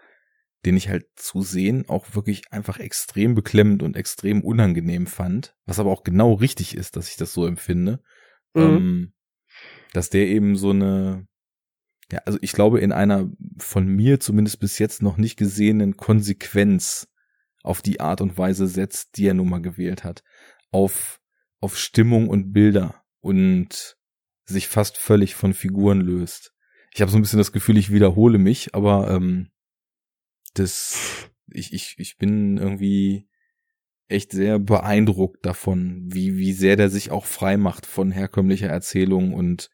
den 0.64 0.76
ich 0.76 0.88
halt 0.88 1.06
zu 1.16 1.42
sehen 1.42 1.88
auch 1.88 2.14
wirklich 2.14 2.52
einfach 2.52 2.78
extrem 2.78 3.34
beklemmend 3.34 3.82
und 3.82 3.96
extrem 3.96 4.42
unangenehm 4.42 5.06
fand, 5.06 5.54
was 5.66 5.78
aber 5.78 5.90
auch 5.90 6.04
genau 6.04 6.34
richtig 6.34 6.76
ist, 6.76 6.96
dass 6.96 7.08
ich 7.08 7.16
das 7.16 7.32
so 7.32 7.46
empfinde, 7.46 8.00
mhm. 8.54 8.62
ähm, 8.62 9.12
dass 9.92 10.08
der 10.10 10.26
eben 10.26 10.56
so 10.56 10.70
eine 10.70 11.26
ja, 12.12 12.20
also 12.26 12.38
ich 12.42 12.52
glaube, 12.52 12.78
in 12.80 12.92
einer 12.92 13.30
von 13.56 13.86
mir 13.86 14.20
zumindest 14.20 14.60
bis 14.60 14.78
jetzt 14.78 15.02
noch 15.02 15.16
nicht 15.16 15.38
gesehenen 15.38 15.96
Konsequenz 15.96 17.08
auf 17.62 17.80
die 17.80 18.00
Art 18.00 18.20
und 18.20 18.36
Weise 18.36 18.66
setzt, 18.66 19.16
die 19.16 19.26
er 19.26 19.34
nun 19.34 19.48
mal 19.48 19.62
gewählt 19.62 20.04
hat. 20.04 20.22
Auf, 20.70 21.20
auf 21.60 21.78
Stimmung 21.78 22.28
und 22.28 22.52
Bilder 22.52 23.02
und 23.20 23.96
sich 24.44 24.68
fast 24.68 24.98
völlig 24.98 25.34
von 25.34 25.54
Figuren 25.54 26.00
löst. 26.00 26.52
Ich 26.92 27.00
habe 27.00 27.10
so 27.10 27.16
ein 27.16 27.22
bisschen 27.22 27.38
das 27.38 27.52
Gefühl, 27.52 27.78
ich 27.78 27.90
wiederhole 27.90 28.38
mich, 28.38 28.74
aber 28.74 29.10
ähm, 29.10 29.48
das, 30.54 31.30
ich, 31.50 31.72
ich, 31.72 31.94
ich 31.98 32.18
bin 32.18 32.58
irgendwie 32.58 33.28
echt 34.08 34.32
sehr 34.32 34.58
beeindruckt 34.58 35.44
davon, 35.46 36.08
wie, 36.12 36.36
wie 36.36 36.52
sehr 36.52 36.76
der 36.76 36.90
sich 36.90 37.10
auch 37.10 37.24
frei 37.24 37.56
macht 37.56 37.86
von 37.86 38.10
herkömmlicher 38.10 38.68
Erzählung 38.68 39.32
und 39.32 39.70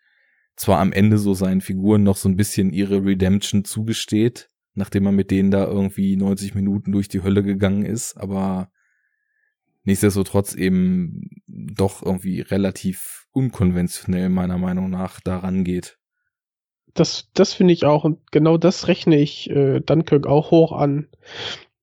zwar 0.56 0.80
am 0.80 0.92
Ende 0.92 1.18
so 1.18 1.34
seinen 1.34 1.60
Figuren 1.60 2.02
noch 2.02 2.16
so 2.16 2.28
ein 2.28 2.36
bisschen 2.36 2.72
ihre 2.72 3.04
Redemption 3.04 3.64
zugesteht, 3.64 4.50
nachdem 4.74 5.06
er 5.06 5.12
mit 5.12 5.30
denen 5.30 5.50
da 5.50 5.64
irgendwie 5.64 6.16
90 6.16 6.54
Minuten 6.54 6.92
durch 6.92 7.08
die 7.08 7.22
Hölle 7.22 7.42
gegangen 7.42 7.84
ist, 7.84 8.16
aber 8.16 8.70
nichtsdestotrotz 9.84 10.54
eben 10.54 11.42
doch 11.46 12.02
irgendwie 12.02 12.40
relativ 12.40 13.26
unkonventionell 13.32 14.28
meiner 14.28 14.58
Meinung 14.58 14.90
nach 14.90 15.20
daran 15.20 15.64
geht. 15.64 15.97
Das, 16.98 17.28
das 17.34 17.52
finde 17.52 17.74
ich 17.74 17.84
auch 17.84 18.04
und 18.04 18.32
genau 18.32 18.56
das 18.56 18.88
rechne 18.88 19.18
ich 19.18 19.48
äh, 19.50 19.80
Dunkirk 19.80 20.26
auch 20.26 20.50
hoch 20.50 20.72
an, 20.72 21.06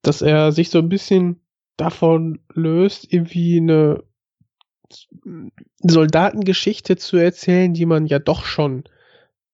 dass 0.02 0.22
er 0.22 0.52
sich 0.52 0.70
so 0.70 0.80
ein 0.80 0.90
bisschen 0.90 1.40
davon 1.78 2.40
löst, 2.54 3.12
irgendwie 3.14 3.58
eine 3.58 4.04
Soldatengeschichte 5.80 6.98
zu 6.98 7.18
erzählen, 7.18 7.74
die 7.74 7.86
man 7.86 8.08
ja 8.08 8.20
doch 8.20 8.46
schon 8.46 8.84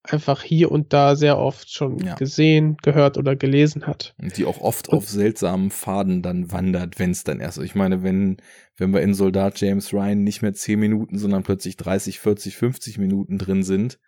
einfach 0.02 0.42
hier 0.42 0.72
und 0.72 0.92
da 0.92 1.14
sehr 1.14 1.38
oft 1.38 1.72
schon 1.72 1.98
ja. 1.98 2.16
gesehen, 2.16 2.76
gehört 2.82 3.16
oder 3.16 3.36
gelesen 3.36 3.86
hat. 3.86 4.14
Und 4.20 4.36
die 4.36 4.44
auch 4.44 4.60
oft 4.60 4.88
und, 4.88 4.98
auf 4.98 5.08
seltsamen 5.08 5.70
Faden 5.70 6.22
dann 6.22 6.50
wandert, 6.50 6.98
wenn 6.98 7.12
es 7.12 7.22
dann 7.22 7.38
erst. 7.38 7.58
Ich 7.58 7.76
meine, 7.76 8.02
wenn, 8.02 8.38
wenn 8.76 8.92
wir 8.92 9.00
in 9.00 9.14
Soldat 9.14 9.60
James 9.60 9.92
Ryan 9.92 10.24
nicht 10.24 10.42
mehr 10.42 10.54
10 10.54 10.80
Minuten, 10.80 11.18
sondern 11.18 11.44
plötzlich 11.44 11.76
30, 11.76 12.18
40, 12.18 12.56
50 12.56 12.98
Minuten 12.98 13.38
drin 13.38 13.62
sind, 13.62 14.00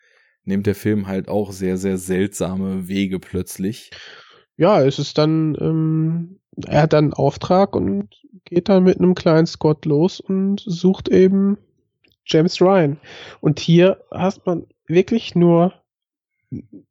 nimmt 0.44 0.66
der 0.66 0.74
Film 0.74 1.06
halt 1.06 1.28
auch 1.28 1.52
sehr, 1.52 1.76
sehr 1.76 1.98
seltsame 1.98 2.89
Wege 2.89 3.18
plötzlich. 3.18 3.90
Ja, 4.56 4.82
es 4.82 4.98
ist 4.98 5.18
dann, 5.18 5.56
ähm, 5.60 6.39
er 6.66 6.82
hat 6.82 6.92
dann 6.92 7.06
einen 7.06 7.12
Auftrag 7.14 7.74
und 7.74 8.08
geht 8.44 8.68
dann 8.68 8.84
mit 8.84 8.98
einem 8.98 9.14
kleinen 9.14 9.47
Scott 9.47 9.84
los 9.84 10.20
und 10.20 10.62
sucht 10.64 11.08
eben 11.08 11.58
James 12.26 12.60
Ryan. 12.60 12.98
Und 13.40 13.58
hier 13.60 14.02
hast 14.10 14.47
man 14.47 14.66
wirklich 14.86 15.34
nur, 15.34 15.74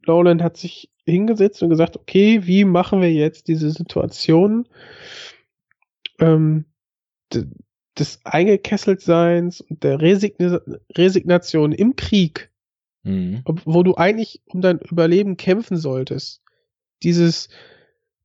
Nolan 0.06 0.44
hat 0.44 0.58
sich 0.58 0.90
hingesetzt 1.06 1.62
und 1.64 1.70
gesagt, 1.70 1.98
okay, 1.98 2.46
wie 2.46 2.66
machen 2.66 3.02
wir 3.02 3.12
jetzt 3.12 3.48
diese 3.48 3.72
Situation 3.72 4.68
ähm, 6.20 6.66
des 7.98 8.20
Eingekesseltseins 8.24 9.62
und 9.62 9.84
der 9.84 10.02
Resign 10.02 10.60
Resignation 10.96 11.72
im 11.72 11.96
Krieg, 11.96 12.52
mhm. 13.04 13.44
wo 13.46 13.84
du 13.84 13.96
eigentlich 13.96 14.42
um 14.46 14.62
dein 14.62 14.80
Überleben 14.80 15.38
kämpfen 15.38 15.78
solltest. 15.78 16.42
Dieses, 17.04 17.50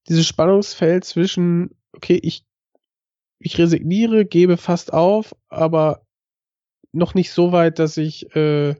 dieses 0.09 0.27
Spannungsfeld 0.27 1.05
zwischen, 1.05 1.71
okay, 1.93 2.19
ich 2.23 2.45
ich 3.41 3.59
resigniere, 3.59 4.25
gebe 4.25 4.57
fast 4.57 4.93
auf, 4.93 5.35
aber 5.49 6.03
noch 6.93 7.15
nicht 7.15 7.31
so 7.31 7.53
weit, 7.53 7.79
dass 7.79 7.97
ich 7.97 8.35
äh, 8.35 8.75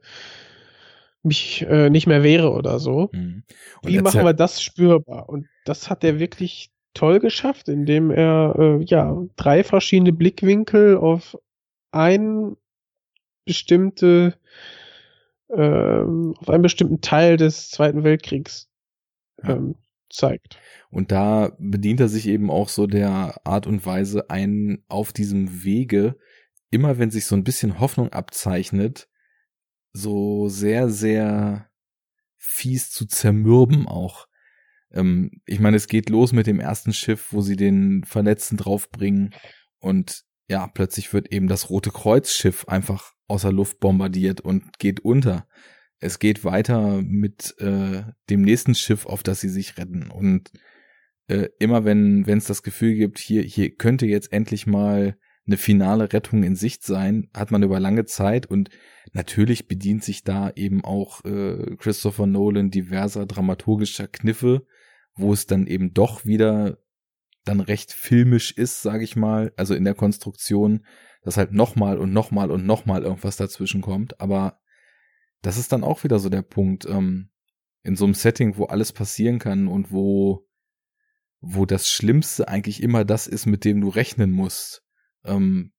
mich 1.23 1.63
äh, 1.69 1.91
nicht 1.91 2.07
mehr 2.07 2.23
wehre 2.23 2.53
oder 2.53 2.79
so. 2.79 3.11
Mhm. 3.13 3.45
Wie 3.83 4.01
machen 4.01 4.25
wir 4.25 4.35
das 4.35 4.63
spürbar? 4.63 5.29
Und 5.29 5.47
das 5.65 5.91
hat 5.91 6.05
er 6.05 6.19
wirklich 6.19 6.71
toll 6.95 7.21
geschafft, 7.21 7.69
indem 7.69 8.11
er 8.11 8.55
äh, 8.59 8.85
ja 8.85 9.17
drei 9.37 9.63
verschiedene 9.63 10.13
Blickwinkel 10.13 10.97
auf 10.97 11.39
ein 11.93 12.57
bestimmte 13.45 14.35
äh, 15.49 16.01
auf 16.03 16.49
einen 16.49 16.63
bestimmten 16.63 17.01
Teil 17.01 17.37
des 17.37 17.71
Zweiten 17.71 18.05
Weltkriegs 18.05 18.69
ähm, 19.43 19.77
zeigt. 20.11 20.59
Und 20.91 21.13
da 21.13 21.53
bedient 21.59 22.01
er 22.01 22.09
sich 22.09 22.27
eben 22.27 22.51
auch 22.51 22.69
so 22.69 22.87
der 22.87 23.41
Art 23.45 23.67
und 23.67 23.85
Weise 23.85 24.31
ein 24.31 24.85
auf 24.89 25.13
diesem 25.13 25.65
Wege, 25.65 26.17
immer 26.71 26.99
wenn 26.99 27.11
sich 27.11 27.27
so 27.27 27.35
ein 27.35 27.45
bisschen 27.45 27.79
Hoffnung 27.81 28.11
abzeichnet, 28.11 29.09
so 29.93 30.49
sehr, 30.49 30.89
sehr 30.89 31.69
fies 32.37 32.91
zu 32.91 33.07
zermürben 33.07 33.87
auch. 33.87 34.27
Ähm, 34.93 35.31
ich 35.47 35.61
meine, 35.61 35.77
es 35.77 35.89
geht 35.89 36.09
los 36.09 36.33
mit 36.33 36.47
dem 36.47 36.61
ersten 36.61 36.93
Schiff, 36.93 37.33
wo 37.33 37.41
sie 37.41 37.57
den 37.57 38.05
Verletzten 38.05 38.57
draufbringen 38.57 39.35
und 39.79 40.25
ja, 40.49 40.67
plötzlich 40.67 41.13
wird 41.13 41.33
eben 41.33 41.47
das 41.47 41.71
Rote 41.71 41.91
Kreuz-Schiff 41.91 42.67
einfach 42.67 43.13
außer 43.27 43.53
Luft 43.53 43.81
bombardiert 43.81 44.41
und 44.41 44.79
geht 44.79 45.01
unter 45.01 45.47
es 46.01 46.19
geht 46.19 46.45
weiter 46.45 47.03
mit 47.03 47.55
äh, 47.59 48.03
dem 48.31 48.43
nächsten 48.43 48.75
Schiff, 48.75 49.07
auf 49.07 49.23
das 49.23 49.41
sie 49.41 49.49
sich 49.49 49.77
retten. 49.79 50.11
Und 50.11 50.51
äh, 51.27 51.49
immer 51.59 51.85
wenn 51.85 52.25
es 52.27 52.47
das 52.47 52.63
Gefühl 52.63 52.95
gibt, 52.95 53.19
hier 53.19 53.43
hier 53.43 53.75
könnte 53.75 54.07
jetzt 54.07 54.33
endlich 54.33 54.67
mal 54.67 55.17
eine 55.47 55.57
finale 55.57 56.13
Rettung 56.13 56.43
in 56.43 56.57
Sicht 56.57 56.85
sein, 56.85 57.31
hat 57.35 57.51
man 57.51 57.63
über 57.63 57.81
lange 57.81 58.05
Zeit 58.05 58.47
und 58.47 58.71
natürlich 59.13 59.67
bedient 59.67 60.05
sich 60.05 60.23
da 60.23 60.51
eben 60.55 60.85
auch 60.85 61.25
äh, 61.25 61.77
Christopher 61.79 62.27
Nolan 62.27 62.71
diverser 62.71 63.27
dramaturgischer 63.27 64.09
Kniffe, 64.09 64.67
wo 65.15 65.33
es 65.33 65.47
dann 65.47 65.67
eben 65.67 65.95
doch 65.95 66.27
wieder 66.27 66.79
dann 67.49 67.61
recht 67.61 67.93
filmisch 67.93 68.53
ist, 68.53 68.83
sage 68.83 69.05
ich 69.05 69.17
mal, 69.17 69.53
also 69.57 69.75
in 69.75 69.85
der 69.85 69.95
Konstruktion, 69.95 70.87
dass 71.23 71.37
halt 71.37 71.53
nochmal 71.53 71.99
und 71.99 72.13
nochmal 72.13 72.51
und 72.51 72.67
nochmal 72.67 73.03
irgendwas 73.03 73.37
dazwischen 73.37 73.81
kommt, 73.81 74.21
aber 74.21 74.61
das 75.43 75.57
ist 75.57 75.73
dann 75.73 75.85
auch 75.85 76.05
wieder 76.05 76.19
so 76.19 76.29
der 76.29 76.43
Punkt, 76.43 76.87
ähm, 76.87 77.31
in 77.83 77.97
so 77.97 78.05
einem 78.05 78.15
Setting, 78.15 78.57
wo 78.57 78.67
alles 78.67 78.93
passieren 78.93 79.39
kann 79.39 79.69
und 79.69 79.93
wo, 79.93 80.47
wo 81.41 81.65
das 81.65 81.89
Schlimmste 81.89 82.49
eigentlich 82.49 82.83
immer 82.83 83.05
das 83.05 83.27
ist, 83.27 83.47
mit 83.47 83.65
dem 83.65 83.81
du 83.81 83.89
rechnen 83.89 84.31
musst, 84.31 84.85
ähm, 85.25 85.73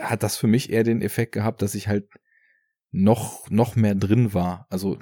hat 0.00 0.22
das 0.22 0.36
für 0.36 0.46
mich 0.46 0.70
eher 0.70 0.84
den 0.84 1.02
Effekt 1.02 1.32
gehabt, 1.32 1.62
dass 1.62 1.74
ich 1.74 1.88
halt 1.88 2.08
noch, 2.90 3.50
noch 3.50 3.76
mehr 3.76 3.94
drin 3.94 4.34
war. 4.34 4.66
Also, 4.70 4.98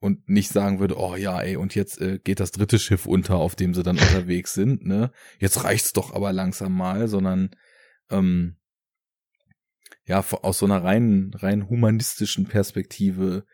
und 0.00 0.28
nicht 0.28 0.50
sagen 0.50 0.80
würde, 0.80 0.98
oh 0.98 1.14
ja, 1.14 1.40
ey, 1.40 1.56
und 1.56 1.74
jetzt 1.74 2.00
äh, 2.00 2.18
geht 2.18 2.40
das 2.40 2.52
dritte 2.52 2.78
Schiff 2.78 3.06
unter, 3.06 3.36
auf 3.36 3.54
dem 3.54 3.74
sie 3.74 3.82
dann 3.82 3.98
unterwegs 3.98 4.54
sind, 4.54 4.84
ne? 4.84 5.12
Jetzt 5.38 5.62
reicht's 5.62 5.92
doch 5.92 6.14
aber 6.14 6.32
langsam 6.32 6.72
mal, 6.72 7.06
sondern 7.06 7.50
ähm, 8.10 8.56
ja, 10.06 10.24
aus 10.42 10.58
so 10.58 10.66
einer 10.66 10.82
rein, 10.82 11.30
rein 11.34 11.68
humanistischen 11.68 12.46
Perspektive 12.46 13.44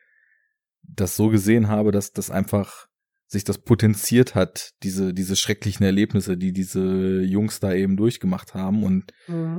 das 0.82 1.16
so 1.16 1.28
gesehen 1.28 1.68
habe, 1.68 1.90
dass 1.90 2.12
das 2.12 2.30
einfach 2.30 2.86
sich 3.26 3.42
das 3.42 3.58
potenziert 3.58 4.36
hat, 4.36 4.70
diese, 4.84 5.12
diese 5.12 5.34
schrecklichen 5.34 5.84
Erlebnisse, 5.84 6.36
die 6.36 6.52
diese 6.52 7.22
Jungs 7.22 7.58
da 7.58 7.74
eben 7.74 7.96
durchgemacht 7.96 8.54
haben 8.54 8.84
und 8.84 9.12
mhm. 9.26 9.58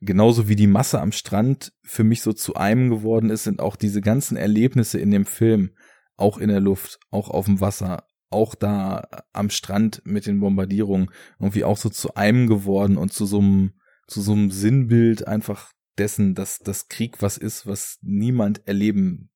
genauso 0.00 0.48
wie 0.48 0.56
die 0.56 0.66
Masse 0.66 1.00
am 1.00 1.12
Strand 1.12 1.72
für 1.84 2.02
mich 2.02 2.22
so 2.22 2.32
zu 2.32 2.56
einem 2.56 2.90
geworden 2.90 3.30
ist, 3.30 3.44
sind 3.44 3.60
auch 3.60 3.76
diese 3.76 4.00
ganzen 4.00 4.36
Erlebnisse 4.36 4.98
in 4.98 5.12
dem 5.12 5.26
Film, 5.26 5.70
auch 6.18 6.38
in 6.38 6.48
der 6.48 6.60
Luft, 6.60 6.98
auch 7.10 7.30
auf 7.30 7.46
dem 7.46 7.60
Wasser, 7.60 8.06
auch 8.30 8.54
da 8.54 9.08
am 9.32 9.48
Strand 9.48 10.02
mit 10.04 10.26
den 10.26 10.40
Bombardierungen 10.40 11.10
irgendwie 11.38 11.64
auch 11.64 11.78
so 11.78 11.88
zu 11.88 12.14
einem 12.14 12.46
geworden 12.46 12.98
und 12.98 13.12
zu 13.12 13.24
so 13.24 13.38
einem, 13.38 13.72
zu 14.06 14.20
so 14.20 14.32
einem 14.32 14.50
Sinnbild 14.50 15.26
einfach 15.26 15.72
dessen, 15.96 16.34
dass 16.34 16.58
das 16.58 16.88
Krieg 16.88 17.22
was 17.22 17.38
ist, 17.38 17.66
was 17.66 17.98
niemand 18.02 18.66
erleben 18.66 19.30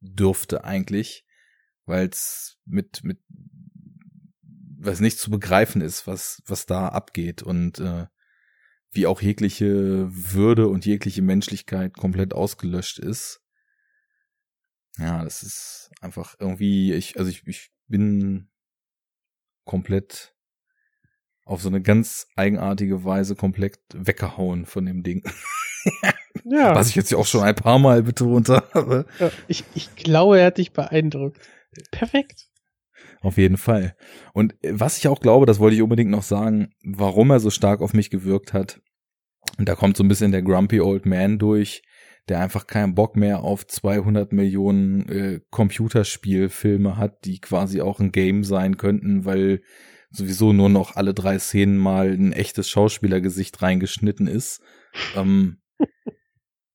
dürfte 0.00 0.64
eigentlich, 0.64 1.24
weil 1.86 2.08
es 2.08 2.58
mit 2.64 3.02
mit 3.02 3.18
was 4.78 5.00
nicht 5.00 5.18
zu 5.18 5.30
begreifen 5.30 5.80
ist, 5.80 6.06
was 6.06 6.42
was 6.46 6.66
da 6.66 6.88
abgeht 6.88 7.42
und 7.42 7.80
äh, 7.80 8.06
wie 8.90 9.06
auch 9.06 9.20
jegliche 9.20 10.08
Würde 10.10 10.68
und 10.68 10.86
jegliche 10.86 11.22
Menschlichkeit 11.22 11.94
komplett 11.94 12.34
ausgelöscht 12.34 12.98
ist. 12.98 13.40
Ja, 14.98 15.24
das 15.24 15.42
ist 15.42 15.90
einfach 16.00 16.34
irgendwie 16.38 16.92
ich 16.92 17.18
also 17.18 17.30
ich 17.30 17.46
ich 17.46 17.70
bin 17.88 18.48
komplett 19.64 20.34
auf 21.44 21.62
so 21.62 21.68
eine 21.68 21.80
ganz 21.80 22.26
eigenartige 22.34 23.04
Weise 23.04 23.36
komplett 23.36 23.78
weggehauen 23.94 24.66
von 24.66 24.84
dem 24.84 25.02
Ding. 25.02 25.22
ja. 26.44 26.74
Was 26.74 26.88
ich 26.88 26.96
jetzt 26.96 27.12
ja 27.12 27.18
auch 27.18 27.26
schon 27.26 27.42
ein 27.42 27.54
paar 27.54 27.78
Mal 27.78 28.02
betont 28.02 28.48
habe. 28.48 29.06
Ja, 29.20 29.30
ich, 29.46 29.64
ich 29.74 29.94
glaube, 29.94 30.40
er 30.40 30.46
hat 30.46 30.58
dich 30.58 30.72
beeindruckt. 30.72 31.38
Perfekt. 31.92 32.48
Auf 33.20 33.38
jeden 33.38 33.56
Fall. 33.56 33.96
Und 34.32 34.56
was 34.62 34.98
ich 34.98 35.08
auch 35.08 35.20
glaube, 35.20 35.46
das 35.46 35.60
wollte 35.60 35.76
ich 35.76 35.82
unbedingt 35.82 36.10
noch 36.10 36.24
sagen, 36.24 36.74
warum 36.84 37.30
er 37.30 37.40
so 37.40 37.50
stark 37.50 37.80
auf 37.80 37.92
mich 37.92 38.10
gewirkt 38.10 38.52
hat. 38.52 38.80
Und 39.58 39.68
da 39.68 39.76
kommt 39.76 39.96
so 39.96 40.02
ein 40.02 40.08
bisschen 40.08 40.32
der 40.32 40.42
Grumpy 40.42 40.80
Old 40.80 41.06
Man 41.06 41.38
durch, 41.38 41.82
der 42.28 42.40
einfach 42.40 42.66
keinen 42.66 42.94
Bock 42.94 43.16
mehr 43.16 43.40
auf 43.40 43.66
200 43.66 44.32
Millionen 44.32 45.08
äh, 45.08 45.40
Computerspielfilme 45.50 46.96
hat, 46.96 47.24
die 47.24 47.40
quasi 47.40 47.80
auch 47.80 48.00
ein 48.00 48.12
Game 48.12 48.42
sein 48.42 48.76
könnten, 48.76 49.24
weil 49.24 49.62
sowieso 50.10 50.52
nur 50.52 50.68
noch 50.68 50.96
alle 50.96 51.14
drei 51.14 51.38
Szenen 51.38 51.76
mal 51.76 52.12
ein 52.12 52.32
echtes 52.32 52.68
Schauspielergesicht 52.68 53.62
reingeschnitten 53.62 54.26
ist. 54.26 54.60
Ähm, 55.14 55.60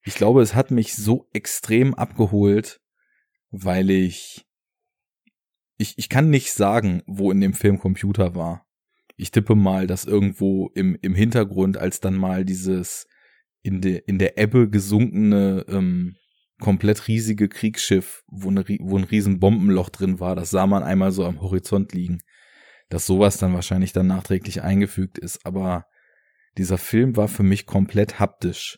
ich 0.03 0.15
glaube, 0.15 0.41
es 0.41 0.55
hat 0.55 0.71
mich 0.71 0.95
so 0.95 1.27
extrem 1.33 1.93
abgeholt, 1.95 2.79
weil 3.49 3.89
ich, 3.89 4.45
ich, 5.77 5.97
ich 5.97 6.07
kann 6.07 6.29
nicht 6.29 6.53
sagen, 6.53 7.03
wo 7.07 7.31
in 7.31 7.41
dem 7.41 7.53
Film 7.53 7.77
Computer 7.79 8.35
war. 8.35 8.65
Ich 9.17 9.31
tippe 9.31 9.55
mal, 9.55 9.85
dass 9.85 10.05
irgendwo 10.05 10.69
im, 10.73 10.97
im 11.01 11.13
Hintergrund, 11.13 11.77
als 11.77 11.99
dann 11.99 12.15
mal 12.15 12.45
dieses 12.45 13.07
in, 13.63 13.81
de, 13.81 14.01
in 14.05 14.19
der 14.19 14.37
Ebbe 14.37 14.69
gesunkene, 14.69 15.65
ähm, 15.67 16.15
komplett 16.59 17.07
riesige 17.07 17.49
Kriegsschiff, 17.49 18.23
wo, 18.27 18.49
eine, 18.49 18.63
wo 18.79 18.97
ein 18.97 19.03
riesen 19.03 19.39
Bombenloch 19.39 19.89
drin 19.89 20.19
war, 20.19 20.35
das 20.35 20.51
sah 20.51 20.67
man 20.67 20.83
einmal 20.83 21.11
so 21.11 21.25
am 21.25 21.41
Horizont 21.41 21.93
liegen, 21.93 22.19
dass 22.89 23.05
sowas 23.05 23.37
dann 23.37 23.53
wahrscheinlich 23.53 23.93
dann 23.93 24.07
nachträglich 24.07 24.61
eingefügt 24.61 25.17
ist. 25.17 25.45
Aber 25.45 25.85
dieser 26.57 26.77
Film 26.77 27.17
war 27.17 27.27
für 27.27 27.43
mich 27.43 27.65
komplett 27.65 28.19
haptisch. 28.19 28.77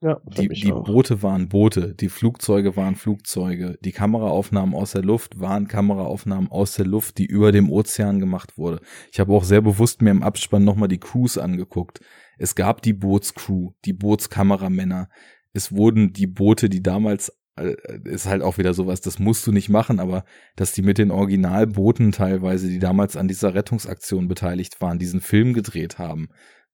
Ja, 0.00 0.20
die, 0.26 0.48
die 0.48 0.70
Boote 0.70 1.22
waren 1.22 1.48
Boote, 1.48 1.94
die 1.94 2.10
Flugzeuge 2.10 2.76
waren 2.76 2.94
Flugzeuge, 2.94 3.78
die 3.82 3.92
Kameraaufnahmen 3.92 4.74
aus 4.74 4.92
der 4.92 5.02
Luft 5.02 5.40
waren 5.40 5.66
Kameraaufnahmen 5.66 6.50
aus 6.50 6.74
der 6.74 6.84
Luft, 6.84 7.16
die 7.16 7.24
über 7.24 7.52
dem 7.52 7.70
Ozean 7.70 8.20
gemacht 8.20 8.58
wurde. 8.58 8.80
Ich 9.10 9.18
habe 9.18 9.32
auch 9.32 9.44
sehr 9.44 9.62
bewusst 9.62 10.02
mir 10.02 10.10
im 10.10 10.22
Abspann 10.22 10.62
nochmal 10.62 10.88
die 10.88 11.00
Crews 11.00 11.38
angeguckt. 11.38 12.00
Es 12.38 12.54
gab 12.54 12.82
die 12.82 12.92
Bootscrew, 12.92 13.72
die 13.84 13.92
Bootskameramänner. 13.92 15.08
Es 15.52 15.72
wurden 15.72 16.12
die 16.12 16.26
Boote, 16.26 16.68
die 16.68 16.82
damals 16.82 17.32
äh, 17.56 17.76
ist 18.04 18.26
halt 18.26 18.42
auch 18.42 18.58
wieder 18.58 18.74
sowas, 18.74 19.00
das 19.00 19.18
musst 19.18 19.46
du 19.46 19.52
nicht 19.52 19.68
machen, 19.68 20.00
aber 20.00 20.24
dass 20.56 20.72
die 20.72 20.82
mit 20.82 20.98
den 20.98 21.10
Originalbooten 21.10 22.10
teilweise, 22.12 22.68
die 22.68 22.80
damals 22.80 23.16
an 23.16 23.28
dieser 23.28 23.54
Rettungsaktion 23.54 24.26
beteiligt 24.26 24.80
waren, 24.80 24.98
diesen 24.98 25.20
Film 25.20 25.54
gedreht 25.54 25.98
haben. 25.98 26.28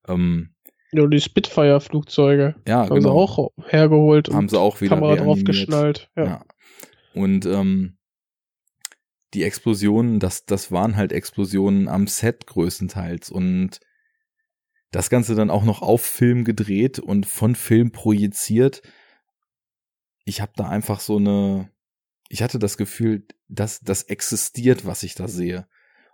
Ähm, 0.07 0.55
ja, 0.91 1.05
die 1.05 1.21
Spitfire-Flugzeuge. 1.21 2.55
Ja, 2.67 2.79
haben 2.79 2.95
genau. 2.95 3.01
sie 3.01 3.11
auch 3.11 3.51
hergeholt 3.69 4.29
haben 4.33 4.49
sie 4.49 4.59
auch 4.59 4.81
wieder 4.81 4.95
Kamera 4.95 5.15
draufgeschnallt. 5.15 6.09
Ja. 6.17 6.25
Ja. 6.25 6.45
Und 7.13 7.45
ähm, 7.45 7.97
die 9.33 9.43
Explosionen, 9.43 10.19
das, 10.19 10.45
das 10.45 10.71
waren 10.71 10.97
halt 10.97 11.11
Explosionen 11.13 11.87
am 11.87 12.07
Set 12.07 12.47
größtenteils 12.47 13.29
und 13.31 13.79
das 14.91 15.09
Ganze 15.09 15.35
dann 15.35 15.49
auch 15.49 15.63
noch 15.63 15.81
auf 15.81 16.01
Film 16.01 16.43
gedreht 16.43 16.99
und 16.99 17.25
von 17.25 17.55
Film 17.55 17.91
projiziert. 17.91 18.81
Ich 20.25 20.41
habe 20.41 20.51
da 20.55 20.67
einfach 20.67 20.99
so 20.99 21.17
eine, 21.17 21.71
ich 22.29 22.43
hatte 22.43 22.59
das 22.59 22.77
Gefühl, 22.77 23.25
dass 23.47 23.79
das 23.79 24.03
existiert, 24.03 24.85
was 24.85 25.03
ich 25.03 25.15
da 25.15 25.27
sehe. 25.27 25.67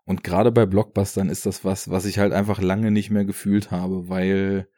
Und 0.05 0.23
gerade 0.23 0.51
bei 0.51 0.65
Blockbustern 0.65 1.29
ist 1.29 1.45
das 1.45 1.65
was, 1.65 1.89
was 1.89 2.05
ich 2.05 2.17
halt 2.17 2.31
einfach 2.31 2.61
lange 2.61 2.91
nicht 2.91 3.09
mehr 3.09 3.25
gefühlt 3.25 3.71
habe, 3.71 4.07
weil 4.07 4.69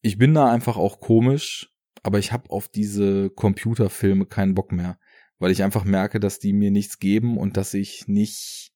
ich 0.00 0.18
bin 0.18 0.34
da 0.34 0.50
einfach 0.50 0.76
auch 0.76 0.98
komisch, 0.98 1.72
aber 2.02 2.18
ich 2.18 2.32
habe 2.32 2.50
auf 2.50 2.68
diese 2.68 3.30
Computerfilme 3.30 4.26
keinen 4.26 4.54
Bock 4.54 4.72
mehr, 4.72 4.98
weil 5.38 5.52
ich 5.52 5.62
einfach 5.62 5.84
merke, 5.84 6.18
dass 6.18 6.40
die 6.40 6.52
mir 6.52 6.72
nichts 6.72 6.98
geben 6.98 7.38
und 7.38 7.56
dass 7.56 7.74
ich 7.74 8.08
nicht, 8.08 8.71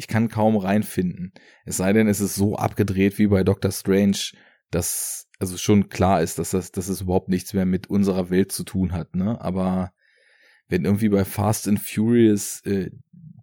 ich 0.00 0.08
kann 0.08 0.28
kaum 0.28 0.56
reinfinden. 0.56 1.34
Es 1.66 1.76
sei 1.76 1.92
denn, 1.92 2.08
es 2.08 2.22
ist 2.22 2.34
so 2.34 2.56
abgedreht 2.56 3.18
wie 3.18 3.26
bei 3.26 3.44
Doctor 3.44 3.70
Strange, 3.70 4.16
dass 4.70 5.28
also 5.38 5.58
schon 5.58 5.90
klar 5.90 6.22
ist, 6.22 6.38
dass 6.38 6.50
das, 6.50 6.72
dass 6.72 6.88
es 6.88 7.02
überhaupt 7.02 7.28
nichts 7.28 7.52
mehr 7.52 7.66
mit 7.66 7.90
unserer 7.90 8.30
Welt 8.30 8.50
zu 8.50 8.64
tun 8.64 8.92
hat, 8.92 9.14
ne? 9.14 9.38
Aber 9.42 9.92
wenn 10.68 10.86
irgendwie 10.86 11.10
bei 11.10 11.26
Fast 11.26 11.68
and 11.68 11.80
Furious 11.80 12.62
äh, 12.64 12.90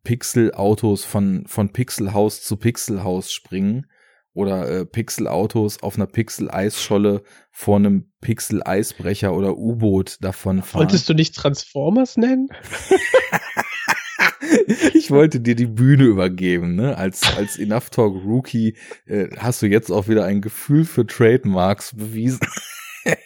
Pixel-Autos 0.03 1.05
von, 1.05 1.45
von 1.45 1.71
Pixelhaus 1.71 2.41
zu 2.41 2.57
Pixelhaus 2.57 3.31
springen 3.31 3.85
oder 4.33 4.67
äh, 4.67 4.85
Pixel-Autos 4.87 5.83
auf 5.83 5.95
einer 5.95 6.07
Pixel-Eisscholle 6.07 7.21
vor 7.51 7.75
einem 7.75 8.11
Pixel-Eisbrecher 8.21 9.35
oder 9.35 9.57
U-Boot 9.57 10.17
davon 10.21 10.63
fahren. 10.63 10.79
Wolltest 10.79 11.07
du 11.07 11.13
nicht 11.13 11.35
Transformers 11.35 12.17
nennen? 12.17 12.49
ich 14.93 15.11
wollte 15.11 15.39
dir 15.39 15.55
die 15.55 15.65
Bühne 15.65 16.03
übergeben, 16.05 16.75
ne? 16.75 16.97
Als, 16.97 17.35
als 17.37 17.57
Enough 17.57 17.89
Talk 17.89 18.13
Rookie 18.23 18.77
äh, 19.05 19.29
hast 19.37 19.61
du 19.61 19.67
jetzt 19.67 19.91
auch 19.91 20.07
wieder 20.07 20.25
ein 20.25 20.41
Gefühl 20.41 20.85
für 20.85 21.05
Trademarks 21.05 21.95
bewiesen. 21.95 22.39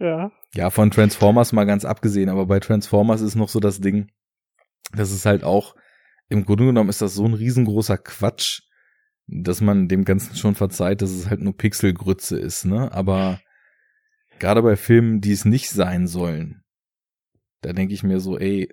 Ja. 0.00 0.32
Ja, 0.54 0.70
von 0.70 0.90
Transformers 0.90 1.52
mal 1.52 1.66
ganz 1.66 1.84
abgesehen, 1.84 2.30
aber 2.30 2.46
bei 2.46 2.58
Transformers 2.58 3.20
ist 3.20 3.34
noch 3.36 3.50
so 3.50 3.60
das 3.60 3.80
Ding, 3.80 4.10
das 4.92 5.12
ist 5.12 5.26
halt 5.26 5.44
auch, 5.44 5.76
im 6.28 6.44
Grunde 6.44 6.64
genommen 6.64 6.88
ist 6.88 7.02
das 7.02 7.14
so 7.14 7.24
ein 7.26 7.34
riesengroßer 7.34 7.98
Quatsch, 7.98 8.62
dass 9.26 9.60
man 9.60 9.88
dem 9.88 10.04
Ganzen 10.04 10.34
schon 10.36 10.54
verzeiht, 10.54 11.02
dass 11.02 11.10
es 11.10 11.28
halt 11.28 11.40
nur 11.40 11.56
Pixelgrütze 11.56 12.38
ist, 12.38 12.64
ne? 12.64 12.90
Aber 12.92 13.40
gerade 14.38 14.62
bei 14.62 14.76
Filmen, 14.76 15.20
die 15.20 15.32
es 15.32 15.44
nicht 15.44 15.70
sein 15.70 16.06
sollen, 16.06 16.59
da 17.62 17.72
denke 17.72 17.94
ich 17.94 18.02
mir 18.02 18.20
so, 18.20 18.38
ey, 18.38 18.68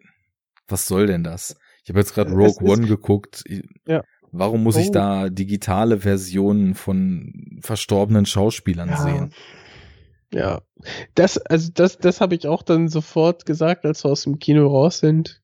was 0.68 0.88
soll 0.88 1.08
denn 1.08 1.24
das? 1.24 1.58
Ich 1.84 1.90
habe 1.90 2.00
jetzt 2.00 2.14
gerade 2.14 2.32
Es 2.32 2.36
Rogue 2.36 2.70
One 2.70 2.88
geguckt. 2.88 3.44
Ich- 3.46 3.64
Ja. 3.86 4.04
Warum 4.34 4.64
muss 4.64 4.76
ich 4.76 4.90
Oh. 4.90 4.92
da 4.94 5.30
digitale 5.30 6.00
Versionen 6.00 6.76
von 6.76 7.60
verstorbenen 7.62 8.26
Schauspielern 8.26 8.90
Ja. 8.90 8.98
sehen? 8.98 9.34
Ja. 10.34 10.62
Das, 11.16 11.38
also 11.38 11.72
das, 11.74 11.98
das 11.98 12.20
habe 12.20 12.36
ich 12.36 12.46
auch 12.48 12.62
dann 12.62 12.90
sofort 12.90 13.46
gesagt, 13.46 13.86
als 13.86 14.04
wir 14.04 14.12
aus 14.12 14.24
dem 14.24 14.40
Kino 14.40 14.68
raus 14.68 15.00
sind. 15.00 15.42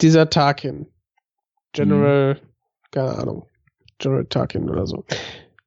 Dieser 0.00 0.28
Tarkin. 0.28 0.86
General, 1.72 2.40
keine 2.90 3.16
Ahnung. 3.16 3.46
General 3.98 4.26
Tarkin 4.26 4.68
oder 4.68 4.86
so. 4.86 5.04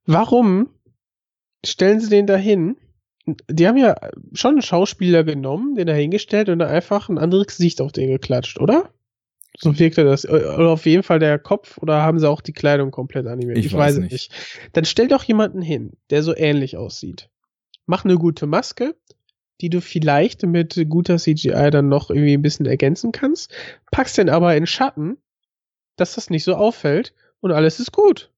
Warum 0.06 0.70
stellen 1.66 2.00
sie 2.02 2.10
den 2.10 2.28
da 2.28 2.36
hin? 2.36 2.76
Die 3.26 3.68
haben 3.68 3.78
ja 3.78 3.96
schon 4.34 4.52
einen 4.52 4.62
Schauspieler 4.62 5.24
genommen, 5.24 5.76
den 5.76 5.88
da 5.88 5.94
hingestellt 5.94 6.50
und 6.50 6.60
da 6.60 6.68
einfach 6.68 7.10
ein 7.10 7.18
anderes 7.18 7.48
Gesicht 7.48 7.82
auf 7.82 7.92
den 7.92 8.10
geklatscht, 8.10 8.60
oder? 8.60 8.92
So 9.58 9.80
wirkte 9.80 10.04
das. 10.04 10.28
Oder 10.28 10.70
auf 10.70 10.86
jeden 10.86 11.04
Fall 11.04 11.20
der 11.20 11.40
Kopf 11.40 11.78
oder 11.78 12.02
haben 12.02 12.20
sie 12.20 12.30
auch 12.30 12.42
die 12.42 12.54
Kleidung 12.54 12.92
komplett 12.92 13.26
animiert? 13.26 13.58
Ich 13.58 13.74
weiß 13.74 14.00
nicht. 14.00 14.32
Dann 14.74 14.86
stell 14.86 15.08
doch 15.08 15.24
jemanden 15.24 15.62
hin, 15.62 15.94
der 16.10 16.24
so 16.24 16.36
ähnlich 16.36 16.78
aussieht. 16.78 17.30
Mach 17.86 18.04
eine 18.04 18.18
gute 18.18 18.48
Maske, 18.48 18.96
die 19.62 19.70
du 19.70 19.80
vielleicht 19.80 20.44
mit 20.44 20.86
guter 20.90 21.18
CGI 21.18 21.70
dann 21.72 21.88
noch 21.88 22.10
irgendwie 22.10 22.34
ein 22.34 22.42
bisschen 22.42 22.66
ergänzen 22.66 23.12
kannst. 23.12 23.54
Packst 23.92 24.18
den 24.18 24.30
aber 24.30 24.56
in 24.56 24.68
Schatten, 24.68 25.18
dass 25.96 26.16
das 26.16 26.30
nicht 26.30 26.44
so 26.44 26.56
auffällt 26.56 27.14
und 27.40 27.52
alles 27.52 27.80
ist 27.80 27.94
gut. 27.94 28.32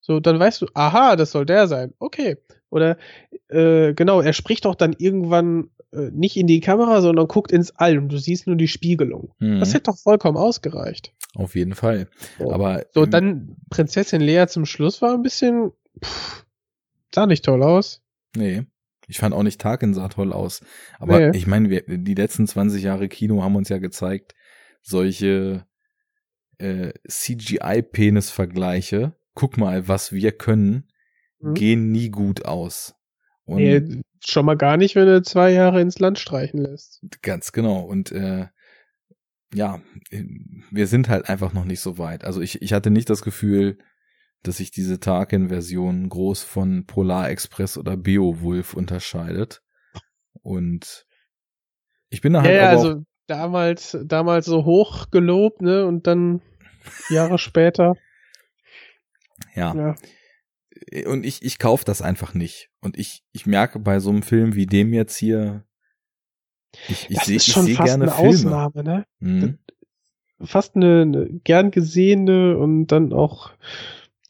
So, 0.00 0.20
dann 0.20 0.38
weißt 0.38 0.62
du, 0.62 0.66
aha, 0.72 1.16
das 1.16 1.32
soll 1.32 1.44
der 1.44 1.68
sein. 1.68 1.92
Okay. 1.98 2.38
Oder 2.70 2.96
äh, 3.48 3.92
genau, 3.94 4.20
er 4.20 4.32
spricht 4.32 4.64
auch 4.66 4.74
dann 4.76 4.94
irgendwann 4.98 5.70
äh, 5.92 6.10
nicht 6.12 6.36
in 6.36 6.46
die 6.46 6.60
Kamera, 6.60 7.00
sondern 7.02 7.26
guckt 7.28 7.50
ins 7.52 7.72
All 7.76 7.98
und 7.98 8.08
du 8.10 8.18
siehst 8.18 8.46
nur 8.46 8.56
die 8.56 8.68
Spiegelung. 8.68 9.34
Mhm. 9.40 9.58
Das 9.60 9.74
hätte 9.74 9.90
doch 9.90 9.98
vollkommen 9.98 10.36
ausgereicht. 10.38 11.12
Auf 11.34 11.54
jeden 11.56 11.74
Fall. 11.74 12.08
So. 12.38 12.52
Aber 12.52 12.84
So, 12.92 13.06
dann 13.06 13.56
Prinzessin 13.70 14.20
Lea 14.20 14.46
zum 14.48 14.66
Schluss 14.66 15.02
war 15.02 15.14
ein 15.14 15.22
bisschen, 15.22 15.72
pff, 16.02 16.44
sah 17.14 17.26
nicht 17.26 17.44
toll 17.44 17.62
aus. 17.62 18.02
Nee. 18.36 18.62
Ich 19.08 19.18
fand 19.18 19.34
auch 19.34 19.42
nicht 19.42 19.60
Tarkin 19.60 19.92
sah 19.92 20.08
toll 20.08 20.32
aus. 20.32 20.60
Aber 21.00 21.18
Nee. 21.18 21.36
ich 21.36 21.46
meine, 21.48 21.82
die 21.82 22.14
letzten 22.14 22.46
20 22.46 22.82
Jahre 22.84 23.08
Kino 23.08 23.42
haben 23.42 23.56
uns 23.56 23.68
ja 23.68 23.78
gezeigt, 23.78 24.36
solche 24.82 25.66
äh, 26.58 26.92
CGI-Penis-Vergleiche, 27.08 29.14
guck 29.34 29.56
mal, 29.58 29.88
was 29.88 30.12
wir 30.12 30.30
können, 30.32 30.89
Mhm. 31.40 31.54
gehen 31.54 31.92
nie 31.92 32.10
gut 32.10 32.44
aus. 32.44 32.94
Und 33.44 33.56
Nee, 33.56 34.02
schon 34.24 34.46
mal 34.46 34.56
gar 34.56 34.76
nicht, 34.76 34.94
wenn 34.94 35.06
du 35.06 35.22
zwei 35.22 35.50
Jahre 35.50 35.80
ins 35.80 35.98
Land 35.98 36.18
streichen 36.18 36.60
lässt. 36.60 37.00
ganz 37.22 37.52
genau. 37.52 37.80
Und 37.80 38.12
äh, 38.12 38.46
ja, 39.52 39.80
wir 40.70 40.86
sind 40.86 41.08
halt 41.08 41.28
einfach 41.28 41.52
noch 41.52 41.64
nicht 41.64 41.80
so 41.80 41.98
weit. 41.98 42.24
Also 42.24 42.40
ich, 42.40 42.62
ich 42.62 42.72
hatte 42.72 42.90
nicht 42.90 43.10
das 43.10 43.22
Gefühl, 43.22 43.78
dass 44.42 44.58
sich 44.58 44.70
diese 44.70 45.00
Tarkin-Version 45.00 46.08
groß 46.08 46.42
von 46.44 46.86
Polar 46.86 47.28
Express 47.30 47.76
oder 47.76 47.96
Beowulf 47.96 48.74
unterscheidet. 48.74 49.62
Und 50.42 51.06
ich 52.08 52.20
bin 52.20 52.32
da 52.32 52.42
halt 52.42 52.54
Ja, 52.54 52.70
aber 52.70 52.70
also 52.70 53.02
damals, 53.26 53.98
damals 54.04 54.46
so 54.46 54.64
hoch 54.64 55.10
gelobt, 55.10 55.60
ne, 55.62 55.84
und 55.86 56.06
dann 56.06 56.40
Jahre 57.08 57.38
später, 57.38 57.96
Ja. 59.54 59.74
ja. 59.74 59.94
Und 61.06 61.24
ich, 61.24 61.42
ich 61.42 61.58
kauf 61.58 61.84
das 61.84 62.02
einfach 62.02 62.34
nicht. 62.34 62.70
Und 62.80 62.98
ich, 62.98 63.22
ich 63.32 63.46
merke 63.46 63.78
bei 63.78 64.00
so 64.00 64.10
einem 64.10 64.22
Film 64.22 64.54
wie 64.54 64.66
dem 64.66 64.92
jetzt 64.92 65.16
hier, 65.16 65.64
ich, 66.88 67.10
ich 67.10 67.20
sehe 67.20 67.38
seh 67.38 67.74
fast 67.74 67.86
gerne 67.86 68.04
eine 68.04 68.12
Filme. 68.12 68.28
Ausnahme, 68.28 68.84
ne? 68.84 69.06
Mhm. 69.18 69.58
Fast 70.42 70.76
eine, 70.76 71.02
eine 71.02 71.28
gern 71.44 71.70
gesehene 71.70 72.56
und 72.56 72.86
dann 72.86 73.12
auch 73.12 73.52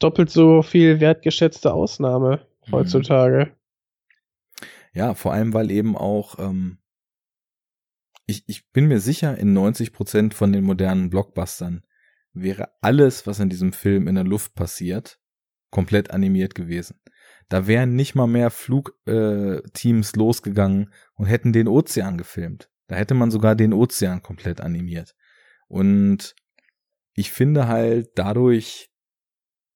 doppelt 0.00 0.30
so 0.30 0.62
viel 0.62 1.00
wertgeschätzte 1.00 1.72
Ausnahme. 1.72 2.46
mhm. 2.66 2.72
heutzutage. 2.72 3.52
Ja, 4.92 5.14
vor 5.14 5.32
allem, 5.32 5.54
weil 5.54 5.70
eben 5.70 5.96
auch, 5.96 6.38
ähm, 6.38 6.78
ich, 8.26 8.44
ich 8.46 8.70
bin 8.70 8.86
mir 8.86 9.00
sicher, 9.00 9.36
in 9.38 9.52
90 9.52 9.92
Prozent 9.92 10.34
von 10.34 10.52
den 10.52 10.64
modernen 10.64 11.10
Blockbustern 11.10 11.84
wäre 12.32 12.70
alles, 12.80 13.26
was 13.26 13.40
in 13.40 13.48
diesem 13.48 13.72
Film 13.72 14.08
in 14.08 14.14
der 14.14 14.24
Luft 14.24 14.54
passiert, 14.54 15.20
komplett 15.70 16.10
animiert 16.10 16.54
gewesen. 16.54 17.00
Da 17.48 17.66
wären 17.66 17.96
nicht 17.96 18.14
mal 18.14 18.26
mehr 18.26 18.50
Flugteams 18.50 20.12
äh, 20.12 20.16
losgegangen 20.16 20.92
und 21.14 21.26
hätten 21.26 21.52
den 21.52 21.68
Ozean 21.68 22.16
gefilmt. 22.16 22.70
Da 22.86 22.96
hätte 22.96 23.14
man 23.14 23.30
sogar 23.30 23.54
den 23.54 23.72
Ozean 23.72 24.22
komplett 24.22 24.60
animiert. 24.60 25.14
Und 25.68 26.34
ich 27.14 27.30
finde 27.30 27.68
halt 27.68 28.10
dadurch, 28.14 28.90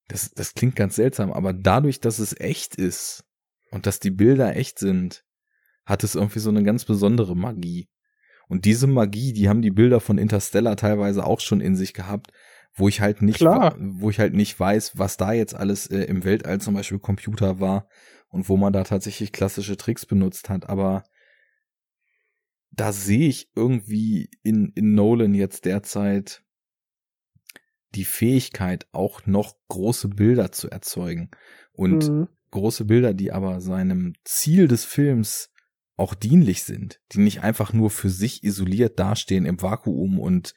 das, 0.09 0.31
das 0.33 0.55
klingt 0.55 0.77
ganz 0.77 0.97
seltsam, 0.97 1.33
aber 1.33 1.53
dadurch, 1.53 2.01
dass 2.01 2.19
es 2.19 2.39
echt 2.39 2.77
ist 2.77 3.25
und 3.71 3.87
dass 3.87 4.01
die 4.01 4.11
Bilder 4.11 4.57
echt 4.57 4.79
sind, 4.79 5.25
hat 5.85 6.05
es 6.05 6.15
irgendwie 6.15 6.39
so 6.39 6.51
eine 6.51 6.63
ganz 6.63 6.85
besondere 6.85 7.37
Magie. 7.37 7.89
Und 8.49 8.65
diese 8.65 8.87
Magie, 8.87 9.33
die 9.33 9.49
haben 9.49 9.63
die 9.63 9.71
Bilder 9.71 10.01
von 10.01 10.19
Interstellar 10.19 10.77
teilweise 10.77 11.25
auch 11.25 11.41
schon 11.41 11.61
in 11.61 11.77
sich 11.77 11.95
gehabt, 11.95 12.31
wo 12.75 12.89
ich 12.89 13.01
halt 13.01 13.23
nicht, 13.23 13.39
Klar. 13.39 13.77
wo 13.79 14.11
ich 14.11 14.19
halt 14.19 14.35
nicht 14.35 14.59
weiß, 14.59 14.99
was 14.99 15.17
da 15.17 15.33
jetzt 15.33 15.55
alles 15.55 15.87
äh, 15.87 16.05
im 16.05 16.25
Weltall 16.25 16.61
zum 16.61 16.75
Beispiel 16.75 16.99
Computer 16.99 17.61
war 17.61 17.89
und 18.29 18.49
wo 18.49 18.57
man 18.57 18.73
da 18.73 18.83
tatsächlich 18.83 19.33
klassische 19.33 19.77
Tricks 19.77 20.07
benutzt 20.07 20.49
hat. 20.49 20.69
Aber 20.69 21.05
da 22.73 22.93
sehe 22.93 23.29
ich 23.29 23.51
irgendwie 23.55 24.29
in, 24.43 24.73
in 24.75 24.95
Nolan 24.95 25.35
jetzt 25.35 25.65
derzeit 25.65 26.43
die 27.95 28.05
Fähigkeit, 28.05 28.89
auch 28.91 29.25
noch 29.27 29.55
große 29.69 30.09
Bilder 30.09 30.51
zu 30.51 30.69
erzeugen. 30.69 31.31
Und 31.73 32.09
mhm. 32.09 32.29
große 32.51 32.85
Bilder, 32.85 33.15
die 33.15 33.31
aber 33.31 33.61
seinem 33.61 34.15
Ziel 34.25 34.67
des 34.67 34.85
Films 34.85 35.51
auch 35.97 36.15
dienlich 36.15 36.65
sind, 36.65 37.01
die 37.13 37.21
nicht 37.21 37.43
einfach 37.43 37.73
nur 37.73 37.91
für 37.91 38.11
sich 38.11 38.43
isoliert 38.43 38.99
dastehen 38.99 39.47
im 39.47 39.63
Vakuum 39.63 40.19
und 40.19 40.55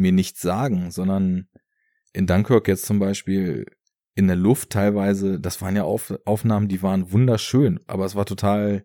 mir 0.00 0.12
nichts 0.12 0.40
sagen, 0.40 0.90
sondern 0.90 1.48
in 2.12 2.26
Dunkirk 2.26 2.66
jetzt 2.68 2.86
zum 2.86 2.98
Beispiel 2.98 3.66
in 4.14 4.26
der 4.26 4.36
Luft 4.36 4.70
teilweise, 4.70 5.38
das 5.38 5.62
waren 5.62 5.76
ja 5.76 5.84
Auf 5.84 6.12
Aufnahmen, 6.24 6.68
die 6.68 6.82
waren 6.82 7.12
wunderschön, 7.12 7.80
aber 7.86 8.04
es 8.04 8.16
war 8.16 8.26
total 8.26 8.84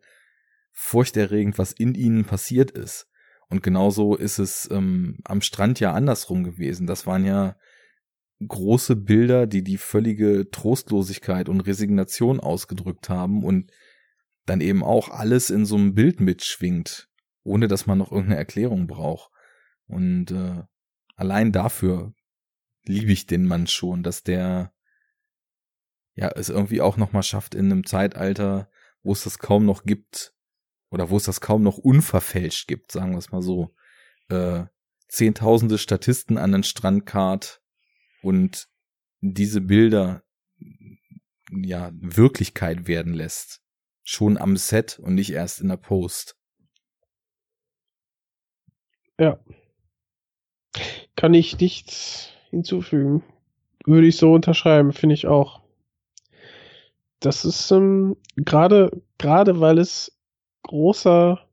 furchterregend, 0.72 1.58
was 1.58 1.72
in 1.72 1.96
ihnen 1.96 2.26
passiert 2.26 2.72
ist. 2.72 3.08
Und 3.50 3.64
genauso 3.64 4.16
ist 4.16 4.40
es 4.40 4.70
ähm, 4.72 5.18
am 5.24 5.42
Strand 5.42 5.80
ja 5.80 5.94
andersrum 5.94 6.44
gewesen. 6.44 6.88
Das 6.88 7.08
waren 7.08 7.26
ja 7.26 7.56
große 8.46 8.96
Bilder, 8.96 9.48
die 9.48 9.64
die 9.64 9.78
völlige 9.78 10.50
Trostlosigkeit 10.52 11.48
und 11.48 11.62
Resignation 11.62 12.40
ausgedrückt 12.40 13.10
haben 13.10 13.44
und 13.44 13.72
dann 14.46 14.62
eben 14.62 14.84
auch 14.84 15.10
alles 15.10 15.50
in 15.50 15.66
so 15.66 15.76
einem 15.76 15.96
Bild 15.96 16.20
mitschwingt, 16.20 17.10
ohne 17.44 17.68
dass 17.68 17.88
man 17.88 17.98
noch 17.98 18.12
irgendeine 18.12 18.38
Erklärung 18.38 18.88
braucht. 18.88 19.32
Und 19.88 20.32
äh, 20.32 20.64
allein 21.16 21.52
dafür 21.52 22.14
liebe 22.86 23.12
ich 23.12 23.26
den 23.26 23.46
Mann 23.46 23.68
schon, 23.68 24.04
dass 24.04 24.24
der 24.24 24.74
ja 26.16 26.30
es 26.30 26.50
irgendwie 26.50 26.82
auch 26.82 26.98
noch 26.98 27.12
mal 27.12 27.24
schafft 27.24 27.56
in 27.56 27.72
einem 27.72 27.86
Zeitalter, 27.86 28.70
wo 29.04 29.12
es 29.14 29.24
das 29.24 29.40
kaum 29.40 29.66
noch 29.66 29.84
gibt 29.84 30.34
oder 30.90 31.10
wo 31.10 31.18
es 31.18 31.24
das 31.24 31.42
kaum 31.42 31.64
noch 31.64 31.78
unverfälscht 31.78 32.68
gibt, 32.68 32.92
sagen 32.92 33.12
wir 33.12 33.18
es 33.18 33.32
mal 33.32 33.42
so. 33.42 33.76
Äh, 34.30 34.66
Zehntausende 35.08 35.78
Statisten 35.78 36.38
an 36.38 36.52
den 36.52 36.64
Strand 36.64 37.06
kart 37.06 37.62
und 38.22 38.68
diese 39.22 39.62
Bilder 39.62 40.24
ja 41.52 41.92
Wirklichkeit 41.94 42.88
werden 42.88 43.14
lässt. 43.14 43.62
Schon 44.04 44.38
am 44.38 44.58
Set 44.58 45.00
und 45.00 45.16
nicht 45.16 45.32
erst 45.32 45.62
in 45.62 45.70
der 45.70 45.78
Post. 45.78 46.38
Ja. 49.20 49.40
Kann 51.16 51.34
ich 51.34 51.60
nichts 51.60 52.30
hinzufügen. 52.50 53.24
Würde 53.86 54.08
ich 54.08 54.18
so 54.18 54.34
unterschreiben, 54.34 54.94
finde 54.94 55.16
ich 55.16 55.28
auch. 55.28 55.62
Das 57.20 57.46
ist 57.46 57.72
ähm, 57.72 58.18
gerade 58.36 59.02
gerade 59.18 59.60
weil 59.60 59.80
es 59.80 60.20
großer 60.64 61.48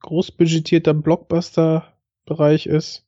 großbudgetierter 0.00 0.94
Blockbuster-Bereich 0.94 2.66
ist, 2.66 3.06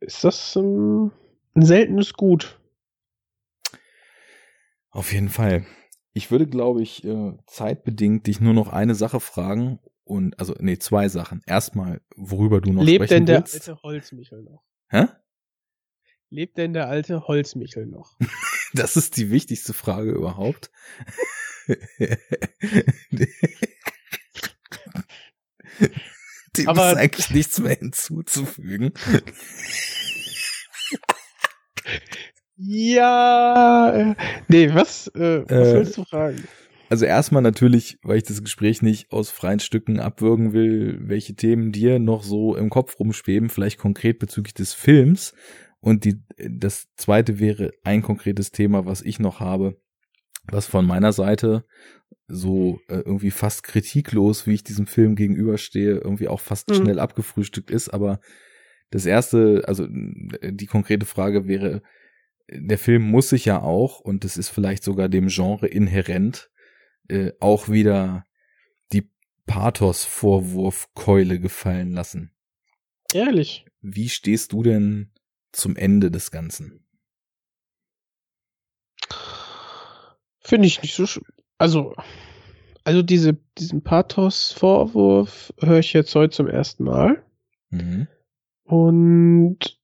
ist 0.00 0.24
das 0.24 0.56
ähm, 0.56 1.12
ein 1.54 1.64
seltenes 1.64 2.12
Gut. 2.14 2.58
Auf 4.90 5.12
jeden 5.12 5.28
Fall. 5.28 5.66
Ich 6.12 6.30
würde, 6.30 6.46
glaube 6.46 6.82
ich, 6.82 7.04
äh, 7.04 7.34
zeitbedingt 7.46 8.26
dich 8.26 8.40
nur 8.40 8.54
noch 8.54 8.68
eine 8.68 8.94
Sache 8.94 9.20
fragen 9.20 9.78
und 10.06 10.38
also 10.38 10.54
nee, 10.60 10.78
zwei 10.78 11.08
Sachen. 11.08 11.42
Erstmal, 11.46 12.00
worüber 12.16 12.60
du 12.62 12.72
noch 12.72 12.82
Lebt 12.82 13.04
sprechen 13.04 13.26
denn 13.26 13.26
der 13.26 13.38
willst. 13.40 13.54
alte 13.68 13.82
Holzmichel 13.82 14.42
noch? 14.42 14.62
Hä? 14.88 15.06
Lebt 16.30 16.56
denn 16.58 16.72
der 16.72 16.88
alte 16.88 17.26
Holzmichel 17.26 17.86
noch? 17.86 18.16
Das 18.72 18.96
ist 18.96 19.16
die 19.16 19.30
wichtigste 19.30 19.72
Frage 19.72 20.10
überhaupt. 20.10 20.70
Dem 26.56 26.68
Aber- 26.68 26.90
ist 26.92 26.96
eigentlich 26.98 27.30
nichts 27.30 27.58
mehr 27.58 27.76
hinzuzufügen. 27.76 28.92
Ja, 32.56 33.92
äh, 33.94 34.14
nee, 34.48 34.72
was, 34.74 35.08
äh, 35.08 35.42
was 35.48 35.50
Äh, 35.68 35.74
willst 35.74 35.96
du 35.98 36.04
fragen? 36.04 36.48
Also 36.88 37.04
erstmal 37.04 37.42
natürlich, 37.42 37.98
weil 38.02 38.18
ich 38.18 38.24
das 38.24 38.42
Gespräch 38.42 38.82
nicht 38.82 39.10
aus 39.10 39.30
freien 39.30 39.60
Stücken 39.60 39.98
abwürgen 39.98 40.52
will, 40.52 40.98
welche 41.02 41.34
Themen 41.34 41.72
dir 41.72 41.98
noch 41.98 42.22
so 42.22 42.56
im 42.56 42.70
Kopf 42.70 42.98
rumschweben, 42.98 43.48
vielleicht 43.48 43.78
konkret 43.78 44.18
bezüglich 44.18 44.54
des 44.54 44.72
Films. 44.72 45.34
Und 45.80 46.04
die, 46.04 46.22
das 46.36 46.86
zweite 46.96 47.38
wäre 47.38 47.72
ein 47.84 48.02
konkretes 48.02 48.50
Thema, 48.50 48.86
was 48.86 49.02
ich 49.02 49.18
noch 49.18 49.40
habe, 49.40 49.76
was 50.44 50.66
von 50.66 50.86
meiner 50.86 51.12
Seite 51.12 51.64
so 52.28 52.80
äh, 52.88 52.98
irgendwie 52.98 53.30
fast 53.30 53.62
kritiklos, 53.62 54.46
wie 54.46 54.54
ich 54.54 54.64
diesem 54.64 54.86
Film 54.86 55.14
gegenüberstehe, 55.14 55.96
irgendwie 55.96 56.28
auch 56.28 56.40
fast 56.40 56.70
Mhm. 56.70 56.74
schnell 56.74 56.98
abgefrühstückt 57.00 57.70
ist. 57.70 57.88
Aber 57.88 58.20
das 58.90 59.06
erste, 59.06 59.62
also 59.66 59.84
äh, 60.40 60.52
die 60.52 60.66
konkrete 60.66 61.06
Frage 61.06 61.46
wäre, 61.46 61.82
der 62.48 62.78
Film 62.78 63.02
muss 63.02 63.28
sich 63.28 63.44
ja 63.44 63.60
auch, 63.60 64.00
und 64.00 64.24
das 64.24 64.36
ist 64.36 64.48
vielleicht 64.48 64.84
sogar 64.84 65.08
dem 65.08 65.28
Genre 65.28 65.66
inhärent, 65.66 66.48
äh, 67.08 67.32
auch 67.40 67.68
wieder 67.68 68.24
die 68.92 69.10
Pathos-Vorwurfkeule 69.46 71.40
gefallen 71.40 71.92
lassen. 71.92 72.32
Ehrlich. 73.12 73.66
Wie 73.80 74.08
stehst 74.08 74.52
du 74.52 74.62
denn 74.62 75.12
zum 75.52 75.76
Ende 75.76 76.10
des 76.10 76.30
Ganzen? 76.30 76.86
Finde 80.40 80.68
ich 80.68 80.82
nicht 80.82 80.94
so 80.94 81.06
Also, 81.58 81.94
also 82.84 83.02
diese, 83.02 83.34
diesen 83.58 83.82
Pathos-Vorwurf 83.82 85.52
höre 85.60 85.78
ich 85.78 85.92
jetzt 85.92 86.14
heute 86.14 86.34
zum 86.36 86.48
ersten 86.48 86.84
Mal. 86.84 87.24
Mhm. 87.70 88.06
Und 88.64 89.80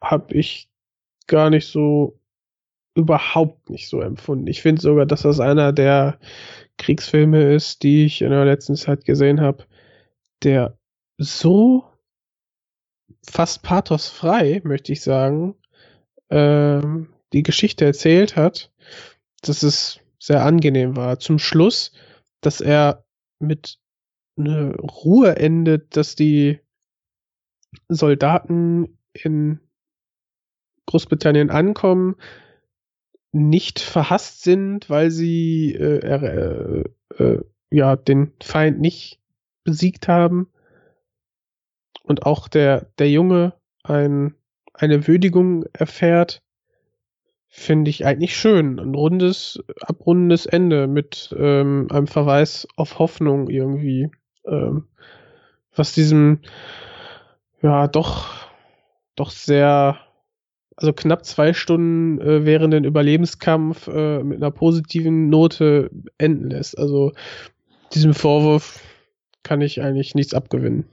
habe 0.00 0.34
ich 0.34 0.70
gar 1.26 1.50
nicht 1.50 1.66
so, 1.66 2.20
überhaupt 2.94 3.70
nicht 3.70 3.88
so 3.88 4.00
empfunden. 4.00 4.46
Ich 4.46 4.62
finde 4.62 4.82
sogar, 4.82 5.06
dass 5.06 5.22
das 5.22 5.40
einer 5.40 5.72
der 5.72 6.18
Kriegsfilme 6.76 7.54
ist, 7.54 7.82
die 7.82 8.04
ich 8.04 8.22
in 8.22 8.30
der 8.30 8.44
letzten 8.44 8.76
Zeit 8.76 9.04
gesehen 9.04 9.40
habe, 9.40 9.64
der 10.42 10.76
so 11.18 11.84
fast 13.24 13.62
pathosfrei, 13.62 14.60
möchte 14.64 14.92
ich 14.92 15.00
sagen, 15.00 15.54
ähm, 16.30 17.08
die 17.32 17.42
Geschichte 17.42 17.84
erzählt 17.84 18.36
hat, 18.36 18.70
dass 19.42 19.62
es 19.62 20.00
sehr 20.18 20.44
angenehm 20.44 20.96
war. 20.96 21.18
Zum 21.18 21.38
Schluss, 21.38 21.92
dass 22.40 22.60
er 22.60 23.04
mit 23.38 23.78
einer 24.36 24.74
Ruhe 24.76 25.36
endet, 25.36 25.96
dass 25.96 26.14
die 26.14 26.60
Soldaten 27.88 28.98
in 29.12 29.60
Großbritannien 30.86 31.50
ankommen, 31.50 32.16
nicht 33.32 33.80
verhasst 33.80 34.42
sind, 34.42 34.90
weil 34.90 35.10
sie 35.10 35.74
äh, 35.74 35.98
äh, 35.98 36.84
äh, 37.18 37.40
ja 37.70 37.96
den 37.96 38.32
Feind 38.42 38.80
nicht 38.80 39.20
besiegt 39.64 40.06
haben 40.06 40.48
und 42.04 42.26
auch 42.26 42.48
der 42.48 42.86
der 42.98 43.10
Junge 43.10 43.54
ein, 43.82 44.34
eine 44.74 45.06
Würdigung 45.06 45.64
erfährt, 45.72 46.42
finde 47.48 47.90
ich 47.90 48.06
eigentlich 48.06 48.36
schön. 48.36 48.78
Ein 48.78 48.94
rundes, 48.94 49.62
abrundendes 49.80 50.46
Ende 50.46 50.86
mit 50.86 51.34
ähm, 51.38 51.88
einem 51.90 52.06
Verweis 52.06 52.68
auf 52.76 52.98
Hoffnung 52.98 53.48
irgendwie, 53.48 54.10
ähm, 54.46 54.88
was 55.74 55.92
diesem 55.92 56.40
ja 57.60 57.88
doch 57.88 58.48
doch 59.16 59.30
sehr 59.30 59.98
also 60.76 60.92
knapp 60.92 61.24
zwei 61.24 61.52
Stunden 61.52 62.20
äh, 62.20 62.44
während 62.44 62.72
den 62.72 62.84
Überlebenskampf 62.84 63.88
äh, 63.88 64.22
mit 64.22 64.38
einer 64.38 64.50
positiven 64.50 65.28
Note 65.28 65.90
enden 66.18 66.50
lässt. 66.50 66.78
Also 66.78 67.12
diesem 67.94 68.14
Vorwurf 68.14 68.80
kann 69.42 69.60
ich 69.60 69.82
eigentlich 69.82 70.14
nichts 70.14 70.34
abgewinnen. 70.34 70.86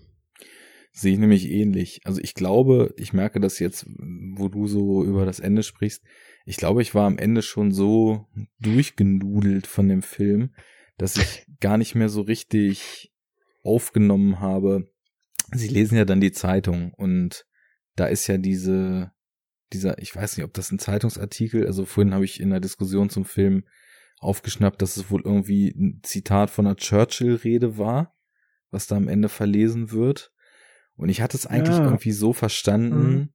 Sehe 0.91 1.13
ich 1.13 1.19
nämlich 1.19 1.49
ähnlich. 1.49 2.01
Also 2.03 2.19
ich 2.21 2.33
glaube, 2.33 2.93
ich 2.97 3.13
merke 3.13 3.39
das 3.39 3.59
jetzt, 3.59 3.85
wo 3.87 4.49
du 4.49 4.67
so 4.67 5.03
über 5.03 5.25
das 5.25 5.39
Ende 5.39 5.63
sprichst. 5.63 6.03
Ich 6.45 6.57
glaube, 6.57 6.81
ich 6.81 6.95
war 6.95 7.05
am 7.05 7.17
Ende 7.17 7.41
schon 7.41 7.71
so 7.71 8.25
durchgenudelt 8.59 9.67
von 9.67 9.87
dem 9.87 10.01
Film, 10.01 10.55
dass 10.97 11.17
ich 11.17 11.45
gar 11.59 11.77
nicht 11.77 11.95
mehr 11.95 12.09
so 12.09 12.21
richtig 12.21 13.13
aufgenommen 13.63 14.39
habe. 14.39 14.89
Sie 15.53 15.67
lesen 15.67 15.97
ja 15.97 16.05
dann 16.05 16.21
die 16.21 16.31
Zeitung 16.31 16.93
und 16.93 17.45
da 17.95 18.07
ist 18.07 18.27
ja 18.27 18.37
diese, 18.37 19.11
dieser, 19.73 19.99
ich 19.99 20.15
weiß 20.15 20.37
nicht, 20.37 20.45
ob 20.45 20.53
das 20.53 20.71
ein 20.71 20.79
Zeitungsartikel, 20.79 21.65
also 21.65 21.85
vorhin 21.85 22.13
habe 22.13 22.25
ich 22.25 22.39
in 22.39 22.49
der 22.49 22.59
Diskussion 22.59 23.09
zum 23.09 23.25
Film 23.25 23.63
aufgeschnappt, 24.19 24.81
dass 24.81 24.97
es 24.97 25.09
wohl 25.11 25.21
irgendwie 25.23 25.69
ein 25.69 26.01
Zitat 26.03 26.49
von 26.49 26.65
einer 26.65 26.75
Churchill-Rede 26.75 27.77
war, 27.77 28.15
was 28.71 28.87
da 28.87 28.97
am 28.97 29.07
Ende 29.07 29.29
verlesen 29.29 29.91
wird. 29.91 30.31
Und 30.95 31.09
ich 31.09 31.21
hatte 31.21 31.37
es 31.37 31.47
eigentlich 31.47 31.77
ja. 31.77 31.85
irgendwie 31.85 32.11
so 32.11 32.33
verstanden, 32.33 33.11
mhm. 33.11 33.29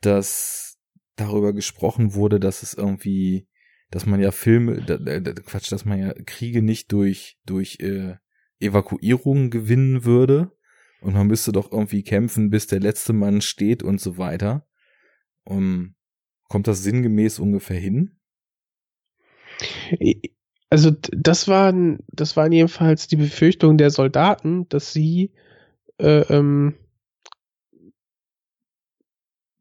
dass 0.00 0.78
darüber 1.16 1.52
gesprochen 1.52 2.14
wurde, 2.14 2.40
dass 2.40 2.62
es 2.62 2.74
irgendwie, 2.74 3.46
dass 3.90 4.06
man 4.06 4.20
ja 4.20 4.32
Filme, 4.32 4.82
da, 4.84 4.96
da, 4.96 5.32
Quatsch, 5.34 5.70
dass 5.70 5.84
man 5.84 6.00
ja 6.00 6.12
Kriege 6.26 6.62
nicht 6.62 6.90
durch, 6.90 7.38
durch 7.46 7.78
äh, 7.80 8.16
Evakuierungen 8.58 9.50
gewinnen 9.50 10.04
würde. 10.04 10.50
Und 11.00 11.14
man 11.14 11.26
müsste 11.26 11.52
doch 11.52 11.70
irgendwie 11.70 12.02
kämpfen, 12.02 12.50
bis 12.50 12.66
der 12.66 12.80
letzte 12.80 13.12
Mann 13.12 13.40
steht 13.40 13.82
und 13.82 14.00
so 14.00 14.18
weiter. 14.18 14.66
Um, 15.44 15.94
kommt 16.48 16.68
das 16.68 16.82
sinngemäß 16.82 17.38
ungefähr 17.38 17.78
hin? 17.78 18.16
Also 20.70 20.90
das 20.90 21.48
waren, 21.48 21.98
das 22.08 22.36
waren 22.36 22.52
jedenfalls 22.52 23.08
die 23.08 23.16
Befürchtungen 23.16 23.78
der 23.78 23.90
Soldaten, 23.90 24.68
dass 24.68 24.92
sie 24.92 25.32
äh, 25.98 26.20
ähm, 26.28 26.74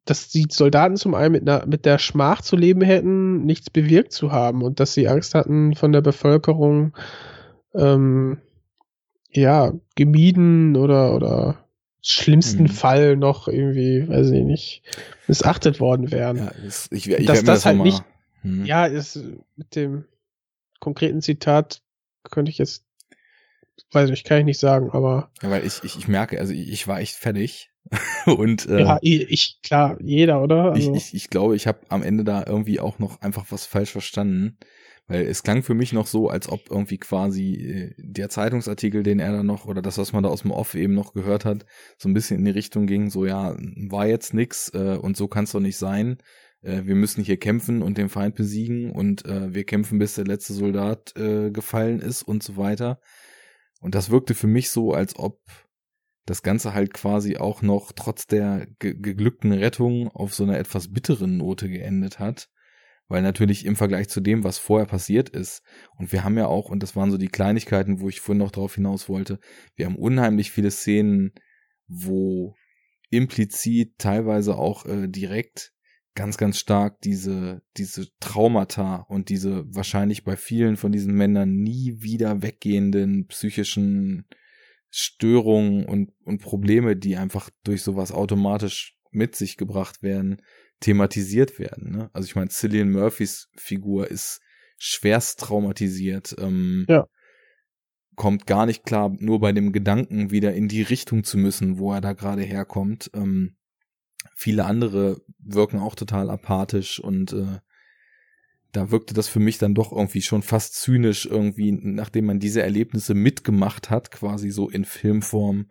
dass 0.06 0.30
die 0.30 0.48
Soldaten 0.50 0.98
zum 0.98 1.14
einen 1.14 1.34
mit, 1.34 1.48
einer, 1.48 1.66
mit 1.66 1.86
der 1.86 2.00
Schmach 2.00 2.42
zu 2.42 2.56
leben 2.56 2.82
hätten, 2.82 3.46
nichts 3.46 3.70
bewirkt 3.70 4.12
zu 4.12 4.32
haben 4.32 4.64
und 4.64 4.80
dass 4.80 4.94
sie 4.94 5.08
Angst 5.08 5.36
hatten, 5.36 5.76
von 5.76 5.92
der 5.92 6.02
Bevölkerung 6.02 6.98
ähm, 7.76 8.40
ja, 9.30 9.74
gemieden 9.96 10.76
oder, 10.76 11.16
oder 11.16 11.61
schlimmsten 12.02 12.68
hm. 12.68 12.74
Fall 12.74 13.16
noch 13.16 13.48
irgendwie, 13.48 14.08
weiß 14.08 14.32
ich 14.32 14.44
nicht, 14.44 14.84
missachtet 15.28 15.80
worden 15.80 16.12
wären. 16.12 16.38
Ja, 16.38 16.48
ist, 16.50 16.92
ich, 16.92 17.10
ich 17.10 17.26
dass 17.26 17.44
das 17.44 17.66
halt 17.66 17.78
nicht, 17.78 18.04
hm. 18.42 18.66
ja, 18.66 18.86
ist 18.86 19.20
mit 19.56 19.76
dem 19.76 20.06
konkreten 20.80 21.22
Zitat 21.22 21.82
könnte 22.30 22.52
ich 22.52 22.58
jetzt 22.58 22.84
weiß 23.92 24.10
ich, 24.10 24.24
kann 24.24 24.40
ich 24.40 24.46
nicht 24.46 24.60
sagen, 24.60 24.92
aber. 24.92 25.32
Ja, 25.42 25.50
weil 25.50 25.66
ich, 25.66 25.84
ich, 25.84 25.98
ich 25.98 26.08
merke, 26.08 26.40
also 26.40 26.54
ich, 26.54 26.72
ich 26.72 26.88
war 26.88 27.00
echt 27.00 27.16
fertig. 27.16 27.70
und 28.26 28.68
äh, 28.68 28.82
ja, 28.82 29.00
ich, 29.02 29.60
klar, 29.64 29.98
jeder, 30.02 30.42
oder? 30.42 30.72
Also. 30.74 30.94
Ich, 30.94 31.08
ich, 31.08 31.14
ich 31.14 31.30
glaube, 31.30 31.56
ich 31.56 31.68
habe 31.68 31.80
am 31.90 32.04
Ende 32.04 32.24
da 32.24 32.44
irgendwie 32.46 32.80
auch 32.80 33.00
noch 33.00 33.22
einfach 33.22 33.46
was 33.50 33.66
falsch 33.66 33.92
verstanden. 33.92 34.58
Weil 35.12 35.26
es 35.26 35.44
klang 35.44 35.62
für 35.62 35.74
mich 35.74 35.92
noch 35.92 36.08
so, 36.08 36.30
als 36.30 36.48
ob 36.48 36.70
irgendwie 36.70 36.98
quasi 36.98 37.54
äh, 37.54 37.94
der 37.98 38.30
Zeitungsartikel, 38.30 39.04
den 39.04 39.20
er 39.20 39.34
da 39.34 39.44
noch, 39.44 39.66
oder 39.66 39.82
das, 39.82 39.98
was 39.98 40.14
man 40.14 40.24
da 40.24 40.30
aus 40.30 40.44
dem 40.44 40.52
Off 40.52 40.74
eben 40.74 40.94
noch 40.94 41.14
gehört 41.14 41.44
hat, 41.44 41.66
so 41.98 42.08
ein 42.08 42.14
bisschen 42.14 42.40
in 42.40 42.46
die 42.46 42.52
Richtung 42.52 42.88
ging, 42.88 43.10
so 43.10 43.26
ja, 43.26 43.56
war 43.90 44.08
jetzt 44.08 44.34
nix 44.34 44.70
äh, 44.74 44.98
und 45.02 45.18
so 45.18 45.28
kann 45.28 45.44
es 45.44 45.52
doch 45.52 45.60
nicht 45.60 45.78
sein. 45.78 46.18
Äh, 46.62 46.86
wir 46.86 46.96
müssen 46.96 47.24
hier 47.24 47.38
kämpfen 47.38 47.82
und 47.82 47.98
den 47.98 48.08
Feind 48.08 48.36
besiegen 48.36 48.92
und 48.92 49.26
äh, 49.26 49.54
wir 49.54 49.66
kämpfen, 49.66 50.00
bis 50.00 50.16
der 50.16 50.26
letzte 50.26 50.54
Soldat 50.54 51.14
äh, 51.18 51.52
gefallen 51.52 52.00
ist 52.00 52.24
und 52.24 52.42
so 52.42 52.56
weiter. 52.56 53.00
Und 53.82 53.96
das 53.96 54.12
wirkte 54.12 54.34
für 54.34 54.48
mich 54.48 54.70
so, 54.70 54.94
als 54.94 55.18
ob 55.18 55.40
das 56.26 56.44
Ganze 56.44 56.74
halt 56.74 56.94
quasi 56.94 57.38
auch 57.38 57.62
noch 57.62 57.92
trotz 57.94 58.28
der 58.28 58.68
ge 58.80 58.94
geglückten 58.94 59.52
Rettung 59.52 60.08
auf 60.10 60.34
so 60.34 60.44
einer 60.44 60.58
etwas 60.58 60.92
bitteren 60.94 61.38
Note 61.38 61.68
geendet 61.68 62.20
hat. 62.20 62.48
Weil 63.12 63.24
natürlich 63.24 63.66
im 63.66 63.76
Vergleich 63.76 64.08
zu 64.08 64.22
dem, 64.22 64.46
was 64.46 64.58
vorher 64.58 64.88
passiert 64.88 65.28
ist, 65.28 65.64
und 65.98 66.14
wir 66.14 66.24
haben 66.24 66.38
ja 66.38 66.48
auch, 66.48 66.70
und 66.70 66.82
das 66.82 66.96
waren 66.96 67.12
so 67.12 67.18
die 67.18 67.28
Kleinigkeiten, 67.28 68.00
wo 68.00 68.08
ich 68.08 68.22
vorhin 68.22 68.40
noch 68.40 68.52
drauf 68.52 68.76
hinaus 68.76 69.10
wollte, 69.10 69.38
wir 69.76 69.86
haben 69.86 69.98
unheimlich 69.98 70.50
viele 70.50 70.72
Szenen, 70.72 71.34
wo 71.90 72.56
implizit, 73.10 73.98
teilweise 73.98 74.58
auch 74.58 74.86
äh, 74.86 75.10
direkt 75.10 75.74
ganz, 76.16 76.38
ganz 76.38 76.58
stark 76.58 77.02
diese, 77.02 77.64
diese 77.76 78.08
Traumata 78.22 79.06
und 79.10 79.28
diese 79.28 79.66
wahrscheinlich 79.68 80.24
bei 80.24 80.38
vielen 80.38 80.78
von 80.78 80.94
diesen 80.94 81.14
Männern 81.14 81.52
nie 81.52 81.98
wieder 82.00 82.42
weggehenden 82.42 83.28
psychischen 83.28 84.26
Störungen 84.90 85.84
und, 85.84 86.14
und 86.24 86.42
Probleme, 86.42 86.96
die 86.96 87.18
einfach 87.18 87.50
durch 87.66 87.82
sowas 87.82 88.14
automatisch 88.14 88.98
mit 89.12 89.36
sich 89.36 89.58
gebracht 89.58 90.02
werden, 90.02 90.42
thematisiert 90.82 91.60
werden. 91.60 91.92
Ne? 91.92 92.10
Also 92.12 92.26
ich 92.26 92.36
meine, 92.36 92.50
Cillian 92.50 92.92
Murphys 92.92 93.48
Figur 93.56 94.10
ist 94.10 94.42
schwerst 94.78 95.40
traumatisiert. 95.40 96.36
Ähm, 96.40 96.86
ja. 96.90 97.08
Kommt 98.16 98.46
gar 98.46 98.66
nicht 98.66 98.84
klar, 98.84 99.16
nur 99.20 99.40
bei 99.40 99.54
dem 99.54 99.72
Gedanken 99.72 100.32
wieder 100.32 100.54
in 100.54 100.68
die 100.68 100.82
Richtung 100.82 101.24
zu 101.24 101.38
müssen, 101.38 101.78
wo 101.78 101.94
er 101.94 102.02
da 102.02 102.14
gerade 102.14 102.42
herkommt. 102.42 103.10
Ähm, 103.14 103.56
viele 104.36 104.66
andere 104.66 105.22
wirken 105.40 105.80
auch 105.80 105.96
total 105.96 106.30
apathisch 106.30 107.00
und 107.00 107.32
äh, 107.32 107.60
da 108.72 108.90
wirkte 108.90 109.14
das 109.14 109.28
für 109.28 109.40
mich 109.40 109.58
dann 109.58 109.76
doch 109.76 109.92
irgendwie 109.92 110.22
schon 110.22 110.44
fast 110.44 110.76
zynisch 110.76 111.26
irgendwie, 111.26 111.72
nachdem 111.72 112.26
man 112.26 112.40
diese 112.40 112.62
Erlebnisse 112.62 113.14
mitgemacht 113.14 113.90
hat, 113.90 114.12
quasi 114.12 114.50
so 114.50 114.70
in 114.70 114.86
Filmform, 114.86 115.68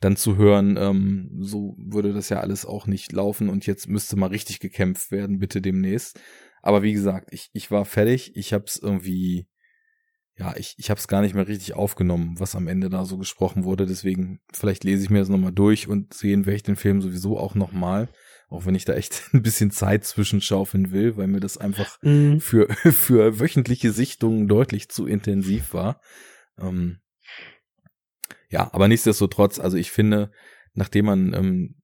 dann 0.00 0.16
zu 0.16 0.36
hören, 0.36 0.76
ähm, 0.78 1.38
so 1.40 1.76
würde 1.78 2.12
das 2.12 2.28
ja 2.28 2.40
alles 2.40 2.64
auch 2.64 2.86
nicht 2.86 3.12
laufen 3.12 3.48
und 3.48 3.66
jetzt 3.66 3.88
müsste 3.88 4.16
mal 4.16 4.28
richtig 4.28 4.60
gekämpft 4.60 5.10
werden, 5.10 5.38
bitte 5.38 5.60
demnächst. 5.60 6.18
Aber 6.62 6.82
wie 6.82 6.92
gesagt, 6.92 7.32
ich, 7.32 7.50
ich 7.52 7.70
war 7.70 7.84
fertig, 7.84 8.36
ich 8.36 8.52
hab's 8.52 8.76
irgendwie 8.76 9.46
ja, 10.40 10.54
ich, 10.56 10.74
ich 10.78 10.88
habe 10.88 10.98
es 10.98 11.06
gar 11.06 11.20
nicht 11.20 11.34
mehr 11.34 11.46
richtig 11.46 11.74
aufgenommen, 11.74 12.36
was 12.38 12.56
am 12.56 12.66
Ende 12.66 12.88
da 12.88 13.04
so 13.04 13.18
gesprochen 13.18 13.64
wurde. 13.64 13.84
Deswegen, 13.84 14.40
vielleicht 14.50 14.84
lese 14.84 15.04
ich 15.04 15.10
mir 15.10 15.18
das 15.18 15.28
nochmal 15.28 15.52
durch 15.52 15.86
und 15.86 16.14
sehen 16.14 16.46
werde 16.46 16.56
ich 16.56 16.62
den 16.62 16.76
Film 16.76 17.02
sowieso 17.02 17.38
auch 17.38 17.54
nochmal. 17.54 18.08
Auch 18.48 18.64
wenn 18.64 18.74
ich 18.74 18.86
da 18.86 18.94
echt 18.94 19.22
ein 19.34 19.42
bisschen 19.42 19.70
Zeit 19.70 20.04
zwischenschaufeln 20.04 20.92
will, 20.92 21.18
weil 21.18 21.26
mir 21.26 21.40
das 21.40 21.58
einfach 21.58 21.98
mhm. 22.02 22.40
für, 22.40 22.68
für 22.90 23.38
wöchentliche 23.38 23.92
Sichtungen 23.92 24.48
deutlich 24.48 24.88
zu 24.88 25.06
intensiv 25.06 25.74
war. 25.74 26.00
Ähm, 26.58 27.00
ja, 28.50 28.68
aber 28.72 28.88
nichtsdestotrotz, 28.88 29.58
also 29.58 29.76
ich 29.76 29.90
finde, 29.90 30.30
nachdem 30.74 31.06
man, 31.06 31.32
ähm, 31.34 31.82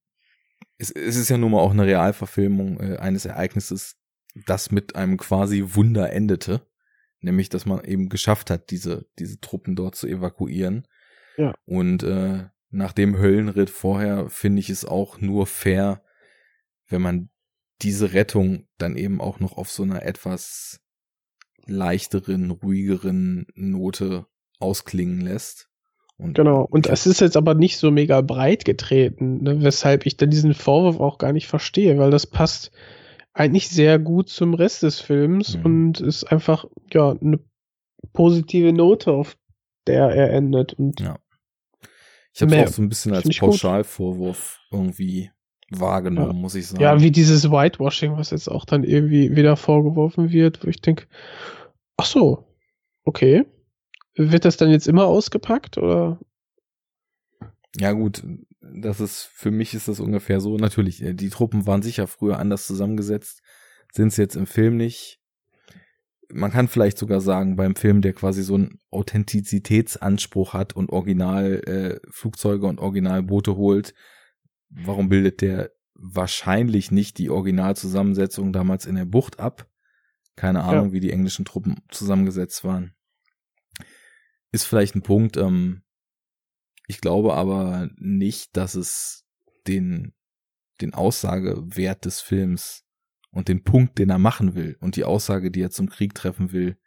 es, 0.79 0.91
es 0.91 1.17
ist 1.17 1.31
ja 1.31 1.39
nun 1.39 1.53
mal 1.53 1.61
auch 1.61 1.71
eine 1.71 1.87
Realverfilmung 1.87 2.81
äh, 2.81 2.97
eines 2.97 3.25
Ereignisses, 3.25 3.97
das 4.47 4.71
mit 4.71 4.97
einem 4.97 5.17
quasi 5.17 5.65
Wunder 5.75 6.13
endete 6.13 6.67
nämlich 7.21 7.49
dass 7.49 7.67
man 7.67 7.85
eben 7.85 8.09
geschafft 8.09 8.51
hat, 8.51 8.71
diese, 8.71 9.07
diese 9.19 9.41
Truppen 9.41 9.77
dort 9.77 9.97
zu 9.97 10.07
evakuieren. 10.07 10.87
Ja. 11.37 11.55
Und 11.67 12.03
äh, 12.03 12.47
nach 12.71 12.93
dem 12.93 13.19
Höllenritt 13.19 13.69
vorher 13.69 14.31
finde 14.31 14.61
ich 14.61 14.71
es 14.71 14.85
auch 14.85 15.21
nur 15.21 15.47
fair, 15.47 16.03
wenn 16.89 17.03
man 17.03 17.31
diese 17.83 18.15
Rettung 18.15 18.69
dann 18.79 18.97
eben 18.97 19.21
auch 19.21 19.41
noch 19.41 19.59
auf 19.59 19.71
so 19.71 19.83
einer 19.83 20.03
etwas 20.03 20.81
leichteren, 21.67 22.51
ruhigeren 22.51 23.47
Note 23.55 24.27
ausklingen 24.59 25.21
lässt. 25.21 25.66
Und 26.19 26.35
genau, 26.35 26.63
und 26.63 26.87
es 26.87 27.07
ist 27.07 27.21
jetzt 27.21 27.37
aber 27.37 27.55
nicht 27.55 27.77
so 27.77 27.91
mega 27.91 28.23
breit 28.23 28.65
getreten, 28.65 29.43
ne, 29.43 29.63
weshalb 29.63 30.07
ich 30.07 30.17
dann 30.17 30.31
diesen 30.31 30.55
Vorwurf 30.55 30.99
auch 30.99 31.19
gar 31.19 31.33
nicht 31.33 31.47
verstehe, 31.47 31.99
weil 31.99 32.11
das 32.11 32.27
passt 32.27 32.71
eigentlich 33.35 33.69
sehr 33.69 33.99
gut 33.99 34.31
zum 34.31 34.55
Rest 34.55 34.83
des 34.83 35.01
Films 35.01 35.59
mhm. 35.59 35.65
und 35.65 36.01
ist 36.01 36.25
einfach 36.25 36.65
ja 36.93 37.11
eine 37.11 37.39
positive 38.15 38.73
Note, 38.73 39.13
auf 39.13 39.37
der 39.87 40.09
er 40.09 40.31
endet. 40.33 40.73
Und 40.73 41.01
ja. 41.01 41.19
Ich 42.33 42.43
habe 42.43 42.57
es 42.57 42.69
auch 42.71 42.75
so 42.75 42.83
ein 42.83 42.89
bisschen 42.89 43.15
als 43.15 43.29
Pauschalvorwurf 43.39 44.61
irgendwie 44.71 45.31
wahrgenommen, 45.71 46.37
ja. 46.37 46.41
muss 46.41 46.55
ich 46.55 46.67
sagen. 46.67 46.83
Ja, 46.83 47.01
wie 47.01 47.11
dieses 47.11 47.51
Whitewashing, 47.51 48.17
was 48.17 48.31
jetzt 48.31 48.49
auch 48.49 48.65
dann 48.65 48.85
irgendwie 48.85 49.37
wieder 49.37 49.57
vorgeworfen 49.57 50.31
wird, 50.31 50.65
wo 50.65 50.69
ich 50.69 50.81
denke, 50.81 51.07
ach 51.97 52.07
so, 52.07 52.47
okay. 53.05 53.45
Wird 54.17 54.45
das 54.45 54.57
dann 54.57 54.71
jetzt 54.71 54.89
immer 54.89 55.05
ausgepackt 55.05 55.79
oder? 55.79 56.19
Ja 57.79 57.93
gut, 57.93 58.25
das 58.61 59.01
ist, 59.01 59.25
für 59.25 59.51
mich 59.51 59.75
ist 59.75 59.89
das 59.89 60.01
ungefähr 60.01 60.41
so. 60.41 60.57
Natürlich, 60.57 61.03
äh, 61.03 61.13
die 61.15 61.29
Truppen 61.29 61.67
waren 61.67 61.83
sicher 61.83 62.07
früher 62.07 62.39
anders 62.39 62.67
zusammengesetzt, 62.67 63.43
sind 63.93 64.09
es 64.09 64.17
jetzt 64.17 64.37
im 64.37 64.47
Film 64.47 64.77
nicht. 64.77 65.21
Man 66.33 66.51
kann 66.51 66.67
vielleicht 66.67 66.99
sogar 66.99 67.21
sagen, 67.21 67.55
beim 67.55 67.77
Film, 67.77 68.01
der 68.01 68.13
quasi 68.13 68.43
so 68.43 68.55
einen 68.55 68.79
Authentizitätsanspruch 68.91 70.55
hat 70.55 70.75
und 70.75 70.91
Original 70.91 71.63
äh, 71.67 72.01
und 72.57 72.81
Originalboote 72.81 73.57
holt, 73.57 73.95
warum 74.71 75.09
bildet 75.09 75.41
der 75.41 75.71
wahrscheinlich 75.95 76.91
nicht 76.91 77.19
die 77.19 77.31
Originalzusammensetzung 77.31 78.53
damals 78.53 78.87
in 78.87 78.97
der 78.97 79.05
Bucht 79.05 79.39
ab. 79.39 79.69
Keine 80.35 80.65
Ahnung, 80.65 80.87
Ja. 80.89 80.93
wie 80.93 81.01
die 81.01 81.13
englischen 81.13 81.45
Truppen 81.45 81.77
zusammengesetzt 81.91 82.65
waren. 82.65 82.96
Ist 84.53 84.65
vielleicht 84.65 84.95
ein 84.95 85.03
Punkt. 85.03 85.37
Ähm, 85.37 85.83
ich 86.89 87.01
glaube 87.01 87.35
aber 87.35 87.91
nicht, 87.97 88.57
dass 88.57 88.75
es 88.75 89.25
den, 89.67 90.15
den 90.81 90.95
Aussagewert 90.95 92.05
des 92.05 92.21
Films 92.21 92.85
und 93.31 93.49
den 93.49 93.65
Punkt, 93.65 93.99
den 93.99 94.11
er 94.11 94.19
machen 94.19 94.55
will 94.55 94.77
und 94.81 94.97
die 94.97 95.05
Aussage, 95.05 95.51
die 95.51 95.61
er 95.61 95.71
zum 95.71 95.89
Krieg 95.89 96.15
treffen 96.15 96.53
will, 96.53 96.79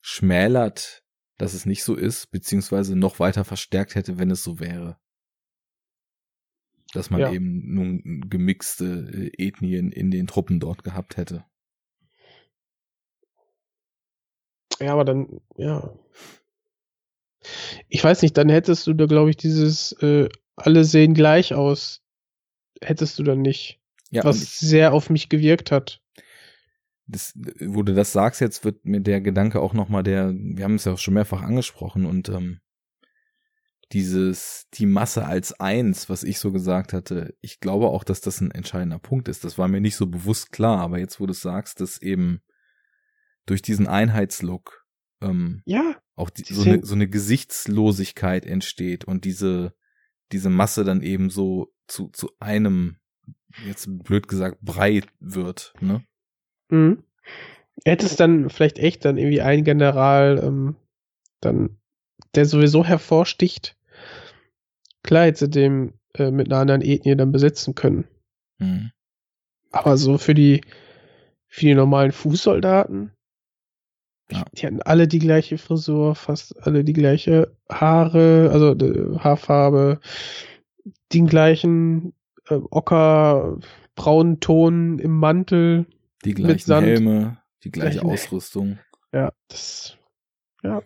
schmälert, 0.00 1.04
dass 1.38 1.54
es 1.54 1.64
nicht 1.64 1.84
so 1.84 1.94
ist, 1.94 2.30
beziehungsweise 2.30 2.96
noch 2.96 3.20
weiter 3.20 3.44
verstärkt 3.44 3.94
hätte, 3.94 4.18
wenn 4.18 4.30
es 4.30 4.42
so 4.42 4.58
wäre. 4.58 4.98
Dass 6.92 7.08
man 7.08 7.20
Ja. 7.20 7.32
eben 7.32 7.72
nun 7.72 8.28
gemixte 8.28 9.30
äh, 9.34 9.46
Ethnien 9.46 9.92
in 9.92 10.10
den 10.10 10.26
Truppen 10.26 10.60
dort 10.60 10.84
gehabt 10.84 11.16
hätte. 11.16 11.44
Ja, 14.80 14.92
aber 14.92 15.04
dann, 15.04 15.40
ja. 15.56 15.94
Ich 17.88 18.02
weiß 18.02 18.22
nicht, 18.22 18.36
dann 18.36 18.48
hättest 18.48 18.86
du 18.86 18.94
da, 18.94 19.06
glaube 19.06 19.30
ich, 19.30 19.36
dieses 19.36 19.92
äh, 20.00 20.28
alle 20.56 20.84
sehen 20.84 21.14
gleich 21.14 21.54
aus, 21.54 22.00
hättest 22.80 23.18
du 23.18 23.22
dann 23.22 23.40
nicht. 23.40 23.80
Ja, 24.10 24.24
was 24.24 24.42
ich, 24.42 24.50
sehr 24.50 24.92
auf 24.92 25.08
mich 25.08 25.30
gewirkt 25.30 25.70
hat. 25.72 26.02
das, 27.06 27.32
wo 27.60 27.82
du 27.82 27.94
das 27.94 28.12
sagst, 28.12 28.40
jetzt 28.42 28.64
wird 28.64 28.84
mir 28.84 29.00
der 29.00 29.22
Gedanke 29.22 29.60
auch 29.60 29.72
nochmal 29.72 30.02
der, 30.02 30.32
wir 30.34 30.64
haben 30.64 30.74
es 30.74 30.84
ja 30.84 30.92
auch 30.92 30.98
schon 30.98 31.14
mehrfach 31.14 31.42
angesprochen 31.42 32.04
und 32.04 32.28
ähm, 32.28 32.60
dieses, 33.92 34.68
die 34.74 34.86
Masse 34.86 35.26
als 35.26 35.58
eins, 35.60 36.08
was 36.08 36.24
ich 36.24 36.38
so 36.38 36.52
gesagt 36.52 36.92
hatte, 36.92 37.34
ich 37.40 37.60
glaube 37.60 37.88
auch, 37.88 38.04
dass 38.04 38.20
das 38.20 38.40
ein 38.40 38.50
entscheidender 38.50 38.98
Punkt 38.98 39.28
ist. 39.28 39.44
Das 39.44 39.58
war 39.58 39.68
mir 39.68 39.80
nicht 39.80 39.96
so 39.96 40.06
bewusst 40.06 40.50
klar, 40.52 40.80
aber 40.80 40.98
jetzt, 40.98 41.20
wo 41.20 41.26
du 41.26 41.32
es 41.32 41.42
sagst, 41.42 41.80
dass 41.80 42.00
eben 42.00 42.40
durch 43.44 43.60
diesen 43.60 43.86
Einheitslook 43.86 44.86
ähm, 45.20 45.62
Ja, 45.66 45.96
auch 46.14 46.30
die, 46.30 46.42
Die 46.42 46.54
so, 46.54 46.62
eine, 46.62 46.84
so 46.84 46.94
eine 46.94 47.08
Gesichtslosigkeit 47.08 48.46
entsteht 48.46 49.04
und 49.04 49.24
diese, 49.24 49.74
diese 50.32 50.50
Masse 50.50 50.84
dann 50.84 51.02
eben 51.02 51.30
so 51.30 51.72
zu, 51.86 52.08
zu 52.08 52.30
einem, 52.38 52.96
jetzt 53.66 53.86
blöd 54.04 54.28
gesagt, 54.28 54.58
Brei 54.60 55.02
wird, 55.20 55.74
ne? 55.80 56.04
Mhm. 56.68 57.04
Hättest 57.84 58.20
dann 58.20 58.50
vielleicht 58.50 58.78
echt 58.78 59.04
dann 59.04 59.16
irgendwie 59.16 59.40
einen 59.40 59.64
General, 59.64 60.40
ähm, 60.42 60.76
dann, 61.40 61.78
der 62.34 62.46
sowieso 62.46 62.84
hervorsticht. 62.84 63.76
Klar 65.02 65.24
hätte 65.24 65.48
den 65.48 65.94
äh, 66.14 66.30
mit 66.30 66.48
einer 66.48 66.60
anderen 66.60 66.82
Ethnie 66.82 67.16
dann 67.16 67.32
besetzen 67.32 67.74
können. 67.74 68.04
Mhm. 68.58 68.92
Aber 69.70 69.96
so 69.96 70.18
für 70.18 70.34
die, 70.34 70.60
für 71.48 71.66
die 71.66 71.74
normalen 71.74 72.12
Fußsoldaten, 72.12 73.12
Ja. 74.32 74.44
die 74.52 74.66
hatten 74.66 74.82
alle 74.82 75.08
die 75.08 75.18
gleiche 75.18 75.58
Frisur, 75.58 76.14
fast 76.14 76.60
alle 76.66 76.84
die 76.84 76.92
gleiche 76.92 77.56
Haare, 77.70 78.50
also 78.52 78.72
äh, 78.72 79.18
Haarfarbe, 79.18 80.00
den 81.12 81.26
gleichen 81.26 82.14
äh, 82.48 82.54
ocker 82.70 83.58
braunen 83.94 84.40
Ton 84.40 84.98
im 84.98 85.18
Mantel. 85.18 85.86
Die 86.24 86.34
gleichen. 86.34 86.82
Helme, 86.82 87.38
die 87.64 87.70
gleiche 87.70 88.00
Gleichen- 88.00 88.10
Ausrüstung. 88.10 88.78
Ja, 89.12 89.32
das, 89.48 89.98
ja. 90.62 90.82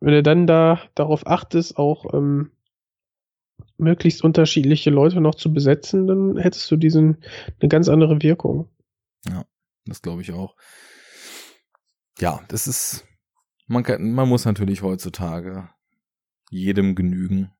Wenn 0.00 0.12
du 0.12 0.22
dann 0.22 0.46
da 0.46 0.80
darauf 0.94 1.26
achtest, 1.26 1.78
auch 1.78 2.12
ähm, 2.14 2.50
möglichst 3.78 4.22
unterschiedliche 4.22 4.90
Leute 4.90 5.20
noch 5.20 5.34
zu 5.34 5.52
besetzen, 5.52 6.06
dann 6.06 6.36
hättest 6.36 6.70
du 6.70 6.76
diesen 6.76 7.24
eine 7.60 7.68
ganz 7.68 7.88
andere 7.88 8.22
Wirkung. 8.22 8.68
Das 9.86 10.00
glaube 10.00 10.22
ich 10.22 10.32
auch. 10.32 10.56
Ja, 12.18 12.42
das 12.48 12.66
ist, 12.66 13.06
man 13.66 13.82
kann, 13.82 14.12
man 14.12 14.28
muss 14.28 14.44
natürlich 14.44 14.82
heutzutage 14.82 15.68
jedem 16.50 16.94
genügen 16.94 17.50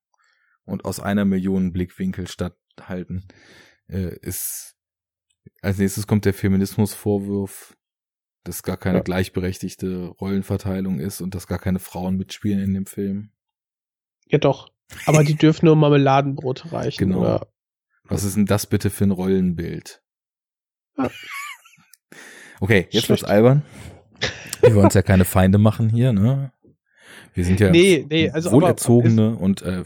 und 0.65 0.85
aus 0.85 1.01
einer 1.01 1.25
Million 1.25 1.73
Blickwinkel 1.73 2.27
statthalten. 2.29 3.27
Äh, 3.89 4.17
ist, 4.21 4.77
als 5.63 5.79
nächstes 5.79 6.07
kommt 6.07 6.25
der 6.25 6.35
Feminismusvorwurf, 6.35 7.77
dass 8.45 8.63
gar 8.63 8.77
keine 8.77 8.99
Ja. 8.99 9.03
gleichberechtigte 9.05 10.07
Rollenverteilung 10.21 11.01
ist 11.01 11.21
und 11.21 11.35
dass 11.35 11.47
gar 11.47 11.59
keine 11.59 11.79
Frauen 11.81 12.17
mitspielen 12.17 12.61
in 12.61 12.75
dem 12.75 12.87
Film. 12.87 13.33
Ja 14.27 14.39
doch. 14.39 14.73
Aber 15.07 15.25
die 15.25 15.35
dürfen 15.37 15.67
nur 15.67 15.77
Marmeladenbrote 15.77 16.73
reichen. 16.73 17.09
Genau. 17.09 17.21
Oder? 17.21 17.49
Was 18.05 18.23
ist 18.23 18.37
denn 18.37 18.47
das 18.47 18.67
bitte 18.67 18.91
für 18.91 19.05
ein 19.05 19.11
Rollenbild? 19.11 20.03
Ja. 20.97 21.11
Okay, 22.61 22.87
jetzt 22.91 23.09
wird's 23.09 23.21
Schlecht. 23.21 23.25
albern. 23.33 23.63
Wir 24.61 24.75
wollen 24.75 24.87
uns 24.87 24.95
ja 24.95 25.03
keine 25.03 25.25
Feinde 25.25 25.59
machen 25.59 25.89
hier, 25.89 26.13
ne? 26.13 26.53
Wir 27.35 27.45
sind 27.45 27.59
ja 27.61 27.71
Nee, 27.71 28.07
nee, 28.09 28.31
also 28.31 28.49
aber- 28.51 28.59
wohlerzogene 28.63 29.37
und 29.37 29.63
äh, 29.63 29.85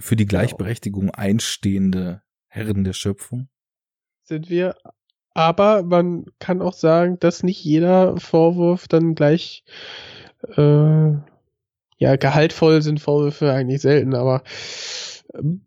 für 0.00 0.16
die 0.16 0.26
Gleichberechtigung 0.26 1.10
einstehende 1.10 2.22
Herren 2.46 2.84
der 2.84 2.92
Schöpfung. 2.92 3.48
Sind 4.22 4.48
wir. 4.50 4.76
Aber 5.34 5.82
man 5.82 6.26
kann 6.38 6.62
auch 6.62 6.72
sagen, 6.72 7.18
dass 7.18 7.42
nicht 7.42 7.62
jeder 7.62 8.16
Vorwurf 8.18 8.88
dann 8.88 9.14
gleich 9.14 9.64
äh, 10.56 11.10
ja 11.98 12.16
gehaltvoll 12.16 12.82
sind 12.82 13.00
Vorwürfe 13.00 13.52
eigentlich 13.52 13.82
selten, 13.82 14.14
aber 14.14 14.42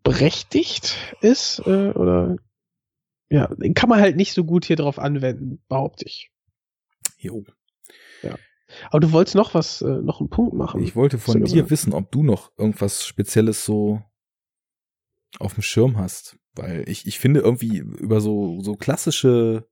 berechtigt 0.02 0.96
ist 1.20 1.60
äh, 1.66 1.90
oder 1.90 2.36
ja, 3.28 3.46
den 3.54 3.74
kann 3.74 3.88
man 3.88 4.00
halt 4.00 4.16
nicht 4.16 4.32
so 4.32 4.44
gut 4.44 4.64
hier 4.64 4.76
drauf 4.76 4.98
anwenden, 4.98 5.60
behaupte 5.68 6.04
ich. 6.06 6.30
Jo. 7.16 7.44
Aber 8.90 9.00
du 9.00 9.12
wolltest 9.12 9.34
noch 9.34 9.54
was, 9.54 9.82
äh, 9.82 10.00
noch 10.02 10.20
einen 10.20 10.30
Punkt 10.30 10.54
machen. 10.54 10.82
Ich 10.82 10.94
wollte 10.94 11.18
von 11.18 11.44
dir 11.44 11.70
wissen, 11.70 11.92
ob 11.92 12.10
du 12.12 12.22
noch 12.22 12.52
irgendwas 12.56 13.04
Spezielles 13.04 13.64
so 13.64 14.02
auf 15.38 15.54
dem 15.54 15.62
Schirm 15.62 15.98
hast. 15.98 16.38
Weil 16.54 16.88
ich, 16.88 17.06
ich 17.06 17.18
finde 17.18 17.40
irgendwie 17.40 17.78
über 17.78 18.20
so, 18.20 18.60
so 18.60 18.74
klassische 18.74 19.68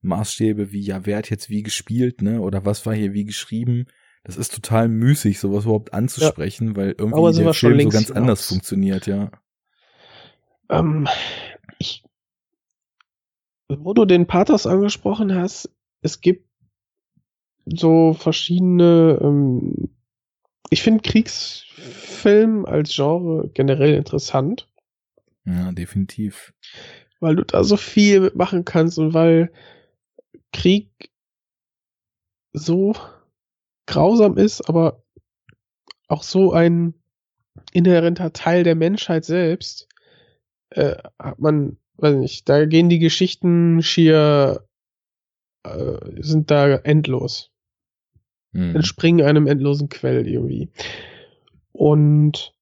Maßstäbe 0.00 0.72
wie, 0.72 0.80
ja, 0.80 1.06
wer 1.06 1.18
hat 1.18 1.30
jetzt 1.30 1.50
wie 1.50 1.62
gespielt, 1.62 2.22
ne? 2.22 2.40
Oder 2.40 2.64
was 2.64 2.86
war 2.86 2.94
hier 2.94 3.12
wie 3.12 3.24
geschrieben? 3.24 3.86
Das 4.22 4.36
ist 4.36 4.54
total 4.54 4.88
müßig, 4.88 5.38
sowas 5.38 5.64
überhaupt 5.64 5.92
anzusprechen, 5.92 6.76
weil 6.76 6.94
irgendwie 6.96 7.18
Aber 7.18 7.32
der 7.32 7.52
Film 7.52 7.80
so 7.80 7.88
ganz 7.90 8.10
anders 8.10 8.40
hinaus. 8.40 8.46
funktioniert, 8.46 9.06
ja. 9.06 9.30
Ähm, 10.70 11.06
ich, 11.78 12.04
wo 13.68 13.92
du 13.92 14.06
den 14.06 14.26
Pathos 14.26 14.66
angesprochen 14.66 15.34
hast, 15.34 15.70
es 16.00 16.22
gibt 16.22 16.43
so 17.66 18.14
verschiedene, 18.14 19.18
ähm, 19.22 19.90
ich 20.70 20.82
finde 20.82 21.02
Kriegsfilm 21.08 22.64
als 22.66 22.94
Genre 22.94 23.48
generell 23.54 23.94
interessant, 23.94 24.68
Ja, 25.44 25.72
definitiv. 25.72 26.52
weil 27.20 27.36
du 27.36 27.44
da 27.44 27.64
so 27.64 27.76
viel 27.76 28.20
mitmachen 28.20 28.64
kannst 28.64 28.98
und 28.98 29.14
weil 29.14 29.52
Krieg 30.52 31.10
so 32.52 32.94
grausam 33.86 34.36
ist, 34.36 34.68
aber 34.68 35.02
auch 36.08 36.22
so 36.22 36.52
ein 36.52 36.94
inhärenter 37.72 38.32
Teil 38.32 38.62
der 38.62 38.74
Menschheit 38.74 39.24
selbst, 39.24 39.88
äh, 40.70 40.96
hat 41.18 41.38
man, 41.38 41.78
weiß 41.96 42.16
nicht, 42.16 42.48
da 42.48 42.64
gehen 42.66 42.88
die 42.88 42.98
Geschichten 42.98 43.82
schier, 43.82 44.66
äh, 45.64 46.22
sind 46.22 46.50
da 46.50 46.74
endlos, 46.76 47.50
Mhm. 48.54 48.76
entspringen 48.76 49.26
einem 49.26 49.46
endlosen 49.46 49.88
Quell 49.88 50.26
irgendwie. 50.26 50.68
Und 51.72 52.54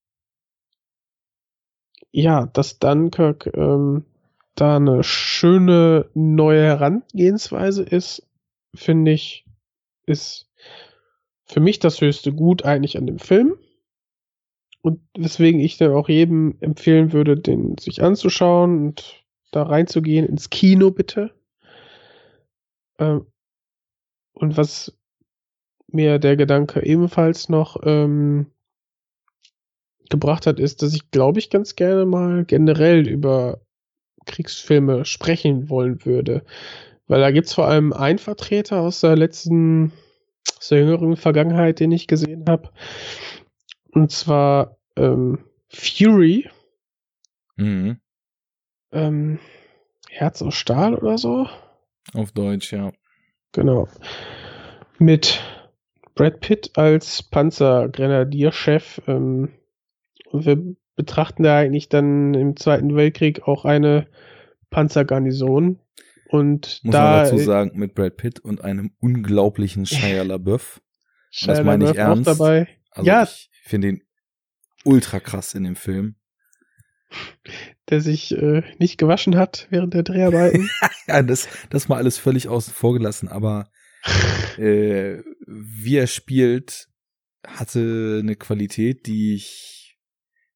ja, 2.10 2.46
dass 2.46 2.78
Dunkirk 2.78 3.50
ähm, 3.54 4.04
da 4.54 4.76
eine 4.76 5.02
schöne 5.04 6.10
neue 6.14 6.62
Herangehensweise 6.62 7.82
ist, 7.82 8.26
finde 8.74 9.12
ich, 9.12 9.44
ist 10.06 10.50
für 11.44 11.60
mich 11.60 11.78
das 11.78 12.00
höchste 12.00 12.32
Gut 12.32 12.64
eigentlich 12.64 12.96
an 12.96 13.06
dem 13.06 13.18
Film. 13.18 13.56
Und 14.80 15.00
weswegen 15.16 15.60
ich 15.60 15.76
dann 15.76 15.92
auch 15.92 16.08
jedem 16.08 16.56
empfehlen 16.60 17.12
würde, 17.12 17.36
den 17.36 17.76
sich 17.78 18.02
anzuschauen 18.02 18.86
und 18.86 19.24
da 19.52 19.62
reinzugehen 19.62 20.26
ins 20.26 20.50
Kino 20.50 20.90
bitte. 20.90 21.30
Ähm, 22.98 23.26
und 24.32 24.56
was 24.56 24.92
mir 25.94 26.18
der 26.18 26.36
Gedanke 26.36 26.84
ebenfalls 26.84 27.48
noch 27.48 27.76
ähm, 27.84 28.46
gebracht 30.10 30.46
hat, 30.46 30.60
ist, 30.60 30.82
dass 30.82 30.94
ich 30.94 31.10
glaube 31.10 31.38
ich 31.38 31.50
ganz 31.50 31.74
gerne 31.74 32.04
mal 32.04 32.44
generell 32.44 33.08
über 33.08 33.60
Kriegsfilme 34.26 35.04
sprechen 35.04 35.68
wollen 35.68 36.04
würde. 36.04 36.44
Weil 37.06 37.20
da 37.20 37.30
gibt's 37.30 37.54
vor 37.54 37.66
allem 37.66 37.92
einen 37.92 38.18
Vertreter 38.18 38.80
aus 38.80 39.00
der 39.00 39.16
letzten, 39.16 39.92
aus 40.58 40.68
der 40.68 40.78
jüngeren 40.78 41.16
Vergangenheit, 41.16 41.80
den 41.80 41.92
ich 41.92 42.06
gesehen 42.06 42.44
habe. 42.48 42.70
Und 43.90 44.10
zwar 44.10 44.76
ähm, 44.96 45.44
Fury. 45.68 46.48
Mhm. 47.56 47.98
ähm, 48.92 49.38
Herz 50.08 50.42
aus 50.42 50.54
Stahl 50.54 50.94
oder 50.94 51.18
so. 51.18 51.48
Auf 52.14 52.32
Deutsch, 52.32 52.72
ja. 52.72 52.92
Genau. 53.52 53.88
Mit 54.98 55.40
Brad 56.14 56.40
Pitt 56.40 56.70
als 56.76 57.22
Panzergrenadierchef. 57.22 59.00
Ähm, 59.06 59.50
wir 60.32 60.58
betrachten 60.96 61.42
da 61.42 61.58
eigentlich 61.58 61.88
dann 61.88 62.34
im 62.34 62.56
Zweiten 62.56 62.94
Weltkrieg 62.96 63.42
auch 63.48 63.64
eine 63.64 64.06
Panzergarnison. 64.70 65.78
Und 66.28 66.80
Muss 66.82 66.92
da 66.92 67.02
man 67.02 67.24
dazu 67.24 67.38
sagen, 67.38 67.78
mit 67.78 67.94
Brad 67.94 68.16
Pitt 68.16 68.40
und 68.40 68.62
einem 68.62 68.92
unglaublichen 69.00 69.84
Shia 69.86 70.22
LaBeouf. 70.22 70.80
Und 71.40 71.48
das 71.48 71.62
meine 71.62 71.84
ich 71.84 71.90
auch 71.92 71.96
ernst. 71.96 72.26
dabei. 72.26 72.68
Also 72.90 73.06
Ja. 73.08 73.22
ich 73.24 73.50
finde 73.64 73.88
ihn 73.88 74.02
ultra 74.84 75.20
krass 75.20 75.54
in 75.54 75.64
dem 75.64 75.76
Film. 75.76 76.16
der 77.90 78.00
sich 78.00 78.32
äh, 78.36 78.62
nicht 78.78 78.96
gewaschen 78.98 79.36
hat 79.36 79.66
während 79.70 79.94
der 79.94 80.02
Dreharbeiten. 80.02 80.68
Ja, 81.08 81.20
das, 81.20 81.48
das 81.68 81.88
mal 81.88 81.96
alles 81.96 82.16
völlig 82.16 82.46
außen 82.46 82.72
vor 82.72 82.92
gelassen, 82.94 83.26
aber 83.26 83.68
äh, 84.56 85.18
wie 85.46 85.96
er 85.96 86.06
spielt, 86.06 86.88
hatte 87.46 88.20
eine 88.22 88.36
Qualität, 88.36 89.06
die 89.06 89.34
ich 89.34 89.98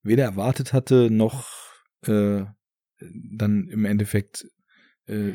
weder 0.03 0.25
erwartet 0.25 0.73
hatte, 0.73 1.11
noch 1.11 1.49
äh, 2.07 2.45
dann 3.01 3.69
im 3.69 3.85
Endeffekt 3.85 4.47
äh, 5.07 5.33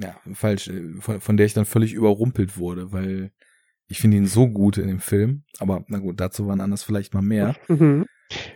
ja, 0.00 0.16
falsch, 0.34 0.68
äh, 0.68 1.00
von, 1.00 1.20
von 1.20 1.36
der 1.36 1.46
ich 1.46 1.54
dann 1.54 1.64
völlig 1.64 1.92
überrumpelt 1.92 2.58
wurde, 2.58 2.92
weil 2.92 3.32
ich 3.88 3.98
finde 3.98 4.18
ihn 4.18 4.26
so 4.26 4.48
gut 4.48 4.78
in 4.78 4.88
dem 4.88 5.00
Film, 5.00 5.42
aber 5.58 5.84
na 5.88 5.98
gut, 5.98 6.20
dazu 6.20 6.46
waren 6.46 6.60
anders 6.60 6.82
vielleicht 6.82 7.14
mal 7.14 7.22
mehr. 7.22 7.56
Mhm. 7.68 8.06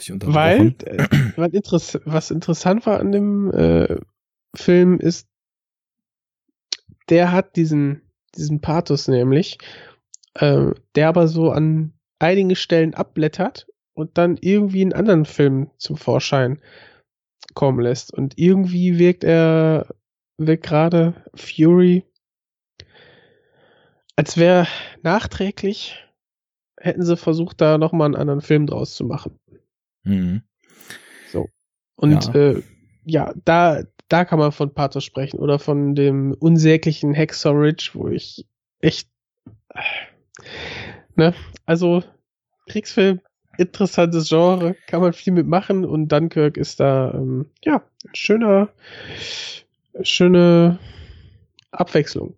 Weil, 0.09 0.77
äh, 0.85 1.09
was, 1.35 1.53
interess 1.53 1.99
was 2.05 2.31
interessant 2.31 2.87
war 2.87 3.01
an 3.01 3.11
dem 3.11 3.51
äh, 3.51 3.99
Film 4.55 5.01
ist, 5.01 5.27
der 7.09 7.33
hat 7.33 7.57
diesen, 7.57 8.03
diesen 8.37 8.61
Pathos 8.61 9.09
nämlich, 9.09 9.59
äh, 10.35 10.73
der 10.95 11.09
aber 11.09 11.29
so 11.29 11.51
an 11.51 11.93
einigen 12.19 12.55
Stellen 12.57 12.95
abblättert 12.95 13.67
und 13.95 14.19
dann 14.19 14.37
irgendwie 14.41 14.83
in 14.83 14.93
anderen 14.93 15.25
Filmen 15.25 15.71
zum 15.79 15.97
Vorschein 15.97 16.61
kommen 17.55 17.81
lässt. 17.81 18.13
Und 18.13 18.39
irgendwie 18.39 18.99
wirkt 18.99 19.25
er, 19.25 19.95
wirkt 20.39 20.65
gerade 20.67 21.15
Fury, 21.35 22.05
als 24.17 24.37
wäre 24.37 24.67
nachträglich, 25.03 26.05
hätten 26.81 27.05
sie 27.05 27.17
versucht, 27.17 27.61
da 27.61 27.79
nochmal 27.79 28.07
einen 28.07 28.17
anderen 28.17 28.41
Film 28.41 28.67
draus 28.67 28.95
zu 28.95 29.05
machen. 29.05 29.39
Mhm. 30.05 30.43
Und 31.97 32.27
Ja. 32.27 32.35
äh, 32.35 32.63
ja, 33.05 33.35
da, 33.45 33.83
da 34.09 34.25
kann 34.25 34.39
man 34.39 34.53
von 34.53 34.73
Pathos 34.73 35.05
sprechen 35.05 35.39
oder 35.39 35.59
von 35.59 35.95
dem 35.95 36.33
unsäglichen 36.33 37.15
Hacksaw 37.15 37.57
Ridge, 37.57 37.91
wo 37.95 38.09
ich 38.09 38.47
echt, 38.81 39.11
ne, 41.17 41.35
also 41.67 42.03
Kriegsfilm, 42.69 43.21
interessantes 43.59 44.29
Genre, 44.29 44.77
kann 44.87 45.01
man 45.01 45.13
viel 45.13 45.33
mitmachen 45.33 45.85
und 45.85 46.09
Dunkirk 46.09 46.57
ist 46.57 46.81
da, 46.81 47.13
ähm, 47.15 47.47
ja, 47.63 47.83
schöner, 48.13 48.71
schöne 50.03 50.79
Abwechslung. 51.71 52.37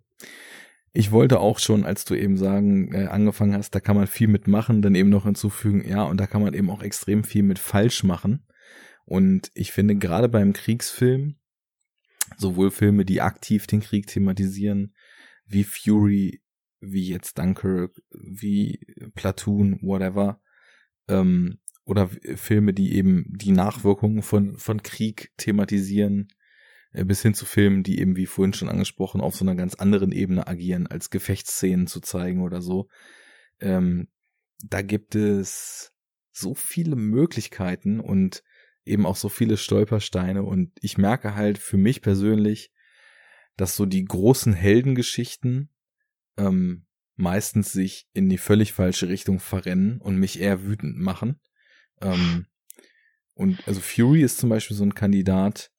Ich 0.92 1.12
wollte 1.12 1.40
auch 1.40 1.58
schon, 1.58 1.84
als 1.84 2.06
du 2.06 2.14
eben 2.14 2.38
sagen, 2.38 2.92
äh, 2.94 3.06
angefangen 3.06 3.54
hast, 3.54 3.74
da 3.74 3.80
kann 3.80 3.96
man 3.96 4.06
viel 4.06 4.28
mitmachen, 4.28 4.80
dann 4.80 4.94
eben 4.94 5.10
noch 5.10 5.24
hinzufügen, 5.24 5.86
ja, 5.86 6.04
und 6.04 6.18
da 6.18 6.26
kann 6.26 6.42
man 6.42 6.54
eben 6.54 6.70
auch 6.70 6.82
extrem 6.82 7.22
viel 7.22 7.42
mit 7.42 7.58
falsch 7.58 8.02
machen. 8.02 8.46
Und 9.04 9.50
ich 9.54 9.72
finde 9.72 9.96
gerade 9.96 10.28
beim 10.28 10.54
Kriegsfilm, 10.54 11.36
sowohl 12.38 12.70
Filme, 12.70 13.04
die 13.04 13.20
aktiv 13.20 13.66
den 13.66 13.80
Krieg 13.80 14.06
thematisieren, 14.06 14.94
wie 15.46 15.64
Fury, 15.64 16.40
wie 16.92 17.08
jetzt 17.08 17.38
Dunkirk, 17.38 18.00
wie 18.10 18.80
Platoon, 19.14 19.78
whatever, 19.82 20.40
ähm, 21.08 21.58
oder 21.84 22.10
Filme, 22.34 22.74
die 22.74 22.94
eben 22.96 23.26
die 23.28 23.52
Nachwirkungen 23.52 24.22
von, 24.22 24.58
von 24.58 24.82
Krieg 24.82 25.32
thematisieren, 25.36 26.28
äh, 26.92 27.04
bis 27.04 27.22
hin 27.22 27.34
zu 27.34 27.46
Filmen, 27.46 27.82
die 27.82 28.00
eben, 28.00 28.16
wie 28.16 28.26
vorhin 28.26 28.54
schon 28.54 28.68
angesprochen, 28.68 29.20
auf 29.20 29.36
so 29.36 29.44
einer 29.44 29.54
ganz 29.54 29.74
anderen 29.76 30.12
Ebene 30.12 30.46
agieren, 30.46 30.86
als 30.86 31.10
Gefechtsszenen 31.10 31.86
zu 31.86 32.00
zeigen 32.00 32.42
oder 32.42 32.60
so. 32.60 32.88
Ähm, 33.60 34.08
da 34.64 34.82
gibt 34.82 35.14
es 35.14 35.92
so 36.32 36.54
viele 36.54 36.96
Möglichkeiten 36.96 38.00
und 38.00 38.42
eben 38.84 39.06
auch 39.06 39.16
so 39.16 39.28
viele 39.28 39.56
Stolpersteine 39.56 40.42
und 40.42 40.72
ich 40.80 40.98
merke 40.98 41.34
halt 41.34 41.58
für 41.58 41.76
mich 41.76 42.02
persönlich, 42.02 42.72
dass 43.56 43.74
so 43.74 43.86
die 43.86 44.04
großen 44.04 44.52
Heldengeschichten 44.52 45.70
ähm, 46.36 46.86
meistens 47.16 47.72
sich 47.72 48.08
in 48.12 48.28
die 48.28 48.38
völlig 48.38 48.72
falsche 48.72 49.08
Richtung 49.08 49.40
verrennen 49.40 50.00
und 50.00 50.16
mich 50.18 50.40
eher 50.40 50.64
wütend 50.64 50.98
machen. 50.98 51.40
Ähm, 52.00 52.46
und 53.34 53.66
also 53.66 53.80
Fury 53.80 54.22
ist 54.22 54.38
zum 54.38 54.50
Beispiel 54.50 54.76
so 54.76 54.84
ein 54.84 54.94
Kandidat, 54.94 55.70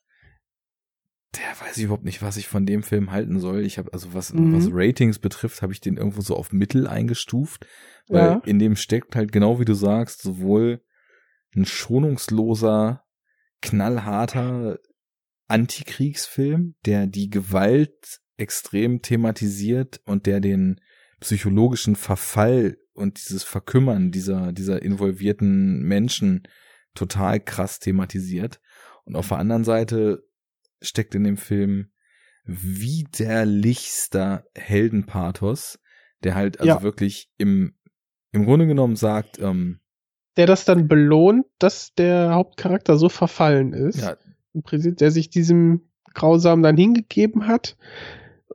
der 1.35 1.67
weiß 1.67 1.77
ich 1.77 1.83
überhaupt 1.83 2.05
nicht, 2.05 2.21
was 2.21 2.37
ich 2.37 2.47
von 2.47 2.65
dem 2.65 2.83
Film 2.83 3.11
halten 3.11 3.39
soll. 3.39 3.63
Ich 3.65 3.77
habe 3.77 3.93
also 3.93 4.13
was 4.13 4.33
Mhm. 4.33 4.53
was 4.53 4.67
Ratings 4.71 5.19
betrifft, 5.19 5.61
habe 5.61 5.73
ich 5.73 5.81
den 5.81 5.97
irgendwo 5.97 6.21
so 6.21 6.35
auf 6.35 6.51
Mittel 6.51 6.87
eingestuft, 6.87 7.67
weil 8.07 8.27
Ja. 8.27 8.41
in 8.45 8.59
dem 8.59 8.75
steckt 8.75 9.15
halt 9.15 9.31
genau 9.31 9.59
wie 9.59 9.65
du 9.65 9.73
sagst 9.73 10.21
sowohl 10.21 10.83
ein 11.55 11.65
schonungsloser, 11.65 13.03
knallharter 13.61 14.79
Antikriegsfilm, 15.47 16.75
der 16.85 17.07
die 17.07 17.29
Gewalt 17.29 18.19
extrem 18.37 19.01
thematisiert 19.01 20.01
und 20.05 20.25
der 20.25 20.39
den 20.39 20.79
psychologischen 21.19 21.95
Verfall 21.95 22.77
und 22.93 23.17
dieses 23.17 23.43
Verkümmern 23.43 24.11
dieser, 24.11 24.51
dieser 24.53 24.81
involvierten 24.81 25.81
Menschen 25.83 26.43
total 26.93 27.39
krass 27.39 27.79
thematisiert. 27.79 28.59
Und 29.05 29.15
auf 29.15 29.29
der 29.29 29.37
anderen 29.37 29.63
Seite 29.63 30.23
steckt 30.81 31.15
in 31.15 31.23
dem 31.23 31.37
Film 31.37 31.91
widerlichster 32.45 34.45
Heldenpathos, 34.55 35.79
der 36.23 36.35
halt 36.35 36.59
also 36.59 36.73
Ja. 36.73 36.81
wirklich 36.81 37.29
im, 37.37 37.73
im 38.31 38.45
Grunde 38.45 38.67
genommen 38.67 38.95
sagt, 38.95 39.39
ähm, 39.39 39.79
Der 40.37 40.45
das 40.45 40.65
dann 40.65 40.87
belohnt, 40.87 41.45
dass 41.59 41.93
der 41.95 42.33
Hauptcharakter 42.33 42.97
so 42.97 43.09
verfallen 43.09 43.73
ist. 43.73 44.01
ja, 44.01 44.17
im 44.53 44.63
Prinzip, 44.63 44.97
der 44.97 45.11
sich 45.11 45.29
diesem 45.29 45.89
Grausamen 46.13 46.63
dann 46.63 46.77
hingegeben 46.77 47.47
hat. 47.47 47.77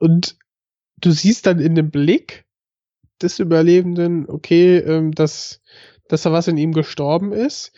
Und 0.03 0.37
du 1.01 1.13
siehst 1.13 1.47
dann 1.47 1.61
in 1.61 1.77
dem 1.77 1.93
Blick 1.93 2.45
des 3.23 3.39
Überlebenden, 3.39 4.29
okay, 4.29 4.79
ähm, 4.79 5.13
dass, 5.13 5.61
dass 6.09 6.23
da 6.23 6.33
was 6.33 6.49
in 6.49 6.57
ihm 6.57 6.73
gestorben 6.73 7.33
ist. 7.33 7.73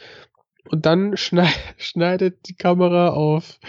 Und 0.71 0.87
dann 0.87 1.17
schnei 1.19 1.53
schneidet 1.77 2.49
die 2.49 2.57
Kamera 2.57 3.11
auf. 3.11 3.61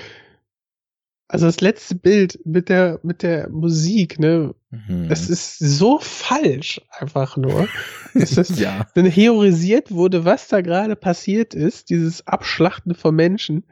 Also 1.27 1.47
das 1.47 1.59
letzte 1.59 1.95
Bild 1.95 2.39
mit 2.45 2.69
der, 2.69 3.01
mit 3.03 3.23
der 3.23 3.49
Musik, 3.49 4.19
ne? 4.19 4.55
mhm. 4.69 5.09
Es 5.11 5.29
ist 5.29 5.59
so 5.59 5.99
falsch, 5.99 6.79
einfach 6.91 7.35
nur. 7.35 7.67
Es 8.13 8.37
ist, 8.37 8.57
ja, 8.57 8.87
dann 8.95 9.05
heorisiert 9.05 9.91
wurde, 9.91 10.23
was 10.23 10.47
da 10.47 10.61
gerade 10.61 10.95
passiert 10.95 11.53
ist, 11.53 11.89
dieses 11.89 12.25
Abschlachten 12.25 12.95
von 12.95 13.13
Menschen. 13.13 13.65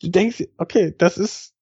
Du 0.00 0.08
denkst, 0.08 0.44
okay, 0.56 0.94
das 0.96 1.18
ist, 1.18 1.52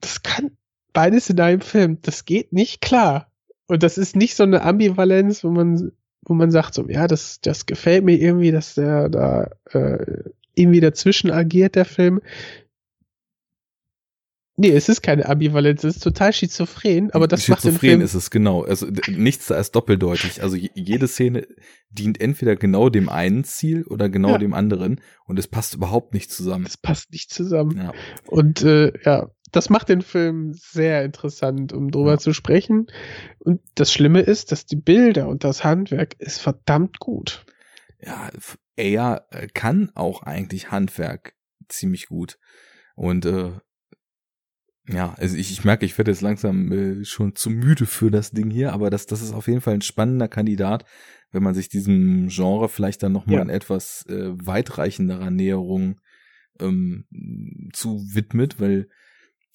das 0.00 0.24
kann 0.24 0.56
beides 0.96 1.28
in 1.28 1.38
einem 1.38 1.60
Film, 1.60 1.98
das 2.00 2.24
geht 2.24 2.52
nicht 2.54 2.80
klar. 2.80 3.30
Und 3.66 3.82
das 3.82 3.98
ist 3.98 4.16
nicht 4.16 4.34
so 4.34 4.44
eine 4.44 4.62
Ambivalenz, 4.62 5.44
wo 5.44 5.50
man, 5.50 5.92
wo 6.22 6.32
man 6.34 6.50
sagt 6.50 6.72
so, 6.74 6.88
ja, 6.88 7.06
das, 7.06 7.40
das 7.42 7.66
gefällt 7.66 8.04
mir 8.04 8.16
irgendwie, 8.16 8.50
dass 8.50 8.74
der 8.74 9.08
da 9.10 9.50
äh, 9.72 10.22
irgendwie 10.54 10.80
dazwischen 10.80 11.30
agiert, 11.30 11.74
der 11.74 11.84
Film. 11.84 12.20
Nee, 14.58 14.70
es 14.70 14.88
ist 14.88 15.02
keine 15.02 15.28
Ambivalenz, 15.28 15.84
es 15.84 15.96
ist 15.96 16.02
total 16.02 16.32
schizophren, 16.32 17.10
aber 17.10 17.28
das 17.28 17.46
macht 17.46 17.62
den 17.64 17.72
Schizophren 17.72 17.90
Film 17.90 18.00
ist 18.00 18.14
es, 18.14 18.30
genau. 18.30 18.62
Also 18.64 18.86
nichts 19.08 19.48
da 19.48 19.58
ist 19.58 19.72
doppeldeutig. 19.72 20.42
Also 20.42 20.56
je- 20.56 20.70
jede 20.74 21.08
Szene 21.08 21.46
dient 21.90 22.22
entweder 22.22 22.56
genau 22.56 22.88
dem 22.88 23.10
einen 23.10 23.44
Ziel 23.44 23.84
oder 23.84 24.08
genau 24.08 24.30
Ja. 24.30 24.38
dem 24.38 24.54
anderen 24.54 25.02
und 25.26 25.38
es 25.38 25.46
passt 25.46 25.74
überhaupt 25.74 26.14
nicht 26.14 26.30
zusammen. 26.32 26.64
das 26.64 26.78
passt 26.78 27.12
nicht 27.12 27.34
zusammen. 27.34 27.76
Ja. 27.76 27.92
Und 28.28 28.62
äh, 28.62 28.94
ja, 29.04 29.28
das 29.56 29.70
macht 29.70 29.88
den 29.88 30.02
Film 30.02 30.52
sehr 30.54 31.04
interessant, 31.04 31.72
um 31.72 31.90
drüber 31.90 32.12
Ja. 32.12 32.18
zu 32.18 32.32
sprechen. 32.32 32.86
Und 33.38 33.60
das 33.74 33.92
Schlimme 33.92 34.20
ist, 34.20 34.52
dass 34.52 34.66
die 34.66 34.76
Bilder 34.76 35.28
und 35.28 35.42
das 35.44 35.64
Handwerk 35.64 36.14
ist 36.18 36.40
verdammt 36.40 36.98
gut. 36.98 37.44
ja, 38.00 38.30
er 38.76 39.26
äh, 39.30 39.46
kann 39.46 39.90
auch 39.94 40.22
eigentlich 40.22 40.70
Handwerk 40.70 41.34
ziemlich 41.68 42.06
gut. 42.08 42.38
Und 42.94 43.24
äh, 43.24 43.52
ja, 44.88 45.14
also 45.14 45.36
ich, 45.36 45.50
ich 45.50 45.64
merke, 45.64 45.84
ich 45.86 45.96
werde 45.98 46.10
jetzt 46.12 46.20
langsam 46.20 46.70
äh, 46.70 47.04
schon 47.04 47.34
zu 47.34 47.50
müde 47.50 47.86
für 47.86 48.10
das 48.10 48.30
Ding 48.30 48.50
hier, 48.50 48.72
aber 48.72 48.90
das, 48.90 49.06
das 49.06 49.22
ist 49.22 49.32
auf 49.32 49.48
jeden 49.48 49.60
Fall 49.62 49.74
ein 49.74 49.80
spannender 49.82 50.28
Kandidat, 50.28 50.84
wenn 51.32 51.42
man 51.42 51.54
sich 51.54 51.68
diesem 51.68 52.28
Genre 52.28 52.68
vielleicht 52.68 53.02
dann 53.02 53.12
nochmal 53.12 53.36
Ja. 53.36 53.42
in 53.42 53.48
etwas 53.48 54.04
äh, 54.08 54.30
weitreichenderer 54.34 55.30
Näherung 55.30 56.00
ähm, 56.60 57.06
zu 57.72 58.00
widmet, 58.14 58.60
weil 58.60 58.88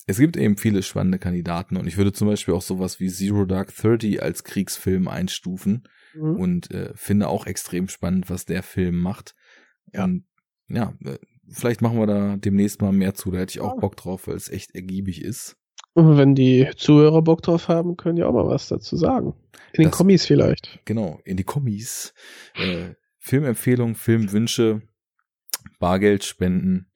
es 0.08 0.18
gibt 0.18 0.38
eben 0.38 0.58
viele 0.58 0.84
spannende 0.84 1.20
Kandidaten 1.20 1.78
und 1.78 1.88
ich 1.88 1.98
würde 1.98 2.12
zum 2.12 2.28
Beispiel 2.28 2.54
auch 2.54 2.62
sowas 2.62 3.00
wie 3.00 3.10
Zero 3.10 3.46
Dark 3.46 3.76
Thirty 3.76 4.20
als 4.20 4.44
Kriegsfilm 4.44 5.08
einstufen 5.08 5.84
mhm. 6.14 6.36
und 6.36 6.72
äh, 6.72 6.92
finde 6.96 7.28
auch 7.28 7.46
extrem 7.46 7.88
spannend, 7.88 8.30
was 8.30 8.46
der 8.46 8.64
Film 8.64 8.98
macht. 8.98 9.36
Ja. 9.94 10.06
Und 10.06 10.26
ja, 10.68 10.94
äh, 11.06 11.18
vielleicht 11.50 11.82
machen 11.82 12.00
wir 12.00 12.08
da 12.08 12.38
demnächst 12.38 12.82
mal 12.82 12.92
mehr 12.92 13.14
zu. 13.14 13.32
Da 13.32 13.40
hätte 13.40 13.52
ich 13.52 13.62
auch 13.62 13.80
Bock 13.80 13.96
drauf, 13.98 14.28
weil 14.28 14.36
es 14.36 14.50
echt 14.50 14.74
ergiebig 14.74 15.22
ist. 15.22 15.58
Und 15.94 16.18
wenn 16.18 16.36
die 16.36 16.70
Zuhörer 16.78 17.22
Bock 17.22 17.42
drauf 17.42 17.68
haben, 17.68 17.98
können 17.98 18.16
die 18.16 18.24
auch 18.24 18.34
mal 18.34 18.48
was 18.48 18.70
dazu 18.70 18.96
sagen. 18.96 19.34
In 19.74 19.84
den 19.84 19.92
Kommis 19.92 20.26
vielleicht. 20.26 20.80
Genau, 20.86 21.20
in 21.26 21.36
die 21.38 21.44
Kommis. 21.44 22.14
Äh, 22.56 22.94
Filmempfehlungen, 23.20 23.96
Filmwünsche, 23.96 24.82
Bargeld 25.80 26.24
spenden 26.24 26.88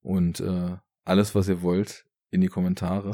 und 0.00 0.40
äh, 0.40 0.76
alles, 1.04 1.34
was 1.34 1.48
ihr 1.48 1.62
wollt, 1.62 2.04
in 2.30 2.40
die 2.40 2.48
Kommentare. 2.48 3.12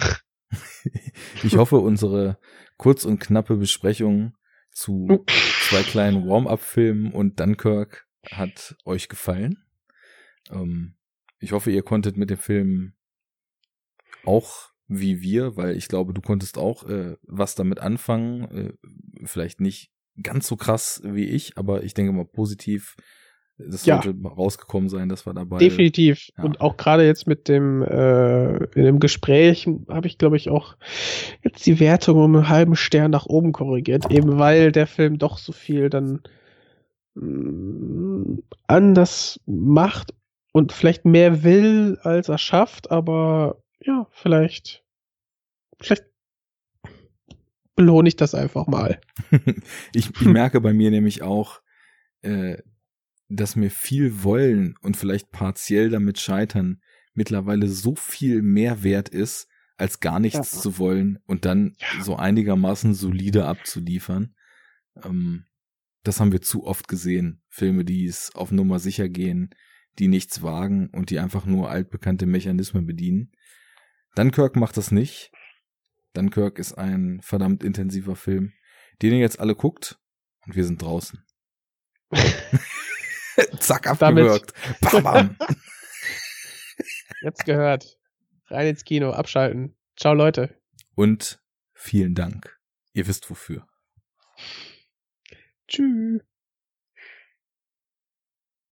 ich 1.43 1.57
hoffe, 1.57 1.77
unsere 1.79 2.39
kurz 2.77 3.05
und 3.05 3.19
knappe 3.19 3.57
Besprechung 3.57 4.37
zu 4.71 5.25
zwei 5.69 5.83
kleinen 5.83 6.29
Warm-up-Filmen 6.29 7.13
und 7.13 7.39
Dunkirk 7.39 8.07
hat 8.31 8.77
euch 8.85 9.09
gefallen. 9.09 9.65
Ähm, 10.51 10.97
ich 11.39 11.53
hoffe, 11.53 11.71
ihr 11.71 11.83
konntet 11.83 12.17
mit 12.17 12.31
dem 12.31 12.39
Film 12.39 12.95
auch 14.25 14.71
wie 14.87 15.21
wir, 15.21 15.57
weil 15.57 15.77
ich 15.77 15.89
glaube, 15.89 16.13
du 16.13 16.21
konntest 16.21 16.59
auch 16.59 16.85
äh, 16.89 17.17
was 17.23 17.55
damit 17.55 17.81
anfangen. 17.81 18.45
Äh, 18.51 18.73
vielleicht 19.25 19.61
nicht 19.61 19.93
ganz 20.23 20.47
so 20.47 20.57
krass 20.57 21.01
wie 21.05 21.27
ich, 21.27 21.57
aber 21.57 21.83
ich 21.83 21.95
denke 21.95 22.13
mal 22.13 22.25
positiv. 22.25 22.97
Das 23.57 23.87
ja. 23.87 24.03
sollte 24.03 24.21
rausgekommen 24.27 24.89
sein, 24.89 25.09
dass 25.09 25.27
wir 25.27 25.33
dabei. 25.33 25.59
Definitiv. 25.59 26.31
Ja. 26.37 26.45
Und 26.45 26.61
auch 26.61 26.77
gerade 26.77 27.07
jetzt 27.07 27.29
mit 27.29 27.49
dem 27.49 27.83
äh, 27.83 28.57
in 28.57 28.85
dem 28.85 28.99
Gespräch 28.99 29.69
habe 29.89 30.09
ich, 30.09 30.19
glaube 30.19 30.37
ich, 30.37 30.51
auch 30.51 30.77
jetzt 31.43 31.65
die 31.65 31.79
Wertung 31.79 32.19
um 32.19 32.35
einen 32.35 32.49
halben 32.49 32.75
Stern 32.75 33.13
nach 33.13 33.27
oben 33.27 33.53
korrigiert, 33.53 34.11
eben 34.11 34.39
weil 34.39 34.73
der 34.73 34.89
Film 34.89 35.19
doch 35.19 35.39
so 35.39 35.53
viel 35.53 35.89
dann 35.89 36.23
mm, 37.15 38.39
anders 38.67 39.39
macht 39.47 40.15
und 40.53 40.73
vielleicht 40.73 41.05
mehr 41.05 41.45
will, 41.45 41.99
als 42.03 42.29
er 42.29 42.39
schafft, 42.39 42.91
aber 42.91 43.63
ja, 43.81 44.09
vielleicht, 44.11 44.83
vielleicht 45.81 46.05
belohne 47.77 48.09
ich 48.09 48.17
das 48.17 48.35
einfach 48.35 48.67
mal. 48.67 49.01
ich, 49.95 50.11
ich 50.11 50.21
merke 50.23 50.61
bei 50.61 50.73
mir 50.73 50.91
nämlich 50.91 51.23
auch, 51.23 51.61
äh, 52.23 52.59
dass 53.29 53.57
mir 53.57 53.71
viel 53.71 54.23
wollen 54.23 54.77
und 54.81 54.97
vielleicht 54.97 55.31
partiell 55.31 55.91
damit 55.91 56.21
scheitern 56.21 56.81
mittlerweile 57.15 57.69
so 57.69 57.95
viel 57.95 58.43
mehr 58.43 58.83
wert 58.83 59.09
ist, 59.09 59.49
als 59.77 60.01
gar 60.01 60.21
nichts 60.21 60.53
ja. 60.53 60.61
zu 60.61 60.79
wollen 60.79 61.19
und 61.27 61.45
dann 61.45 61.75
ja. 61.79 62.03
so 62.03 62.17
einigermaßen 62.17 62.95
solide 62.95 63.47
abzuliefern. 63.47 64.35
Ähm, 65.03 65.47
das 66.03 66.21
haben 66.21 66.33
wir 66.33 66.43
zu 66.43 66.65
oft 66.65 66.87
gesehen. 66.87 67.43
Filme, 67.49 67.85
die 67.85 68.07
es 68.07 68.35
auf 68.35 68.53
Nummer 68.53 68.79
sicher 68.79 69.09
gehen, 69.09 69.51
die 69.99 70.09
nichts 70.09 70.43
wagen 70.43 70.91
und 70.91 71.11
die 71.11 71.19
einfach 71.19 71.47
nur 71.47 71.71
altbekannte 71.71 72.27
Mechanismen 72.27 72.87
bedienen. 72.87 73.33
Dunkirk 74.15 74.57
macht 74.57 74.77
das 74.77 74.91
nicht. 74.91 75.33
Dunkirk 76.13 76.59
ist 76.59 76.75
ein 76.75 77.21
verdammt 77.23 77.65
intensiver 77.65 78.17
Film, 78.17 78.53
den 79.03 79.13
ihr 79.13 79.19
jetzt 79.19 79.41
alle 79.41 79.57
guckt 79.57 79.99
und 80.47 80.55
wir 80.55 80.65
sind 80.65 80.83
draußen. 80.83 81.25
Zack, 83.61 83.87
abgewürgt. 83.87 84.53
Bam, 84.81 85.03
bam. 85.03 85.37
Jetzt 87.23 87.45
gehört. 87.45 87.99
Rein 88.49 88.69
ins 88.69 88.85
Kino, 88.85 89.11
abschalten. 89.11 89.77
Ciao, 89.97 90.15
Leute. 90.15 90.61
Und 90.95 91.41
vielen 91.73 92.15
Dank. 92.15 92.59
Ihr 92.93 93.07
wisst 93.07 93.31
wofür. 93.31 93.67
Tschüss. 95.69 96.21